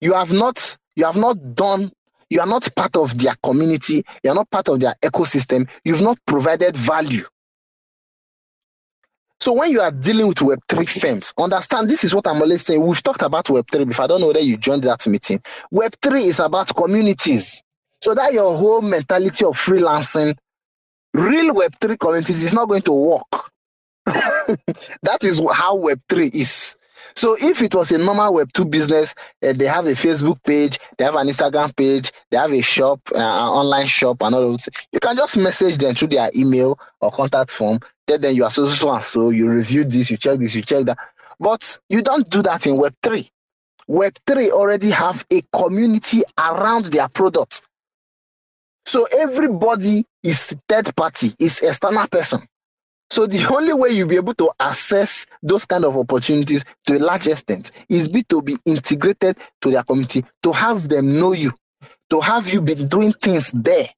You 0.00 0.14
have 0.14 0.32
not 0.32 0.78
you 0.94 1.04
have 1.04 1.18
not 1.18 1.54
done 1.54 1.92
you 2.30 2.40
are 2.40 2.46
not 2.46 2.74
part 2.74 2.96
of 2.96 3.18
their 3.18 3.34
community, 3.42 4.02
you 4.24 4.30
are 4.30 4.34
not 4.34 4.50
part 4.50 4.70
of 4.70 4.80
their 4.80 4.94
ecosystem, 5.04 5.68
you've 5.84 6.00
not 6.00 6.16
provided 6.26 6.74
value. 6.74 7.24
So 9.40 9.52
when 9.52 9.72
you 9.72 9.82
are 9.82 9.90
dealing 9.90 10.28
with 10.28 10.38
Web3 10.38 10.88
firms, 10.88 11.34
understand 11.36 11.90
this 11.90 12.02
is 12.02 12.14
what 12.14 12.26
I'm 12.26 12.40
always 12.40 12.64
saying. 12.64 12.80
We've 12.80 13.02
talked 13.02 13.20
about 13.20 13.44
Web3 13.44 13.88
before. 13.88 14.06
I 14.06 14.08
don't 14.08 14.22
know 14.22 14.28
whether 14.28 14.40
you 14.40 14.56
joined 14.56 14.84
that 14.84 15.06
meeting. 15.06 15.42
Web3 15.70 16.22
is 16.22 16.40
about 16.40 16.74
communities. 16.74 17.62
So 18.06 18.14
that 18.14 18.32
your 18.32 18.56
whole 18.56 18.82
mentality 18.82 19.44
of 19.44 19.56
freelancing, 19.56 20.36
real 21.12 21.52
Web3 21.52 21.98
communities 21.98 22.40
is 22.40 22.54
not 22.54 22.68
going 22.68 22.82
to 22.82 22.92
work. 22.92 23.50
that 24.06 25.24
is 25.24 25.42
how 25.52 25.76
Web3 25.76 26.32
is. 26.32 26.76
So 27.16 27.36
if 27.40 27.62
it 27.62 27.74
was 27.74 27.90
a 27.90 27.98
normal 27.98 28.32
Web2 28.32 28.70
business, 28.70 29.12
uh, 29.42 29.54
they 29.54 29.64
have 29.64 29.88
a 29.88 29.94
Facebook 29.94 30.40
page, 30.44 30.78
they 30.96 31.04
have 31.04 31.16
an 31.16 31.26
Instagram 31.26 31.74
page, 31.74 32.12
they 32.30 32.36
have 32.36 32.52
a 32.52 32.60
shop, 32.60 33.00
uh, 33.12 33.18
an 33.18 33.22
online 33.48 33.88
shop, 33.88 34.22
and 34.22 34.36
all 34.36 34.52
those. 34.52 34.68
You 34.92 35.00
can 35.00 35.16
just 35.16 35.36
message 35.36 35.78
them 35.78 35.96
through 35.96 36.08
their 36.08 36.30
email 36.36 36.78
or 37.00 37.10
contact 37.10 37.50
form. 37.50 37.80
Tell 38.06 38.20
them 38.20 38.36
you 38.36 38.44
are 38.44 38.50
so 38.50 38.66
so 38.66 38.94
and 38.94 39.02
so. 39.02 39.30
You 39.30 39.50
review 39.50 39.82
this, 39.82 40.12
you 40.12 40.16
check 40.16 40.38
this, 40.38 40.54
you 40.54 40.62
check 40.62 40.84
that. 40.84 40.98
But 41.40 41.76
you 41.88 42.02
don't 42.02 42.30
do 42.30 42.40
that 42.42 42.68
in 42.68 42.76
Web3. 42.76 43.28
Web3 43.90 44.50
already 44.50 44.90
have 44.90 45.26
a 45.32 45.42
community 45.52 46.22
around 46.38 46.84
their 46.84 47.08
product. 47.08 47.62
So 48.86 49.04
everybody 49.18 50.06
is 50.22 50.56
third 50.68 50.94
party, 50.94 51.34
is 51.40 51.60
external 51.60 52.06
person. 52.06 52.46
So 53.10 53.26
the 53.26 53.44
only 53.52 53.72
way 53.72 53.90
you'll 53.90 54.08
be 54.08 54.16
able 54.16 54.34
to 54.34 54.50
assess 54.60 55.26
those 55.42 55.64
kind 55.64 55.84
of 55.84 55.96
opportunities 55.96 56.64
to 56.86 56.96
a 56.96 57.00
large 57.00 57.26
extent 57.26 57.72
is 57.88 58.08
be 58.08 58.22
to 58.24 58.40
be 58.42 58.56
integrated 58.64 59.38
to 59.60 59.70
their 59.70 59.82
community, 59.82 60.24
to 60.42 60.52
have 60.52 60.88
them 60.88 61.18
know 61.18 61.32
you, 61.32 61.52
to 62.10 62.20
have 62.20 62.48
you 62.48 62.60
been 62.60 62.86
doing 62.86 63.12
things 63.12 63.50
there. 63.52 63.88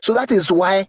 So 0.00 0.14
that 0.14 0.30
is 0.30 0.50
why 0.50 0.88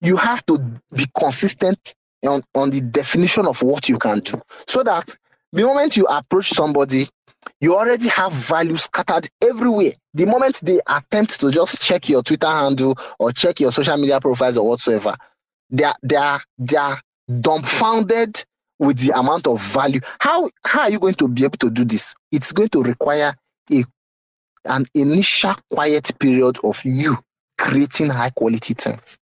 you 0.00 0.16
have 0.16 0.44
to 0.46 0.58
be 0.92 1.06
consistent 1.18 1.94
on, 2.26 2.42
on 2.54 2.70
the 2.70 2.80
definition 2.80 3.46
of 3.46 3.62
what 3.62 3.88
you 3.88 3.98
can 3.98 4.20
do. 4.20 4.40
So 4.66 4.82
that 4.82 5.14
the 5.52 5.64
moment 5.64 5.96
you 5.96 6.06
approach 6.06 6.50
somebody 6.50 7.08
You 7.60 7.76
already 7.76 8.08
have 8.08 8.32
value 8.32 8.76
scattered 8.76 9.28
everywhere. 9.42 9.92
The 10.14 10.26
moment 10.26 10.60
they 10.62 10.80
attempt 10.88 11.40
to 11.40 11.50
just 11.50 11.80
check 11.80 12.08
your 12.08 12.22
Twitter 12.22 12.46
handle 12.46 12.96
or 13.18 13.32
check 13.32 13.60
your 13.60 13.72
social 13.72 13.96
media 13.96 14.20
profiles 14.20 14.58
or 14.58 14.68
whatsoever, 14.68 15.16
they 15.70 15.84
are 15.84 15.94
they 16.02 16.16
are 16.16 16.42
they 16.58 16.76
are 16.76 17.00
dumbfounded 17.40 18.44
with 18.78 18.98
the 18.98 19.16
amount 19.18 19.46
of 19.46 19.60
value. 19.60 20.00
How 20.18 20.50
how 20.64 20.82
are 20.82 20.90
you 20.90 20.98
going 20.98 21.14
to 21.14 21.28
be 21.28 21.44
able 21.44 21.58
to 21.58 21.70
do 21.70 21.84
this? 21.84 22.14
It's 22.30 22.52
going 22.52 22.68
to 22.70 22.82
require 22.82 23.34
a 23.72 23.84
an 24.66 24.86
initial 24.94 25.54
quiet 25.70 26.10
period 26.18 26.58
of 26.64 26.84
you 26.84 27.18
creating 27.58 28.10
high 28.10 28.30
quality 28.30 28.74
things. 28.74 29.16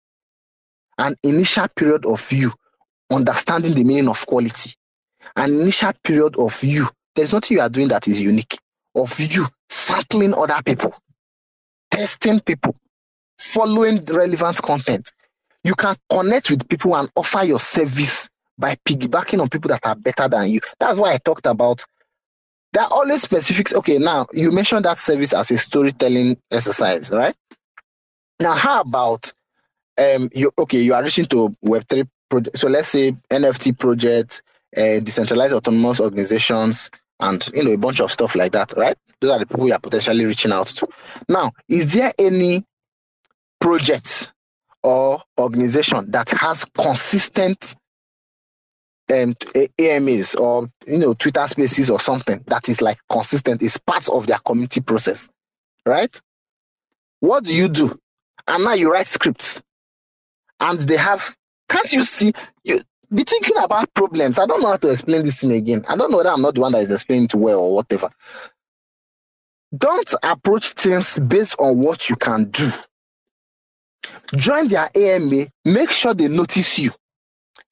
An 0.99 1.15
initial 1.23 1.69
period 1.69 2.07
of 2.07 2.31
you 2.33 2.53
understanding 3.11 3.75
the 3.75 3.85
meaning 3.85 4.09
of 4.09 4.27
quality. 4.27 4.75
An 5.37 5.51
initial 5.53 5.93
period 6.03 6.37
of 6.37 6.63
you. 6.63 6.89
There's 7.15 7.33
nothing 7.33 7.57
you 7.57 7.63
are 7.63 7.69
doing 7.69 7.89
that 7.89 8.09
is 8.09 8.21
unique. 8.21 8.59
Of 8.95 9.19
you 9.19 9.49
sampling 9.69 10.35
other 10.35 10.61
people, 10.65 10.95
testing 11.91 12.41
people, 12.41 12.77
following 13.39 14.05
relevant 14.05 14.63
content. 14.63 15.11
You 15.65 15.75
can 15.75 15.97
connect 16.11 16.51
with 16.51 16.69
people 16.69 16.95
and 16.95 17.11
offer 17.17 17.43
your 17.43 17.59
service 17.59 18.29
by 18.57 18.77
piggybacking 18.87 19.41
on 19.41 19.49
people 19.49 19.69
that 19.71 19.85
are 19.85 19.97
better 19.97 20.29
than 20.29 20.51
you. 20.51 20.61
That's 20.79 20.99
why 20.99 21.15
I 21.15 21.19
talked 21.19 21.47
about 21.47 21.85
there 22.73 22.83
are 22.83 22.91
always 22.93 23.23
specifics. 23.23 23.73
Okay, 23.73 23.99
now 23.99 24.27
you 24.33 24.51
mentioned 24.51 24.85
that 24.85 24.99
service 24.99 25.33
as 25.33 25.51
a 25.51 25.59
storytelling 25.59 26.37
exercise, 26.51 27.11
right? 27.11 27.35
Now, 28.41 28.55
how 28.55 28.81
about 28.81 29.33
um 29.99 30.29
you 30.35 30.51
okay, 30.59 30.81
you 30.81 30.93
are 30.93 31.03
reaching 31.03 31.27
to 31.27 31.57
Web3 31.65 32.09
project. 32.29 32.59
So 32.59 32.69
let's 32.69 32.89
say 32.89 33.13
NFT 33.31 33.79
project, 33.79 34.43
uh, 34.77 34.99
decentralized 35.01 35.55
autonomous 35.55 36.01
organizations, 36.01 36.91
and 37.25 37.49
you 37.55 37.65
know, 37.65 37.73
a 37.73 37.79
bunch 37.79 38.01
of 38.01 38.13
stuff 38.13 38.35
like 38.35 38.53
that, 38.53 38.75
right? 38.77 38.97
Those 39.21 39.31
are 39.31 39.39
the 39.39 39.47
people 39.47 39.67
you 39.67 39.73
are 39.73 39.81
potentially 39.81 40.25
reaching 40.27 40.53
out 40.53 40.67
to. 40.67 40.87
Now, 41.29 41.53
is 41.69 41.93
there 41.93 42.13
any 42.19 42.65
project 43.61 44.33
or 44.83 45.23
organization 45.39 46.11
that 46.11 46.31
has 46.31 46.67
consistent 46.77 47.75
um, 49.13 49.35
AMAs 49.79 50.35
or 50.35 50.69
you 50.87 50.99
know 50.99 51.15
Twitter 51.15 51.47
Spaces 51.47 51.91
or 51.91 51.99
something 51.99 52.43
that 52.47 52.69
is 52.69 52.83
like 52.83 52.99
consistent 53.11 53.63
is 53.63 53.79
part 53.79 54.09
of 54.09 54.27
their 54.27 54.39
community 54.39 54.81
process, 54.81 55.29
right? 55.87 56.21
What 57.21 57.45
do 57.45 57.57
you 57.57 57.69
do? 57.69 57.99
And 58.47 58.65
now 58.65 58.75
you 58.75 58.93
write 58.93 59.07
scripts, 59.07 59.63
and 60.61 60.79
they 60.81 60.99
have. 60.99 61.35
Can't 61.71 61.91
you 61.93 62.03
see? 62.05 62.33
You 62.63 62.83
be 63.13 63.25
thinking 63.25 63.57
about 63.63 63.93
problems. 63.95 64.39
I 64.39 64.47
don't 64.47 64.61
know 64.61 64.69
how 64.69 64.77
to 64.77 64.89
explain 64.91 65.25
this 65.25 65.41
thing 65.41 65.53
again. 65.53 65.85
I 65.89 65.97
don't 65.97 66.11
know 66.11 66.19
whether 66.19 66.31
I'm 66.31 66.43
not 66.43 66.55
the 66.55 66.61
one 66.61 66.73
that 66.73 66.83
is 66.83 66.91
explaining 66.93 67.25
it 67.25 67.35
well 67.35 67.61
or 67.61 67.75
whatever. 67.77 68.11
Don't 69.77 70.15
approach 70.23 70.69
things 70.71 71.19
based 71.19 71.57
on 71.59 71.79
what 71.79 72.09
you 72.09 72.17
can 72.17 72.51
do. 72.51 72.71
Join 74.37 74.69
their 74.69 74.89
AMA. 74.95 75.47
Make 75.65 75.91
sure 75.91 76.15
they 76.15 76.29
notice 76.29 76.79
you 76.79 76.93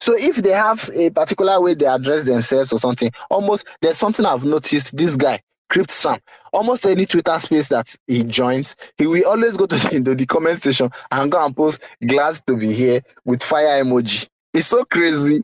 so 0.03 0.17
if 0.17 0.35
they 0.35 0.51
have 0.51 0.91
a 0.93 1.11
particular 1.11 1.61
way 1.61 1.75
they 1.75 1.85
address 1.85 2.25
themselves 2.25 2.73
or 2.73 2.77
something, 2.77 3.09
almost 3.31 3.65
there's 3.81 3.97
something 3.97 4.25
I've 4.25 4.43
noticed. 4.43 4.97
This 4.97 5.15
guy, 5.15 5.39
Crypt 5.69 5.91
Sam, 5.91 6.19
almost 6.51 6.85
any 6.85 7.05
Twitter 7.05 7.39
space 7.39 7.69
that 7.69 7.95
he 8.05 8.25
joins, 8.25 8.75
he 8.97 9.07
will 9.07 9.25
always 9.25 9.55
go 9.55 9.65
to 9.65 9.75
the, 9.99 10.13
the 10.13 10.25
comment 10.25 10.61
section 10.61 10.89
and 11.09 11.31
go 11.31 11.45
and 11.45 11.55
post 11.55 11.81
glad 12.05 12.35
to 12.47 12.57
be 12.57 12.73
here 12.73 13.01
with 13.23 13.41
fire 13.41 13.81
emoji. 13.81 14.27
It's 14.53 14.67
so 14.67 14.85
crazy 14.85 15.43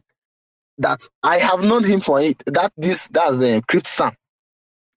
that 0.78 1.02
I 1.24 1.38
have 1.40 1.62
known 1.64 1.84
him 1.84 2.00
for 2.00 2.22
it. 2.22 2.42
That 2.46 2.72
this 2.78 3.08
that's 3.10 3.42
a 3.42 3.58
uh, 3.58 3.62
Crypt 3.68 3.88
Sam. 3.88 4.14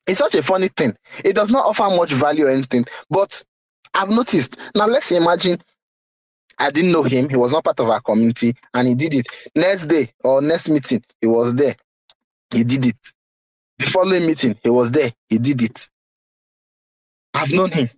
It's 0.07 0.18
such 0.18 0.34
a 0.34 0.42
funny 0.42 0.68
thing. 0.68 0.94
It 1.24 1.34
does 1.34 1.50
not 1.50 1.66
offer 1.66 1.94
much 1.94 2.12
value 2.12 2.47
or 2.47 2.50
anything, 2.50 2.86
but 3.08 3.42
I've 3.94 4.10
noticed. 4.10 4.57
Now 4.74 4.86
let's 4.86 5.12
imagine 5.12 5.62
I 6.58 6.70
didn't 6.70 6.92
know 6.92 7.02
him. 7.02 7.28
He 7.28 7.36
was 7.36 7.52
not 7.52 7.65
part 7.65 7.81
of 7.81 7.89
our 7.89 8.00
community, 8.00 8.55
and 8.74 8.89
he 8.89 8.94
did 8.94 9.15
it. 9.15 9.26
Next 9.55 9.86
day 9.86 10.12
or 10.23 10.42
next 10.42 10.68
meeting, 10.68 11.02
he 11.20 11.26
was 11.26 11.55
there. 11.55 11.76
He 12.52 12.65
did 12.65 12.86
it. 12.86 12.97
The 13.78 13.86
following 13.86 14.26
meeting, 14.26 14.57
he 14.62 14.70
was 14.70 14.91
there. 14.91 15.12
He 15.28 15.39
did 15.39 15.62
it. 15.62 15.89
I've 17.34 17.52
known 17.52 17.70
him. 17.73 17.89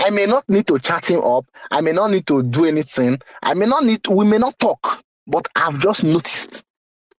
I 0.00 0.10
may 0.10 0.26
not 0.26 0.48
need 0.48 0.66
to 0.68 0.78
chat 0.78 1.10
him 1.10 1.22
up. 1.22 1.46
I 1.70 1.80
may 1.80 1.92
not 1.92 2.10
need 2.10 2.26
to 2.28 2.42
do 2.42 2.66
anything. 2.66 3.18
I 3.42 3.54
may 3.54 3.66
not 3.66 3.84
need. 3.84 4.04
To, 4.04 4.12
we 4.12 4.26
may 4.26 4.38
not 4.38 4.58
talk, 4.58 5.02
but 5.28 5.46
I've 5.54 5.80
just 5.80 6.04
noticed 6.04 6.64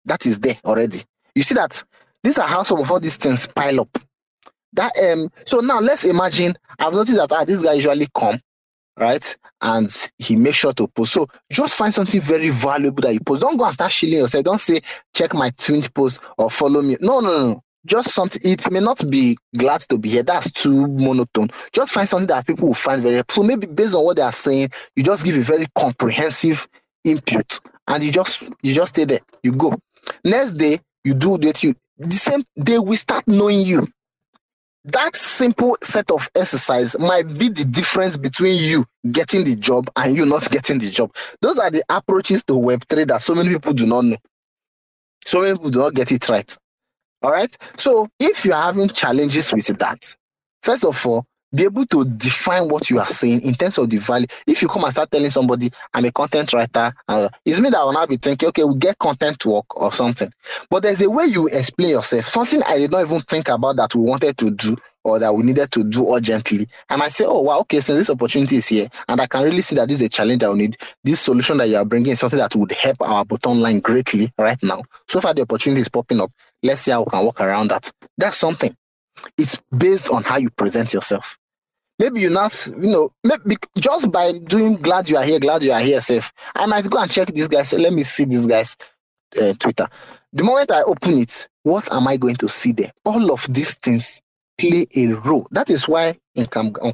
that 0.06 0.26
is 0.26 0.40
there 0.40 0.58
already. 0.66 1.02
You 1.36 1.44
see 1.44 1.56
that 1.56 1.84
these 2.24 2.38
are 2.38 2.48
how 2.48 2.64
some 2.64 2.80
of 2.80 2.92
all 2.92 3.00
these 3.00 3.16
things 3.18 3.48
pile 3.48 3.82
up. 3.82 3.98
That 4.74 4.92
um. 5.00 5.30
So 5.46 5.60
now 5.60 5.80
let's 5.80 6.04
imagine. 6.04 6.56
I've 6.78 6.94
noticed 6.94 7.18
that 7.18 7.32
ah, 7.32 7.46
this 7.46 7.64
guy 7.64 7.74
usually 7.74 8.08
come 8.16 8.42
right? 9.00 9.38
And 9.62 9.96
he 10.18 10.36
makes 10.36 10.58
sure 10.58 10.74
to 10.74 10.88
post. 10.88 11.14
So 11.14 11.28
just 11.52 11.76
find 11.76 11.94
something 11.94 12.22
very 12.22 12.50
valuable 12.50 13.02
that 13.02 13.14
you 13.14 13.20
post. 13.22 13.42
Don't 13.42 13.58
go 13.58 13.66
and 13.66 13.74
start 13.74 13.92
shilling 13.92 14.20
yourself. 14.20 14.44
Don't 14.44 14.62
say 14.62 14.82
check 15.14 15.34
my 15.34 15.50
twin 15.52 15.82
post 15.94 16.20
or 16.38 16.50
follow 16.52 16.82
me. 16.82 16.98
No, 17.02 17.20
no, 17.20 17.48
no. 17.48 17.64
Just 17.86 18.10
something. 18.14 18.42
It 18.44 18.70
may 18.72 18.82
not 18.82 19.10
be 19.10 19.38
glad 19.58 19.82
to 19.82 19.98
be 19.98 20.10
here. 20.10 20.24
That's 20.24 20.52
too 20.52 20.88
monotone. 20.88 21.50
Just 21.72 21.94
find 21.94 22.08
something 22.08 22.28
that 22.28 22.46
people 22.46 22.68
will 22.68 22.74
find 22.76 23.02
very. 23.02 23.24
So 23.30 23.42
maybe 23.42 23.68
based 23.68 23.96
on 23.96 24.04
what 24.04 24.18
they 24.18 24.22
are 24.22 24.32
saying, 24.32 24.70
you 24.96 25.04
just 25.04 25.24
give 25.24 25.36
a 25.38 25.42
very 25.42 25.66
comprehensive 25.76 26.68
input, 27.06 27.60
and 27.90 28.04
you 28.04 28.12
just 28.12 28.44
you 28.64 28.74
just 28.74 28.96
stay 28.96 29.06
there. 29.06 29.22
You 29.44 29.54
go. 29.54 29.76
Next 30.24 30.54
day, 30.54 30.80
you 31.04 31.16
do 31.16 31.38
that. 31.40 31.64
You 31.64 31.76
the 31.98 32.12
same 32.16 32.44
day 32.58 32.80
we 32.80 32.96
start 32.98 33.28
knowing 33.28 33.62
you 33.62 33.88
that 34.86 35.16
simple 35.16 35.78
set 35.84 36.10
of 36.12 36.30
exercise 36.36 36.98
might 36.98 37.38
be 37.38 37.50
the 37.50 37.66
difference 37.66 38.18
between 38.18 38.62
you 38.62 38.86
getting 39.12 39.44
the 39.44 39.56
job 39.56 39.90
and 39.96 40.16
you 40.16 40.26
not 40.26 40.50
getting 40.50 40.80
the 40.80 40.90
job. 40.90 41.14
Those 41.42 41.60
are 41.60 41.70
the 41.70 41.84
approaches 41.90 42.44
to 42.46 42.54
Web3 42.54 43.08
that 43.10 43.22
so 43.22 43.36
many 43.36 43.50
people 43.50 43.74
do 43.74 43.86
not 43.86 44.06
know. 44.06 44.18
So 45.26 45.42
many 45.42 45.54
people 45.56 45.72
do 45.72 45.80
not 45.80 45.94
get 45.94 46.12
it 46.12 46.28
right. 46.30 46.58
All 47.22 47.32
right. 47.32 47.56
So 47.78 48.08
if 48.20 48.46
you're 48.46 48.56
having 48.56 48.88
challenges 48.88 49.54
with 49.54 49.68
that, 49.68 50.16
first 50.64 50.86
of 50.86 51.06
all, 51.06 51.26
be 51.54 51.64
able 51.64 51.86
to 51.88 52.06
define 52.06 52.68
what 52.68 52.90
you 52.90 53.00
are 53.00 53.08
saying 53.08 53.42
in 53.42 53.56
terms 53.56 53.78
of 53.78 53.90
the 53.90 53.98
value. 53.98 54.28
If 54.46 54.62
you 54.62 54.68
come 54.68 54.84
and 54.84 54.92
start 54.92 55.12
telling 55.12 55.30
somebody, 55.30 55.72
I'm 55.94 56.06
a 56.06 56.12
content 56.12 56.54
writer, 56.54 56.94
uh, 57.08 57.30
it's 57.46 57.60
me 57.60 57.70
that 57.70 57.84
will 57.84 57.94
now 57.94 58.06
be 58.06 58.18
thinking, 58.18 58.50
okay, 58.50 58.64
we'll 58.64 58.76
get 58.76 58.98
content 59.00 59.44
work 59.46 59.76
or 59.76 59.92
something. 59.92 60.32
But 60.70 60.84
there's 60.84 61.02
a 61.02 61.10
way 61.10 61.26
you 61.26 61.48
explain 61.48 61.90
yourself, 61.90 62.28
something 62.28 62.62
I 62.64 62.78
did 62.78 62.92
not 62.92 63.02
even 63.02 63.22
think 63.22 63.50
about 63.50 63.78
that 63.78 63.96
we 63.96 64.02
wanted 64.02 64.38
to 64.38 64.52
do 64.52 64.78
or 65.04 65.18
that 65.18 65.34
we 65.34 65.44
needed 65.44 65.72
to 65.72 65.84
do 65.84 66.14
urgently. 66.14 66.68
And 66.90 67.02
I 67.02 67.08
say, 67.08 67.26
oh, 67.26 67.40
wow, 67.40 67.60
okay, 67.60 67.80
since 67.80 67.98
this 67.98 68.10
opportunity 68.10 68.58
is 68.58 68.68
here, 68.68 68.90
and 69.08 69.20
I 69.22 69.28
can 69.28 69.44
really 69.44 69.62
see 69.62 69.76
that 69.76 69.88
this 69.88 70.02
is 70.02 70.06
a 70.06 70.10
challenge 70.10 70.42
that 70.42 70.52
we 70.52 70.60
need, 70.60 70.78
this 71.04 71.22
solution 71.22 71.58
that 71.58 71.70
you 71.70 71.78
are 71.78 71.86
bringing 71.86 72.12
is 72.12 72.20
something 72.20 72.40
that 72.40 72.56
would 72.56 72.72
help 72.74 73.02
our 73.02 73.26
bottom 73.26 73.60
line 73.62 73.80
greatly 73.80 74.32
right 74.38 74.62
now. 74.62 74.84
So 75.08 75.22
far, 75.22 75.34
the 75.34 75.44
opportunity 75.44 75.82
is 75.82 75.90
popping 75.90 76.20
up. 76.20 76.32
Let's 76.62 76.82
see 76.82 76.92
how 76.92 77.04
we 77.04 77.10
can 77.10 77.26
work 77.26 77.40
around 77.40 77.70
that. 77.70 77.92
That's 78.18 78.38
something. 78.38 78.76
It's 79.38 79.60
based 79.76 80.10
on 80.10 80.24
how 80.24 80.38
you 80.38 80.50
present 80.50 80.94
yourself. 80.94 81.38
Maybe 81.98 82.22
you 82.22 82.30
not, 82.30 82.66
you 82.68 82.90
know, 82.90 83.12
maybe 83.24 83.58
just 83.78 84.12
by 84.12 84.32
doing 84.32 84.76
glad 84.76 85.10
you 85.10 85.18
are 85.18 85.24
here, 85.24 85.40
glad 85.40 85.64
you 85.64 85.74
are 85.74 85.82
here, 85.82 86.00
safe. 86.00 86.32
I 86.56 86.66
might 86.66 86.90
go 86.90 86.98
and 86.98 87.12
check 87.12 87.28
this 87.28 87.48
guy. 87.48 87.64
Say, 87.64 87.78
let 87.78 87.92
me 87.94 88.04
see 88.04 88.24
this 88.24 88.46
guy's 88.46 88.78
uh, 89.42 89.54
Twitter. 89.60 89.88
The 90.32 90.44
moment 90.44 90.72
I 90.72 90.84
open 90.84 91.20
it, 91.20 91.48
what 91.64 91.92
am 91.92 92.08
I 92.08 92.16
going 92.16 92.36
to 92.38 92.48
see 92.48 92.72
there? 92.72 92.94
All 93.04 93.32
of 93.32 93.46
these 93.50 93.76
things 93.76 94.22
play 94.58 94.88
a 94.96 95.08
role. 95.08 95.48
That 95.52 95.70
is 95.70 95.88
why 95.88 96.18
in 96.36 96.46
Cam, 96.48 96.74
on 96.82 96.94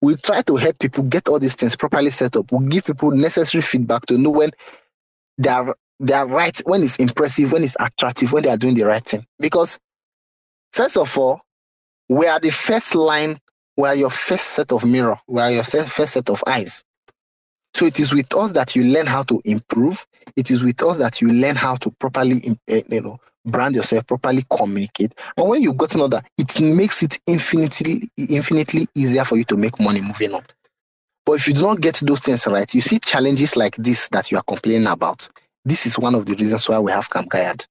we 0.00 0.16
try 0.16 0.42
to 0.42 0.56
help 0.56 0.78
people 0.78 1.04
get 1.04 1.28
all 1.28 1.38
these 1.38 1.54
things 1.54 1.76
properly 1.76 2.10
set 2.10 2.36
up. 2.36 2.50
We 2.50 2.66
give 2.66 2.84
people 2.84 3.10
necessary 3.12 3.62
feedback 3.62 4.06
to 4.06 4.18
know 4.18 4.30
when 4.30 4.50
they 5.38 5.50
are 5.50 5.76
they 6.00 6.14
are 6.14 6.26
right, 6.26 6.58
when 6.66 6.82
it's 6.82 6.96
impressive, 6.96 7.52
when 7.52 7.62
it's 7.62 7.76
attractive, 7.78 8.32
when 8.32 8.42
they 8.42 8.50
are 8.50 8.56
doing 8.56 8.74
the 8.74 8.82
right 8.82 9.04
thing. 9.04 9.24
Because 9.38 9.78
first 10.72 10.96
of 10.96 11.16
all, 11.16 11.40
we 12.08 12.26
are 12.26 12.40
the 12.40 12.50
first 12.50 12.94
line, 12.94 13.38
we 13.76 13.88
are 13.88 13.94
your 13.94 14.10
first 14.10 14.48
set 14.48 14.72
of 14.72 14.84
mirror, 14.84 15.18
we 15.26 15.40
are 15.40 15.50
your 15.50 15.64
first 15.64 16.12
set 16.14 16.28
of 16.28 16.42
eyes. 16.46 16.82
So 17.74 17.86
it 17.86 17.98
is 18.00 18.12
with 18.14 18.34
us 18.34 18.52
that 18.52 18.76
you 18.76 18.84
learn 18.84 19.06
how 19.06 19.22
to 19.24 19.40
improve. 19.44 20.06
It 20.36 20.50
is 20.50 20.62
with 20.62 20.82
us 20.82 20.98
that 20.98 21.20
you 21.22 21.32
learn 21.32 21.56
how 21.56 21.76
to 21.76 21.90
properly, 21.92 22.58
eh, 22.68 22.82
you 22.88 23.00
know, 23.00 23.18
brand 23.44 23.74
yourself, 23.74 24.06
properly 24.06 24.44
communicate. 24.50 25.14
And 25.36 25.48
when 25.48 25.62
you've 25.62 25.78
gotten 25.78 26.00
all 26.00 26.08
that, 26.08 26.26
it 26.36 26.60
makes 26.60 27.02
it 27.02 27.18
infinitely, 27.26 28.10
infinitely 28.16 28.88
easier 28.94 29.24
for 29.24 29.36
you 29.36 29.44
to 29.44 29.56
make 29.56 29.80
money 29.80 30.00
moving 30.00 30.34
on. 30.34 30.44
But 31.24 31.34
if 31.34 31.48
you 31.48 31.54
do 31.54 31.62
not 31.62 31.80
get 31.80 31.94
those 32.02 32.20
things 32.20 32.46
right, 32.46 32.72
you 32.74 32.80
see 32.80 32.98
challenges 32.98 33.56
like 33.56 33.76
this 33.76 34.08
that 34.08 34.30
you 34.30 34.36
are 34.36 34.44
complaining 34.44 34.86
about. 34.86 35.28
This 35.64 35.86
is 35.86 35.98
one 35.98 36.14
of 36.14 36.26
the 36.26 36.34
reasons 36.34 36.68
why 36.68 36.78
we 36.78 36.92
have 36.92 37.08
Camp 37.08 37.30
Gaiad. 37.30 37.66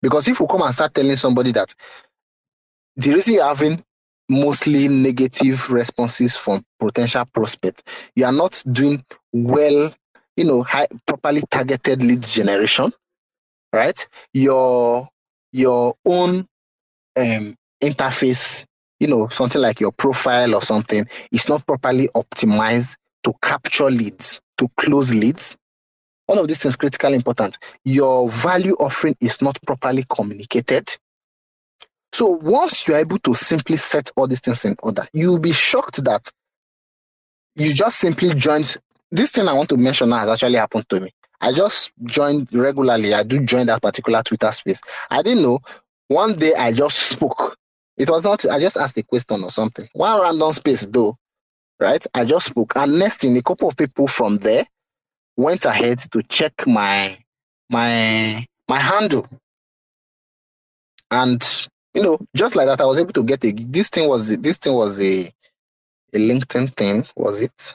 Because 0.00 0.28
if 0.28 0.38
we 0.38 0.46
come 0.46 0.62
and 0.62 0.74
start 0.74 0.94
telling 0.94 1.16
somebody 1.16 1.52
that 1.52 1.74
the 2.98 3.14
reason 3.14 3.34
you're 3.34 3.44
having 3.46 3.82
mostly 4.28 4.88
negative 4.88 5.70
responses 5.70 6.36
from 6.36 6.64
potential 6.78 7.24
prospects, 7.32 7.82
you 8.16 8.26
are 8.26 8.32
not 8.32 8.62
doing 8.72 9.04
well, 9.32 9.94
you 10.36 10.44
know, 10.44 10.62
high, 10.62 10.88
properly 11.06 11.42
targeted 11.50 12.02
lead 12.02 12.22
generation 12.22 12.92
right? 13.72 14.06
Your 14.32 15.08
your 15.52 15.94
own 16.06 16.46
um, 17.16 17.54
interface, 17.82 18.64
you 19.00 19.06
know, 19.06 19.28
something 19.28 19.60
like 19.62 19.80
your 19.80 19.92
profile 19.92 20.54
or 20.54 20.62
something, 20.62 21.06
is 21.32 21.48
not 21.48 21.66
properly 21.66 22.08
optimized 22.14 22.96
to 23.24 23.32
capture 23.42 23.90
leads, 23.90 24.40
to 24.58 24.68
close 24.76 25.12
leads. 25.14 25.56
All 26.26 26.38
of 26.38 26.48
these 26.48 26.58
things 26.58 26.76
critically 26.76 27.14
important. 27.14 27.56
Your 27.84 28.28
value 28.28 28.74
offering 28.80 29.16
is 29.20 29.40
not 29.40 29.58
properly 29.66 30.04
communicated. 30.10 30.88
So 32.12 32.26
once 32.26 32.86
you're 32.86 32.96
able 32.96 33.18
to 33.20 33.34
simply 33.34 33.76
set 33.76 34.10
all 34.16 34.26
these 34.26 34.40
things 34.40 34.64
in 34.64 34.76
order, 34.82 35.06
you'll 35.12 35.38
be 35.38 35.52
shocked 35.52 36.02
that 36.04 36.30
you 37.54 37.72
just 37.72 37.98
simply 37.98 38.34
joined. 38.34 38.76
This 39.10 39.30
thing 39.30 39.48
I 39.48 39.52
want 39.52 39.68
to 39.70 39.76
mention 39.76 40.10
now 40.10 40.18
has 40.18 40.28
actually 40.28 40.58
happened 40.58 40.88
to 40.88 41.00
me. 41.00 41.10
I 41.40 41.52
just 41.52 41.92
joined 42.04 42.52
regularly. 42.52 43.14
I 43.14 43.22
do 43.22 43.40
join 43.40 43.66
that 43.66 43.82
particular 43.82 44.22
Twitter 44.22 44.50
space. 44.52 44.80
I 45.10 45.22
didn't 45.22 45.42
know. 45.42 45.60
One 46.08 46.36
day 46.36 46.54
I 46.54 46.72
just 46.72 46.98
spoke. 46.98 47.56
It 47.96 48.08
was 48.08 48.24
not, 48.24 48.44
I 48.46 48.60
just 48.60 48.76
asked 48.76 48.96
a 48.96 49.02
question 49.02 49.42
or 49.44 49.50
something. 49.50 49.88
One 49.92 50.20
random 50.20 50.52
space 50.52 50.86
though, 50.88 51.16
right? 51.78 52.04
I 52.14 52.24
just 52.24 52.46
spoke. 52.46 52.72
And 52.76 52.98
next 52.98 53.20
thing, 53.20 53.36
a 53.36 53.42
couple 53.42 53.68
of 53.68 53.76
people 53.76 54.06
from 54.06 54.38
there 54.38 54.66
went 55.36 55.64
ahead 55.64 55.98
to 56.12 56.22
check 56.24 56.66
my 56.66 57.18
my 57.70 58.46
my 58.68 58.78
handle. 58.78 59.26
And 61.10 61.42
you 61.98 62.04
know, 62.04 62.18
just 62.36 62.54
like 62.54 62.66
that, 62.66 62.80
I 62.80 62.84
was 62.84 62.98
able 62.98 63.12
to 63.14 63.24
get 63.24 63.44
a 63.44 63.50
this 63.50 63.88
thing 63.88 64.08
was 64.08 64.36
this 64.38 64.56
thing 64.56 64.72
was 64.72 65.00
a 65.00 65.22
a 66.14 66.16
LinkedIn 66.16 66.72
thing, 66.74 67.04
was 67.16 67.40
it? 67.40 67.74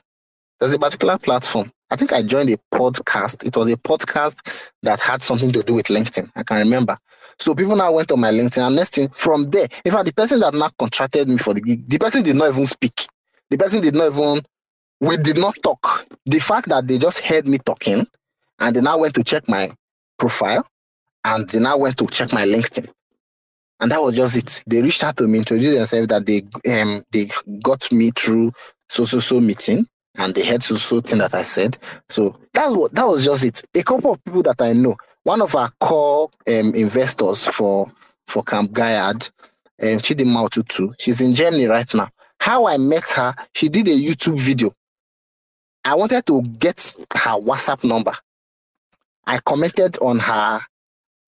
There's 0.59 0.73
a 0.73 0.79
particular 0.79 1.17
platform. 1.17 1.73
I 1.91 1.97
think 1.97 2.13
I 2.13 2.23
joined 2.23 2.49
a 2.49 2.57
podcast. 2.73 3.45
It 3.45 3.57
was 3.57 3.69
a 3.69 3.75
podcast 3.75 4.37
that 4.81 5.01
had 5.01 5.21
something 5.21 5.51
to 5.51 5.61
do 5.61 5.73
with 5.73 5.87
LinkedIn. 5.87 6.31
I 6.37 6.43
can 6.43 6.57
remember. 6.59 6.97
So 7.37 7.53
people 7.53 7.75
now 7.75 7.91
went 7.91 8.13
on 8.13 8.21
my 8.21 8.31
LinkedIn 8.31 8.65
and 8.65 8.77
next 8.77 8.95
thing 8.95 9.09
from 9.09 9.49
there, 9.49 9.67
in 9.83 9.91
fact, 9.91 10.05
the 10.05 10.13
person 10.13 10.39
that 10.39 10.53
now 10.53 10.69
contracted 10.79 11.27
me 11.27 11.37
for 11.37 11.53
the 11.53 11.59
gig, 11.61 11.89
the 11.89 11.97
person 11.97 12.23
did 12.23 12.37
not 12.37 12.49
even 12.49 12.65
speak. 12.65 13.05
The 13.49 13.57
person 13.57 13.81
did 13.81 13.93
not 13.93 14.13
even, 14.13 14.45
we 15.01 15.17
did 15.17 15.37
not 15.37 15.55
talk. 15.61 16.05
The 16.25 16.39
fact 16.39 16.69
that 16.69 16.87
they 16.87 16.97
just 16.97 17.19
heard 17.19 17.45
me 17.45 17.57
talking 17.57 18.07
and 18.59 18.75
they 18.75 18.81
now 18.81 18.99
went 18.99 19.15
to 19.15 19.23
check 19.23 19.49
my 19.49 19.71
profile 20.17 20.65
and 21.25 21.49
they 21.49 21.59
now 21.59 21.75
went 21.75 21.97
to 21.97 22.07
check 22.07 22.31
my 22.31 22.45
LinkedIn. 22.45 22.87
And 23.83 23.91
that 23.91 24.01
was 24.01 24.15
just 24.15 24.37
it. 24.37 24.63
They 24.65 24.81
reached 24.81 25.03
out 25.03 25.17
to 25.17 25.27
me, 25.27 25.39
introduced 25.39 25.75
themselves 25.75 26.07
that 26.07 26.25
they 26.25 26.43
um 26.73 27.03
they 27.11 27.29
got 27.61 27.91
me 27.91 28.11
through 28.11 28.53
so 28.87 29.03
so 29.03 29.19
so 29.19 29.41
meeting 29.41 29.85
and 30.15 30.33
they 30.33 30.45
heard 30.45 30.63
so 30.63 30.75
so 30.75 31.01
thing 31.01 31.19
that 31.19 31.33
I 31.33 31.43
said. 31.43 31.77
So 32.07 32.39
that's 32.53 32.73
what 32.73 32.95
that 32.95 33.05
was 33.05 33.25
just 33.25 33.43
it. 33.43 33.61
A 33.75 33.83
couple 33.83 34.13
of 34.13 34.23
people 34.23 34.41
that 34.43 34.61
I 34.61 34.71
know, 34.71 34.95
one 35.23 35.41
of 35.41 35.53
our 35.53 35.69
core 35.81 36.29
um, 36.47 36.73
investors 36.73 37.45
for 37.45 37.91
for 38.29 38.41
Camp 38.41 38.71
Gaiad, 38.71 39.29
um, 39.81 39.99
Chidima 39.99 40.47
Otutu, 40.47 40.93
she's 40.97 41.19
in 41.19 41.33
Germany 41.33 41.65
right 41.65 41.93
now. 41.93 42.07
How 42.39 42.65
I 42.65 42.77
met 42.77 43.09
her, 43.09 43.35
she 43.53 43.67
did 43.67 43.89
a 43.89 43.91
YouTube 43.91 44.39
video. 44.39 44.73
I 45.83 45.95
wanted 45.95 46.25
to 46.27 46.41
get 46.41 46.95
her 47.15 47.31
WhatsApp 47.31 47.83
number. 47.83 48.13
I 49.27 49.39
commented 49.39 49.97
on 49.97 50.19
her 50.19 50.61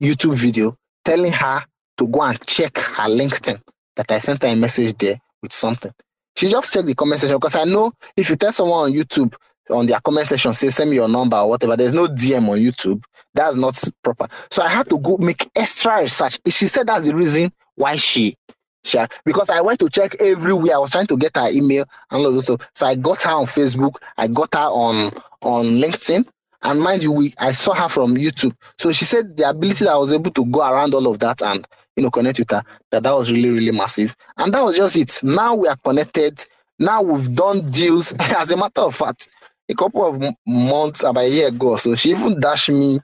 YouTube 0.02 0.36
video 0.36 0.78
telling 1.04 1.34
her 1.34 1.66
to 1.98 2.08
go 2.08 2.22
and 2.24 2.46
check 2.46 2.78
her 2.78 3.10
LinkedIn 3.10 3.62
that 3.96 4.12
I 4.12 4.20
sent 4.20 4.44
her 4.44 4.50
a 4.50 4.56
message 4.56 4.98
there 4.98 5.20
with 5.42 5.54
something. 5.54 5.92
She 6.36 6.50
just 6.50 6.74
checked 6.74 6.86
the 6.86 6.96
comment 6.96 7.22
section 7.22 7.38
because 7.38 7.56
I 7.56 7.64
know 7.64 7.94
if 8.18 8.30
you 8.30 8.36
tell 8.36 8.52
someone 8.52 8.86
on 8.86 8.94
YouTube 8.94 9.34
on 9.70 9.86
their 9.86 10.00
comment 10.00 10.28
section, 10.28 10.54
say 10.54 10.70
send 10.70 10.90
me 10.90 10.98
your 10.98 11.08
number 11.08 11.38
or 11.38 11.50
whatever, 11.50 11.78
there's 11.78 11.94
no 11.94 12.08
DM 12.08 12.50
on 12.50 12.60
YouTube. 12.60 13.02
That's 13.34 13.56
not 13.56 13.82
proper. 14.04 14.28
So 14.50 14.64
I 14.64 14.68
had 14.70 14.90
to 14.90 15.00
go 15.00 15.18
make 15.18 15.50
extra 15.56 16.02
research. 16.02 16.40
She 16.50 16.68
said 16.68 16.88
that's 16.88 17.06
the 17.06 17.16
reason 17.16 17.52
why 17.76 17.96
she, 17.98 18.36
she 18.84 19.00
because 19.26 19.50
I 19.50 19.62
went 19.62 19.80
to 19.80 19.90
check 19.90 20.16
everywhere. 20.22 20.76
I 20.76 20.80
was 20.80 20.92
trying 20.92 21.08
to 21.08 21.18
get 21.18 21.36
her 21.36 21.50
email 21.50 21.86
and 22.12 22.26
all 22.26 22.32
those 22.32 22.44
stuff. 22.46 22.70
So 22.74 22.86
I 22.86 22.96
got 22.96 23.22
her 23.24 23.32
on 23.32 23.46
Facebook, 23.46 23.96
I 24.18 24.28
got 24.28 24.54
her 24.54 24.60
on 24.60 25.12
on 25.42 25.66
LinkedIn. 25.66 26.28
And 26.62 26.82
mind 26.82 27.04
you, 27.04 27.12
we 27.12 27.34
I 27.38 27.52
saw 27.52 27.74
her 27.74 27.90
from 27.90 28.16
YouTube. 28.16 28.56
So 28.80 28.92
she 28.92 29.06
said 29.06 29.38
the 29.38 29.50
ability 29.50 29.86
that 29.86 29.94
I 29.94 29.98
was 29.98 30.12
able 30.12 30.32
to 30.32 30.46
go 30.46 30.62
around 30.62 30.94
all 30.94 31.08
of 31.08 31.20
that 31.20 31.42
and 31.42 31.68
you 31.96 32.04
know, 32.04 32.12
connect 32.12 32.40
with 32.40 32.52
her, 32.52 32.64
that 32.92 33.04
that 33.04 33.12
was 33.14 33.32
really, 33.32 33.50
really 33.50 33.72
massive. 33.72 34.16
And 34.38 34.54
that 34.54 34.62
was 34.64 34.76
just 34.76 34.96
it. 34.98 35.20
Now 35.24 35.56
we 35.56 35.68
are 35.68 35.78
connected. 35.78 36.46
Now 36.78 37.02
we've 37.02 37.34
done 37.34 37.72
deals. 37.72 38.14
As 38.20 38.52
a 38.52 38.58
matter 38.58 38.82
of 38.82 38.96
fact, 38.96 39.30
a 39.70 39.74
couple 39.74 40.06
of 40.06 40.22
months, 40.46 41.04
about 41.04 41.24
a 41.24 41.30
year 41.30 41.48
ago, 41.48 41.76
so 41.78 41.96
she 41.96 42.12
even 42.12 42.40
dashed 42.40 42.70
me. 42.70 43.00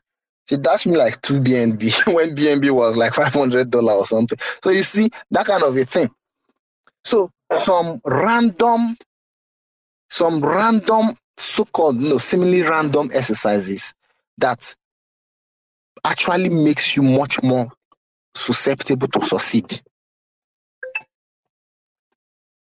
She 0.49 0.57
dashed 0.57 0.87
me 0.87 0.97
like 0.97 1.21
two 1.21 1.39
BNB 1.39 2.13
when 2.13 2.35
BNB 2.35 2.71
was 2.71 2.97
like 2.97 3.13
five 3.13 3.33
hundred 3.33 3.71
dollar 3.71 3.93
or 3.93 4.05
something. 4.05 4.37
So 4.63 4.69
you 4.69 4.83
see 4.83 5.09
that 5.31 5.45
kind 5.45 5.63
of 5.63 5.77
a 5.77 5.85
thing. 5.85 6.09
So 7.03 7.31
some 7.55 8.01
random, 8.05 8.97
some 10.09 10.43
random 10.43 11.15
so-called, 11.41 11.99
you 12.01 12.09
know, 12.09 12.17
seemingly 12.17 12.61
random 12.61 13.09
exercises 13.13 13.93
that 14.37 14.75
actually 16.03 16.49
makes 16.49 16.95
you 16.95 17.03
much 17.03 17.41
more 17.43 17.71
susceptible 18.33 19.07
to 19.07 19.23
succeed 19.25 19.81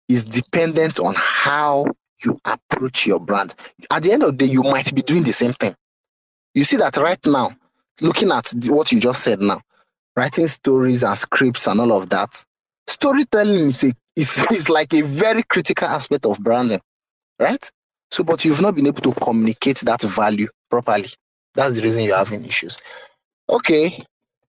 is 0.08 0.24
dependent 0.24 0.98
on 0.98 1.14
how 1.16 1.86
you 2.24 2.38
approach 2.44 3.06
your 3.06 3.20
brand. 3.20 3.54
At 3.90 4.02
the 4.02 4.12
end 4.12 4.24
of 4.24 4.36
the 4.36 4.46
day, 4.46 4.52
you 4.52 4.62
might 4.62 4.92
be 4.94 5.02
doing 5.02 5.22
the 5.22 5.32
same 5.32 5.52
thing. 5.52 5.74
You 6.54 6.64
see 6.64 6.76
that 6.78 6.96
right 6.96 7.24
now, 7.26 7.54
looking 8.00 8.32
at 8.32 8.50
what 8.66 8.90
you 8.90 8.98
just 8.98 9.22
said 9.22 9.40
now, 9.40 9.60
writing 10.16 10.48
stories 10.48 11.04
and 11.04 11.16
scripts 11.16 11.66
and 11.68 11.80
all 11.80 11.92
of 11.92 12.10
that, 12.10 12.44
storytelling 12.88 13.66
is, 13.66 13.84
a, 13.84 13.92
is, 14.16 14.44
is 14.50 14.68
like 14.68 14.92
a 14.94 15.02
very 15.02 15.44
critical 15.44 15.86
aspect 15.86 16.26
of 16.26 16.38
branding, 16.40 16.80
right? 17.38 17.70
So, 18.10 18.24
but 18.24 18.44
you've 18.44 18.60
not 18.60 18.74
been 18.74 18.86
able 18.86 19.02
to 19.02 19.12
communicate 19.20 19.78
that 19.80 20.02
value 20.02 20.48
properly. 20.68 21.10
That's 21.54 21.76
the 21.76 21.82
reason 21.82 22.04
you're 22.04 22.16
having 22.16 22.44
issues. 22.44 22.80
Okay, 23.48 24.04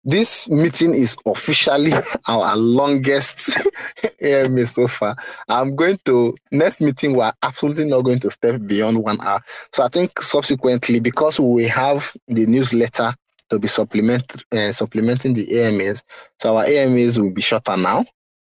this 0.09 0.49
meeting 0.49 0.95
is 0.95 1.17
officially 1.27 1.93
our 2.29 2.57
longest 2.57 3.59
AMA 4.23 4.65
so 4.67 4.87
far. 4.87 5.17
I'm 5.49 5.75
going 5.75 5.99
to 6.05 6.37
next 6.53 6.81
meeting. 6.81 7.15
We're 7.15 7.33
absolutely 7.43 7.87
not 7.87 8.03
going 8.03 8.21
to 8.21 8.31
step 8.31 8.61
beyond 8.65 8.99
one 9.03 9.21
hour. 9.21 9.41
So 9.73 9.85
I 9.85 9.89
think 9.89 10.23
subsequently, 10.23 11.01
because 11.01 11.41
we 11.41 11.67
have 11.67 12.13
the 12.29 12.47
newsletter 12.47 13.15
to 13.51 13.59
be 13.59 13.69
supplement 13.69 14.45
uh, 14.53 14.71
supplementing 14.73 15.35
the 15.35 15.61
AMAs, 15.61 16.05
so 16.41 16.57
our 16.57 16.65
AMAs 16.65 17.19
will 17.19 17.31
be 17.31 17.43
shorter 17.43 17.77
now, 17.77 18.05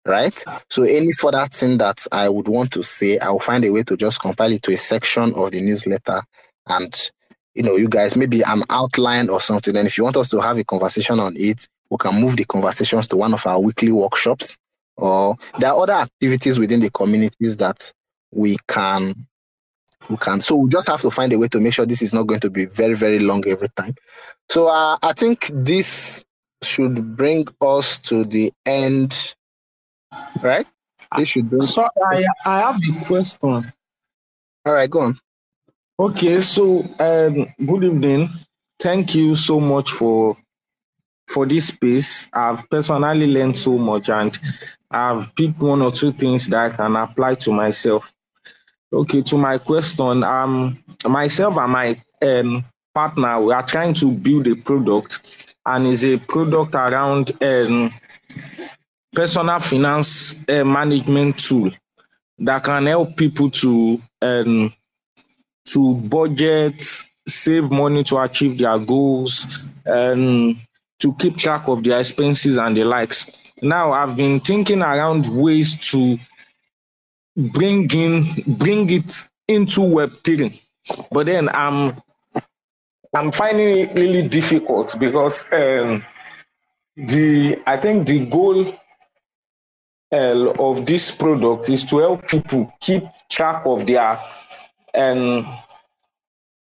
right? 0.04 0.44
So 0.70 0.82
any 0.82 1.12
further 1.12 1.46
thing 1.46 1.78
that 1.78 2.06
I 2.12 2.28
would 2.28 2.48
want 2.48 2.72
to 2.72 2.82
say, 2.82 3.18
I 3.18 3.30
will 3.30 3.40
find 3.40 3.64
a 3.64 3.70
way 3.70 3.82
to 3.84 3.96
just 3.96 4.20
compile 4.20 4.52
it 4.52 4.62
to 4.64 4.72
a 4.72 4.78
section 4.78 5.34
of 5.34 5.52
the 5.52 5.62
newsletter 5.62 6.22
and 6.68 7.10
you 7.54 7.62
know, 7.62 7.76
you 7.76 7.88
guys, 7.88 8.16
maybe 8.16 8.42
an 8.42 8.62
outline 8.68 9.28
or 9.28 9.40
something. 9.40 9.76
And 9.76 9.86
if 9.86 9.96
you 9.96 10.04
want 10.04 10.16
us 10.16 10.28
to 10.30 10.40
have 10.40 10.58
a 10.58 10.64
conversation 10.64 11.20
on 11.20 11.34
it, 11.36 11.68
we 11.88 11.96
can 11.98 12.20
move 12.20 12.36
the 12.36 12.44
conversations 12.44 13.06
to 13.08 13.16
one 13.16 13.32
of 13.32 13.46
our 13.46 13.60
weekly 13.60 13.92
workshops. 13.92 14.56
Or 14.96 15.36
there 15.58 15.72
are 15.72 15.80
other 15.80 15.92
activities 15.92 16.58
within 16.58 16.80
the 16.80 16.90
communities 16.90 17.56
that 17.58 17.92
we 18.32 18.58
can 18.68 19.26
we 20.10 20.16
can. 20.18 20.40
So 20.40 20.56
we 20.56 20.68
just 20.68 20.88
have 20.88 21.00
to 21.00 21.10
find 21.10 21.32
a 21.32 21.38
way 21.38 21.48
to 21.48 21.60
make 21.60 21.72
sure 21.72 21.86
this 21.86 22.02
is 22.02 22.12
not 22.12 22.26
going 22.26 22.40
to 22.40 22.50
be 22.50 22.66
very, 22.66 22.94
very 22.94 23.20
long 23.20 23.46
every 23.46 23.70
time. 23.70 23.94
So 24.50 24.66
uh, 24.66 24.98
I 25.02 25.12
think 25.14 25.50
this 25.52 26.24
should 26.62 27.16
bring 27.16 27.46
us 27.60 27.98
to 28.00 28.24
the 28.24 28.52
end, 28.66 29.34
right? 30.42 30.66
This 31.16 31.28
should 31.28 31.50
bring. 31.50 31.62
So 31.62 31.88
I, 32.10 32.24
I 32.46 32.58
have 32.60 32.76
a 32.76 33.04
question. 33.04 33.72
All 34.66 34.72
right, 34.72 34.90
go 34.90 35.00
on. 35.00 35.20
Okay, 35.98 36.40
so 36.40 36.82
um, 36.98 37.46
good 37.64 37.84
evening. 37.84 38.28
Thank 38.80 39.14
you 39.14 39.34
so 39.34 39.60
much 39.60 39.92
for 39.92 40.36
for 41.28 41.46
this 41.46 41.68
space. 41.68 42.28
I've 42.32 42.68
personally 42.68 43.26
learned 43.26 43.56
so 43.56 43.78
much, 43.78 44.08
and 44.08 44.38
I've 44.90 45.34
picked 45.34 45.60
one 45.60 45.82
or 45.82 45.90
two 45.90 46.12
things 46.12 46.48
that 46.48 46.72
I 46.72 46.76
can 46.76 46.96
apply 46.96 47.36
to 47.36 47.52
myself. 47.52 48.04
Okay, 48.92 49.22
to 49.22 49.36
my 49.36 49.58
question, 49.58 50.22
um, 50.24 50.78
myself 51.06 51.56
and 51.58 51.72
my 51.72 51.96
um, 52.22 52.64
partner 52.94 53.40
we 53.40 53.52
are 53.52 53.66
trying 53.66 53.94
to 53.94 54.10
build 54.12 54.46
a 54.46 54.54
product, 54.54 55.54
and 55.66 55.86
it's 55.86 56.04
a 56.04 56.16
product 56.16 56.74
around 56.74 57.32
um, 57.42 57.92
personal 59.14 59.60
finance 59.60 60.42
uh, 60.48 60.64
management 60.64 61.38
tool 61.38 61.70
that 62.38 62.64
can 62.64 62.86
help 62.86 63.16
people 63.16 63.50
to 63.50 64.00
um, 64.22 64.72
to 65.66 65.94
budget, 65.94 66.82
save 67.26 67.70
money 67.70 68.04
to 68.04 68.18
achieve 68.18 68.58
their 68.58 68.78
goals, 68.78 69.64
and 69.86 70.56
to 70.98 71.14
keep 71.14 71.36
track 71.36 71.68
of 71.68 71.82
their 71.82 72.00
expenses 72.00 72.56
and 72.56 72.76
the 72.76 72.84
likes. 72.84 73.30
Now, 73.62 73.92
I've 73.92 74.16
been 74.16 74.40
thinking 74.40 74.82
around 74.82 75.26
ways 75.28 75.76
to 75.90 76.18
bring 77.36 77.90
in 77.90 78.24
bring 78.58 78.90
it 78.90 79.26
into 79.48 79.80
Web3, 79.80 80.60
but 81.10 81.26
then 81.26 81.48
I'm 81.48 81.96
I'm 83.16 83.30
finding 83.30 83.78
it 83.78 83.94
really 83.94 84.26
difficult 84.28 84.96
because 84.98 85.46
um, 85.52 86.04
the 86.96 87.62
I 87.66 87.76
think 87.76 88.06
the 88.06 88.26
goal 88.26 88.74
uh, 90.14 90.54
of 90.58 90.86
this 90.86 91.10
product 91.10 91.68
is 91.68 91.84
to 91.86 91.98
help 91.98 92.28
people 92.28 92.72
keep 92.80 93.02
track 93.28 93.62
of 93.66 93.86
their 93.86 94.18
um, 94.94 95.44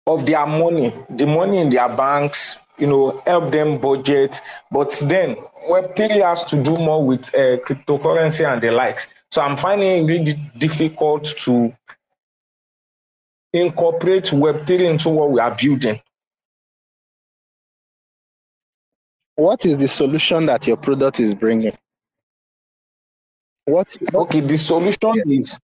of 0.07 0.25
their 0.25 0.45
money, 0.45 0.91
the 1.09 1.25
money 1.25 1.59
in 1.59 1.69
their 1.69 1.87
banks, 1.87 2.57
you 2.77 2.87
know, 2.87 3.21
help 3.25 3.51
them 3.51 3.77
budget. 3.77 4.41
But 4.71 4.91
then 5.05 5.35
Web3 5.69 6.21
has 6.23 6.43
to 6.45 6.61
do 6.61 6.75
more 6.75 7.05
with 7.05 7.33
uh, 7.33 7.61
cryptocurrency 7.65 8.51
and 8.51 8.61
the 8.61 8.71
likes. 8.71 9.07
So 9.31 9.41
I'm 9.41 9.55
finding 9.55 10.03
it 10.03 10.07
really 10.07 10.33
difficult 10.57 11.25
to 11.45 11.73
incorporate 13.53 14.25
Web3 14.25 14.81
into 14.81 15.09
what 15.09 15.31
we 15.31 15.39
are 15.39 15.55
building. 15.55 16.01
What 19.35 19.65
is 19.65 19.79
the 19.79 19.87
solution 19.87 20.45
that 20.47 20.67
your 20.67 20.77
product 20.77 21.19
is 21.19 21.33
bringing? 21.33 21.77
What's 23.65 23.97
okay? 24.13 24.41
The 24.41 24.57
solution 24.57 25.13
is 25.25 25.59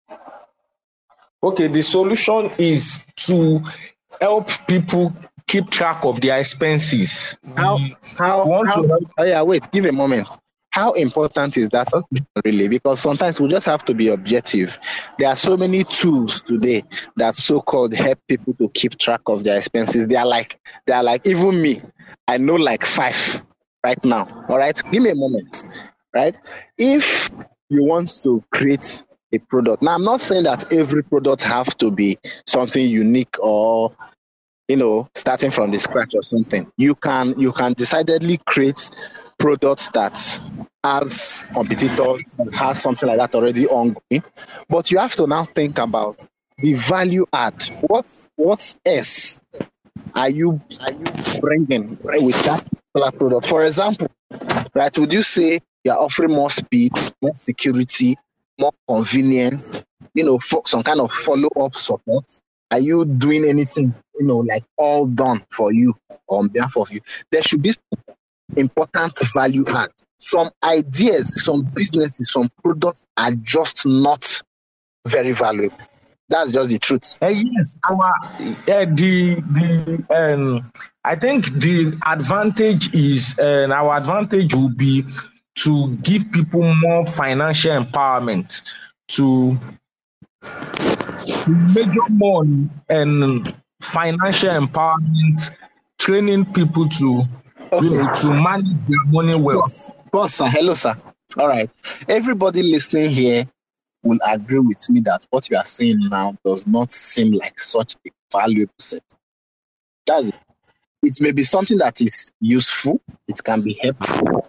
okay. 1.43 1.69
The 1.69 1.83
solution 1.83 2.51
is 2.59 3.05
to 3.17 3.63
help 4.21 4.51
people 4.67 5.15
keep 5.47 5.71
track 5.71 6.05
of 6.05 6.21
their 6.21 6.39
expenses. 6.39 7.39
How 7.57 7.79
how, 8.19 8.47
want 8.47 8.69
how 8.69 8.83
to 8.83 8.89
help- 8.89 9.13
oh 9.19 9.25
yeah, 9.25 9.43
wait, 9.43 9.67
give 9.73 9.87
a 9.87 9.93
moment. 9.93 10.29
How 10.71 10.93
important 10.93 11.57
is 11.57 11.71
that 11.71 11.89
really? 12.45 12.69
Because 12.69 13.01
sometimes 13.01 13.41
we 13.41 13.49
just 13.49 13.65
have 13.65 13.83
to 13.87 13.95
be 13.95 14.09
objective. 14.09 14.79
There 15.19 15.27
are 15.27 15.37
so 15.37 15.57
many 15.57 15.85
tools 15.85 16.43
today 16.43 16.83
that 17.17 17.35
so-called 17.35 17.95
help 17.95 18.19
people 18.29 18.53
to 18.55 18.69
keep 18.75 18.99
track 18.99 19.23
of 19.27 19.43
their 19.43 19.57
expenses. 19.57 20.07
They 20.07 20.17
are 20.17 20.27
like 20.27 20.61
they 20.85 20.93
are 20.93 21.03
like 21.03 21.27
even 21.27 21.63
me. 21.63 21.81
I 22.29 22.37
know 22.37 22.57
like 22.57 22.85
five 22.85 23.43
right 23.83 24.05
now. 24.05 24.27
All 24.51 24.59
right. 24.59 24.79
Give 24.93 25.03
me 25.03 25.09
a 25.11 25.15
moment. 25.15 25.65
Right? 26.13 26.39
If 26.77 27.31
you 27.69 27.85
want 27.85 28.23
to 28.23 28.43
create 28.53 29.05
a 29.33 29.39
product. 29.39 29.83
Now 29.83 29.95
I'm 29.95 30.05
not 30.05 30.21
saying 30.21 30.45
that 30.45 30.73
every 30.73 31.03
product 31.03 31.43
have 31.43 31.77
to 31.79 31.91
be 31.91 32.19
something 32.47 32.87
unique 32.89 33.35
or 33.41 33.93
you 34.69 34.77
know 34.77 35.09
starting 35.15 35.51
from 35.51 35.71
the 35.71 35.79
scratch 35.79 36.15
or 36.15 36.23
something. 36.23 36.71
You 36.77 36.95
can 36.95 37.39
you 37.39 37.53
can 37.53 37.73
decidedly 37.73 38.39
create 38.47 38.91
products 39.39 39.91
that 39.91 40.41
has 40.85 41.45
competitors 41.53 42.35
that 42.39 42.55
has 42.55 42.81
something 42.81 43.09
like 43.09 43.19
that 43.19 43.35
already 43.35 43.67
ongoing. 43.67 44.23
But 44.69 44.91
you 44.91 44.99
have 44.99 45.15
to 45.17 45.27
now 45.27 45.45
think 45.45 45.79
about 45.79 46.25
the 46.59 46.75
value 46.75 47.27
add. 47.33 47.63
What's 47.83 48.29
what's 48.37 48.77
s 48.87 49.41
are 50.15 50.31
you 50.31 50.61
are 50.81 50.93
you 50.93 51.41
bringing 51.41 51.99
with 52.05 52.43
that 52.45 52.65
product? 53.19 53.47
For 53.47 53.65
example 53.65 54.09
right 54.75 54.97
would 54.99 55.13
you 55.13 55.23
say 55.23 55.61
you're 55.87 55.99
offering 55.99 56.33
more 56.33 56.51
speed 56.51 56.93
more 57.23 57.35
security 57.35 58.17
more 58.61 58.73
convenience 58.89 59.85
you 60.17 60.25
know 60.25 60.39
some 60.39 60.83
kind 60.83 61.01
of 61.01 61.13
follow-up 61.13 61.75
support. 61.75 62.25
Are 62.71 62.81
you 62.81 63.05
doing 63.05 63.45
anything 63.45 63.95
you 64.19 64.27
know 64.27 64.39
like 64.39 64.65
all 64.77 65.07
done 65.07 65.45
for 65.51 65.73
you 65.73 65.95
on 66.29 66.49
behalf 66.49 66.77
of 66.77 66.93
you? 66.93 67.01
There 67.31 67.43
should 67.43 67.63
be 67.63 67.73
important 68.57 69.19
value 69.35 69.65
add. 69.69 69.91
Some 70.17 70.51
ideas 70.65 71.45
some 71.45 71.63
businesses 71.63 72.33
some 72.33 72.49
products 72.65 73.05
are 73.17 73.33
just 73.33 73.87
not 73.87 74.43
very 75.07 75.33
valuable. 75.33 75.77
That's 76.29 76.51
just 76.51 76.71
the 76.71 76.79
truth. 76.79 77.15
Uh, 77.23 77.29
yes, 77.29 77.79
our 77.89 78.13
uh, 78.25 78.85
the 78.87 79.37
the 79.53 80.05
um, 80.11 80.73
I 81.05 81.15
think 81.15 81.53
the 81.53 81.97
advantage 82.05 82.93
is 82.93 83.39
uh, 83.39 83.69
our 83.71 83.97
advantage 83.99 84.53
will 84.55 84.75
be 84.75 85.05
to 85.57 85.97
give 85.97 86.31
people 86.33 86.75
more 86.75 87.05
financial 87.05 87.73
empowerment 87.83 88.63
to 89.09 89.59
major 91.47 92.01
more 92.11 92.45
and 92.89 93.55
financial 93.81 94.51
empowerment, 94.51 95.57
training 95.99 96.45
people 96.53 96.89
to 96.89 97.25
know 97.73 98.13
to 98.21 98.33
manage 98.33 98.85
their 98.87 99.05
money 99.07 99.37
well. 99.39 99.59
boss 99.59 99.91
boss 100.13 100.35
sir 100.35 100.47
hello 100.47 100.75
sir. 100.75 100.95
All 101.39 101.49
right. 101.49 101.69
Everybody 102.09 102.63
listening 102.63 103.11
here 103.11 103.47
will 104.03 104.19
agree 104.31 104.61
with 104.61 104.89
me 104.89 105.01
that 105.01 105.27
what 105.31 105.51
you 105.51 105.57
are 105.57 105.65
saying 105.65 106.09
now 106.09 106.37
does 106.45 106.67
not 106.67 106.93
seem 106.93 107.33
like 107.33 107.59
such 107.59 107.97
a 108.07 108.11
valuable 108.33 108.73
set. 108.79 109.03
That's 110.07 110.29
it. 110.29 110.35
it 111.03 111.21
may 111.21 111.33
be 111.33 111.43
something 111.43 111.79
that 111.79 112.01
is 112.01 112.33
useful. 112.41 113.01
It 113.27 113.43
can 113.43 113.63
be 113.63 113.79
helpful 113.83 114.46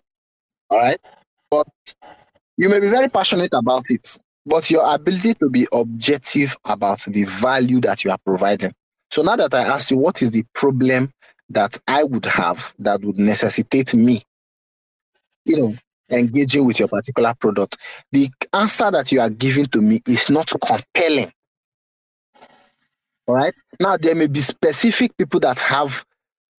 all 0.69 0.79
right 0.79 0.99
but 1.49 1.67
you 2.57 2.69
may 2.69 2.79
be 2.79 2.89
very 2.89 3.09
passionate 3.09 3.53
about 3.53 3.83
it 3.89 4.17
but 4.45 4.69
your 4.71 4.93
ability 4.93 5.33
to 5.35 5.49
be 5.49 5.67
objective 5.73 6.57
about 6.65 7.01
the 7.05 7.23
value 7.25 7.79
that 7.81 8.03
you 8.03 8.11
are 8.11 8.19
providing 8.25 8.71
so 9.11 9.21
now 9.21 9.35
that 9.35 9.53
i 9.53 9.61
ask 9.61 9.91
you 9.91 9.97
what 9.97 10.21
is 10.21 10.31
the 10.31 10.43
problem 10.53 11.11
that 11.49 11.79
i 11.87 12.03
would 12.03 12.25
have 12.25 12.73
that 12.79 13.01
would 13.01 13.17
necessitate 13.17 13.93
me 13.93 14.21
you 15.47 15.57
know, 15.57 15.75
engaging 16.11 16.65
with 16.65 16.79
your 16.79 16.87
particular 16.87 17.33
product, 17.39 17.77
the 18.11 18.29
answer 18.53 18.91
that 18.91 19.11
you 19.11 19.19
are 19.19 19.29
giving 19.29 19.65
to 19.67 19.81
me 19.81 20.01
is 20.07 20.29
not 20.29 20.51
compelling. 20.61 21.31
All 23.25 23.35
right. 23.35 23.53
Now, 23.79 23.97
there 23.97 24.15
may 24.15 24.27
be 24.27 24.39
specific 24.41 25.17
people 25.17 25.39
that 25.41 25.59
have, 25.59 26.05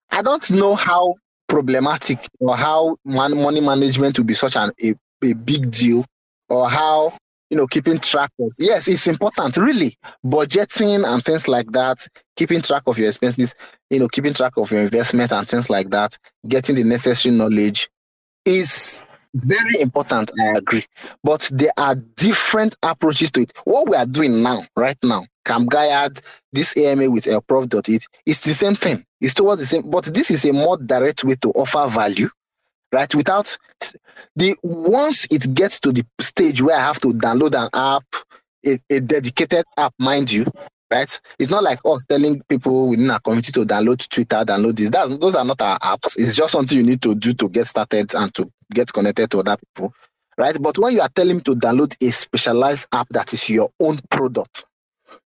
I 0.09 0.21
don't 0.21 0.49
know 0.51 0.75
how 0.75 1.15
problematic 1.48 2.27
or 2.40 2.56
how 2.56 2.98
man, 3.06 3.42
money 3.42 3.61
management 3.61 4.17
will 4.17 4.26
be 4.26 4.34
such 4.34 4.56
an, 4.56 4.72
a, 4.84 4.93
a 5.24 5.34
big 5.34 5.72
deal 5.72 6.06
or 6.50 6.69
how, 6.69 7.17
you 7.50 7.58
know, 7.58 7.67
keeping 7.67 7.98
track 8.00 8.30
of, 8.40 8.51
yes, 8.59 8.88
it's 8.88 9.08
important, 9.08 9.56
really. 9.58 9.98
Budgeting 10.26 11.08
and 11.08 11.24
things 11.24 11.48
like 11.48 11.72
that, 11.72 12.06
keeping 12.35 12.61
track 12.61 12.84
of 12.88 12.98
your 12.98 13.08
expenses, 13.08 13.56
you 13.90 14.00
know, 14.00 14.08
keeping 14.08 14.34
track 14.34 14.53
of 14.58 14.72
your 14.72 14.82
investment 14.82 15.32
and 15.32 15.48
things 15.48 15.69
like 15.69 15.90
that, 15.90 16.17
getting 16.48 16.76
the 16.76 16.84
necessary 16.84 17.34
knowledge 17.34 17.90
is 18.45 19.03
very 19.35 19.80
important. 19.80 20.32
I 20.42 20.58
agree. 20.58 20.85
But 21.24 21.50
there 21.53 21.72
are 21.77 21.95
different 21.95 22.76
approaches 22.84 23.32
to 23.32 23.42
it. 23.42 23.53
What 23.64 23.90
we 23.90 23.95
are 23.95 24.06
doing 24.06 24.42
now, 24.42 24.66
right 24.76 24.98
now, 25.03 25.26
Camp 25.45 25.69
Gaiad, 25.69 26.19
this 26.51 26.76
AMA 26.76 27.09
with 27.09 27.26
elprof.eth, 27.26 28.06
it's 28.26 28.40
the 28.40 28.53
same 28.53 28.76
thing. 28.76 29.06
It's 29.21 29.33
towards 29.33 29.61
the 29.61 29.65
same, 29.65 29.89
but 29.89 30.05
this 30.05 30.31
is 30.31 30.45
a 30.45 30.53
more 30.53 30.77
direct 30.77 31.23
way 31.23 31.35
to 31.41 31.49
offer 31.51 31.87
value, 31.87 32.29
right? 32.91 33.13
Without 33.15 33.57
the 34.35 34.55
once 34.63 35.27
it 35.31 35.53
gets 35.53 35.79
to 35.81 35.91
the 35.91 36.05
stage 36.21 36.61
where 36.61 36.77
I 36.77 36.81
have 36.81 36.99
to 37.01 37.13
download 37.13 37.55
an 37.55 37.69
app, 37.73 38.03
a, 38.65 38.79
a 38.95 38.99
dedicated 38.99 39.65
app, 39.77 39.93
mind 39.99 40.31
you, 40.31 40.45
right? 40.91 41.19
It's 41.39 41.49
not 41.49 41.63
like 41.63 41.79
us 41.85 42.05
telling 42.05 42.41
people 42.47 42.89
within 42.89 43.09
our 43.09 43.19
community 43.19 43.51
to 43.53 43.65
download 43.65 44.07
Twitter, 44.07 44.43
download 44.45 44.75
this. 44.77 44.89
That, 44.89 45.19
those 45.19 45.35
are 45.35 45.45
not 45.45 45.61
our 45.61 45.79
apps. 45.79 46.15
It's 46.17 46.35
just 46.35 46.51
something 46.51 46.77
you 46.77 46.83
need 46.83 47.01
to 47.01 47.15
do 47.15 47.33
to 47.33 47.49
get 47.49 47.67
started 47.67 48.13
and 48.13 48.33
to 48.35 48.51
get 48.73 48.93
connected 48.93 49.31
to 49.31 49.39
other 49.39 49.57
people, 49.57 49.93
right? 50.37 50.55
But 50.61 50.77
when 50.77 50.93
you 50.93 51.01
are 51.01 51.09
telling 51.09 51.37
me 51.37 51.41
to 51.43 51.55
download 51.55 51.95
a 52.01 52.11
specialized 52.11 52.87
app 52.93 53.07
that 53.09 53.33
is 53.33 53.49
your 53.49 53.71
own 53.79 53.97
product, 54.09 54.65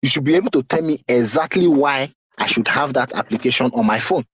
you 0.02 0.09
should 0.09 0.25
be 0.25 0.36
able 0.36 0.51
to 0.52 0.62
tell 0.62 0.83
me 0.83 1.02
exactly 1.09 1.67
why 1.67 2.12
I 2.41 2.47
should 2.47 2.67
have 2.69 2.94
that 2.94 3.12
application 3.12 3.70
on 3.75 3.86
my 3.86 4.01
phone. 4.01 4.25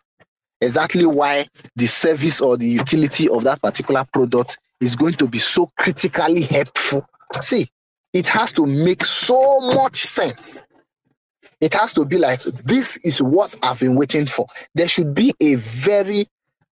Exactly 0.61 1.05
why 1.05 1.49
the 1.75 1.87
service 1.87 2.41
or 2.41 2.57
the 2.57 2.69
utility 2.69 3.29
of 3.29 3.45
that 3.45 3.61
particular 3.61 4.07
product 4.11 4.59
is 4.81 4.97
going 4.97 5.15
to 5.15 5.29
be 5.29 5.39
so 5.39 5.71
critically 5.77 6.43
helpful. 6.43 7.07
See, 7.43 7.69
it 8.15 8.29
has 8.29 8.53
to 8.53 8.65
make 8.65 9.05
so 9.05 9.61
much 9.61 9.97
sense 9.97 10.65
it 11.61 11.75
has 11.75 11.93
to 11.95 12.05
be 12.05 12.19
like 12.19 12.43
this 12.43 12.99
is 12.99 13.23
what 13.23 13.55
I've 13.63 13.81
been 13.81 13.97
waiting 13.97 14.27
for. 14.27 14.47
There 14.75 14.89
should 14.89 15.15
be 15.15 15.35
a 15.41 15.55
very 15.55 16.29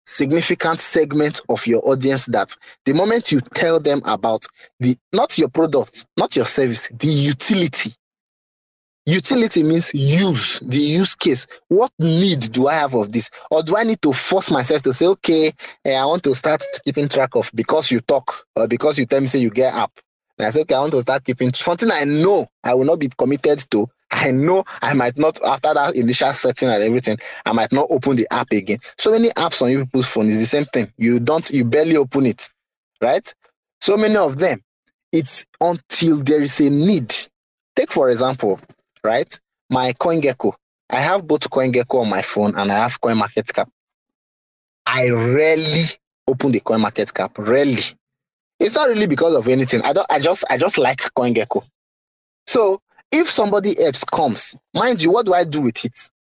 significant 0.04 0.80
segment 0.80 1.40
of 1.48 1.66
your 1.66 1.86
audience 1.86 2.26
that 2.26 2.54
the 2.84 2.94
moment 2.94 3.30
you 3.30 3.40
tell 3.40 3.80
them 3.80 4.00
about 4.04 4.46
the 4.80 4.96
not 5.12 5.36
your 5.36 5.48
product, 5.48 6.06
not 6.16 6.36
your 6.36 6.46
service, 6.46 6.90
the 6.98 7.08
utility. 7.08 7.92
Utility 9.08 9.62
means 9.62 9.94
use, 9.94 10.60
the 10.60 10.76
use 10.76 11.14
case. 11.14 11.46
What 11.68 11.90
need 11.98 12.52
do 12.52 12.68
I 12.68 12.74
have 12.74 12.92
of 12.92 13.10
this? 13.10 13.30
Or 13.50 13.62
do 13.62 13.74
I 13.74 13.82
need 13.82 14.02
to 14.02 14.12
force 14.12 14.50
myself 14.50 14.82
to 14.82 14.92
say, 14.92 15.06
okay, 15.06 15.50
eh, 15.86 15.94
I 15.94 16.04
want 16.04 16.22
to 16.24 16.34
start 16.34 16.62
keeping 16.84 17.08
track 17.08 17.34
of 17.34 17.50
because 17.54 17.90
you 17.90 18.00
talk 18.00 18.44
or 18.54 18.68
because 18.68 18.98
you 18.98 19.06
tell 19.06 19.22
me 19.22 19.28
say 19.28 19.38
you 19.38 19.48
get 19.48 19.72
up. 19.72 19.98
And 20.36 20.46
I 20.46 20.50
say, 20.50 20.60
okay, 20.60 20.74
I 20.74 20.80
want 20.80 20.92
to 20.92 21.00
start 21.00 21.24
keeping 21.24 21.54
something 21.54 21.90
I 21.90 22.04
know 22.04 22.48
I 22.62 22.74
will 22.74 22.84
not 22.84 22.98
be 22.98 23.08
committed 23.08 23.64
to. 23.70 23.88
I 24.10 24.30
know 24.30 24.64
I 24.82 24.92
might 24.92 25.16
not, 25.16 25.42
after 25.42 25.72
that 25.72 25.96
initial 25.96 26.34
setting 26.34 26.68
and 26.68 26.82
everything, 26.82 27.16
I 27.46 27.52
might 27.52 27.72
not 27.72 27.86
open 27.88 28.16
the 28.16 28.28
app 28.30 28.52
again. 28.52 28.78
So 28.98 29.10
many 29.10 29.30
apps 29.30 29.62
on 29.62 29.70
your 29.70 29.86
people's 29.86 30.08
phone 30.08 30.28
is 30.28 30.38
the 30.38 30.46
same 30.46 30.66
thing. 30.66 30.92
You 30.98 31.18
don't, 31.18 31.48
you 31.48 31.64
barely 31.64 31.96
open 31.96 32.26
it, 32.26 32.50
right? 33.00 33.32
So 33.80 33.96
many 33.96 34.16
of 34.16 34.36
them, 34.36 34.62
it's 35.12 35.46
until 35.62 36.18
there 36.18 36.42
is 36.42 36.60
a 36.60 36.68
need. 36.68 37.14
Take, 37.74 37.90
for 37.90 38.10
example, 38.10 38.60
right? 39.02 39.38
My 39.70 39.92
CoinGecko. 39.92 40.54
I 40.90 41.00
have 41.00 41.26
both 41.26 41.48
CoinGecko 41.50 42.00
on 42.00 42.08
my 42.08 42.22
phone 42.22 42.56
and 42.56 42.72
I 42.72 42.76
have 42.76 43.00
CoinMarketCap. 43.00 43.68
I 44.86 45.10
rarely 45.10 45.84
open 46.26 46.52
the 46.52 46.60
CoinMarketCap, 46.60 47.46
rarely. 47.46 47.82
It's 48.58 48.74
not 48.74 48.88
really 48.88 49.06
because 49.06 49.34
of 49.34 49.46
anything. 49.48 49.82
I 49.82 49.92
don't. 49.92 50.06
I 50.10 50.18
just. 50.18 50.44
I 50.50 50.56
just 50.56 50.78
like 50.78 50.98
CoinGecko. 51.14 51.62
So 52.46 52.80
if 53.12 53.30
somebody 53.30 53.80
else 53.80 54.02
comes, 54.04 54.56
mind 54.74 55.02
you, 55.02 55.10
what 55.10 55.26
do 55.26 55.34
I 55.34 55.44
do 55.44 55.60
with 55.60 55.84
it? 55.84 55.92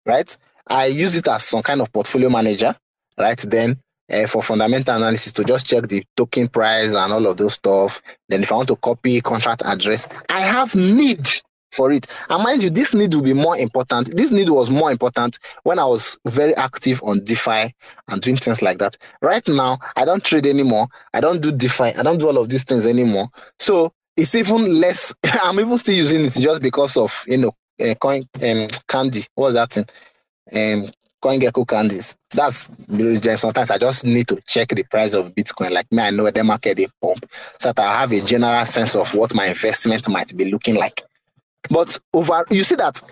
Right? 0.06 0.36
I 0.66 0.86
use 0.86 1.16
it 1.16 1.26
as 1.26 1.44
some 1.44 1.62
kind 1.62 1.80
of 1.80 1.92
portfolio 1.92 2.30
manager. 2.30 2.76
Right? 3.18 3.38
Then 3.38 3.80
uh, 4.12 4.26
for 4.26 4.42
fundamental 4.42 4.96
analysis 4.96 5.32
to 5.32 5.44
just 5.44 5.66
check 5.66 5.88
the 5.88 6.04
token 6.16 6.48
price 6.48 6.92
and 6.94 7.12
all 7.12 7.26
of 7.26 7.36
those 7.36 7.54
stuff. 7.54 8.02
Then 8.28 8.42
if 8.42 8.52
I 8.52 8.56
want 8.56 8.68
to 8.68 8.76
copy 8.76 9.20
contract 9.20 9.62
address, 9.64 10.08
I 10.28 10.40
have 10.40 10.74
need 10.74 11.28
for 11.72 11.90
it. 11.90 12.06
And 12.28 12.42
mind 12.42 12.62
you, 12.62 12.70
this 12.70 12.94
need 12.94 13.14
will 13.14 13.22
be 13.22 13.32
more 13.32 13.56
important. 13.56 14.16
This 14.16 14.30
need 14.30 14.48
was 14.48 14.70
more 14.70 14.90
important 14.90 15.38
when 15.64 15.78
I 15.78 15.84
was 15.84 16.18
very 16.26 16.54
active 16.56 17.02
on 17.02 17.24
DeFi 17.24 17.74
and 18.08 18.22
doing 18.22 18.36
things 18.36 18.62
like 18.62 18.78
that. 18.78 18.96
Right 19.20 19.46
now, 19.48 19.78
I 19.96 20.04
don't 20.04 20.24
trade 20.24 20.46
anymore. 20.46 20.88
I 21.14 21.20
don't 21.20 21.40
do 21.40 21.52
DeFi. 21.52 21.94
I 21.94 22.02
don't 22.02 22.18
do 22.18 22.28
all 22.28 22.38
of 22.38 22.48
these 22.48 22.64
things 22.64 22.86
anymore. 22.86 23.28
So 23.58 23.92
it's 24.16 24.34
even 24.34 24.80
less. 24.80 25.14
I'm 25.42 25.58
even 25.58 25.78
still 25.78 25.94
using 25.94 26.24
it 26.24 26.34
just 26.34 26.62
because 26.62 26.96
of 26.96 27.24
you 27.26 27.38
know 27.38 27.52
uh, 27.80 27.94
coin 27.94 28.28
um, 28.42 28.68
candy. 28.86 29.24
What's 29.34 29.54
that 29.54 29.70
thing? 29.72 29.86
Um, 30.52 30.90
CoinGecko 31.22 31.66
candies. 31.68 32.16
That's 32.32 32.68
sometimes 33.40 33.70
I 33.70 33.78
just 33.78 34.04
need 34.04 34.26
to 34.28 34.40
check 34.46 34.68
the 34.70 34.82
price 34.82 35.14
of 35.14 35.32
Bitcoin. 35.34 35.70
Like 35.70 35.90
me, 35.92 36.02
I 36.02 36.10
know 36.10 36.28
the 36.28 36.42
market 36.42 36.76
they 36.76 36.88
pump, 37.00 37.24
so 37.60 37.72
that 37.72 37.78
I 37.78 38.00
have 38.00 38.12
a 38.12 38.20
general 38.20 38.66
sense 38.66 38.96
of 38.96 39.14
what 39.14 39.32
my 39.34 39.46
investment 39.46 40.08
might 40.08 40.36
be 40.36 40.50
looking 40.50 40.74
like. 40.74 41.02
But 41.70 41.98
over, 42.12 42.44
you 42.50 42.64
see 42.64 42.74
that 42.76 43.02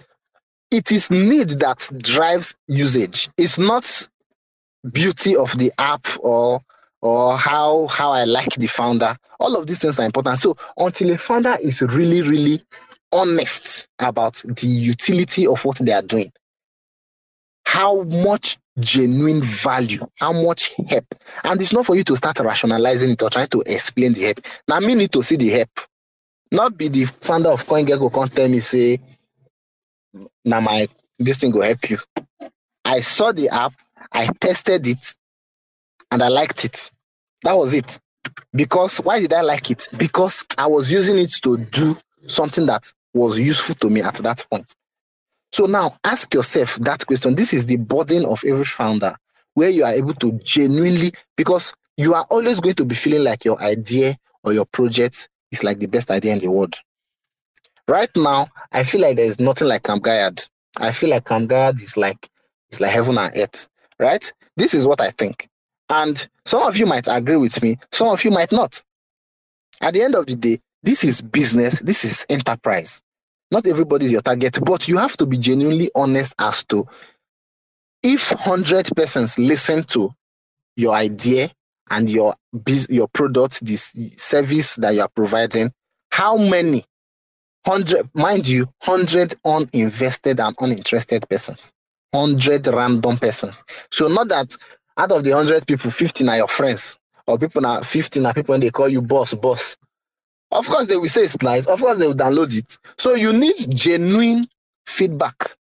it 0.71 0.93
is 0.93 1.11
need 1.11 1.51
that 1.61 1.89
drives 1.99 2.55
usage. 2.69 3.29
It's 3.37 3.59
not 3.59 4.09
beauty 4.91 5.37
of 5.37 5.57
the 5.59 5.73
app 5.79 6.07
or 6.21 6.61
or 7.03 7.37
how 7.37 7.87
how 7.87 8.13
I 8.13 8.25
like 8.25 8.55
the 8.55 8.67
founder. 8.67 9.17
All 9.39 9.57
of 9.57 9.67
these 9.67 9.79
things 9.79 9.99
are 9.99 10.05
important. 10.05 10.39
So 10.39 10.57
until 10.77 11.11
a 11.11 11.19
founder 11.19 11.57
is 11.61 11.83
really 11.83 12.23
really 12.23 12.63
honest 13.13 13.89
about 13.99 14.43
the 14.45 14.67
utility 14.67 15.47
of 15.47 15.65
what 15.65 15.79
they 15.79 15.93
are 15.93 16.03
doing, 16.03 16.31
how 17.65 18.03
much 18.05 18.59
genuine 18.79 19.43
value, 19.43 20.07
how 20.17 20.33
much 20.33 20.75
help, 20.89 21.07
and 21.45 21.61
it's 21.61 21.73
not 21.73 21.87
for 21.87 21.97
you 21.97 22.05
to 22.05 22.17
start 22.17 22.39
rationalizing 22.39 23.11
it 23.11 23.23
or 23.23 23.31
trying 23.31 23.49
to 23.49 23.63
explain 23.67 24.13
the 24.13 24.23
help. 24.23 24.41
Now, 24.69 24.81
me 24.81 24.95
need 24.95 25.13
to 25.13 25.23
see 25.23 25.37
the 25.37 25.51
help, 25.51 25.71
not 26.51 26.77
be 26.77 26.89
the 26.89 27.05
founder 27.05 27.51
of 27.51 27.67
CoinGecko 27.67 28.13
come 28.13 28.29
tell 28.29 28.49
me 28.49 28.61
say, 28.61 29.01
"Now 30.45 30.61
my 30.61 30.89
this 31.19 31.39
thing 31.39 31.53
will 31.53 31.63
help 31.63 31.91
you." 31.91 31.99
I 32.85 33.01
saw 33.01 33.33
the 33.33 33.49
app, 33.51 33.73
I 34.13 34.27
tested 34.41 34.87
it, 34.87 35.15
and 36.11 36.23
I 36.23 36.29
liked 36.29 36.65
it. 36.65 36.91
That 37.43 37.57
was 37.57 37.75
it. 37.75 37.99
Because 38.53 38.99
why 38.99 39.21
did 39.21 39.33
I 39.33 39.43
like 39.43 39.71
it? 39.71 39.89
Because 39.97 40.45
I 40.59 40.67
was 40.67 40.91
using 40.93 41.19
it 41.19 41.31
to 41.43 41.57
do 41.57 41.97
something 42.27 42.67
that 42.67 42.93
was 43.15 43.39
useful 43.39 43.75
to 43.77 43.91
me 43.91 44.03
at 44.03 44.15
that 44.17 44.45
point. 44.51 44.67
So 45.53 45.67
now 45.67 45.99
ask 46.05 46.33
yourself 46.35 46.77
that 46.77 47.07
question. 47.07 47.35
This 47.35 47.55
is 47.55 47.67
the 47.67 47.77
burden 47.77 48.25
of 48.25 48.45
every 48.45 48.65
founder 48.65 49.17
where 49.55 49.71
you 49.71 49.85
are 49.85 49.93
able 49.93 50.15
to 50.15 50.33
genuinely, 50.45 51.13
because 51.37 51.75
you 51.97 52.15
are 52.15 52.27
always 52.31 52.61
going 52.61 52.77
to 52.77 52.85
be 52.85 52.95
feeling 52.95 53.25
like 53.25 53.45
your 53.45 53.61
idea 53.63 54.17
or 54.45 54.53
your 54.53 54.67
project 54.67 55.29
is 55.51 55.65
like 55.65 55.79
the 55.79 55.87
best 55.87 56.11
idea 56.11 56.33
in 56.33 56.39
the 56.39 56.51
world. 56.51 56.77
Right 57.89 58.11
now, 58.15 58.49
I 58.73 58.85
feel 58.85 59.01
like 59.01 59.17
there's 59.17 59.41
nothing 59.41 59.69
like 59.69 59.83
Camp. 59.83 60.07
I 60.79 60.93
feel 60.93 61.11
like 61.11 61.25
Camp 61.25 61.51
Gaiad 61.51 61.83
is 61.83 61.97
like 61.97 62.29
it's 62.69 62.81
like 62.81 62.93
heaven 62.93 63.19
and 63.19 63.37
earth. 63.37 63.67
Right? 63.99 64.33
This 64.57 64.75
is 64.75 64.87
what 64.87 65.01
I 65.01 65.11
think. 65.11 65.49
And 65.89 66.27
some 66.45 66.63
of 66.63 66.77
you 66.77 66.87
might 66.87 67.09
agree 67.09 67.37
with 67.37 67.61
me, 67.63 67.79
some 67.93 68.09
of 68.09 68.25
you 68.25 68.31
might 68.31 68.53
not. 68.53 68.81
At 69.81 69.95
the 69.95 70.03
end 70.03 70.15
of 70.15 70.27
the 70.27 70.37
day, 70.37 70.61
this 70.83 71.05
is 71.05 71.21
business, 71.21 71.81
this 71.81 72.05
is 72.05 72.25
enterprise. 72.29 73.03
Not 73.51 73.67
everybody 73.67 74.07
is 74.07 74.13
your 74.13 74.21
target, 74.21 74.59
but 74.65 74.87
you 74.87 74.99
have 74.99 75.17
to 75.17 75.27
be 75.27 75.37
genuinely 75.37 75.91
honest 75.95 76.35
as 76.39 76.65
to 76.67 76.87
if 78.03 78.31
100 78.31 78.91
persons 78.97 79.39
listen 79.39 79.83
to 79.85 80.11
your 80.77 80.95
idea 80.95 81.51
and 81.91 82.09
your 82.09 82.35
your 82.89 83.09
product, 83.09 83.65
this 83.65 83.97
service 84.17 84.77
that 84.77 84.95
you 84.95 85.01
are 85.01 85.09
providing, 85.09 85.73
how 86.11 86.37
many 86.37 86.85
100 87.65 88.09
mind 88.15 88.49
you 88.49 88.65
100 88.85 89.35
uninvested 89.45 90.45
and 90.45 90.57
uninterested 90.61 91.29
persons 91.29 91.75
100 92.13 92.67
random 92.69 93.19
persons 93.19 93.65
so 93.91 94.09
not 94.09 94.29
that 94.29 94.57
out 94.97 95.13
of 95.13 95.23
the 95.25 95.31
100 95.31 95.67
people 95.67 95.91
fifteen 95.91 96.31
are 96.31 96.39
your 96.39 96.49
friends 96.49 96.99
or 97.27 97.39
people 97.39 97.67
are 97.67 97.85
fifteen 97.85 98.25
are 98.25 98.33
people 98.33 98.55
when 98.55 98.63
they 98.63 98.71
call 98.71 98.89
you 98.89 99.03
boss 99.03 99.35
boss 99.35 99.77
of 100.53 100.67
course, 100.67 100.87
they 100.87 100.97
will 100.97 101.09
say 101.09 101.23
it's 101.23 101.41
nice. 101.43 101.67
Of 101.67 101.81
course, 101.81 101.99
they 101.99 102.07
will 102.07 102.15
download 102.15 102.57
it. 102.57 102.77
So 102.99 103.15
you 103.15 103.33
need 103.33 103.55
genuine 103.71 104.49
feedback 104.87 105.57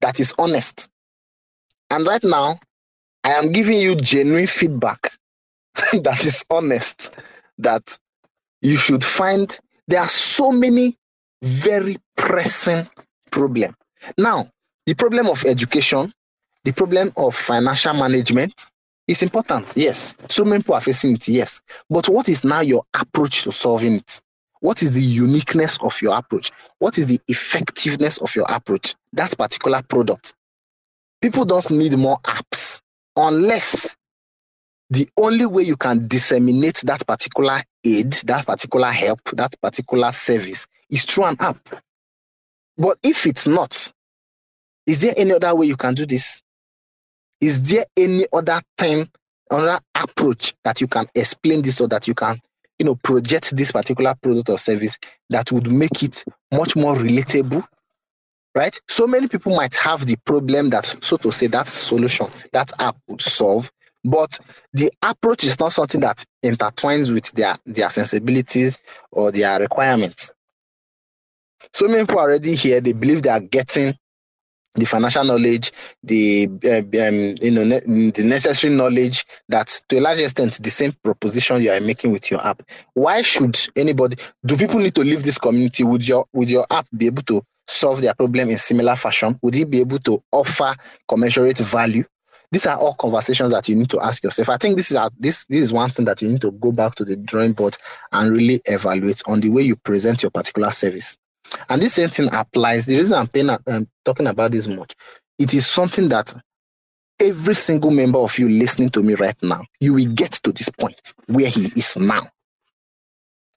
that 0.00 0.20
is 0.20 0.32
honest. 0.38 0.88
And 1.90 2.06
right 2.06 2.22
now, 2.22 2.60
I 3.24 3.32
am 3.32 3.50
giving 3.50 3.80
you 3.80 3.96
genuine 3.96 4.46
feedback 4.46 5.17
that 6.02 6.24
is 6.24 6.44
honest, 6.50 7.12
that 7.58 7.98
you 8.60 8.76
should 8.76 9.04
find 9.04 9.58
there 9.86 10.00
are 10.00 10.08
so 10.08 10.50
many 10.50 10.96
very 11.42 11.96
pressing 12.16 12.88
problems. 13.30 13.74
Now, 14.16 14.50
the 14.86 14.94
problem 14.94 15.28
of 15.28 15.44
education, 15.44 16.12
the 16.64 16.72
problem 16.72 17.12
of 17.16 17.34
financial 17.34 17.94
management 17.94 18.66
is 19.06 19.22
important, 19.22 19.72
yes. 19.76 20.14
So 20.28 20.44
many 20.44 20.62
people 20.62 20.74
are 20.74 20.80
facing 20.80 21.14
it, 21.14 21.28
yes. 21.28 21.60
But 21.88 22.08
what 22.08 22.28
is 22.28 22.44
now 22.44 22.60
your 22.60 22.84
approach 22.94 23.44
to 23.44 23.52
solving 23.52 23.94
it? 23.94 24.20
What 24.60 24.82
is 24.82 24.92
the 24.92 25.02
uniqueness 25.02 25.78
of 25.80 26.00
your 26.02 26.16
approach? 26.16 26.50
What 26.78 26.98
is 26.98 27.06
the 27.06 27.20
effectiveness 27.28 28.18
of 28.18 28.34
your 28.34 28.46
approach? 28.48 28.96
That 29.12 29.36
particular 29.38 29.82
product. 29.82 30.34
People 31.22 31.44
don't 31.44 31.70
need 31.70 31.96
more 31.96 32.18
apps 32.24 32.80
unless 33.16 33.96
the 34.90 35.08
only 35.18 35.46
way 35.46 35.62
you 35.62 35.76
can 35.76 36.08
disseminate 36.08 36.82
that 36.84 37.06
particular 37.06 37.62
aid, 37.84 38.12
that 38.24 38.46
particular 38.46 38.90
help, 38.90 39.20
that 39.34 39.54
particular 39.60 40.12
service 40.12 40.66
is 40.90 41.04
through 41.04 41.24
an 41.24 41.36
app. 41.40 41.58
But 42.76 42.98
if 43.02 43.26
it's 43.26 43.46
not, 43.46 43.92
is 44.86 45.00
there 45.00 45.14
any 45.16 45.32
other 45.32 45.54
way 45.54 45.66
you 45.66 45.76
can 45.76 45.94
do 45.94 46.06
this? 46.06 46.40
Is 47.40 47.60
there 47.62 47.84
any 47.96 48.26
other 48.32 48.62
thing, 48.78 49.08
another 49.50 49.80
approach 49.94 50.54
that 50.64 50.80
you 50.80 50.88
can 50.88 51.06
explain 51.14 51.62
this 51.62 51.80
or 51.80 51.88
that 51.88 52.08
you 52.08 52.14
can 52.14 52.40
you 52.78 52.86
know, 52.86 52.94
project 52.94 53.56
this 53.56 53.72
particular 53.72 54.14
product 54.14 54.48
or 54.48 54.58
service 54.58 54.98
that 55.30 55.50
would 55.50 55.70
make 55.70 56.02
it 56.02 56.24
much 56.52 56.76
more 56.76 56.94
relatable, 56.94 57.64
right? 58.54 58.78
So 58.88 59.06
many 59.06 59.28
people 59.28 59.54
might 59.54 59.74
have 59.76 60.06
the 60.06 60.16
problem 60.16 60.70
that, 60.70 60.96
so 61.00 61.16
to 61.18 61.32
say, 61.32 61.48
that 61.48 61.66
solution, 61.66 62.28
that 62.52 62.72
app 62.78 62.96
would 63.08 63.20
solve, 63.20 63.70
but 64.04 64.38
the 64.72 64.92
approach 65.02 65.44
is 65.44 65.58
not 65.58 65.72
something 65.72 66.00
that 66.00 66.24
intertwines 66.44 67.12
with 67.12 67.30
their, 67.32 67.56
their 67.66 67.90
sensibilities 67.90 68.78
or 69.10 69.32
their 69.32 69.60
requirements. 69.60 70.32
So 71.72 71.86
many 71.88 72.06
people 72.06 72.20
already 72.20 72.54
here, 72.54 72.80
they 72.80 72.92
believe 72.92 73.22
they 73.22 73.30
are 73.30 73.40
getting 73.40 73.94
the 74.74 74.84
financial 74.84 75.24
knowledge, 75.24 75.72
the 76.02 76.48
uh, 76.64 76.78
um, 77.08 77.36
you 77.40 77.50
know 77.50 77.64
ne- 77.64 78.10
the 78.10 78.22
necessary 78.22 78.72
knowledge 78.72 79.24
that 79.48 79.80
to 79.88 79.98
a 79.98 80.00
large 80.00 80.20
extent 80.20 80.62
the 80.62 80.70
same 80.70 80.92
proposition 81.02 81.62
you 81.62 81.70
are 81.70 81.80
making 81.80 82.12
with 82.12 82.30
your 82.30 82.44
app. 82.46 82.62
Why 82.94 83.22
should 83.22 83.58
anybody? 83.76 84.16
Do 84.44 84.56
people 84.56 84.78
need 84.78 84.94
to 84.94 85.02
leave 85.02 85.24
this 85.24 85.38
community? 85.38 85.84
Would 85.84 86.06
your 86.06 86.26
would 86.32 86.50
your 86.50 86.66
app 86.70 86.86
be 86.96 87.06
able 87.06 87.22
to 87.24 87.42
solve 87.66 88.00
their 88.00 88.14
problem 88.14 88.50
in 88.50 88.58
similar 88.58 88.96
fashion? 88.96 89.38
Would 89.42 89.56
it 89.56 89.68
be 89.68 89.80
able 89.80 89.98
to 90.00 90.22
offer 90.32 90.74
commensurate 91.08 91.58
value? 91.58 92.04
These 92.50 92.66
are 92.66 92.78
all 92.78 92.94
conversations 92.94 93.50
that 93.50 93.68
you 93.68 93.76
need 93.76 93.90
to 93.90 94.00
ask 94.00 94.22
yourself. 94.24 94.48
I 94.48 94.56
think 94.56 94.76
this 94.76 94.90
is 94.90 94.96
a, 94.96 95.10
this 95.18 95.44
this 95.46 95.64
is 95.64 95.72
one 95.72 95.90
thing 95.90 96.06
that 96.06 96.22
you 96.22 96.28
need 96.28 96.40
to 96.40 96.52
go 96.52 96.72
back 96.72 96.94
to 96.96 97.04
the 97.04 97.16
drawing 97.16 97.52
board 97.52 97.76
and 98.12 98.30
really 98.32 98.62
evaluate 98.64 99.22
on 99.26 99.40
the 99.40 99.50
way 99.50 99.62
you 99.62 99.76
present 99.76 100.22
your 100.22 100.30
particular 100.30 100.70
service. 100.70 101.18
And 101.68 101.82
this 101.82 101.94
same 101.94 102.10
thing 102.10 102.32
applies. 102.32 102.86
The 102.86 102.96
reason 102.96 103.14
I'm, 103.14 103.26
paying, 103.26 103.50
I'm 103.50 103.88
talking 104.04 104.26
about 104.26 104.52
this 104.52 104.68
much, 104.68 104.94
it 105.38 105.52
is 105.54 105.66
something 105.66 106.08
that 106.08 106.34
every 107.20 107.54
single 107.54 107.90
member 107.90 108.18
of 108.18 108.38
you 108.38 108.48
listening 108.48 108.90
to 108.90 109.02
me 109.02 109.14
right 109.14 109.36
now, 109.42 109.62
you 109.80 109.94
will 109.94 110.12
get 110.12 110.32
to 110.32 110.52
this 110.52 110.68
point 110.68 111.14
where 111.26 111.48
he 111.48 111.66
is 111.76 111.96
now. 111.96 112.28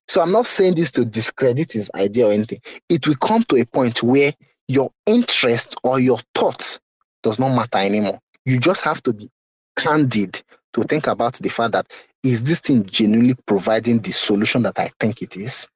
So 0.08 0.22
I'm 0.22 0.32
not 0.32 0.46
saying 0.46 0.76
this 0.76 0.92
to 0.92 1.06
discredit 1.06 1.74
his 1.74 1.90
idea 1.96 2.28
or 2.28 2.34
anything. 2.34 2.60
It 2.90 3.08
will 3.08 3.16
come 3.16 3.44
to 3.44 3.56
a 3.56 3.66
point 3.66 4.04
where 4.04 4.34
your 4.68 4.92
interest 5.06 5.76
or 5.84 6.00
your 6.00 6.20
thoughts 6.36 6.80
does 7.24 7.40
not 7.40 7.56
matter 7.56 7.78
anymore. 7.78 8.20
You 8.46 8.60
just 8.60 8.82
have 8.82 9.02
to 9.04 9.14
be 9.14 9.30
candid 9.76 10.42
to 10.74 10.84
think 10.84 11.08
about 11.08 11.34
the 11.36 11.50
fact 11.50 11.74
that 11.74 11.92
is 12.24 12.44
this 12.44 12.60
thing 12.60 12.86
genuinely 12.86 13.36
providing 13.46 14.00
the 14.00 14.12
solution 14.12 14.64
that 14.64 14.80
I 14.80 14.92
think 15.00 15.22
it 15.22 15.38
is? 15.38 15.68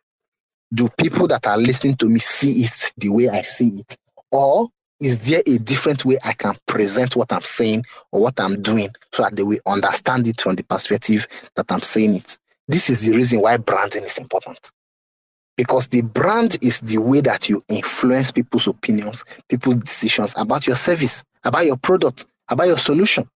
do 0.74 0.90
people 0.98 1.28
that 1.28 1.48
are 1.48 1.58
listening 1.58 1.96
to 1.96 2.10
me 2.10 2.20
see 2.20 2.64
it 2.64 2.92
the 2.98 3.10
way 3.10 3.30
I 3.30 3.42
see 3.42 3.80
it? 3.80 3.98
Or 4.32 4.70
is 5.00 5.20
there 5.20 5.42
a 5.46 5.58
different 5.58 6.06
way 6.06 6.18
I 6.24 6.34
can 6.34 6.58
present 6.66 7.16
what 7.16 7.32
I'm 7.32 7.44
saying 7.44 7.86
or 8.12 8.22
what 8.22 8.40
I'm 8.40 8.62
doing 8.62 8.90
so 9.14 9.24
that 9.24 9.36
they 9.36 9.44
will 9.44 9.60
understand 9.66 10.28
it 10.28 10.42
from 10.42 10.56
the 10.56 10.64
perspective 10.64 11.28
that 11.56 11.72
I'm 11.72 11.82
saying 11.82 12.16
it? 12.16 12.38
This 12.68 12.90
is 12.90 13.02
the 13.02 13.16
reason 13.16 13.42
why 13.42 13.58
branding 13.58 14.04
is 14.04 14.18
important. 14.18 14.72
Because 15.58 15.88
the 15.88 16.02
brand 16.02 16.58
is 16.62 16.82
the 16.82 16.98
way 16.98 17.22
that 17.22 17.48
you 17.48 17.64
influence 17.70 18.32
people's 18.32 18.68
opinions, 18.68 19.24
people's 19.48 19.78
decisions 19.78 20.34
about 20.36 20.68
your 20.68 20.76
service, 20.76 21.24
about 21.46 21.66
your 21.66 21.78
product, 21.78 22.26
about 22.50 22.68
your 22.68 22.78
solution. 22.78 23.28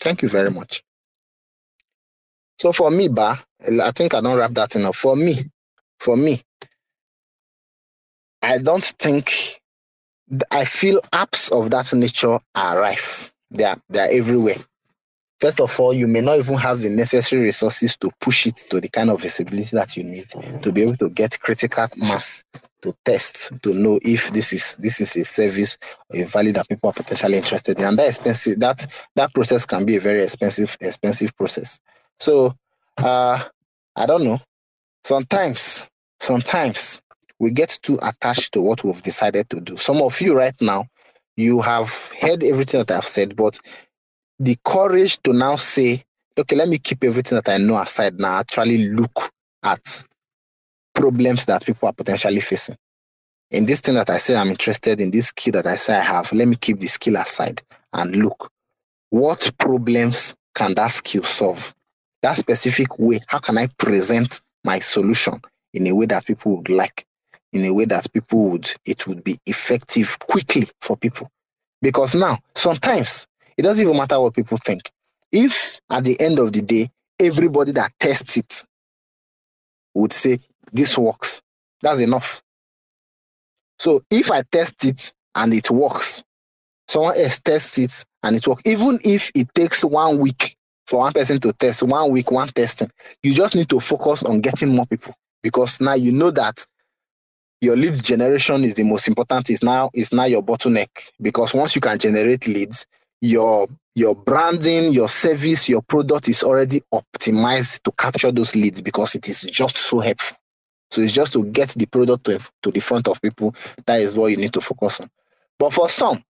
Thank 0.00 0.22
you 0.22 0.28
very 0.28 0.50
much. 0.50 0.82
So 2.58 2.72
for 2.72 2.90
me, 2.90 3.08
Ba, 3.08 3.42
I 3.82 3.90
think 3.92 4.14
I 4.14 4.20
don't 4.20 4.36
wrap 4.36 4.52
that 4.54 4.76
enough. 4.76 4.96
For 4.96 5.16
me, 5.16 5.46
for 5.98 6.16
me, 6.16 6.42
I 8.42 8.58
don't 8.58 8.84
think 8.84 9.60
I 10.50 10.64
feel 10.64 11.00
apps 11.12 11.50
of 11.50 11.70
that 11.70 11.92
nature 11.94 12.38
are 12.54 12.80
rife. 12.80 13.32
They 13.50 13.64
are 13.64 13.78
they 13.88 14.00
are 14.00 14.08
everywhere. 14.10 14.56
First 15.40 15.60
of 15.60 15.78
all, 15.80 15.94
you 15.94 16.06
may 16.06 16.20
not 16.20 16.38
even 16.38 16.56
have 16.56 16.80
the 16.80 16.90
necessary 16.90 17.42
resources 17.42 17.96
to 17.98 18.10
push 18.20 18.46
it 18.46 18.56
to 18.70 18.80
the 18.80 18.88
kind 18.88 19.10
of 19.10 19.22
visibility 19.22 19.74
that 19.76 19.96
you 19.96 20.04
need 20.04 20.28
to 20.62 20.72
be 20.72 20.82
able 20.82 20.96
to 20.98 21.10
get 21.10 21.40
critical 21.40 21.88
mass 21.96 22.44
to 22.82 22.94
test 23.04 23.52
to 23.62 23.72
know 23.72 23.98
if 24.02 24.30
this 24.30 24.52
is 24.52 24.76
this 24.78 25.00
is 25.00 25.16
a 25.16 25.24
service 25.24 25.78
or 26.08 26.20
a 26.20 26.24
value 26.24 26.52
that 26.52 26.68
people 26.68 26.90
are 26.90 26.94
potentially 26.94 27.36
interested 27.36 27.78
in. 27.78 27.84
And 27.84 27.98
that 27.98 28.08
expensive 28.08 28.58
that 28.60 28.86
that 29.16 29.32
process 29.34 29.66
can 29.66 29.84
be 29.84 29.96
a 29.96 30.00
very 30.00 30.22
expensive 30.22 30.76
expensive 30.80 31.36
process. 31.36 31.78
So 32.18 32.54
uh 32.98 33.42
I 33.96 34.06
don't 34.06 34.24
know. 34.24 34.40
Sometimes 35.04 35.88
sometimes 36.20 37.00
we 37.38 37.50
get 37.50 37.78
too 37.82 37.98
attached 38.02 38.52
to 38.52 38.60
what 38.60 38.84
we've 38.84 39.02
decided 39.02 39.48
to 39.50 39.60
do. 39.60 39.76
Some 39.76 40.02
of 40.02 40.20
you 40.20 40.34
right 40.34 40.54
now, 40.60 40.86
you 41.36 41.60
have 41.62 41.90
heard 42.20 42.44
everything 42.44 42.80
that 42.80 42.90
I've 42.90 43.08
said, 43.08 43.34
but 43.34 43.58
the 44.38 44.58
courage 44.64 45.18
to 45.22 45.32
now 45.32 45.56
say, 45.56 46.04
okay, 46.38 46.54
let 46.54 46.68
me 46.68 46.78
keep 46.78 47.02
everything 47.02 47.36
that 47.36 47.48
I 47.48 47.56
know 47.56 47.78
aside 47.78 48.18
now, 48.18 48.38
actually 48.38 48.88
look 48.88 49.30
at 49.64 50.04
problems 51.00 51.46
that 51.46 51.64
people 51.64 51.88
are 51.88 51.94
potentially 51.94 52.40
facing. 52.40 52.76
In 53.50 53.66
this 53.66 53.80
thing 53.80 53.94
that 53.94 54.10
I 54.10 54.18
say 54.18 54.36
I'm 54.36 54.50
interested 54.50 55.00
in, 55.00 55.10
this 55.10 55.28
skill 55.28 55.52
that 55.52 55.66
I 55.66 55.76
say 55.76 55.96
I 55.96 56.02
have, 56.02 56.32
let 56.32 56.46
me 56.46 56.56
keep 56.56 56.78
the 56.78 56.86
skill 56.86 57.16
aside 57.16 57.62
and 57.92 58.14
look 58.14 58.50
what 59.10 59.50
problems 59.58 60.34
can 60.54 60.74
that 60.74 60.88
skill 60.88 61.24
solve? 61.24 61.74
That 62.22 62.38
specific 62.38 62.98
way, 62.98 63.20
how 63.26 63.38
can 63.38 63.58
I 63.58 63.66
present 63.66 64.40
my 64.62 64.78
solution 64.78 65.40
in 65.72 65.86
a 65.88 65.94
way 65.94 66.06
that 66.06 66.26
people 66.26 66.56
would 66.56 66.68
like, 66.68 67.04
in 67.52 67.64
a 67.64 67.72
way 67.72 67.86
that 67.86 68.12
people 68.12 68.50
would, 68.50 68.70
it 68.84 69.06
would 69.06 69.24
be 69.24 69.38
effective 69.46 70.18
quickly 70.20 70.68
for 70.80 70.96
people? 70.96 71.28
Because 71.82 72.14
now, 72.14 72.38
sometimes 72.54 73.26
it 73.56 73.62
doesn't 73.62 73.84
even 73.84 73.96
matter 73.96 74.20
what 74.20 74.34
people 74.34 74.58
think. 74.58 74.90
If 75.32 75.80
at 75.90 76.04
the 76.04 76.20
end 76.20 76.38
of 76.38 76.52
the 76.52 76.62
day, 76.62 76.90
everybody 77.18 77.72
that 77.72 77.92
tests 77.98 78.36
it 78.36 78.64
would 79.94 80.12
say, 80.12 80.38
This 80.72 80.96
works, 80.96 81.40
that's 81.82 82.00
enough. 82.00 82.42
So 83.78 84.02
if 84.10 84.30
I 84.30 84.42
test 84.42 84.84
it 84.84 85.12
and 85.34 85.54
it 85.54 85.70
works, 85.70 86.22
someone 86.88 87.16
else 87.16 87.40
tests 87.40 87.78
it 87.78 88.04
and 88.22 88.36
it 88.36 88.46
works, 88.46 88.62
even 88.66 88.98
if 89.04 89.30
it 89.34 89.48
takes 89.54 89.84
one 89.84 90.18
week 90.18 90.56
for 90.86 90.98
one 91.00 91.12
person 91.12 91.40
to 91.40 91.52
test, 91.52 91.82
one 91.82 92.10
week, 92.10 92.30
one 92.30 92.48
testing, 92.48 92.90
you 93.22 93.32
just 93.32 93.54
need 93.54 93.70
to 93.70 93.80
focus 93.80 94.22
on 94.22 94.40
getting 94.40 94.74
more 94.74 94.86
people 94.86 95.14
because 95.42 95.80
now 95.80 95.94
you 95.94 96.12
know 96.12 96.30
that 96.30 96.66
your 97.60 97.76
lead 97.76 98.02
generation 98.02 98.64
is 98.64 98.74
the 98.74 98.82
most 98.82 99.06
important 99.08 99.48
is 99.50 99.62
now 99.62 99.90
is 99.94 100.12
now 100.12 100.24
your 100.24 100.42
bottleneck 100.42 100.88
because 101.20 101.54
once 101.54 101.74
you 101.74 101.80
can 101.80 101.98
generate 101.98 102.46
leads 102.46 102.86
your 103.20 103.68
your 103.94 104.14
branding, 104.14 104.92
your 104.92 105.08
service, 105.08 105.68
your 105.68 105.82
product 105.82 106.28
is 106.28 106.42
already 106.42 106.80
optimized 106.94 107.82
to 107.82 107.92
capture 107.92 108.30
those 108.32 108.54
leads 108.54 108.80
because 108.80 109.14
it 109.14 109.28
is 109.28 109.42
just 109.42 109.76
so 109.76 109.98
helpful. 109.98 110.36
So 110.90 111.02
it's 111.02 111.12
just 111.12 111.32
to 111.34 111.44
get 111.44 111.70
the 111.70 111.86
product 111.86 112.24
to, 112.24 112.38
to 112.62 112.70
the 112.70 112.80
front 112.80 113.08
of 113.08 113.20
people. 113.22 113.54
That 113.86 114.00
is 114.00 114.16
what 114.16 114.28
you 114.28 114.36
need 114.36 114.52
to 114.54 114.60
focus 114.60 115.00
on. 115.00 115.10
But 115.58 115.72
for 115.72 115.88
some, 115.88 116.24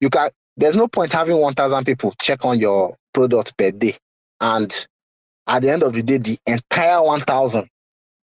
you 0.00 0.10
can. 0.10 0.30
There's 0.56 0.76
no 0.76 0.86
point 0.86 1.12
having 1.12 1.36
1,000 1.36 1.84
people 1.84 2.14
check 2.20 2.44
on 2.44 2.60
your 2.60 2.96
product 3.12 3.56
per 3.56 3.72
day, 3.72 3.96
and 4.40 4.86
at 5.46 5.62
the 5.62 5.70
end 5.70 5.82
of 5.82 5.92
the 5.92 6.02
day, 6.02 6.18
the 6.18 6.38
entire 6.46 7.02
1,000, 7.02 7.68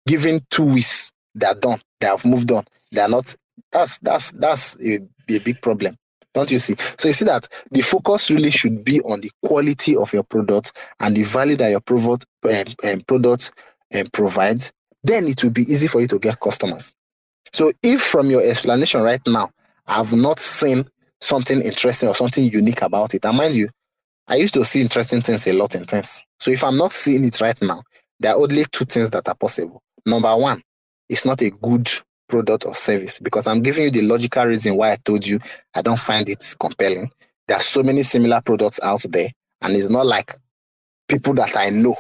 given 0.07 0.45
two 0.51 0.65
weeks, 0.65 1.13
they're 1.35 1.55
done. 1.55 1.81
They 2.01 2.07
have 2.07 2.25
moved 2.25 2.51
on. 2.51 2.65
They 2.91 3.01
are 3.01 3.09
not. 3.09 3.35
That's 3.71 3.99
that's 3.99 4.33
that's 4.33 4.77
a, 4.81 5.01
a 5.29 5.39
big 5.39 5.61
problem. 5.61 5.97
Don't 6.33 6.51
you 6.51 6.59
see? 6.59 6.75
So 6.99 7.09
you 7.09 7.15
see 7.15 7.25
that 7.27 7.49
the 7.71 7.81
focus 7.81 8.31
really 8.31 8.51
should 8.51 8.85
be 8.85 9.01
on 9.03 9.21
the 9.21 9.31
quality 9.43 9.97
of 9.97 10.13
your 10.13 10.25
product 10.25 10.73
and 11.01 11.17
the 11.17 11.23
value 11.23 11.57
that 11.57 11.71
your 11.71 11.81
product 11.81 12.27
um, 12.45 12.65
um, 12.85 13.01
product 13.03 13.53
um, 13.95 14.07
provides. 14.13 14.73
Then 15.05 15.29
it 15.29 15.45
will 15.45 15.51
be 15.51 15.71
easy 15.71 15.87
for 15.87 16.01
you 16.01 16.09
to 16.09 16.19
get 16.19 16.41
customers. 16.41 16.93
So 17.53 17.73
if 17.83 18.03
from 18.03 18.31
your 18.31 18.43
explanation 18.43 19.03
right 19.03 19.21
now, 19.27 19.51
I've 19.87 20.15
not 20.15 20.41
seen 20.41 20.89
something 21.21 21.61
interesting 21.61 22.09
or 22.09 22.15
something 22.15 22.45
unique 22.51 22.83
about 22.83 23.15
it, 23.15 23.25
and 23.25 23.37
mind 23.37 23.55
you, 23.55 23.69
I 24.27 24.37
used 24.37 24.55
to 24.55 24.65
see 24.65 24.81
interesting 24.81 25.21
things 25.21 25.47
a 25.47 25.53
lot 25.53 25.75
in 25.75 25.85
things. 25.85 26.23
So 26.41 26.51
if 26.51 26.65
I'm 26.65 26.77
not 26.77 26.93
seeing 26.93 27.25
it 27.25 27.41
right 27.41 27.61
now, 27.63 27.83
there 28.19 28.35
are 28.35 28.41
only 28.41 28.65
two 28.73 28.87
things 28.87 29.11
that 29.11 29.29
are 29.29 29.35
possible. 29.35 29.83
Number 30.07 30.35
one, 30.37 30.63
it's 31.09 31.25
not 31.25 31.43
a 31.43 31.51
good 31.51 31.91
product 32.29 32.65
or 32.65 32.75
service 32.75 33.19
because 33.21 33.47
I'm 33.47 33.63
giving 33.63 33.85
you 33.85 33.91
the 33.91 34.03
logical 34.03 34.47
reason 34.47 34.77
why 34.77 34.93
I 34.93 34.97
told 34.97 35.27
you 35.27 35.39
I 35.75 35.83
don't 35.83 35.99
find 35.99 36.29
it 36.29 36.43
compelling. 36.59 37.11
There 37.47 37.57
are 37.57 37.61
so 37.61 37.83
many 37.83 38.03
similar 38.03 38.41
products 38.41 38.81
out 38.83 39.05
there, 39.11 39.31
and 39.61 39.77
it's 39.77 39.91
not 39.91 40.07
like 40.07 40.37
people 41.09 41.35
that 41.35 41.57
I 41.57 41.69
know. 41.69 41.97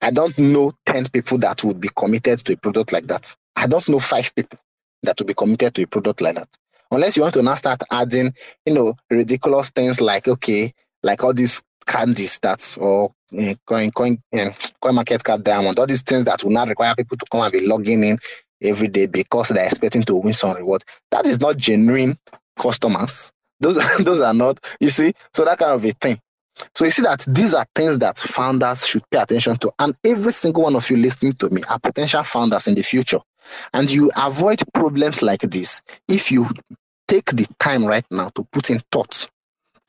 I 0.00 0.10
don't 0.10 0.38
know 0.38 0.72
10 0.86 1.08
people 1.08 1.38
that 1.38 1.62
would 1.64 1.80
be 1.80 1.88
committed 1.96 2.40
to 2.40 2.52
a 2.52 2.56
product 2.56 2.92
like 2.92 3.06
that. 3.06 3.34
I 3.56 3.66
don't 3.66 3.88
know 3.88 4.00
five 4.00 4.34
people 4.34 4.58
that 5.02 5.18
would 5.18 5.26
be 5.26 5.34
committed 5.34 5.74
to 5.74 5.82
a 5.82 5.86
product 5.86 6.20
like 6.20 6.34
that. 6.36 6.48
Unless 6.90 7.16
you 7.16 7.22
want 7.22 7.34
to 7.34 7.42
now 7.42 7.54
start 7.54 7.82
adding, 7.90 8.34
you 8.64 8.74
know, 8.74 8.94
ridiculous 9.10 9.70
things 9.70 10.00
like, 10.00 10.28
okay, 10.28 10.72
like 11.02 11.24
all 11.24 11.34
these 11.34 11.62
candies 11.86 12.38
that 12.40 12.76
or 12.78 13.12
uh, 13.38 13.54
coin 13.66 13.90
coin 13.90 14.22
uh, 14.36 14.50
coin 14.80 14.94
market 14.94 15.22
cap 15.24 15.42
diamond, 15.42 15.78
all 15.78 15.86
these 15.86 16.02
things 16.02 16.24
that 16.24 16.42
will 16.44 16.52
not 16.52 16.68
require 16.68 16.94
people 16.94 17.16
to 17.16 17.26
come 17.30 17.40
and 17.40 17.52
be 17.52 17.66
logging 17.66 18.04
in 18.04 18.18
every 18.62 18.88
day 18.88 19.06
because 19.06 19.48
they're 19.48 19.66
expecting 19.66 20.02
to 20.02 20.16
win 20.16 20.32
some 20.32 20.56
reward. 20.56 20.84
That 21.10 21.26
is 21.26 21.40
not 21.40 21.56
genuine 21.56 22.18
customers. 22.58 23.32
Those 23.60 23.78
those 23.98 24.20
are 24.20 24.34
not, 24.34 24.60
you 24.80 24.90
see, 24.90 25.14
so 25.34 25.44
that 25.44 25.58
kind 25.58 25.72
of 25.72 25.84
a 25.84 25.92
thing. 25.92 26.20
So 26.74 26.84
you 26.84 26.90
see 26.90 27.02
that 27.02 27.24
these 27.28 27.54
are 27.54 27.66
things 27.74 27.98
that 27.98 28.18
founders 28.18 28.86
should 28.86 29.08
pay 29.10 29.18
attention 29.18 29.56
to. 29.58 29.72
And 29.78 29.94
every 30.04 30.32
single 30.32 30.64
one 30.64 30.76
of 30.76 30.88
you 30.90 30.96
listening 30.96 31.34
to 31.34 31.50
me 31.50 31.62
are 31.68 31.78
potential 31.78 32.22
founders 32.24 32.66
in 32.66 32.74
the 32.74 32.82
future. 32.82 33.20
And 33.72 33.90
you 33.90 34.10
avoid 34.16 34.62
problems 34.74 35.22
like 35.22 35.42
this 35.42 35.82
if 36.08 36.32
you 36.32 36.48
take 37.06 37.26
the 37.32 37.46
time 37.60 37.84
right 37.84 38.04
now 38.10 38.30
to 38.30 38.44
put 38.44 38.70
in 38.70 38.82
thoughts 38.90 39.30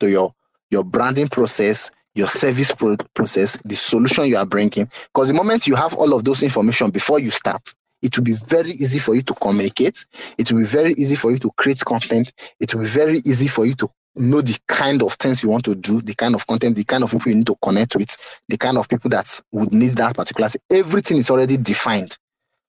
to 0.00 0.08
your, 0.08 0.34
your 0.70 0.84
branding 0.84 1.28
process, 1.28 1.90
your 2.14 2.28
service 2.28 2.70
pro- 2.72 2.96
process, 3.14 3.58
the 3.64 3.76
solution 3.76 4.26
you 4.26 4.36
are 4.36 4.46
bringing. 4.46 4.90
Because 5.12 5.28
the 5.28 5.34
moment 5.34 5.66
you 5.66 5.74
have 5.74 5.94
all 5.94 6.12
of 6.14 6.24
those 6.24 6.42
information 6.42 6.90
before 6.90 7.18
you 7.18 7.30
start, 7.30 7.74
it 8.00 8.16
will 8.16 8.24
be 8.24 8.34
very 8.34 8.72
easy 8.72 9.00
for 9.00 9.14
you 9.14 9.22
to 9.22 9.34
communicate. 9.34 10.04
It 10.36 10.52
will 10.52 10.60
be 10.60 10.66
very 10.66 10.92
easy 10.92 11.16
for 11.16 11.32
you 11.32 11.38
to 11.40 11.50
create 11.56 11.84
content. 11.84 12.32
It 12.60 12.74
will 12.74 12.82
be 12.82 12.88
very 12.88 13.22
easy 13.24 13.48
for 13.48 13.66
you 13.66 13.74
to 13.74 13.90
know 14.18 14.40
the 14.40 14.58
kind 14.66 15.02
of 15.02 15.14
things 15.14 15.42
you 15.42 15.48
want 15.48 15.64
to 15.64 15.74
do, 15.74 16.00
the 16.00 16.14
kind 16.14 16.34
of 16.34 16.46
content, 16.46 16.76
the 16.76 16.84
kind 16.84 17.04
of 17.04 17.10
people 17.10 17.30
you 17.30 17.36
need 17.36 17.46
to 17.46 17.56
connect 17.62 17.96
with, 17.96 18.16
the 18.48 18.56
kind 18.56 18.78
of 18.78 18.88
people 18.88 19.10
that 19.10 19.40
would 19.52 19.72
need 19.72 19.92
that 19.92 20.14
particular. 20.14 20.48
Everything 20.70 21.18
is 21.18 21.30
already 21.30 21.56
defined. 21.56 22.16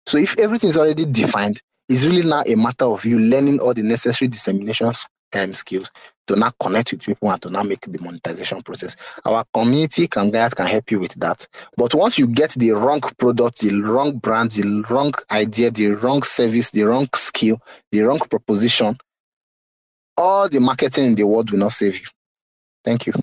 So 0.06 0.18
if 0.18 0.38
everything 0.40 0.70
is 0.70 0.78
already 0.78 1.06
defined, 1.06 1.62
it's 1.88 2.06
really 2.06 2.28
now 2.28 2.44
a 2.46 2.56
matter 2.56 2.86
of 2.86 3.04
you 3.06 3.20
learning 3.20 3.60
all 3.60 3.74
the 3.74 3.84
necessary 3.84 4.30
dissemination 4.30 4.94
um, 5.36 5.54
skills 5.54 5.92
to 6.28 6.36
now 6.36 6.52
connect 6.62 6.92
with 6.92 7.02
people 7.02 7.32
and 7.32 7.42
to 7.42 7.50
now 7.50 7.64
make 7.64 7.82
the 7.82 8.00
monetization 8.00 8.62
process. 8.62 8.96
Our 9.26 9.44
community 9.54 10.08
can 10.08 10.30
guide 10.30 10.56
can 10.56 10.68
help 10.68 10.92
you 10.92 11.00
with 11.00 11.16
that. 11.16 11.48
But 11.76 11.94
once 11.96 12.20
you 12.20 12.28
get 12.28 12.52
the 12.52 12.72
wrong 12.72 13.02
product, 13.02 13.60
the 13.60 13.82
wrong 13.82 14.18
brand, 14.18 14.52
the 14.52 14.86
wrong 14.90 15.14
idea, 15.32 15.72
the 15.72 15.88
wrong 15.88 16.24
service, 16.24 16.70
the 16.70 16.84
wrong 16.84 17.08
skill, 17.16 17.60
the 17.92 18.02
wrong 18.02 18.20
proposition, 18.20 18.98
all 20.20 20.50
the 20.50 20.60
marketing 20.60 21.06
in 21.06 21.16
the 21.16 21.24
world 21.26 21.50
will 21.50 21.60
not 21.60 21.72
save 21.72 21.96
you. 22.00 22.08
Thank 22.84 23.08
you. 23.08 23.14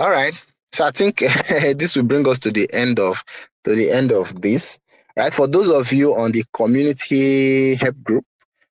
All 0.00 0.10
right. 0.10 0.34
So 0.72 0.84
I 0.84 0.90
think 0.90 1.18
this 1.76 1.96
will 1.96 2.02
bring 2.02 2.28
us 2.28 2.40
to 2.40 2.50
the 2.50 2.68
end 2.72 2.98
of 2.98 3.24
to 3.64 3.74
the 3.74 3.90
end 3.90 4.12
of 4.12 4.42
this. 4.42 4.78
Right. 5.16 5.32
For 5.32 5.46
those 5.46 5.70
of 5.70 5.92
you 5.92 6.14
on 6.16 6.32
the 6.32 6.44
community 6.52 7.76
help 7.76 8.02
group, 8.02 8.24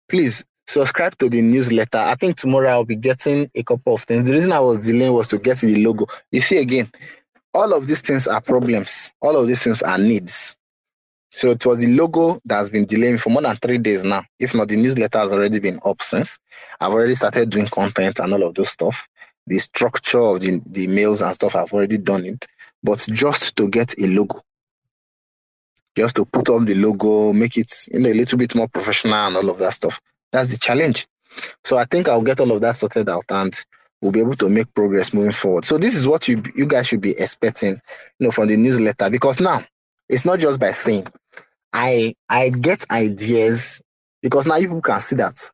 please 0.08 0.44
subscribe 0.66 1.16
to 1.18 1.28
the 1.28 1.42
newsletter. 1.42 1.98
I 1.98 2.14
think 2.14 2.36
tomorrow 2.36 2.70
I'll 2.70 2.84
be 2.86 2.96
getting 2.96 3.50
a 3.54 3.62
couple 3.62 3.94
of 3.94 4.02
things. 4.02 4.26
The 4.26 4.32
reason 4.32 4.52
I 4.52 4.60
was 4.60 4.86
delaying 4.86 5.12
was 5.12 5.28
to 5.28 5.38
get 5.38 5.58
the 5.58 5.76
logo. 5.84 6.06
You 6.32 6.40
see, 6.40 6.56
again, 6.58 6.90
all 7.52 7.74
of 7.74 7.86
these 7.86 8.00
things 8.00 8.26
are 8.26 8.40
problems. 8.40 9.12
All 9.20 9.36
of 9.36 9.46
these 9.46 9.62
things 9.62 9.82
are 9.82 9.98
needs. 9.98 10.56
So 11.34 11.50
it 11.50 11.66
was 11.66 11.80
the 11.80 11.88
logo 11.88 12.40
that 12.44 12.58
has 12.58 12.70
been 12.70 12.84
delaying 12.84 13.18
for 13.18 13.30
more 13.30 13.42
than 13.42 13.56
three 13.56 13.78
days 13.78 14.04
now. 14.04 14.22
If 14.38 14.54
not, 14.54 14.68
the 14.68 14.76
newsletter 14.76 15.18
has 15.18 15.32
already 15.32 15.58
been 15.58 15.80
up 15.84 16.00
since. 16.00 16.38
I've 16.80 16.92
already 16.92 17.16
started 17.16 17.50
doing 17.50 17.66
content 17.66 18.20
and 18.20 18.32
all 18.32 18.44
of 18.44 18.54
those 18.54 18.70
stuff. 18.70 19.08
The 19.44 19.58
structure 19.58 20.20
of 20.20 20.40
the, 20.40 20.60
the 20.64 20.86
mails 20.86 21.22
and 21.22 21.34
stuff, 21.34 21.56
I've 21.56 21.72
already 21.72 21.98
done 21.98 22.24
it. 22.24 22.46
but 22.84 23.04
just 23.10 23.56
to 23.56 23.68
get 23.68 23.98
a 23.98 24.06
logo. 24.06 24.42
Just 25.96 26.14
to 26.16 26.24
put 26.24 26.48
up 26.50 26.66
the 26.66 26.74
logo, 26.76 27.32
make 27.32 27.56
it 27.56 27.72
you 27.90 27.98
know 27.98 28.10
a 28.10 28.14
little 28.14 28.38
bit 28.38 28.54
more 28.54 28.68
professional 28.68 29.14
and 29.14 29.36
all 29.36 29.50
of 29.50 29.58
that 29.58 29.74
stuff. 29.74 30.00
That's 30.30 30.50
the 30.50 30.58
challenge. 30.58 31.08
So 31.64 31.78
I 31.78 31.84
think 31.84 32.08
I'll 32.08 32.22
get 32.22 32.38
all 32.38 32.52
of 32.52 32.60
that 32.60 32.76
sorted 32.76 33.08
out 33.08 33.24
and 33.30 33.52
we'll 34.00 34.12
be 34.12 34.20
able 34.20 34.36
to 34.36 34.48
make 34.48 34.72
progress 34.72 35.12
moving 35.12 35.32
forward. 35.32 35.64
So 35.64 35.78
this 35.78 35.96
is 35.96 36.06
what 36.06 36.28
you 36.28 36.40
you 36.54 36.66
guys 36.66 36.86
should 36.86 37.00
be 37.00 37.18
expecting, 37.18 37.80
you 38.20 38.26
know, 38.26 38.30
from 38.30 38.48
the 38.48 38.56
newsletter 38.56 39.10
because 39.10 39.40
now 39.40 39.64
it's 40.08 40.24
not 40.24 40.38
just 40.38 40.60
by 40.60 40.70
saying 40.70 41.06
I 41.74 42.14
I 42.28 42.50
get 42.50 42.90
ideas 42.90 43.82
because 44.22 44.46
now 44.46 44.56
you 44.56 44.80
can 44.80 45.00
see 45.00 45.16
that 45.16 45.50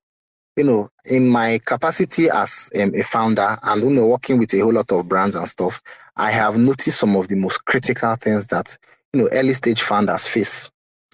you 0.56 0.64
know 0.64 0.90
in 1.06 1.28
my 1.28 1.58
capacity 1.64 2.28
as 2.30 2.70
um, 2.78 2.92
a 2.94 3.02
founder 3.02 3.58
and 3.62 3.82
you 3.82 3.90
know 3.90 4.06
working 4.06 4.38
with 4.38 4.52
a 4.54 4.60
whole 4.60 4.74
lot 4.74 4.92
of 4.92 5.08
brands 5.08 5.34
and 5.34 5.48
stuff, 5.48 5.80
I 6.16 6.30
have 6.30 6.58
noticed 6.58 7.00
some 7.00 7.16
of 7.16 7.28
the 7.28 7.36
most 7.36 7.64
critical 7.64 8.14
things 8.16 8.46
that 8.48 8.76
you 9.12 9.22
know 9.22 9.28
early 9.32 9.54
stage 9.54 9.82
founders 9.82 10.26
face 10.26 10.70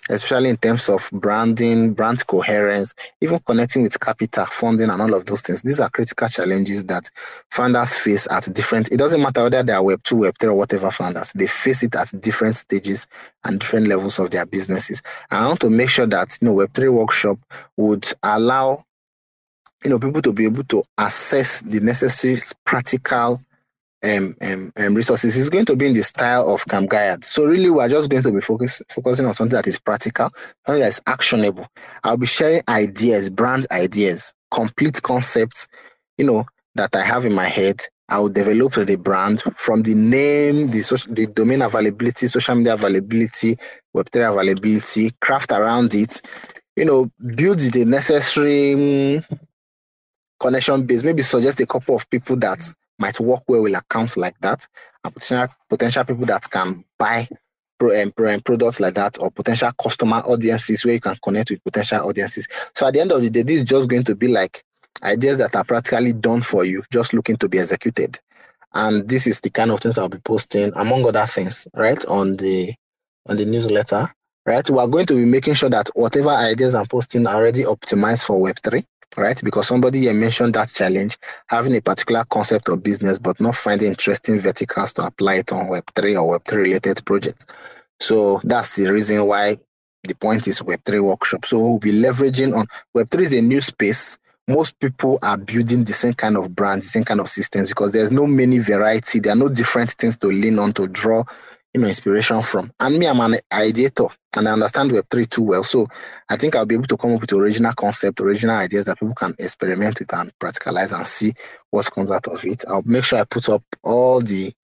especially 0.09 0.51
in 0.51 0.57
terms 0.57 0.89
of 0.89 1.09
branding, 1.12 1.93
brand 1.94 2.26
coherence, 2.26 2.94
even 3.20 3.39
connecting 3.41 3.83
with 3.83 3.99
capital, 3.99 4.44
funding, 4.44 4.91
and 4.91 5.02
all 5.02 5.15
of 5.15 5.26
those 5.26 5.41
things. 5.41 5.62
These 5.62 5.81
are 5.81 5.91
critical 5.91 6.28
challenges 6.28 6.85
that 6.85 7.10
founders 7.51 7.94
face 7.94 8.28
at 8.31 8.52
different, 8.52 8.91
it 8.93 8.97
doesn't 8.97 9.20
matter 9.20 9.43
whether 9.43 9.62
they 9.62 9.73
are 9.73 9.83
Web 9.83 10.02
2, 10.02 10.17
Web 10.17 10.39
3, 10.39 10.51
or 10.51 10.55
whatever 10.55 10.91
founders, 10.91 11.33
they 11.33 11.47
face 11.47 11.83
it 11.83 11.94
at 11.94 12.20
different 12.20 12.57
stages 12.57 13.07
and 13.44 13.60
different 13.60 13.86
levels 13.86 14.18
of 14.18 14.31
their 14.31 14.47
businesses. 14.47 15.02
I 15.31 15.47
want 15.47 15.60
to 15.60 15.70
make 15.70 15.89
sure 15.91 16.07
that, 16.07 16.39
you 16.41 16.47
know, 16.47 16.55
Web 16.55 16.73
3 16.75 16.89
workshop 16.89 17.39
would 17.76 18.10
allow, 18.23 18.85
you 19.85 19.91
know, 19.91 19.99
people 19.99 20.23
to 20.23 20.33
be 20.33 20.44
able 20.44 20.65
to 20.65 20.85
assess 20.99 21.60
the 21.62 21.81
necessary 21.81 22.39
practical 22.65 23.41
um, 24.07 24.36
um, 24.41 24.73
um, 24.76 24.94
resources 24.94 25.36
is 25.36 25.51
going 25.51 25.65
to 25.67 25.76
be 25.76 25.86
in 25.86 25.93
the 25.93 26.02
style 26.02 26.52
of 26.52 26.67
Camp 26.67 26.91
Gaiad. 26.91 27.25
So 27.25 27.44
really, 27.44 27.70
we're 27.70 27.89
just 27.89 28.10
going 28.10 28.23
to 28.23 28.33
be 28.33 28.41
focus, 28.41 28.83
focusing 28.91 29.26
on 29.26 29.35
something 29.35 29.57
that 29.57 29.67
is 29.67 29.78
practical, 29.78 30.31
something 30.67 30.81
that 30.81 30.89
is 30.89 31.01
actionable. 31.07 31.67
I'll 32.05 32.17
be 32.17 32.26
sharing 32.26 32.62
ideas, 32.68 33.28
brand 33.31 33.67
ideas, 33.70 34.33
complete 34.51 35.02
concepts, 35.02 35.68
you 36.18 36.25
know, 36.25 36.47
that 36.75 36.94
I 36.94 37.02
have 37.02 37.26
in 37.26 37.35
my 37.35 37.49
head. 37.49 37.83
I 38.09 38.20
will 38.20 38.28
develop 38.28 38.75
the 38.75 38.97
brand 38.97 39.43
from 39.57 39.83
the 39.83 39.94
name, 39.94 40.70
the 40.70 40.83
social, 40.83 41.12
the 41.12 41.26
domain 41.26 41.60
availability, 41.62 42.28
social 42.28 42.55
media 42.55 42.75
availability, 42.75 43.59
Web3 43.97 44.33
availability, 44.33 45.10
craft 45.20 45.51
around 45.51 45.93
it, 45.94 46.23
you 46.76 46.85
know, 46.85 47.10
build 47.35 47.59
the 47.59 47.85
necessary 47.85 49.17
um, 49.17 49.25
connection 50.39 50.86
base, 50.86 51.02
maybe 51.02 51.23
suggest 51.23 51.59
a 51.60 51.67
couple 51.67 51.97
of 51.97 52.09
people 52.09 52.36
that 52.36 52.62
might 52.99 53.18
work 53.20 53.42
well 53.49 53.62
with 53.62 53.75
accounts 53.75 54.16
like 54.16 54.39
that 54.41 54.66
and 55.05 55.15
potential 55.15 55.55
potential 55.68 56.05
people 56.05 56.26
that 56.26 56.49
can 56.50 56.84
buy 56.99 57.28
pro, 57.78 58.02
um, 58.02 58.12
pro, 58.12 58.33
um, 58.33 58.41
products 58.41 58.81
like 58.81 58.94
that 58.94 59.18
or 59.20 59.31
potential 59.31 59.70
customer 59.81 60.18
audiences 60.18 60.84
where 60.84 60.94
you 60.94 61.00
can 61.00 61.16
connect 61.23 61.50
with 61.50 61.62
potential 61.65 62.08
audiences. 62.08 62.49
So 62.75 62.86
at 62.86 62.94
the 62.94 63.00
end 63.00 63.12
of 63.12 63.20
the 63.20 63.31
day, 63.31 63.42
this 63.42 63.60
is 63.60 63.68
just 63.68 63.89
going 63.89 64.05
to 64.05 64.15
be 64.15 64.28
like 64.28 64.65
ideas 65.02 65.39
that 65.39 65.55
are 65.55 65.65
practically 65.65 66.12
done 66.12 66.42
for 66.42 66.65
you, 66.65 66.83
just 66.91 67.12
looking 67.12 67.36
to 67.36 67.49
be 67.49 67.58
executed. 67.58 68.18
And 68.75 69.08
this 69.08 69.26
is 69.26 69.41
the 69.41 69.50
kind 69.50 69.70
of 69.70 69.81
things 69.81 69.99
I'll 69.99 70.08
be 70.08 70.18
posting, 70.18 70.73
among 70.75 71.07
other 71.07 71.26
things, 71.26 71.66
right, 71.75 72.05
on 72.07 72.36
the 72.36 72.75
on 73.26 73.36
the 73.36 73.44
newsletter. 73.44 74.12
Right. 74.44 74.68
We 74.70 74.78
are 74.78 74.86
going 74.86 75.07
to 75.07 75.15
be 75.15 75.25
making 75.25 75.55
sure 75.55 75.70
that 75.70 75.91
whatever 75.94 76.28
ideas 76.28 76.76
I'm 76.76 76.86
posting 76.86 77.26
are 77.26 77.34
already 77.34 77.65
optimized 77.65 78.25
for 78.25 78.39
Web3 78.39 78.84
right? 79.17 79.41
Because 79.43 79.67
somebody 79.68 80.01
here 80.01 80.15
mentioned 80.15 80.55
that 80.55 80.68
challenge, 80.68 81.18
having 81.49 81.75
a 81.76 81.81
particular 81.81 82.25
concept 82.25 82.68
of 82.68 82.83
business, 82.83 83.18
but 83.18 83.41
not 83.41 83.57
finding 83.57 83.89
interesting 83.89 84.39
verticals 84.39 84.93
to 84.94 85.07
apply 85.07 85.36
it 85.36 85.52
on 85.52 85.68
Web3 85.68 86.23
or 86.23 86.39
Web3 86.39 86.57
related 86.57 87.05
projects. 87.05 87.47
So 88.01 88.41
that's 88.44 88.76
the 88.76 88.93
reason 88.93 89.26
why 89.26 89.59
the 90.05 90.15
point 90.15 90.47
is 90.49 90.60
Web3 90.60 91.02
workshop. 91.02 91.44
So 91.44 91.59
we'll 91.59 91.78
be 91.78 91.93
leveraging 91.93 92.57
on 92.57 92.67
Web3 92.97 93.20
is 93.23 93.33
a 93.33 93.41
new 93.41 93.60
space. 93.60 94.18
Most 94.49 94.78
people 94.78 95.18
are 95.23 95.36
building 95.36 95.83
the 95.85 95.93
same 95.93 96.15
kind 96.15 96.36
of 96.36 96.55
brands, 96.55 96.86
the 96.86 96.91
same 96.91 97.05
kind 97.05 97.20
of 97.20 97.28
systems 97.28 97.68
because 97.68 97.93
there's 97.93 98.12
no 98.12 98.26
many 98.26 98.59
variety. 98.59 99.18
There 99.18 99.33
are 99.33 99.36
no 99.36 99.49
different 99.49 99.91
things 99.91 100.17
to 100.18 100.28
lean 100.28 100.59
on 100.60 100.73
to 100.75 100.86
draw, 100.86 101.25
you 101.76 101.82
know, 101.82 101.88
inspiration 101.88 102.42
from. 102.42 102.72
And 102.80 102.98
me, 102.98 103.06
I'm 103.06 103.20
an 103.20 103.38
ideator 103.52 104.10
and 104.34 104.48
I 104.48 104.52
understand 104.52 104.90
Web3 104.90 105.28
too 105.28 105.42
well. 105.42 105.62
So 105.62 105.86
I 106.26 106.36
think 106.38 106.56
I'll 106.56 106.64
be 106.64 106.74
able 106.74 106.86
to 106.86 106.96
come 106.96 107.14
up 107.14 107.20
with 107.20 107.34
original 107.34 107.74
concept, 107.74 108.20
original 108.20 108.56
ideas 108.56 108.86
that 108.86 108.98
people 108.98 109.14
can 109.14 109.34
experiment 109.38 109.98
with 109.98 110.12
and 110.14 110.32
practicalize 110.38 110.96
and 110.96 111.06
see 111.06 111.34
what 111.70 111.92
comes 111.92 112.10
out 112.10 112.28
of 112.28 112.42
it. 112.46 112.64
I'll 112.66 112.82
make 112.86 113.05
sure 113.05 113.18
I 113.18 113.24
put 113.24 113.50
up 113.50 113.62
all 113.82 114.22
the 114.22 114.55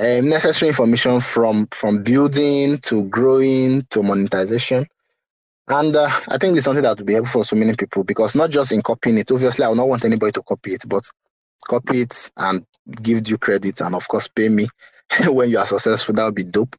um, 0.00 0.28
necessary 0.28 0.68
information 0.68 1.20
from 1.20 1.66
from 1.72 2.04
building 2.04 2.78
to 2.78 3.04
growing 3.06 3.84
to 3.90 4.02
monetization. 4.04 4.86
And 5.66 5.96
uh, 5.96 6.10
I 6.28 6.38
think 6.38 6.56
it's 6.56 6.64
something 6.64 6.84
that 6.84 6.96
will 6.96 7.04
be 7.04 7.14
helpful 7.14 7.42
for 7.42 7.44
so 7.44 7.56
many 7.56 7.74
people 7.74 8.04
because 8.04 8.36
not 8.36 8.50
just 8.50 8.70
in 8.70 8.82
copying 8.82 9.18
it, 9.18 9.32
obviously, 9.32 9.64
I 9.64 9.68
will 9.68 9.76
not 9.76 9.88
want 9.88 10.04
anybody 10.04 10.30
to 10.32 10.42
copy 10.42 10.74
it, 10.74 10.84
but 10.86 11.02
copy 11.66 12.02
it 12.02 12.30
and 12.36 12.64
give 13.02 13.28
you 13.28 13.38
credit 13.38 13.80
and, 13.80 13.94
of 13.94 14.06
course, 14.06 14.28
pay 14.28 14.48
me 14.48 14.68
when 15.26 15.50
you 15.50 15.58
are 15.58 15.66
successful. 15.66 16.14
That 16.14 16.24
would 16.24 16.34
be 16.34 16.44
dope. 16.44 16.76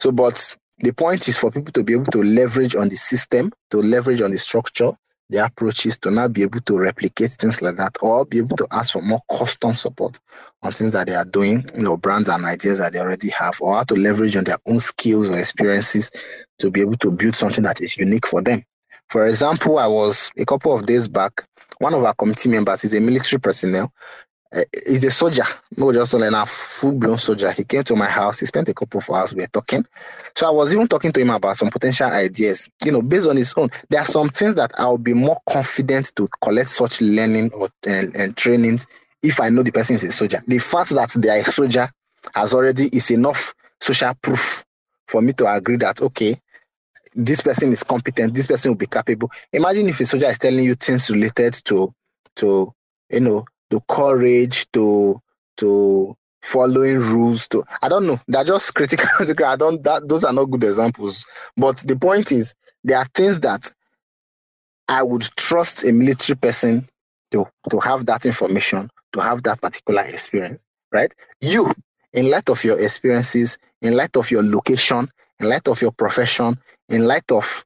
So, 0.00 0.12
but 0.12 0.56
the 0.78 0.92
point 0.92 1.28
is 1.28 1.38
for 1.38 1.50
people 1.50 1.72
to 1.72 1.82
be 1.82 1.94
able 1.94 2.06
to 2.06 2.22
leverage 2.22 2.74
on 2.74 2.88
the 2.88 2.96
system, 2.96 3.52
to 3.70 3.78
leverage 3.78 4.20
on 4.20 4.30
the 4.30 4.38
structure, 4.38 4.92
the 5.28 5.44
approaches 5.44 5.98
to 5.98 6.10
now 6.10 6.28
be 6.28 6.42
able 6.42 6.60
to 6.60 6.78
replicate 6.78 7.32
things 7.32 7.60
like 7.60 7.76
that, 7.76 7.96
or 8.00 8.24
be 8.24 8.38
able 8.38 8.56
to 8.56 8.66
ask 8.70 8.92
for 8.92 9.02
more 9.02 9.20
custom 9.30 9.74
support 9.74 10.20
on 10.62 10.72
things 10.72 10.92
that 10.92 11.08
they 11.08 11.14
are 11.14 11.24
doing, 11.24 11.64
you 11.74 11.82
know, 11.82 11.96
brands 11.96 12.28
and 12.28 12.44
ideas 12.44 12.78
that 12.78 12.92
they 12.92 13.00
already 13.00 13.30
have, 13.30 13.60
or 13.60 13.74
how 13.74 13.84
to 13.84 13.94
leverage 13.94 14.36
on 14.36 14.44
their 14.44 14.58
own 14.68 14.78
skills 14.78 15.28
or 15.28 15.38
experiences 15.38 16.10
to 16.58 16.70
be 16.70 16.80
able 16.80 16.96
to 16.96 17.10
build 17.10 17.34
something 17.34 17.64
that 17.64 17.80
is 17.80 17.96
unique 17.96 18.26
for 18.26 18.40
them. 18.40 18.64
For 19.08 19.26
example, 19.26 19.78
I 19.78 19.86
was 19.86 20.30
a 20.36 20.44
couple 20.44 20.74
of 20.74 20.86
days 20.86 21.08
back, 21.08 21.44
one 21.78 21.94
of 21.94 22.02
our 22.04 22.14
committee 22.14 22.48
members 22.48 22.84
is 22.84 22.94
a 22.94 23.00
military 23.00 23.40
personnel 23.40 23.92
he's 24.86 25.04
a 25.04 25.10
soldier, 25.10 25.44
not 25.76 25.94
just 25.94 26.14
like 26.14 26.32
a 26.32 26.46
full 26.46 26.92
blown 26.92 27.18
soldier. 27.18 27.50
He 27.52 27.64
came 27.64 27.84
to 27.84 27.96
my 27.96 28.06
house. 28.06 28.40
He 28.40 28.46
spent 28.46 28.68
a 28.68 28.74
couple 28.74 28.98
of 28.98 29.10
hours. 29.10 29.34
We 29.34 29.42
were 29.42 29.48
talking. 29.48 29.84
So 30.34 30.46
I 30.46 30.50
was 30.50 30.72
even 30.72 30.88
talking 30.88 31.12
to 31.12 31.20
him 31.20 31.30
about 31.30 31.56
some 31.56 31.70
potential 31.70 32.06
ideas. 32.06 32.68
You 32.84 32.92
know, 32.92 33.02
based 33.02 33.28
on 33.28 33.36
his 33.36 33.52
own, 33.56 33.70
there 33.88 34.00
are 34.00 34.06
some 34.06 34.28
things 34.28 34.54
that 34.56 34.72
I'll 34.78 34.98
be 34.98 35.14
more 35.14 35.38
confident 35.48 36.12
to 36.16 36.28
collect 36.42 36.68
such 36.68 37.00
learning 37.00 37.52
or 37.52 37.68
and, 37.86 38.14
and 38.16 38.36
trainings 38.36 38.86
if 39.22 39.40
I 39.40 39.48
know 39.48 39.62
the 39.62 39.72
person 39.72 39.96
is 39.96 40.04
a 40.04 40.12
soldier. 40.12 40.42
The 40.46 40.58
fact 40.58 40.90
that 40.90 41.10
they 41.16 41.30
are 41.30 41.38
a 41.38 41.44
soldier 41.44 41.90
has 42.34 42.54
already 42.54 42.88
is 42.88 43.10
enough 43.10 43.54
social 43.80 44.14
proof 44.22 44.64
for 45.08 45.22
me 45.22 45.32
to 45.34 45.52
agree 45.52 45.76
that 45.76 46.00
okay, 46.00 46.40
this 47.14 47.40
person 47.40 47.72
is 47.72 47.82
competent. 47.82 48.34
This 48.34 48.46
person 48.46 48.70
will 48.70 48.76
be 48.76 48.86
capable. 48.86 49.30
Imagine 49.52 49.88
if 49.88 50.00
a 50.00 50.04
soldier 50.04 50.26
is 50.26 50.38
telling 50.38 50.64
you 50.64 50.74
things 50.74 51.10
related 51.10 51.54
to 51.64 51.92
to 52.36 52.72
you 53.10 53.20
know 53.20 53.44
to 53.70 53.80
courage, 53.88 54.70
to 54.72 55.20
to 55.58 56.16
following 56.42 57.00
rules 57.00 57.48
to 57.48 57.64
I 57.82 57.88
don't 57.88 58.06
know. 58.06 58.20
They're 58.28 58.44
just 58.44 58.74
critical. 58.74 59.08
I 59.46 59.56
don't 59.56 59.82
that 59.82 60.08
those 60.08 60.24
are 60.24 60.32
not 60.32 60.46
good 60.46 60.64
examples. 60.64 61.26
But 61.56 61.78
the 61.78 61.96
point 61.96 62.32
is 62.32 62.54
there 62.84 62.98
are 62.98 63.06
things 63.14 63.40
that 63.40 63.72
I 64.88 65.02
would 65.02 65.22
trust 65.36 65.84
a 65.84 65.92
military 65.92 66.36
person 66.36 66.88
to, 67.32 67.46
to 67.70 67.80
have 67.80 68.06
that 68.06 68.24
information, 68.24 68.88
to 69.12 69.20
have 69.20 69.42
that 69.42 69.60
particular 69.60 70.02
experience, 70.02 70.62
right? 70.92 71.12
You, 71.40 71.72
in 72.12 72.30
light 72.30 72.48
of 72.48 72.62
your 72.62 72.78
experiences, 72.78 73.58
in 73.82 73.96
light 73.96 74.16
of 74.16 74.30
your 74.30 74.44
location, 74.44 75.08
in 75.40 75.48
light 75.48 75.66
of 75.66 75.82
your 75.82 75.92
profession, 75.92 76.58
in 76.88 77.06
light 77.06 77.30
of 77.32 77.64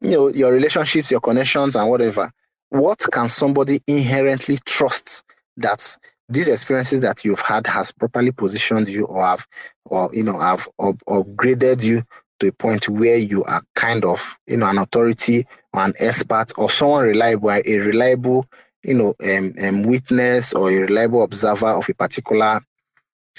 you 0.00 0.12
know 0.12 0.28
your 0.28 0.52
relationships, 0.52 1.10
your 1.10 1.20
connections, 1.20 1.74
and 1.74 1.90
whatever, 1.90 2.30
what 2.70 2.98
can 3.12 3.28
somebody 3.28 3.80
inherently 3.86 4.58
trust 4.64 5.24
that 5.56 5.96
these 6.28 6.48
experiences 6.48 7.00
that 7.00 7.24
you've 7.24 7.40
had 7.40 7.66
has 7.66 7.90
properly 7.92 8.30
positioned 8.30 8.88
you 8.88 9.06
or 9.06 9.24
have 9.24 9.46
or 9.86 10.10
you 10.12 10.22
know 10.22 10.38
have 10.38 10.68
up, 10.78 10.96
upgraded 11.08 11.82
you 11.82 12.02
to 12.38 12.48
a 12.48 12.52
point 12.52 12.88
where 12.88 13.16
you 13.16 13.42
are 13.44 13.62
kind 13.74 14.04
of 14.04 14.36
you 14.46 14.56
know 14.56 14.66
an 14.66 14.78
authority 14.78 15.46
or 15.72 15.80
an 15.80 15.94
expert 15.98 16.52
or 16.56 16.70
someone 16.70 17.06
reliable 17.06 17.50
a 17.50 17.78
reliable 17.78 18.46
you 18.82 18.94
know 18.94 19.14
um, 19.24 19.54
um, 19.62 19.82
witness 19.82 20.52
or 20.52 20.70
a 20.70 20.76
reliable 20.76 21.22
observer 21.22 21.68
of 21.68 21.88
a 21.88 21.94
particular 21.94 22.60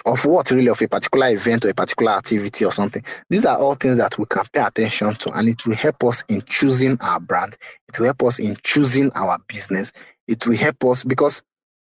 of 0.06 0.26
what 0.26 0.52
really 0.52 0.70
of 0.70 0.82
a 0.82 0.88
particular 0.88 1.30
event 1.30 1.66
or 1.66 1.70
a 1.70 1.74
particular 1.74 2.14
activity 2.14 2.66
or 2.66 2.72
something. 2.72 3.04
These 3.30 3.46
are 3.46 3.58
all 3.58 3.76
things 3.76 3.98
that 3.98 4.18
we 4.18 4.26
can 4.26 4.44
pay 4.52 4.62
attention 4.62 5.16
to, 5.16 5.32
and 5.32 5.50
it 5.50 5.66
will 5.66 5.76
help 5.76 6.04
us 6.04 6.24
in 6.28 6.42
choosing 6.46 6.98
our 7.02 7.20
brand. 7.20 7.58
It 7.88 8.00
will 8.00 8.06
help 8.06 8.24
us 8.24 8.40
in 8.40 8.56
choosing 8.64 9.12
our 9.14 9.38
business. 9.48 9.92
It 10.28 10.46
will 10.48 10.58
help 10.58 10.84
us 10.86 11.04
because 11.04 11.42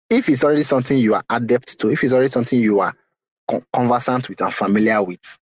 if 0.08 0.28
it's 0.28 0.44
already 0.44 0.62
something 0.62 0.96
you 0.96 1.14
are 1.14 1.24
adept 1.30 1.78
to, 1.80 1.90
if 1.90 2.04
it's 2.04 2.12
already 2.12 2.28
something 2.28 2.58
you 2.58 2.80
are 2.80 2.94
conversant 3.72 4.28
with 4.28 4.40
and 4.40 4.54
familiar 4.54 5.02
with, 5.02 5.38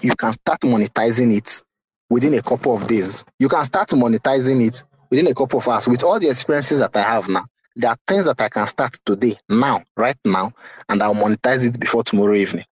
you 0.00 0.14
can 0.16 0.32
start 0.32 0.60
monetizing 0.60 1.36
it 1.36 1.62
within 2.08 2.34
a 2.34 2.42
couple 2.42 2.74
of 2.74 2.86
days. 2.86 3.24
You 3.38 3.48
can 3.48 3.64
start 3.64 3.88
monetizing 3.90 4.66
it 4.66 4.82
within 5.10 5.26
a 5.26 5.34
couple 5.34 5.58
of 5.58 5.68
hours 5.68 5.86
with 5.86 6.02
all 6.02 6.18
the 6.18 6.28
experiences 6.28 6.78
that 6.78 6.96
I 6.96 7.02
have 7.02 7.28
now. 7.28 7.44
There 7.74 7.90
are 7.90 7.96
things 8.06 8.26
that 8.26 8.40
I 8.40 8.48
can 8.48 8.66
start 8.66 8.98
today, 9.04 9.36
now, 9.48 9.82
right 9.96 10.16
now, 10.24 10.52
and 10.88 11.02
I'll 11.02 11.14
monetize 11.14 11.66
it 11.66 11.80
before 11.80 12.04
tomorrow 12.04 12.34
evening. 12.34 12.64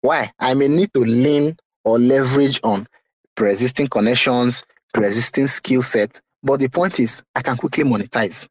Why? 0.00 0.30
I 0.38 0.54
may 0.54 0.68
need 0.68 0.92
to 0.94 1.00
lean 1.00 1.56
or 1.84 1.98
leverage 1.98 2.60
on 2.62 2.86
pre-existing 3.34 3.88
connections, 3.88 4.64
pre-existing 4.94 5.48
skill 5.48 5.82
set. 5.82 6.20
But 6.42 6.60
the 6.60 6.68
point 6.68 7.00
is, 7.00 7.22
I 7.34 7.42
can 7.42 7.56
quickly 7.56 7.84
monetize. 7.84 8.46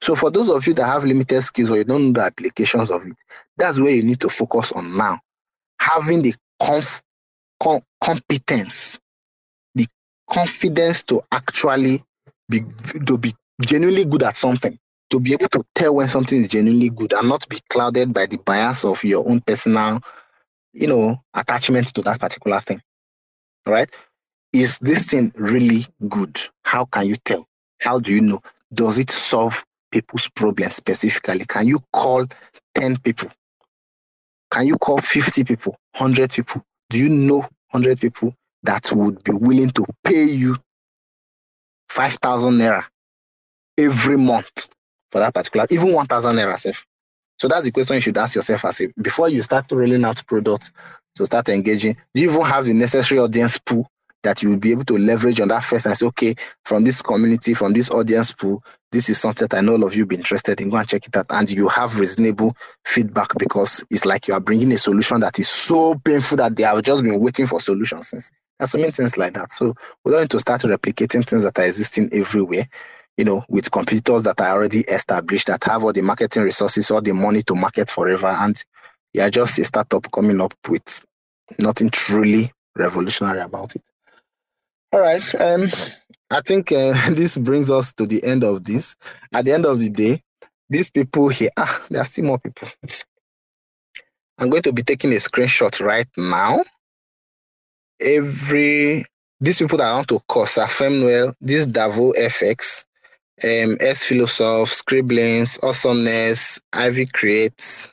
So 0.00 0.14
for 0.14 0.30
those 0.30 0.48
of 0.48 0.66
you 0.66 0.74
that 0.74 0.86
have 0.86 1.04
limited 1.04 1.42
skills 1.42 1.70
or 1.70 1.76
you 1.76 1.84
don't 1.84 2.12
know 2.12 2.20
the 2.20 2.26
applications 2.26 2.90
of 2.90 3.06
it, 3.06 3.16
that's 3.56 3.80
where 3.80 3.90
you 3.92 4.02
need 4.02 4.20
to 4.20 4.28
focus 4.28 4.72
on 4.72 4.96
now. 4.96 5.20
Having 5.80 6.22
the 6.22 6.34
conf- 6.60 7.02
com- 7.62 7.82
competence, 8.02 8.98
the 9.74 9.86
confidence 10.28 11.02
to 11.04 11.22
actually 11.30 12.02
be 12.48 12.62
to 13.06 13.18
be 13.18 13.34
genuinely 13.60 14.04
good 14.04 14.22
at 14.22 14.36
something, 14.36 14.78
to 15.10 15.20
be 15.20 15.32
able 15.32 15.48
to 15.48 15.64
tell 15.74 15.94
when 15.94 16.08
something 16.08 16.42
is 16.42 16.48
genuinely 16.48 16.90
good 16.90 17.12
and 17.12 17.28
not 17.28 17.48
be 17.48 17.60
clouded 17.68 18.12
by 18.12 18.26
the 18.26 18.38
bias 18.38 18.84
of 18.84 19.02
your 19.04 19.28
own 19.28 19.40
personal, 19.40 20.00
you 20.72 20.86
know, 20.86 21.22
attachment 21.34 21.86
to 21.94 22.02
that 22.02 22.20
particular 22.20 22.60
thing. 22.60 22.82
Right? 23.66 23.88
Is 24.52 24.78
this 24.78 25.04
thing 25.04 25.32
really 25.36 25.86
good? 26.08 26.40
How 26.62 26.84
can 26.86 27.06
you 27.06 27.16
tell? 27.24 27.46
How 27.80 27.98
do 27.98 28.12
you 28.12 28.20
know? 28.20 28.40
Does 28.72 28.98
it 28.98 29.10
solve 29.10 29.64
people's 29.90 30.28
problems 30.28 30.76
specifically? 30.76 31.44
Can 31.44 31.66
you 31.66 31.80
call 31.92 32.26
10 32.74 32.98
people? 32.98 33.30
Can 34.50 34.66
you 34.66 34.76
call 34.76 35.00
50 35.00 35.44
people, 35.44 35.76
100 35.96 36.30
people? 36.30 36.62
Do 36.88 36.98
you 36.98 37.08
know 37.08 37.40
100 37.70 38.00
people 38.00 38.34
that 38.62 38.90
would 38.92 39.22
be 39.24 39.32
willing 39.32 39.70
to 39.70 39.84
pay 40.04 40.24
you 40.24 40.56
5,000 41.88 42.54
naira 42.54 42.84
every 43.76 44.16
month 44.16 44.68
for 45.10 45.18
that 45.20 45.34
particular, 45.34 45.66
even 45.70 45.92
1,000 45.92 46.36
naira 46.36 46.58
self? 46.58 46.86
So 47.38 47.48
that's 47.48 47.64
the 47.64 47.70
question 47.70 47.94
you 47.94 48.00
should 48.00 48.16
ask 48.16 48.34
yourself 48.34 48.64
as 48.64 48.80
a, 48.80 48.88
before 49.00 49.28
you 49.28 49.42
start 49.42 49.70
rolling 49.70 50.04
out 50.04 50.24
products 50.26 50.72
to 51.16 51.26
start 51.26 51.48
engaging. 51.48 51.96
Do 52.14 52.22
you 52.22 52.30
even 52.30 52.42
have 52.42 52.64
the 52.64 52.72
necessary 52.72 53.20
audience 53.20 53.58
pool 53.58 53.90
that 54.22 54.42
you 54.42 54.50
will 54.50 54.58
be 54.58 54.72
able 54.72 54.84
to 54.84 54.98
leverage 54.98 55.40
on 55.40 55.48
that 55.48 55.62
first 55.62 55.86
and 55.86 55.96
say, 55.96 56.06
okay, 56.06 56.34
from 56.64 56.84
this 56.84 57.00
community, 57.00 57.54
from 57.54 57.72
this 57.72 57.90
audience 57.90 58.32
pool, 58.32 58.62
this 58.90 59.08
is 59.08 59.20
something 59.20 59.46
that 59.46 59.56
I 59.56 59.60
know 59.60 59.72
all 59.72 59.84
of 59.84 59.94
you 59.94 60.06
be 60.06 60.16
interested 60.16 60.60
in. 60.60 60.70
Go 60.70 60.78
and 60.78 60.88
check 60.88 61.06
it 61.06 61.16
out. 61.16 61.26
And 61.30 61.50
you 61.50 61.68
have 61.68 61.98
reasonable 61.98 62.56
feedback 62.84 63.28
because 63.38 63.84
it's 63.90 64.04
like 64.04 64.26
you 64.26 64.34
are 64.34 64.40
bringing 64.40 64.72
a 64.72 64.78
solution 64.78 65.20
that 65.20 65.38
is 65.38 65.48
so 65.48 65.94
painful 65.96 66.38
that 66.38 66.56
they 66.56 66.64
have 66.64 66.82
just 66.82 67.02
been 67.02 67.20
waiting 67.20 67.46
for 67.46 67.60
solutions 67.60 68.08
since. 68.08 68.30
There's 68.58 68.70
so 68.70 68.78
many 68.78 68.90
things 68.90 69.18
like 69.18 69.34
that. 69.34 69.52
So 69.52 69.74
we're 70.02 70.12
going 70.12 70.28
to 70.28 70.40
start 70.40 70.62
replicating 70.62 71.24
things 71.28 71.42
that 71.42 71.58
are 71.58 71.64
existing 71.66 72.08
everywhere, 72.12 72.68
you 73.16 73.24
know, 73.24 73.44
with 73.48 73.70
competitors 73.70 74.24
that 74.24 74.40
are 74.40 74.56
already 74.56 74.80
established, 74.80 75.46
that 75.46 75.64
have 75.64 75.84
all 75.84 75.92
the 75.92 76.02
marketing 76.02 76.42
resources, 76.42 76.90
all 76.90 77.00
the 77.00 77.12
money 77.12 77.42
to 77.42 77.54
market 77.54 77.90
forever. 77.90 78.26
And 78.26 78.62
you're 79.12 79.30
just 79.30 79.58
a 79.58 79.64
startup 79.64 80.10
coming 80.12 80.40
up 80.40 80.54
with 80.68 81.04
nothing 81.58 81.90
truly 81.90 82.52
revolutionary 82.76 83.40
about 83.40 83.74
it. 83.74 83.82
All 84.92 85.00
right. 85.00 85.34
Um, 85.40 85.68
I 86.30 86.40
think 86.42 86.72
uh, 86.72 87.10
this 87.10 87.36
brings 87.36 87.70
us 87.70 87.92
to 87.94 88.06
the 88.06 88.22
end 88.22 88.44
of 88.44 88.64
this. 88.64 88.94
At 89.32 89.44
the 89.44 89.52
end 89.52 89.66
of 89.66 89.78
the 89.78 89.88
day, 89.88 90.22
these 90.68 90.90
people 90.90 91.28
here, 91.28 91.50
ah, 91.56 91.82
there 91.88 92.02
are 92.02 92.04
still 92.04 92.24
more 92.24 92.38
people. 92.38 92.68
I'm 94.38 94.50
going 94.50 94.62
to 94.62 94.72
be 94.72 94.82
taking 94.82 95.12
a 95.12 95.16
screenshot 95.16 95.80
right 95.80 96.08
now. 96.16 96.64
Every 97.98 99.06
these 99.40 99.58
people 99.58 99.78
that 99.78 99.88
I 99.88 99.94
want 99.94 100.08
to 100.08 100.20
call 100.28 100.44
Safemwell, 100.44 101.34
this 101.40 101.66
Davoo 101.66 102.14
FX, 102.18 102.84
um, 103.44 103.76
exphilosoph, 103.80 104.72
Scribblings, 104.72 105.58
Awesomeness, 105.62 106.60
Ivy 106.72 107.06
Creates, 107.06 107.90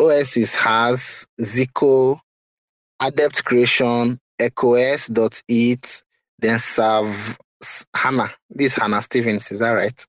OSIS 0.00 0.56
has, 0.56 1.26
Zico, 1.40 2.20
Adept 3.00 3.44
Creation, 3.44 4.18
Ecox.eth, 4.40 6.02
then 6.38 6.58
serve 6.58 7.38
Hannah. 7.94 8.30
This 8.50 8.74
Hannah 8.74 9.02
Stevens, 9.02 9.50
is 9.52 9.60
that 9.60 9.70
right? 9.70 10.06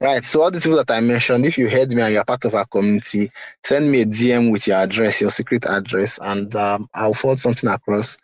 Right. 0.00 0.24
So 0.24 0.42
all 0.42 0.50
these 0.50 0.64
people 0.64 0.78
that 0.78 0.90
I 0.90 1.00
mentioned, 1.00 1.46
if 1.46 1.56
you 1.56 1.68
heard 1.70 1.92
me 1.92 2.02
and 2.02 2.12
you're 2.12 2.24
part 2.24 2.44
of 2.44 2.54
our 2.54 2.66
community, 2.66 3.30
send 3.64 3.90
me 3.90 4.02
a 4.02 4.06
DM 4.06 4.50
with 4.50 4.66
your 4.66 4.76
address, 4.76 5.20
your 5.20 5.30
secret 5.30 5.66
address, 5.66 6.18
and 6.20 6.54
um, 6.56 6.88
I'll 6.94 7.14
forward 7.14 7.38
something 7.38 7.70
across. 7.70 8.18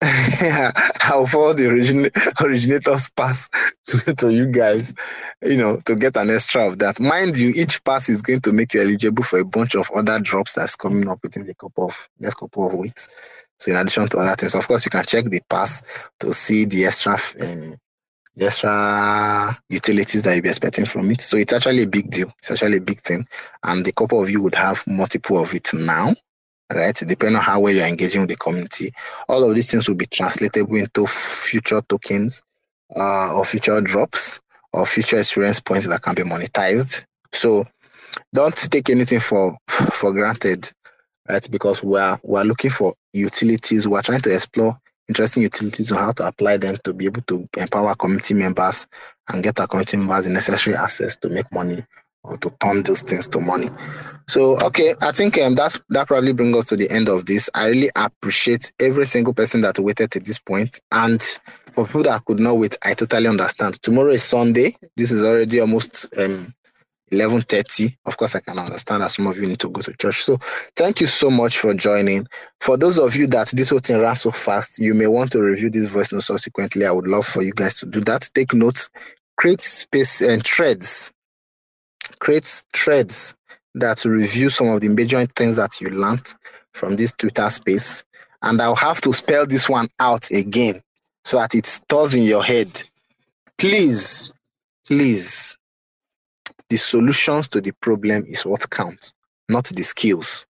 I'll 0.02 1.26
forward 1.26 1.56
the 1.56 1.68
origin- 1.68 2.10
originator's 2.40 3.08
pass 3.10 3.48
to, 3.88 4.14
to 4.14 4.32
you 4.32 4.46
guys, 4.46 4.94
you 5.42 5.56
know, 5.56 5.80
to 5.86 5.96
get 5.96 6.16
an 6.16 6.30
extra 6.30 6.68
of 6.68 6.78
that. 6.78 7.00
Mind 7.00 7.36
you, 7.36 7.52
each 7.56 7.82
pass 7.82 8.08
is 8.08 8.22
going 8.22 8.40
to 8.42 8.52
make 8.52 8.74
you 8.74 8.80
eligible 8.80 9.24
for 9.24 9.40
a 9.40 9.44
bunch 9.44 9.74
of 9.74 9.90
other 9.90 10.20
drops 10.20 10.52
that's 10.52 10.76
coming 10.76 11.08
up 11.08 11.18
within 11.22 11.44
the 11.44 11.54
couple 11.54 11.86
of 11.86 12.08
next 12.20 12.36
couple 12.36 12.68
of 12.68 12.74
weeks. 12.74 13.08
So 13.58 13.72
in 13.72 13.76
addition 13.76 14.08
to 14.10 14.18
other 14.18 14.36
things, 14.36 14.54
of 14.54 14.68
course, 14.68 14.84
you 14.84 14.90
can 14.90 15.04
check 15.04 15.24
the 15.24 15.40
pass 15.48 15.82
to 16.20 16.32
see 16.32 16.64
the 16.64 16.86
extra 16.86 17.14
um, 17.42 17.76
the 18.36 18.46
extra 18.46 19.58
utilities 19.68 20.22
that 20.22 20.34
you'll 20.34 20.42
be 20.42 20.48
expecting 20.48 20.84
from 20.84 21.10
it. 21.10 21.20
So 21.20 21.36
it's 21.36 21.52
actually 21.52 21.82
a 21.82 21.88
big 21.88 22.08
deal. 22.08 22.32
It's 22.38 22.52
actually 22.52 22.76
a 22.76 22.80
big 22.80 23.00
thing. 23.00 23.26
And 23.64 23.84
the 23.84 23.90
couple 23.90 24.22
of 24.22 24.30
you 24.30 24.40
would 24.42 24.54
have 24.54 24.86
multiple 24.86 25.38
of 25.38 25.52
it 25.54 25.74
now, 25.74 26.14
right? 26.72 26.94
Depending 26.94 27.36
on 27.36 27.42
how 27.42 27.60
well 27.60 27.72
you're 27.72 27.86
engaging 27.86 28.22
with 28.22 28.30
the 28.30 28.36
community. 28.36 28.90
All 29.28 29.48
of 29.48 29.54
these 29.54 29.70
things 29.70 29.88
will 29.88 29.96
be 29.96 30.06
translatable 30.06 30.76
into 30.76 31.06
future 31.06 31.82
tokens 31.88 32.42
uh, 32.96 33.36
or 33.36 33.44
future 33.44 33.80
drops 33.80 34.40
or 34.72 34.86
future 34.86 35.18
experience 35.18 35.60
points 35.60 35.86
that 35.86 36.02
can 36.02 36.14
be 36.14 36.22
monetized. 36.22 37.04
So 37.32 37.66
don't 38.34 38.56
take 38.56 38.90
anything 38.90 39.20
for 39.20 39.56
for 39.68 40.12
granted 40.12 40.70
right? 41.28 41.50
Because 41.50 41.82
we're 41.82 42.18
we're 42.22 42.44
looking 42.44 42.70
for 42.70 42.94
utilities. 43.12 43.86
We're 43.86 44.02
trying 44.02 44.22
to 44.22 44.34
explore 44.34 44.78
interesting 45.08 45.42
utilities 45.42 45.92
on 45.92 45.98
how 45.98 46.12
to 46.12 46.26
apply 46.26 46.56
them 46.58 46.76
to 46.84 46.92
be 46.92 47.06
able 47.06 47.22
to 47.22 47.48
empower 47.56 47.94
community 47.94 48.34
members 48.34 48.86
and 49.28 49.42
get 49.42 49.58
our 49.60 49.66
community 49.66 49.96
members 49.96 50.24
the 50.24 50.30
necessary 50.30 50.76
access 50.76 51.16
to 51.16 51.28
make 51.28 51.50
money 51.52 51.84
or 52.28 52.36
to 52.38 52.50
turn 52.60 52.82
those 52.82 53.02
things 53.02 53.28
to 53.28 53.40
money. 53.40 53.68
So 54.28 54.58
okay, 54.58 54.94
I 55.00 55.12
think 55.12 55.38
um, 55.38 55.54
that's 55.54 55.80
that 55.88 56.06
probably 56.06 56.32
brings 56.32 56.56
us 56.56 56.66
to 56.66 56.76
the 56.76 56.90
end 56.90 57.08
of 57.08 57.26
this. 57.26 57.48
I 57.54 57.68
really 57.68 57.90
appreciate 57.96 58.72
every 58.78 59.06
single 59.06 59.32
person 59.32 59.62
that 59.62 59.78
waited 59.78 60.10
to 60.12 60.20
this 60.20 60.38
point, 60.38 60.80
and 60.92 61.22
for 61.72 61.86
people 61.86 62.02
that 62.04 62.24
could 62.26 62.38
not 62.38 62.58
wait, 62.58 62.76
I 62.82 62.94
totally 62.94 63.26
understand. 63.26 63.82
Tomorrow 63.82 64.12
is 64.12 64.22
Sunday. 64.22 64.76
This 64.96 65.12
is 65.12 65.24
already 65.24 65.60
almost 65.60 66.08
um, 66.18 66.54
11.30 67.10 67.96
of 68.04 68.16
course 68.16 68.34
i 68.34 68.40
can 68.40 68.58
understand 68.58 69.02
that 69.02 69.10
some 69.10 69.26
of 69.26 69.36
you 69.36 69.46
need 69.46 69.58
to 69.58 69.70
go 69.70 69.80
to 69.80 69.94
church 69.94 70.22
so 70.22 70.36
thank 70.76 71.00
you 71.00 71.06
so 71.06 71.30
much 71.30 71.58
for 71.58 71.72
joining 71.74 72.26
for 72.60 72.76
those 72.76 72.98
of 72.98 73.16
you 73.16 73.26
that 73.26 73.48
this 73.54 73.70
whole 73.70 73.78
thing 73.78 73.98
ran 73.98 74.14
so 74.14 74.30
fast 74.30 74.78
you 74.78 74.94
may 74.94 75.06
want 75.06 75.32
to 75.32 75.42
review 75.42 75.70
this 75.70 75.90
voice 75.90 76.12
note 76.12 76.22
subsequently 76.22 76.84
i 76.84 76.90
would 76.90 77.06
love 77.08 77.26
for 77.26 77.42
you 77.42 77.52
guys 77.52 77.78
to 77.78 77.86
do 77.86 78.00
that 78.00 78.28
take 78.34 78.52
notes 78.52 78.90
create 79.36 79.60
space 79.60 80.20
and 80.20 80.44
threads 80.44 81.10
create 82.18 82.62
threads 82.72 83.34
that 83.74 84.04
review 84.04 84.48
some 84.48 84.68
of 84.68 84.80
the 84.80 84.88
major 84.88 85.24
things 85.36 85.56
that 85.56 85.80
you 85.80 85.88
learned 85.88 86.34
from 86.72 86.96
this 86.96 87.12
twitter 87.12 87.48
space. 87.48 88.04
And 88.42 88.60
i'll 88.60 88.76
have 88.76 89.00
to 89.02 89.12
spell 89.12 89.46
this 89.46 89.68
one 89.68 89.88
out 90.00 90.30
again 90.30 90.80
so 91.24 91.38
that 91.38 91.54
it 91.54 91.66
stores 91.66 92.14
in 92.14 92.22
your 92.22 92.44
head. 92.44 92.84
Please 93.58 94.32
please 94.86 95.56
the 96.70 96.76
solutions 96.76 97.48
to 97.48 97.60
the 97.60 97.72
problem 97.72 98.24
is 98.26 98.44
what 98.44 98.68
counts, 98.70 99.12
not 99.48 99.64
the 99.64 99.82
skills, 99.82 100.46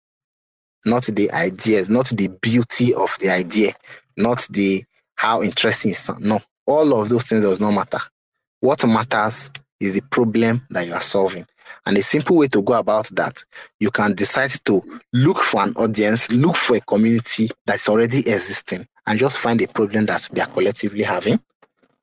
not 0.85 1.05
the 1.05 1.31
ideas, 1.33 1.89
not 1.89 2.07
the 2.09 2.29
beauty 2.41 2.95
of 2.95 3.17
the 3.21 3.31
idea, 3.31 3.75
not 4.17 4.47
the 4.51 4.85
how 5.17 5.43
interesting 5.43 5.93
it 5.93 6.11
No, 6.21 6.41
all 6.67 7.01
of 7.01 7.09
those 7.09 7.25
things 7.25 7.43
does 7.43 7.61
not 7.61 7.73
matter. 7.73 8.01
What 8.61 8.87
matters 8.87 9.51
is 9.83 9.95
the 9.95 10.01
problem 10.03 10.67
that 10.71 10.87
you 10.87 10.95
are 10.95 11.01
solving. 11.01 11.47
And 11.87 11.99
a 11.99 12.03
simple 12.03 12.37
way 12.37 12.49
to 12.49 12.63
go 12.63 12.75
about 12.75 13.09
that, 13.17 13.43
you 13.81 13.91
can 13.91 14.15
decide 14.15 14.51
to 14.67 14.83
look 15.13 15.39
for 15.39 15.63
an 15.63 15.75
audience, 15.77 16.31
look 16.31 16.57
for 16.57 16.77
a 16.77 16.81
community 16.81 17.51
that's 17.67 17.89
already 17.89 18.21
existing, 18.21 18.87
and 19.07 19.19
just 19.19 19.39
find 19.39 19.61
a 19.61 19.67
problem 19.67 20.07
that 20.07 20.29
they 20.33 20.41
are 20.41 20.47
collectively 20.47 21.03
having 21.03 21.41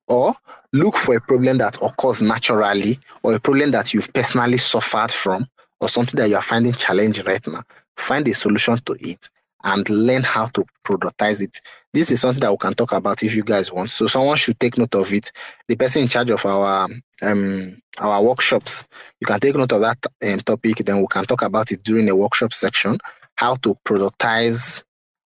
or 0.07 0.33
look 0.73 0.97
for 0.97 1.15
a 1.15 1.21
problem 1.21 1.59
that 1.59 1.77
occurs 1.81 2.21
naturally 2.21 2.99
or 3.23 3.35
a 3.35 3.39
problem 3.39 3.71
that 3.71 3.93
you've 3.93 4.11
personally 4.13 4.57
suffered 4.57 5.11
from 5.11 5.47
or 5.79 5.87
something 5.87 6.19
that 6.19 6.29
you 6.29 6.35
are 6.35 6.41
finding 6.41 6.73
challenging 6.73 7.25
right 7.25 7.45
now. 7.47 7.61
Find 7.95 8.27
a 8.27 8.33
solution 8.33 8.77
to 8.77 8.97
it 8.99 9.29
and 9.63 9.89
learn 9.89 10.23
how 10.23 10.47
to 10.47 10.65
productize 10.85 11.41
it. 11.41 11.59
This 11.93 12.11
is 12.11 12.21
something 12.21 12.41
that 12.41 12.51
we 12.51 12.57
can 12.57 12.73
talk 12.73 12.93
about 12.93 13.23
if 13.23 13.35
you 13.35 13.43
guys 13.43 13.71
want. 13.71 13.89
So 13.89 14.07
someone 14.07 14.37
should 14.37 14.59
take 14.59 14.77
note 14.77 14.95
of 14.95 15.11
it. 15.13 15.31
The 15.67 15.75
person 15.75 16.03
in 16.03 16.07
charge 16.07 16.29
of 16.29 16.45
our 16.45 16.87
um 17.21 17.81
our 17.99 18.23
workshops, 18.23 18.85
you 19.19 19.27
can 19.27 19.39
take 19.39 19.55
note 19.55 19.71
of 19.71 19.81
that 19.81 19.97
um, 20.23 20.39
topic. 20.39 20.77
Then 20.77 21.01
we 21.01 21.07
can 21.07 21.25
talk 21.25 21.41
about 21.41 21.71
it 21.71 21.83
during 21.83 22.09
a 22.09 22.15
workshop 22.15 22.53
section. 22.53 22.99
How 23.35 23.55
to 23.55 23.75
productize 23.85 24.83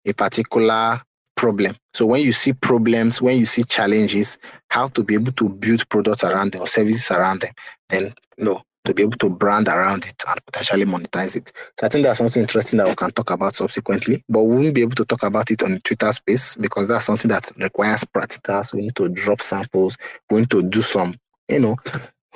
a 0.04 0.12
particular 0.12 1.00
problem. 1.36 1.76
So 1.94 2.06
when 2.06 2.22
you 2.22 2.32
see 2.32 2.52
problems, 2.52 3.22
when 3.22 3.38
you 3.38 3.46
see 3.46 3.62
challenges, 3.64 4.38
how 4.70 4.88
to 4.88 5.04
be 5.04 5.14
able 5.14 5.32
to 5.32 5.48
build 5.48 5.88
products 5.88 6.24
around 6.24 6.52
them 6.52 6.62
or 6.62 6.66
services 6.66 7.10
around 7.10 7.42
them, 7.42 7.52
then 7.88 8.14
no, 8.38 8.62
to 8.86 8.94
be 8.94 9.02
able 9.02 9.18
to 9.18 9.28
brand 9.28 9.68
around 9.68 10.06
it 10.06 10.22
and 10.28 10.46
potentially 10.46 10.84
monetize 10.84 11.36
it. 11.36 11.52
So 11.78 11.86
I 11.86 11.88
think 11.88 12.04
that's 12.04 12.18
something 12.18 12.42
interesting 12.42 12.78
that 12.78 12.88
we 12.88 12.94
can 12.94 13.10
talk 13.10 13.30
about 13.30 13.54
subsequently, 13.54 14.24
but 14.28 14.42
we 14.44 14.56
won't 14.56 14.74
be 14.74 14.82
able 14.82 14.96
to 14.96 15.04
talk 15.04 15.22
about 15.22 15.50
it 15.50 15.62
on 15.62 15.74
the 15.74 15.80
Twitter 15.80 16.12
space 16.12 16.56
because 16.56 16.88
that's 16.88 17.04
something 17.04 17.28
that 17.28 17.50
requires 17.56 18.04
practicals. 18.04 18.72
We 18.72 18.82
need 18.82 18.96
to 18.96 19.08
drop 19.08 19.42
samples. 19.42 19.98
We 20.30 20.40
need 20.40 20.50
to 20.50 20.62
do 20.62 20.80
some, 20.80 21.18
you 21.48 21.60
know, 21.60 21.76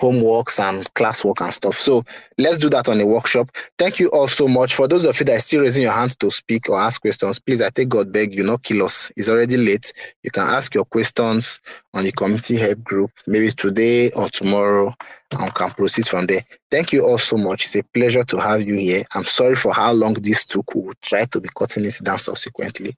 homeworks 0.01 0.59
and 0.59 0.93
classwork 0.95 1.41
and 1.41 1.53
stuff. 1.53 1.79
So 1.79 2.05
let's 2.39 2.59
do 2.59 2.71
that 2.71 2.89
on 2.89 3.01
a 3.01 3.07
workshop. 3.07 3.51
Thank 3.79 4.01
you 4.01 4.09
all 4.09 4.29
so 4.29 4.49
much. 4.49 4.75
For 4.75 4.89
those 4.89 5.05
of 5.05 5.19
you 5.21 5.27
that 5.27 5.37
are 5.37 5.41
still 5.41 5.63
raising 5.63 5.83
your 5.83 5.93
hands 5.93 6.17
to 6.17 6.31
speak 6.31 6.69
or 6.69 6.79
ask 6.79 7.01
questions, 7.01 7.39
please, 7.39 7.61
I 7.61 7.71
take 7.71 7.91
God 7.91 8.13
beg 8.13 8.35
you, 8.35 8.43
not 8.43 8.63
kill 8.63 8.85
us. 8.85 9.13
It's 9.17 9.29
already 9.29 9.57
late. 9.57 9.93
You 10.23 10.31
can 10.31 10.45
ask 10.45 10.75
your 10.75 10.85
questions 10.85 11.61
on 11.93 12.05
the 12.05 12.13
community 12.13 12.57
help 12.57 12.83
group, 12.83 13.11
maybe 13.27 13.51
today 13.51 14.11
or 14.13 14.29
tomorrow, 14.29 14.95
and 15.33 15.55
can 15.55 15.71
proceed 15.71 16.09
from 16.09 16.27
there. 16.27 16.43
Thank 16.71 16.93
you 16.93 17.05
all 17.05 17.19
so 17.19 17.37
much. 17.37 17.67
It's 17.67 17.77
a 17.77 17.83
pleasure 17.83 18.25
to 18.25 18.39
have 18.39 18.67
you 18.67 18.77
here. 18.77 19.05
I'm 19.15 19.25
sorry 19.25 19.57
for 19.57 19.75
how 19.75 19.93
long 19.93 20.15
this 20.15 20.45
took. 20.45 20.75
We'll 20.75 20.95
try 21.03 21.27
to 21.27 21.41
be 21.41 21.49
cutting 21.57 21.85
it 21.85 21.99
down 22.03 22.19
subsequently. 22.19 22.97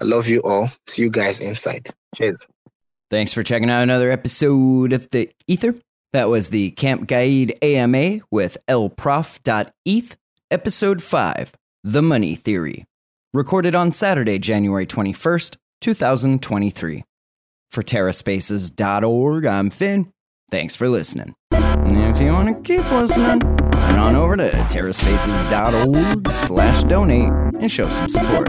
I 0.00 0.04
love 0.04 0.28
you 0.28 0.40
all. 0.42 0.70
See 0.86 1.02
you 1.02 1.10
guys 1.10 1.40
inside. 1.40 1.88
Cheers. 2.14 2.46
Thanks 3.10 3.32
for 3.32 3.42
checking 3.42 3.70
out 3.70 3.82
another 3.82 4.10
episode 4.10 4.92
of 4.92 5.08
the 5.10 5.30
Ether. 5.46 5.74
That 6.12 6.28
was 6.28 6.48
the 6.48 6.70
Camp 6.70 7.06
Gaiad 7.06 7.62
AMA 7.62 8.24
with 8.30 8.56
elprof.eth, 8.66 10.16
episode 10.50 11.02
5, 11.02 11.52
The 11.84 12.02
Money 12.02 12.34
Theory, 12.34 12.86
recorded 13.34 13.74
on 13.74 13.92
Saturday, 13.92 14.38
January 14.38 14.86
21st, 14.86 15.56
2023. 15.82 17.04
For 17.70 17.82
TerraSpaces.org, 17.82 19.44
I'm 19.44 19.68
Finn. 19.68 20.10
Thanks 20.50 20.74
for 20.74 20.88
listening. 20.88 21.34
And 21.50 22.16
if 22.16 22.22
you 22.22 22.32
want 22.32 22.48
to 22.48 22.62
keep 22.62 22.90
listening, 22.90 23.42
head 23.74 23.98
on 23.98 24.16
over 24.16 24.36
to 24.36 24.50
TerraSpaces.org 24.50 26.30
slash 26.30 26.84
donate 26.84 27.32
and 27.60 27.70
show 27.70 27.90
some 27.90 28.08
support. 28.08 28.48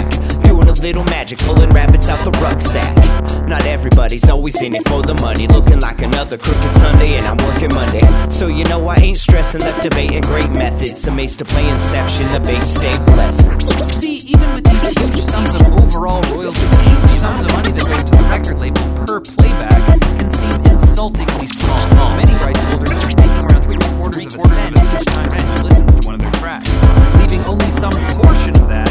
Doing 0.45 0.67
a 0.67 0.73
little 0.73 1.03
magic, 1.05 1.39
pulling 1.39 1.69
rabbits 1.69 2.09
out 2.09 2.23
the 2.23 2.31
rucksack. 2.39 2.95
Not 3.47 3.65
everybody's 3.65 4.29
always 4.29 4.61
in 4.61 4.75
it 4.75 4.87
for 4.87 5.01
the 5.01 5.13
money. 5.15 5.47
Looking 5.47 5.79
like 5.79 6.01
another 6.01 6.37
crooked 6.37 6.73
Sunday, 6.75 7.17
and 7.17 7.27
I'm 7.27 7.37
working 7.37 7.73
Monday. 7.73 8.01
So 8.29 8.47
you 8.47 8.63
know 8.65 8.87
I 8.87 8.95
ain't 8.95 9.17
stressing, 9.17 9.61
left 9.61 9.83
debating 9.83 10.21
great 10.21 10.49
methods. 10.51 11.07
Amazed 11.07 11.39
to 11.39 11.45
play 11.45 11.67
Inception, 11.69 12.31
the 12.31 12.39
base 12.39 12.65
stay 12.65 12.95
blessed. 13.05 13.49
See, 13.93 14.17
even 14.27 14.53
with 14.53 14.63
these 14.63 14.87
huge 14.89 15.19
sums 15.19 15.55
of 15.55 15.67
overall 15.73 16.21
royalties, 16.33 17.01
the 17.01 17.07
sums 17.07 17.43
of 17.43 17.51
money 17.51 17.71
that 17.71 17.83
go 17.83 17.97
to 17.97 18.15
the 18.15 18.23
record 18.29 18.57
label 18.59 18.81
per 19.05 19.19
playback 19.19 19.99
can 20.17 20.29
seem 20.29 20.53
insultingly 20.65 21.47
small. 21.47 22.15
Many 22.15 22.33
rights 22.43 22.63
holders 22.63 23.03
are 23.03 23.07
making 23.07 23.31
around 23.43 23.61
three 23.63 23.77
quarters 23.97 24.27
of 24.27 24.35
a 24.35 24.47
cent 24.47 24.77
each 24.77 25.05
time 25.05 25.31
someone 25.31 25.69
listens 25.69 25.95
to 25.95 26.05
one 26.07 26.15
of 26.15 26.21
their 26.21 26.31
tracks, 26.39 26.71
leaving 27.19 27.43
only 27.45 27.71
some 27.71 27.91
portion 28.19 28.55
of 28.61 28.69
that 28.69 28.90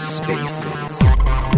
TerraSpaces. 0.00 1.49